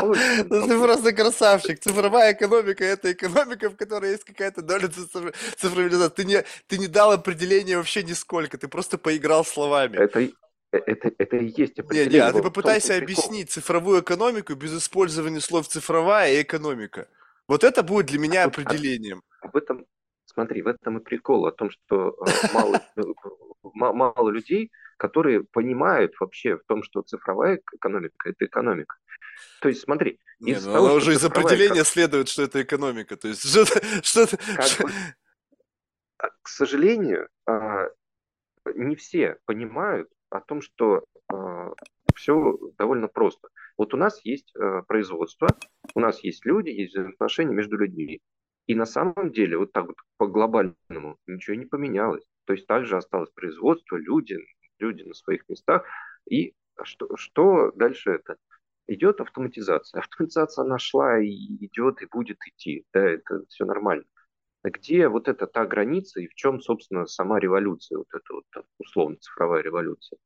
Ну, 0.00 0.14
ты 0.14 0.78
просто 0.78 1.12
красавчик. 1.12 1.80
Цифровая 1.80 2.32
экономика– 2.32 2.84
это 2.94 3.12
экономика, 3.12 3.68
в 3.68 3.76
которой 3.76 4.12
есть 4.12 4.24
какая-то 4.24 4.62
доля 4.62 4.88
цифровизации. 4.88 6.14
Ты 6.14 6.24
не, 6.24 6.44
ты 6.68 6.78
не 6.78 6.86
дал 6.86 7.10
определения 7.10 7.76
вообще 7.76 8.04
нисколько, 8.04 8.58
ты 8.58 8.68
просто 8.68 8.96
поиграл 8.96 9.44
словами. 9.44 9.96
Это, 9.96 10.20
э, 10.20 10.30
это, 10.70 11.10
это 11.18 11.36
и 11.36 11.52
есть 11.56 11.80
определение. 11.80 12.10
Не, 12.10 12.16
не, 12.16 12.22
а 12.22 12.32
ты 12.32 12.42
попытайся 12.42 12.96
объяснить 12.96 13.50
цифровую 13.50 14.02
экономику 14.02 14.54
без 14.54 14.78
использования 14.78 15.40
слов 15.40 15.66
цифровая 15.66 16.34
и 16.34 16.42
экономика. 16.42 17.08
Вот 17.48 17.64
это 17.64 17.82
будет 17.82 18.06
для 18.06 18.20
меня 18.20 18.44
определением. 18.44 19.22
Об 19.40 19.56
этом, 19.56 19.84
смотри, 20.32 20.62
в 20.62 20.68
этом 20.68 20.98
и 20.98 21.02
прикол, 21.02 21.46
о 21.46 21.52
том, 21.52 21.70
что 21.70 22.16
э, 22.26 22.30
мало, 22.54 22.80
мало 23.74 24.30
людей 24.30 24.70
которые 24.98 25.44
понимают 25.44 26.12
вообще 26.20 26.56
в 26.56 26.64
том, 26.64 26.82
что 26.82 27.02
цифровая 27.02 27.60
экономика– 27.72 28.14
это 28.28 28.44
экономика. 28.44 28.96
То 29.62 29.68
есть 29.68 29.82
смотри, 29.82 30.18
не, 30.40 30.52
из 30.52 30.66
ну, 30.66 30.72
того, 30.72 30.94
уже 30.94 31.14
из 31.14 31.24
определения 31.24 31.84
следует, 31.84 32.28
что 32.28 32.42
это 32.42 32.60
экономика. 32.60 33.16
То 33.16 33.28
есть 33.28 33.48
что-то... 33.48 33.80
что 34.02 34.26
Бы, 34.82 34.90
а, 36.18 36.28
к 36.42 36.48
сожалению, 36.48 37.28
а, 37.46 37.88
не 38.74 38.96
все 38.96 39.38
понимают 39.46 40.08
о 40.30 40.40
том, 40.40 40.60
что 40.60 41.04
а, 41.32 41.72
все 42.14 42.58
довольно 42.76 43.06
просто. 43.06 43.48
Вот 43.76 43.94
у 43.94 43.96
нас 43.96 44.20
есть 44.24 44.52
производство, 44.88 45.48
у 45.94 46.00
нас 46.00 46.24
есть 46.24 46.44
люди, 46.44 46.70
есть 46.70 46.92
взаимоотношения 46.92 47.54
между 47.54 47.76
людьми. 47.76 48.20
И 48.68 48.74
на 48.74 48.84
самом 48.84 49.32
деле, 49.32 49.56
вот 49.56 49.72
так 49.72 49.86
вот 49.86 49.96
по 50.18 50.26
глобальному, 50.26 51.16
ничего 51.26 51.56
не 51.56 51.64
поменялось. 51.64 52.24
То 52.44 52.52
есть 52.52 52.66
также 52.66 52.98
осталось 52.98 53.30
производство, 53.30 53.96
люди, 53.96 54.36
люди 54.78 55.02
на 55.04 55.14
своих 55.14 55.48
местах. 55.48 55.84
И 56.30 56.52
что, 56.82 57.16
что 57.16 57.72
дальше 57.72 58.10
это? 58.10 58.36
Идет 58.86 59.22
автоматизация. 59.22 60.00
Автоматизация 60.02 60.64
нашла 60.64 61.18
и 61.18 61.30
идет, 61.64 62.02
и 62.02 62.06
будет 62.06 62.36
идти. 62.46 62.84
Да, 62.92 63.00
это 63.00 63.42
все 63.48 63.64
нормально. 63.64 64.04
Где 64.62 65.08
вот 65.08 65.28
эта 65.28 65.46
та 65.46 65.64
граница 65.64 66.20
и 66.20 66.28
в 66.28 66.34
чем, 66.34 66.60
собственно, 66.60 67.06
сама 67.06 67.40
революция, 67.40 67.96
вот 67.96 68.08
эта 68.12 68.34
вот 68.34 68.66
условно 68.78 69.16
цифровая 69.18 69.62
революция? 69.62 70.18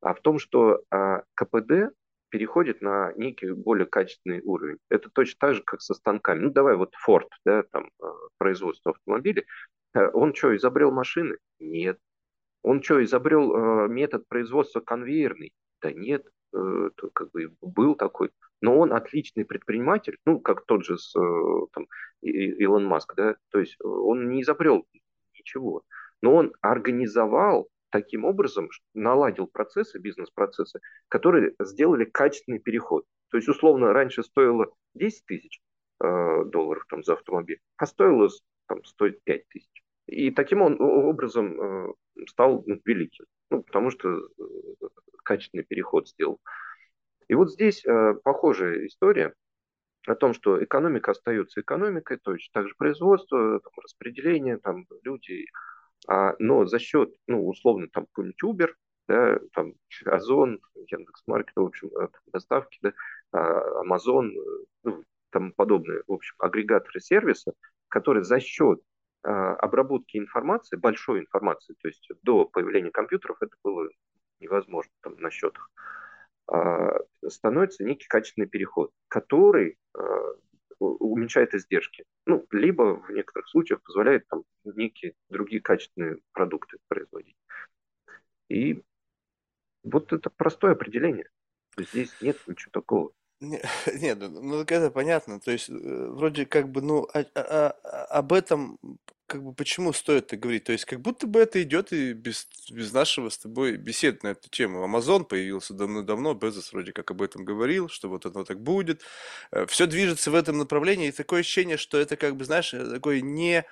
А 0.00 0.14
в 0.14 0.20
том, 0.22 0.38
что 0.38 0.82
а, 0.90 1.24
КПД 1.34 1.92
переходит 2.28 2.82
на 2.82 3.12
некий 3.14 3.52
более 3.52 3.86
качественный 3.86 4.40
уровень. 4.42 4.78
Это 4.88 5.10
точно 5.10 5.36
так 5.38 5.54
же, 5.54 5.62
как 5.62 5.80
со 5.80 5.94
станками. 5.94 6.40
Ну, 6.40 6.50
давай 6.50 6.76
вот 6.76 6.94
Ford, 7.06 7.28
да, 7.44 7.62
там, 7.64 7.90
э, 8.02 8.06
производство 8.38 8.92
автомобилей. 8.92 9.44
Э, 9.94 10.08
он 10.12 10.34
что, 10.34 10.56
изобрел 10.56 10.90
машины? 10.90 11.38
Нет. 11.58 11.98
Он 12.62 12.82
что, 12.82 13.02
изобрел 13.02 13.54
э, 13.54 13.88
метод 13.88 14.26
производства 14.28 14.80
конвейерный? 14.80 15.52
Да 15.82 15.92
нет, 15.92 16.26
как 16.52 17.30
бы 17.32 17.54
был 17.60 17.94
такой. 17.96 18.30
Но 18.62 18.78
он 18.78 18.94
отличный 18.94 19.44
предприниматель, 19.44 20.16
ну, 20.24 20.40
как 20.40 20.64
тот 20.64 20.84
же 20.86 20.96
с, 20.96 21.12
там, 21.12 21.86
Илон 22.22 22.86
Маск, 22.86 23.14
да, 23.14 23.36
то 23.50 23.58
есть 23.60 23.76
он 23.82 24.30
не 24.30 24.40
изобрел 24.40 24.86
ничего, 25.34 25.82
но 26.22 26.34
он 26.34 26.54
организовал 26.62 27.68
таким 27.90 28.24
образом 28.24 28.68
наладил 28.94 29.46
процессы, 29.46 29.98
бизнес-процессы, 29.98 30.80
которые 31.08 31.54
сделали 31.60 32.04
качественный 32.04 32.58
переход. 32.58 33.04
То 33.30 33.38
есть, 33.38 33.48
условно, 33.48 33.92
раньше 33.92 34.22
стоило 34.22 34.66
10 34.94 35.24
тысяч 35.26 35.60
э, 36.02 36.44
долларов 36.46 36.84
там, 36.88 37.02
за 37.02 37.14
автомобиль, 37.14 37.60
а 37.76 37.86
стоило 37.86 38.28
там, 38.66 38.84
стоит 38.84 39.22
5 39.24 39.48
тысяч. 39.48 39.82
И 40.06 40.30
таким 40.30 40.62
он 40.62 40.80
образом 40.80 41.60
э, 41.60 41.92
стал 42.28 42.62
ну, 42.66 42.80
великим, 42.84 43.26
ну, 43.50 43.62
потому 43.62 43.90
что 43.90 44.08
э, 44.08 44.20
качественный 45.24 45.64
переход 45.64 46.08
сделал. 46.08 46.40
И 47.28 47.34
вот 47.34 47.52
здесь 47.52 47.84
э, 47.84 48.14
похожая 48.22 48.86
история 48.86 49.34
о 50.06 50.14
том, 50.14 50.32
что 50.32 50.62
экономика 50.62 51.10
остается 51.10 51.60
экономикой, 51.60 52.18
то 52.18 52.34
есть 52.34 52.52
также 52.52 52.74
производство, 52.76 53.58
там, 53.58 53.72
распределение, 53.82 54.58
там, 54.58 54.86
люди, 55.02 55.46
а, 56.06 56.34
но 56.38 56.66
за 56.66 56.78
счет, 56.78 57.14
ну, 57.26 57.46
условно, 57.48 57.88
там, 57.92 58.06
какой-нибудь 58.06 58.42
Uber, 58.42 58.72
да, 59.08 59.38
там, 59.52 59.74
Озон, 60.04 60.60
Яндекс.Маркет, 60.74 61.54
в 61.56 61.62
общем, 61.62 61.90
э, 61.96 62.08
доставки, 62.32 62.78
да, 62.82 62.92
а, 63.32 63.82
Amazon, 63.84 64.30
э, 64.30 64.64
ну, 64.84 65.04
тому 65.30 65.52
подобное, 65.54 66.02
в 66.06 66.12
общем, 66.12 66.34
агрегаторы 66.38 67.00
сервиса, 67.00 67.52
которые 67.88 68.24
за 68.24 68.40
счет 68.40 68.80
а, 69.22 69.54
обработки 69.56 70.16
информации, 70.16 70.76
большой 70.76 71.20
информации, 71.20 71.74
то 71.80 71.88
есть 71.88 72.08
до 72.22 72.46
появления 72.46 72.90
компьютеров 72.90 73.38
это 73.40 73.54
было 73.62 73.88
невозможно 74.40 74.92
там, 75.02 75.16
на 75.18 75.30
счетах, 75.30 75.70
становится 77.26 77.82
некий 77.82 78.06
качественный 78.06 78.46
переход, 78.46 78.92
который 79.08 79.78
уменьшает 80.78 81.54
издержки. 81.54 82.04
Ну, 82.26 82.46
либо 82.50 83.00
в 83.00 83.10
некоторых 83.10 83.48
случаях 83.48 83.82
позволяет 83.82 84.26
там 84.28 84.44
некие 84.64 85.14
другие 85.28 85.60
качественные 85.62 86.18
продукты 86.32 86.78
производить. 86.88 87.36
И 88.48 88.82
вот 89.82 90.12
это 90.12 90.30
простое 90.30 90.72
определение. 90.72 91.28
Здесь 91.78 92.14
нет 92.20 92.36
ничего 92.46 92.70
такого. 92.72 93.12
Нет, 93.40 94.18
ну, 94.20 94.28
ну 94.42 94.60
это 94.62 94.90
понятно. 94.90 95.40
То 95.40 95.50
есть, 95.50 95.68
э, 95.68 95.72
вроде 96.10 96.46
как 96.46 96.70
бы, 96.70 96.80
ну, 96.82 97.06
а, 97.12 97.24
а, 97.34 97.74
а, 97.84 98.04
об 98.18 98.32
этом, 98.32 98.78
как 99.26 99.42
бы, 99.42 99.52
почему 99.52 99.92
стоит 99.92 100.24
это 100.26 100.36
говорить? 100.36 100.64
То 100.64 100.72
есть, 100.72 100.84
как 100.86 101.00
будто 101.00 101.26
бы 101.26 101.40
это 101.40 101.62
идет 101.62 101.92
и 101.92 102.12
без, 102.14 102.48
без 102.70 102.92
нашего 102.92 103.28
с 103.28 103.38
тобой 103.38 103.76
беседы 103.76 104.20
на 104.22 104.28
эту 104.28 104.48
тему. 104.48 104.82
Амазон 104.82 105.24
появился 105.26 105.74
давно-давно, 105.74 106.34
Безос 106.34 106.72
вроде 106.72 106.92
как 106.92 107.10
об 107.10 107.20
этом 107.22 107.44
говорил, 107.44 107.88
что 107.88 108.08
вот 108.08 108.24
оно 108.26 108.44
так 108.44 108.60
будет. 108.60 109.02
Э, 109.52 109.66
Все 109.66 109.86
движется 109.86 110.30
в 110.30 110.34
этом 110.34 110.58
направлении, 110.58 111.08
и 111.08 111.12
такое 111.12 111.40
ощущение, 111.40 111.76
что 111.76 111.98
это, 111.98 112.16
как 112.16 112.36
бы, 112.36 112.44
знаешь, 112.44 112.72
э, 112.72 112.90
такой 112.90 113.20
не 113.20 113.64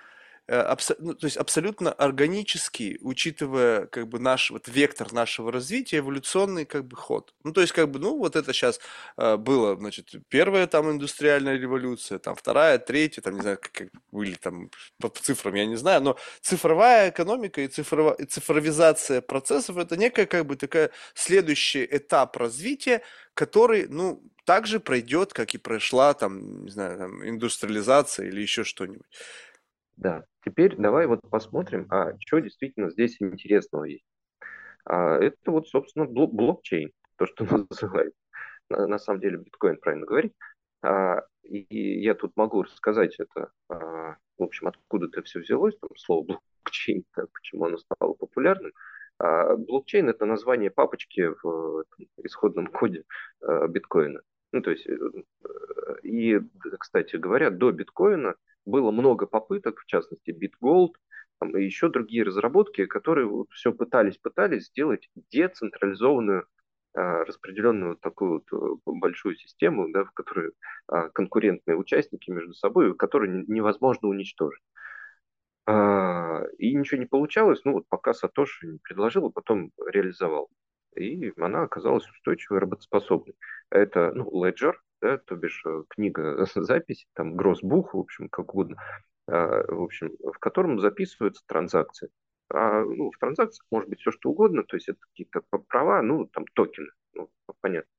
абсо- 0.52 0.96
ну, 0.98 1.14
то 1.14 1.26
есть 1.26 1.36
абсолютно 1.36 1.92
органический, 1.92 2.98
учитывая 3.00 3.86
как 3.86 4.08
бы 4.08 4.18
наш 4.18 4.50
вот 4.50 4.68
вектор 4.68 5.12
нашего 5.12 5.50
развития, 5.50 5.98
эволюционный 5.98 6.66
как 6.66 6.86
бы 6.86 6.96
ход. 6.96 7.34
Ну, 7.44 7.52
то 7.52 7.60
есть 7.62 7.72
как 7.72 7.90
бы, 7.90 7.98
ну, 7.98 8.18
вот 8.18 8.36
это 8.36 8.52
сейчас 8.52 8.80
э, 9.16 9.36
было, 9.36 9.76
значит, 9.76 10.14
первая 10.28 10.66
там 10.66 10.90
индустриальная 10.90 11.56
революция, 11.56 12.18
там 12.18 12.34
вторая, 12.34 12.78
третья, 12.78 13.22
там, 13.22 13.36
не 13.36 13.40
знаю, 13.42 13.58
как, 13.60 13.72
как 13.72 13.88
были 14.12 14.34
там 14.34 14.70
по 15.00 15.08
цифрам, 15.08 15.54
я 15.54 15.66
не 15.66 15.76
знаю, 15.76 16.02
но 16.02 16.18
цифровая 16.42 17.10
экономика 17.10 17.60
и, 17.62 17.68
цифрова, 17.68 18.12
и 18.14 18.24
цифровизация 18.26 19.20
процессов 19.22 19.78
это 19.78 19.96
некая 19.96 20.26
как 20.26 20.46
бы 20.46 20.56
такая 20.56 20.90
следующий 21.14 21.84
этап 21.90 22.36
развития, 22.36 23.02
который, 23.34 23.86
ну, 23.88 24.22
также 24.44 24.78
пройдет, 24.78 25.32
как 25.32 25.54
и 25.54 25.58
прошла 25.58 26.12
там, 26.14 26.64
не 26.64 26.70
знаю, 26.70 26.98
там, 26.98 27.26
индустриализация 27.26 28.26
или 28.26 28.42
еще 28.42 28.62
что-нибудь. 28.64 29.06
Да, 29.96 30.24
теперь 30.44 30.76
давай 30.76 31.06
вот 31.06 31.20
посмотрим, 31.30 31.86
а 31.90 32.12
что 32.18 32.38
действительно 32.38 32.90
здесь 32.90 33.16
интересного 33.20 33.84
есть. 33.84 34.04
А, 34.84 35.18
это 35.18 35.50
вот, 35.50 35.68
собственно, 35.68 36.06
блокчейн, 36.06 36.90
то, 37.16 37.26
что 37.26 37.44
называется. 37.70 38.18
На, 38.70 38.86
на 38.86 38.98
самом 38.98 39.20
деле 39.20 39.38
биткоин, 39.38 39.78
правильно 39.78 40.06
говорить. 40.06 40.32
А, 40.82 41.22
и 41.42 42.00
я 42.00 42.14
тут 42.14 42.32
могу 42.36 42.62
рассказать 42.62 43.16
это, 43.18 43.50
а, 43.68 44.16
в 44.38 44.42
общем, 44.42 44.68
откуда 44.68 45.06
это 45.06 45.22
все 45.22 45.40
взялось, 45.40 45.76
там, 45.78 45.90
слово 45.96 46.24
блокчейн, 46.24 47.04
да, 47.16 47.24
почему 47.32 47.64
оно 47.64 47.78
стало 47.78 48.14
популярным. 48.14 48.72
А, 49.18 49.56
блокчейн– 49.56 50.08
это 50.10 50.26
название 50.26 50.70
папочки 50.70 51.30
в 51.42 51.84
исходном 52.22 52.66
коде 52.66 53.04
а, 53.40 53.66
биткоина. 53.66 54.20
Ну, 54.52 54.62
то 54.62 54.70
есть, 54.70 54.86
э, 54.86 54.96
и, 56.04 56.38
кстати 56.78 57.16
говоря, 57.16 57.50
до 57.50 57.72
биткоина 57.72 58.36
было 58.64 58.90
много 58.90 59.26
попыток, 59.26 59.80
в 59.80 59.86
частности, 59.86 60.30
BitGold, 60.30 60.92
там, 61.40 61.56
и 61.56 61.64
еще 61.64 61.88
другие 61.88 62.24
разработки, 62.24 62.86
которые 62.86 63.26
вот 63.26 63.50
все 63.50 63.72
пытались, 63.72 64.18
пытались 64.18 64.66
сделать 64.66 65.08
децентрализованную 65.30 66.46
а, 66.96 67.24
распределенную 67.24 67.96
такую 67.96 68.44
вот 68.50 68.52
э, 68.52 68.76
большую 68.86 69.34
систему, 69.34 69.90
да, 69.90 70.04
в 70.04 70.12
которой 70.12 70.52
а, 70.86 71.08
конкурентные 71.08 71.76
участники 71.76 72.30
между 72.30 72.54
собой, 72.54 72.94
которую 72.94 73.44
невозможно 73.48 74.08
уничтожить. 74.08 74.62
А, 75.66 76.42
и 76.58 76.74
ничего 76.74 77.00
не 77.00 77.06
получалось, 77.06 77.62
ну 77.64 77.72
вот 77.72 77.88
пока 77.88 78.14
Сатоши 78.14 78.66
не 78.66 78.78
предложил, 78.78 79.26
а 79.26 79.30
потом 79.30 79.72
реализовал. 79.86 80.48
И 80.96 81.32
она 81.36 81.62
оказалась 81.64 82.08
устойчивой, 82.08 82.60
работоспособной. 82.60 83.34
Это 83.70 84.12
ну, 84.14 84.30
Ledger, 84.30 84.74
да, 85.04 85.18
то 85.18 85.36
бишь 85.36 85.62
э, 85.66 85.82
книга 85.90 86.46
записи, 86.54 87.06
там 87.12 87.36
Гроссбух, 87.36 87.92
в 87.92 87.98
общем, 87.98 88.30
как 88.30 88.54
угодно, 88.54 88.78
а, 89.26 89.62
в 89.68 89.82
общем, 89.82 90.12
в 90.18 90.38
котором 90.38 90.80
записываются 90.80 91.42
транзакции. 91.46 92.08
А, 92.48 92.82
ну, 92.82 93.10
в 93.10 93.18
транзакциях 93.18 93.66
может 93.70 93.90
быть 93.90 94.00
все 94.00 94.12
что 94.12 94.30
угодно, 94.30 94.62
то 94.62 94.76
есть 94.76 94.88
это 94.88 94.98
какие-то 95.00 95.42
права, 95.68 96.00
ну, 96.00 96.24
там 96.26 96.46
токены, 96.54 96.88
ну, 97.12 97.28
понятно, 97.60 97.90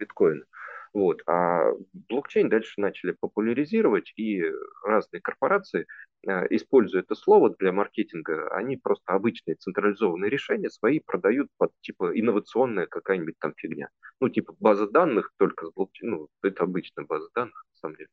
биткоины. 0.00 0.44
Вот. 0.92 1.22
А 1.26 1.70
блокчейн 2.08 2.48
дальше 2.48 2.80
начали 2.80 3.12
популяризировать, 3.12 4.12
и 4.16 4.42
разные 4.84 5.20
корпорации, 5.20 5.86
э, 6.26 6.46
используя 6.50 7.02
это 7.02 7.14
слово 7.14 7.54
для 7.58 7.72
маркетинга, 7.72 8.48
они 8.54 8.76
просто 8.76 9.12
обычные 9.12 9.54
централизованные 9.54 10.30
решения 10.30 10.68
свои 10.68 10.98
продают 10.98 11.48
под 11.58 11.72
типа 11.80 12.18
инновационная 12.18 12.86
какая-нибудь 12.86 13.38
там 13.38 13.54
фигня. 13.56 13.88
Ну, 14.20 14.28
типа 14.28 14.54
база 14.58 14.88
данных 14.88 15.32
только 15.36 15.66
с 15.66 15.72
блокчейном, 15.72 16.18
ну, 16.18 16.28
это 16.42 16.64
обычная 16.64 17.04
база 17.04 17.28
данных, 17.34 17.64
на 17.74 17.78
самом 17.78 17.96
деле. 17.96 18.10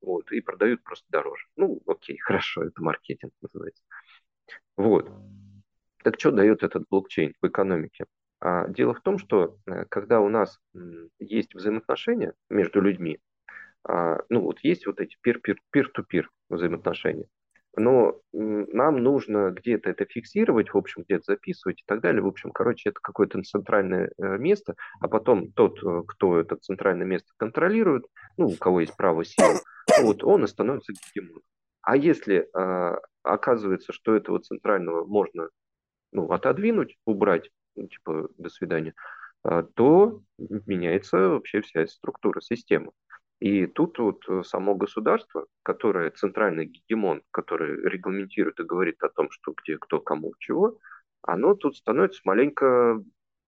Вот, 0.00 0.32
и 0.32 0.40
продают 0.40 0.82
просто 0.82 1.06
дороже. 1.08 1.46
Ну, 1.56 1.80
окей, 1.86 2.18
хорошо, 2.20 2.64
это 2.64 2.82
маркетинг 2.82 3.32
называется. 3.40 3.84
Вот. 4.76 5.08
Так 6.02 6.18
что 6.18 6.32
дает 6.32 6.64
этот 6.64 6.84
блокчейн 6.90 7.34
в 7.40 7.46
экономике? 7.46 8.06
А, 8.44 8.66
дело 8.66 8.92
в 8.92 9.00
том, 9.00 9.18
что 9.18 9.56
э, 9.66 9.84
когда 9.88 10.20
у 10.20 10.28
нас 10.28 10.58
есть 11.20 11.54
взаимоотношения 11.54 12.34
между 12.50 12.80
людьми, 12.80 13.20
а, 13.84 14.18
ну 14.30 14.40
вот 14.40 14.58
есть 14.64 14.84
вот 14.84 14.98
эти 14.98 15.16
peer-to-peer 15.24 16.24
взаимоотношения, 16.48 17.26
но 17.76 18.20
нам 18.32 18.96
нужно 18.96 19.52
где-то 19.52 19.90
это 19.90 20.06
фиксировать, 20.06 20.74
в 20.74 20.76
общем, 20.76 21.04
где-то 21.04 21.22
записывать 21.24 21.82
и 21.82 21.84
так 21.86 22.00
далее. 22.00 22.20
В 22.20 22.26
общем, 22.26 22.50
короче, 22.50 22.90
это 22.90 22.98
какое-то 23.00 23.40
центральное 23.42 24.10
э, 24.18 24.38
место, 24.38 24.74
а 25.00 25.06
потом 25.06 25.52
тот, 25.52 25.80
э, 25.80 26.02
кто 26.08 26.40
это 26.40 26.56
центральное 26.56 27.06
место 27.06 27.28
контролирует, 27.36 28.06
ну, 28.38 28.48
у 28.48 28.56
кого 28.56 28.80
есть 28.80 28.96
право 28.96 29.24
силы, 29.24 29.60
вот 30.02 30.24
он 30.24 30.42
и 30.42 30.48
становится 30.48 30.92
гегемоном. 30.92 31.42
А 31.82 31.96
если 31.96 32.48
э, 32.52 32.96
оказывается, 33.22 33.92
что 33.92 34.16
этого 34.16 34.40
центрального 34.40 35.04
можно 35.04 35.48
ну, 36.10 36.30
отодвинуть, 36.32 36.96
убрать, 37.06 37.48
типа, 37.76 38.28
до 38.38 38.48
свидания, 38.48 38.94
а, 39.42 39.62
то 39.62 40.22
меняется 40.38 41.28
вообще 41.28 41.60
вся 41.60 41.86
структура 41.86 42.40
системы. 42.40 42.92
И 43.40 43.66
тут 43.66 43.98
вот 43.98 44.22
э, 44.28 44.42
само 44.44 44.76
государство, 44.76 45.46
которое 45.64 46.10
центральный 46.10 46.66
гегемон, 46.66 47.22
который 47.32 47.74
регламентирует 47.90 48.60
и 48.60 48.64
говорит 48.64 49.02
о 49.02 49.08
том, 49.08 49.32
что 49.32 49.52
где, 49.52 49.78
кто, 49.78 49.98
кому, 49.98 50.32
чего, 50.38 50.78
оно 51.22 51.54
тут 51.54 51.76
становится 51.76 52.20
маленько 52.24 53.02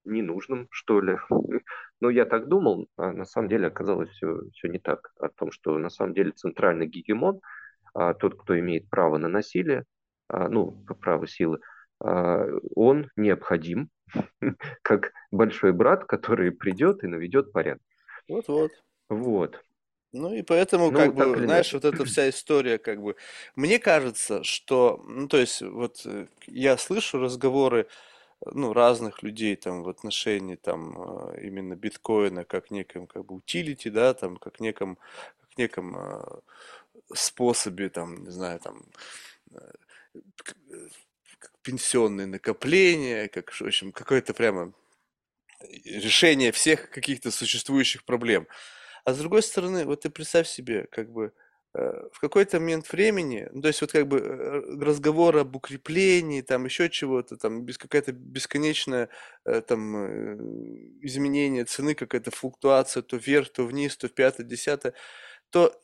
ненужным, 0.05 0.67
что 0.71 1.01
ли. 1.01 1.17
Но 2.01 2.11
я 2.11 2.25
так 2.25 2.49
думал, 2.49 2.89
а 2.97 3.13
на 3.13 3.25
самом 3.25 3.49
деле 3.49 3.69
оказалось 3.69 4.11
все, 4.11 4.41
все 4.53 4.67
не 4.67 4.81
так. 4.81 5.13
О 5.21 5.29
том, 5.29 5.53
что 5.53 5.79
на 5.79 5.91
самом 5.91 6.13
деле 6.13 6.33
центральный 6.33 6.89
гегемон, 6.89 7.41
а, 7.95 8.15
тот, 8.15 8.35
кто 8.41 8.59
имеет 8.59 8.91
право 8.91 9.17
на 9.17 9.29
насилие, 9.29 9.85
а, 10.29 10.49
ну, 10.49 10.73
право 11.01 11.29
силы, 11.29 11.61
он 12.01 13.09
необходим, 13.17 13.89
как 14.83 15.13
большой 15.31 15.73
брат, 15.73 16.05
который 16.05 16.53
придет 16.53 17.05
и 17.05 17.07
наведет 17.07 17.53
порядок. 17.53 17.83
Вот-вот. 18.29 18.73
Вот. 19.09 19.63
Ну 20.13 20.33
и 20.33 20.43
поэтому, 20.43 20.93
ну, 20.93 20.99
как 20.99 21.15
бы, 21.15 21.37
знаешь, 21.37 21.73
вот 21.73 21.85
эта 21.85 22.05
вся 22.05 22.29
история, 22.31 22.79
как 22.79 23.03
бы, 23.03 23.17
мне 23.57 23.81
кажется, 23.81 24.45
что, 24.45 25.03
ну, 25.09 25.27
то 25.27 25.39
есть, 25.39 25.61
вот 25.61 26.03
э, 26.07 26.29
я 26.47 26.77
слышу 26.77 27.19
разговоры, 27.19 27.89
ну, 28.47 28.73
разных 28.73 29.25
людей 29.25 29.57
там 29.57 29.83
в 29.83 29.89
отношении 29.89 30.55
там 30.55 30.97
а, 30.99 31.35
именно 31.41 31.75
биткоина 31.75 32.45
как 32.45 32.71
неком 32.71 33.07
как 33.07 33.25
бы 33.27 33.37
утилити, 33.37 33.91
да, 33.91 34.15
там 34.15 34.37
как 34.37 34.61
неком, 34.61 34.99
как 35.41 35.59
неком 35.59 35.97
а, 35.97 36.41
способе 37.13 37.89
там, 37.89 38.25
не 38.25 38.31
знаю, 38.31 38.61
там 38.61 38.85
э, 39.53 40.89
пенсионные 41.65 42.27
накопления, 42.27 43.29
как, 43.29 43.51
в 43.53 43.63
общем, 43.63 43.91
какое-то 43.91 44.35
прямо 44.35 44.73
решение 45.85 46.53
всех 46.53 46.91
каких-то 46.91 47.31
существующих 47.31 48.05
проблем. 48.05 48.47
А 49.05 49.15
с 49.15 49.19
другой 49.19 49.43
стороны, 49.43 49.85
вот 49.85 50.03
ты 50.03 50.11
представь 50.11 50.47
себе, 50.47 50.87
как 50.91 51.11
бы 51.11 51.33
э, 51.75 52.09
в 52.13 52.21
какой-то 52.21 52.61
момент 52.61 52.93
времени, 52.93 53.49
ну, 53.53 53.63
то 53.63 53.69
есть 53.69 53.81
вот 53.81 53.93
как 53.93 54.07
бы 54.07 54.19
э, 54.19 54.85
разговор 54.85 55.37
об 55.39 55.57
укреплении, 55.57 56.43
там 56.43 56.65
еще 56.67 56.89
чего-то, 56.91 57.37
там 57.37 57.65
без 57.65 57.79
какая-то 57.79 58.13
бесконечная 58.13 59.09
э, 59.45 59.61
там 59.63 61.01
изменение 61.03 61.65
цены, 61.65 61.95
какая-то 61.95 62.31
флуктуация 62.31 63.03
то 63.03 63.17
вверх, 63.17 63.51
то 63.53 63.65
вниз, 63.65 63.97
то 63.97 64.09
в 64.09 64.13
пятое, 64.13 64.47
десятое, 64.47 64.95
то 65.51 65.81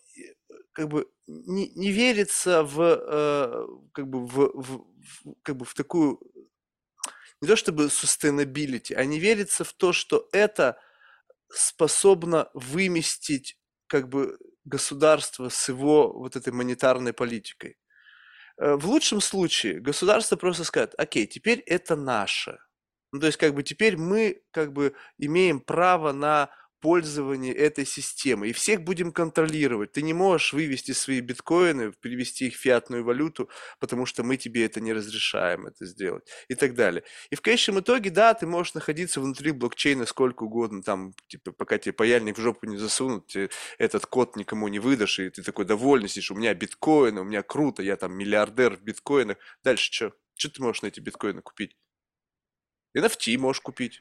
как 0.73 0.89
бы 0.89 1.11
не, 1.27 1.71
не 1.75 1.91
верится 1.91 2.63
в 2.63 3.89
как 3.93 4.09
бы 4.09 4.27
в, 4.27 4.51
в, 4.55 4.85
в 5.25 5.35
как 5.43 5.57
бы 5.57 5.65
в 5.65 5.75
такую 5.75 6.21
не 7.41 7.49
то 7.49 7.57
чтобы 7.57 7.85
sustainability, 7.87 8.95
а 8.95 9.05
не 9.05 9.19
верится 9.19 9.65
в 9.65 9.73
то, 9.73 9.93
что 9.93 10.29
это 10.33 10.79
способна 11.49 12.51
выместить 12.55 13.59
как 13.87 14.09
бы 14.09 14.39
государство 14.65 15.49
с 15.49 15.69
его 15.69 16.13
вот 16.13 16.37
этой 16.37 16.53
монетарной 16.53 17.13
политикой. 17.13 17.79
Э, 18.59 18.75
в 18.75 18.87
лучшем 18.87 19.21
случае 19.21 19.81
государство 19.81 20.37
просто 20.37 20.65
скажет, 20.65 20.95
окей, 20.99 21.27
теперь 21.27 21.61
это 21.61 21.97
наше. 21.97 22.59
Ну, 23.13 23.21
то 23.21 23.27
есть 23.27 23.39
как 23.39 23.55
бы 23.55 23.63
теперь 23.63 23.97
мы 23.97 24.43
как 24.53 24.73
бы 24.73 24.95
имеем 25.19 25.61
право 25.61 26.13
на 26.13 26.51
пользование 26.81 27.55
этой 27.55 27.85
системой. 27.87 28.51
И 28.51 28.53
всех 28.53 28.83
будем 28.83 29.13
контролировать. 29.13 29.93
Ты 29.93 30.03
не 30.03 30.13
можешь 30.13 30.53
вывести 30.53 30.93
свои 30.93 31.21
биткоины, 31.21 31.93
перевести 31.93 32.47
их 32.47 32.55
в 32.55 32.59
фиатную 32.59 33.05
валюту, 33.05 33.49
потому 33.79 34.07
что 34.07 34.23
мы 34.23 34.37
тебе 34.37 34.65
это 34.65 34.81
не 34.81 34.93
разрешаем 34.93 35.67
это 35.67 35.87
сделать. 35.87 36.29
И 36.49 36.55
так 36.55 36.75
далее. 36.75 37.05
И 37.31 37.37
в 37.37 37.41
конечном 37.41 37.81
итоге, 37.81 38.11
да, 38.11 38.35
ты 38.35 38.47
можешь 38.47 38.75
находиться 38.75 39.21
внутри 39.21 39.53
блокчейна 39.53 40.07
сколько 40.07 40.45
угодно, 40.45 40.83
там, 40.83 41.15
типа, 41.29 41.53
пока 41.53 41.79
тебе 41.79 41.93
паяльник 41.93 42.39
в 42.39 42.41
жопу 42.41 42.67
не 42.67 42.79
засунут, 42.79 43.27
тебе 43.27 43.51
этот 43.79 44.07
код 44.07 44.37
никому 44.37 44.69
не 44.69 44.79
выдашь, 44.79 45.19
и 45.21 45.31
ты 45.31 45.43
такой 45.43 45.65
довольный 45.65 46.09
сидишь, 46.09 46.31
у 46.31 46.35
меня 46.35 46.55
биткоины, 46.55 47.21
у 47.21 47.25
меня 47.25 47.43
круто, 47.43 47.83
я 47.83 47.97
там 47.97 48.13
миллиардер 48.15 48.77
в 48.77 48.83
биткоинах. 48.83 49.37
Дальше 49.63 49.93
что? 49.93 50.13
Что 50.35 50.51
ты 50.51 50.63
можешь 50.63 50.83
на 50.83 50.87
эти 50.87 51.01
биткоины 51.01 51.43
купить? 51.43 51.77
NFT 52.97 53.39
можешь 53.39 53.61
купить. 53.61 54.01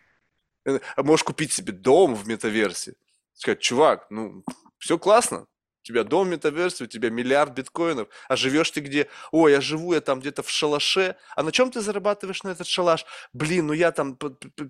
А 0.96 1.04
можешь 1.04 1.24
купить 1.24 1.54
себе 1.54 1.74
дом 1.74 2.16
в 2.16 2.28
метаверсе. 2.28 2.96
Сказать, 3.34 3.60
чувак, 3.60 4.08
ну, 4.10 4.44
все 4.78 4.98
классно, 4.98 5.48
у 5.82 5.86
тебя 5.86 6.04
дом 6.04 6.28
в 6.28 6.32
метаверсе, 6.32 6.84
у 6.84 6.88
тебя 6.88 7.10
миллиард 7.10 7.54
биткоинов, 7.54 8.10
а 8.28 8.36
живешь 8.36 8.70
ты 8.72 8.82
где? 8.82 9.08
Ой, 9.32 9.54
я 9.54 9.62
живу 9.62 9.94
я 9.94 10.02
там 10.02 10.20
где-то 10.20 10.44
в 10.44 10.50
шалаше. 10.50 11.16
А 11.36 11.44
на 11.44 11.52
чем 11.52 11.72
ты 11.72 11.80
зарабатываешь 11.80 12.44
на 12.44 12.50
этот 12.50 12.68
шалаш? 12.68 13.06
Блин, 13.34 13.68
ну 13.68 13.74
я 13.74 13.92
там, 13.92 14.18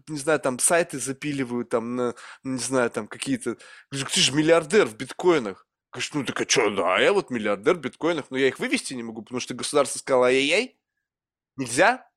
не 0.08 0.18
знаю, 0.18 0.40
там 0.40 0.60
сайты 0.60 1.00
запиливаю, 1.00 1.66
там, 1.66 1.96
на, 1.96 2.16
не 2.44 2.60
знаю, 2.60 2.92
там 2.92 3.08
какие-то... 3.08 3.58
Ты 3.92 4.20
же 4.20 4.32
миллиардер 4.34 4.86
в 4.86 4.96
биткоинах. 4.96 5.68
Говоришь, 5.92 6.14
ну 6.14 6.24
так 6.24 6.40
а 6.40 6.48
что, 6.48 6.70
да, 6.70 7.00
я 7.00 7.12
вот 7.12 7.32
миллиардер 7.32 7.76
в 7.76 7.80
биткоинах, 7.80 8.30
но 8.30 8.38
я 8.38 8.48
их 8.48 8.60
вывести 8.60 8.94
не 8.94 9.02
могу, 9.02 9.24
потому 9.24 9.40
что 9.40 9.56
государство 9.56 9.98
сказало, 9.98 10.28
ай-яй-яй, 10.28 10.78
нельзя, 11.58 12.08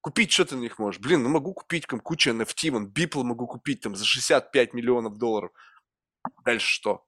Купить 0.00 0.32
что 0.32 0.46
ты 0.46 0.56
на 0.56 0.60
них 0.60 0.78
можешь? 0.78 1.00
Блин, 1.00 1.22
ну 1.22 1.28
могу 1.28 1.52
купить 1.52 1.86
там 1.86 2.00
кучу 2.00 2.30
NFT, 2.30 2.70
вон 2.70 2.90
Beeple 2.90 3.22
могу 3.22 3.46
купить 3.46 3.82
там 3.82 3.94
за 3.94 4.04
65 4.04 4.72
миллионов 4.72 5.18
долларов. 5.18 5.52
Дальше 6.44 6.66
что? 6.66 7.04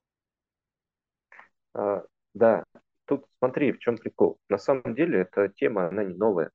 А, 1.74 2.04
да, 2.34 2.64
тут 3.06 3.26
смотри, 3.38 3.72
в 3.72 3.78
чем 3.78 3.96
прикол. 3.96 4.38
На 4.48 4.58
самом 4.58 4.94
деле 4.94 5.20
эта 5.20 5.48
тема, 5.48 5.88
она 5.88 6.04
не 6.04 6.14
новая. 6.14 6.50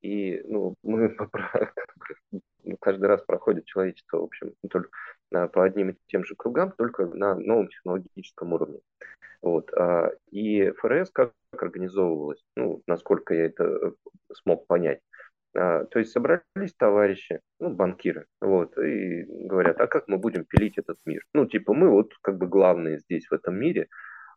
И 0.00 0.40
ну, 0.44 0.74
мы 0.82 1.14
ну, 2.62 2.76
каждый 2.80 3.06
раз 3.06 3.22
проходит 3.22 3.66
человечество, 3.66 4.18
в 4.18 4.24
общем, 4.24 4.54
только 4.70 4.90
по 5.30 5.64
одним 5.64 5.90
и 5.90 5.96
тем 6.06 6.24
же 6.24 6.34
кругам, 6.36 6.72
только 6.72 7.06
на 7.06 7.34
новом 7.34 7.68
технологическом 7.68 8.52
уровне. 8.52 8.80
Вот. 9.42 9.72
А, 9.74 10.10
и 10.30 10.70
ФРС 10.70 11.10
как 11.10 11.32
организовывалась, 11.52 12.42
ну, 12.56 12.82
насколько 12.86 13.34
я 13.34 13.46
это 13.46 13.64
э, 13.64 13.92
смог 14.34 14.66
понять, 14.66 15.00
а, 15.00 15.15
то 15.56 15.98
есть 15.98 16.12
собрались 16.12 16.74
товарищи, 16.76 17.40
ну, 17.60 17.70
банкиры, 17.70 18.26
вот, 18.40 18.76
и 18.78 19.24
говорят, 19.24 19.80
а 19.80 19.86
как 19.86 20.08
мы 20.08 20.18
будем 20.18 20.44
пилить 20.44 20.78
этот 20.78 20.98
мир? 21.04 21.22
Ну, 21.32 21.46
типа, 21.46 21.72
мы 21.72 21.90
вот 21.90 22.12
как 22.22 22.38
бы 22.38 22.46
главные 22.46 22.98
здесь 22.98 23.26
в 23.28 23.32
этом 23.32 23.58
мире, 23.58 23.88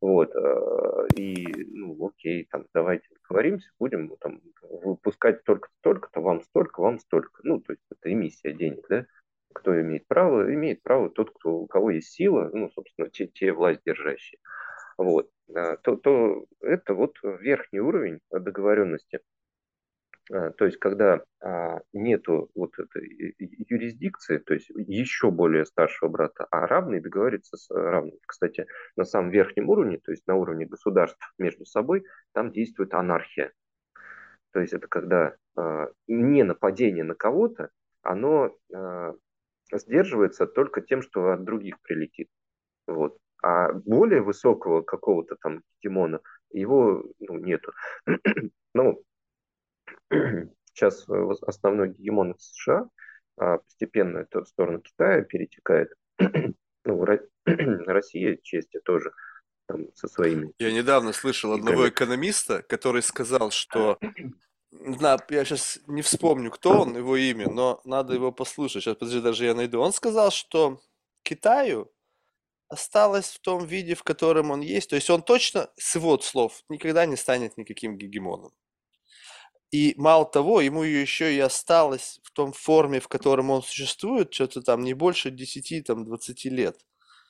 вот, 0.01 0.33
а, 0.35 1.07
и, 1.15 1.45
ну, 1.73 2.07
окей, 2.07 2.47
там, 2.49 2.65
давайте 2.73 3.07
договоримся, 3.21 3.69
будем 3.79 4.15
там 4.19 4.39
выпускать 4.61 5.43
только 5.43 5.69
столько-то, 5.79 6.21
вам 6.21 6.41
столько, 6.41 6.81
вам 6.81 6.99
столько. 6.99 7.41
Ну, 7.43 7.59
то 7.59 7.73
есть 7.73 7.83
это 7.91 8.11
эмиссия 8.11 8.53
денег, 8.53 8.85
да? 8.89 9.05
Кто 9.53 9.79
имеет 9.81 10.07
право? 10.07 10.53
Имеет 10.53 10.81
право 10.83 11.09
тот, 11.09 11.31
кто, 11.31 11.57
у 11.57 11.67
кого 11.67 11.91
есть 11.91 12.11
сила, 12.11 12.49
ну, 12.53 12.69
собственно, 12.71 13.09
те, 13.09 13.27
те 13.27 13.51
власть 13.51 13.81
держащие. 13.85 14.39
Вот. 14.97 15.29
А, 15.53 15.75
то, 15.77 15.95
то 15.97 16.45
это 16.61 16.93
вот 16.93 17.17
верхний 17.23 17.79
уровень 17.79 18.19
договоренности. 18.31 19.19
А, 20.31 20.51
то 20.51 20.65
есть, 20.65 20.77
когда 20.77 21.21
а, 21.41 21.79
нету 21.93 22.49
вот 22.55 22.77
этой 22.77 23.35
юрисдикции, 23.39 24.37
то 24.37 24.53
есть 24.53 24.69
еще 24.69 25.31
более 25.31 25.65
старшего 25.65 26.09
брата, 26.09 26.47
а 26.51 26.67
равный 26.67 26.99
договорится 26.99 27.57
с 27.57 27.69
равным. 27.69 28.17
Кстати, 28.25 28.67
на 28.95 29.05
самом 29.05 29.31
верхнем 29.31 29.69
уровне, 29.69 29.99
то 29.99 30.11
есть 30.11 30.27
на 30.27 30.35
уровне 30.35 30.65
государств 30.65 31.19
между 31.37 31.65
собой, 31.65 32.03
там 32.33 32.51
действует 32.51 32.93
анархия. 32.93 33.51
То 34.51 34.59
есть 34.59 34.73
это 34.73 34.87
когда 34.87 35.35
а, 35.55 35.87
не 36.07 36.43
нападение 36.43 37.03
на 37.03 37.15
кого-то, 37.15 37.69
оно 38.01 38.55
сдерживается 39.71 40.47
только 40.47 40.81
тем, 40.81 41.01
что 41.01 41.31
от 41.31 41.43
других 41.43 41.79
прилетит. 41.81 42.29
Вот. 42.87 43.17
А 43.41 43.73
более 43.73 44.21
высокого 44.21 44.81
какого-то 44.81 45.35
там 45.41 45.61
гегемона 45.81 46.21
его 46.51 47.03
ну, 47.19 47.37
нету. 47.37 47.71
ну, 48.73 49.03
сейчас 50.73 51.07
э, 51.09 51.29
основной 51.41 51.89
гегемон 51.89 52.35
США, 52.37 52.89
а 53.37 53.57
постепенно 53.57 54.19
это 54.19 54.43
в 54.43 54.47
сторону 54.47 54.81
Китая 54.81 55.21
перетекает. 55.21 55.93
ну, 56.85 57.05
Россия, 57.45 58.37
чести 58.41 58.79
тоже 58.79 59.11
там, 59.67 59.93
со 59.95 60.07
своими. 60.07 60.53
Я 60.59 60.71
недавно 60.71 61.13
слышал 61.13 61.53
одного 61.53 61.89
экономиста, 61.89 62.61
который 62.63 63.01
сказал, 63.01 63.51
что 63.51 63.99
на, 64.71 65.17
я 65.29 65.45
сейчас 65.45 65.79
не 65.87 66.01
вспомню, 66.01 66.51
кто 66.51 66.81
он, 66.81 66.97
его 66.97 67.15
имя, 67.17 67.49
но 67.49 67.81
надо 67.85 68.13
его 68.13 68.31
послушать. 68.31 68.83
Сейчас, 68.83 68.95
подожди, 68.95 69.21
даже 69.21 69.45
я 69.45 69.55
найду. 69.55 69.79
Он 69.79 69.93
сказал, 69.93 70.31
что 70.31 70.81
Китаю 71.23 71.91
осталось 72.67 73.31
в 73.31 73.39
том 73.39 73.65
виде, 73.65 73.95
в 73.95 74.03
котором 74.03 74.51
он 74.51 74.61
есть. 74.61 74.89
То 74.89 74.95
есть 74.95 75.09
он 75.09 75.23
точно, 75.23 75.69
с 75.75 75.95
его 75.95 76.17
слов, 76.19 76.61
никогда 76.69 77.05
не 77.05 77.15
станет 77.15 77.57
никаким 77.57 77.97
гегемоном. 77.97 78.51
И 79.71 79.93
мало 79.97 80.25
того, 80.25 80.61
ему 80.61 80.83
еще 80.83 81.33
и 81.33 81.39
осталось 81.39 82.19
в 82.23 82.31
том 82.31 82.53
форме, 82.53 82.99
в 82.99 83.07
котором 83.07 83.51
он 83.51 83.61
существует, 83.61 84.33
что-то 84.33 84.61
там 84.61 84.83
не 84.83 84.93
больше 84.93 85.29
10-20 85.29 86.49
лет 86.49 86.77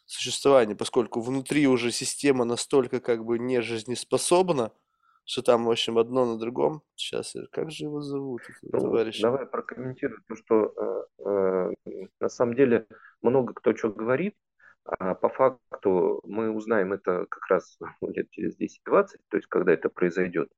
существования, 0.06 0.76
поскольку 0.76 1.22
внутри 1.22 1.68
уже 1.68 1.92
система 1.92 2.46
настолько 2.46 3.00
как 3.02 3.26
бы 3.26 3.38
не 3.38 3.62
жизнеспособна, 3.62 4.72
что 5.26 5.44
там, 5.44 5.66
в 5.66 5.70
общем, 5.70 6.00
одно 6.00 6.26
на 6.26 6.40
другом. 6.40 6.82
Сейчас, 6.96 7.36
как 7.52 7.70
же 7.70 7.84
его 7.86 8.02
зовут, 8.02 8.42
ну, 8.64 8.80
товарищ? 8.80 9.22
Давай 9.22 9.46
прокомментирую 9.46 10.24
то, 10.28 10.36
что 10.36 11.06
э, 11.26 11.72
э, 11.86 12.08
на 12.20 12.30
самом 12.30 12.56
деле 12.56 12.88
много 13.22 13.54
кто 13.54 13.76
что 13.76 13.90
говорит, 13.90 14.36
А 14.86 15.14
по 15.14 15.30
факту 15.30 16.22
мы 16.24 16.50
узнаем 16.50 16.94
это 16.94 17.28
как 17.30 17.46
раз 17.48 17.78
лет 18.02 18.32
через 18.32 18.58
10-20, 18.58 19.18
то 19.30 19.38
есть 19.38 19.48
когда 19.48 19.74
это 19.74 19.90
произойдет. 19.90 20.50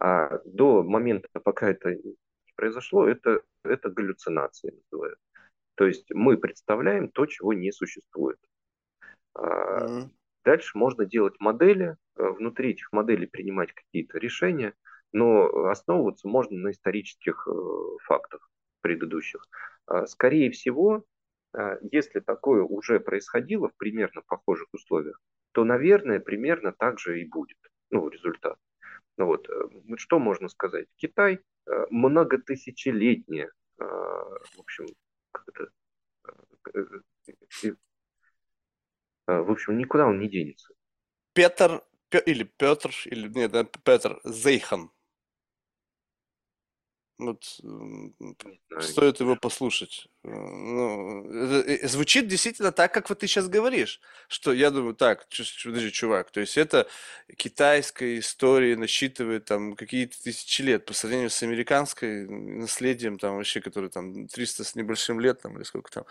А 0.00 0.40
до 0.46 0.82
момента, 0.82 1.28
пока 1.44 1.70
это 1.70 1.94
не 1.94 2.16
произошло, 2.56 3.06
это, 3.06 3.42
это 3.64 3.90
галлюцинации 3.90 4.72
называют. 4.72 5.18
То 5.76 5.86
есть 5.86 6.10
мы 6.10 6.38
представляем 6.38 7.10
то, 7.10 7.26
чего 7.26 7.52
не 7.52 7.70
существует. 7.70 8.38
Mm-hmm. 9.36 10.08
Дальше 10.44 10.78
можно 10.78 11.04
делать 11.04 11.34
модели, 11.38 11.96
э, 12.16 12.28
внутри 12.28 12.70
этих 12.70 12.92
моделей 12.92 13.26
принимать 13.26 13.72
какие-то 13.72 14.18
решения, 14.18 14.74
но 15.12 15.66
основываться 15.66 16.28
можно 16.28 16.58
на 16.58 16.70
исторических 16.70 17.46
э, 17.46 17.52
фактах 18.02 18.50
предыдущих. 18.80 19.46
А, 19.86 20.06
скорее 20.06 20.50
всего, 20.50 21.04
а, 21.52 21.76
если 21.92 22.20
такое 22.20 22.62
уже 22.62 23.00
происходило 23.00 23.68
в 23.68 23.76
примерно 23.76 24.22
похожих 24.22 24.68
условиях, 24.72 25.20
то, 25.52 25.64
наверное, 25.64 26.20
примерно 26.20 26.72
так 26.72 26.98
же 26.98 27.20
и 27.20 27.28
будет, 27.28 27.58
ну, 27.90 28.08
результат. 28.08 28.56
Ну 29.16 29.26
вот, 29.26 29.48
э, 29.48 29.52
что 29.96 30.18
можно 30.18 30.48
сказать? 30.48 30.86
Китай 30.96 31.40
многотысячелетняя, 31.90 33.52
в 33.78 34.58
общем, 34.58 34.86
в 39.26 39.50
общем, 39.50 39.78
никуда 39.78 40.06
он 40.06 40.18
не 40.18 40.28
денется. 40.28 40.74
Петр, 41.32 41.82
или 42.26 42.42
Петр, 42.42 42.90
или 43.04 43.28
нет, 43.28 43.52
Петр 43.84 44.20
Зейхан. 44.24 44.90
Вот 47.20 47.60
стоит 48.80 49.20
его 49.20 49.36
послушать. 49.36 50.08
Э, 50.24 50.28
ну, 50.28 51.26
звучит 51.82 52.28
действительно 52.28 52.72
так, 52.72 52.94
как 52.94 53.08
вот 53.08 53.18
ты 53.18 53.26
сейчас 53.26 53.48
говоришь. 53.48 54.00
Что 54.28 54.52
я 54.52 54.70
думаю, 54.70 54.94
так, 54.94 55.26
подожди, 55.64 55.92
чувак, 55.92 56.30
то 56.30 56.40
есть 56.40 56.56
это 56.56 56.86
китайская 57.36 58.18
история 58.18 58.76
насчитывает 58.76 59.44
там 59.44 59.74
какие-то 59.74 60.22
тысячи 60.22 60.62
лет 60.62 60.86
по 60.86 60.94
сравнению 60.94 61.30
с 61.30 61.42
американской 61.42 62.26
наследием, 62.26 63.18
там 63.18 63.36
вообще, 63.36 63.60
который 63.60 63.90
там 63.90 64.26
300 64.26 64.64
с 64.64 64.74
небольшим 64.74 65.20
лет, 65.20 65.42
там, 65.42 65.56
или 65.56 65.64
сколько 65.64 65.90
там. 65.90 66.04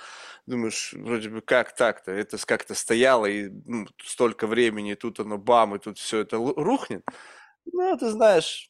Думаешь, 0.46 0.94
вроде 0.94 1.30
бы 1.30 1.42
как 1.42 1.76
так-то? 1.76 2.12
Это 2.12 2.38
как-то 2.46 2.76
стояло 2.76 3.26
и 3.26 3.50
ну, 3.66 3.88
столько 4.04 4.48
времени, 4.48 4.92
и 4.92 4.96
тут 4.96 5.20
оно 5.20 5.38
бам, 5.38 5.76
и 5.76 5.80
тут 5.80 5.98
все 5.98 6.20
это 6.20 6.38
рухнет. 6.38 7.04
Ну, 7.72 7.98
ты 7.98 8.10
знаешь, 8.10 8.69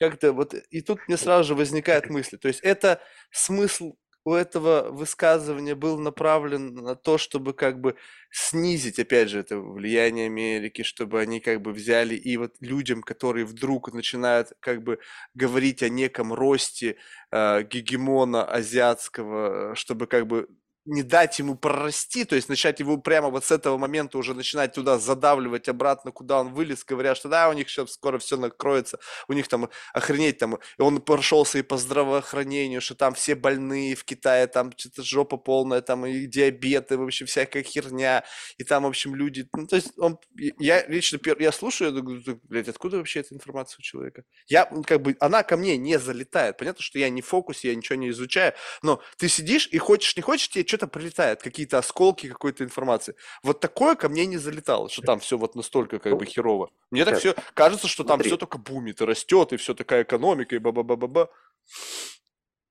как-то 0.00 0.32
вот, 0.32 0.54
и 0.54 0.80
тут 0.80 1.00
мне 1.08 1.16
сразу 1.16 1.44
же 1.48 1.54
возникает 1.54 2.10
мысль, 2.10 2.38
то 2.38 2.48
есть 2.48 2.60
это 2.62 3.00
смысл 3.30 3.94
у 4.26 4.32
этого 4.32 4.90
высказывания 4.90 5.74
был 5.74 5.98
направлен 5.98 6.74
на 6.74 6.96
то, 6.96 7.18
чтобы 7.18 7.52
как 7.52 7.80
бы 7.80 7.96
снизить, 8.30 8.98
опять 8.98 9.28
же, 9.28 9.40
это 9.40 9.58
влияние 9.58 10.26
Америки, 10.26 10.82
чтобы 10.82 11.20
они 11.20 11.40
как 11.40 11.60
бы 11.60 11.72
взяли 11.72 12.14
и 12.14 12.36
вот 12.38 12.54
людям, 12.60 13.02
которые 13.02 13.44
вдруг 13.44 13.92
начинают 13.92 14.52
как 14.60 14.82
бы 14.82 14.98
говорить 15.34 15.82
о 15.82 15.90
неком 15.90 16.32
росте 16.32 16.96
э, 17.30 17.62
гегемона 17.64 18.44
азиатского, 18.46 19.74
чтобы 19.74 20.06
как 20.06 20.26
бы 20.26 20.48
не 20.86 21.02
дать 21.02 21.38
ему 21.38 21.56
прорасти, 21.56 22.24
то 22.24 22.36
есть 22.36 22.48
начать 22.48 22.80
его 22.80 22.98
прямо 22.98 23.30
вот 23.30 23.44
с 23.44 23.50
этого 23.50 23.78
момента 23.78 24.18
уже 24.18 24.34
начинать 24.34 24.74
туда 24.74 24.98
задавливать 24.98 25.68
обратно, 25.68 26.12
куда 26.12 26.40
он 26.40 26.52
вылез, 26.52 26.84
говоря, 26.84 27.14
что 27.14 27.28
да, 27.28 27.48
у 27.48 27.52
них 27.52 27.68
сейчас 27.70 27.92
скоро 27.92 28.18
все 28.18 28.36
накроется, 28.36 28.98
у 29.28 29.32
них 29.32 29.48
там 29.48 29.70
охренеть 29.92 30.38
там, 30.38 30.58
и 30.78 30.82
он 30.82 31.00
прошелся 31.00 31.58
и 31.58 31.62
по 31.62 31.78
здравоохранению, 31.78 32.80
что 32.80 32.94
там 32.94 33.14
все 33.14 33.34
больные 33.34 33.94
в 33.94 34.04
Китае, 34.04 34.46
там 34.46 34.72
что-то 34.76 35.02
жопа 35.02 35.36
полная, 35.36 35.80
там 35.80 36.04
и 36.04 36.26
диабет, 36.26 36.92
и 36.92 36.96
вообще 36.96 37.24
всякая 37.24 37.62
херня, 37.62 38.24
и 38.58 38.64
там, 38.64 38.82
в 38.82 38.86
общем, 38.86 39.14
люди, 39.14 39.48
ну, 39.54 39.66
то 39.66 39.76
есть 39.76 39.98
он, 39.98 40.18
я 40.36 40.86
лично, 40.86 41.18
я 41.38 41.52
слушаю, 41.52 41.94
я 41.94 42.00
думаю, 42.00 42.22
блядь, 42.44 42.68
откуда 42.68 42.98
вообще 42.98 43.20
эта 43.20 43.34
информация 43.34 43.78
у 43.78 43.82
человека? 43.82 44.24
Я, 44.48 44.66
как 44.86 45.00
бы, 45.00 45.16
она 45.20 45.42
ко 45.42 45.56
мне 45.56 45.76
не 45.78 45.98
залетает, 45.98 46.58
понятно, 46.58 46.82
что 46.82 46.98
я 46.98 47.08
не 47.08 47.22
в 47.22 47.26
фокусе, 47.26 47.68
я 47.68 47.74
ничего 47.74 47.96
не 47.96 48.10
изучаю, 48.10 48.52
но 48.82 49.00
ты 49.16 49.28
сидишь 49.28 49.68
и 49.70 49.78
хочешь, 49.78 50.16
не 50.16 50.22
хочешь, 50.22 50.48
тебе 50.50 50.64
что-то 50.74 50.88
прилетает, 50.88 51.40
какие-то 51.40 51.78
осколки 51.78 52.28
какой-то 52.28 52.64
информации. 52.64 53.14
Вот 53.42 53.60
такое 53.60 53.94
ко 53.94 54.08
мне 54.08 54.26
не 54.26 54.38
залетало, 54.38 54.88
что 54.88 55.02
там 55.02 55.20
все 55.20 55.38
вот 55.38 55.54
настолько 55.54 55.98
как 55.98 56.16
бы 56.16 56.26
херово. 56.26 56.70
Мне 56.90 57.04
так 57.04 57.18
все 57.18 57.34
кажется, 57.54 57.86
что 57.86 58.02
там 58.02 58.20
все 58.20 58.36
только 58.36 58.58
бумит 58.58 59.00
и 59.00 59.04
растет, 59.04 59.52
и 59.52 59.56
все 59.56 59.74
такая 59.74 60.02
экономика, 60.02 60.56
и 60.56 60.58
ба-ба-ба-ба-ба. 60.58 61.30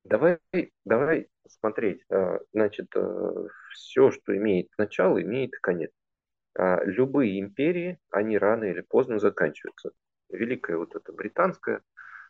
Давай, 0.03 0.37
давай 0.83 1.29
смотреть. 1.47 2.03
А, 2.11 2.39
значит, 2.51 2.87
э, 2.93 3.47
все, 3.71 4.11
что 4.11 4.35
имеет 4.35 4.67
начало, 4.77 5.21
имеет 5.21 5.51
конец. 5.61 5.91
А, 6.57 6.83
любые 6.83 7.39
империи, 7.39 7.99
они 8.11 8.37
рано 8.37 8.65
или 8.65 8.81
поздно 8.81 9.17
заканчиваются. 9.17 9.91
Великая 10.29 10.75
вот 10.75 10.93
эта 10.95 11.13
британская, 11.13 11.81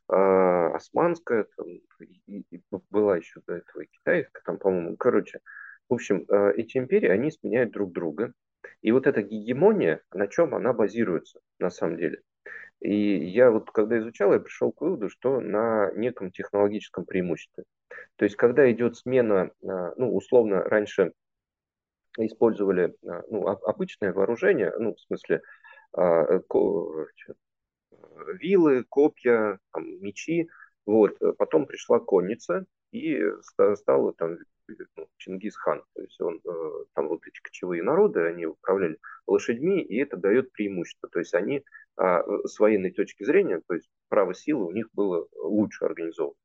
а, 0.08 0.76
османская, 0.76 1.48
там, 1.56 1.68
и, 1.68 2.46
и 2.52 2.62
была 2.90 3.18
еще 3.18 3.42
до 3.48 3.56
этого 3.56 3.82
и 3.82 3.88
китайская, 3.88 4.42
там, 4.46 4.58
по-моему, 4.58 4.98
короче, 4.98 5.40
в 5.90 5.94
общем, 5.94 6.26
э, 6.28 6.54
эти 6.58 6.78
империи, 6.78 7.10
они 7.10 7.32
сменяют 7.32 7.72
друг 7.72 7.92
друга. 7.92 8.34
И 8.82 8.92
вот 8.92 9.08
эта 9.08 9.22
гегемония, 9.22 10.02
на 10.14 10.28
чем 10.28 10.56
она 10.56 10.74
базируется 10.74 11.40
на 11.60 11.70
самом 11.70 11.98
деле? 11.98 12.22
И 12.80 13.16
я 13.30 13.52
вот, 13.52 13.72
когда 13.72 13.98
изучал, 14.00 14.34
я 14.34 14.40
пришел 14.40 14.72
к 14.72 14.82
выводу, 14.82 15.10
что 15.10 15.40
на 15.40 15.92
неком 15.94 16.32
технологическом 16.32 17.06
преимуществе. 17.06 17.64
То 18.18 18.26
есть, 18.26 18.36
когда 18.36 18.70
идет 18.72 18.98
смена, 18.98 19.52
э, 19.62 19.94
ну, 19.98 20.16
условно, 20.16 20.62
раньше 20.64 21.14
использовали 22.18 22.94
э, 23.04 23.22
ну, 23.30 23.48
обычное 23.48 24.14
вооружение, 24.14 24.74
ну, 24.78 24.96
в 24.96 25.00
смысле, 25.02 25.42
вилы, 28.40 28.84
копья, 28.90 29.60
там, 29.72 30.02
мечи, 30.02 30.50
вот, 30.88 31.20
потом 31.38 31.68
пришла 31.68 32.00
конница, 32.00 32.66
и 32.92 33.22
стала 33.76 34.14
там 34.14 34.38
ну, 34.68 35.08
Чингисхан. 35.18 35.84
То 35.94 36.02
есть 36.02 36.20
он, 36.22 36.40
э, 36.44 36.86
там 36.94 37.08
вот 37.08 37.26
эти 37.26 37.40
кочевые 37.42 37.84
народы, 37.84 38.22
они 38.22 38.46
управляли 38.46 38.98
лошадьми, 39.28 39.82
и 39.82 39.98
это 39.98 40.18
дает 40.18 40.52
преимущество. 40.52 41.10
То 41.10 41.20
есть 41.20 41.34
они 41.34 41.64
а, 41.96 42.24
с 42.46 42.60
военной 42.60 42.92
точки 42.92 43.24
зрения, 43.24 43.62
то 43.68 43.76
есть 43.76 43.90
право 44.10 44.34
силы 44.34 44.66
у 44.66 44.72
них 44.72 44.90
было 44.94 45.28
лучше 45.36 45.86
организовано. 45.86 46.36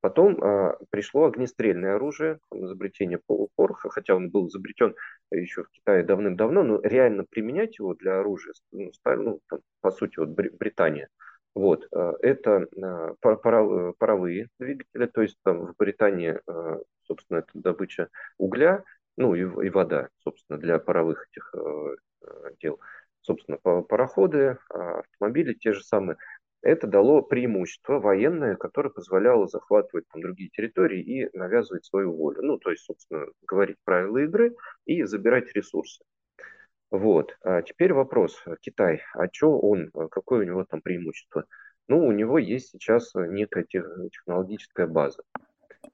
Потом 0.00 0.42
а, 0.42 0.78
пришло 0.90 1.24
огнестрельное 1.24 1.96
оружие, 1.96 2.38
изобретение 2.52 3.20
пороха, 3.56 3.90
хотя 3.90 4.14
он 4.14 4.30
был 4.30 4.48
изобретен 4.48 4.94
еще 5.30 5.64
в 5.64 5.70
Китае 5.70 6.04
давным-давно, 6.04 6.62
но 6.62 6.80
реально 6.82 7.24
применять 7.28 7.78
его 7.78 7.94
для 7.94 8.20
оружия, 8.20 8.54
ну, 8.72 8.92
стали, 8.92 9.18
ну 9.18 9.40
там, 9.48 9.60
по 9.80 9.90
сути, 9.90 10.18
вот 10.18 10.28
Британия– 10.30 11.08
вот, 11.56 11.88
э, 11.90 12.12
это 12.20 12.66
э, 12.76 13.14
паровые 13.98 14.48
двигатели, 14.60 15.06
то 15.06 15.22
есть 15.22 15.36
там 15.42 15.68
в 15.68 15.74
Британии, 15.78 16.38
э, 16.46 16.78
собственно, 17.06 17.38
это 17.38 17.50
добыча 17.54 18.08
угля, 18.38 18.84
ну 19.16 19.34
и, 19.34 19.40
и 19.40 19.70
вода, 19.70 20.08
собственно, 20.22 20.58
для 20.58 20.78
паровых 20.78 21.28
этих 21.30 21.54
дел. 22.60 22.80
Собственно, 23.26 23.58
пароходы, 23.58 24.58
а, 24.70 25.00
автомобили 25.00 25.54
те 25.54 25.72
же 25.72 25.82
самые. 25.82 26.16
Это 26.62 26.86
дало 26.86 27.22
преимущество 27.22 27.98
военное, 27.98 28.54
которое 28.54 28.90
позволяло 28.90 29.48
захватывать 29.48 30.04
там, 30.12 30.22
другие 30.22 30.48
территории 30.50 31.00
и 31.00 31.36
навязывать 31.36 31.84
свою 31.84 32.12
волю. 32.12 32.42
Ну, 32.42 32.58
то 32.58 32.70
есть, 32.70 32.84
собственно, 32.84 33.26
говорить 33.46 33.78
правила 33.84 34.18
игры 34.18 34.54
и 34.84 35.02
забирать 35.02 35.52
ресурсы. 35.54 36.04
Вот. 36.90 37.36
А 37.42 37.62
теперь 37.62 37.92
вопрос. 37.92 38.40
Китай. 38.60 39.02
А 39.14 39.26
что 39.32 39.58
он, 39.58 39.90
а 39.94 40.06
какое 40.08 40.40
у 40.40 40.48
него 40.48 40.64
там 40.64 40.80
преимущество? 40.80 41.46
Ну, 41.88 42.06
у 42.06 42.12
него 42.12 42.38
есть 42.38 42.70
сейчас 42.70 43.12
некая 43.14 43.64
технологическая 43.64 44.86
база. 44.86 45.22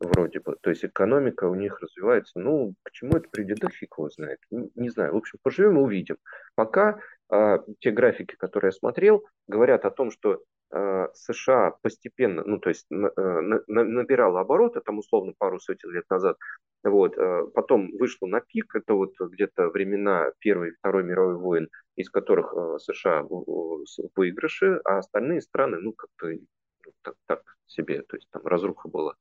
Вроде 0.03 0.41
бы. 0.41 0.57
То 0.61 0.71
есть 0.71 0.85
экономика 0.85 1.45
у 1.45 1.55
них 1.55 1.81
развивается. 1.81 2.41
Ну, 2.41 2.75
к 2.83 2.91
чему 2.91 3.17
это 3.17 3.29
придет, 3.29 3.59
да 3.61 3.69
фиг 3.69 3.95
его 3.97 4.11
знает. 4.11 4.39
Не, 4.51 4.69
не 4.75 4.91
знаю. 4.91 5.15
В 5.15 5.17
общем, 5.17 5.39
поживем 5.43 5.79
и 5.79 5.83
увидим. 5.83 6.17
Пока 6.57 6.99
а, 7.31 7.61
те 7.79 7.93
графики, 7.93 8.35
которые 8.35 8.69
я 8.69 8.73
смотрел, 8.73 9.25
говорят 9.47 9.85
о 9.85 9.91
том, 9.91 10.11
что 10.11 10.43
а, 10.73 11.09
США 11.15 11.75
постепенно, 11.83 12.43
ну, 12.45 12.59
то 12.59 12.71
есть 12.71 12.87
на, 12.91 13.13
на, 13.17 13.63
набирала 13.67 14.41
обороты, 14.41 14.81
там 14.81 14.99
условно 14.99 15.35
пару 15.39 15.61
сотен 15.61 15.91
лет 15.93 16.05
назад, 16.11 16.37
вот, 16.83 17.17
а, 17.17 17.47
потом 17.55 17.91
вышло 17.97 18.27
на 18.27 18.41
пик, 18.41 18.75
это 18.75 18.95
вот 18.95 19.13
где-то 19.21 19.69
времена 19.69 20.33
Первой 20.41 20.71
и 20.71 20.75
Второй 20.75 21.05
мировой 21.05 21.37
войн, 21.37 21.69
из 21.95 22.11
которых 22.11 22.53
а, 22.55 22.79
США 22.79 23.23
в 23.23 23.85
выигрыше, 24.17 24.81
а 24.85 24.99
остальные 24.99 25.43
страны, 25.43 25.79
ну, 25.79 25.93
как-то 25.93 26.27
ну, 26.29 26.93
так, 27.03 27.15
так 27.27 27.43
себе, 27.67 28.03
то 28.03 28.17
есть 28.17 28.29
там 28.31 28.45
разруха 28.45 28.89
была. 28.89 29.15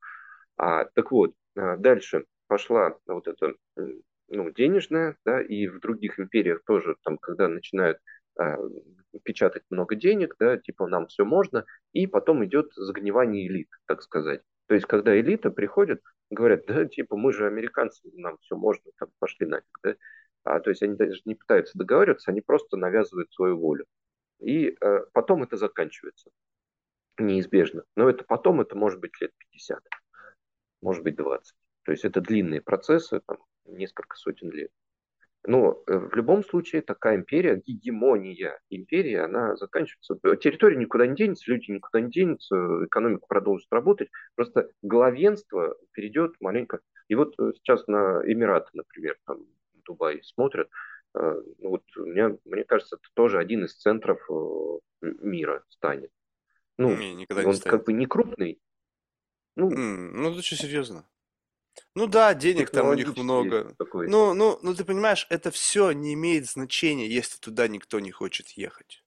А, 0.61 0.85
так 0.93 1.11
вот, 1.11 1.33
дальше 1.55 2.25
пошла 2.47 2.95
вот 3.07 3.27
эта 3.27 3.55
ну, 4.27 4.51
денежная, 4.51 5.17
да, 5.25 5.41
и 5.41 5.65
в 5.65 5.79
других 5.79 6.19
империях 6.19 6.63
тоже, 6.65 6.97
там, 7.03 7.17
когда 7.17 7.47
начинают 7.47 7.97
а, 8.37 8.57
печатать 9.23 9.63
много 9.71 9.95
денег, 9.95 10.35
да, 10.37 10.57
типа 10.57 10.85
нам 10.85 11.07
все 11.07 11.25
можно, 11.25 11.65
и 11.93 12.05
потом 12.05 12.45
идет 12.45 12.71
загнивание 12.75 13.47
элит, 13.47 13.69
так 13.87 14.03
сказать. 14.03 14.43
То 14.67 14.75
есть, 14.75 14.85
когда 14.85 15.19
элита 15.19 15.49
приходит, 15.49 16.03
говорят, 16.29 16.67
да, 16.67 16.85
типа, 16.85 17.17
мы 17.17 17.33
же 17.33 17.47
американцы, 17.47 17.99
нам 18.13 18.37
все 18.37 18.55
можно, 18.55 18.91
там, 18.99 19.09
пошли 19.17 19.47
нафиг, 19.47 19.79
да. 19.81 19.95
А, 20.43 20.59
то 20.59 20.69
есть 20.69 20.83
они 20.83 20.95
даже 20.95 21.21
не 21.25 21.33
пытаются 21.33 21.75
договариваться, 21.75 22.29
они 22.29 22.41
просто 22.41 22.77
навязывают 22.77 23.33
свою 23.33 23.57
волю. 23.57 23.85
И 24.39 24.77
э, 24.79 24.99
потом 25.11 25.41
это 25.41 25.57
заканчивается. 25.57 26.29
Неизбежно. 27.17 27.83
Но 27.95 28.09
это 28.11 28.23
потом, 28.23 28.61
это 28.61 28.75
может 28.75 28.99
быть 28.99 29.19
лет 29.19 29.31
50, 29.51 29.83
может 30.81 31.03
быть 31.03 31.15
20. 31.15 31.55
То 31.83 31.91
есть 31.91 32.05
это 32.05 32.21
длинные 32.21 32.61
процессы, 32.61 33.21
там, 33.25 33.37
несколько 33.65 34.17
сотен 34.17 34.51
лет. 34.51 34.71
Но 35.43 35.81
э, 35.87 35.97
в 35.97 36.15
любом 36.15 36.43
случае 36.43 36.81
такая 36.81 37.15
империя, 37.15 37.61
гегемония 37.65 38.59
империи, 38.69 39.15
она 39.15 39.55
заканчивается. 39.55 40.19
Территория 40.37 40.77
никуда 40.77 41.07
не 41.07 41.15
денется, 41.15 41.49
люди 41.51 41.71
никуда 41.71 41.99
не 42.01 42.11
денутся, 42.11 42.55
экономика 42.85 43.25
продолжит 43.27 43.67
работать. 43.71 44.09
Просто 44.35 44.69
главенство 44.83 45.75
перейдет 45.93 46.35
маленько. 46.39 46.81
И 47.07 47.15
вот 47.15 47.33
э, 47.39 47.53
сейчас 47.55 47.87
на 47.87 48.21
Эмираты, 48.25 48.69
например, 48.73 49.17
там 49.25 49.45
Дубай 49.83 50.21
смотрят, 50.23 50.69
э, 51.15 51.41
ну 51.57 51.69
вот 51.69 51.83
мне, 51.95 52.37
мне 52.45 52.63
кажется, 52.63 52.97
это 52.97 53.09
тоже 53.15 53.39
один 53.39 53.65
из 53.65 53.75
центров 53.75 54.19
мира 55.01 55.63
станет. 55.69 56.11
Ну, 56.77 56.95
не, 56.95 57.15
никогда 57.15 57.41
не 57.43 57.49
он 57.49 57.55
станет. 57.55 57.71
как 57.71 57.85
бы 57.85 57.93
не 57.93 58.05
крупный. 58.05 58.59
Ну, 59.55 59.69
ну 59.69 60.31
это 60.31 60.41
что, 60.41 60.55
серьезно? 60.55 61.05
Ну 61.95 62.07
да, 62.07 62.33
денег 62.33 62.69
там 62.69 62.87
у 62.87 62.93
них 62.93 63.15
много. 63.17 63.75
Ну, 63.93 64.33
ну, 64.33 64.59
ну 64.61 64.75
ты 64.75 64.85
понимаешь, 64.85 65.27
это 65.29 65.51
все 65.51 65.91
не 65.91 66.13
имеет 66.13 66.49
значения, 66.49 67.07
если 67.07 67.37
туда 67.37 67.67
никто 67.67 67.99
не 67.99 68.11
хочет 68.11 68.49
ехать. 68.49 69.03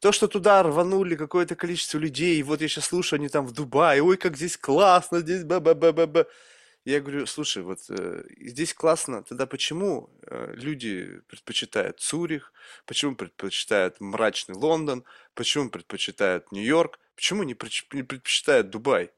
То, 0.00 0.12
что 0.12 0.28
туда 0.28 0.62
рванули 0.62 1.16
какое-то 1.16 1.54
количество 1.56 1.98
людей, 1.98 2.38
и 2.38 2.42
вот 2.42 2.60
я 2.60 2.68
сейчас 2.68 2.86
слушаю, 2.86 3.18
они 3.18 3.28
там 3.28 3.46
в 3.46 3.52
Дубае, 3.52 4.02
ой, 4.02 4.16
как 4.16 4.36
здесь 4.36 4.56
классно, 4.56 5.20
здесь 5.20 5.44
ба 5.44 5.60
ба 5.60 5.74
ба 5.74 5.92
ба 5.92 6.06
ба 6.06 6.26
Я 6.84 7.00
говорю, 7.00 7.26
слушай, 7.26 7.62
вот 7.62 7.78
э, 7.90 8.24
здесь 8.40 8.74
классно, 8.74 9.22
тогда 9.22 9.46
почему 9.46 10.10
э, 10.26 10.54
люди 10.56 11.20
предпочитают 11.28 12.00
Цюрих, 12.00 12.52
почему 12.86 13.16
предпочитают 13.16 14.00
мрачный 14.00 14.54
Лондон, 14.56 15.04
почему 15.34 15.68
предпочитают 15.70 16.52
Нью-Йорк, 16.52 16.98
почему 17.14 17.42
не 17.42 17.54
предпочитают 17.54 18.70
Дубай? 18.70 19.10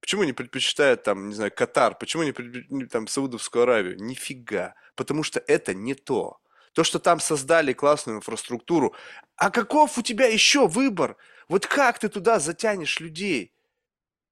Почему 0.00 0.24
не 0.24 0.32
предпочитают 0.32 1.02
там, 1.02 1.28
не 1.28 1.34
знаю, 1.34 1.52
Катар? 1.54 1.94
Почему 1.94 2.22
не 2.22 2.32
предпочитают 2.32 2.90
там 2.90 3.06
Саудовскую 3.06 3.62
Аравию? 3.62 3.96
Нифига. 4.02 4.74
Потому 4.94 5.22
что 5.22 5.42
это 5.46 5.74
не 5.74 5.94
то. 5.94 6.38
То, 6.72 6.84
что 6.84 6.98
там 6.98 7.20
создали 7.20 7.72
классную 7.72 8.18
инфраструктуру. 8.18 8.94
А 9.36 9.50
каков 9.50 9.98
у 9.98 10.02
тебя 10.02 10.26
еще 10.26 10.68
выбор? 10.68 11.16
Вот 11.48 11.66
как 11.66 11.98
ты 11.98 12.08
туда 12.08 12.38
затянешь 12.38 13.00
людей? 13.00 13.52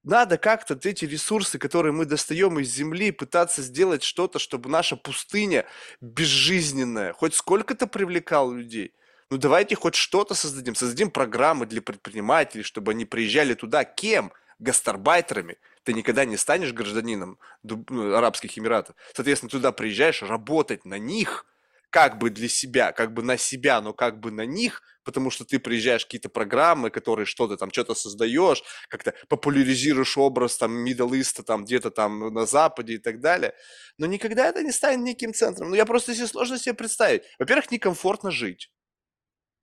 Надо 0.05 0.39
как-то 0.39 0.79
эти 0.85 1.05
ресурсы, 1.05 1.59
которые 1.59 1.93
мы 1.93 2.07
достаем 2.07 2.59
из 2.61 2.73
земли, 2.73 3.11
пытаться 3.11 3.61
сделать 3.63 4.03
что-то, 4.03 4.39
чтобы 4.39 4.71
наша 4.71 4.97
пустыня 4.97 5.67
безжизненная 6.01 7.13
хоть 7.13 7.35
сколько-то 7.35 7.87
привлекала 7.87 8.55
людей. 8.55 8.95
Ну 9.31 9.37
давайте 9.37 9.75
хоть 9.75 9.97
что-то 9.97 10.35
создадим. 10.35 10.75
Создадим 10.75 11.11
программы 11.11 11.67
для 11.67 11.83
предпринимателей, 11.83 12.63
чтобы 12.63 12.93
они 12.93 13.05
приезжали 13.05 13.55
туда. 13.55 13.85
Кем? 13.85 14.33
Гастарбайтерами, 14.59 15.59
ты 15.85 15.93
никогда 15.93 16.25
не 16.25 16.37
станешь 16.37 16.73
гражданином 16.73 17.39
ну, 17.63 18.15
Арабских 18.15 18.59
Эмиратов. 18.59 18.97
Соответственно, 19.15 19.51
туда 19.51 19.73
приезжаешь 19.73 20.23
работать 20.23 20.85
на 20.85 20.99
них, 20.99 21.47
как 21.91 22.19
бы 22.19 22.31
для 22.31 22.49
себя, 22.49 22.93
как 22.93 23.13
бы 23.13 23.23
на 23.23 23.37
себя, 23.37 23.81
но 23.81 23.95
как 23.95 24.21
бы 24.21 24.31
на 24.31 24.45
них, 24.45 24.83
потому 25.05 25.31
что 25.31 25.45
ты 25.45 25.59
приезжаешь 25.59 26.05
какие-то 26.05 26.29
программы, 26.29 26.91
которые 26.91 27.25
что-то 27.25 27.57
там, 27.57 27.71
что-то 27.71 27.95
создаешь, 27.95 28.63
как-то 28.89 29.15
популяризируешь 29.29 30.19
образ 30.19 30.59
там 30.59 30.85
Middle 30.85 31.43
там 31.45 31.65
где-то 31.65 31.91
там 31.91 32.33
на 32.35 32.45
Западе 32.45 32.95
и 32.95 32.99
так 32.99 33.21
далее. 33.21 33.55
Но 33.97 34.07
никогда 34.07 34.47
это 34.47 34.63
не 34.63 34.73
станет 34.73 35.05
неким 35.05 35.33
центром. 35.33 35.71
Ну, 35.71 35.77
я 35.77 35.87
просто 35.87 36.15
себе 36.15 36.27
сложно 36.27 36.59
себе 36.59 36.75
представить. 36.75 37.23
Во-первых, 37.39 37.71
некомфортно 37.71 38.31
жить. 38.31 38.71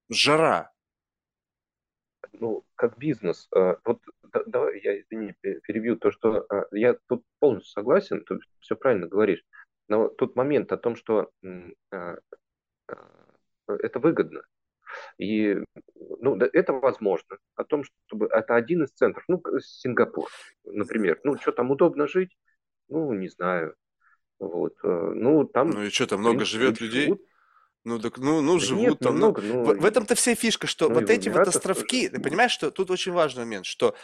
Жара. 0.10 0.72
Ну, 2.34 2.66
как 2.76 2.98
бизнес. 2.98 3.48
Э, 3.56 3.76
давай 4.46 4.82
я, 4.82 5.00
извини, 5.00 5.34
перебью 5.42 5.98
то, 5.98 6.12
что 6.12 6.46
а, 6.50 6.66
я 6.72 6.96
тут 7.08 7.24
полностью 7.40 7.72
согласен, 7.72 8.24
ты 8.24 8.40
все 8.60 8.76
правильно 8.76 9.08
говоришь. 9.08 9.44
Но 9.88 10.08
тот 10.08 10.36
момент 10.36 10.72
о 10.72 10.78
том, 10.78 10.96
что 10.96 11.30
а, 11.92 12.18
а, 12.88 12.96
это 13.68 14.00
выгодно. 14.00 14.44
И 15.18 15.58
ну, 15.96 16.36
это 16.38 16.74
возможно. 16.74 17.38
О 17.56 17.64
том, 17.64 17.84
чтобы 18.08 18.28
это 18.28 18.56
один 18.56 18.84
из 18.84 18.92
центров. 18.92 19.24
Ну, 19.28 19.42
Сингапур, 19.60 20.30
например. 20.64 21.20
Ну, 21.24 21.38
что 21.38 21.52
там 21.52 21.72
удобно 21.72 22.08
жить? 22.08 22.38
Ну, 22.88 23.14
не 23.14 23.28
знаю. 23.28 23.76
Вот. 24.40 24.76
Э, 24.84 25.12
ну, 25.16 25.46
там... 25.46 25.72
Ну 25.72 25.84
и 25.84 25.90
что, 25.90 26.08
там 26.08 26.22
много 26.22 26.46
живет 26.46 26.82
людей? 26.82 27.06
Живут. 27.06 27.22
Ну, 27.86 28.00
так, 28.00 28.18
ну, 28.18 28.42
ну, 28.42 28.54
да 28.54 28.66
живут 28.66 28.88
нет, 28.88 29.00
там. 29.00 29.14
Немного, 29.14 29.42
ну, 29.42 29.64
в, 29.64 29.78
в 29.78 29.86
этом-то 29.86 30.16
вся 30.16 30.34
фишка, 30.34 30.66
что 30.66 30.90
ну, 30.90 30.96
вот 30.96 31.10
эти 31.10 31.30
вот 31.30 31.48
островки, 31.48 32.10
ты 32.10 32.20
понимаешь, 32.20 32.52
что 32.52 32.72
тут 32.72 32.90
очень 32.90 33.12
важный 33.12 33.44
момент, 33.44 33.68
что 33.68 33.96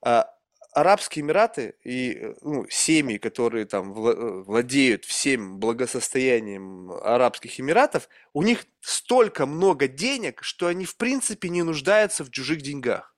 а, 0.00 0.30
Арабские 0.72 1.24
Эмираты 1.24 1.74
и 1.84 2.34
ну, 2.40 2.66
семьи, 2.70 3.18
которые 3.18 3.66
там 3.66 3.92
э, 3.92 4.42
владеют 4.42 5.04
всем 5.04 5.58
благосостоянием 5.58 6.90
Арабских 6.90 7.60
Эмиратов, 7.60 8.08
у 8.32 8.42
них 8.42 8.64
столько 8.80 9.44
много 9.44 9.88
денег, 9.88 10.42
что 10.42 10.66
они 10.66 10.84
в 10.84 10.96
принципе 10.96 11.48
не 11.48 11.62
нуждаются 11.62 12.24
в 12.24 12.30
чужих 12.30 12.62
деньгах. 12.62 13.14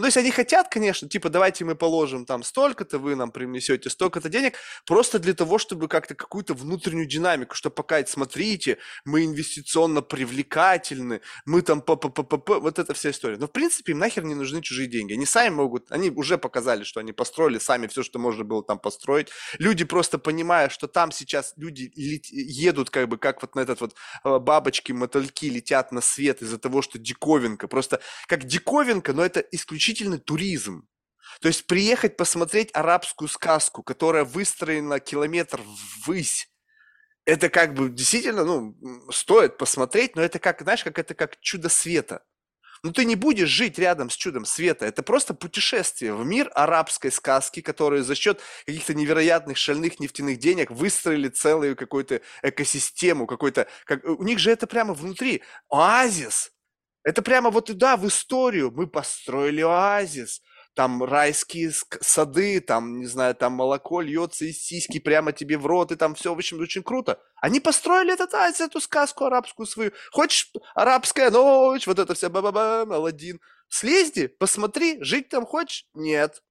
Ну, 0.00 0.04
то 0.04 0.06
есть 0.06 0.16
они 0.16 0.30
хотят, 0.30 0.70
конечно, 0.70 1.06
типа, 1.10 1.28
давайте 1.28 1.66
мы 1.66 1.74
положим 1.74 2.24
там 2.24 2.42
столько-то, 2.42 2.98
вы 2.98 3.16
нам 3.16 3.30
принесете 3.30 3.90
столько-то 3.90 4.30
денег, 4.30 4.54
просто 4.86 5.18
для 5.18 5.34
того, 5.34 5.58
чтобы 5.58 5.88
как-то 5.88 6.14
какую-то 6.14 6.54
внутреннюю 6.54 7.04
динамику, 7.06 7.54
чтобы 7.54 7.74
показать, 7.74 8.08
смотрите, 8.08 8.78
мы 9.04 9.26
инвестиционно 9.26 10.00
привлекательны, 10.00 11.20
мы 11.44 11.60
там 11.60 11.82
п 11.82 11.96
п 11.96 12.08
п 12.08 12.22
п 12.22 12.38
п 12.38 12.60
вот 12.60 12.78
эта 12.78 12.94
вся 12.94 13.10
история. 13.10 13.36
Но, 13.36 13.46
в 13.46 13.52
принципе, 13.52 13.92
им 13.92 13.98
нахер 13.98 14.24
не 14.24 14.34
нужны 14.34 14.62
чужие 14.62 14.88
деньги. 14.88 15.12
Они 15.12 15.26
сами 15.26 15.50
могут, 15.50 15.92
они 15.92 16.08
уже 16.08 16.38
показали, 16.38 16.82
что 16.84 17.00
они 17.00 17.12
построили 17.12 17.58
сами 17.58 17.86
все, 17.86 18.02
что 18.02 18.18
можно 18.18 18.42
было 18.42 18.64
там 18.64 18.78
построить. 18.78 19.28
Люди 19.58 19.84
просто 19.84 20.18
понимая, 20.18 20.70
что 20.70 20.88
там 20.88 21.12
сейчас 21.12 21.52
люди 21.58 21.92
едут 21.94 22.88
как 22.88 23.06
бы, 23.06 23.18
как 23.18 23.42
вот 23.42 23.54
на 23.54 23.60
этот 23.60 23.82
вот 23.82 23.94
э, 24.24 24.38
бабочки, 24.38 24.92
мотыльки 24.92 25.50
летят 25.50 25.92
на 25.92 26.00
свет 26.00 26.40
из-за 26.40 26.56
того, 26.56 26.80
что 26.80 26.98
диковинка. 26.98 27.68
Просто 27.68 28.00
как 28.28 28.44
диковинка, 28.44 29.12
но 29.12 29.22
это 29.22 29.40
исключительно 29.40 29.89
исключительный 29.90 30.18
туризм. 30.18 30.86
То 31.40 31.48
есть 31.48 31.66
приехать 31.66 32.16
посмотреть 32.16 32.70
арабскую 32.74 33.28
сказку, 33.28 33.82
которая 33.82 34.24
выстроена 34.24 35.00
километр 35.00 35.60
ввысь, 36.06 36.48
это 37.24 37.48
как 37.48 37.74
бы 37.74 37.90
действительно, 37.90 38.44
ну, 38.44 38.76
стоит 39.10 39.58
посмотреть, 39.58 40.16
но 40.16 40.22
это 40.22 40.38
как, 40.38 40.62
знаешь, 40.62 40.82
как 40.82 40.98
это 40.98 41.14
как 41.14 41.38
чудо 41.40 41.68
света. 41.68 42.24
Ну, 42.82 42.92
ты 42.92 43.04
не 43.04 43.14
будешь 43.14 43.48
жить 43.48 43.78
рядом 43.78 44.08
с 44.08 44.16
чудом 44.16 44.46
света. 44.46 44.86
Это 44.86 45.02
просто 45.02 45.34
путешествие 45.34 46.14
в 46.14 46.24
мир 46.24 46.50
арабской 46.54 47.12
сказки, 47.12 47.60
которые 47.60 48.02
за 48.02 48.14
счет 48.14 48.40
каких-то 48.64 48.94
невероятных 48.94 49.58
шальных 49.58 50.00
нефтяных 50.00 50.38
денег 50.38 50.70
выстроили 50.70 51.28
целую 51.28 51.76
какую-то 51.76 52.22
экосистему, 52.42 53.26
какой-то... 53.26 53.66
Как... 53.84 54.02
У 54.04 54.22
них 54.22 54.38
же 54.38 54.50
это 54.50 54.66
прямо 54.66 54.94
внутри. 54.94 55.42
Оазис. 55.68 56.52
Это 57.02 57.22
прямо 57.22 57.50
вот 57.50 57.66
туда, 57.66 57.96
в 57.96 58.06
историю. 58.06 58.70
Мы 58.70 58.86
построили 58.86 59.62
оазис, 59.62 60.42
там 60.74 61.02
райские 61.02 61.72
сады, 62.00 62.60
там, 62.60 63.00
не 63.00 63.06
знаю, 63.06 63.34
там 63.34 63.52
молоко 63.52 64.00
льется 64.00 64.44
из 64.44 64.62
сиськи 64.62 64.98
прямо 64.98 65.32
тебе 65.32 65.58
в 65.58 65.66
рот, 65.66 65.92
и 65.92 65.96
там 65.96 66.14
все, 66.14 66.34
в 66.34 66.36
общем, 66.36 66.60
очень 66.60 66.82
круто. 66.82 67.20
Они 67.36 67.60
построили 67.60 68.12
этот 68.12 68.34
оазис, 68.34 68.60
эту 68.60 68.80
сказку 68.80 69.24
арабскую 69.24 69.66
свою. 69.66 69.92
Хочешь 70.12 70.52
арабская 70.74 71.30
ночь, 71.30 71.86
вот 71.86 71.98
это 71.98 72.14
все, 72.14 72.28
ба-ба-ба, 72.28 72.82
Аладдин. 72.82 73.40
Слезди, 73.68 74.26
посмотри, 74.26 75.02
жить 75.02 75.28
там 75.28 75.46
хочешь? 75.46 75.86
Нет. 75.94 76.42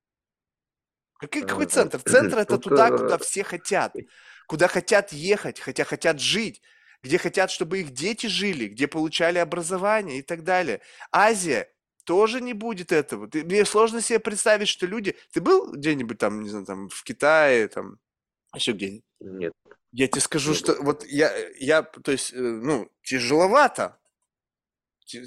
Какой, 1.19 1.41
какой 1.41 1.65
центр? 1.65 1.99
Центр 2.05 2.39
это 2.39 2.57
туда, 2.57 2.89
куда 2.89 3.17
все 3.17 3.43
хотят. 3.43 3.93
Куда 4.47 4.67
хотят 4.67 5.13
ехать, 5.13 5.59
хотя 5.59 5.83
хотят 5.83 6.19
жить 6.19 6.59
где 7.03 7.17
хотят, 7.17 7.51
чтобы 7.51 7.79
их 7.79 7.91
дети 7.91 8.27
жили, 8.27 8.67
где 8.67 8.87
получали 8.87 9.37
образование 9.37 10.19
и 10.19 10.21
так 10.21 10.43
далее. 10.43 10.81
Азия 11.11 11.71
тоже 12.03 12.41
не 12.41 12.53
будет 12.53 12.91
этого. 12.91 13.27
Ты, 13.27 13.43
мне 13.43 13.65
сложно 13.65 14.01
себе 14.01 14.19
представить, 14.19 14.67
что 14.67 14.85
люди... 14.85 15.15
Ты 15.31 15.41
был 15.41 15.73
где-нибудь 15.73 16.17
там, 16.17 16.41
не 16.41 16.49
знаю, 16.49 16.65
там 16.65 16.89
в 16.89 17.03
Китае, 17.03 17.67
там, 17.67 17.99
еще 18.55 18.71
где-нибудь? 18.71 19.03
Нет. 19.19 19.53
Я 19.91 20.07
тебе 20.07 20.21
скажу, 20.21 20.53
что 20.53 20.75
вот 20.81 21.05
я, 21.05 21.31
я, 21.59 21.83
то 21.83 22.11
есть, 22.11 22.33
э, 22.33 22.37
ну, 22.39 22.89
тяжеловато. 23.03 23.99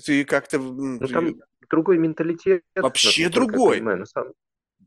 Ты 0.04 0.24
как-то... 0.24 0.58
Ну, 0.58 0.98
ты... 0.98 1.08
там 1.08 1.34
другой 1.68 1.98
менталитет. 1.98 2.62
Вообще 2.76 3.28
другой. 3.28 3.78
Понимаю, 3.78 3.98
на 4.00 4.06
самом... 4.06 4.34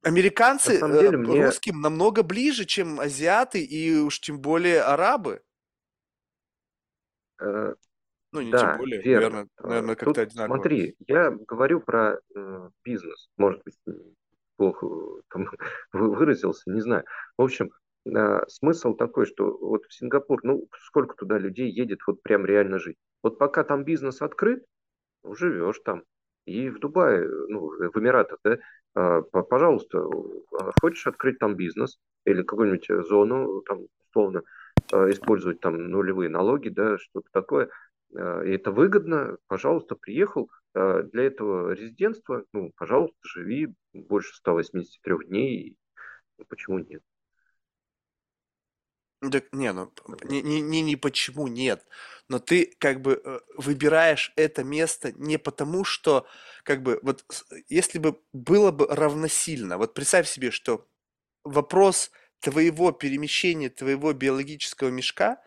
Американцы 0.02 0.80
на 0.80 0.94
деле, 0.94 1.16
э, 1.16 1.18
мне... 1.18 1.46
русским 1.46 1.82
намного 1.82 2.24
ближе, 2.24 2.66
чем 2.66 3.00
азиаты 3.00 3.64
и 3.64 3.96
уж 3.98 4.20
тем 4.20 4.40
более 4.40 4.82
арабы. 4.82 5.42
Э, 7.40 7.74
ну, 8.32 8.42
не 8.42 8.52
да, 8.52 8.72
тем 8.72 8.78
более, 8.78 9.02
верно. 9.02 9.22
наверное, 9.22 9.48
наверное 9.64 9.94
э, 9.94 9.98
как-то 9.98 10.22
одинаково. 10.22 10.56
Смотри, 10.56 10.96
я 11.08 11.32
говорю 11.32 11.80
про 11.80 12.20
э, 12.36 12.70
бизнес, 12.84 13.30
может 13.38 13.62
быть, 13.64 13.76
плохо 14.58 14.88
там 15.30 15.50
выразился, 15.94 16.70
не 16.72 16.82
знаю. 16.82 17.06
В 17.38 17.44
общем, 17.44 17.72
а, 18.14 18.46
смысл 18.48 18.94
такой, 18.94 19.26
что 19.26 19.58
вот 19.58 19.86
в 19.86 19.94
Сингапур, 19.94 20.40
ну, 20.44 20.68
сколько 20.84 21.16
туда 21.16 21.38
людей 21.38 21.72
едет 21.72 22.00
вот 22.08 22.22
прям 22.24 22.46
реально 22.46 22.80
жить. 22.80 22.98
Вот 23.24 23.38
пока 23.38 23.64
там 23.64 23.84
бизнес 23.84 24.22
открыт, 24.22 24.64
живешь 25.24 25.80
там. 25.84 26.04
И 26.46 26.70
в 26.70 26.80
Дубае, 26.80 27.28
ну, 27.48 27.70
в 27.70 28.00
Эмиратах, 28.00 28.40
да, 28.44 28.58
а, 28.94 29.22
пожалуйста, 29.22 30.08
хочешь 30.80 31.08
открыть 31.08 31.40
там 31.40 31.56
бизнес 31.56 31.98
или 32.26 32.44
какую-нибудь 32.44 33.08
зону, 33.08 33.62
там, 33.62 33.88
условно, 34.10 34.44
использовать 34.92 35.60
там 35.60 35.78
нулевые 35.90 36.30
налоги, 36.30 36.70
да, 36.70 36.98
что-то 36.98 37.28
такое, 37.32 37.70
и 38.12 38.18
это 38.18 38.72
выгодно, 38.72 39.38
пожалуйста, 39.48 39.96
приехал, 39.96 40.50
для 40.74 41.24
этого 41.24 41.72
резидентства, 41.72 42.44
ну, 42.54 42.72
пожалуйста, 42.76 43.18
живи 43.24 43.74
больше 43.94 44.36
183 44.36 45.28
дней, 45.28 45.78
почему 46.48 46.80
нет? 46.80 47.02
Так, 49.32 49.52
не, 49.54 49.72
ну, 49.72 49.92
не, 50.24 50.42
не, 50.42 50.62
не, 50.62 50.82
не 50.82 50.96
почему 50.96 51.48
нет, 51.48 51.86
но 52.28 52.40
ты 52.40 52.76
как 52.80 53.02
бы 53.02 53.22
э, 53.24 53.40
выбираешь 53.56 54.34
это 54.36 54.64
место 54.64 55.14
не 55.14 55.38
потому, 55.38 55.84
что 55.84 56.28
как 56.64 56.84
бы 56.84 57.00
вот 57.02 57.26
если 57.70 57.98
бы 57.98 58.20
было 58.34 58.72
бы 58.72 58.88
равносильно, 58.88 59.78
вот 59.78 59.94
представь 59.94 60.28
себе, 60.28 60.52
что 60.52 60.88
вопрос 61.44 62.12
твоего 62.40 62.92
перемещения, 62.92 63.70
твоего 63.70 64.14
биологического 64.14 64.90
мешка 64.90 65.42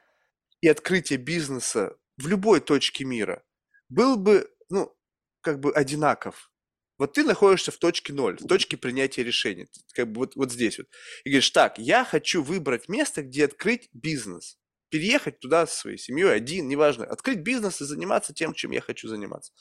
и 0.61 0.69
открытия 0.69 1.17
бизнеса 1.17 1.97
в 2.17 2.27
любой 2.27 2.61
точке 2.61 3.05
мира 3.05 3.45
был 3.89 4.17
бы, 4.17 4.51
ну, 4.69 4.95
как 5.41 5.61
бы 5.61 5.73
одинаков. 5.73 6.51
Вот 6.99 7.13
ты 7.13 7.23
находишься 7.23 7.71
в 7.71 7.79
точке 7.79 8.13
ноль, 8.13 8.39
в 8.39 8.47
точке 8.49 8.77
принятия 8.77 9.23
решения, 9.23 9.69
как 9.95 10.11
бы 10.11 10.21
вот, 10.21 10.35
вот 10.35 10.53
здесь 10.53 10.79
вот. 10.79 10.89
И 11.25 11.31
говоришь, 11.31 11.51
так, 11.51 11.79
я 11.79 12.05
хочу 12.05 12.43
выбрать 12.43 12.89
место, 12.89 13.23
где 13.23 13.45
открыть 13.45 13.89
бизнес. 13.93 14.59
Переехать 14.91 15.39
туда 15.39 15.67
со 15.67 15.77
своей 15.77 15.99
семьей, 15.99 16.35
один, 16.35 16.67
неважно. 16.67 17.05
Открыть 17.05 17.39
бизнес 17.41 17.81
и 17.81 17.85
заниматься 17.85 18.33
тем, 18.33 18.53
чем 18.53 18.73
я 18.73 18.81
хочу 18.81 19.07
заниматься. 19.07 19.53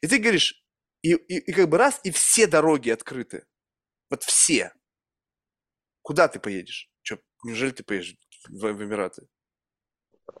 И 0.00 0.08
ты 0.08 0.18
говоришь, 0.18 0.64
и, 1.02 1.12
и, 1.12 1.38
и 1.38 1.52
как 1.52 1.68
бы 1.68 1.78
раз, 1.78 2.00
и 2.04 2.10
все 2.10 2.46
дороги 2.46 2.90
открыты. 2.90 3.44
Вот 4.10 4.24
все. 4.24 4.72
Куда 6.02 6.28
ты 6.28 6.40
поедешь? 6.40 6.90
Че, 7.02 7.18
неужели 7.44 7.70
ты 7.70 7.84
поедешь 7.84 8.16
в, 8.48 8.72
в 8.72 8.82
Эмираты? 8.82 9.26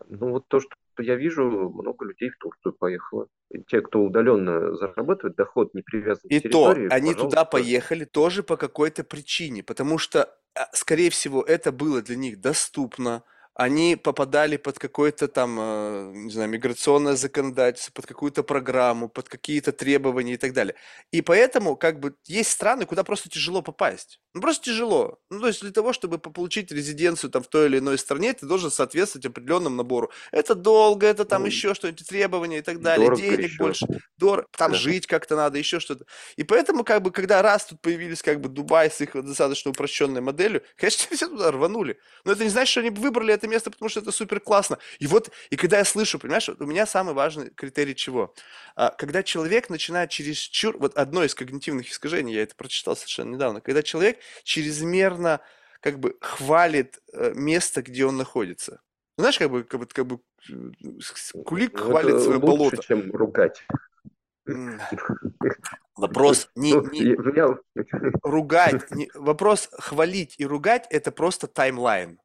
Ну 0.08 0.30
вот 0.30 0.48
то, 0.48 0.60
что 0.60 0.70
я 0.98 1.16
вижу, 1.16 1.44
много 1.44 2.04
людей 2.04 2.30
в 2.30 2.38
Турцию 2.38 2.72
поехало. 2.74 3.28
Те, 3.68 3.80
кто 3.80 4.02
удаленно 4.02 4.74
зарабатывает, 4.76 5.36
доход 5.36 5.74
не 5.74 5.82
привязан 5.82 6.22
и 6.28 6.38
к 6.38 6.42
территории. 6.42 6.86
И 6.86 6.88
то, 6.88 6.94
они 6.94 7.14
туда 7.14 7.44
поехали 7.44 8.04
тоже 8.04 8.42
по 8.42 8.56
какой-то 8.56 9.04
причине, 9.04 9.62
потому 9.62 9.98
что, 9.98 10.34
а, 10.54 10.68
скорее 10.72 11.10
всего, 11.10 11.42
это 11.42 11.72
было 11.72 12.02
для 12.02 12.16
них 12.16 12.40
доступно, 12.40 13.24
они 13.62 13.96
попадали 13.96 14.56
под 14.56 14.78
какое-то 14.78 15.28
там, 15.28 15.58
э, 15.60 16.12
не 16.14 16.30
знаю, 16.30 16.50
миграционное 16.50 17.16
законодательство, 17.16 17.92
под 17.92 18.06
какую-то 18.06 18.42
программу, 18.42 19.08
под 19.08 19.28
какие-то 19.28 19.72
требования 19.72 20.34
и 20.34 20.36
так 20.36 20.52
далее. 20.52 20.74
И 21.12 21.22
поэтому, 21.22 21.76
как 21.76 22.00
бы, 22.00 22.14
есть 22.26 22.50
страны, 22.50 22.86
куда 22.86 23.04
просто 23.04 23.28
тяжело 23.28 23.62
попасть. 23.62 24.20
Ну, 24.34 24.40
просто 24.40 24.64
тяжело. 24.64 25.18
Ну, 25.30 25.40
то 25.40 25.46
есть 25.48 25.60
для 25.60 25.70
того, 25.70 25.92
чтобы 25.92 26.18
получить 26.18 26.72
резиденцию 26.72 27.30
там 27.30 27.42
в 27.42 27.48
той 27.48 27.66
или 27.66 27.78
иной 27.78 27.98
стране, 27.98 28.32
ты 28.32 28.46
должен 28.46 28.70
соответствовать 28.70 29.26
определенному 29.26 29.76
набору. 29.76 30.10
Это 30.30 30.54
долго, 30.54 31.06
это 31.06 31.24
там 31.24 31.42
ну, 31.42 31.46
еще 31.46 31.74
что-нибудь, 31.74 32.06
требования 32.06 32.58
и 32.58 32.62
так 32.62 32.80
далее, 32.80 33.14
денег 33.14 33.50
еще. 33.50 33.58
больше, 33.58 33.86
дорого, 34.16 34.48
там 34.56 34.72
да. 34.72 34.78
жить 34.78 35.06
как-то 35.06 35.36
надо, 35.36 35.58
еще 35.58 35.80
что-то. 35.80 36.06
И 36.36 36.44
поэтому, 36.44 36.82
как 36.82 37.02
бы, 37.02 37.10
когда 37.10 37.42
раз 37.42 37.66
тут 37.66 37.80
появились, 37.80 38.22
как 38.22 38.40
бы, 38.40 38.48
Дубай 38.48 38.90
с 38.90 39.00
их 39.00 39.12
достаточно 39.12 39.70
упрощенной 39.70 40.20
моделью, 40.20 40.62
конечно, 40.76 41.14
все 41.14 41.28
туда 41.28 41.50
рванули. 41.50 41.98
Но 42.24 42.32
это 42.32 42.42
не 42.42 42.50
значит, 42.50 42.70
что 42.70 42.80
они 42.80 42.90
выбрали 42.90 43.34
это 43.34 43.46
место, 43.52 43.70
потому 43.70 43.88
что 43.88 44.00
это 44.00 44.10
супер 44.10 44.40
классно. 44.40 44.78
И 44.98 45.06
вот, 45.06 45.30
и 45.50 45.56
когда 45.56 45.78
я 45.78 45.84
слышу, 45.84 46.18
понимаешь, 46.18 46.48
у 46.48 46.64
меня 46.64 46.86
самый 46.86 47.14
важный 47.14 47.50
критерий 47.50 47.94
чего? 47.94 48.34
А, 48.74 48.90
когда 48.90 49.22
человек 49.22 49.70
начинает 49.70 50.10
через 50.10 50.38
чур, 50.38 50.76
вот 50.78 50.96
одно 50.96 51.24
из 51.24 51.34
когнитивных 51.34 51.90
искажений, 51.90 52.34
я 52.34 52.42
это 52.42 52.54
прочитал 52.54 52.96
совершенно 52.96 53.34
недавно, 53.34 53.60
когда 53.60 53.82
человек 53.82 54.18
чрезмерно 54.44 55.40
как 55.80 55.98
бы 55.98 56.16
хвалит 56.20 57.00
э, 57.12 57.32
место, 57.34 57.82
где 57.82 58.06
он 58.06 58.16
находится. 58.16 58.80
Знаешь, 59.18 59.38
как 59.38 59.50
бы, 59.50 59.64
как 59.64 59.80
бы, 59.80 59.86
как 59.86 60.06
бы 60.06 60.20
кулик 61.44 61.74
ну, 61.74 61.84
хвалит 61.84 62.20
свое 62.20 62.38
лучше, 62.38 62.46
болото. 62.46 62.82
чем 62.82 63.10
ругать. 63.12 63.62
Вопрос 65.96 66.50
не, 66.56 66.72
не 66.72 67.14
ругать, 68.22 68.90
не, 68.90 69.10
вопрос 69.14 69.68
хвалить 69.72 70.34
и 70.38 70.46
ругать 70.46 70.86
это 70.90 71.12
просто 71.12 71.46
таймлайн. 71.46 72.18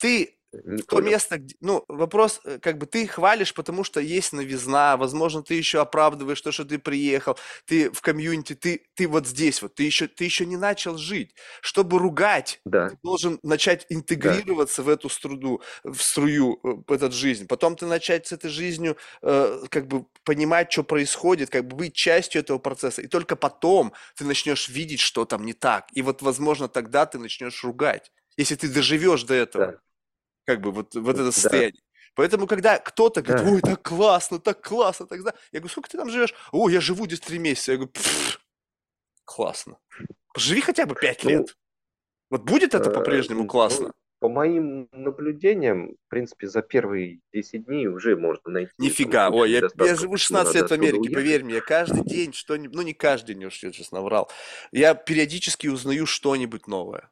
Ты 0.00 0.40
не 0.52 0.82
то 0.82 0.96
понял. 0.96 1.10
место, 1.10 1.38
где, 1.38 1.54
ну, 1.60 1.84
вопрос, 1.86 2.40
э, 2.44 2.58
как 2.60 2.78
бы 2.78 2.86
ты 2.86 3.06
хвалишь, 3.06 3.54
потому 3.54 3.84
что 3.84 4.00
есть 4.00 4.32
новизна, 4.32 4.96
возможно, 4.96 5.42
ты 5.42 5.54
еще 5.54 5.80
оправдываешь 5.80 6.40
то, 6.40 6.50
что 6.50 6.64
ты 6.64 6.78
приехал, 6.78 7.38
ты 7.66 7.90
в 7.90 8.00
комьюнити, 8.00 8.54
ты, 8.54 8.86
ты 8.94 9.06
вот 9.06 9.28
здесь 9.28 9.62
вот, 9.62 9.76
ты 9.76 9.84
еще, 9.84 10.08
ты 10.08 10.24
еще 10.24 10.46
не 10.46 10.56
начал 10.56 10.98
жить. 10.98 11.34
Чтобы 11.60 11.98
ругать, 11.98 12.60
да. 12.64 12.88
ты 12.88 12.98
должен 13.02 13.38
начать 13.44 13.86
интегрироваться 13.90 14.82
да. 14.82 14.86
в 14.86 14.88
эту 14.88 15.08
струду, 15.08 15.62
в 15.84 16.00
струю, 16.00 16.58
э, 16.64 16.82
в 16.86 16.92
этот 16.92 17.12
жизнь. 17.12 17.46
Потом 17.46 17.76
ты 17.76 17.86
начать 17.86 18.26
с 18.26 18.32
этой 18.32 18.50
жизнью, 18.50 18.96
э, 19.22 19.62
как 19.68 19.86
бы 19.86 20.06
понимать, 20.24 20.72
что 20.72 20.82
происходит, 20.82 21.50
как 21.50 21.68
бы 21.68 21.76
быть 21.76 21.94
частью 21.94 22.40
этого 22.40 22.58
процесса. 22.58 23.02
И 23.02 23.06
только 23.06 23.36
потом 23.36 23.92
ты 24.16 24.24
начнешь 24.24 24.68
видеть, 24.68 25.00
что 25.00 25.24
там 25.24 25.44
не 25.44 25.52
так. 25.52 25.86
И 25.92 26.02
вот, 26.02 26.22
возможно, 26.22 26.68
тогда 26.68 27.06
ты 27.06 27.18
начнешь 27.18 27.62
ругать, 27.62 28.10
если 28.36 28.56
ты 28.56 28.68
доживешь 28.68 29.22
до 29.22 29.34
этого. 29.34 29.66
Да 29.66 29.78
как 30.50 30.60
бы 30.60 30.72
вот, 30.72 30.94
вот 30.94 31.14
это 31.14 31.30
состояние. 31.30 31.72
Да. 31.72 32.12
Поэтому, 32.16 32.46
когда 32.48 32.78
кто-то 32.78 33.22
говорит, 33.22 33.46
ой, 33.46 33.60
так 33.60 33.82
классно, 33.82 34.40
так 34.40 34.60
классно, 34.60 35.06
тогда 35.06 35.32
я 35.52 35.60
говорю, 35.60 35.70
сколько 35.70 35.88
ты 35.88 35.96
там 35.96 36.10
живешь? 36.10 36.34
О, 36.50 36.68
я 36.68 36.80
живу 36.80 37.06
здесь 37.06 37.20
три 37.20 37.38
месяца. 37.38 37.72
Я 37.72 37.78
говорю, 37.78 37.92
классно. 39.24 39.78
Живи 40.36 40.60
хотя 40.60 40.86
бы 40.86 40.96
пять 40.96 41.22
ну, 41.22 41.30
лет. 41.30 41.56
Вот 42.30 42.42
будет 42.42 42.74
это 42.74 42.90
э, 42.90 42.92
по-прежнему 42.92 43.46
классно? 43.46 43.86
Ну, 43.86 43.92
по 44.18 44.28
моим 44.28 44.88
наблюдениям, 44.92 45.92
в 45.92 46.08
принципе, 46.08 46.48
за 46.48 46.62
первые 46.62 47.20
10 47.32 47.66
дней 47.66 47.86
уже 47.86 48.16
можно 48.16 48.50
найти. 48.50 48.72
Нифига, 48.78 49.30
ой, 49.30 49.50
я, 49.52 49.62
я 49.78 49.94
живу 49.94 50.16
16 50.16 50.54
лет 50.54 50.68
в 50.68 50.72
Америке, 50.72 50.98
уехать. 50.98 51.14
поверь 51.14 51.44
мне, 51.44 51.54
я 51.54 51.60
каждый 51.60 52.04
день 52.04 52.32
что-нибудь, 52.32 52.76
ну 52.76 52.82
не 52.82 52.92
каждый 52.92 53.34
день, 53.34 53.46
уж 53.46 53.62
я 53.62 53.72
сейчас 53.72 53.92
наврал, 53.92 54.30
я 54.72 54.94
периодически 54.94 55.68
узнаю 55.68 56.06
что-нибудь 56.06 56.66
новое. 56.66 57.08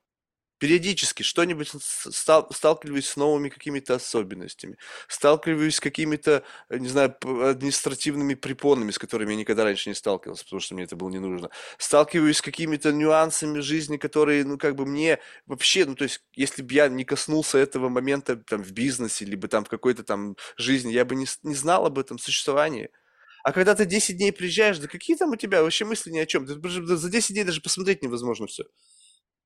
Периодически 0.58 1.22
что-нибудь 1.22 1.70
стал, 1.80 2.50
сталкиваюсь 2.52 3.06
с 3.06 3.16
новыми 3.16 3.48
какими-то 3.48 3.94
особенностями, 3.94 4.76
сталкиваюсь 5.06 5.76
с 5.76 5.80
какими-то, 5.80 6.42
э, 6.68 6.78
не 6.78 6.88
знаю, 6.88 7.14
административными 7.22 8.34
препонами, 8.34 8.90
с 8.90 8.98
которыми 8.98 9.32
я 9.32 9.36
никогда 9.36 9.62
раньше 9.62 9.88
не 9.88 9.94
сталкивался, 9.94 10.42
потому 10.44 10.58
что 10.58 10.74
мне 10.74 10.84
это 10.84 10.96
было 10.96 11.10
не 11.10 11.20
нужно. 11.20 11.50
Сталкиваюсь 11.78 12.38
с 12.38 12.42
какими-то 12.42 12.92
нюансами 12.92 13.60
жизни, 13.60 13.98
которые, 13.98 14.44
ну, 14.44 14.58
как 14.58 14.74
бы 14.74 14.84
мне 14.84 15.20
вообще, 15.46 15.84
ну, 15.84 15.94
то 15.94 16.02
есть, 16.04 16.22
если 16.34 16.62
бы 16.62 16.74
я 16.74 16.88
не 16.88 17.04
коснулся 17.04 17.58
этого 17.58 17.88
момента 17.88 18.34
там 18.36 18.64
в 18.64 18.72
бизнесе, 18.72 19.24
либо 19.24 19.46
там 19.46 19.64
в 19.64 19.68
какой-то 19.68 20.02
там 20.02 20.36
жизни, 20.56 20.92
я 20.92 21.04
бы 21.04 21.14
не, 21.14 21.26
не 21.44 21.54
знал 21.54 21.86
об 21.86 21.98
этом 22.00 22.18
существовании. 22.18 22.90
А 23.44 23.52
когда 23.52 23.76
ты 23.76 23.86
10 23.86 24.16
дней 24.16 24.32
приезжаешь, 24.32 24.78
да 24.78 24.88
какие 24.88 25.16
там 25.16 25.30
у 25.30 25.36
тебя 25.36 25.62
вообще 25.62 25.84
мысли 25.84 26.10
ни 26.10 26.18
о 26.18 26.26
чем? 26.26 26.46
За 26.46 27.10
10 27.10 27.32
дней 27.32 27.44
даже 27.44 27.60
посмотреть 27.60 28.02
невозможно 28.02 28.48
все 28.48 28.64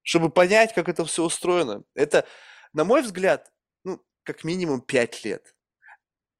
чтобы 0.02 0.30
понять, 0.30 0.74
как 0.74 0.88
это 0.88 1.04
все 1.04 1.24
устроено. 1.24 1.84
Это, 1.94 2.26
на 2.72 2.84
мой 2.84 3.02
взгляд, 3.02 3.50
ну, 3.84 4.04
как 4.24 4.44
минимум 4.44 4.80
5 4.80 5.24
лет. 5.24 5.54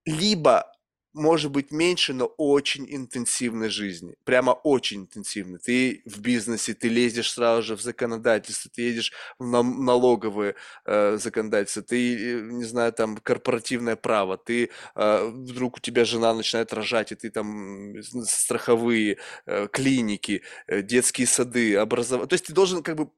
Либо, 0.05 0.73
может 1.15 1.51
быть, 1.51 1.71
меньше, 1.71 2.13
но 2.15 2.27
очень 2.27 2.87
интенсивной 2.89 3.69
жизни. 3.69 4.15
Прямо 4.25 4.53
очень 4.53 5.03
интенсивной. 5.03 5.59
Ты 5.59 6.03
в 6.07 6.21
бизнесе, 6.21 6.75
ты 6.75 6.89
лезешь 6.89 7.33
сразу 7.33 7.63
же 7.63 7.77
в 7.77 7.83
законодательство, 7.83 8.71
ты 8.75 8.83
едешь 8.83 9.13
в 9.39 9.45
налоговые 9.45 10.55
э, 10.85 11.19
законодательство, 11.19 11.83
ты, 11.83 12.17
э, 12.17 12.41
не 12.41 12.65
знаю, 12.65 12.93
там, 12.93 13.17
корпоративное 13.17 13.97
право, 13.97 14.37
ты 14.37 14.71
э, 14.95 15.31
вдруг 15.33 15.77
у 15.77 15.81
тебя 15.81 16.05
жена 16.05 16.35
начинает 16.35 16.73
рожать, 16.73 17.13
и 17.13 17.15
ты 17.15 17.31
там 17.31 17.95
страховые, 18.03 19.19
э, 19.47 19.69
клиники, 19.73 20.43
э, 20.67 20.83
детские 20.83 21.27
сады, 21.27 21.77
образование. 21.77 22.29
То 22.29 22.35
есть 22.35 22.47
ты 22.47 22.53
должен 22.53 22.83
как 22.83 22.97
бы 22.97 23.11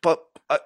по, 0.00 0.28
а, 0.48 0.60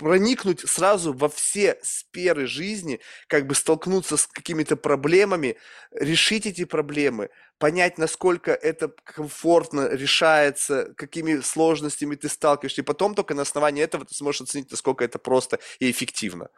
проникнуть 0.00 0.60
сразу 0.66 1.12
во 1.12 1.28
все 1.28 1.78
сферы 1.82 2.46
жизни, 2.46 3.00
как 3.26 3.46
бы 3.46 3.54
столкнуться 3.54 4.16
с 4.16 4.26
какими-то 4.26 4.76
проблемами, 4.76 5.56
решить 5.92 6.46
эти 6.46 6.64
проблемы, 6.64 7.28
понять, 7.58 7.98
насколько 7.98 8.52
это 8.52 8.88
комфортно 9.04 9.90
решается, 9.90 10.94
какими 10.96 11.40
сложностями 11.40 12.14
ты 12.14 12.30
сталкиваешься, 12.30 12.80
и 12.80 12.84
потом 12.84 13.14
только 13.14 13.34
на 13.34 13.42
основании 13.42 13.84
этого 13.84 14.06
ты 14.06 14.14
сможешь 14.14 14.40
оценить, 14.40 14.70
насколько 14.70 15.04
это 15.04 15.18
просто 15.18 15.58
и 15.80 15.90
эффективно. 15.90 16.48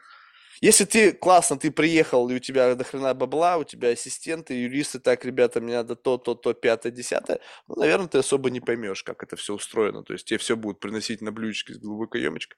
Если 0.60 0.84
ты 0.84 1.10
классно, 1.10 1.58
ты 1.58 1.72
приехал, 1.72 2.30
и 2.30 2.36
у 2.36 2.38
тебя 2.38 2.76
до 2.76 3.14
бабла, 3.14 3.56
у 3.56 3.64
тебя 3.64 3.88
ассистенты, 3.88 4.54
юристы, 4.54 5.00
так, 5.00 5.24
ребята, 5.24 5.60
мне 5.60 5.74
надо 5.74 5.96
то, 5.96 6.16
то, 6.16 6.36
то, 6.36 6.54
пятое, 6.54 6.92
десятое, 6.92 7.40
ну, 7.66 7.74
наверное, 7.74 8.06
ты 8.06 8.18
особо 8.18 8.50
не 8.50 8.60
поймешь, 8.60 9.02
как 9.02 9.24
это 9.24 9.34
все 9.34 9.54
устроено. 9.54 10.04
То 10.04 10.12
есть 10.12 10.26
тебе 10.26 10.38
все 10.38 10.56
будут 10.56 10.78
приносить 10.78 11.22
на 11.22 11.32
блюдечке 11.32 11.74
с 11.74 11.78
глубокой 11.78 12.22
емочкой. 12.22 12.56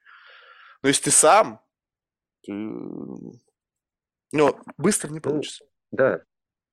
Но 0.85 0.89
если 0.89 1.05
ты 1.05 1.11
сам, 1.13 1.63
ты... 2.43 2.53
ну, 2.53 3.41
быстро 4.77 5.09
не 5.09 5.15
ну, 5.15 5.21
получится. 5.23 5.65
Ну, 5.65 5.97
да, 5.97 6.23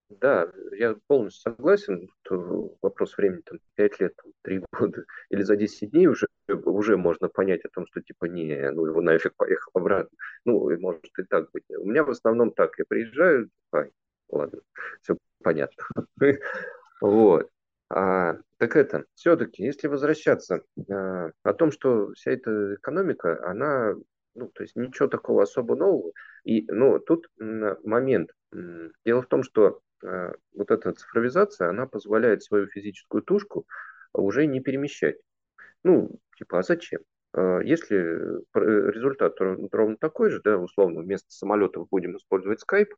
да, 0.09 0.51
я 0.73 0.97
полностью 1.07 1.53
согласен. 1.53 2.09
Вопрос 2.81 3.15
времени, 3.15 3.39
там, 3.45 3.59
5 3.75 3.99
лет, 4.01 4.13
там, 4.17 4.33
3 4.41 4.65
года 4.73 5.05
или 5.29 5.43
за 5.43 5.55
10 5.55 5.91
дней 5.91 6.07
уже, 6.07 6.27
уже 6.49 6.97
можно 6.97 7.29
понять 7.29 7.63
о 7.63 7.69
том, 7.69 7.87
что 7.87 8.01
типа 8.01 8.25
не, 8.25 8.69
ну 8.71 8.85
его 8.85 8.99
нафиг 8.99 9.33
поехал 9.37 9.71
обратно. 9.75 10.17
Ну, 10.43 10.69
и 10.69 10.75
может 10.75 11.05
и 11.17 11.23
так 11.23 11.49
быть. 11.51 11.63
У 11.69 11.85
меня 11.85 12.03
в 12.03 12.09
основном 12.09 12.51
так, 12.51 12.77
я 12.79 12.83
приезжаю, 12.85 13.49
ай, 13.71 13.93
ладно, 14.27 14.59
все 15.01 15.17
понятно. 15.41 15.85
Вот. 16.99 17.49
А, 17.93 18.37
так 18.57 18.75
это, 18.75 19.05
все-таки, 19.15 19.63
если 19.63 19.87
возвращаться 19.87 20.61
а, 20.89 21.31
о 21.43 21.53
том, 21.53 21.71
что 21.71 22.11
вся 22.13 22.31
эта 22.31 22.75
экономика, 22.75 23.45
она, 23.47 23.95
ну, 24.35 24.47
то 24.47 24.63
есть 24.63 24.75
ничего 24.75 25.07
такого 25.07 25.43
особо 25.43 25.75
нового. 25.75 26.11
И, 26.43 26.65
ну, 26.69 26.99
тут 26.99 27.27
момент. 27.37 28.31
Дело 29.05 29.21
в 29.21 29.27
том, 29.27 29.43
что 29.43 29.81
Э, 30.03 30.33
вот 30.53 30.71
эта 30.71 30.93
цифровизация, 30.93 31.69
она 31.69 31.85
позволяет 31.87 32.43
свою 32.43 32.67
физическую 32.67 33.21
тушку 33.23 33.67
уже 34.13 34.45
не 34.45 34.59
перемещать. 34.59 35.17
Ну, 35.83 36.09
типа, 36.37 36.59
а 36.59 36.63
зачем? 36.63 37.01
Э, 37.33 37.61
если 37.63 37.95
результат 38.53 39.35
ровно 39.39 39.97
такой 39.97 40.29
же, 40.31 40.41
да, 40.43 40.57
условно, 40.57 41.01
вместо 41.01 41.31
самолетов 41.31 41.87
будем 41.89 42.17
использовать 42.17 42.63
Skype, 42.63 42.91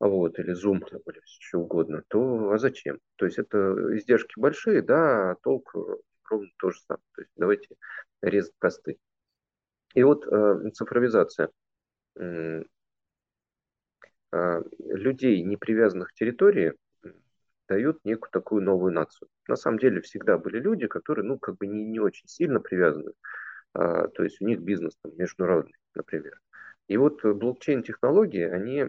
вот, 0.00 0.38
или 0.38 0.52
Zoom, 0.52 0.80
или 0.88 1.20
что 1.24 1.60
угодно, 1.60 2.02
то 2.08 2.50
а 2.52 2.58
зачем? 2.58 2.98
То 3.16 3.26
есть 3.26 3.38
это 3.38 3.56
издержки 3.96 4.38
большие, 4.38 4.82
да, 4.82 5.32
а 5.32 5.36
толк 5.42 5.74
ровно 6.30 6.48
то 6.58 6.70
же 6.70 6.80
самое. 6.80 7.02
То 7.14 7.22
есть 7.22 7.32
давайте 7.36 7.68
резать 8.22 8.54
косты. 8.58 8.98
И 9.94 10.02
вот 10.02 10.26
э, 10.26 10.70
цифровизация. 10.72 11.50
А, 14.30 14.60
людей, 14.78 15.42
не 15.42 15.56
привязанных 15.56 16.08
к 16.08 16.14
территории, 16.14 16.74
дают 17.68 18.04
некую 18.04 18.30
такую 18.30 18.62
новую 18.62 18.92
нацию. 18.92 19.28
На 19.46 19.56
самом 19.56 19.78
деле 19.78 20.00
всегда 20.00 20.38
были 20.38 20.58
люди, 20.58 20.86
которые, 20.86 21.24
ну, 21.24 21.38
как 21.38 21.56
бы 21.56 21.66
не, 21.66 21.84
не 21.84 22.00
очень 22.00 22.28
сильно 22.28 22.60
привязаны. 22.60 23.12
А, 23.74 24.08
то 24.08 24.24
есть 24.24 24.40
у 24.40 24.46
них 24.46 24.60
бизнес 24.60 24.96
там 25.02 25.12
международный, 25.16 25.76
например. 25.94 26.40
И 26.88 26.96
вот 26.96 27.22
блокчейн-технологии, 27.22 28.42
они, 28.42 28.86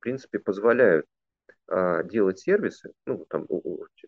в 0.00 0.02
принципе, 0.02 0.38
позволяют 0.38 1.04
а, 1.68 2.02
делать 2.02 2.38
сервисы, 2.38 2.92
ну, 3.04 3.26
там, 3.28 3.46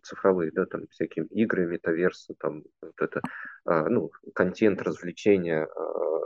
цифровые, 0.03 0.51
да, 0.51 0.65
там, 0.65 0.87
всякие 0.89 1.27
игры, 1.27 1.67
метаверсы, 1.67 2.35
там, 2.39 2.65
вот 2.81 2.95
это, 2.99 3.21
а, 3.67 3.89
ну, 3.91 4.11
контент, 4.35 4.81
развлечения, 4.81 5.65
а, 5.65 6.21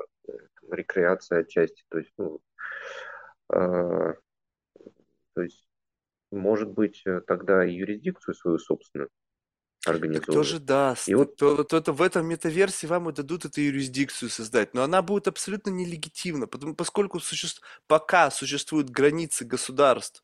рекреация 0.70 1.40
отчасти, 1.40 1.82
то 1.88 1.98
есть, 1.98 2.12
ну, 2.16 2.40
а, 3.48 4.14
то 5.34 5.42
есть, 5.42 5.66
может 6.30 6.70
быть, 6.70 7.02
э, 7.04 7.20
тогда 7.26 7.64
и 7.64 7.72
юрисдикцию 7.72 8.34
свою 8.34 8.58
собственную 8.58 9.10
организовывать. 9.88 10.28
Кто 10.28 10.42
же 10.42 10.58
даст? 10.58 11.08
И 11.08 11.14
вот... 11.14 11.36
то, 11.36 11.64
то, 11.64 11.80
то 11.80 11.92
в 11.92 12.02
этом 12.02 12.26
метаверсии 12.26 12.86
вам 12.86 13.08
и 13.10 13.12
дадут 13.12 13.44
эту 13.44 13.60
юрисдикцию 13.60 14.30
создать, 14.30 14.74
но 14.74 14.82
она 14.82 15.02
будет 15.02 15.28
абсолютно 15.28 15.70
нелегитимна, 15.70 16.46
потому, 16.46 16.74
поскольку 16.74 17.20
существ... 17.20 17.60
пока 17.86 18.30
существуют 18.30 18.90
границы 18.90 19.44
государств 19.44 20.22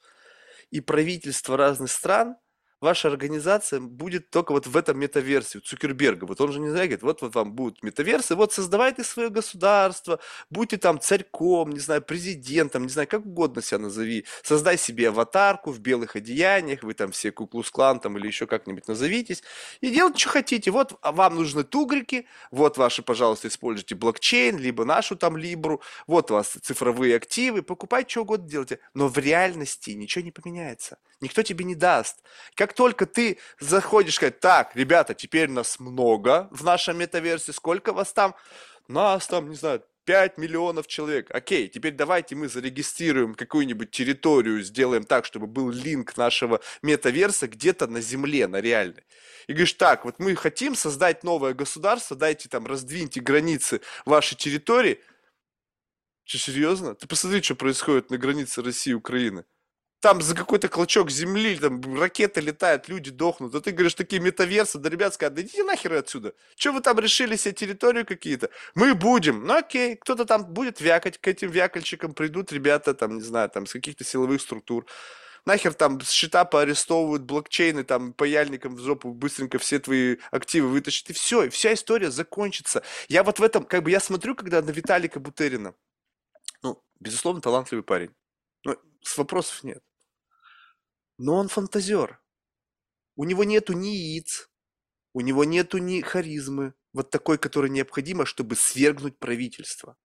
и 0.71 0.81
правительства 0.81 1.57
разных 1.57 1.91
стран, 1.91 2.37
ваша 2.83 3.09
организация 3.09 3.81
будет 3.81 4.29
только 4.31 4.53
вот 4.53 4.67
в 4.67 4.77
этом 4.77 4.99
метаверсе, 4.99 5.61
Цукерберга. 5.61 6.27
Вот 6.27 6.41
он 6.41 6.53
же 6.53 6.61
не 6.61 6.69
знает, 6.69 6.89
говорит, 6.91 7.03
вот, 7.03 7.23
вот 7.23 7.35
вам 7.35 7.53
будут 7.53 7.83
метаверсы, 7.83 8.35
вот 8.35 8.53
создавайте 8.53 9.05
свое 9.05 9.31
государство, 9.31 10.19
будьте 10.51 10.77
там 10.77 11.01
царьком, 11.01 11.71
не 11.71 11.79
знаю, 11.79 12.03
президентом, 12.03 12.83
не 12.83 12.89
знаю, 12.89 13.09
как 13.09 13.25
угодно 13.25 13.63
себя 13.63 13.79
назови. 13.79 14.27
Создай 14.43 14.77
себе 14.77 15.09
аватарку 15.09 15.71
в 15.71 15.79
белых 15.79 16.17
одеяниях, 16.17 16.83
вы 16.83 16.95
там 16.95 17.13
все 17.13 17.31
куклус-клан 17.31 18.01
там 18.01 18.19
или 18.19 18.27
еще 18.27 18.47
как-нибудь 18.47 18.89
назовитесь, 18.89 19.43
и 19.81 19.89
делайте, 19.91 20.19
что 20.19 20.31
хотите. 20.31 20.71
Вот 20.71 20.99
вам 21.03 21.37
нужны 21.37 21.63
тугрики, 21.63 22.27
вот 22.51 22.77
ваши, 22.77 23.03
пожалуйста, 23.03 23.49
используйте 23.49 23.95
блокчейн, 23.95 24.59
либо 24.59 24.85
нашу 24.85 25.17
там 25.17 25.37
либру, 25.37 25.81
вот 26.07 26.31
у 26.31 26.35
вас 26.35 26.49
цифровые 26.61 27.17
активы, 27.17 27.63
покупайте 27.63 28.11
что 28.11 28.23
угодно 28.23 28.49
делайте. 28.49 28.81
Но 28.95 29.09
в 29.09 29.17
реальности 29.19 29.91
ничего 29.91 30.25
не 30.25 30.33
поменяется. 30.33 30.99
Никто 31.21 31.43
тебе 31.43 31.65
не 31.65 31.77
даст. 31.77 32.17
Как 32.57 32.72
как 32.73 32.77
только 32.77 33.05
ты 33.05 33.39
заходишь, 33.61 34.15
сказать, 34.15 34.41
так, 34.41 34.75
ребята, 34.75 35.15
теперь 35.15 35.51
нас 35.51 35.79
много 35.79 36.49
в 36.51 36.65
нашем 36.65 36.99
метаверсе, 36.99 37.53
сколько 37.53 37.93
вас 37.93 38.13
там? 38.15 38.35
Нас 38.89 39.27
там, 39.27 39.51
не 39.51 39.57
знаю, 39.57 39.83
5 40.07 40.39
миллионов 40.39 40.87
человек. 40.87 41.31
Окей, 41.31 41.69
теперь 41.69 41.93
давайте 41.93 42.35
мы 42.35 42.49
зарегистрируем 42.49 43.35
какую-нибудь 43.35 43.91
территорию, 43.91 44.63
сделаем 44.63 45.05
так, 45.05 45.27
чтобы 45.27 45.47
был 45.47 45.71
линк 45.71 46.17
нашего 46.17 46.61
метаверса 46.81 47.47
где-то 47.47 47.87
на 47.89 48.01
земле, 48.01 48.47
на 48.47 48.63
реальной. 48.63 49.05
И 49.49 49.53
говоришь, 49.53 49.75
так, 49.75 50.07
вот 50.07 50.19
мы 50.19 50.35
хотим 50.35 50.75
создать 50.75 51.23
новое 51.25 51.53
государство, 51.53 52.17
дайте 52.17 52.49
там, 52.49 52.67
раздвиньте 52.67 53.21
границы 53.21 53.83
вашей 54.07 54.35
территории. 54.37 54.99
Что, 56.25 56.39
серьезно? 56.39 56.95
Ты 56.95 57.07
посмотри, 57.07 57.43
что 57.43 57.55
происходит 57.55 58.11
на 58.11 58.17
границе 58.17 58.63
России 58.63 58.93
и 58.93 58.95
Украины 58.95 59.45
там 60.03 60.21
за 60.21 60.35
какой-то 60.35 60.69
клочок 60.69 61.11
земли, 61.11 61.57
там 61.57 61.81
ракеты 61.97 62.41
летают, 62.41 62.89
люди 62.89 63.13
дохнут. 63.13 63.55
А 63.55 63.61
ты 63.61 63.71
говоришь, 63.71 63.95
такие 63.95 64.21
метаверсы, 64.21 64.79
да 64.79 64.91
ребят 64.91 65.15
скажут, 65.15 65.35
да 65.35 65.43
идите 65.43 65.63
нахер 65.63 65.93
отсюда. 65.93 66.35
Что 66.57 66.73
вы 66.73 66.81
там 66.81 66.99
решили 66.99 67.37
себе 67.37 67.55
территорию 67.55 68.05
какие-то? 68.05 68.51
Мы 68.75 68.97
будем. 68.97 69.47
Ну 69.47 69.55
окей, 69.57 69.95
кто-то 69.95 70.25
там 70.25 70.45
будет 70.47 70.81
вякать, 70.81 71.19
к 71.19 71.29
этим 71.29 71.51
вякальщикам 71.51 72.15
придут 72.15 72.51
ребята, 72.51 72.95
там, 72.95 73.15
не 73.15 73.23
знаю, 73.23 73.49
там, 73.49 73.65
с 73.65 73.73
каких-то 73.73 74.03
силовых 74.03 74.43
структур. 74.43 74.87
Нахер 75.47 75.73
там 75.73 76.01
счета 76.01 76.45
поарестовывают, 76.45 77.23
блокчейны, 77.23 77.85
там, 77.85 78.13
паяльником 78.13 78.75
в 78.75 78.81
жопу 78.81 79.13
быстренько 79.13 79.61
все 79.61 79.79
твои 79.79 80.17
активы 80.33 80.67
вытащат, 80.67 81.11
и 81.11 81.13
все, 81.13 81.45
и 81.45 81.49
вся 81.49 81.75
история 81.75 82.11
закончится. 82.11 82.83
Я 83.09 83.23
вот 83.23 83.39
в 83.39 83.43
этом, 83.45 83.65
как 83.65 83.85
бы, 83.85 83.91
я 83.93 84.01
смотрю, 84.01 84.35
когда 84.35 84.63
на 84.63 84.71
Виталика 84.71 85.21
Бутерина, 85.21 85.75
ну, 86.61 86.83
безусловно, 86.99 87.41
талантливый 87.41 87.85
парень. 87.85 88.11
Ну, 88.65 88.77
с 89.03 89.17
вопросов 89.17 89.63
нет. 89.63 89.83
Но 91.23 91.37
он 91.37 91.47
фантазер. 91.47 92.21
У 93.15 93.23
него 93.23 93.45
нету 93.45 93.75
ни 93.75 93.91
яиц, 93.91 94.51
у 95.15 95.21
него 95.21 95.45
нету 95.45 95.79
ни 95.79 96.01
харизмы, 96.01 96.75
вот 96.93 97.11
такой, 97.11 97.39
которая 97.39 97.71
необходима, 97.71 98.27
чтобы 98.27 98.57
свергнуть 98.57 99.17
правительство. 99.21 99.97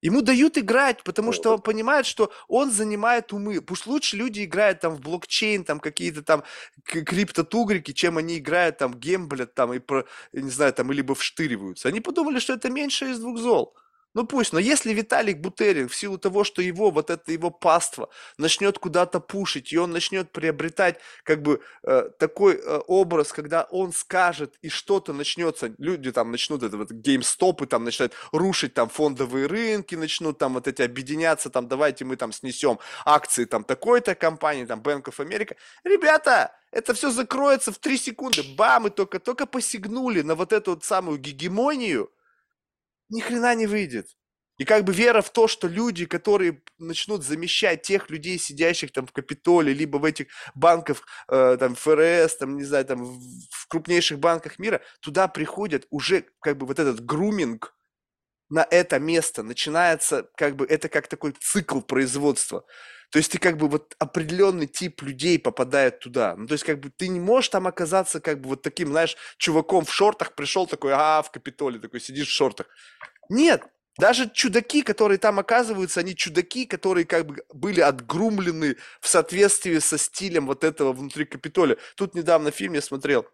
Ему 0.00 0.22
дают 0.22 0.58
играть, 0.58 1.02
потому 1.02 1.32
что 1.32 1.52
он 1.52 1.60
понимает, 1.60 2.06
что 2.06 2.32
он 2.46 2.70
занимает 2.70 3.32
умы. 3.32 3.60
Пусть 3.60 3.88
лучше 3.88 4.16
люди 4.16 4.44
играют 4.44 4.78
там 4.78 4.94
в 4.94 5.00
блокчейн, 5.00 5.64
там 5.64 5.80
какие-то 5.80 6.22
там 6.22 6.44
криптотугрики, 6.84 7.92
чем 7.92 8.16
они 8.16 8.38
играют 8.38 8.78
там 8.78 8.94
гемблят 8.94 9.54
там 9.54 9.72
и, 9.72 9.80
про, 9.80 10.06
не 10.32 10.50
знаю, 10.50 10.72
там 10.72 10.92
и 10.92 10.94
либо 10.94 11.16
вштыриваются. 11.16 11.88
Они 11.88 12.00
подумали, 12.00 12.38
что 12.38 12.52
это 12.52 12.70
меньше 12.70 13.10
из 13.10 13.18
двух 13.18 13.38
зол. 13.38 13.76
Ну 14.14 14.26
пусть, 14.26 14.52
но 14.52 14.58
если 14.58 14.92
Виталик 14.92 15.38
Бутерин 15.38 15.88
в 15.88 15.96
силу 15.96 16.18
того, 16.18 16.44
что 16.44 16.60
его, 16.60 16.90
вот 16.90 17.08
это 17.08 17.32
его 17.32 17.50
паство 17.50 18.10
начнет 18.36 18.78
куда-то 18.78 19.20
пушить, 19.20 19.72
и 19.72 19.78
он 19.78 19.90
начнет 19.90 20.30
приобретать 20.30 20.98
как 21.24 21.40
бы 21.40 21.62
э, 21.82 22.10
такой 22.18 22.56
э, 22.56 22.80
образ, 22.86 23.32
когда 23.32 23.62
он 23.70 23.92
скажет, 23.92 24.56
и 24.60 24.68
что-то 24.68 25.14
начнется, 25.14 25.74
люди 25.78 26.12
там 26.12 26.30
начнут, 26.30 26.62
это 26.62 26.76
вот 26.76 26.90
геймстопы 26.90 27.66
там 27.66 27.84
начинают 27.84 28.12
рушить 28.32 28.74
там 28.74 28.90
фондовые 28.90 29.46
рынки, 29.46 29.94
начнут 29.94 30.36
там 30.36 30.54
вот 30.54 30.68
эти 30.68 30.82
объединяться, 30.82 31.48
там 31.48 31.66
давайте 31.66 32.04
мы 32.04 32.16
там 32.16 32.32
снесем 32.32 32.78
акции 33.06 33.46
там 33.46 33.64
такой-то 33.64 34.14
компании, 34.14 34.66
там 34.66 34.82
Bank 34.82 35.04
of 35.04 35.16
America. 35.26 35.56
Ребята, 35.84 36.54
это 36.70 36.92
все 36.92 37.10
закроется 37.10 37.72
в 37.72 37.78
три 37.78 37.96
секунды, 37.96 38.42
бам, 38.56 38.88
и 38.88 38.90
только, 38.90 39.20
только 39.20 39.46
посягнули 39.46 40.20
на 40.20 40.34
вот 40.34 40.52
эту 40.52 40.72
вот 40.72 40.84
самую 40.84 41.16
гегемонию– 41.16 42.10
ни 43.12 43.20
хрена 43.20 43.54
не 43.54 43.66
выйдет. 43.66 44.08
И 44.58 44.64
как 44.64 44.84
бы 44.84 44.92
вера 44.92 45.22
в 45.22 45.30
то, 45.32 45.48
что 45.48 45.66
люди, 45.66 46.06
которые 46.06 46.62
начнут 46.78 47.24
замещать 47.24 47.82
тех 47.82 48.10
людей, 48.10 48.38
сидящих 48.38 48.92
там 48.92 49.06
в 49.06 49.12
Капитоле, 49.12 49.72
либо 49.72 49.96
в 49.96 50.04
этих 50.04 50.26
банках, 50.54 51.04
э, 51.28 51.56
там, 51.58 51.74
ФРС, 51.74 52.36
там, 52.36 52.56
не 52.58 52.64
знаю, 52.64 52.84
там, 52.84 53.18
в 53.50 53.68
крупнейших 53.68 54.18
банках 54.18 54.58
мира, 54.58 54.80
туда 55.00 55.26
приходят 55.28 55.86
уже 55.90 56.26
как 56.40 56.58
бы 56.58 56.66
вот 56.66 56.78
этот 56.78 57.04
груминг 57.04 57.74
на 58.52 58.66
это 58.70 58.98
место. 58.98 59.42
Начинается 59.42 60.28
как 60.36 60.56
бы, 60.56 60.66
это 60.66 60.90
как 60.90 61.08
такой 61.08 61.32
цикл 61.40 61.80
производства. 61.80 62.64
То 63.10 63.18
есть 63.18 63.32
ты 63.32 63.38
как 63.38 63.56
бы 63.56 63.66
вот 63.66 63.94
определенный 63.98 64.66
тип 64.66 65.02
людей 65.02 65.38
попадает 65.38 66.00
туда. 66.00 66.36
Ну, 66.36 66.46
то 66.46 66.52
есть 66.52 66.64
как 66.64 66.78
бы 66.78 66.90
ты 66.90 67.08
не 67.08 67.18
можешь 67.18 67.48
там 67.48 67.66
оказаться 67.66 68.20
как 68.20 68.40
бы 68.42 68.50
вот 68.50 68.62
таким, 68.62 68.88
знаешь, 68.88 69.16
чуваком 69.38 69.86
в 69.86 69.92
шортах 69.92 70.34
пришел 70.34 70.66
такой, 70.66 70.92
а, 70.94 71.22
в 71.22 71.30
Капитоле 71.30 71.78
такой 71.78 72.00
сидишь 72.00 72.28
в 72.28 72.32
шортах. 72.32 72.66
Нет, 73.30 73.62
Даже 73.98 74.30
чудаки, 74.30 74.82
которые 74.82 75.18
там 75.18 75.38
оказываются, 75.38 76.00
они 76.00 76.14
чудаки, 76.14 76.66
которые 76.66 77.04
как 77.06 77.26
бы 77.26 77.44
были 77.52 77.80
отгрумлены 77.80 78.76
в 79.00 79.08
соответствии 79.08 79.78
со 79.80 79.98
стилем 79.98 80.46
вот 80.46 80.64
этого 80.64 80.92
внутри 80.92 81.24
Капитолия. 81.26 81.78
Тут 81.96 82.14
недавно 82.14 82.50
фильм 82.50 82.74
я 82.74 82.82
смотрел, 82.82 83.26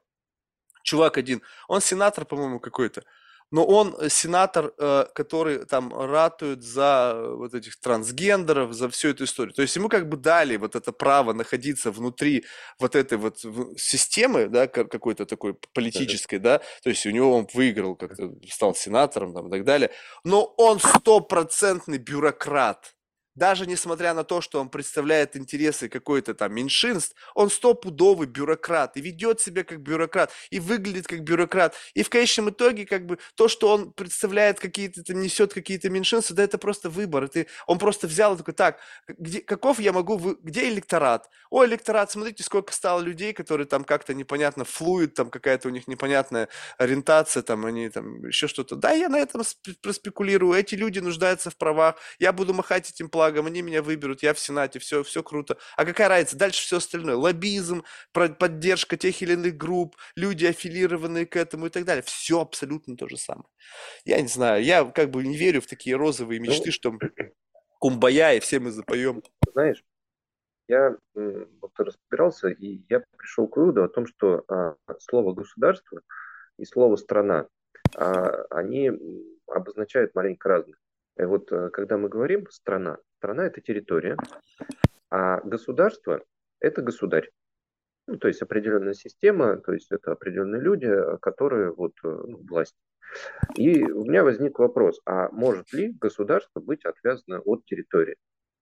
чувак 0.85 1.19
один, 1.19 1.43
он 1.69 1.81
сенатор, 1.81 2.25
по-моему, 2.25 2.61
какой-то 2.61 3.05
но 3.51 3.65
он 3.65 3.95
э, 3.99 4.09
сенатор, 4.09 4.73
э, 4.79 5.07
который 5.15 5.65
там 5.65 5.93
ратует 5.95 6.63
за 6.63 7.13
э, 7.15 7.35
вот 7.35 7.55
этих 7.55 7.81
трансгендеров, 7.81 8.73
за 8.73 8.89
всю 8.89 9.09
эту 9.09 9.25
историю. 9.25 9.55
То 9.55 9.63
есть 9.63 9.77
ему 9.77 9.89
как 9.89 10.09
бы 10.09 10.17
дали 10.17 10.57
вот 10.57 10.77
это 10.77 10.93
право 10.93 11.33
находиться 11.33 11.91
внутри 11.91 12.45
вот 12.79 12.95
этой 12.95 13.19
вот 13.19 13.39
системы, 13.77 14.49
да, 14.49 14.67
какой-то 14.67 15.25
такой 15.25 15.55
политической, 15.73 16.39
да, 16.39 16.59
то 16.83 16.91
есть 16.91 17.07
у 17.07 17.11
него 17.11 17.37
он 17.37 17.49
выиграл, 17.55 17.97
как-то 17.97 18.33
стал 18.51 18.75
сенатором 18.75 19.35
там 19.35 19.49
и 19.49 19.51
так 19.51 19.65
далее, 19.65 19.91
но 20.25 20.45
он 20.57 20.79
стопроцентный 20.81 21.99
бюрократ 21.99 22.95
даже 23.39 23.67
несмотря 23.67 24.15
на 24.15 24.25
то, 24.25 24.41
что 24.41 24.61
он 24.61 24.69
представляет 24.69 25.37
интересы 25.37 25.89
какой-то 25.89 26.35
там 26.35 26.53
меньшинств, 26.53 27.15
он 27.35 27.51
стопудовый 27.51 28.27
бюрократ 28.27 28.97
и 28.97 29.01
ведет 29.01 29.41
себя 29.41 29.65
как 29.65 29.81
бюрократ, 29.81 30.33
и 30.51 30.61
выглядит 30.61 31.07
как 31.07 31.23
бюрократ. 31.23 31.75
И 31.95 32.03
в 32.03 32.11
конечном 32.11 32.51
итоге, 32.51 32.85
как 32.85 33.07
бы, 33.07 33.19
то, 33.35 33.49
что 33.49 33.73
он 33.73 33.93
представляет 33.93 34.59
какие-то, 34.61 35.03
там, 35.03 35.21
несет 35.21 35.55
какие-то 35.55 35.89
меньшинства, 35.89 36.35
да 36.37 36.43
это 36.43 36.59
просто 36.59 36.91
выбор. 36.91 37.25
Это, 37.25 37.47
он 37.67 37.79
просто 37.79 38.07
взял 38.07 38.35
и 38.35 38.39
такой, 38.39 38.55
так, 38.55 38.81
где, 39.07 39.41
каков 39.41 39.79
я 39.79 39.93
могу, 39.93 40.17
вы, 40.17 40.37
где 40.43 40.69
электорат? 40.69 41.31
О, 41.51 41.65
электорат, 41.65 42.11
смотрите, 42.11 42.43
сколько 42.43 42.73
стало 42.73 43.01
людей, 43.01 43.33
которые 43.33 43.67
там 43.67 43.85
как-то 43.85 44.15
непонятно 44.15 44.65
флуют, 44.65 45.15
там 45.15 45.31
какая-то 45.31 45.69
у 45.69 45.71
них 45.71 45.87
непонятная 45.87 46.49
ориентация, 46.77 47.43
там 47.43 47.65
они 47.65 47.89
там 47.89 48.25
еще 48.27 48.49
что-то. 48.49 48.77
Да, 48.77 48.91
я 48.93 49.09
на 49.09 49.19
этом 49.19 49.43
проспекулирую, 49.81 50.59
эти 50.59 50.75
люди 50.75 50.99
нуждаются 50.99 51.51
в 51.51 51.57
правах, 51.57 51.97
я 52.19 52.33
буду 52.33 52.53
махать 52.53 52.91
этим 52.91 53.09
плагом, 53.09 53.28
флагом, 53.29 53.47
они 53.47 53.63
меня 53.63 53.83
выберут, 53.83 54.23
я 54.23 54.33
в 54.33 54.39
Сенате, 54.39 54.79
все, 54.79 55.03
все 55.03 55.23
круто. 55.23 55.59
А 55.77 55.85
какая 55.85 56.09
разница? 56.09 56.37
Дальше 56.37 56.63
все 56.63 56.79
остальное. 56.79 57.17
Лоббизм, 57.17 57.85
поддержка 58.13 58.97
тех 58.97 59.21
или 59.23 59.35
иных 59.35 59.57
групп, 59.57 59.97
люди, 60.17 60.47
аффилированные 60.47 61.27
к 61.27 61.37
этому 61.37 61.67
и 61.67 61.71
так 61.71 61.85
далее. 61.85 62.03
Все 62.03 62.41
абсолютно 62.41 62.97
то 62.97 63.09
же 63.09 63.17
самое. 63.17 63.49
Я 64.05 64.21
не 64.21 64.29
знаю, 64.29 64.63
я 64.63 64.85
как 64.85 65.11
бы 65.11 65.23
не 65.23 65.37
верю 65.37 65.61
в 65.61 65.67
такие 65.67 65.97
розовые 65.97 66.41
мечты, 66.41 66.67
ну, 66.67 66.73
что 66.73 66.99
кумбая, 67.79 68.35
и 68.35 68.41
все 68.41 68.61
мы 68.61 68.71
запоем. 68.71 69.23
Знаешь, 69.53 69.85
я 70.69 70.97
вот 71.15 71.73
разбирался, 71.79 72.49
и 72.49 72.83
я 72.89 73.03
пришел 73.17 73.49
к 73.49 73.57
выводу 73.57 73.85
о 73.85 73.89
том, 73.89 74.07
что 74.07 74.45
а, 74.49 74.75
слово 74.99 75.33
государство 75.33 76.01
и 76.59 76.65
слово 76.65 76.97
страна, 76.97 77.49
а, 77.97 78.45
они 78.51 78.91
обозначают 79.47 80.15
маленько 80.15 80.49
разное. 80.49 80.77
И 81.19 81.25
вот 81.25 81.51
э, 81.53 81.71
когда 81.71 81.97
мы 81.97 82.09
говорим 82.09 82.49
страна, 82.51 82.99
Страна– 83.19 83.47
это 83.49 83.61
территория, 83.61 84.17
а 85.11 85.41
государство– 85.41 86.23
это 86.61 86.83
государь. 86.83 87.29
Ну, 88.07 88.17
то 88.17 88.29
есть 88.29 88.41
определенная 88.43 88.95
система, 88.95 89.57
то 89.57 89.73
есть 89.73 89.91
это 89.91 90.13
определенные 90.13 90.63
люди, 90.63 90.89
которые 91.21 91.73
вот 91.73 91.95
э, 92.05 92.09
ну, 92.09 92.39
власть. 92.49 92.77
И 93.57 93.83
у 93.83 94.05
меня 94.05 94.23
возник 94.23 94.61
вопрос, 94.61 95.01
а 95.05 95.31
может 95.31 95.73
ли 95.73 95.93
государство 96.01 96.61
быть 96.61 96.85
отвязано 96.85 97.41
от 97.41 97.65
территории? 97.65 98.15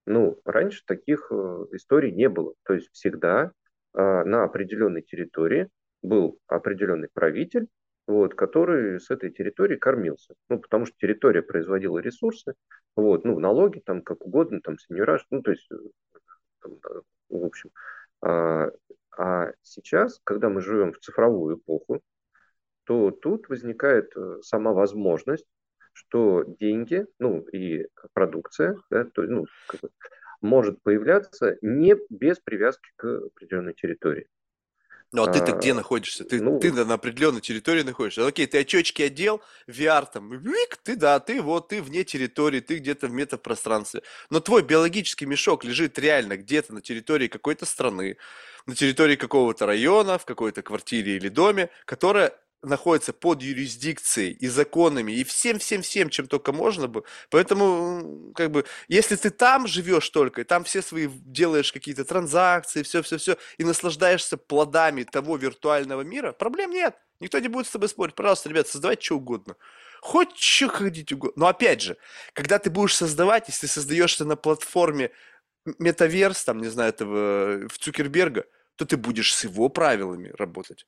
Ну, 0.07 0.41
раньше 0.47 0.83
таких 0.87 1.29
э, 1.31 1.67
историй 1.73 2.13
не 2.13 2.31
было. 2.31 2.55
То 2.63 2.73
есть 2.73 2.89
всегда 2.93 3.53
э, 3.93 4.25
на 4.25 4.45
определенной 4.45 5.03
территории 5.03 5.69
был 6.03 6.39
определенный 6.47 7.09
правитель, 7.13 7.69
вот, 8.07 8.35
который 8.35 9.01
с 9.01 9.11
этой 9.11 9.31
территории 9.31 9.77
кормился. 9.77 10.35
Ну, 10.49 10.59
потому 10.61 10.87
что 10.87 10.97
территория 10.99 11.43
производила 11.43 11.99
ресурсы, 11.99 12.55
вот, 12.95 13.25
ну, 13.25 13.39
налоги 13.39 13.81
там 13.81 14.03
как 14.03 14.25
угодно, 14.25 14.61
там, 14.61 14.79
сеньораж, 14.79 15.27
ну, 15.31 15.43
то 15.43 15.51
есть, 15.51 15.67
э, 15.71 15.77
там, 16.63 16.79
в 17.29 17.45
общем. 17.45 17.71
А, 18.23 18.71
а 19.19 19.53
сейчас, 19.63 20.21
когда 20.25 20.49
мы 20.49 20.61
живем 20.61 20.93
в 20.93 20.99
цифровую 20.99 21.57
эпоху, 21.57 22.01
то 22.85 23.11
тут 23.11 23.49
возникает 23.49 24.17
э, 24.17 24.39
сама 24.43 24.73
возможность, 24.73 25.47
что 25.93 26.45
деньги, 26.45 27.07
ну, 27.19 27.41
и 27.41 27.89
продукция, 28.13 28.79
да, 28.91 29.05
то, 29.05 29.23
ну, 29.23 29.47
как 29.67 29.81
бы, 29.81 29.91
может 30.41 30.83
появляться 30.83 31.57
не 31.63 31.97
без 32.11 32.39
привязки 32.39 32.91
к 32.97 33.05
определенной 33.05 33.75
территории. 33.75 34.29
Ну, 35.13 35.23
а 35.23 35.33
ты-то 35.33 35.53
где 35.53 35.73
находишься? 35.73 36.25
Ты, 36.25 36.43
ну, 36.43 36.59
ты 36.59 36.73
на 36.73 36.95
определенной 36.95 37.41
территории 37.41 37.83
находишься. 37.83 38.27
Окей, 38.27 38.47
ты 38.47 38.59
очечки 38.59 39.03
одел, 39.03 39.41
VR 39.69 40.07
там, 40.13 40.31
вик, 40.39 40.77
ты, 40.83 40.97
да, 40.97 41.21
ты 41.21 41.41
вот, 41.41 41.69
ты 41.69 41.81
вне 41.81 42.05
территории, 42.05 42.61
ты 42.61 42.79
где-то 42.79 43.07
в 43.07 43.13
метапространстве. 43.13 44.03
Но 44.31 44.41
твой 44.41 44.63
биологический 44.63 45.27
мешок 45.27 45.65
лежит 45.65 45.99
реально 45.99 46.37
где-то 46.37 46.75
на 46.75 46.81
территории 46.81 47.29
какой-то 47.29 47.67
страны, 47.67 48.17
на 48.67 48.75
территории 48.75 49.17
какого-то 49.17 49.65
района, 49.65 50.19
в 50.19 50.25
какой-то 50.25 50.63
квартире 50.63 51.17
или 51.17 51.29
доме, 51.29 51.71
которая 51.85 52.37
находится 52.63 53.13
под 53.13 53.43
юрисдикцией 53.43 54.33
и 54.33 54.49
законами, 54.49 55.13
и 55.13 55.25
всем-всем-всем, 55.25 56.11
чем 56.11 56.27
только 56.27 56.53
можно 56.53 56.89
бы. 56.89 57.05
Поэтому, 57.31 58.33
как 58.35 58.51
бы, 58.51 58.65
если 58.89 59.17
ты 59.17 59.31
там 59.31 59.67
живешь 59.67 60.09
только, 60.11 60.41
и 60.41 60.45
там 60.45 60.65
все 60.65 60.83
свои 60.83 61.09
делаешь 61.09 61.73
какие-то 61.73 62.05
транзакции, 62.05 62.83
все-все-все, 62.83 63.37
и 63.59 63.65
наслаждаешься 63.65 64.37
плодами 64.37 65.05
того 65.05 65.37
виртуального 65.37 66.03
мира, 66.03 66.33
проблем 66.33 66.71
нет. 66.71 66.97
Никто 67.21 67.39
не 67.39 67.49
будет 67.49 67.67
с 67.67 67.71
тобой 67.71 67.89
спорить. 67.89 68.15
Пожалуйста, 68.15 68.49
ребят, 68.49 68.69
создавайте 68.69 69.03
что 69.03 69.17
угодно. 69.17 69.57
Хоть 70.03 70.37
что 70.37 70.69
хотите 70.69 71.15
угодно. 71.15 71.41
Но 71.41 71.47
опять 71.49 71.81
же, 71.81 71.97
когда 72.35 72.59
ты 72.59 72.71
будешь 72.71 72.95
создавать, 72.95 73.49
если 73.49 73.67
ты 73.67 73.73
создаешься 73.73 74.25
на 74.25 74.37
платформе 74.37 75.13
метаверс, 75.79 76.45
там, 76.45 76.59
не 76.59 76.69
знаю, 76.69 76.91
этого, 76.91 77.69
в 77.69 77.79
Цукерберга, 77.79 78.45
то 78.77 78.85
ты 78.85 78.97
будешь 78.97 79.35
с 79.35 79.45
его 79.45 79.69
правилами 79.69 80.33
работать. 80.37 80.87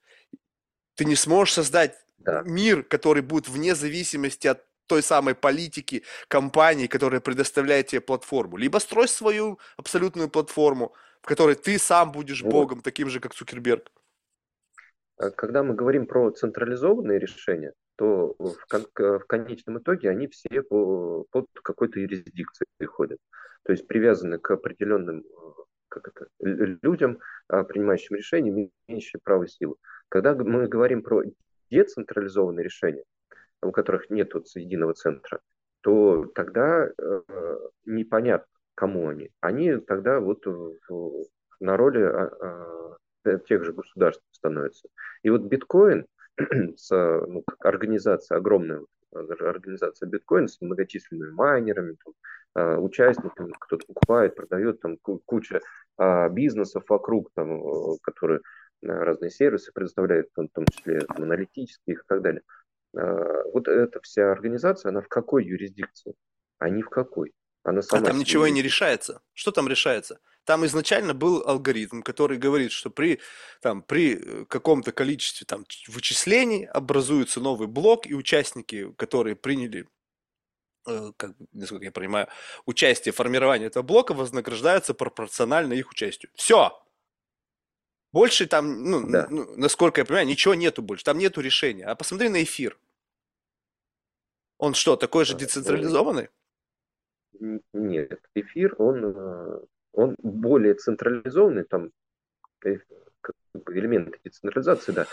Ты 0.99 1.05
не 1.05 1.15
сможешь 1.15 1.55
создать 1.55 1.95
да. 2.19 2.43
мир, 2.45 2.83
который 2.83 3.23
будет 3.23 3.49
вне 3.49 3.77
зависимости 3.77 4.49
от 4.49 4.65
той 4.89 5.01
самой 5.03 5.35
политики 5.35 6.03
компании, 6.27 6.89
которая 6.89 7.21
предоставляет 7.21 7.87
тебе 7.87 8.01
платформу. 8.01 8.57
Либо 8.57 8.79
строй 8.79 9.07
свою 9.07 9.61
абсолютную 9.77 10.29
платформу, 10.29 10.93
в 11.23 11.27
которой 11.27 11.55
ты 11.55 11.79
сам 11.79 12.11
будешь 12.11 12.43
вот. 12.43 12.51
богом, 12.51 12.81
таким 12.81 13.09
же, 13.11 13.21
как 13.21 13.33
Цукерберг. 13.33 13.93
А 15.19 15.31
когда 15.31 15.63
мы 15.63 15.75
говорим 15.77 16.07
про 16.07 16.31
централизованные 16.31 17.21
решения, 17.21 17.75
то 17.97 18.35
в, 18.39 18.57
кон- 18.69 18.89
в 18.97 19.25
конечном 19.27 19.79
итоге 19.79 20.11
они 20.11 20.27
все 20.27 20.63
по, 20.63 21.27
под 21.31 21.47
какой-то 21.63 22.01
юрисдикцией 22.01 22.69
приходят. 22.77 23.19
То 23.63 23.73
есть 23.73 23.87
привязаны 23.87 24.39
к 24.39 24.51
определенным 24.51 25.25
как 25.89 26.09
это, 26.09 26.27
людям, 26.41 27.19
а, 27.49 27.65
принимающим 27.65 28.17
решения, 28.17 28.71
имеющим 28.89 29.21
право 29.23 29.47
силы. 29.47 29.77
Когда 30.09 30.35
мы 30.35 30.69
говорим 30.69 31.03
про 31.03 31.23
децентрализованные 31.71 32.65
решения, 32.65 33.05
у 33.63 33.73
которых 33.73 34.11
нет 34.11 34.35
вот 34.35 34.47
единого 34.55 34.95
центра, 34.95 35.41
то 35.81 36.27
тогда 36.35 36.87
э, 36.87 37.21
непонятно, 37.85 38.47
кому 38.75 39.09
они. 39.09 39.31
Они 39.41 39.77
тогда 39.77 40.21
вот 40.21 40.47
в, 40.47 41.27
на 41.61 41.77
роли 41.77 42.03
а, 42.03 42.97
тех 43.47 43.65
же 43.65 43.73
государств 43.73 44.23
становятся. 44.31 44.89
И 45.23 45.31
вот 45.31 45.43
биткоин 45.43 46.07
с 46.77 46.91
ну, 47.27 47.43
как 47.43 47.65
организация, 47.67 48.39
огромная 48.39 48.83
организация 49.13 50.09
биткоин 50.09 50.49
с 50.49 50.61
многочисленными 50.61 51.31
майнерами, 51.31 51.97
там, 52.05 52.15
а, 52.55 52.79
участниками, 52.79 53.53
кто-то 53.59 53.87
покупает, 53.87 54.37
продает, 54.37 54.81
там 54.81 54.97
куча 54.99 55.61
а, 55.97 56.29
бизнесов 56.29 56.85
вокруг, 56.89 57.31
там, 57.35 57.63
которые 58.03 58.41
разные 58.83 59.31
сервисы 59.31 59.73
предоставляют, 59.73 60.29
в 60.35 60.49
том 60.53 60.67
числе 60.67 61.01
там, 61.01 61.23
аналитические 61.23 61.97
и 61.97 61.99
так 62.07 62.23
далее. 62.23 62.43
А, 62.97 63.43
вот 63.53 63.69
эта 63.69 64.01
вся 64.01 64.31
организация, 64.31 64.91
она 64.91 65.01
в 65.01 65.09
какой 65.09 65.45
юрисдикции, 65.45 66.15
а 66.59 66.69
не 66.69 66.83
в 66.83 66.89
какой? 66.89 67.33
Она 67.65 67.83
сама 67.83 68.03
а 68.03 68.07
там 68.07 68.19
ничего 68.19 68.47
и 68.47 68.51
не 68.51 68.63
решается. 68.63 69.21
Что 69.35 69.51
там 69.51 69.69
решается? 69.69 70.21
Там 70.49 70.65
изначально 70.65 71.13
был 71.13 71.43
алгоритм, 71.47 72.01
который 72.01 72.39
говорит, 72.39 72.73
что 72.73 72.89
при, 72.89 73.21
там, 73.61 73.83
при 73.83 74.17
э, 74.17 74.45
каком-то 74.47 74.93
количестве 74.93 75.45
там, 75.45 75.67
вычислений 75.89 76.65
образуется 76.65 77.39
новый 77.39 77.69
блок, 77.69 78.07
и 78.07 78.15
участники, 78.15 78.91
которые 78.93 79.37
приняли 79.37 79.87
э, 80.87 81.13
как, 81.19 81.33
насколько 81.53 81.85
я 81.85 81.93
понимаю, 81.93 82.29
участие 82.65 83.13
в 83.13 83.17
формировании 83.17 83.67
этого 83.67 83.83
блока 83.83 84.15
вознаграждаются 84.15 84.95
пропорционально 84.95 85.75
их 85.75 85.91
участию. 85.91 86.33
Все! 86.35 86.83
Больше 88.13 88.47
там, 88.47 88.85
ну, 88.85 89.07
да. 89.07 89.27
ну, 89.29 89.55
насколько 89.59 90.01
я 90.01 90.07
понимаю, 90.07 90.27
ничего 90.27 90.55
нету 90.55 90.81
больше. 90.81 91.05
Там 91.05 91.19
нету 91.19 91.43
решения. 91.43 91.85
А 91.85 91.95
посмотри 91.95 92.31
на 92.31 92.43
эфир. 92.43 92.79
Он 94.57 94.73
что, 94.73 94.97
такой 94.97 95.27
же 95.27 95.37
децентрализованный? 95.37 96.31
Нет, 97.35 98.19
эфир, 98.35 98.75
он, 98.79 99.15
э, 99.15 99.61
он 99.93 100.17
более 100.23 100.75
централизованный, 100.75 101.65
там 101.65 101.91
э, 102.65 102.79
элементы 103.71 104.19
децентрализации, 104.25 104.93
да. 104.93 105.07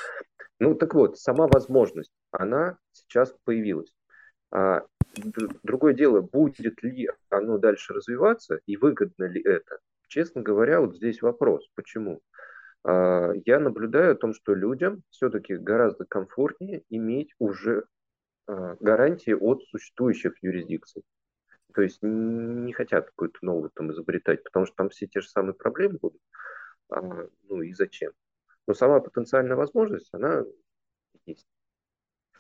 Ну, 0.59 0.75
так 0.75 0.93
вот, 0.93 1.17
сама 1.17 1.47
возможность, 1.47 2.11
она 2.31 2.77
сейчас 2.91 3.35
появилась. 3.43 3.93
А 4.51 4.83
другое 5.63 5.93
дело, 5.93 6.21
будет 6.21 6.81
ли 6.83 7.09
оно 7.29 7.57
дальше 7.57 7.93
развиваться 7.93 8.59
и 8.65 8.77
выгодно 8.77 9.25
ли 9.25 9.41
это. 9.41 9.79
Честно 10.07 10.41
говоря, 10.41 10.81
вот 10.81 10.95
здесь 10.95 11.21
вопрос. 11.21 11.67
Почему? 11.75 12.21
А, 12.83 13.31
я 13.45 13.59
наблюдаю 13.59 14.13
о 14.13 14.15
том, 14.15 14.33
что 14.33 14.53
людям 14.53 15.03
все-таки 15.09 15.55
гораздо 15.55 16.05
комфортнее 16.05 16.83
иметь 16.89 17.33
уже 17.39 17.85
а, 18.47 18.75
гарантии 18.79 19.33
от 19.33 19.63
существующих 19.63 20.41
юрисдикций. 20.41 21.03
То 21.75 21.81
есть 21.81 21.99
не 22.01 22.71
хотят 22.71 23.07
какую-то 23.07 23.39
новую 23.41 23.69
там 23.69 23.91
изобретать, 23.91 24.43
потому 24.43 24.65
что 24.65 24.75
там 24.75 24.89
все 24.89 25.07
те 25.07 25.19
же 25.19 25.27
самые 25.27 25.53
проблемы 25.53 25.99
будут. 26.01 26.21
А, 26.89 27.01
ну 27.49 27.61
и 27.61 27.73
зачем? 27.73 28.13
Но 28.65 28.73
сама 28.73 29.01
потенциальная 29.01 29.57
возможность, 29.57 30.09
она 30.13 30.43
есть. 31.25 31.45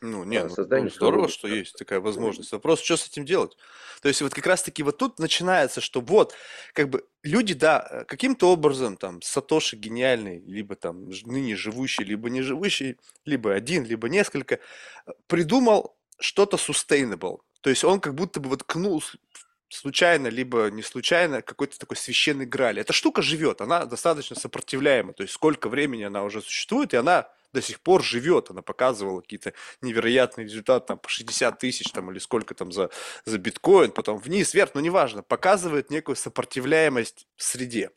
Ну, 0.01 0.23
нет, 0.23 0.51
ну, 0.57 0.89
здорово, 0.89 1.27
что 1.27 1.47
есть 1.47 1.77
такая 1.77 1.99
возможность. 1.99 2.51
Вопрос, 2.51 2.81
что 2.81 2.95
с 2.95 3.07
этим 3.07 3.25
делать? 3.25 3.57
То 4.01 4.07
есть 4.07 4.21
вот 4.21 4.33
как 4.33 4.45
раз-таки 4.45 4.83
вот 4.83 4.97
тут 4.97 5.19
начинается, 5.19 5.81
что 5.81 5.99
вот, 5.99 6.33
как 6.73 6.89
бы 6.89 7.05
люди, 7.23 7.53
да, 7.53 8.05
каким-то 8.07 8.51
образом 8.51 8.97
там 8.97 9.21
Сатоши 9.21 9.75
гениальный, 9.75 10.39
либо 10.41 10.75
там 10.75 11.09
ныне 11.25 11.55
живущий, 11.55 12.03
либо 12.03 12.29
не 12.29 12.41
живущий, 12.41 12.97
либо 13.25 13.53
один, 13.53 13.83
либо 13.83 14.07
несколько, 14.07 14.55
э, 15.05 15.11
придумал 15.27 15.97
что-то 16.19 16.57
sustainable. 16.57 17.39
То 17.65 17.71
есть 17.71 17.83
он 17.83 17.99
как 17.99 18.13
будто 18.13 18.39
бы 18.39 18.49
воткнул 18.49 19.03
случайно, 19.69 20.27
либо 20.27 20.69
не 20.69 20.83
случайно 20.83 21.41
какой-то 21.41 21.79
такой 21.79 21.97
священный 21.97 22.45
граль. 22.45 22.79
Эта 22.79 22.93
штука 22.93 23.23
живет, 23.23 23.59
она 23.59 23.87
достаточно 23.87 24.35
сопротивляема. 24.35 25.13
То 25.13 25.23
есть 25.23 25.33
сколько 25.33 25.67
времени 25.67 26.03
она 26.03 26.21
уже 26.21 26.43
существует, 26.43 26.93
и 26.93 26.97
она 26.97 27.27
до 27.53 27.63
сих 27.63 27.79
пор 27.79 28.03
живет. 28.03 28.51
Она 28.51 28.61
показывала 28.61 29.21
какие-то 29.21 29.53
невероятные 29.81 30.45
результаты, 30.45 30.85
там, 30.85 30.99
по 30.99 31.09
60 31.09 31.57
тысяч, 31.57 31.91
там, 31.91 32.11
или 32.11 32.19
сколько 32.19 32.53
там 32.53 32.71
за, 32.71 32.91
за 33.25 33.39
биткоин, 33.39 33.89
потом 33.89 34.19
вниз, 34.19 34.53
вверх, 34.53 34.75
но 34.75 34.81
неважно, 34.81 35.23
показывает 35.23 35.89
некую 35.89 36.17
сопротивляемость 36.17 37.25
в 37.35 37.41
среде. 37.41 37.89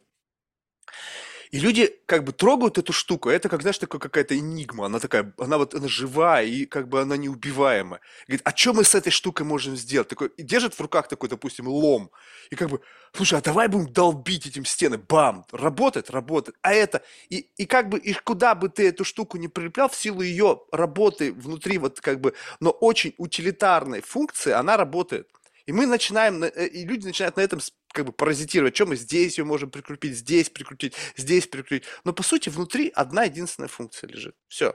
И 1.50 1.58
люди 1.58 1.94
как 2.06 2.24
бы 2.24 2.32
трогают 2.32 2.78
эту 2.78 2.92
штуку, 2.92 3.30
это 3.30 3.48
как, 3.48 3.62
знаешь, 3.62 3.78
такая 3.78 4.00
какая-то 4.00 4.36
энигма, 4.36 4.86
она 4.86 4.98
такая, 4.98 5.32
она 5.38 5.58
вот, 5.58 5.74
она 5.74 5.88
живая 5.88 6.44
и 6.44 6.66
как 6.66 6.88
бы 6.88 7.00
она 7.00 7.16
неубиваемая. 7.16 8.00
Говорит, 8.26 8.42
а 8.44 8.54
что 8.54 8.74
мы 8.74 8.84
с 8.84 8.94
этой 8.94 9.10
штукой 9.10 9.46
можем 9.46 9.76
сделать? 9.76 10.08
Такой, 10.08 10.28
и 10.36 10.42
держит 10.42 10.74
в 10.74 10.80
руках 10.80 11.08
такой, 11.08 11.28
допустим, 11.28 11.68
лом, 11.68 12.10
и 12.50 12.56
как 12.56 12.68
бы, 12.68 12.80
слушай, 13.12 13.38
а 13.38 13.42
давай 13.42 13.68
будем 13.68 13.92
долбить 13.92 14.46
этим 14.46 14.64
стены, 14.64 14.98
бам, 14.98 15.44
работает, 15.52 16.10
работает, 16.10 16.56
а 16.62 16.72
это, 16.72 17.02
и, 17.30 17.48
и 17.56 17.66
как 17.66 17.88
бы, 17.88 17.98
и 17.98 18.12
куда 18.12 18.54
бы 18.54 18.68
ты 18.68 18.88
эту 18.88 19.04
штуку 19.04 19.38
не 19.38 19.48
прилеплял, 19.48 19.88
в 19.88 19.96
силу 19.96 20.22
ее 20.22 20.60
работы 20.70 21.32
внутри 21.32 21.78
вот 21.78 22.00
как 22.00 22.20
бы, 22.20 22.34
но 22.60 22.70
очень 22.70 23.14
утилитарной 23.16 24.02
функции, 24.02 24.52
она 24.52 24.76
работает. 24.76 25.28
И 25.68 25.72
мы 25.72 25.84
начинаем, 25.84 26.42
э, 26.42 26.66
и 26.66 26.86
люди 26.86 27.05
начинают 27.05 27.36
на 27.36 27.42
этом 27.42 27.60
как 27.92 28.06
бы 28.06 28.12
паразитировать. 28.12 28.74
Что 28.74 28.86
мы 28.86 28.97
здесь 28.97 29.36
ее 29.36 29.44
можем 29.44 29.70
прикрепить, 29.70 30.16
здесь 30.16 30.48
прикрутить, 30.48 30.94
здесь 31.14 31.47
прикрутить. 31.47 31.84
Но 32.05 32.14
по 32.14 32.22
сути 32.22 32.48
внутри 32.48 32.90
одна 32.94 33.24
единственная 33.24 33.68
функция 33.68 34.08
лежит. 34.08 34.34
Все. 34.48 34.74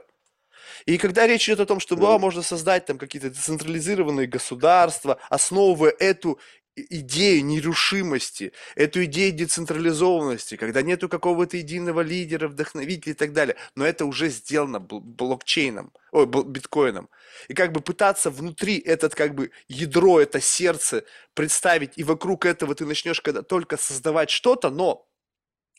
И 0.86 0.96
когда 0.96 1.26
речь 1.26 1.48
идет 1.48 1.58
о 1.58 1.66
том, 1.66 1.80
что 1.80 1.96
да, 1.96 2.16
можно 2.18 2.42
создать 2.42 2.86
там 2.86 2.98
какие-то 2.98 3.28
децентрализированные 3.28 4.28
государства, 4.28 5.18
основывая 5.30 5.90
эту 5.90 6.38
идею 6.76 7.44
нерушимости, 7.44 8.52
эту 8.74 9.04
идею 9.04 9.32
децентрализованности, 9.32 10.56
когда 10.56 10.82
нету 10.82 11.08
какого-то 11.08 11.56
единого 11.56 12.00
лидера, 12.00 12.48
вдохновителя 12.48 13.12
и 13.12 13.16
так 13.16 13.32
далее. 13.32 13.56
Но 13.76 13.86
это 13.86 14.06
уже 14.06 14.28
сделано 14.28 14.80
блокчейном, 14.80 15.92
ой, 16.12 16.26
биткоином. 16.26 17.08
И 17.48 17.54
как 17.54 17.72
бы 17.72 17.80
пытаться 17.80 18.30
внутри 18.30 18.78
этот 18.78 19.14
как 19.14 19.34
бы 19.34 19.50
ядро, 19.68 20.20
это 20.20 20.40
сердце 20.40 21.04
представить, 21.34 21.92
и 21.96 22.04
вокруг 22.04 22.46
этого 22.46 22.74
ты 22.74 22.86
начнешь 22.86 23.20
когда 23.20 23.42
только 23.42 23.76
создавать 23.76 24.30
что-то, 24.30 24.70
но 24.70 25.06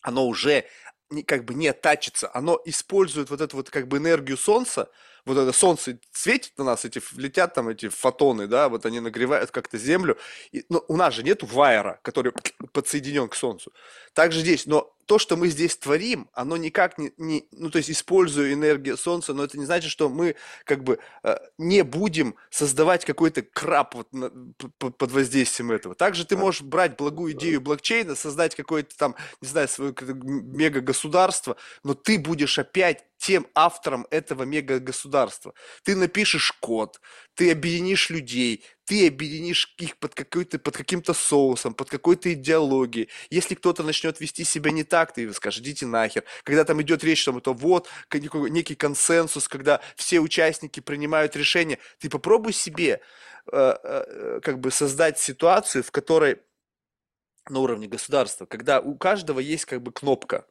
оно 0.02 0.28
уже 0.28 0.66
как 1.28 1.46
бы 1.46 1.54
не 1.54 1.72
тачится, 1.74 2.30
оно 2.34 2.60
использует 2.66 3.30
вот 3.30 3.42
эту 3.42 3.58
вот 3.58 3.70
как 3.70 3.88
бы 3.88 3.98
энергию 3.98 4.38
солнца, 4.38 4.90
вот 5.26 5.38
это 5.38 5.52
солнце 5.52 6.00
светит 6.12 6.58
на 6.58 6.64
нас, 6.64 6.86
эти 6.86 7.02
летят 7.18 7.54
там 7.54 7.70
эти 7.70 7.90
фотоны, 7.90 8.48
да, 8.48 8.70
вот 8.70 8.86
они 8.86 9.00
нагревают 9.00 9.52
как-то 9.52 9.78
землю. 9.78 10.18
И, 10.52 10.66
но 10.70 10.84
у 10.88 10.96
нас 10.96 11.14
же 11.14 11.24
нету 11.24 11.46
вайера, 11.46 12.00
который 12.04 12.34
подсоединен 12.74 13.28
к 13.28 13.36
солнцу. 13.36 13.74
Также 14.14 14.42
здесь, 14.42 14.66
но 14.66 14.96
то, 15.06 15.20
что 15.20 15.38
мы 15.38 15.50
здесь 15.50 15.78
творим, 15.78 16.30
оно 16.34 16.58
никак 16.58 16.98
не, 16.98 17.12
не, 17.18 17.48
ну, 17.52 17.70
то 17.70 17.78
есть 17.78 17.92
используя 17.92 18.54
энергию 18.54 18.98
Солнца, 18.98 19.34
но 19.34 19.44
это 19.44 19.58
не 19.58 19.66
значит, 19.66 19.92
что 19.92 20.10
мы 20.10 20.36
как 20.64 20.84
бы 20.84 21.00
э, 21.24 21.38
не 21.58 21.84
будем 21.84 22.36
создавать 22.50 23.06
какой-то 23.06 23.44
краб 23.44 23.96
вот 23.96 24.12
на, 24.14 24.32
под 24.80 25.12
воздействием 25.12 25.72
этого. 25.72 25.96
Также 25.96 26.26
ты 26.26 26.38
можешь 26.38 26.62
брать 26.62 26.98
благую 26.98 27.34
идею 27.34 27.62
блокчейна, 27.62 28.16
создать 28.16 28.56
какое-то 28.56 28.98
там, 28.98 29.16
не 29.42 29.48
знаю, 29.48 29.68
свое 29.68 29.94
мега-государство, 29.96 31.56
но 31.84 31.94
ты 31.94 32.18
будешь 32.18 32.58
опять 32.58 33.06
тем 33.26 33.48
автором 33.56 34.06
этого 34.12 34.44
мега-государства. 34.44 35.56
Ты 35.84 35.96
напишешь 35.96 36.52
код, 36.62 37.02
ты 37.34 37.52
объединишь 37.52 38.12
людей, 38.12 38.64
ты 38.86 39.08
объединишь 39.08 39.74
их 39.80 39.98
под, 39.98 40.14
какой-то, 40.14 40.60
под 40.60 40.78
каким-то 40.78 41.16
соусом, 41.16 41.74
под 41.74 41.90
какой-то 41.90 42.32
идеологией. 42.34 43.10
Если 43.32 43.56
кто-то 43.56 43.82
начнет 43.82 44.20
вести 44.20 44.44
себя 44.44 44.70
не 44.70 44.84
так, 44.84 45.12
ты 45.12 45.34
скажешь, 45.34 45.62
идите 45.62 45.88
нахер. 45.88 46.24
Когда 46.44 46.66
там 46.66 46.80
идет 46.84 47.04
речь, 47.04 47.28
это 47.28 47.52
вот 47.52 47.90
некий 48.12 48.76
консенсус, 48.76 49.48
когда 49.48 49.82
все 49.96 50.20
участники 50.20 50.80
принимают 50.80 51.36
решение, 51.36 51.80
ты 51.98 52.12
попробуй 52.12 52.54
себе 52.54 53.02
э, 53.52 53.76
э, 53.84 54.40
как 54.44 54.60
бы 54.60 54.70
создать 54.70 55.18
ситуацию, 55.18 55.84
в 55.84 55.90
которой 55.90 56.38
на 57.50 57.60
уровне 57.60 57.88
государства, 57.88 58.46
когда 58.46 58.80
у 58.80 58.96
каждого 58.96 59.40
есть 59.40 59.66
как 59.66 59.82
бы 59.82 59.92
кнопка. 59.92 60.46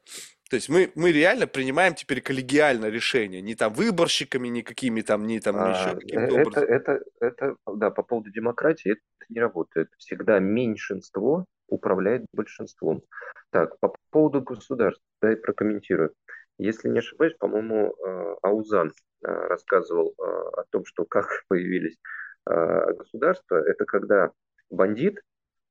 То 0.54 0.56
есть 0.56 0.68
мы, 0.68 0.92
мы 0.94 1.10
реально 1.10 1.48
принимаем 1.48 1.96
теперь 1.96 2.20
коллегиально 2.20 2.86
решение, 2.86 3.42
не 3.42 3.56
там 3.56 3.72
выборщиками 3.72 4.46
никакими 4.46 5.00
там, 5.00 5.26
не 5.26 5.40
там, 5.40 5.56
а, 5.58 5.70
еще 5.70 5.96
каким-то 5.96 6.24
это, 6.26 6.34
образом. 6.34 6.62
Это, 6.62 7.02
это, 7.18 7.56
да, 7.66 7.90
по 7.90 8.04
поводу 8.04 8.30
демократии 8.30 8.92
это 8.92 9.00
не 9.30 9.40
работает. 9.40 9.88
Всегда 9.98 10.38
меньшинство 10.38 11.44
управляет 11.66 12.26
большинством. 12.32 13.02
Так, 13.50 13.76
по 13.80 13.96
поводу 14.10 14.42
государств, 14.42 15.02
дай 15.20 15.34
прокомментирую. 15.34 16.12
Если 16.58 16.88
не 16.88 17.00
ошибаюсь, 17.00 17.34
по-моему, 17.36 17.92
э, 17.92 18.36
Аузан 18.42 18.92
э, 19.24 19.26
рассказывал 19.26 20.14
э, 20.16 20.22
о 20.22 20.62
том, 20.70 20.84
что 20.84 21.04
как 21.04 21.26
появились 21.48 21.96
государства. 22.46 23.56
Это 23.56 23.86
когда 23.86 24.30
бандит, 24.68 25.18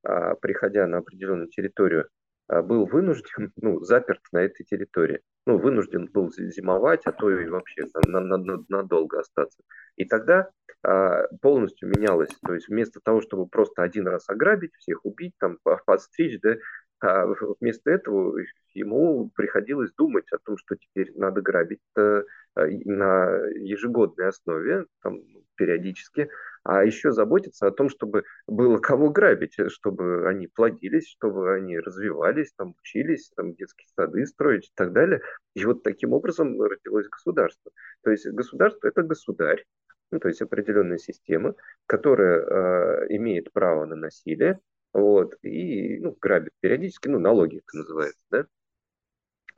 приходя 0.01 0.87
на 0.87 0.97
определенную 0.97 1.47
территорию, 1.49 2.09
был 2.47 2.85
вынужден, 2.85 3.51
ну, 3.57 3.81
заперт 3.81 4.22
на 4.31 4.39
этой 4.39 4.63
территории. 4.63 5.22
Ну, 5.45 5.57
вынужден 5.57 6.09
был 6.11 6.31
зимовать, 6.31 7.01
а 7.05 7.11
то 7.11 7.30
и 7.30 7.47
вообще 7.47 7.85
на, 8.07 8.22
на, 8.22 8.38
на, 8.38 8.63
надолго 8.69 9.19
остаться. 9.19 9.61
И 9.97 10.05
тогда 10.05 10.49
а, 10.83 11.27
полностью 11.41 11.89
менялось. 11.89 12.30
То 12.45 12.53
есть 12.53 12.67
вместо 12.67 12.99
того, 13.01 13.22
чтобы 13.22 13.47
просто 13.47 13.83
один 13.83 14.07
раз 14.07 14.27
ограбить, 14.30 14.75
всех 14.77 15.05
убить, 15.05 15.33
там, 15.39 15.57
подстричь, 15.85 16.39
да, 16.41 16.55
а 17.03 17.25
вместо 17.59 17.91
этого 17.91 18.40
ему 18.73 19.30
приходилось 19.35 19.91
думать 19.93 20.25
о 20.32 20.38
том, 20.38 20.57
что 20.57 20.75
теперь 20.75 21.11
надо 21.15 21.41
грабить 21.41 21.82
а, 21.98 22.22
на 22.56 23.45
ежегодной 23.56 24.27
основе, 24.27 24.85
там, 25.01 25.19
периодически, 25.56 26.30
а 26.64 26.85
еще 26.85 27.11
заботиться 27.11 27.67
о 27.67 27.72
том, 27.72 27.90
чтобы 27.90 28.23
было 28.48 28.77
кого 28.77 29.09
грабить, 29.09 29.59
э, 29.59 29.67
чтобы 29.69 30.27
они 30.30 30.48
плодились, 30.48 31.09
чтобы 31.09 31.53
они 31.53 31.77
развивались, 31.77 32.53
там, 32.56 32.75
учились, 32.80 33.32
там, 33.35 33.53
детские 33.53 33.88
сады 33.95 34.25
строить 34.25 34.67
и 34.67 34.72
так 34.73 34.93
далее. 34.93 35.22
И 35.56 35.65
вот 35.65 35.83
таким 35.83 36.14
образом 36.14 36.59
родилось 36.61 37.09
государство. 37.09 37.72
То 38.03 38.11
есть 38.11 38.25
государство– 38.27 38.88
это 38.90 39.03
государь, 39.03 39.65
ну, 40.11 40.19
то 40.19 40.30
есть 40.30 40.41
определенная 40.41 40.99
система, 40.99 41.56
которая 41.85 42.40
э, 42.40 43.07
имеет 43.09 43.51
право 43.51 43.85
на 43.85 43.95
насилие, 43.95 44.59
вот, 44.93 45.35
и 45.43 45.99
ну, 45.99 46.15
грабит 46.22 46.53
периодически, 46.59 47.07
ну, 47.07 47.19
налоги 47.19 47.57
это 47.57 47.77
называется, 47.77 48.25
да? 48.31 48.45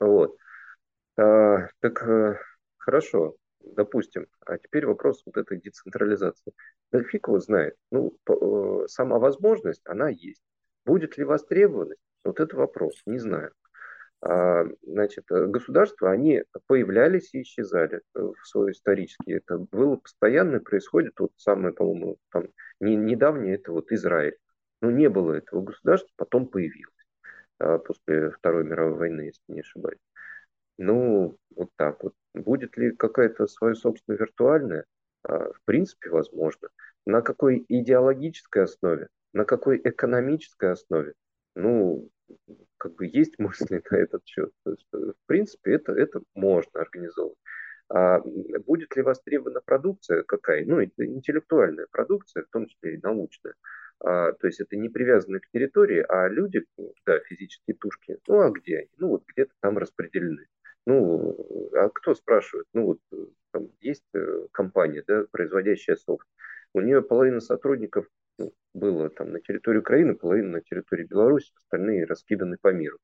Вот. 0.00 0.36
А, 1.16 1.68
так, 1.80 2.02
э, 2.02 2.38
хорошо 2.78 3.36
допустим, 3.74 4.26
а 4.44 4.58
теперь 4.58 4.86
вопрос 4.86 5.22
вот 5.26 5.36
этой 5.36 5.60
децентрализации. 5.60 6.52
Да 6.92 7.02
фиг 7.02 7.28
его 7.28 7.40
знает. 7.40 7.74
Ну, 7.90 8.16
э, 8.28 8.86
сама 8.88 9.18
возможность, 9.18 9.82
она 9.84 10.08
есть. 10.08 10.42
Будет 10.84 11.18
ли 11.18 11.24
востребованность? 11.24 12.00
Вот 12.24 12.40
это 12.40 12.56
вопрос, 12.56 13.02
не 13.06 13.18
знаю. 13.18 13.52
А, 14.22 14.64
значит, 14.82 15.24
э, 15.30 15.46
государства, 15.46 16.10
они 16.10 16.42
появлялись 16.66 17.34
и 17.34 17.42
исчезали 17.42 18.02
в 18.14 18.34
свой 18.44 18.72
исторический. 18.72 19.34
Это 19.34 19.58
было 19.58 19.96
постоянно, 19.96 20.60
происходит. 20.60 21.14
Вот 21.18 21.32
самое, 21.36 21.74
по-моему, 21.74 22.16
там, 22.30 22.48
не, 22.80 22.96
недавнее, 22.96 23.56
это 23.56 23.72
вот 23.72 23.92
Израиль. 23.92 24.36
Но 24.80 24.90
не 24.90 25.08
было 25.08 25.34
этого 25.34 25.62
государства, 25.62 26.10
потом 26.16 26.48
появилось 26.48 26.92
а, 27.58 27.78
после 27.78 28.30
Второй 28.30 28.64
мировой 28.64 28.98
войны, 28.98 29.20
если 29.22 29.42
не 29.48 29.60
ошибаюсь. 29.60 30.00
Ну, 30.78 31.38
вот 31.54 31.70
так 31.76 32.02
вот. 32.02 32.14
Будет 32.34 32.76
ли 32.76 32.90
какая-то 32.92 33.46
свое 33.46 33.74
собственное 33.74 34.18
виртуальное? 34.18 34.84
А, 35.22 35.52
в 35.52 35.60
принципе, 35.64 36.10
возможно. 36.10 36.68
На 37.06 37.22
какой 37.22 37.64
идеологической 37.68 38.64
основе? 38.64 39.08
На 39.32 39.44
какой 39.44 39.80
экономической 39.82 40.72
основе? 40.72 41.14
Ну, 41.54 42.10
как 42.76 42.94
бы 42.94 43.06
есть 43.06 43.38
мысли 43.38 43.82
на 43.90 43.96
этот 43.96 44.26
счет. 44.26 44.50
То 44.64 44.72
есть, 44.72 44.86
э, 44.92 44.98
в 44.98 45.26
принципе, 45.26 45.74
это, 45.74 45.92
это 45.92 46.20
можно 46.34 46.80
организовывать. 46.80 47.38
А 47.88 48.20
будет 48.66 48.96
ли 48.96 49.02
востребована 49.02 49.60
продукция 49.60 50.24
какая? 50.24 50.64
Ну, 50.66 50.82
интеллектуальная 50.82 51.86
продукция, 51.90 52.42
в 52.42 52.48
том 52.48 52.66
числе 52.66 52.96
и 52.96 53.00
научная. 53.00 53.54
А, 54.00 54.32
то 54.32 54.46
есть 54.46 54.60
это 54.60 54.76
не 54.76 54.88
привязано 54.88 55.40
к 55.40 55.48
территории, 55.52 56.04
а 56.08 56.28
люди, 56.28 56.64
да, 57.06 57.18
физические 57.20 57.76
тушки, 57.76 58.18
ну 58.28 58.40
а 58.40 58.50
где 58.50 58.78
они? 58.78 58.90
Ну 58.98 59.08
вот 59.08 59.24
где-то 59.26 59.52
там 59.60 59.78
распределены. 59.78 60.46
Ну, 60.86 61.36
а 61.74 61.88
кто 61.88 62.14
спрашивает? 62.14 62.66
Ну 62.72 62.86
вот 62.86 62.98
там 63.52 63.68
есть 63.80 64.04
э, 64.14 64.46
компания, 64.52 65.02
да, 65.06 65.24
производящая 65.32 65.96
софт. 65.96 66.26
У 66.74 66.80
нее 66.80 67.02
половина 67.02 67.40
сотрудников 67.40 68.06
ну, 68.38 68.52
было 68.74 69.10
там 69.10 69.32
на 69.32 69.40
территории 69.40 69.78
Украины, 69.78 70.14
половина 70.14 70.50
на 70.50 70.60
территории 70.60 71.04
Беларуси, 71.04 71.50
остальные 71.64 72.04
раскиданы 72.04 72.56
по 72.60 72.72
миру. 72.72 72.98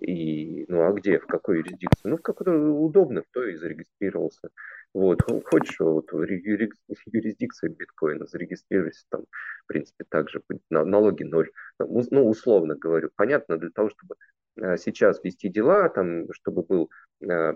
И, 0.00 0.64
ну 0.68 0.82
а 0.86 0.92
где, 0.92 1.18
в 1.18 1.26
какой 1.26 1.58
юрисдикции? 1.58 2.08
Ну, 2.08 2.16
в 2.16 2.22
какой-то 2.22 2.52
удобно, 2.52 3.22
кто 3.22 3.44
и 3.44 3.56
зарегистрировался. 3.56 4.50
Вот, 4.94 5.22
хочешь 5.44 5.80
вот 5.80 6.12
в 6.12 6.22
юрисдикции 7.06 7.68
биткоина 7.68 8.26
зарегистрируйся, 8.26 9.04
там, 9.08 9.22
в 9.64 9.66
принципе, 9.66 10.04
также 10.08 10.42
налоги 10.70 11.22
ноль. 11.22 11.50
Ну, 11.78 12.28
условно 12.28 12.74
говорю. 12.74 13.10
Понятно, 13.16 13.56
для 13.56 13.70
того, 13.70 13.90
чтобы 13.90 14.16
э, 14.56 14.76
сейчас 14.76 15.22
вести 15.24 15.48
дела, 15.48 15.88
там, 15.88 16.32
чтобы 16.32 16.62
был 16.62 16.90
Э, 17.22 17.54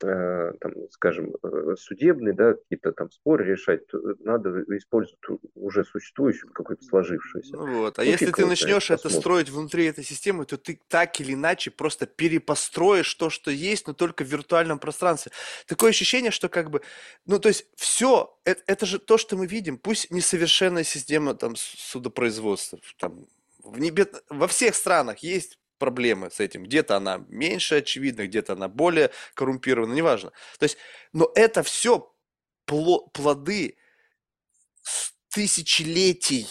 там, 0.00 0.72
скажем, 0.90 1.34
э, 1.42 1.74
судебный, 1.78 2.32
да, 2.32 2.54
какие-то 2.54 2.92
там 2.92 3.10
споры 3.10 3.44
решать, 3.44 3.82
надо 4.20 4.62
использовать 4.76 5.20
уже 5.54 5.84
существующую, 5.84 6.50
какую-то 6.52 6.84
сложившуюся. 6.84 7.56
Ну 7.56 7.82
вот, 7.82 7.98
а 7.98 8.02
ну, 8.02 8.08
если 8.08 8.30
ты 8.30 8.46
начнешь 8.46 8.90
это 8.90 9.08
строить 9.10 9.50
внутри 9.50 9.84
этой 9.86 10.02
системы, 10.02 10.46
то 10.46 10.56
ты 10.56 10.80
так 10.88 11.20
или 11.20 11.34
иначе 11.34 11.70
просто 11.70 12.06
перепостроишь 12.06 13.14
то, 13.14 13.28
что 13.28 13.50
есть, 13.50 13.86
но 13.86 13.92
только 13.92 14.24
в 14.24 14.28
виртуальном 14.28 14.78
пространстве. 14.78 15.32
Такое 15.66 15.90
ощущение, 15.90 16.30
что 16.30 16.48
как 16.48 16.70
бы, 16.70 16.80
ну 17.26 17.38
то 17.38 17.48
есть 17.48 17.66
все, 17.76 18.34
это, 18.44 18.62
это 18.66 18.86
же 18.86 18.98
то, 18.98 19.18
что 19.18 19.36
мы 19.36 19.46
видим, 19.46 19.76
пусть 19.76 20.10
несовершенная 20.10 20.84
система 20.84 21.34
там 21.34 21.56
судопроизводства, 21.56 22.78
там, 22.98 23.26
в 23.62 23.78
небе, 23.78 24.06
во 24.30 24.48
всех 24.48 24.74
странах 24.74 25.18
есть 25.18 25.58
проблемы 25.80 26.30
с 26.30 26.38
этим. 26.38 26.62
Где-то 26.62 26.96
она 26.96 27.24
меньше 27.28 27.76
очевидна, 27.76 28.28
где-то 28.28 28.52
она 28.52 28.68
более 28.68 29.10
коррумпирована, 29.34 29.92
неважно. 29.92 30.30
То 30.60 30.64
есть, 30.64 30.78
но 31.12 31.32
это 31.34 31.64
все 31.64 32.14
плоды 32.66 33.76
тысячелетий 35.30 36.46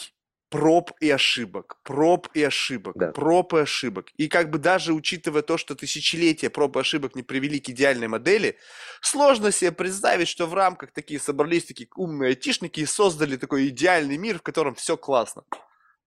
проб 0.49 0.91
и 0.99 1.09
ошибок, 1.09 1.77
проб 1.83 2.27
и 2.33 2.43
ошибок, 2.43 2.97
да. 2.97 3.11
проб 3.11 3.53
и 3.53 3.59
ошибок. 3.59 4.09
И 4.17 4.27
как 4.27 4.49
бы 4.49 4.57
даже 4.57 4.93
учитывая 4.93 5.43
то, 5.43 5.57
что 5.57 5.75
тысячелетия 5.75 6.49
проб 6.49 6.75
и 6.75 6.79
ошибок 6.79 7.15
не 7.15 7.23
привели 7.23 7.59
к 7.59 7.69
идеальной 7.69 8.07
модели, 8.07 8.57
сложно 9.01 9.51
себе 9.51 9.71
представить, 9.71 10.27
что 10.27 10.47
в 10.47 10.53
рамках 10.53 10.91
такие 10.91 11.19
собрались 11.19 11.65
такие 11.65 11.87
умные 11.95 12.29
айтишники 12.29 12.79
и 12.79 12.85
создали 12.85 13.37
такой 13.37 13.67
идеальный 13.67 14.17
мир, 14.17 14.39
в 14.39 14.41
котором 14.41 14.75
все 14.75 14.97
классно. 14.97 15.43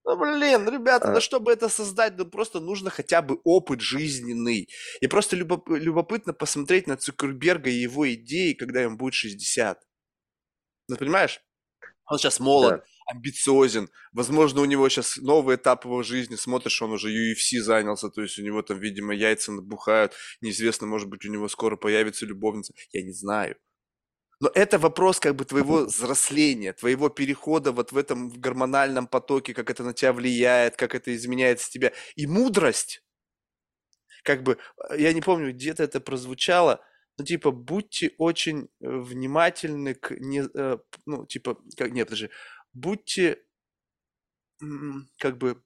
Ну, 0.05 0.17
блин, 0.17 0.69
ребята, 0.69 1.11
а... 1.11 1.15
да 1.15 1.21
чтобы 1.21 1.53
это 1.53 1.69
создать, 1.69 2.17
ну 2.17 2.25
просто 2.25 2.61
нужно 2.61 2.91
хотя 2.91 3.23
бы 3.23 3.41
опыт 3.45 3.81
жизненный. 3.81 4.69
И 5.01 5.07
просто 5.07 5.37
любоп... 5.37 5.69
любопытно 5.71 6.33
посмотреть 6.33 6.87
на 6.87 6.97
Цукерберга 6.97 7.71
и 7.71 7.75
его 7.75 8.13
идеи, 8.15 8.53
когда 8.55 8.81
ему 8.83 8.97
будет 8.97 9.15
60. 9.15 9.81
Ну, 10.89 10.97
понимаешь? 10.97 11.41
Он 12.07 12.19
сейчас 12.19 12.41
молод, 12.41 12.81
да. 12.81 12.85
амбициозен. 13.15 13.89
Возможно, 14.13 14.61
у 14.61 14.65
него 14.65 14.89
сейчас 14.89 15.19
новый 15.19 15.57
этап 15.57 15.85
его 15.85 16.03
жизни. 16.03 16.35
Смотришь, 16.35 16.83
он 16.83 16.93
уже 16.93 17.09
UFC 17.11 17.61
занялся, 17.61 18.11
то 18.11 18.23
есть 18.23 18.39
у 18.39 18.43
него 18.43 18.61
там, 18.63 18.79
видимо, 18.79 19.15
яйца 19.15 19.53
набухают. 19.53 20.13
Неизвестно, 20.41 20.87
может 20.87 21.09
быть, 21.09 21.25
у 21.25 21.31
него 21.31 21.49
скоро 21.49 21.77
появится 21.77 22.27
любовница. 22.27 22.75
Я 22.91 23.03
не 23.03 23.13
знаю. 23.13 23.57
Но 24.43 24.51
это 24.57 24.77
вопрос 24.81 25.21
как 25.21 25.37
бы 25.37 25.45
твоего 25.45 25.85
взросления, 25.85 26.73
твоего 26.73 27.09
перехода 27.09 27.71
вот 27.71 27.93
в 27.93 27.97
этом 27.97 28.29
гормональном 28.29 29.07
потоке, 29.07 29.55
как 29.55 29.71
это 29.71 29.85
на 29.85 29.95
тебя 29.95 30.13
влияет, 30.13 30.75
как 30.75 30.97
это 30.97 31.15
изменяет 31.15 31.61
с 31.61 31.69
тебя. 31.69 31.93
И 32.17 32.27
мудрость, 32.27 33.05
как 34.25 34.43
бы, 34.43 34.59
э, 34.91 35.01
я 35.01 35.13
не 35.13 35.21
помню, 35.21 35.53
где-то 35.53 35.85
это 35.85 36.01
прозвучало, 36.01 36.85
ну, 37.19 37.25
типа, 37.25 37.53
будьте 37.53 38.15
очень 38.19 38.65
э, 38.65 38.67
внимательны 38.81 39.95
к, 39.95 40.11
не, 40.19 40.43
э, 40.43 40.79
ну, 41.07 41.25
типа, 41.27 41.59
как, 41.77 41.93
нет, 41.93 42.09
подожди, 42.09 42.31
будьте, 42.73 43.39
как 45.19 45.39
бы, 45.39 45.63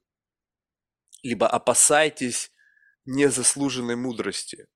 либо 1.23 1.47
опасайтесь 1.47 2.51
незаслуженной 3.05 3.95
мудрости. 3.95 4.67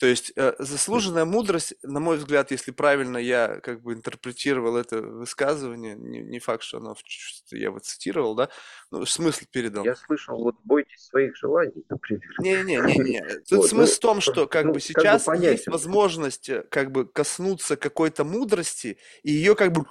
То 0.00 0.06
есть 0.06 0.32
э, 0.34 0.54
заслуженная 0.58 1.26
мудрость, 1.26 1.74
на 1.82 2.00
мой 2.00 2.16
взгляд, 2.16 2.50
если 2.50 2.70
правильно 2.70 3.18
я 3.18 3.60
как 3.60 3.82
бы 3.82 3.92
интерпретировал 3.92 4.78
это 4.78 5.02
высказывание, 5.02 5.94
не, 5.94 6.22
не 6.22 6.38
факт, 6.38 6.62
что 6.62 6.78
оно 6.78 6.96
я 7.50 7.64
его 7.64 7.80
цитировал, 7.80 8.34
да, 8.34 8.48
ну, 8.90 9.04
смысл 9.04 9.44
передал. 9.52 9.84
Я 9.84 9.94
слышал, 9.94 10.42
вот 10.42 10.56
бойтесь 10.64 11.02
своих 11.02 11.36
желаний, 11.36 11.84
например. 11.90 12.22
Не-не-не, 12.38 13.22
тут 13.48 13.58
вот, 13.58 13.68
смысл 13.68 13.90
ну, 13.90 13.96
в 13.96 13.98
том, 13.98 14.20
что 14.22 14.46
как 14.46 14.64
ну, 14.64 14.72
бы 14.72 14.80
сейчас 14.80 15.24
как 15.24 15.38
бы 15.38 15.44
есть 15.44 15.66
возможность 15.68 16.48
э, 16.48 16.64
как 16.70 16.92
бы 16.92 17.06
коснуться 17.06 17.76
какой-то 17.76 18.24
мудрости 18.24 18.96
и 19.22 19.32
ее 19.32 19.54
как 19.54 19.72
бы 19.72 19.84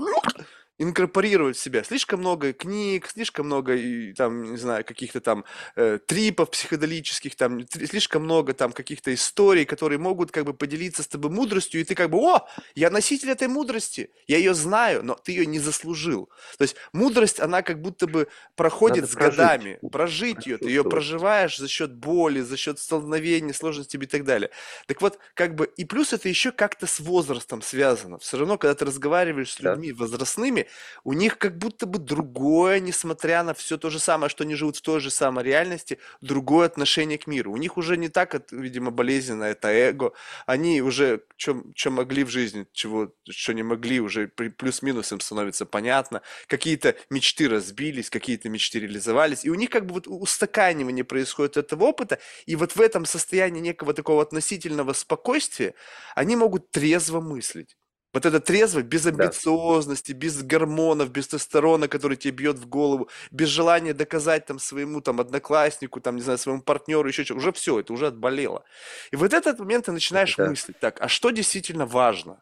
инкорпорировать 0.79 1.57
в 1.57 1.59
себя. 1.59 1.83
Слишком 1.83 2.21
много 2.21 2.53
книг, 2.53 3.09
слишком 3.13 3.45
много, 3.45 3.77
там, 4.15 4.51
не 4.51 4.57
знаю, 4.57 4.85
каких-то 4.85 5.19
там 5.19 5.43
э, 5.75 5.99
трипов 6.05 6.51
психоделических, 6.51 7.35
там, 7.35 7.67
слишком 7.67 8.23
много 8.23 8.53
там 8.53 8.71
каких-то 8.71 9.13
историй, 9.13 9.65
которые 9.65 9.99
могут 9.99 10.31
как 10.31 10.45
бы 10.45 10.53
поделиться 10.53 11.03
с 11.03 11.07
тобой 11.07 11.31
мудростью, 11.31 11.81
и 11.81 11.83
ты 11.83 11.95
как 11.95 12.09
бы, 12.09 12.17
о, 12.17 12.47
я 12.75 12.89
носитель 12.89 13.29
этой 13.29 13.49
мудрости, 13.49 14.09
я 14.27 14.37
ее 14.37 14.53
знаю, 14.53 15.03
но 15.03 15.15
ты 15.15 15.33
ее 15.33 15.45
не 15.45 15.59
заслужил. 15.59 16.29
То 16.57 16.63
есть 16.63 16.77
мудрость, 16.93 17.41
она 17.41 17.61
как 17.61 17.81
будто 17.81 18.07
бы 18.07 18.29
проходит 18.55 19.01
Надо 19.01 19.11
с 19.11 19.15
прожить. 19.15 19.37
годами, 19.37 19.79
прожить 19.91 20.45
ее, 20.45 20.57
ты 20.57 20.69
ее 20.69 20.85
проживаешь 20.85 21.57
за 21.57 21.67
счет 21.67 21.93
боли, 21.93 22.39
за 22.39 22.55
счет 22.55 22.79
столкновений, 22.79 23.53
сложностей 23.53 23.99
и 23.99 24.05
так 24.05 24.23
далее. 24.23 24.49
Так 24.87 25.01
вот, 25.01 25.19
как 25.33 25.55
бы, 25.55 25.65
и 25.65 25.83
плюс 25.83 26.13
это 26.13 26.29
еще 26.29 26.53
как-то 26.53 26.87
с 26.87 27.01
возрастом 27.01 27.61
связано. 27.61 28.17
Все 28.19 28.37
равно, 28.37 28.57
когда 28.57 28.75
ты 28.75 28.85
разговариваешь 28.85 29.51
с 29.51 29.59
людьми 29.59 29.91
да. 29.91 29.97
возрастными, 29.99 30.68
у 31.03 31.13
них 31.13 31.37
как 31.37 31.57
будто 31.57 31.85
бы 31.85 31.99
другое, 31.99 32.79
несмотря 32.79 33.43
на 33.43 33.53
все 33.53 33.77
то 33.77 33.89
же 33.89 33.99
самое, 33.99 34.29
что 34.29 34.43
они 34.43 34.55
живут 34.55 34.77
в 34.77 34.81
той 34.81 34.99
же 34.99 35.09
самой 35.09 35.43
реальности, 35.43 35.99
другое 36.21 36.65
отношение 36.67 37.17
к 37.17 37.27
миру. 37.27 37.51
У 37.51 37.57
них 37.57 37.77
уже 37.77 37.97
не 37.97 38.09
так, 38.09 38.35
видимо, 38.51 38.91
болезненно 38.91 39.45
это 39.45 39.69
эго. 39.69 40.13
Они 40.45 40.81
уже, 40.81 41.23
что 41.37 41.63
могли 41.89 42.23
в 42.23 42.29
жизни, 42.29 42.67
чего, 42.73 43.13
что 43.29 43.53
не 43.53 43.63
могли, 43.63 43.99
уже 43.99 44.27
плюс-минус 44.27 45.11
им 45.11 45.19
становится 45.19 45.65
понятно. 45.65 46.21
Какие-то 46.47 46.95
мечты 47.09 47.49
разбились, 47.49 48.09
какие-то 48.09 48.49
мечты 48.49 48.79
реализовались. 48.79 49.45
И 49.45 49.49
у 49.49 49.55
них 49.55 49.69
как 49.69 49.85
бы 49.85 49.93
вот 49.95 50.07
устаканивание 50.07 51.03
происходит 51.03 51.57
этого 51.57 51.85
опыта. 51.85 52.19
И 52.45 52.55
вот 52.55 52.75
в 52.75 52.81
этом 52.81 53.05
состоянии 53.05 53.61
некого 53.61 53.93
такого 53.93 54.21
относительного 54.21 54.93
спокойствия 54.93 55.73
они 56.15 56.35
могут 56.35 56.71
трезво 56.71 57.21
мыслить. 57.21 57.77
Вот 58.11 58.25
это 58.25 58.39
трезво, 58.39 58.81
без 58.81 59.05
амбициозности, 59.05 60.13
да. 60.13 60.17
без 60.17 60.41
гормонов, 60.41 61.11
без 61.11 61.27
тестостерона, 61.27 61.87
который 61.87 62.17
тебе 62.17 62.31
бьет 62.31 62.57
в 62.57 62.67
голову, 62.67 63.07
без 63.29 63.49
желания 63.49 63.93
доказать 63.93 64.47
там 64.47 64.57
своему 64.57 65.01
там 65.01 65.19
однокласснику, 65.19 66.01
там, 66.01 66.15
не 66.15 66.23
знаю, 66.23 66.39
своему 66.39 66.63
партнеру, 66.63 67.07
еще 67.07 67.23
что 67.23 67.35
уже 67.35 67.51
все, 67.51 67.79
это 67.79 67.93
уже 67.93 68.07
отболело. 68.07 68.63
И 69.11 69.15
вот 69.15 69.33
этот 69.33 69.59
момент 69.59 69.85
ты 69.85 69.91
начинаешь 69.91 70.35
да. 70.35 70.47
мыслить, 70.47 70.79
так, 70.79 70.99
а 71.01 71.07
что 71.07 71.29
действительно 71.29 71.85
важно? 71.85 72.41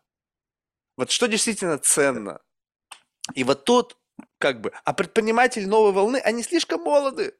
Вот 0.95 1.11
что 1.11 1.27
действительно 1.27 1.77
ценно? 1.77 2.39
И 3.35 3.43
вот 3.43 3.65
тут, 3.65 3.97
как 4.37 4.61
бы, 4.61 4.71
а 4.85 4.93
предприниматели 4.93 5.65
новой 5.65 5.91
волны, 5.91 6.17
они 6.17 6.43
слишком 6.43 6.81
молоды 6.81 7.35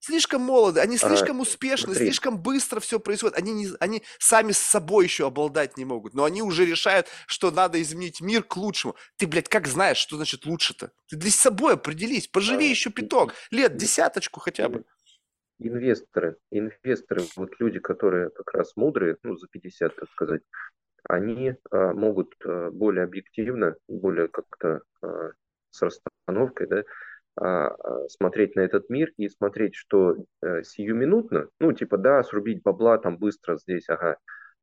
слишком 0.00 0.42
молоды, 0.42 0.80
они 0.80 0.96
слишком 0.96 1.38
а, 1.38 1.42
успешны, 1.42 1.92
смотри. 1.92 2.06
слишком 2.06 2.38
быстро 2.38 2.80
все 2.80 2.98
происходит. 2.98 3.38
Они, 3.38 3.52
не, 3.52 3.68
они 3.78 4.02
сами 4.18 4.52
с 4.52 4.58
собой 4.58 5.04
еще 5.04 5.26
обладать 5.26 5.76
не 5.76 5.84
могут, 5.84 6.14
но 6.14 6.24
они 6.24 6.42
уже 6.42 6.64
решают, 6.64 7.06
что 7.26 7.50
надо 7.50 7.80
изменить 7.80 8.20
мир 8.20 8.42
к 8.42 8.56
лучшему. 8.56 8.96
Ты, 9.16 9.26
блядь, 9.26 9.48
как 9.48 9.66
знаешь, 9.66 9.98
что 9.98 10.16
значит 10.16 10.46
лучше-то? 10.46 10.90
Ты 11.08 11.16
для 11.16 11.30
собой 11.30 11.74
определись, 11.74 12.26
поживи 12.26 12.66
а, 12.66 12.70
еще 12.70 12.90
пяток, 12.90 13.34
лет, 13.50 13.76
десяточку 13.76 14.40
хотя 14.40 14.68
бы. 14.68 14.84
Инвесторы, 15.58 16.38
инвесторы, 16.50 17.22
вот 17.36 17.50
люди, 17.60 17.78
которые 17.80 18.30
как 18.30 18.54
раз 18.54 18.74
мудрые, 18.76 19.18
ну, 19.22 19.36
за 19.36 19.46
50, 19.46 19.94
так 19.94 20.10
сказать, 20.10 20.40
они 21.04 21.54
а, 21.70 21.92
могут 21.92 22.34
а, 22.44 22.70
более 22.70 23.04
объективно, 23.04 23.76
более 23.86 24.28
как-то 24.28 24.80
а, 25.02 25.32
с 25.70 25.82
расстановкой, 25.82 26.66
да, 26.66 26.76
а, 26.78 26.80
а, 26.80 26.84
смотреть 28.08 28.56
на 28.56 28.60
этот 28.60 28.90
мир 28.90 29.12
и 29.16 29.28
смотреть, 29.28 29.74
что 29.74 30.16
э, 30.42 30.62
сиюминутно, 30.62 31.48
ну, 31.58 31.72
типа, 31.72 31.96
да, 31.96 32.22
срубить 32.22 32.62
бабла 32.62 32.98
там 32.98 33.16
быстро 33.18 33.56
здесь, 33.56 33.88
ага, 33.88 34.18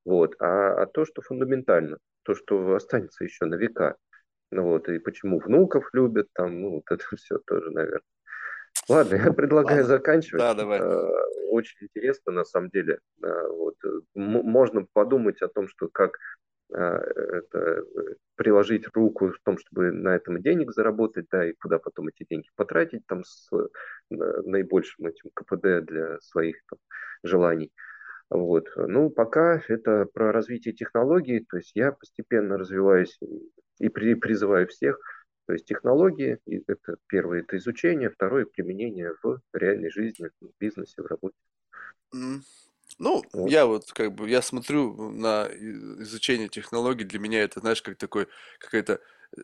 вот, 0.06 0.36
а, 0.40 0.84
а 0.84 0.86
то, 0.86 1.06
что 1.06 1.22
фундаментально, 1.22 1.98
то, 2.24 2.36
что 2.36 2.76
останется 2.76 3.24
еще 3.24 3.46
на 3.46 3.56
века. 3.56 3.96
Ну 4.52 4.64
вот, 4.64 4.88
и 4.88 5.00
почему 5.00 5.40
внуков 5.40 5.90
любят, 5.94 6.28
там, 6.34 6.62
ну, 6.62 6.70
вот 6.76 6.84
это 6.90 7.04
все 7.18 7.40
тоже, 7.46 7.72
наверное. 7.72 8.02
Ладно, 8.88 9.16
я 9.16 9.34
предлагаю 9.34 9.82
Ладно. 9.82 9.98
заканчивать. 9.98 10.40
Да, 10.40 10.54
давай. 10.54 10.80
Э, 10.80 11.10
Очень 11.50 11.88
интересно, 11.88 12.32
на 12.32 12.46
самом 12.46 12.70
деле. 12.70 13.00
Э, 13.24 13.48
Вот, 13.50 13.76
можно 14.16 14.86
подумать 14.94 15.42
о 15.42 15.48
том, 15.48 15.68
что 15.68 15.90
как 15.90 16.18
это, 16.70 17.60
э, 17.60 18.16
приложить 18.36 18.88
руку 18.94 19.30
в 19.30 19.40
том, 19.44 19.58
чтобы 19.58 19.92
на 19.92 20.16
этом 20.16 20.42
денег 20.42 20.72
заработать, 20.72 21.28
да, 21.32 21.48
и 21.48 21.54
куда 21.54 21.80
потом 21.80 22.08
эти 22.10 22.26
деньги 22.30 22.50
потратить 22.56 23.06
там 23.08 23.24
с 23.24 23.50
э, 23.54 23.68
наибольшим 24.10 25.08
этим 25.08 25.30
КПД 25.34 25.86
для 25.86 26.20
своих 26.20 26.58
там, 26.70 26.80
желаний. 27.24 27.72
Вот. 28.30 28.68
Ну, 28.76 29.10
пока 29.10 29.62
это 29.68 30.06
про 30.06 30.32
развитие 30.32 30.74
технологий, 30.74 31.46
то 31.50 31.58
есть 31.58 31.72
я 31.76 31.94
постепенно 31.94 32.58
развиваюсь 32.58 33.18
и 33.80 33.90
при, 33.90 34.16
призываю 34.16 34.68
всех, 34.68 35.00
то 35.46 35.54
есть 35.54 35.66
технологии, 35.66 36.40
это 36.68 36.98
первое 37.08 37.40
это 37.40 37.56
изучение, 37.58 38.10
второе 38.10 38.46
применение 38.46 39.14
в 39.24 39.40
реальной 39.54 39.90
жизни, 39.90 40.30
в 40.42 40.50
бизнесе, 40.60 41.02
в 41.02 41.06
работе. 41.06 41.38
М. 42.14 42.42
Ну, 43.00 43.32
Вот. 43.34 43.52
я 43.52 43.66
вот 43.66 43.92
как 43.92 44.14
бы, 44.16 44.30
я 44.30 44.42
смотрю 44.42 45.12
на 45.12 45.48
изучение 45.54 46.50
технологий, 46.50 47.04
для 47.06 47.20
меня 47.20 47.42
это, 47.44 47.60
знаешь, 47.60 47.82
как 47.82 47.98
такой, 47.98 48.28
какое-то 48.60 49.00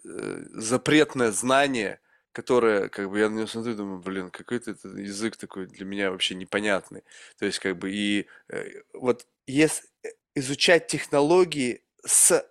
э, 0.06 0.46
запретное 0.54 1.32
знание, 1.32 2.00
которое, 2.32 2.90
как 2.90 3.10
бы, 3.10 3.20
я 3.20 3.30
на 3.30 3.36
него 3.36 3.48
смотрю, 3.48 3.76
думаю, 3.76 4.00
блин, 4.02 4.30
какой-то 4.32 4.72
язык 4.98 5.38
такой 5.38 5.68
для 5.68 5.86
меня 5.86 6.12
вообще 6.12 6.36
непонятный. 6.36 7.04
То 7.38 7.46
есть, 7.46 7.60
как 7.60 7.78
бы, 7.78 7.92
и 7.92 8.28
э, 8.50 8.82
вот 8.94 9.28
если 9.46 9.88
изучать 10.36 10.88
технологии 10.88 11.84
с 12.06 12.46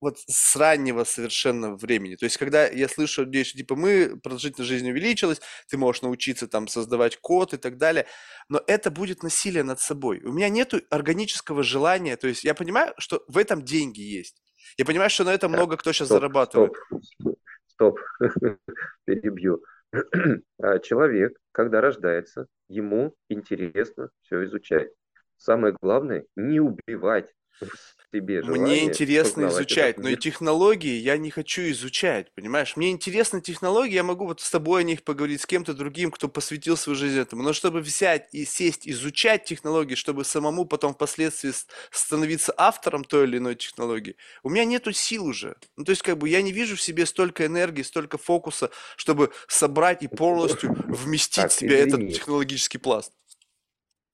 вот 0.00 0.18
с 0.18 0.56
раннего 0.56 1.04
совершенно 1.04 1.74
времени. 1.76 2.16
То 2.16 2.24
есть, 2.26 2.36
когда 2.36 2.66
я 2.66 2.88
слышу 2.88 3.24
людей, 3.24 3.44
что 3.44 3.58
типа 3.58 3.76
мы, 3.76 4.18
продолжительность 4.22 4.68
жизни 4.68 4.90
увеличилась, 4.90 5.40
ты 5.68 5.78
можешь 5.78 6.02
научиться 6.02 6.48
там 6.48 6.68
создавать 6.68 7.16
код 7.16 7.54
и 7.54 7.56
так 7.56 7.78
далее, 7.78 8.06
но 8.48 8.62
это 8.66 8.90
будет 8.90 9.22
насилие 9.22 9.62
над 9.62 9.80
собой. 9.80 10.20
У 10.24 10.32
меня 10.32 10.48
нету 10.48 10.80
органического 10.90 11.62
желания, 11.62 12.16
то 12.16 12.28
есть 12.28 12.44
я 12.44 12.54
понимаю, 12.54 12.94
что 12.98 13.24
в 13.28 13.38
этом 13.38 13.62
деньги 13.62 14.00
есть. 14.00 14.42
Я 14.76 14.84
понимаю, 14.84 15.10
что 15.10 15.24
на 15.24 15.32
этом 15.32 15.52
Так, 15.52 15.58
много 15.60 15.76
кто 15.76 15.92
сейчас 15.92 16.08
стоп, 16.08 16.18
зарабатывает. 16.18 16.72
стоп, 17.02 17.38
стоп, 17.66 17.98
перебью. 19.04 19.62
А 20.60 20.78
Человек, 20.80 21.38
когда 21.52 21.80
рождается, 21.80 22.46
ему 22.68 23.14
интересно 23.28 24.10
все 24.22 24.44
изучать. 24.44 24.90
Самое 25.36 25.74
главное, 25.80 26.24
не 26.34 26.60
убивать 26.60 27.32
в 28.16 28.22
себе 28.22 28.42
Мне 28.42 28.54
желание 28.54 28.84
интересно 28.84 29.48
изучать, 29.48 29.98
но 29.98 30.08
и 30.08 30.16
технологии 30.16 30.94
я 30.94 31.16
не 31.16 31.30
хочу 31.30 31.62
изучать, 31.70 32.32
понимаешь? 32.34 32.76
Мне 32.76 32.90
интересны 32.90 33.40
технологии, 33.40 33.94
я 33.94 34.02
могу 34.02 34.26
вот 34.26 34.40
с 34.40 34.50
тобой 34.50 34.82
о 34.82 34.84
них 34.84 35.02
поговорить, 35.02 35.42
с 35.42 35.46
кем-то 35.46 35.74
другим, 35.74 36.10
кто 36.10 36.28
посвятил 36.28 36.76
свою 36.76 36.96
жизнь 36.96 37.18
этому. 37.18 37.42
Но 37.42 37.52
чтобы 37.52 37.80
взять 37.80 38.28
и 38.32 38.44
сесть, 38.44 38.88
изучать 38.88 39.44
технологии, 39.44 39.94
чтобы 39.94 40.24
самому 40.24 40.64
потом 40.64 40.94
впоследствии 40.94 41.52
становиться 41.90 42.52
автором 42.56 43.04
той 43.04 43.24
или 43.24 43.38
иной 43.38 43.56
технологии, 43.56 44.16
у 44.42 44.50
меня 44.50 44.64
нету 44.64 44.92
сил 44.92 45.26
уже. 45.26 45.56
Ну, 45.76 45.84
то 45.84 45.90
есть, 45.90 46.02
как 46.02 46.18
бы 46.18 46.28
я 46.28 46.42
не 46.42 46.52
вижу 46.52 46.76
в 46.76 46.82
себе 46.82 47.06
столько 47.06 47.46
энергии, 47.46 47.82
столько 47.82 48.18
фокуса, 48.18 48.70
чтобы 48.96 49.30
собрать 49.48 50.02
и 50.02 50.08
полностью 50.08 50.74
вместить 50.88 51.50
в 51.50 51.52
себя 51.52 51.78
этот 51.78 52.00
технологический 52.12 52.78
пласт. 52.78 53.12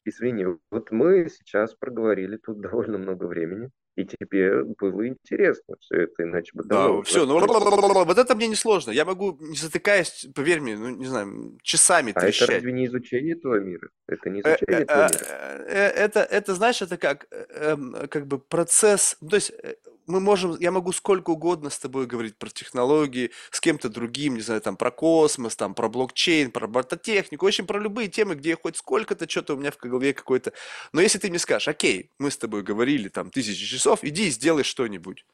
Извини, 0.04 0.46
вот 0.70 0.90
мы 0.90 1.28
сейчас 1.28 1.74
проговорили 1.74 2.36
тут 2.36 2.60
довольно 2.60 2.98
много 2.98 3.26
времени, 3.26 3.70
и 3.96 4.04
тебе 4.04 4.64
было 4.64 5.06
интересно 5.06 5.76
все 5.80 6.02
это, 6.04 6.22
иначе 6.22 6.50
бы 6.54 6.64
Да, 6.64 7.02
все, 7.02 7.26
ну 7.26 7.38
вот 7.38 8.18
это 8.18 8.34
мне 8.34 8.48
не 8.48 8.54
сложно. 8.54 8.90
Я 8.90 9.04
могу, 9.04 9.36
не 9.40 9.56
затыкаясь, 9.56 10.26
поверь 10.34 10.60
мне, 10.60 10.76
ну 10.76 10.88
не 10.88 11.06
знаю, 11.06 11.58
часами 11.62 12.12
А 12.14 12.18
это 12.20 12.20
трещать. 12.26 12.48
разве 12.48 12.72
не 12.72 12.86
изучение 12.86 13.34
этого 13.34 13.60
мира? 13.60 13.88
Это 14.06 14.30
не 14.30 14.40
Э, 14.40 14.42
э, 14.44 14.50
изучение 14.56 14.82
этого 14.82 15.04
а, 15.04 15.08
мира. 15.08 15.24
э, 15.68 15.88
Это, 15.88 16.20
это, 16.20 16.54
знаешь, 16.54 16.80
это 16.80 16.96
как, 16.96 17.26
э, 17.30 17.44
эм, 17.50 18.08
как 18.08 18.26
бы 18.26 18.38
процесс, 18.38 19.16
ну, 19.20 19.28
то 19.28 19.36
есть 19.36 19.52
э, 19.62 19.74
мы 20.06 20.20
можем, 20.20 20.56
я 20.58 20.70
могу 20.70 20.92
сколько 20.92 21.30
угодно 21.30 21.70
с 21.70 21.78
тобой 21.78 22.06
говорить 22.06 22.36
про 22.36 22.50
технологии, 22.50 23.30
с 23.50 23.60
кем-то 23.60 23.88
другим, 23.88 24.34
не 24.34 24.40
знаю, 24.40 24.60
там, 24.60 24.76
про 24.76 24.90
космос, 24.90 25.56
там, 25.56 25.74
про 25.74 25.88
блокчейн, 25.88 26.50
про 26.50 26.62
робототехнику, 26.62 27.44
в 27.44 27.48
общем, 27.48 27.66
про 27.66 27.78
любые 27.78 28.08
темы, 28.08 28.34
где 28.34 28.56
хоть 28.56 28.76
сколько-то 28.76 29.28
что-то 29.28 29.54
у 29.54 29.56
меня 29.58 29.70
в 29.70 29.78
голове 29.78 30.12
какой-то. 30.12 30.52
Но 30.92 31.00
если 31.00 31.18
ты 31.18 31.28
мне 31.28 31.38
скажешь, 31.38 31.68
окей, 31.68 32.10
мы 32.18 32.30
с 32.30 32.36
тобой 32.36 32.62
говорили 32.62 33.08
там 33.08 33.30
тысячи 33.30 33.66
часов, 33.66 34.00
иди 34.02 34.28
и 34.28 34.30
сделай 34.30 34.64
что-нибудь. 34.64 35.24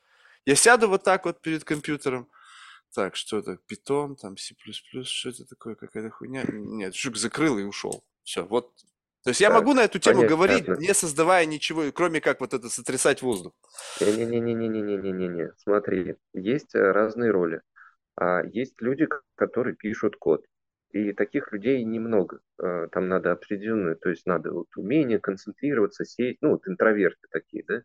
Я 0.46 0.54
сяду 0.54 0.88
вот 0.88 1.02
так 1.02 1.24
вот 1.24 1.40
перед 1.40 1.64
компьютером, 1.64 2.28
так, 2.94 3.16
что 3.16 3.38
это, 3.38 3.56
питон, 3.66 4.16
там, 4.16 4.36
C++, 4.36 4.54
что 5.04 5.28
это 5.28 5.44
такое, 5.44 5.74
какая-то 5.74 6.10
хуйня? 6.10 6.44
Нет, 6.48 6.94
жук 6.94 7.16
закрыл 7.16 7.58
и 7.58 7.64
ушел. 7.64 8.02
Все, 8.24 8.44
вот. 8.44 8.72
То 9.28 9.30
есть 9.32 9.42
я 9.42 9.50
могу 9.50 9.74
на 9.74 9.80
эту 9.80 9.98
тему 9.98 10.26
говорить, 10.26 10.64
понятно. 10.64 10.82
не 10.82 10.94
создавая 10.94 11.44
ничего, 11.44 11.82
кроме 11.92 12.22
как 12.22 12.40
вот 12.40 12.54
это 12.54 12.70
сотрясать 12.70 13.20
воздух. 13.20 13.52
Не-не-не-не-не-не-не-не. 14.00 15.52
Смотри, 15.58 16.16
есть 16.32 16.74
разные 16.74 17.30
роли. 17.30 17.60
А 18.16 18.40
есть 18.42 18.80
люди, 18.80 19.06
которые 19.34 19.76
пишут 19.76 20.16
код. 20.16 20.46
И 20.92 21.12
таких 21.12 21.52
людей 21.52 21.84
немного. 21.84 22.40
Там 22.56 23.08
надо 23.08 23.32
определенное, 23.32 23.96
то 23.96 24.08
есть 24.08 24.24
надо 24.24 24.50
вот 24.50 24.68
умение 24.76 25.18
концентрироваться, 25.18 26.06
сесть, 26.06 26.38
ну 26.40 26.52
вот 26.52 26.66
интроверты 26.66 27.28
такие, 27.30 27.64
да? 27.68 27.82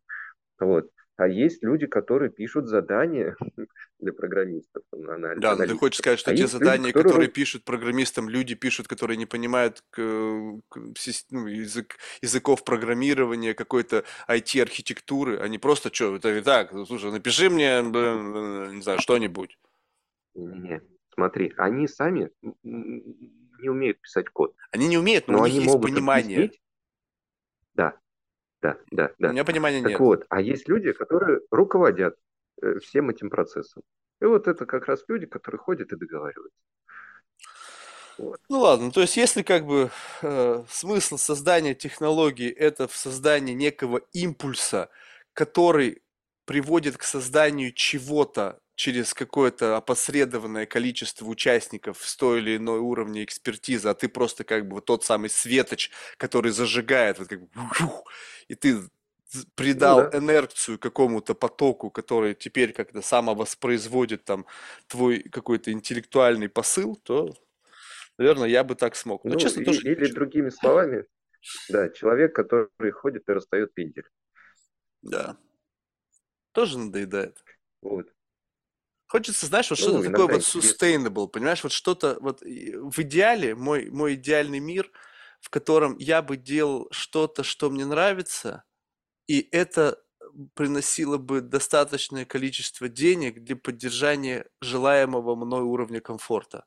Вот. 0.59 0.89
А 1.15 1.27
есть 1.27 1.63
люди, 1.63 1.85
которые 1.85 2.31
пишут 2.31 2.67
задания 2.67 3.35
для 3.99 4.13
программистов, 4.13 4.83
ана- 4.91 5.35
Да, 5.35 5.49
но 5.51 5.55
ты 5.55 5.55
аналитиков. 5.57 5.79
хочешь 5.79 5.99
сказать, 5.99 6.19
что 6.19 6.31
А 6.31 6.33
те 6.33 6.41
есть 6.41 6.53
люди, 6.53 6.63
задания, 6.63 6.91
которые 6.91 7.03
которые 7.03 7.29
пишут 7.29 7.63
программистам, 7.65 8.29
люди 8.29 8.55
пишут, 8.55 8.87
которые 8.87 9.17
не 9.17 9.27
понимают 9.27 9.83
к- 9.91 10.61
к- 10.69 10.79
ну, 11.29 11.47
язык, 11.47 11.97
языков 12.21 12.63
программирования, 12.63 13.53
какой-то 13.53 14.05
IT-архитектуры, 14.27 15.37
они 15.37 15.59
просто 15.59 15.93
что, 15.93 16.15
это 16.15 16.41
так, 16.41 16.71
ну, 16.73 16.85
слушай, 16.85 17.11
напиши 17.11 17.49
мне, 17.49 17.81
не 17.81 18.81
знаю, 18.81 18.99
что-нибудь. 18.99 19.57
Не-не-не. 20.33 20.81
Смотри, 21.13 21.53
они 21.57 21.87
сами 21.87 22.31
не 22.63 23.69
умеют 23.69 24.01
писать 24.01 24.29
код, 24.29 24.55
Они 24.71 24.87
не 24.87 24.97
умеют, 24.97 25.27
но 25.27 25.35
у 25.35 25.37
но 25.37 25.43
них 25.43 25.53
они 25.53 25.63
есть 25.63 25.73
могут 25.73 25.91
понимание. 25.91 26.37
объяснить. 26.39 26.61
Да, 27.75 27.93
да, 28.63 28.77
да, 28.91 29.11
У 29.19 29.21
да. 29.21 29.31
меня 29.31 29.43
понимания 29.43 29.81
Так 29.81 29.91
нет. 29.91 29.99
вот, 29.99 30.25
а 30.29 30.41
есть 30.41 30.69
люди, 30.69 30.93
которые 30.93 31.41
руководят 31.51 32.15
э, 32.61 32.79
всем 32.79 33.09
этим 33.09 33.29
процессом. 33.29 33.83
И 34.21 34.25
вот 34.25 34.47
это 34.47 34.65
как 34.65 34.85
раз 34.85 35.03
люди, 35.09 35.25
которые 35.25 35.59
ходят 35.59 35.91
и 35.91 35.97
договариваются. 35.97 36.57
Вот. 38.17 38.39
Ну 38.47 38.59
ладно, 38.59 38.91
то 38.91 39.01
есть 39.01 39.17
если 39.17 39.41
как 39.41 39.65
бы 39.65 39.89
э, 40.21 40.63
смысл 40.69 41.17
создания 41.17 41.73
технологии 41.73 42.49
это 42.49 42.87
в 42.87 42.95
создании 42.95 43.53
некого 43.53 44.01
импульса, 44.13 44.89
который 45.33 46.01
приводит 46.45 46.97
к 46.97 47.03
созданию 47.03 47.73
чего-то 47.73 48.59
через 48.75 49.13
какое-то 49.13 49.77
опосредованное 49.77 50.65
количество 50.65 51.25
участников 51.25 52.05
с 52.05 52.15
той 52.15 52.39
или 52.39 52.57
иной 52.57 52.79
уровне 52.79 53.23
экспертизы, 53.23 53.89
а 53.89 53.93
ты 53.93 54.09
просто 54.09 54.43
как 54.43 54.67
бы 54.67 54.75
вот 54.75 54.85
тот 54.85 55.03
самый 55.03 55.29
светоч, 55.29 55.91
который 56.17 56.51
зажигает, 56.51 57.19
вот 57.19 57.27
как 57.27 57.41
бы, 57.41 57.49
и 58.47 58.55
ты 58.55 58.79
придал 59.55 60.01
Ну 60.03 60.11
да. 60.11 60.17
инерцию 60.19 60.77
какому-то 60.79 61.33
потоку, 61.35 61.89
который 61.89 62.35
теперь 62.35 62.73
как-то 62.73 63.01
самовоспроизводит 63.01 64.23
там 64.25 64.45
твой 64.87 65.19
какой-то 65.23 65.71
интеллектуальный 65.71 66.49
посыл, 66.49 66.95
то 66.95 67.35
Наверное, 68.17 68.47
я 68.47 68.63
бы 68.63 68.75
так 68.75 68.95
смог. 68.95 69.23
Но, 69.23 69.31
Ну, 69.31 69.39
честно, 69.39 69.61
и- 69.61 69.65
тоже 69.65 69.81
или 69.81 70.01
хочу. 70.01 70.13
другими 70.13 70.49
словами, 70.49 71.05
да, 71.69 71.89
человек, 71.89 72.35
который 72.35 72.91
ходит 72.91 73.27
и 73.27 73.31
расстает 73.33 73.73
пендель. 73.73 74.05
Да. 75.01 75.35
Тоже 76.51 76.77
надоедает. 76.77 77.43
Вот. 77.81 78.12
Хочется, 79.13 79.45
знаешь, 79.45 79.69
вот 79.69 79.77
Ну, 79.77 79.77
что-то 79.77 80.01
такое 80.01 80.25
иногда 80.25 80.27
вот 80.27 80.41
sustainable, 80.41 81.27
понимаешь, 81.27 81.61
вот 81.61 81.71
что-то 81.71 82.17
вот 82.19 82.41
и 82.41 82.75
в 82.75 82.97
идеале, 82.99 83.53
мой, 83.53 83.91
мой 83.91 84.15
идеальный 84.15 84.59
мир, 84.59 84.91
в 85.39 85.51
котором 85.51 85.95
я 85.99 86.23
бы 86.23 86.35
делал 86.35 86.87
что-то, 86.91 87.43
что 87.43 87.69
мне 87.69 87.85
нравится, 87.85 88.63
и 89.27 89.47
это 89.51 89.99
приносило 90.55 91.17
бы 91.17 91.41
достаточное 91.41 92.25
количество 92.25 92.89
денег 92.89 93.43
для 93.43 93.55
поддержания 93.57 94.47
желаемого 94.61 95.35
мной 95.35 95.61
уровня 95.63 96.01
комфорта. 96.01 96.65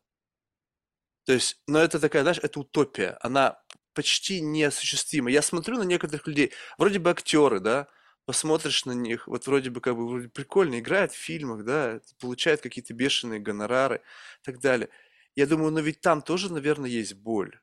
То 1.24 1.32
есть, 1.32 1.60
но 1.66 1.80
это 1.80 1.98
такая, 1.98 2.22
знаешь, 2.22 2.38
это 2.42 2.60
утопия, 2.60 3.18
она 3.20 3.60
почти 3.94 4.40
неосуществима. 4.40 5.30
Я 5.30 5.42
смотрю 5.42 5.78
на 5.78 5.82
некоторых 5.82 6.26
людей, 6.26 6.52
вроде 6.78 6.98
бы 6.98 7.10
актеры, 7.10 7.60
да, 7.60 7.88
посмотришь 8.26 8.84
на 8.84 8.92
них, 8.92 9.26
вот 9.28 9.46
вроде 9.46 9.70
бы 9.70 9.80
как 9.80 9.96
бы 9.96 10.06
вроде 10.06 10.28
прикольно 10.28 10.80
играют 10.80 11.12
в 11.12 11.16
фильмах, 11.16 11.64
да, 11.64 12.00
получают 12.20 12.60
какие-то 12.60 12.92
бешеные 12.92 13.40
гонорары 13.40 14.02
и 14.42 14.44
так 14.44 14.60
далее. 14.60 14.90
Я 15.36 15.46
думаю, 15.46 15.70
но 15.70 15.80
ведь 15.80 16.00
там 16.00 16.22
тоже, 16.22 16.52
наверное, 16.52 16.90
есть 16.90 17.14
боль. 17.14 17.58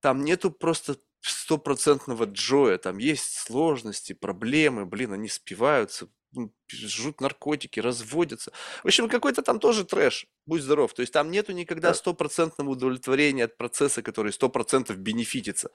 Там 0.00 0.24
нету 0.24 0.50
просто 0.50 0.96
стопроцентного 1.20 2.24
джоя, 2.24 2.78
там 2.78 2.98
есть 2.98 3.38
сложности, 3.38 4.12
проблемы, 4.12 4.86
блин, 4.86 5.12
они 5.12 5.28
спиваются, 5.28 6.08
ну, 6.32 6.52
жрут 6.70 7.20
наркотики, 7.20 7.80
разводятся. 7.80 8.52
В 8.82 8.86
общем, 8.86 9.08
какой-то 9.08 9.42
там 9.42 9.58
тоже 9.58 9.84
трэш, 9.84 10.26
будь 10.46 10.62
здоров. 10.62 10.92
То 10.94 11.00
есть 11.00 11.12
там 11.12 11.30
нету 11.30 11.52
никогда 11.52 11.94
стопроцентного 11.94 12.70
удовлетворения 12.70 13.44
от 13.44 13.56
процесса, 13.56 14.02
который 14.02 14.32
сто 14.32 14.48
процентов 14.48 14.98
бенефитится. 14.98 15.70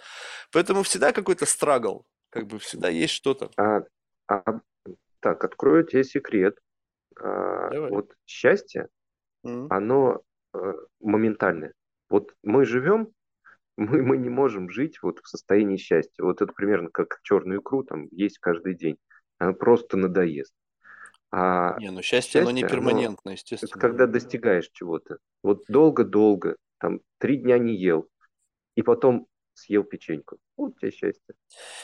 Поэтому 0.51 0.83
всегда 0.83 1.11
какой-то 1.11 1.45
страгл, 1.45 2.05
как 2.29 2.47
бы 2.47 2.59
всегда 2.59 2.89
есть 2.89 3.13
что-то. 3.13 3.51
А, 3.57 3.81
а, 4.29 4.61
так, 5.19 5.43
открою 5.43 5.83
тебе 5.83 6.03
секрет. 6.03 6.57
А, 7.19 7.69
вот 7.89 8.13
счастье, 8.25 8.87
mm-hmm. 9.45 9.67
оно 9.69 10.21
а, 10.53 10.73
моментальное. 11.01 11.73
Вот 12.09 12.33
мы 12.43 12.65
живем, 12.65 13.09
мы, 13.77 14.01
мы 14.01 14.17
не 14.17 14.29
можем 14.29 14.69
жить 14.69 14.99
вот 15.01 15.19
в 15.19 15.27
состоянии 15.27 15.77
счастья. 15.77 16.23
Вот 16.23 16.41
это 16.41 16.53
примерно 16.53 16.89
как 16.89 17.19
черную 17.23 17.59
икру, 17.59 17.83
там 17.83 18.07
есть 18.11 18.39
каждый 18.39 18.75
день. 18.75 18.97
Она 19.37 19.53
просто 19.53 19.97
надоест. 19.97 20.53
А 21.31 21.77
не, 21.79 21.91
ну 21.91 22.01
счастье, 22.01 22.41
счастье 22.41 22.41
оно 22.41 22.51
не 22.51 22.63
перманентно, 22.63 23.21
оно, 23.25 23.33
естественно. 23.33 23.69
Это 23.69 23.79
когда 23.79 24.07
достигаешь 24.07 24.69
чего-то. 24.73 25.19
Вот 25.43 25.63
долго-долго, 25.67 26.55
там 26.79 27.01
три 27.19 27.37
дня 27.37 27.59
не 27.59 27.75
ел, 27.75 28.07
и 28.75 28.81
потом 28.81 29.27
съел 29.59 29.83
печеньку. 29.83 30.37
Вот 30.57 30.79
тебе 30.79 30.91
счастье. 30.91 31.35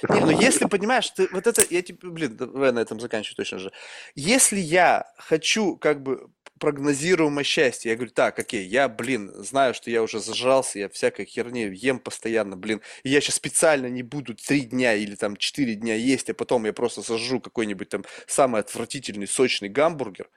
Не, 0.09 0.19
ну 0.21 0.29
если 0.29 0.65
понимаешь, 0.65 1.09
ты 1.09 1.27
вот 1.31 1.47
это, 1.47 1.63
я 1.69 1.81
тебе, 1.81 2.09
блин, 2.09 2.35
давай 2.37 2.71
на 2.71 2.79
этом 2.79 2.99
заканчиваю 2.99 3.37
точно 3.37 3.59
же. 3.59 3.71
Если 4.15 4.59
я 4.59 5.05
хочу 5.17 5.77
как 5.77 6.01
бы 6.01 6.29
прогнозируемое 6.59 7.43
счастье. 7.43 7.91
Я 7.91 7.95
говорю, 7.95 8.11
так, 8.11 8.39
окей, 8.39 8.65
я, 8.65 8.87
блин, 8.87 9.31
знаю, 9.43 9.73
что 9.73 9.89
я 9.89 10.01
уже 10.01 10.19
зажрался, 10.19 10.79
я 10.79 10.89
всякой 10.89 11.25
херни 11.25 11.69
ем 11.73 11.99
постоянно, 11.99 12.55
блин, 12.55 12.81
и 13.03 13.09
я 13.09 13.21
сейчас 13.21 13.35
специально 13.35 13.87
не 13.87 14.03
буду 14.03 14.35
три 14.35 14.61
дня 14.61 14.93
или 14.93 15.15
там 15.15 15.35
четыре 15.35 15.75
дня 15.75 15.95
есть, 15.95 16.29
а 16.29 16.33
потом 16.33 16.65
я 16.65 16.73
просто 16.73 17.01
сожру 17.01 17.41
какой-нибудь 17.41 17.89
там 17.89 18.05
самый 18.27 18.61
отвратительный 18.61 19.27
сочный 19.27 19.69
гамбургер. 19.69 20.29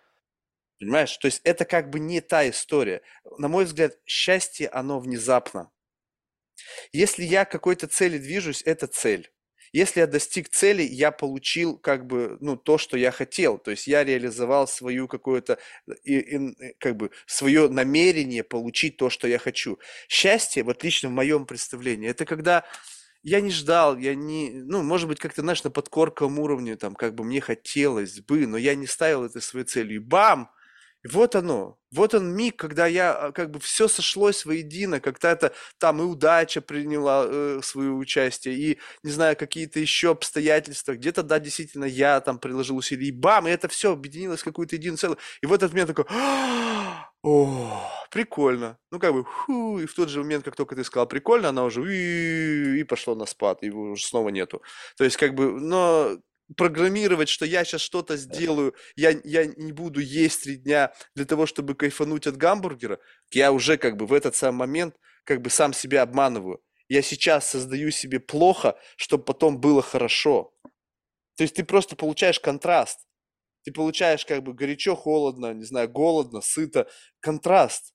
Понимаешь? 0.80 1.16
То 1.16 1.26
есть 1.26 1.40
это 1.44 1.64
как 1.64 1.90
бы 1.90 1.98
не 1.98 2.20
та 2.20 2.48
история. 2.48 3.02
На 3.36 3.48
мой 3.48 3.64
взгляд, 3.64 3.98
счастье, 4.06 4.68
оно 4.68 5.00
внезапно. 5.00 5.70
Если 6.92 7.24
я 7.24 7.44
к 7.44 7.50
какой-то 7.52 7.86
цели 7.86 8.18
движусь, 8.18 8.62
это 8.64 8.86
цель. 8.86 9.30
Если 9.72 10.00
я 10.00 10.06
достиг 10.06 10.48
цели, 10.48 10.82
я 10.82 11.10
получил 11.10 11.76
как 11.78 12.06
бы, 12.06 12.38
ну, 12.40 12.56
то, 12.56 12.78
что 12.78 12.96
я 12.96 13.10
хотел. 13.10 13.58
То 13.58 13.70
есть 13.72 13.86
я 13.86 14.02
реализовал 14.04 14.66
свою 14.66 15.08
какое-то, 15.08 15.58
как 16.78 16.96
бы, 16.96 17.10
свое 17.26 17.68
намерение 17.68 18.44
получить 18.44 18.96
то, 18.96 19.10
что 19.10 19.28
я 19.28 19.38
хочу. 19.38 19.78
Счастье, 20.08 20.62
вот 20.62 20.82
лично 20.84 21.10
в 21.10 21.12
моем 21.12 21.44
представлении, 21.46 22.08
это 22.08 22.24
когда 22.24 22.64
я 23.22 23.40
не 23.40 23.50
ждал, 23.50 23.98
я 23.98 24.14
не, 24.14 24.50
ну, 24.52 24.82
может 24.82 25.08
быть, 25.08 25.18
как-то, 25.20 25.42
знаешь, 25.42 25.64
на 25.64 25.70
подкорковом 25.70 26.38
уровне, 26.38 26.76
там, 26.76 26.94
как 26.94 27.14
бы 27.14 27.24
мне 27.24 27.40
хотелось 27.40 28.20
бы, 28.20 28.46
но 28.46 28.56
я 28.56 28.74
не 28.74 28.86
ставил 28.86 29.24
это 29.24 29.40
своей 29.40 29.66
целью. 29.66 29.96
И 29.96 29.98
бам! 29.98 30.50
Вот 31.04 31.36
оно, 31.36 31.78
вот 31.92 32.14
он 32.14 32.34
миг, 32.34 32.56
когда 32.56 32.86
я 32.86 33.12
а, 33.12 33.32
как 33.32 33.50
бы 33.50 33.60
все 33.60 33.88
сошлось 33.88 34.44
воедино, 34.44 35.00
когда-то 35.00 35.52
там 35.78 36.00
и 36.00 36.04
удача 36.04 36.60
приняла 36.60 37.24
э, 37.26 37.60
свое 37.62 37.92
участие, 37.92 38.54
и, 38.56 38.78
не 39.02 39.10
знаю, 39.10 39.36
какие-то 39.36 39.78
еще 39.80 40.10
обстоятельства, 40.10 40.94
где-то, 40.94 41.22
да, 41.22 41.38
действительно, 41.38 41.84
я 41.84 42.20
там 42.20 42.38
приложил 42.38 42.76
усилия, 42.76 43.08
и 43.08 43.12
бам, 43.12 43.46
и 43.46 43.50
это 43.50 43.68
все 43.68 43.92
объединилось 43.92 44.40
в 44.40 44.44
какую-то 44.44 44.76
единую 44.76 44.98
целую. 44.98 45.18
И 45.40 45.46
в 45.46 45.52
этот 45.52 45.72
момент 45.72 45.88
такой, 45.94 46.06
о, 47.22 47.90
прикольно. 48.10 48.76
Ну, 48.90 48.98
как 48.98 49.12
бы, 49.12 49.24
ху, 49.24 49.78
и 49.78 49.86
в 49.86 49.94
тот 49.94 50.08
же 50.08 50.20
момент, 50.22 50.44
как 50.44 50.56
только 50.56 50.74
ты 50.76 50.84
сказал 50.84 51.06
прикольно, 51.06 51.50
она 51.50 51.64
уже 51.64 51.82
и, 51.82 52.80
и 52.80 52.84
пошло 52.84 53.14
на 53.14 53.26
спад, 53.26 53.62
и 53.62 53.66
его 53.66 53.82
уже 53.92 54.04
снова 54.04 54.30
нету. 54.30 54.62
То 54.96 55.04
есть, 55.04 55.16
как 55.16 55.34
бы, 55.34 55.52
но 55.60 56.18
программировать, 56.56 57.28
что 57.28 57.44
я 57.44 57.64
сейчас 57.64 57.80
что-то 57.80 58.16
сделаю, 58.16 58.74
я, 58.96 59.18
я 59.24 59.46
не 59.46 59.72
буду 59.72 60.00
есть 60.00 60.44
три 60.44 60.56
дня 60.56 60.92
для 61.14 61.24
того, 61.24 61.46
чтобы 61.46 61.74
кайфануть 61.74 62.26
от 62.26 62.36
гамбургера, 62.36 62.98
я 63.32 63.52
уже 63.52 63.76
как 63.76 63.96
бы 63.96 64.06
в 64.06 64.12
этот 64.12 64.34
самый 64.34 64.58
момент 64.58 64.96
как 65.24 65.42
бы 65.42 65.50
сам 65.50 65.72
себя 65.72 66.02
обманываю. 66.02 66.60
Я 66.88 67.02
сейчас 67.02 67.48
создаю 67.48 67.90
себе 67.90 68.18
плохо, 68.18 68.78
чтобы 68.96 69.24
потом 69.24 69.60
было 69.60 69.82
хорошо. 69.82 70.54
То 71.36 71.42
есть 71.42 71.54
ты 71.54 71.64
просто 71.64 71.96
получаешь 71.96 72.40
контраст. 72.40 73.06
Ты 73.62 73.72
получаешь 73.72 74.24
как 74.24 74.42
бы 74.42 74.54
горячо, 74.54 74.96
холодно, 74.96 75.52
не 75.52 75.64
знаю, 75.64 75.90
голодно, 75.90 76.40
сыто. 76.40 76.88
Контраст 77.20 77.92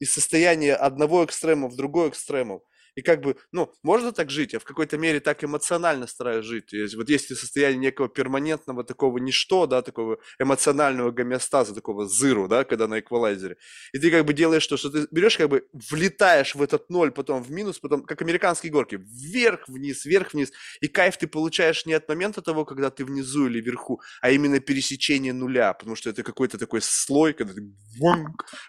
из 0.00 0.12
состояния 0.12 0.74
одного 0.74 1.24
экстрема 1.24 1.68
в 1.68 1.76
другой 1.76 2.08
экстремум. 2.08 2.62
И 2.94 3.02
как 3.02 3.20
бы, 3.22 3.36
ну, 3.52 3.72
можно 3.82 4.12
так 4.12 4.30
жить, 4.30 4.52
я 4.52 4.58
в 4.58 4.64
какой-то 4.64 4.96
мере 4.98 5.20
так 5.20 5.42
эмоционально 5.42 6.06
стараюсь 6.06 6.44
жить. 6.46 6.66
То 6.66 6.76
есть, 6.76 6.94
вот 6.94 7.08
есть 7.08 7.36
состояние 7.36 7.78
некого 7.78 8.08
перманентного 8.08 8.84
такого 8.84 9.18
ничто, 9.18 9.66
да, 9.66 9.82
такого 9.82 10.18
эмоционального 10.38 11.10
гомеостаза, 11.10 11.74
такого 11.74 12.06
зыру, 12.06 12.48
да, 12.48 12.64
когда 12.64 12.86
на 12.86 13.00
эквалайзере. 13.00 13.56
И 13.92 13.98
ты 13.98 14.10
как 14.10 14.24
бы 14.24 14.32
делаешь 14.32 14.66
то, 14.66 14.76
что 14.76 14.90
ты 14.90 15.06
берешь, 15.10 15.36
как 15.36 15.48
бы 15.48 15.66
влетаешь 15.72 16.54
в 16.54 16.62
этот 16.62 16.90
ноль, 16.90 17.10
потом 17.10 17.42
в 17.42 17.50
минус, 17.50 17.78
потом, 17.78 18.04
как 18.04 18.22
американские 18.22 18.70
горки, 18.72 18.96
вверх-вниз, 18.96 20.04
вверх-вниз. 20.04 20.52
И 20.80 20.88
кайф 20.88 21.16
ты 21.16 21.26
получаешь 21.26 21.86
не 21.86 21.94
от 21.94 22.08
момента 22.08 22.42
того, 22.42 22.64
когда 22.64 22.90
ты 22.90 23.04
внизу 23.04 23.46
или 23.46 23.60
вверху, 23.60 24.00
а 24.20 24.30
именно 24.30 24.60
пересечение 24.60 25.32
нуля, 25.32 25.72
потому 25.74 25.96
что 25.96 26.10
это 26.10 26.22
какой-то 26.22 26.58
такой 26.58 26.80
слой, 26.80 27.32
когда 27.32 27.54
ты 27.54 27.62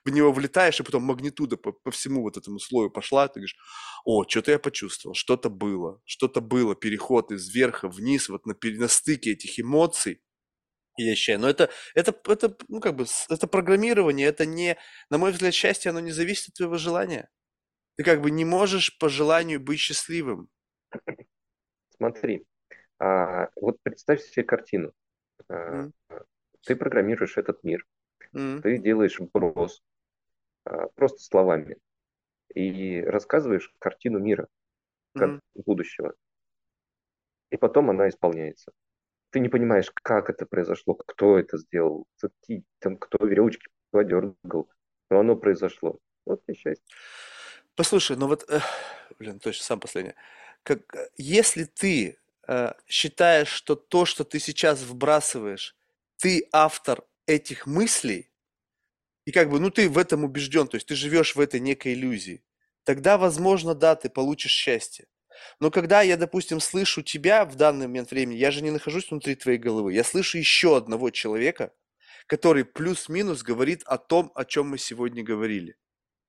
в 0.03 0.09
него 0.09 0.31
влетаешь, 0.31 0.79
и 0.79 0.83
потом 0.83 1.03
магнитуда 1.03 1.57
по, 1.57 1.71
по 1.71 1.91
всему 1.91 2.21
вот 2.21 2.37
этому 2.37 2.59
слою 2.59 2.89
пошла, 2.89 3.27
ты 3.27 3.39
говоришь, 3.39 3.55
о, 4.05 4.23
что-то 4.27 4.51
я 4.51 4.59
почувствовал, 4.59 5.15
что-то 5.15 5.49
было, 5.49 5.99
что-то 6.05 6.39
было, 6.39 6.75
переход 6.75 7.31
из 7.31 7.49
верха 7.53 7.89
вниз, 7.89 8.29
вот 8.29 8.45
на, 8.45 8.55
на 8.61 8.87
стыке 8.87 9.31
этих 9.31 9.59
эмоций 9.59 10.21
и 10.95 11.03
вещей. 11.09 11.37
Но 11.37 11.49
это, 11.49 11.71
это, 11.95 12.15
это, 12.27 12.55
ну, 12.67 12.79
как 12.79 12.95
бы, 12.95 13.05
это 13.29 13.47
программирование, 13.47 14.27
это 14.27 14.45
не, 14.45 14.77
на 15.09 15.17
мой 15.17 15.31
взгляд, 15.31 15.55
счастье, 15.55 15.89
оно 15.89 15.99
не 15.99 16.11
зависит 16.11 16.49
от 16.49 16.55
твоего 16.55 16.77
желания. 16.77 17.29
Ты 17.97 18.03
как 18.03 18.21
бы 18.21 18.29
не 18.29 18.45
можешь 18.45 18.95
по 18.99 19.09
желанию 19.09 19.59
быть 19.59 19.79
счастливым. 19.79 20.49
Смотри, 21.97 22.45
а, 22.99 23.49
вот 23.55 23.77
представь 23.81 24.21
себе 24.21 24.43
картину. 24.43 24.93
А, 25.49 25.87
mm. 25.87 25.91
Ты 26.61 26.75
программируешь 26.75 27.37
этот 27.37 27.63
мир, 27.63 27.85
mm. 28.35 28.61
ты 28.61 28.77
делаешь 28.77 29.19
вброс 29.19 29.83
а, 30.65 30.89
просто 30.89 31.23
словами 31.23 31.77
и 32.53 33.01
рассказываешь 33.01 33.73
картину 33.79 34.19
мира 34.19 34.47
mm-hmm. 35.17 35.39
будущего. 35.65 36.13
И 37.51 37.57
потом 37.57 37.89
она 37.89 38.09
исполняется. 38.09 38.71
Ты 39.31 39.39
не 39.39 39.49
понимаешь, 39.49 39.91
как 39.93 40.29
это 40.29 40.45
произошло, 40.45 40.93
кто 40.93 41.37
это 41.37 41.57
сделал, 41.57 42.05
там, 42.79 42.97
кто 42.97 43.25
веревочки 43.25 43.67
подергал, 43.91 44.69
но 45.09 45.19
оно 45.19 45.35
произошло. 45.35 45.99
Вот 46.25 46.41
и 46.47 46.53
счастье. 46.53 46.85
Послушай, 47.75 48.15
ну 48.17 48.27
вот, 48.27 48.49
э, 48.49 48.59
блин, 49.19 49.39
точно, 49.39 49.63
сам 49.63 49.79
последний. 49.79 50.13
Как, 50.63 50.79
э, 50.95 51.09
если 51.17 51.65
ты 51.65 52.17
э, 52.47 52.73
считаешь, 52.87 53.49
что 53.49 53.75
то, 53.75 54.05
что 54.05 54.23
ты 54.23 54.39
сейчас 54.39 54.81
вбрасываешь, 54.81 55.75
ты 56.17 56.47
автор 56.51 57.03
этих 57.25 57.67
мыслей, 57.67 58.29
и 59.25 59.31
как 59.31 59.49
бы, 59.49 59.59
ну 59.59 59.69
ты 59.71 59.89
в 59.89 59.97
этом 59.97 60.23
убежден, 60.23 60.67
то 60.67 60.75
есть 60.75 60.87
ты 60.87 60.95
живешь 60.95 61.35
в 61.35 61.39
этой 61.39 61.59
некой 61.59 61.93
иллюзии, 61.93 62.43
тогда, 62.83 63.17
возможно, 63.17 63.75
да, 63.75 63.95
ты 63.95 64.09
получишь 64.09 64.51
счастье. 64.51 65.07
Но 65.59 65.71
когда 65.71 66.01
я, 66.01 66.17
допустим, 66.17 66.59
слышу 66.59 67.01
тебя 67.01 67.45
в 67.45 67.55
данный 67.55 67.87
момент 67.87 68.11
времени, 68.11 68.37
я 68.37 68.51
же 68.51 68.63
не 68.63 68.71
нахожусь 68.71 69.09
внутри 69.09 69.35
твоей 69.35 69.57
головы, 69.57 69.93
я 69.93 70.03
слышу 70.03 70.37
еще 70.37 70.77
одного 70.77 71.09
человека, 71.09 71.73
который 72.27 72.65
плюс-минус 72.65 73.43
говорит 73.43 73.83
о 73.85 73.97
том, 73.97 74.31
о 74.35 74.45
чем 74.45 74.69
мы 74.69 74.77
сегодня 74.77 75.23
говорили. 75.23 75.75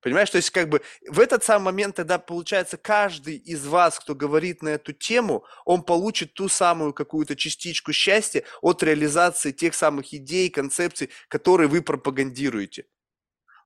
Понимаешь, 0.02 0.31
то 0.31 0.36
есть 0.36 0.50
как 0.50 0.68
бы 0.68 0.83
в 1.08 1.18
этот 1.18 1.42
самый 1.42 1.66
момент 1.66 1.97
тогда 1.97 2.18
получается 2.18 2.76
каждый 2.76 3.36
из 3.36 3.66
вас, 3.66 3.99
кто 3.99 4.15
говорит 4.15 4.62
на 4.62 4.70
эту 4.70 4.92
тему, 4.92 5.44
он 5.65 5.83
получит 5.83 6.34
ту 6.34 6.49
самую 6.49 6.92
какую-то 6.92 7.34
частичку 7.34 7.92
счастья 7.92 8.44
от 8.60 8.83
реализации 8.83 9.52
тех 9.52 9.75
самых 9.75 10.12
идей, 10.15 10.50
концепций, 10.50 11.10
которые 11.28 11.68
вы 11.68 11.83
пропагандируете. 11.83 12.86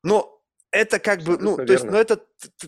Но 0.02 0.42
это 0.70 0.98
как 0.98 1.22
бы, 1.22 1.36
ну, 1.38 1.56
то 1.56 1.72
есть, 1.72 1.84
но 1.84 1.98
это 1.98 2.24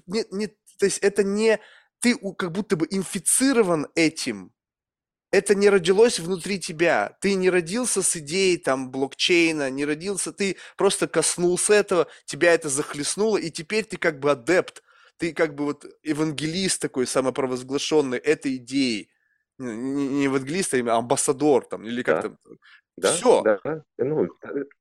не, 0.07 0.25
не, 0.31 0.49
то 0.49 0.85
есть 0.85 0.99
это 0.99 1.23
не 1.23 1.61
ты 2.01 2.19
как 2.37 2.53
будто 2.53 2.77
бы 2.77 2.87
инфицирован 2.91 3.87
этим, 3.95 4.53
это 5.33 5.55
не 5.55 5.71
родилось 5.71 6.21
внутри 6.21 6.61
тебя. 6.61 7.17
Ты 7.21 7.35
не 7.35 7.51
родился 7.51 8.03
с 8.03 8.17
идеей 8.17 8.59
там 8.59 8.91
блокчейна, 8.91 9.71
не 9.71 9.85
родился, 9.85 10.31
ты 10.33 10.57
просто 10.77 11.09
коснулся 11.09 11.73
этого, 11.73 12.07
тебя 12.27 12.53
это 12.53 12.69
захлестнуло, 12.69 13.39
и 13.39 13.51
теперь 13.51 13.85
ты 13.85 13.97
как 13.97 14.21
бы 14.21 14.31
адепт, 14.31 14.83
ты 15.17 15.33
как 15.33 15.55
бы 15.55 15.65
вот 15.65 15.87
евангелист 16.03 16.81
такой 16.81 17.07
самопровозглашенный 17.07 18.19
этой 18.19 18.57
идеей. 18.57 19.11
Не, 19.59 20.09
не 20.09 20.25
евангелист, 20.25 20.75
а 20.75 20.97
амбассадор 20.97 21.65
там, 21.65 21.85
или 21.85 22.03
как 22.03 22.17
да. 22.17 22.23
там. 22.23 22.39
Да, 22.99 23.13
Все. 23.13 23.43
Да, 23.43 23.85
ну, 23.99 24.29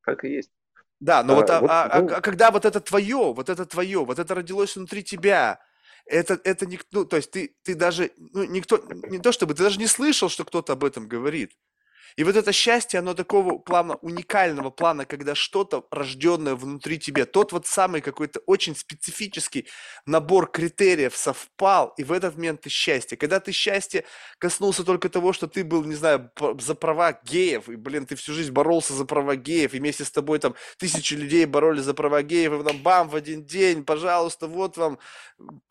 так 0.05 0.25
и 0.25 0.29
есть. 0.29 0.51
Да, 0.99 1.23
но 1.23 1.33
а, 1.33 1.35
вот, 1.37 1.49
а, 1.49 1.61
вот 1.61 1.71
а, 1.71 2.01
ну... 2.01 2.15
а 2.15 2.21
когда 2.21 2.51
вот 2.51 2.65
это 2.65 2.81
твое, 2.81 3.33
вот 3.33 3.49
это 3.49 3.65
твое, 3.65 4.03
вот 4.03 4.19
это 4.19 4.35
родилось 4.35 4.75
внутри 4.75 5.03
тебя, 5.03 5.61
это, 6.05 6.39
это 6.43 6.65
не, 6.65 6.79
ну, 6.91 7.05
то 7.05 7.17
есть 7.17 7.31
ты, 7.31 7.55
ты 7.63 7.75
даже, 7.75 8.11
ну, 8.17 8.43
никто, 8.43 8.83
не 9.09 9.19
то 9.19 9.31
чтобы, 9.31 9.53
ты 9.53 9.63
даже 9.63 9.79
не 9.79 9.87
слышал, 9.87 10.29
что 10.29 10.45
кто-то 10.45 10.73
об 10.73 10.83
этом 10.83 11.07
говорит. 11.07 11.53
И 12.17 12.23
вот 12.23 12.35
это 12.35 12.51
счастье, 12.51 12.99
оно 12.99 13.13
такого 13.13 13.57
плана, 13.57 13.95
уникального 13.95 14.69
плана, 14.69 15.05
когда 15.05 15.35
что-то 15.35 15.85
рожденное 15.91 16.55
внутри 16.55 16.99
тебя, 16.99 17.25
тот 17.25 17.51
вот 17.51 17.67
самый 17.67 18.01
какой-то 18.01 18.39
очень 18.45 18.75
специфический 18.75 19.67
набор 20.05 20.49
критериев 20.51 21.15
совпал, 21.15 21.93
и 21.97 22.03
в 22.03 22.11
этот 22.11 22.35
момент 22.35 22.61
ты 22.61 22.69
счастье. 22.69 23.17
Когда 23.17 23.39
ты 23.39 23.51
счастье 23.51 24.05
коснулся 24.37 24.83
только 24.83 25.09
того, 25.09 25.33
что 25.33 25.47
ты 25.47 25.63
был, 25.63 25.83
не 25.83 25.95
знаю, 25.95 26.31
за 26.59 26.75
права 26.75 27.19
геев, 27.23 27.69
и, 27.69 27.75
блин, 27.75 28.05
ты 28.05 28.15
всю 28.15 28.33
жизнь 28.33 28.51
боролся 28.51 28.93
за 28.93 29.05
права 29.05 29.35
геев, 29.35 29.73
и 29.73 29.79
вместе 29.79 30.05
с 30.05 30.11
тобой 30.11 30.39
там 30.39 30.55
тысячи 30.77 31.13
людей 31.13 31.45
боролись 31.45 31.83
за 31.83 31.93
права 31.93 32.21
геев, 32.23 32.53
и 32.53 32.57
потом 32.57 32.81
бам, 32.81 33.09
в 33.09 33.15
один 33.15 33.45
день, 33.45 33.83
пожалуйста, 33.85 34.47
вот 34.47 34.77
вам 34.77 34.99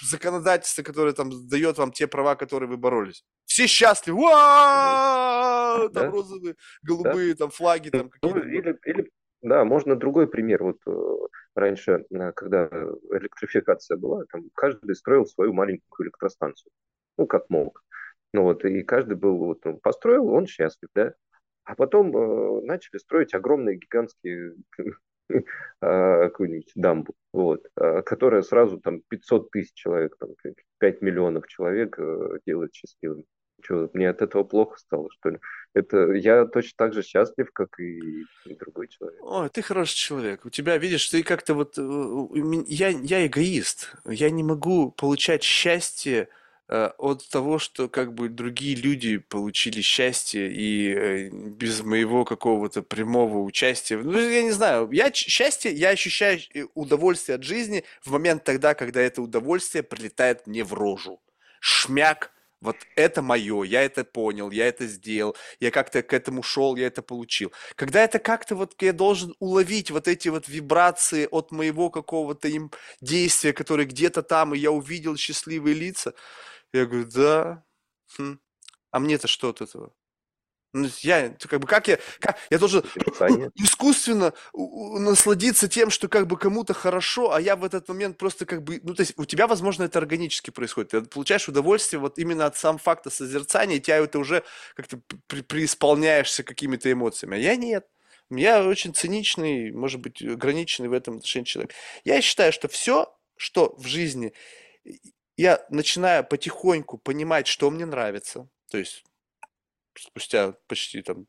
законодательство, 0.03 0.83
которое 0.83 1.13
там 1.13 1.49
дает 1.49 1.79
вам 1.79 1.93
те 1.93 2.07
права, 2.07 2.35
которые 2.35 2.69
вы 2.69 2.77
боролись. 2.77 3.25
Все 3.61 3.67
счастливы, 3.67 4.23
там 4.23 5.91
да? 5.93 6.11
розовые, 6.11 6.57
голубые, 6.83 7.35
да? 7.35 7.41
там 7.41 7.51
флаги, 7.51 7.91
там 7.91 8.11
ну, 8.23 8.31
какие-то. 8.31 8.49
Или, 8.49 8.79
или, 8.87 9.11
да, 9.43 9.65
можно 9.67 9.97
другой 9.97 10.29
пример. 10.29 10.63
Вот 10.63 10.79
э, 10.87 11.17
раньше, 11.55 12.07
э, 12.11 12.33
когда 12.33 12.69
электрификация 13.11 13.99
была, 13.99 14.25
там 14.33 14.49
каждый 14.55 14.95
строил 14.95 15.27
свою 15.27 15.53
маленькую 15.53 16.07
электростанцию, 16.07 16.73
ну, 17.19 17.27
как 17.27 17.51
мог. 17.51 17.85
Ну 18.33 18.45
вот, 18.45 18.65
и 18.65 18.83
каждый 18.83 19.19
был, 19.19 19.37
вот, 19.37 19.67
он 19.67 19.79
построил, 19.79 20.29
он 20.29 20.47
счастлив, 20.47 20.89
да. 20.95 21.13
А 21.65 21.75
потом 21.75 22.17
э, 22.17 22.61
начали 22.63 22.97
строить 22.97 23.35
огромные 23.35 23.77
гигантские 23.77 24.55
а, 25.83 26.29
какую-нибудь 26.29 26.73
дамбу, 26.77 27.13
вот, 27.35 27.67
а, 27.77 28.01
которая 28.01 28.41
сразу 28.41 28.81
там 28.81 29.03
500 29.03 29.51
тысяч 29.51 29.75
человек, 29.75 30.17
там, 30.19 30.31
5 30.79 31.03
миллионов 31.03 31.47
человек 31.47 31.99
э, 31.99 32.39
делает 32.47 32.73
счастливыми. 32.73 33.27
Что, 33.63 33.91
мне 33.93 34.09
от 34.09 34.23
этого 34.23 34.45
плохо 34.45 34.79
стало, 34.79 35.09
что 35.13 35.31
ли? 35.31 35.39
Это 35.75 36.13
я 36.13 36.47
точно 36.47 36.73
так 36.77 36.95
же 36.95 37.03
счастлив, 37.03 37.51
как 37.53 37.79
и, 37.79 38.25
и 38.45 38.55
другой 38.55 38.89
человек. 38.89 39.19
Ой, 39.23 39.49
ты 39.51 39.63
хороший 39.63 39.97
человек. 39.97 40.45
У 40.45 40.51
тебя, 40.51 40.77
видишь, 40.79 41.09
ты 41.09 41.23
как-то 41.23 41.55
вот... 41.55 41.79
Э, 41.79 42.63
я, 42.67 42.89
я 42.89 43.27
эгоист. 43.27 43.95
Я 44.05 44.31
не 44.31 44.43
могу 44.43 44.91
получать 44.91 45.43
счастье 45.43 46.29
Э, 46.73 46.93
от 46.99 47.29
того, 47.29 47.59
что 47.59 47.89
как 47.89 48.15
бы 48.15 48.29
другие 48.29 48.77
люди 48.77 49.19
получили 49.19 49.81
счастье 49.81 50.53
и 50.53 50.95
э, 50.95 51.29
без 51.29 51.83
моего 51.83 52.25
какого-то 52.25 52.83
прямого 52.83 53.39
участия. 53.39 53.99
Ну, 53.99 54.17
я 54.17 54.43
не 54.45 54.53
знаю, 54.53 54.89
я 54.93 55.13
счастье, 55.13 55.73
я 55.73 55.89
ощущаю 55.89 56.39
удовольствие 56.75 57.35
от 57.35 57.43
жизни 57.43 57.83
в 58.05 58.13
момент 58.13 58.45
тогда, 58.45 58.75
когда 58.75 59.01
это 59.01 59.21
удовольствие 59.21 59.83
прилетает 59.83 60.47
мне 60.47 60.63
в 60.63 60.73
рожу. 60.73 61.21
Шмяк, 61.59 62.31
вот 62.61 62.77
это 62.97 63.23
мое, 63.23 63.63
я 63.65 63.83
это 63.83 64.05
понял, 64.05 64.51
я 64.51 64.67
это 64.69 64.87
сделал, 64.87 65.37
я 65.61 65.71
как-то 65.71 66.03
к 66.03 66.13
этому 66.13 66.43
шел, 66.43 66.77
я 66.77 66.87
это 66.89 67.03
получил. 67.03 67.53
Когда 67.75 68.03
это 68.05 68.19
как-то 68.19 68.55
вот 68.57 68.75
я 68.83 68.93
должен 68.93 69.35
уловить 69.39 69.91
вот 69.91 70.09
эти 70.09 70.29
вот 70.29 70.49
вибрации 70.49 71.27
от 71.31 71.53
моего 71.53 71.91
какого-то 71.91 72.49
им 72.49 72.71
действия, 73.01 73.53
которые 73.53 73.87
где-то 73.87 74.23
там, 74.23 74.55
и 74.55 74.59
я 74.59 74.71
увидел 74.73 75.17
счастливые 75.17 75.75
лица, 75.75 76.15
я 76.73 76.87
говорю, 76.87 77.07
да. 77.07 77.65
Хм. 78.19 78.39
А 78.93 79.01
мне-то 79.01 79.29
что 79.29 79.51
от 79.51 79.61
этого? 79.63 79.93
Ну, 80.73 80.89
я, 81.01 81.35
как 81.49 81.61
бы, 81.61 81.67
как 81.67 81.89
я, 81.89 81.99
как, 82.21 82.39
я 82.49 82.59
должен 82.59 82.83
искусственно 83.57 84.33
насладиться 84.53 85.69
тем, 85.69 85.91
что 85.91 86.07
как 86.09 86.29
бы 86.29 86.37
кому-то 86.37 86.75
хорошо, 86.75 87.33
а 87.33 87.41
я 87.41 87.57
в 87.57 87.65
этот 87.65 87.89
момент 87.89 88.19
просто 88.19 88.47
как 88.47 88.63
бы, 88.63 88.81
ну, 88.85 88.95
то 88.95 89.01
есть 89.01 89.15
у 89.17 89.25
тебя, 89.25 89.49
возможно, 89.49 89.83
это 89.83 89.99
органически 89.99 90.51
происходит. 90.51 90.91
Ты 90.91 91.03
получаешь 91.03 91.49
удовольствие 91.49 91.99
вот 91.99 92.19
именно 92.19 92.47
от 92.47 92.57
сам 92.57 92.79
факта 92.79 93.11
созерцания, 93.11 93.77
и 93.77 93.81
тебя 93.81 93.97
это 93.97 94.21
уже 94.21 94.45
как-то 94.77 95.01
при, 95.27 95.43
преисполняешься 95.43 96.45
какими-то 96.45 96.91
эмоциями. 96.93 97.37
А 97.37 97.41
я 97.41 97.57
нет. 97.57 97.87
Я 98.31 98.65
очень 98.65 98.95
циничный, 98.95 99.73
может 99.73 100.01
быть, 100.01 100.23
ограниченный 100.23 100.89
в 100.89 100.93
этом 100.93 101.17
отношении 101.17 101.47
человек. 101.47 101.73
Я 102.05 102.21
считаю, 102.23 102.53
что 102.53 102.69
все, 102.69 103.13
что 103.37 103.75
в 103.77 103.87
жизни 103.87 104.35
я 105.37 105.65
начинаю 105.69 106.25
потихоньку 106.25 106.97
понимать, 106.99 107.49
что 107.49 107.71
мне 107.71 107.87
нравится, 107.87 108.49
то 108.71 108.79
есть 108.79 109.05
спустя 110.01 110.55
почти 110.67 111.03
там 111.03 111.27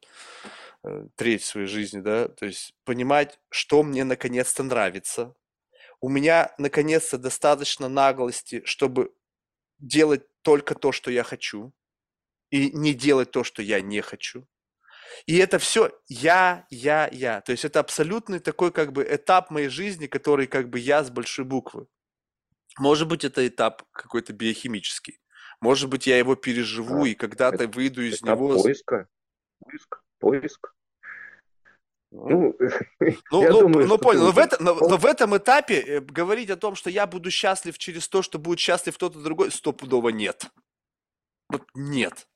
э, 0.84 1.08
треть 1.16 1.44
своей 1.44 1.68
жизни, 1.68 2.02
да, 2.02 2.28
то 2.28 2.46
есть 2.46 2.74
понимать, 2.84 3.40
что 3.50 3.84
мне 3.84 4.04
наконец-то 4.04 4.64
нравится. 4.64 5.36
У 6.00 6.10
меня 6.10 6.54
наконец-то 6.58 7.18
достаточно 7.18 7.88
наглости, 7.88 8.64
чтобы 8.66 9.14
делать 9.80 10.24
только 10.42 10.76
то, 10.76 10.92
что 10.92 11.12
я 11.12 11.24
хочу, 11.24 11.74
и 12.50 12.72
не 12.72 12.94
делать 12.94 13.32
то, 13.32 13.44
что 13.44 13.62
я 13.62 13.82
не 13.82 14.02
хочу. 14.02 14.48
И 15.26 15.38
это 15.38 15.60
все 15.60 15.92
я, 16.08 16.66
я, 16.70 17.10
я. 17.12 17.42
То 17.42 17.52
есть 17.52 17.66
это 17.66 17.80
абсолютный 17.80 18.40
такой 18.40 18.72
как 18.72 18.94
бы 18.94 19.04
этап 19.04 19.52
моей 19.52 19.70
жизни, 19.70 20.08
который 20.08 20.48
как 20.48 20.70
бы 20.70 20.80
я 20.80 21.04
с 21.04 21.10
большой 21.10 21.46
буквы. 21.46 21.88
Может 22.80 23.08
быть, 23.08 23.26
это 23.26 23.46
этап 23.46 23.84
какой-то 23.92 24.34
биохимический. 24.34 25.20
Может 25.62 25.90
быть, 25.90 26.08
я 26.08 26.18
его 26.18 26.36
переживу, 26.36 27.04
а, 27.04 27.08
и 27.08 27.14
когда-то 27.14 27.68
выйду 27.68 28.02
из 28.02 28.22
него... 28.22 28.62
Поиска. 28.62 29.08
Поиск. 29.60 30.02
Поиск. 30.20 30.74
Ну, 32.14 32.58
ну, 32.60 33.16
ну, 33.32 33.62
думаю, 33.62 33.88
ну 33.88 33.98
понял, 33.98 34.26
но 34.26 34.32
в, 34.32 34.38
это, 34.38 34.62
но, 34.62 34.76
но 34.76 34.98
в 34.98 35.06
этом 35.06 35.38
этапе 35.38 35.80
э, 35.80 36.00
говорить 36.02 36.50
о 36.50 36.58
том, 36.58 36.76
что 36.76 36.90
я 36.90 37.08
буду 37.08 37.32
счастлив 37.32 37.78
через 37.78 38.10
то, 38.10 38.22
что 38.22 38.38
будет 38.38 38.60
счастлив 38.60 38.96
кто-то 38.96 39.24
другой, 39.24 39.50
стопудово 39.50 40.10
нет. 40.10 40.48
Вот 41.48 41.64
нет. 41.74 42.28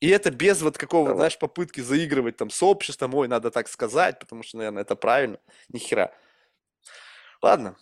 И 0.00 0.08
это 0.08 0.30
без 0.30 0.62
вот 0.62 0.78
какого, 0.78 1.08
Давай. 1.08 1.18
знаешь, 1.18 1.38
попытки 1.38 1.80
заигрывать 1.80 2.36
там 2.38 2.48
с 2.48 2.62
обществом, 2.62 3.14
ой, 3.14 3.28
надо 3.28 3.50
так 3.50 3.68
сказать, 3.68 4.18
потому 4.18 4.42
что, 4.42 4.56
наверное, 4.56 4.82
это 4.82 4.96
правильно. 4.96 5.38
Ни 5.68 5.78
хера. 5.78 6.14
Ладно, 7.42 7.76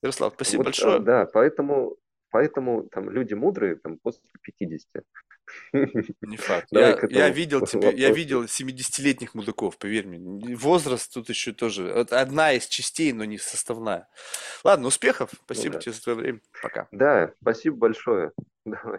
Ярослав, 0.00 0.34
спасибо 0.36 0.60
вот, 0.60 0.66
большое. 0.66 0.96
А, 0.96 0.98
да, 1.00 1.26
поэтому, 1.26 1.96
поэтому 2.30 2.84
там 2.84 3.10
люди 3.10 3.34
мудрые 3.34 3.76
там 3.76 3.98
после 3.98 4.22
50. 4.42 5.04
Не 5.72 6.36
факт. 6.36 6.68
Я, 6.72 6.98
я 7.08 7.28
видел 7.30 7.60
тебе, 7.66 7.92
я 7.96 8.10
видел 8.10 8.44
70-летних 8.44 9.34
мудаков, 9.34 9.78
поверь 9.78 10.06
мне. 10.06 10.54
Возраст 10.56 11.12
тут 11.12 11.28
еще 11.28 11.52
тоже 11.52 11.90
одна 11.92 12.52
из 12.52 12.66
частей, 12.66 13.12
но 13.12 13.24
не 13.24 13.38
составная. 13.38 14.08
Ладно, 14.64 14.88
успехов. 14.88 15.30
Ну 15.32 15.38
спасибо 15.44 15.74
ну, 15.74 15.74
да. 15.74 15.80
тебе 15.80 15.92
за 15.92 16.02
твое 16.02 16.18
время. 16.18 16.40
Пока. 16.62 16.88
Да, 16.92 17.32
спасибо 17.40 17.76
большое. 17.76 18.32
Давай. 18.64 18.98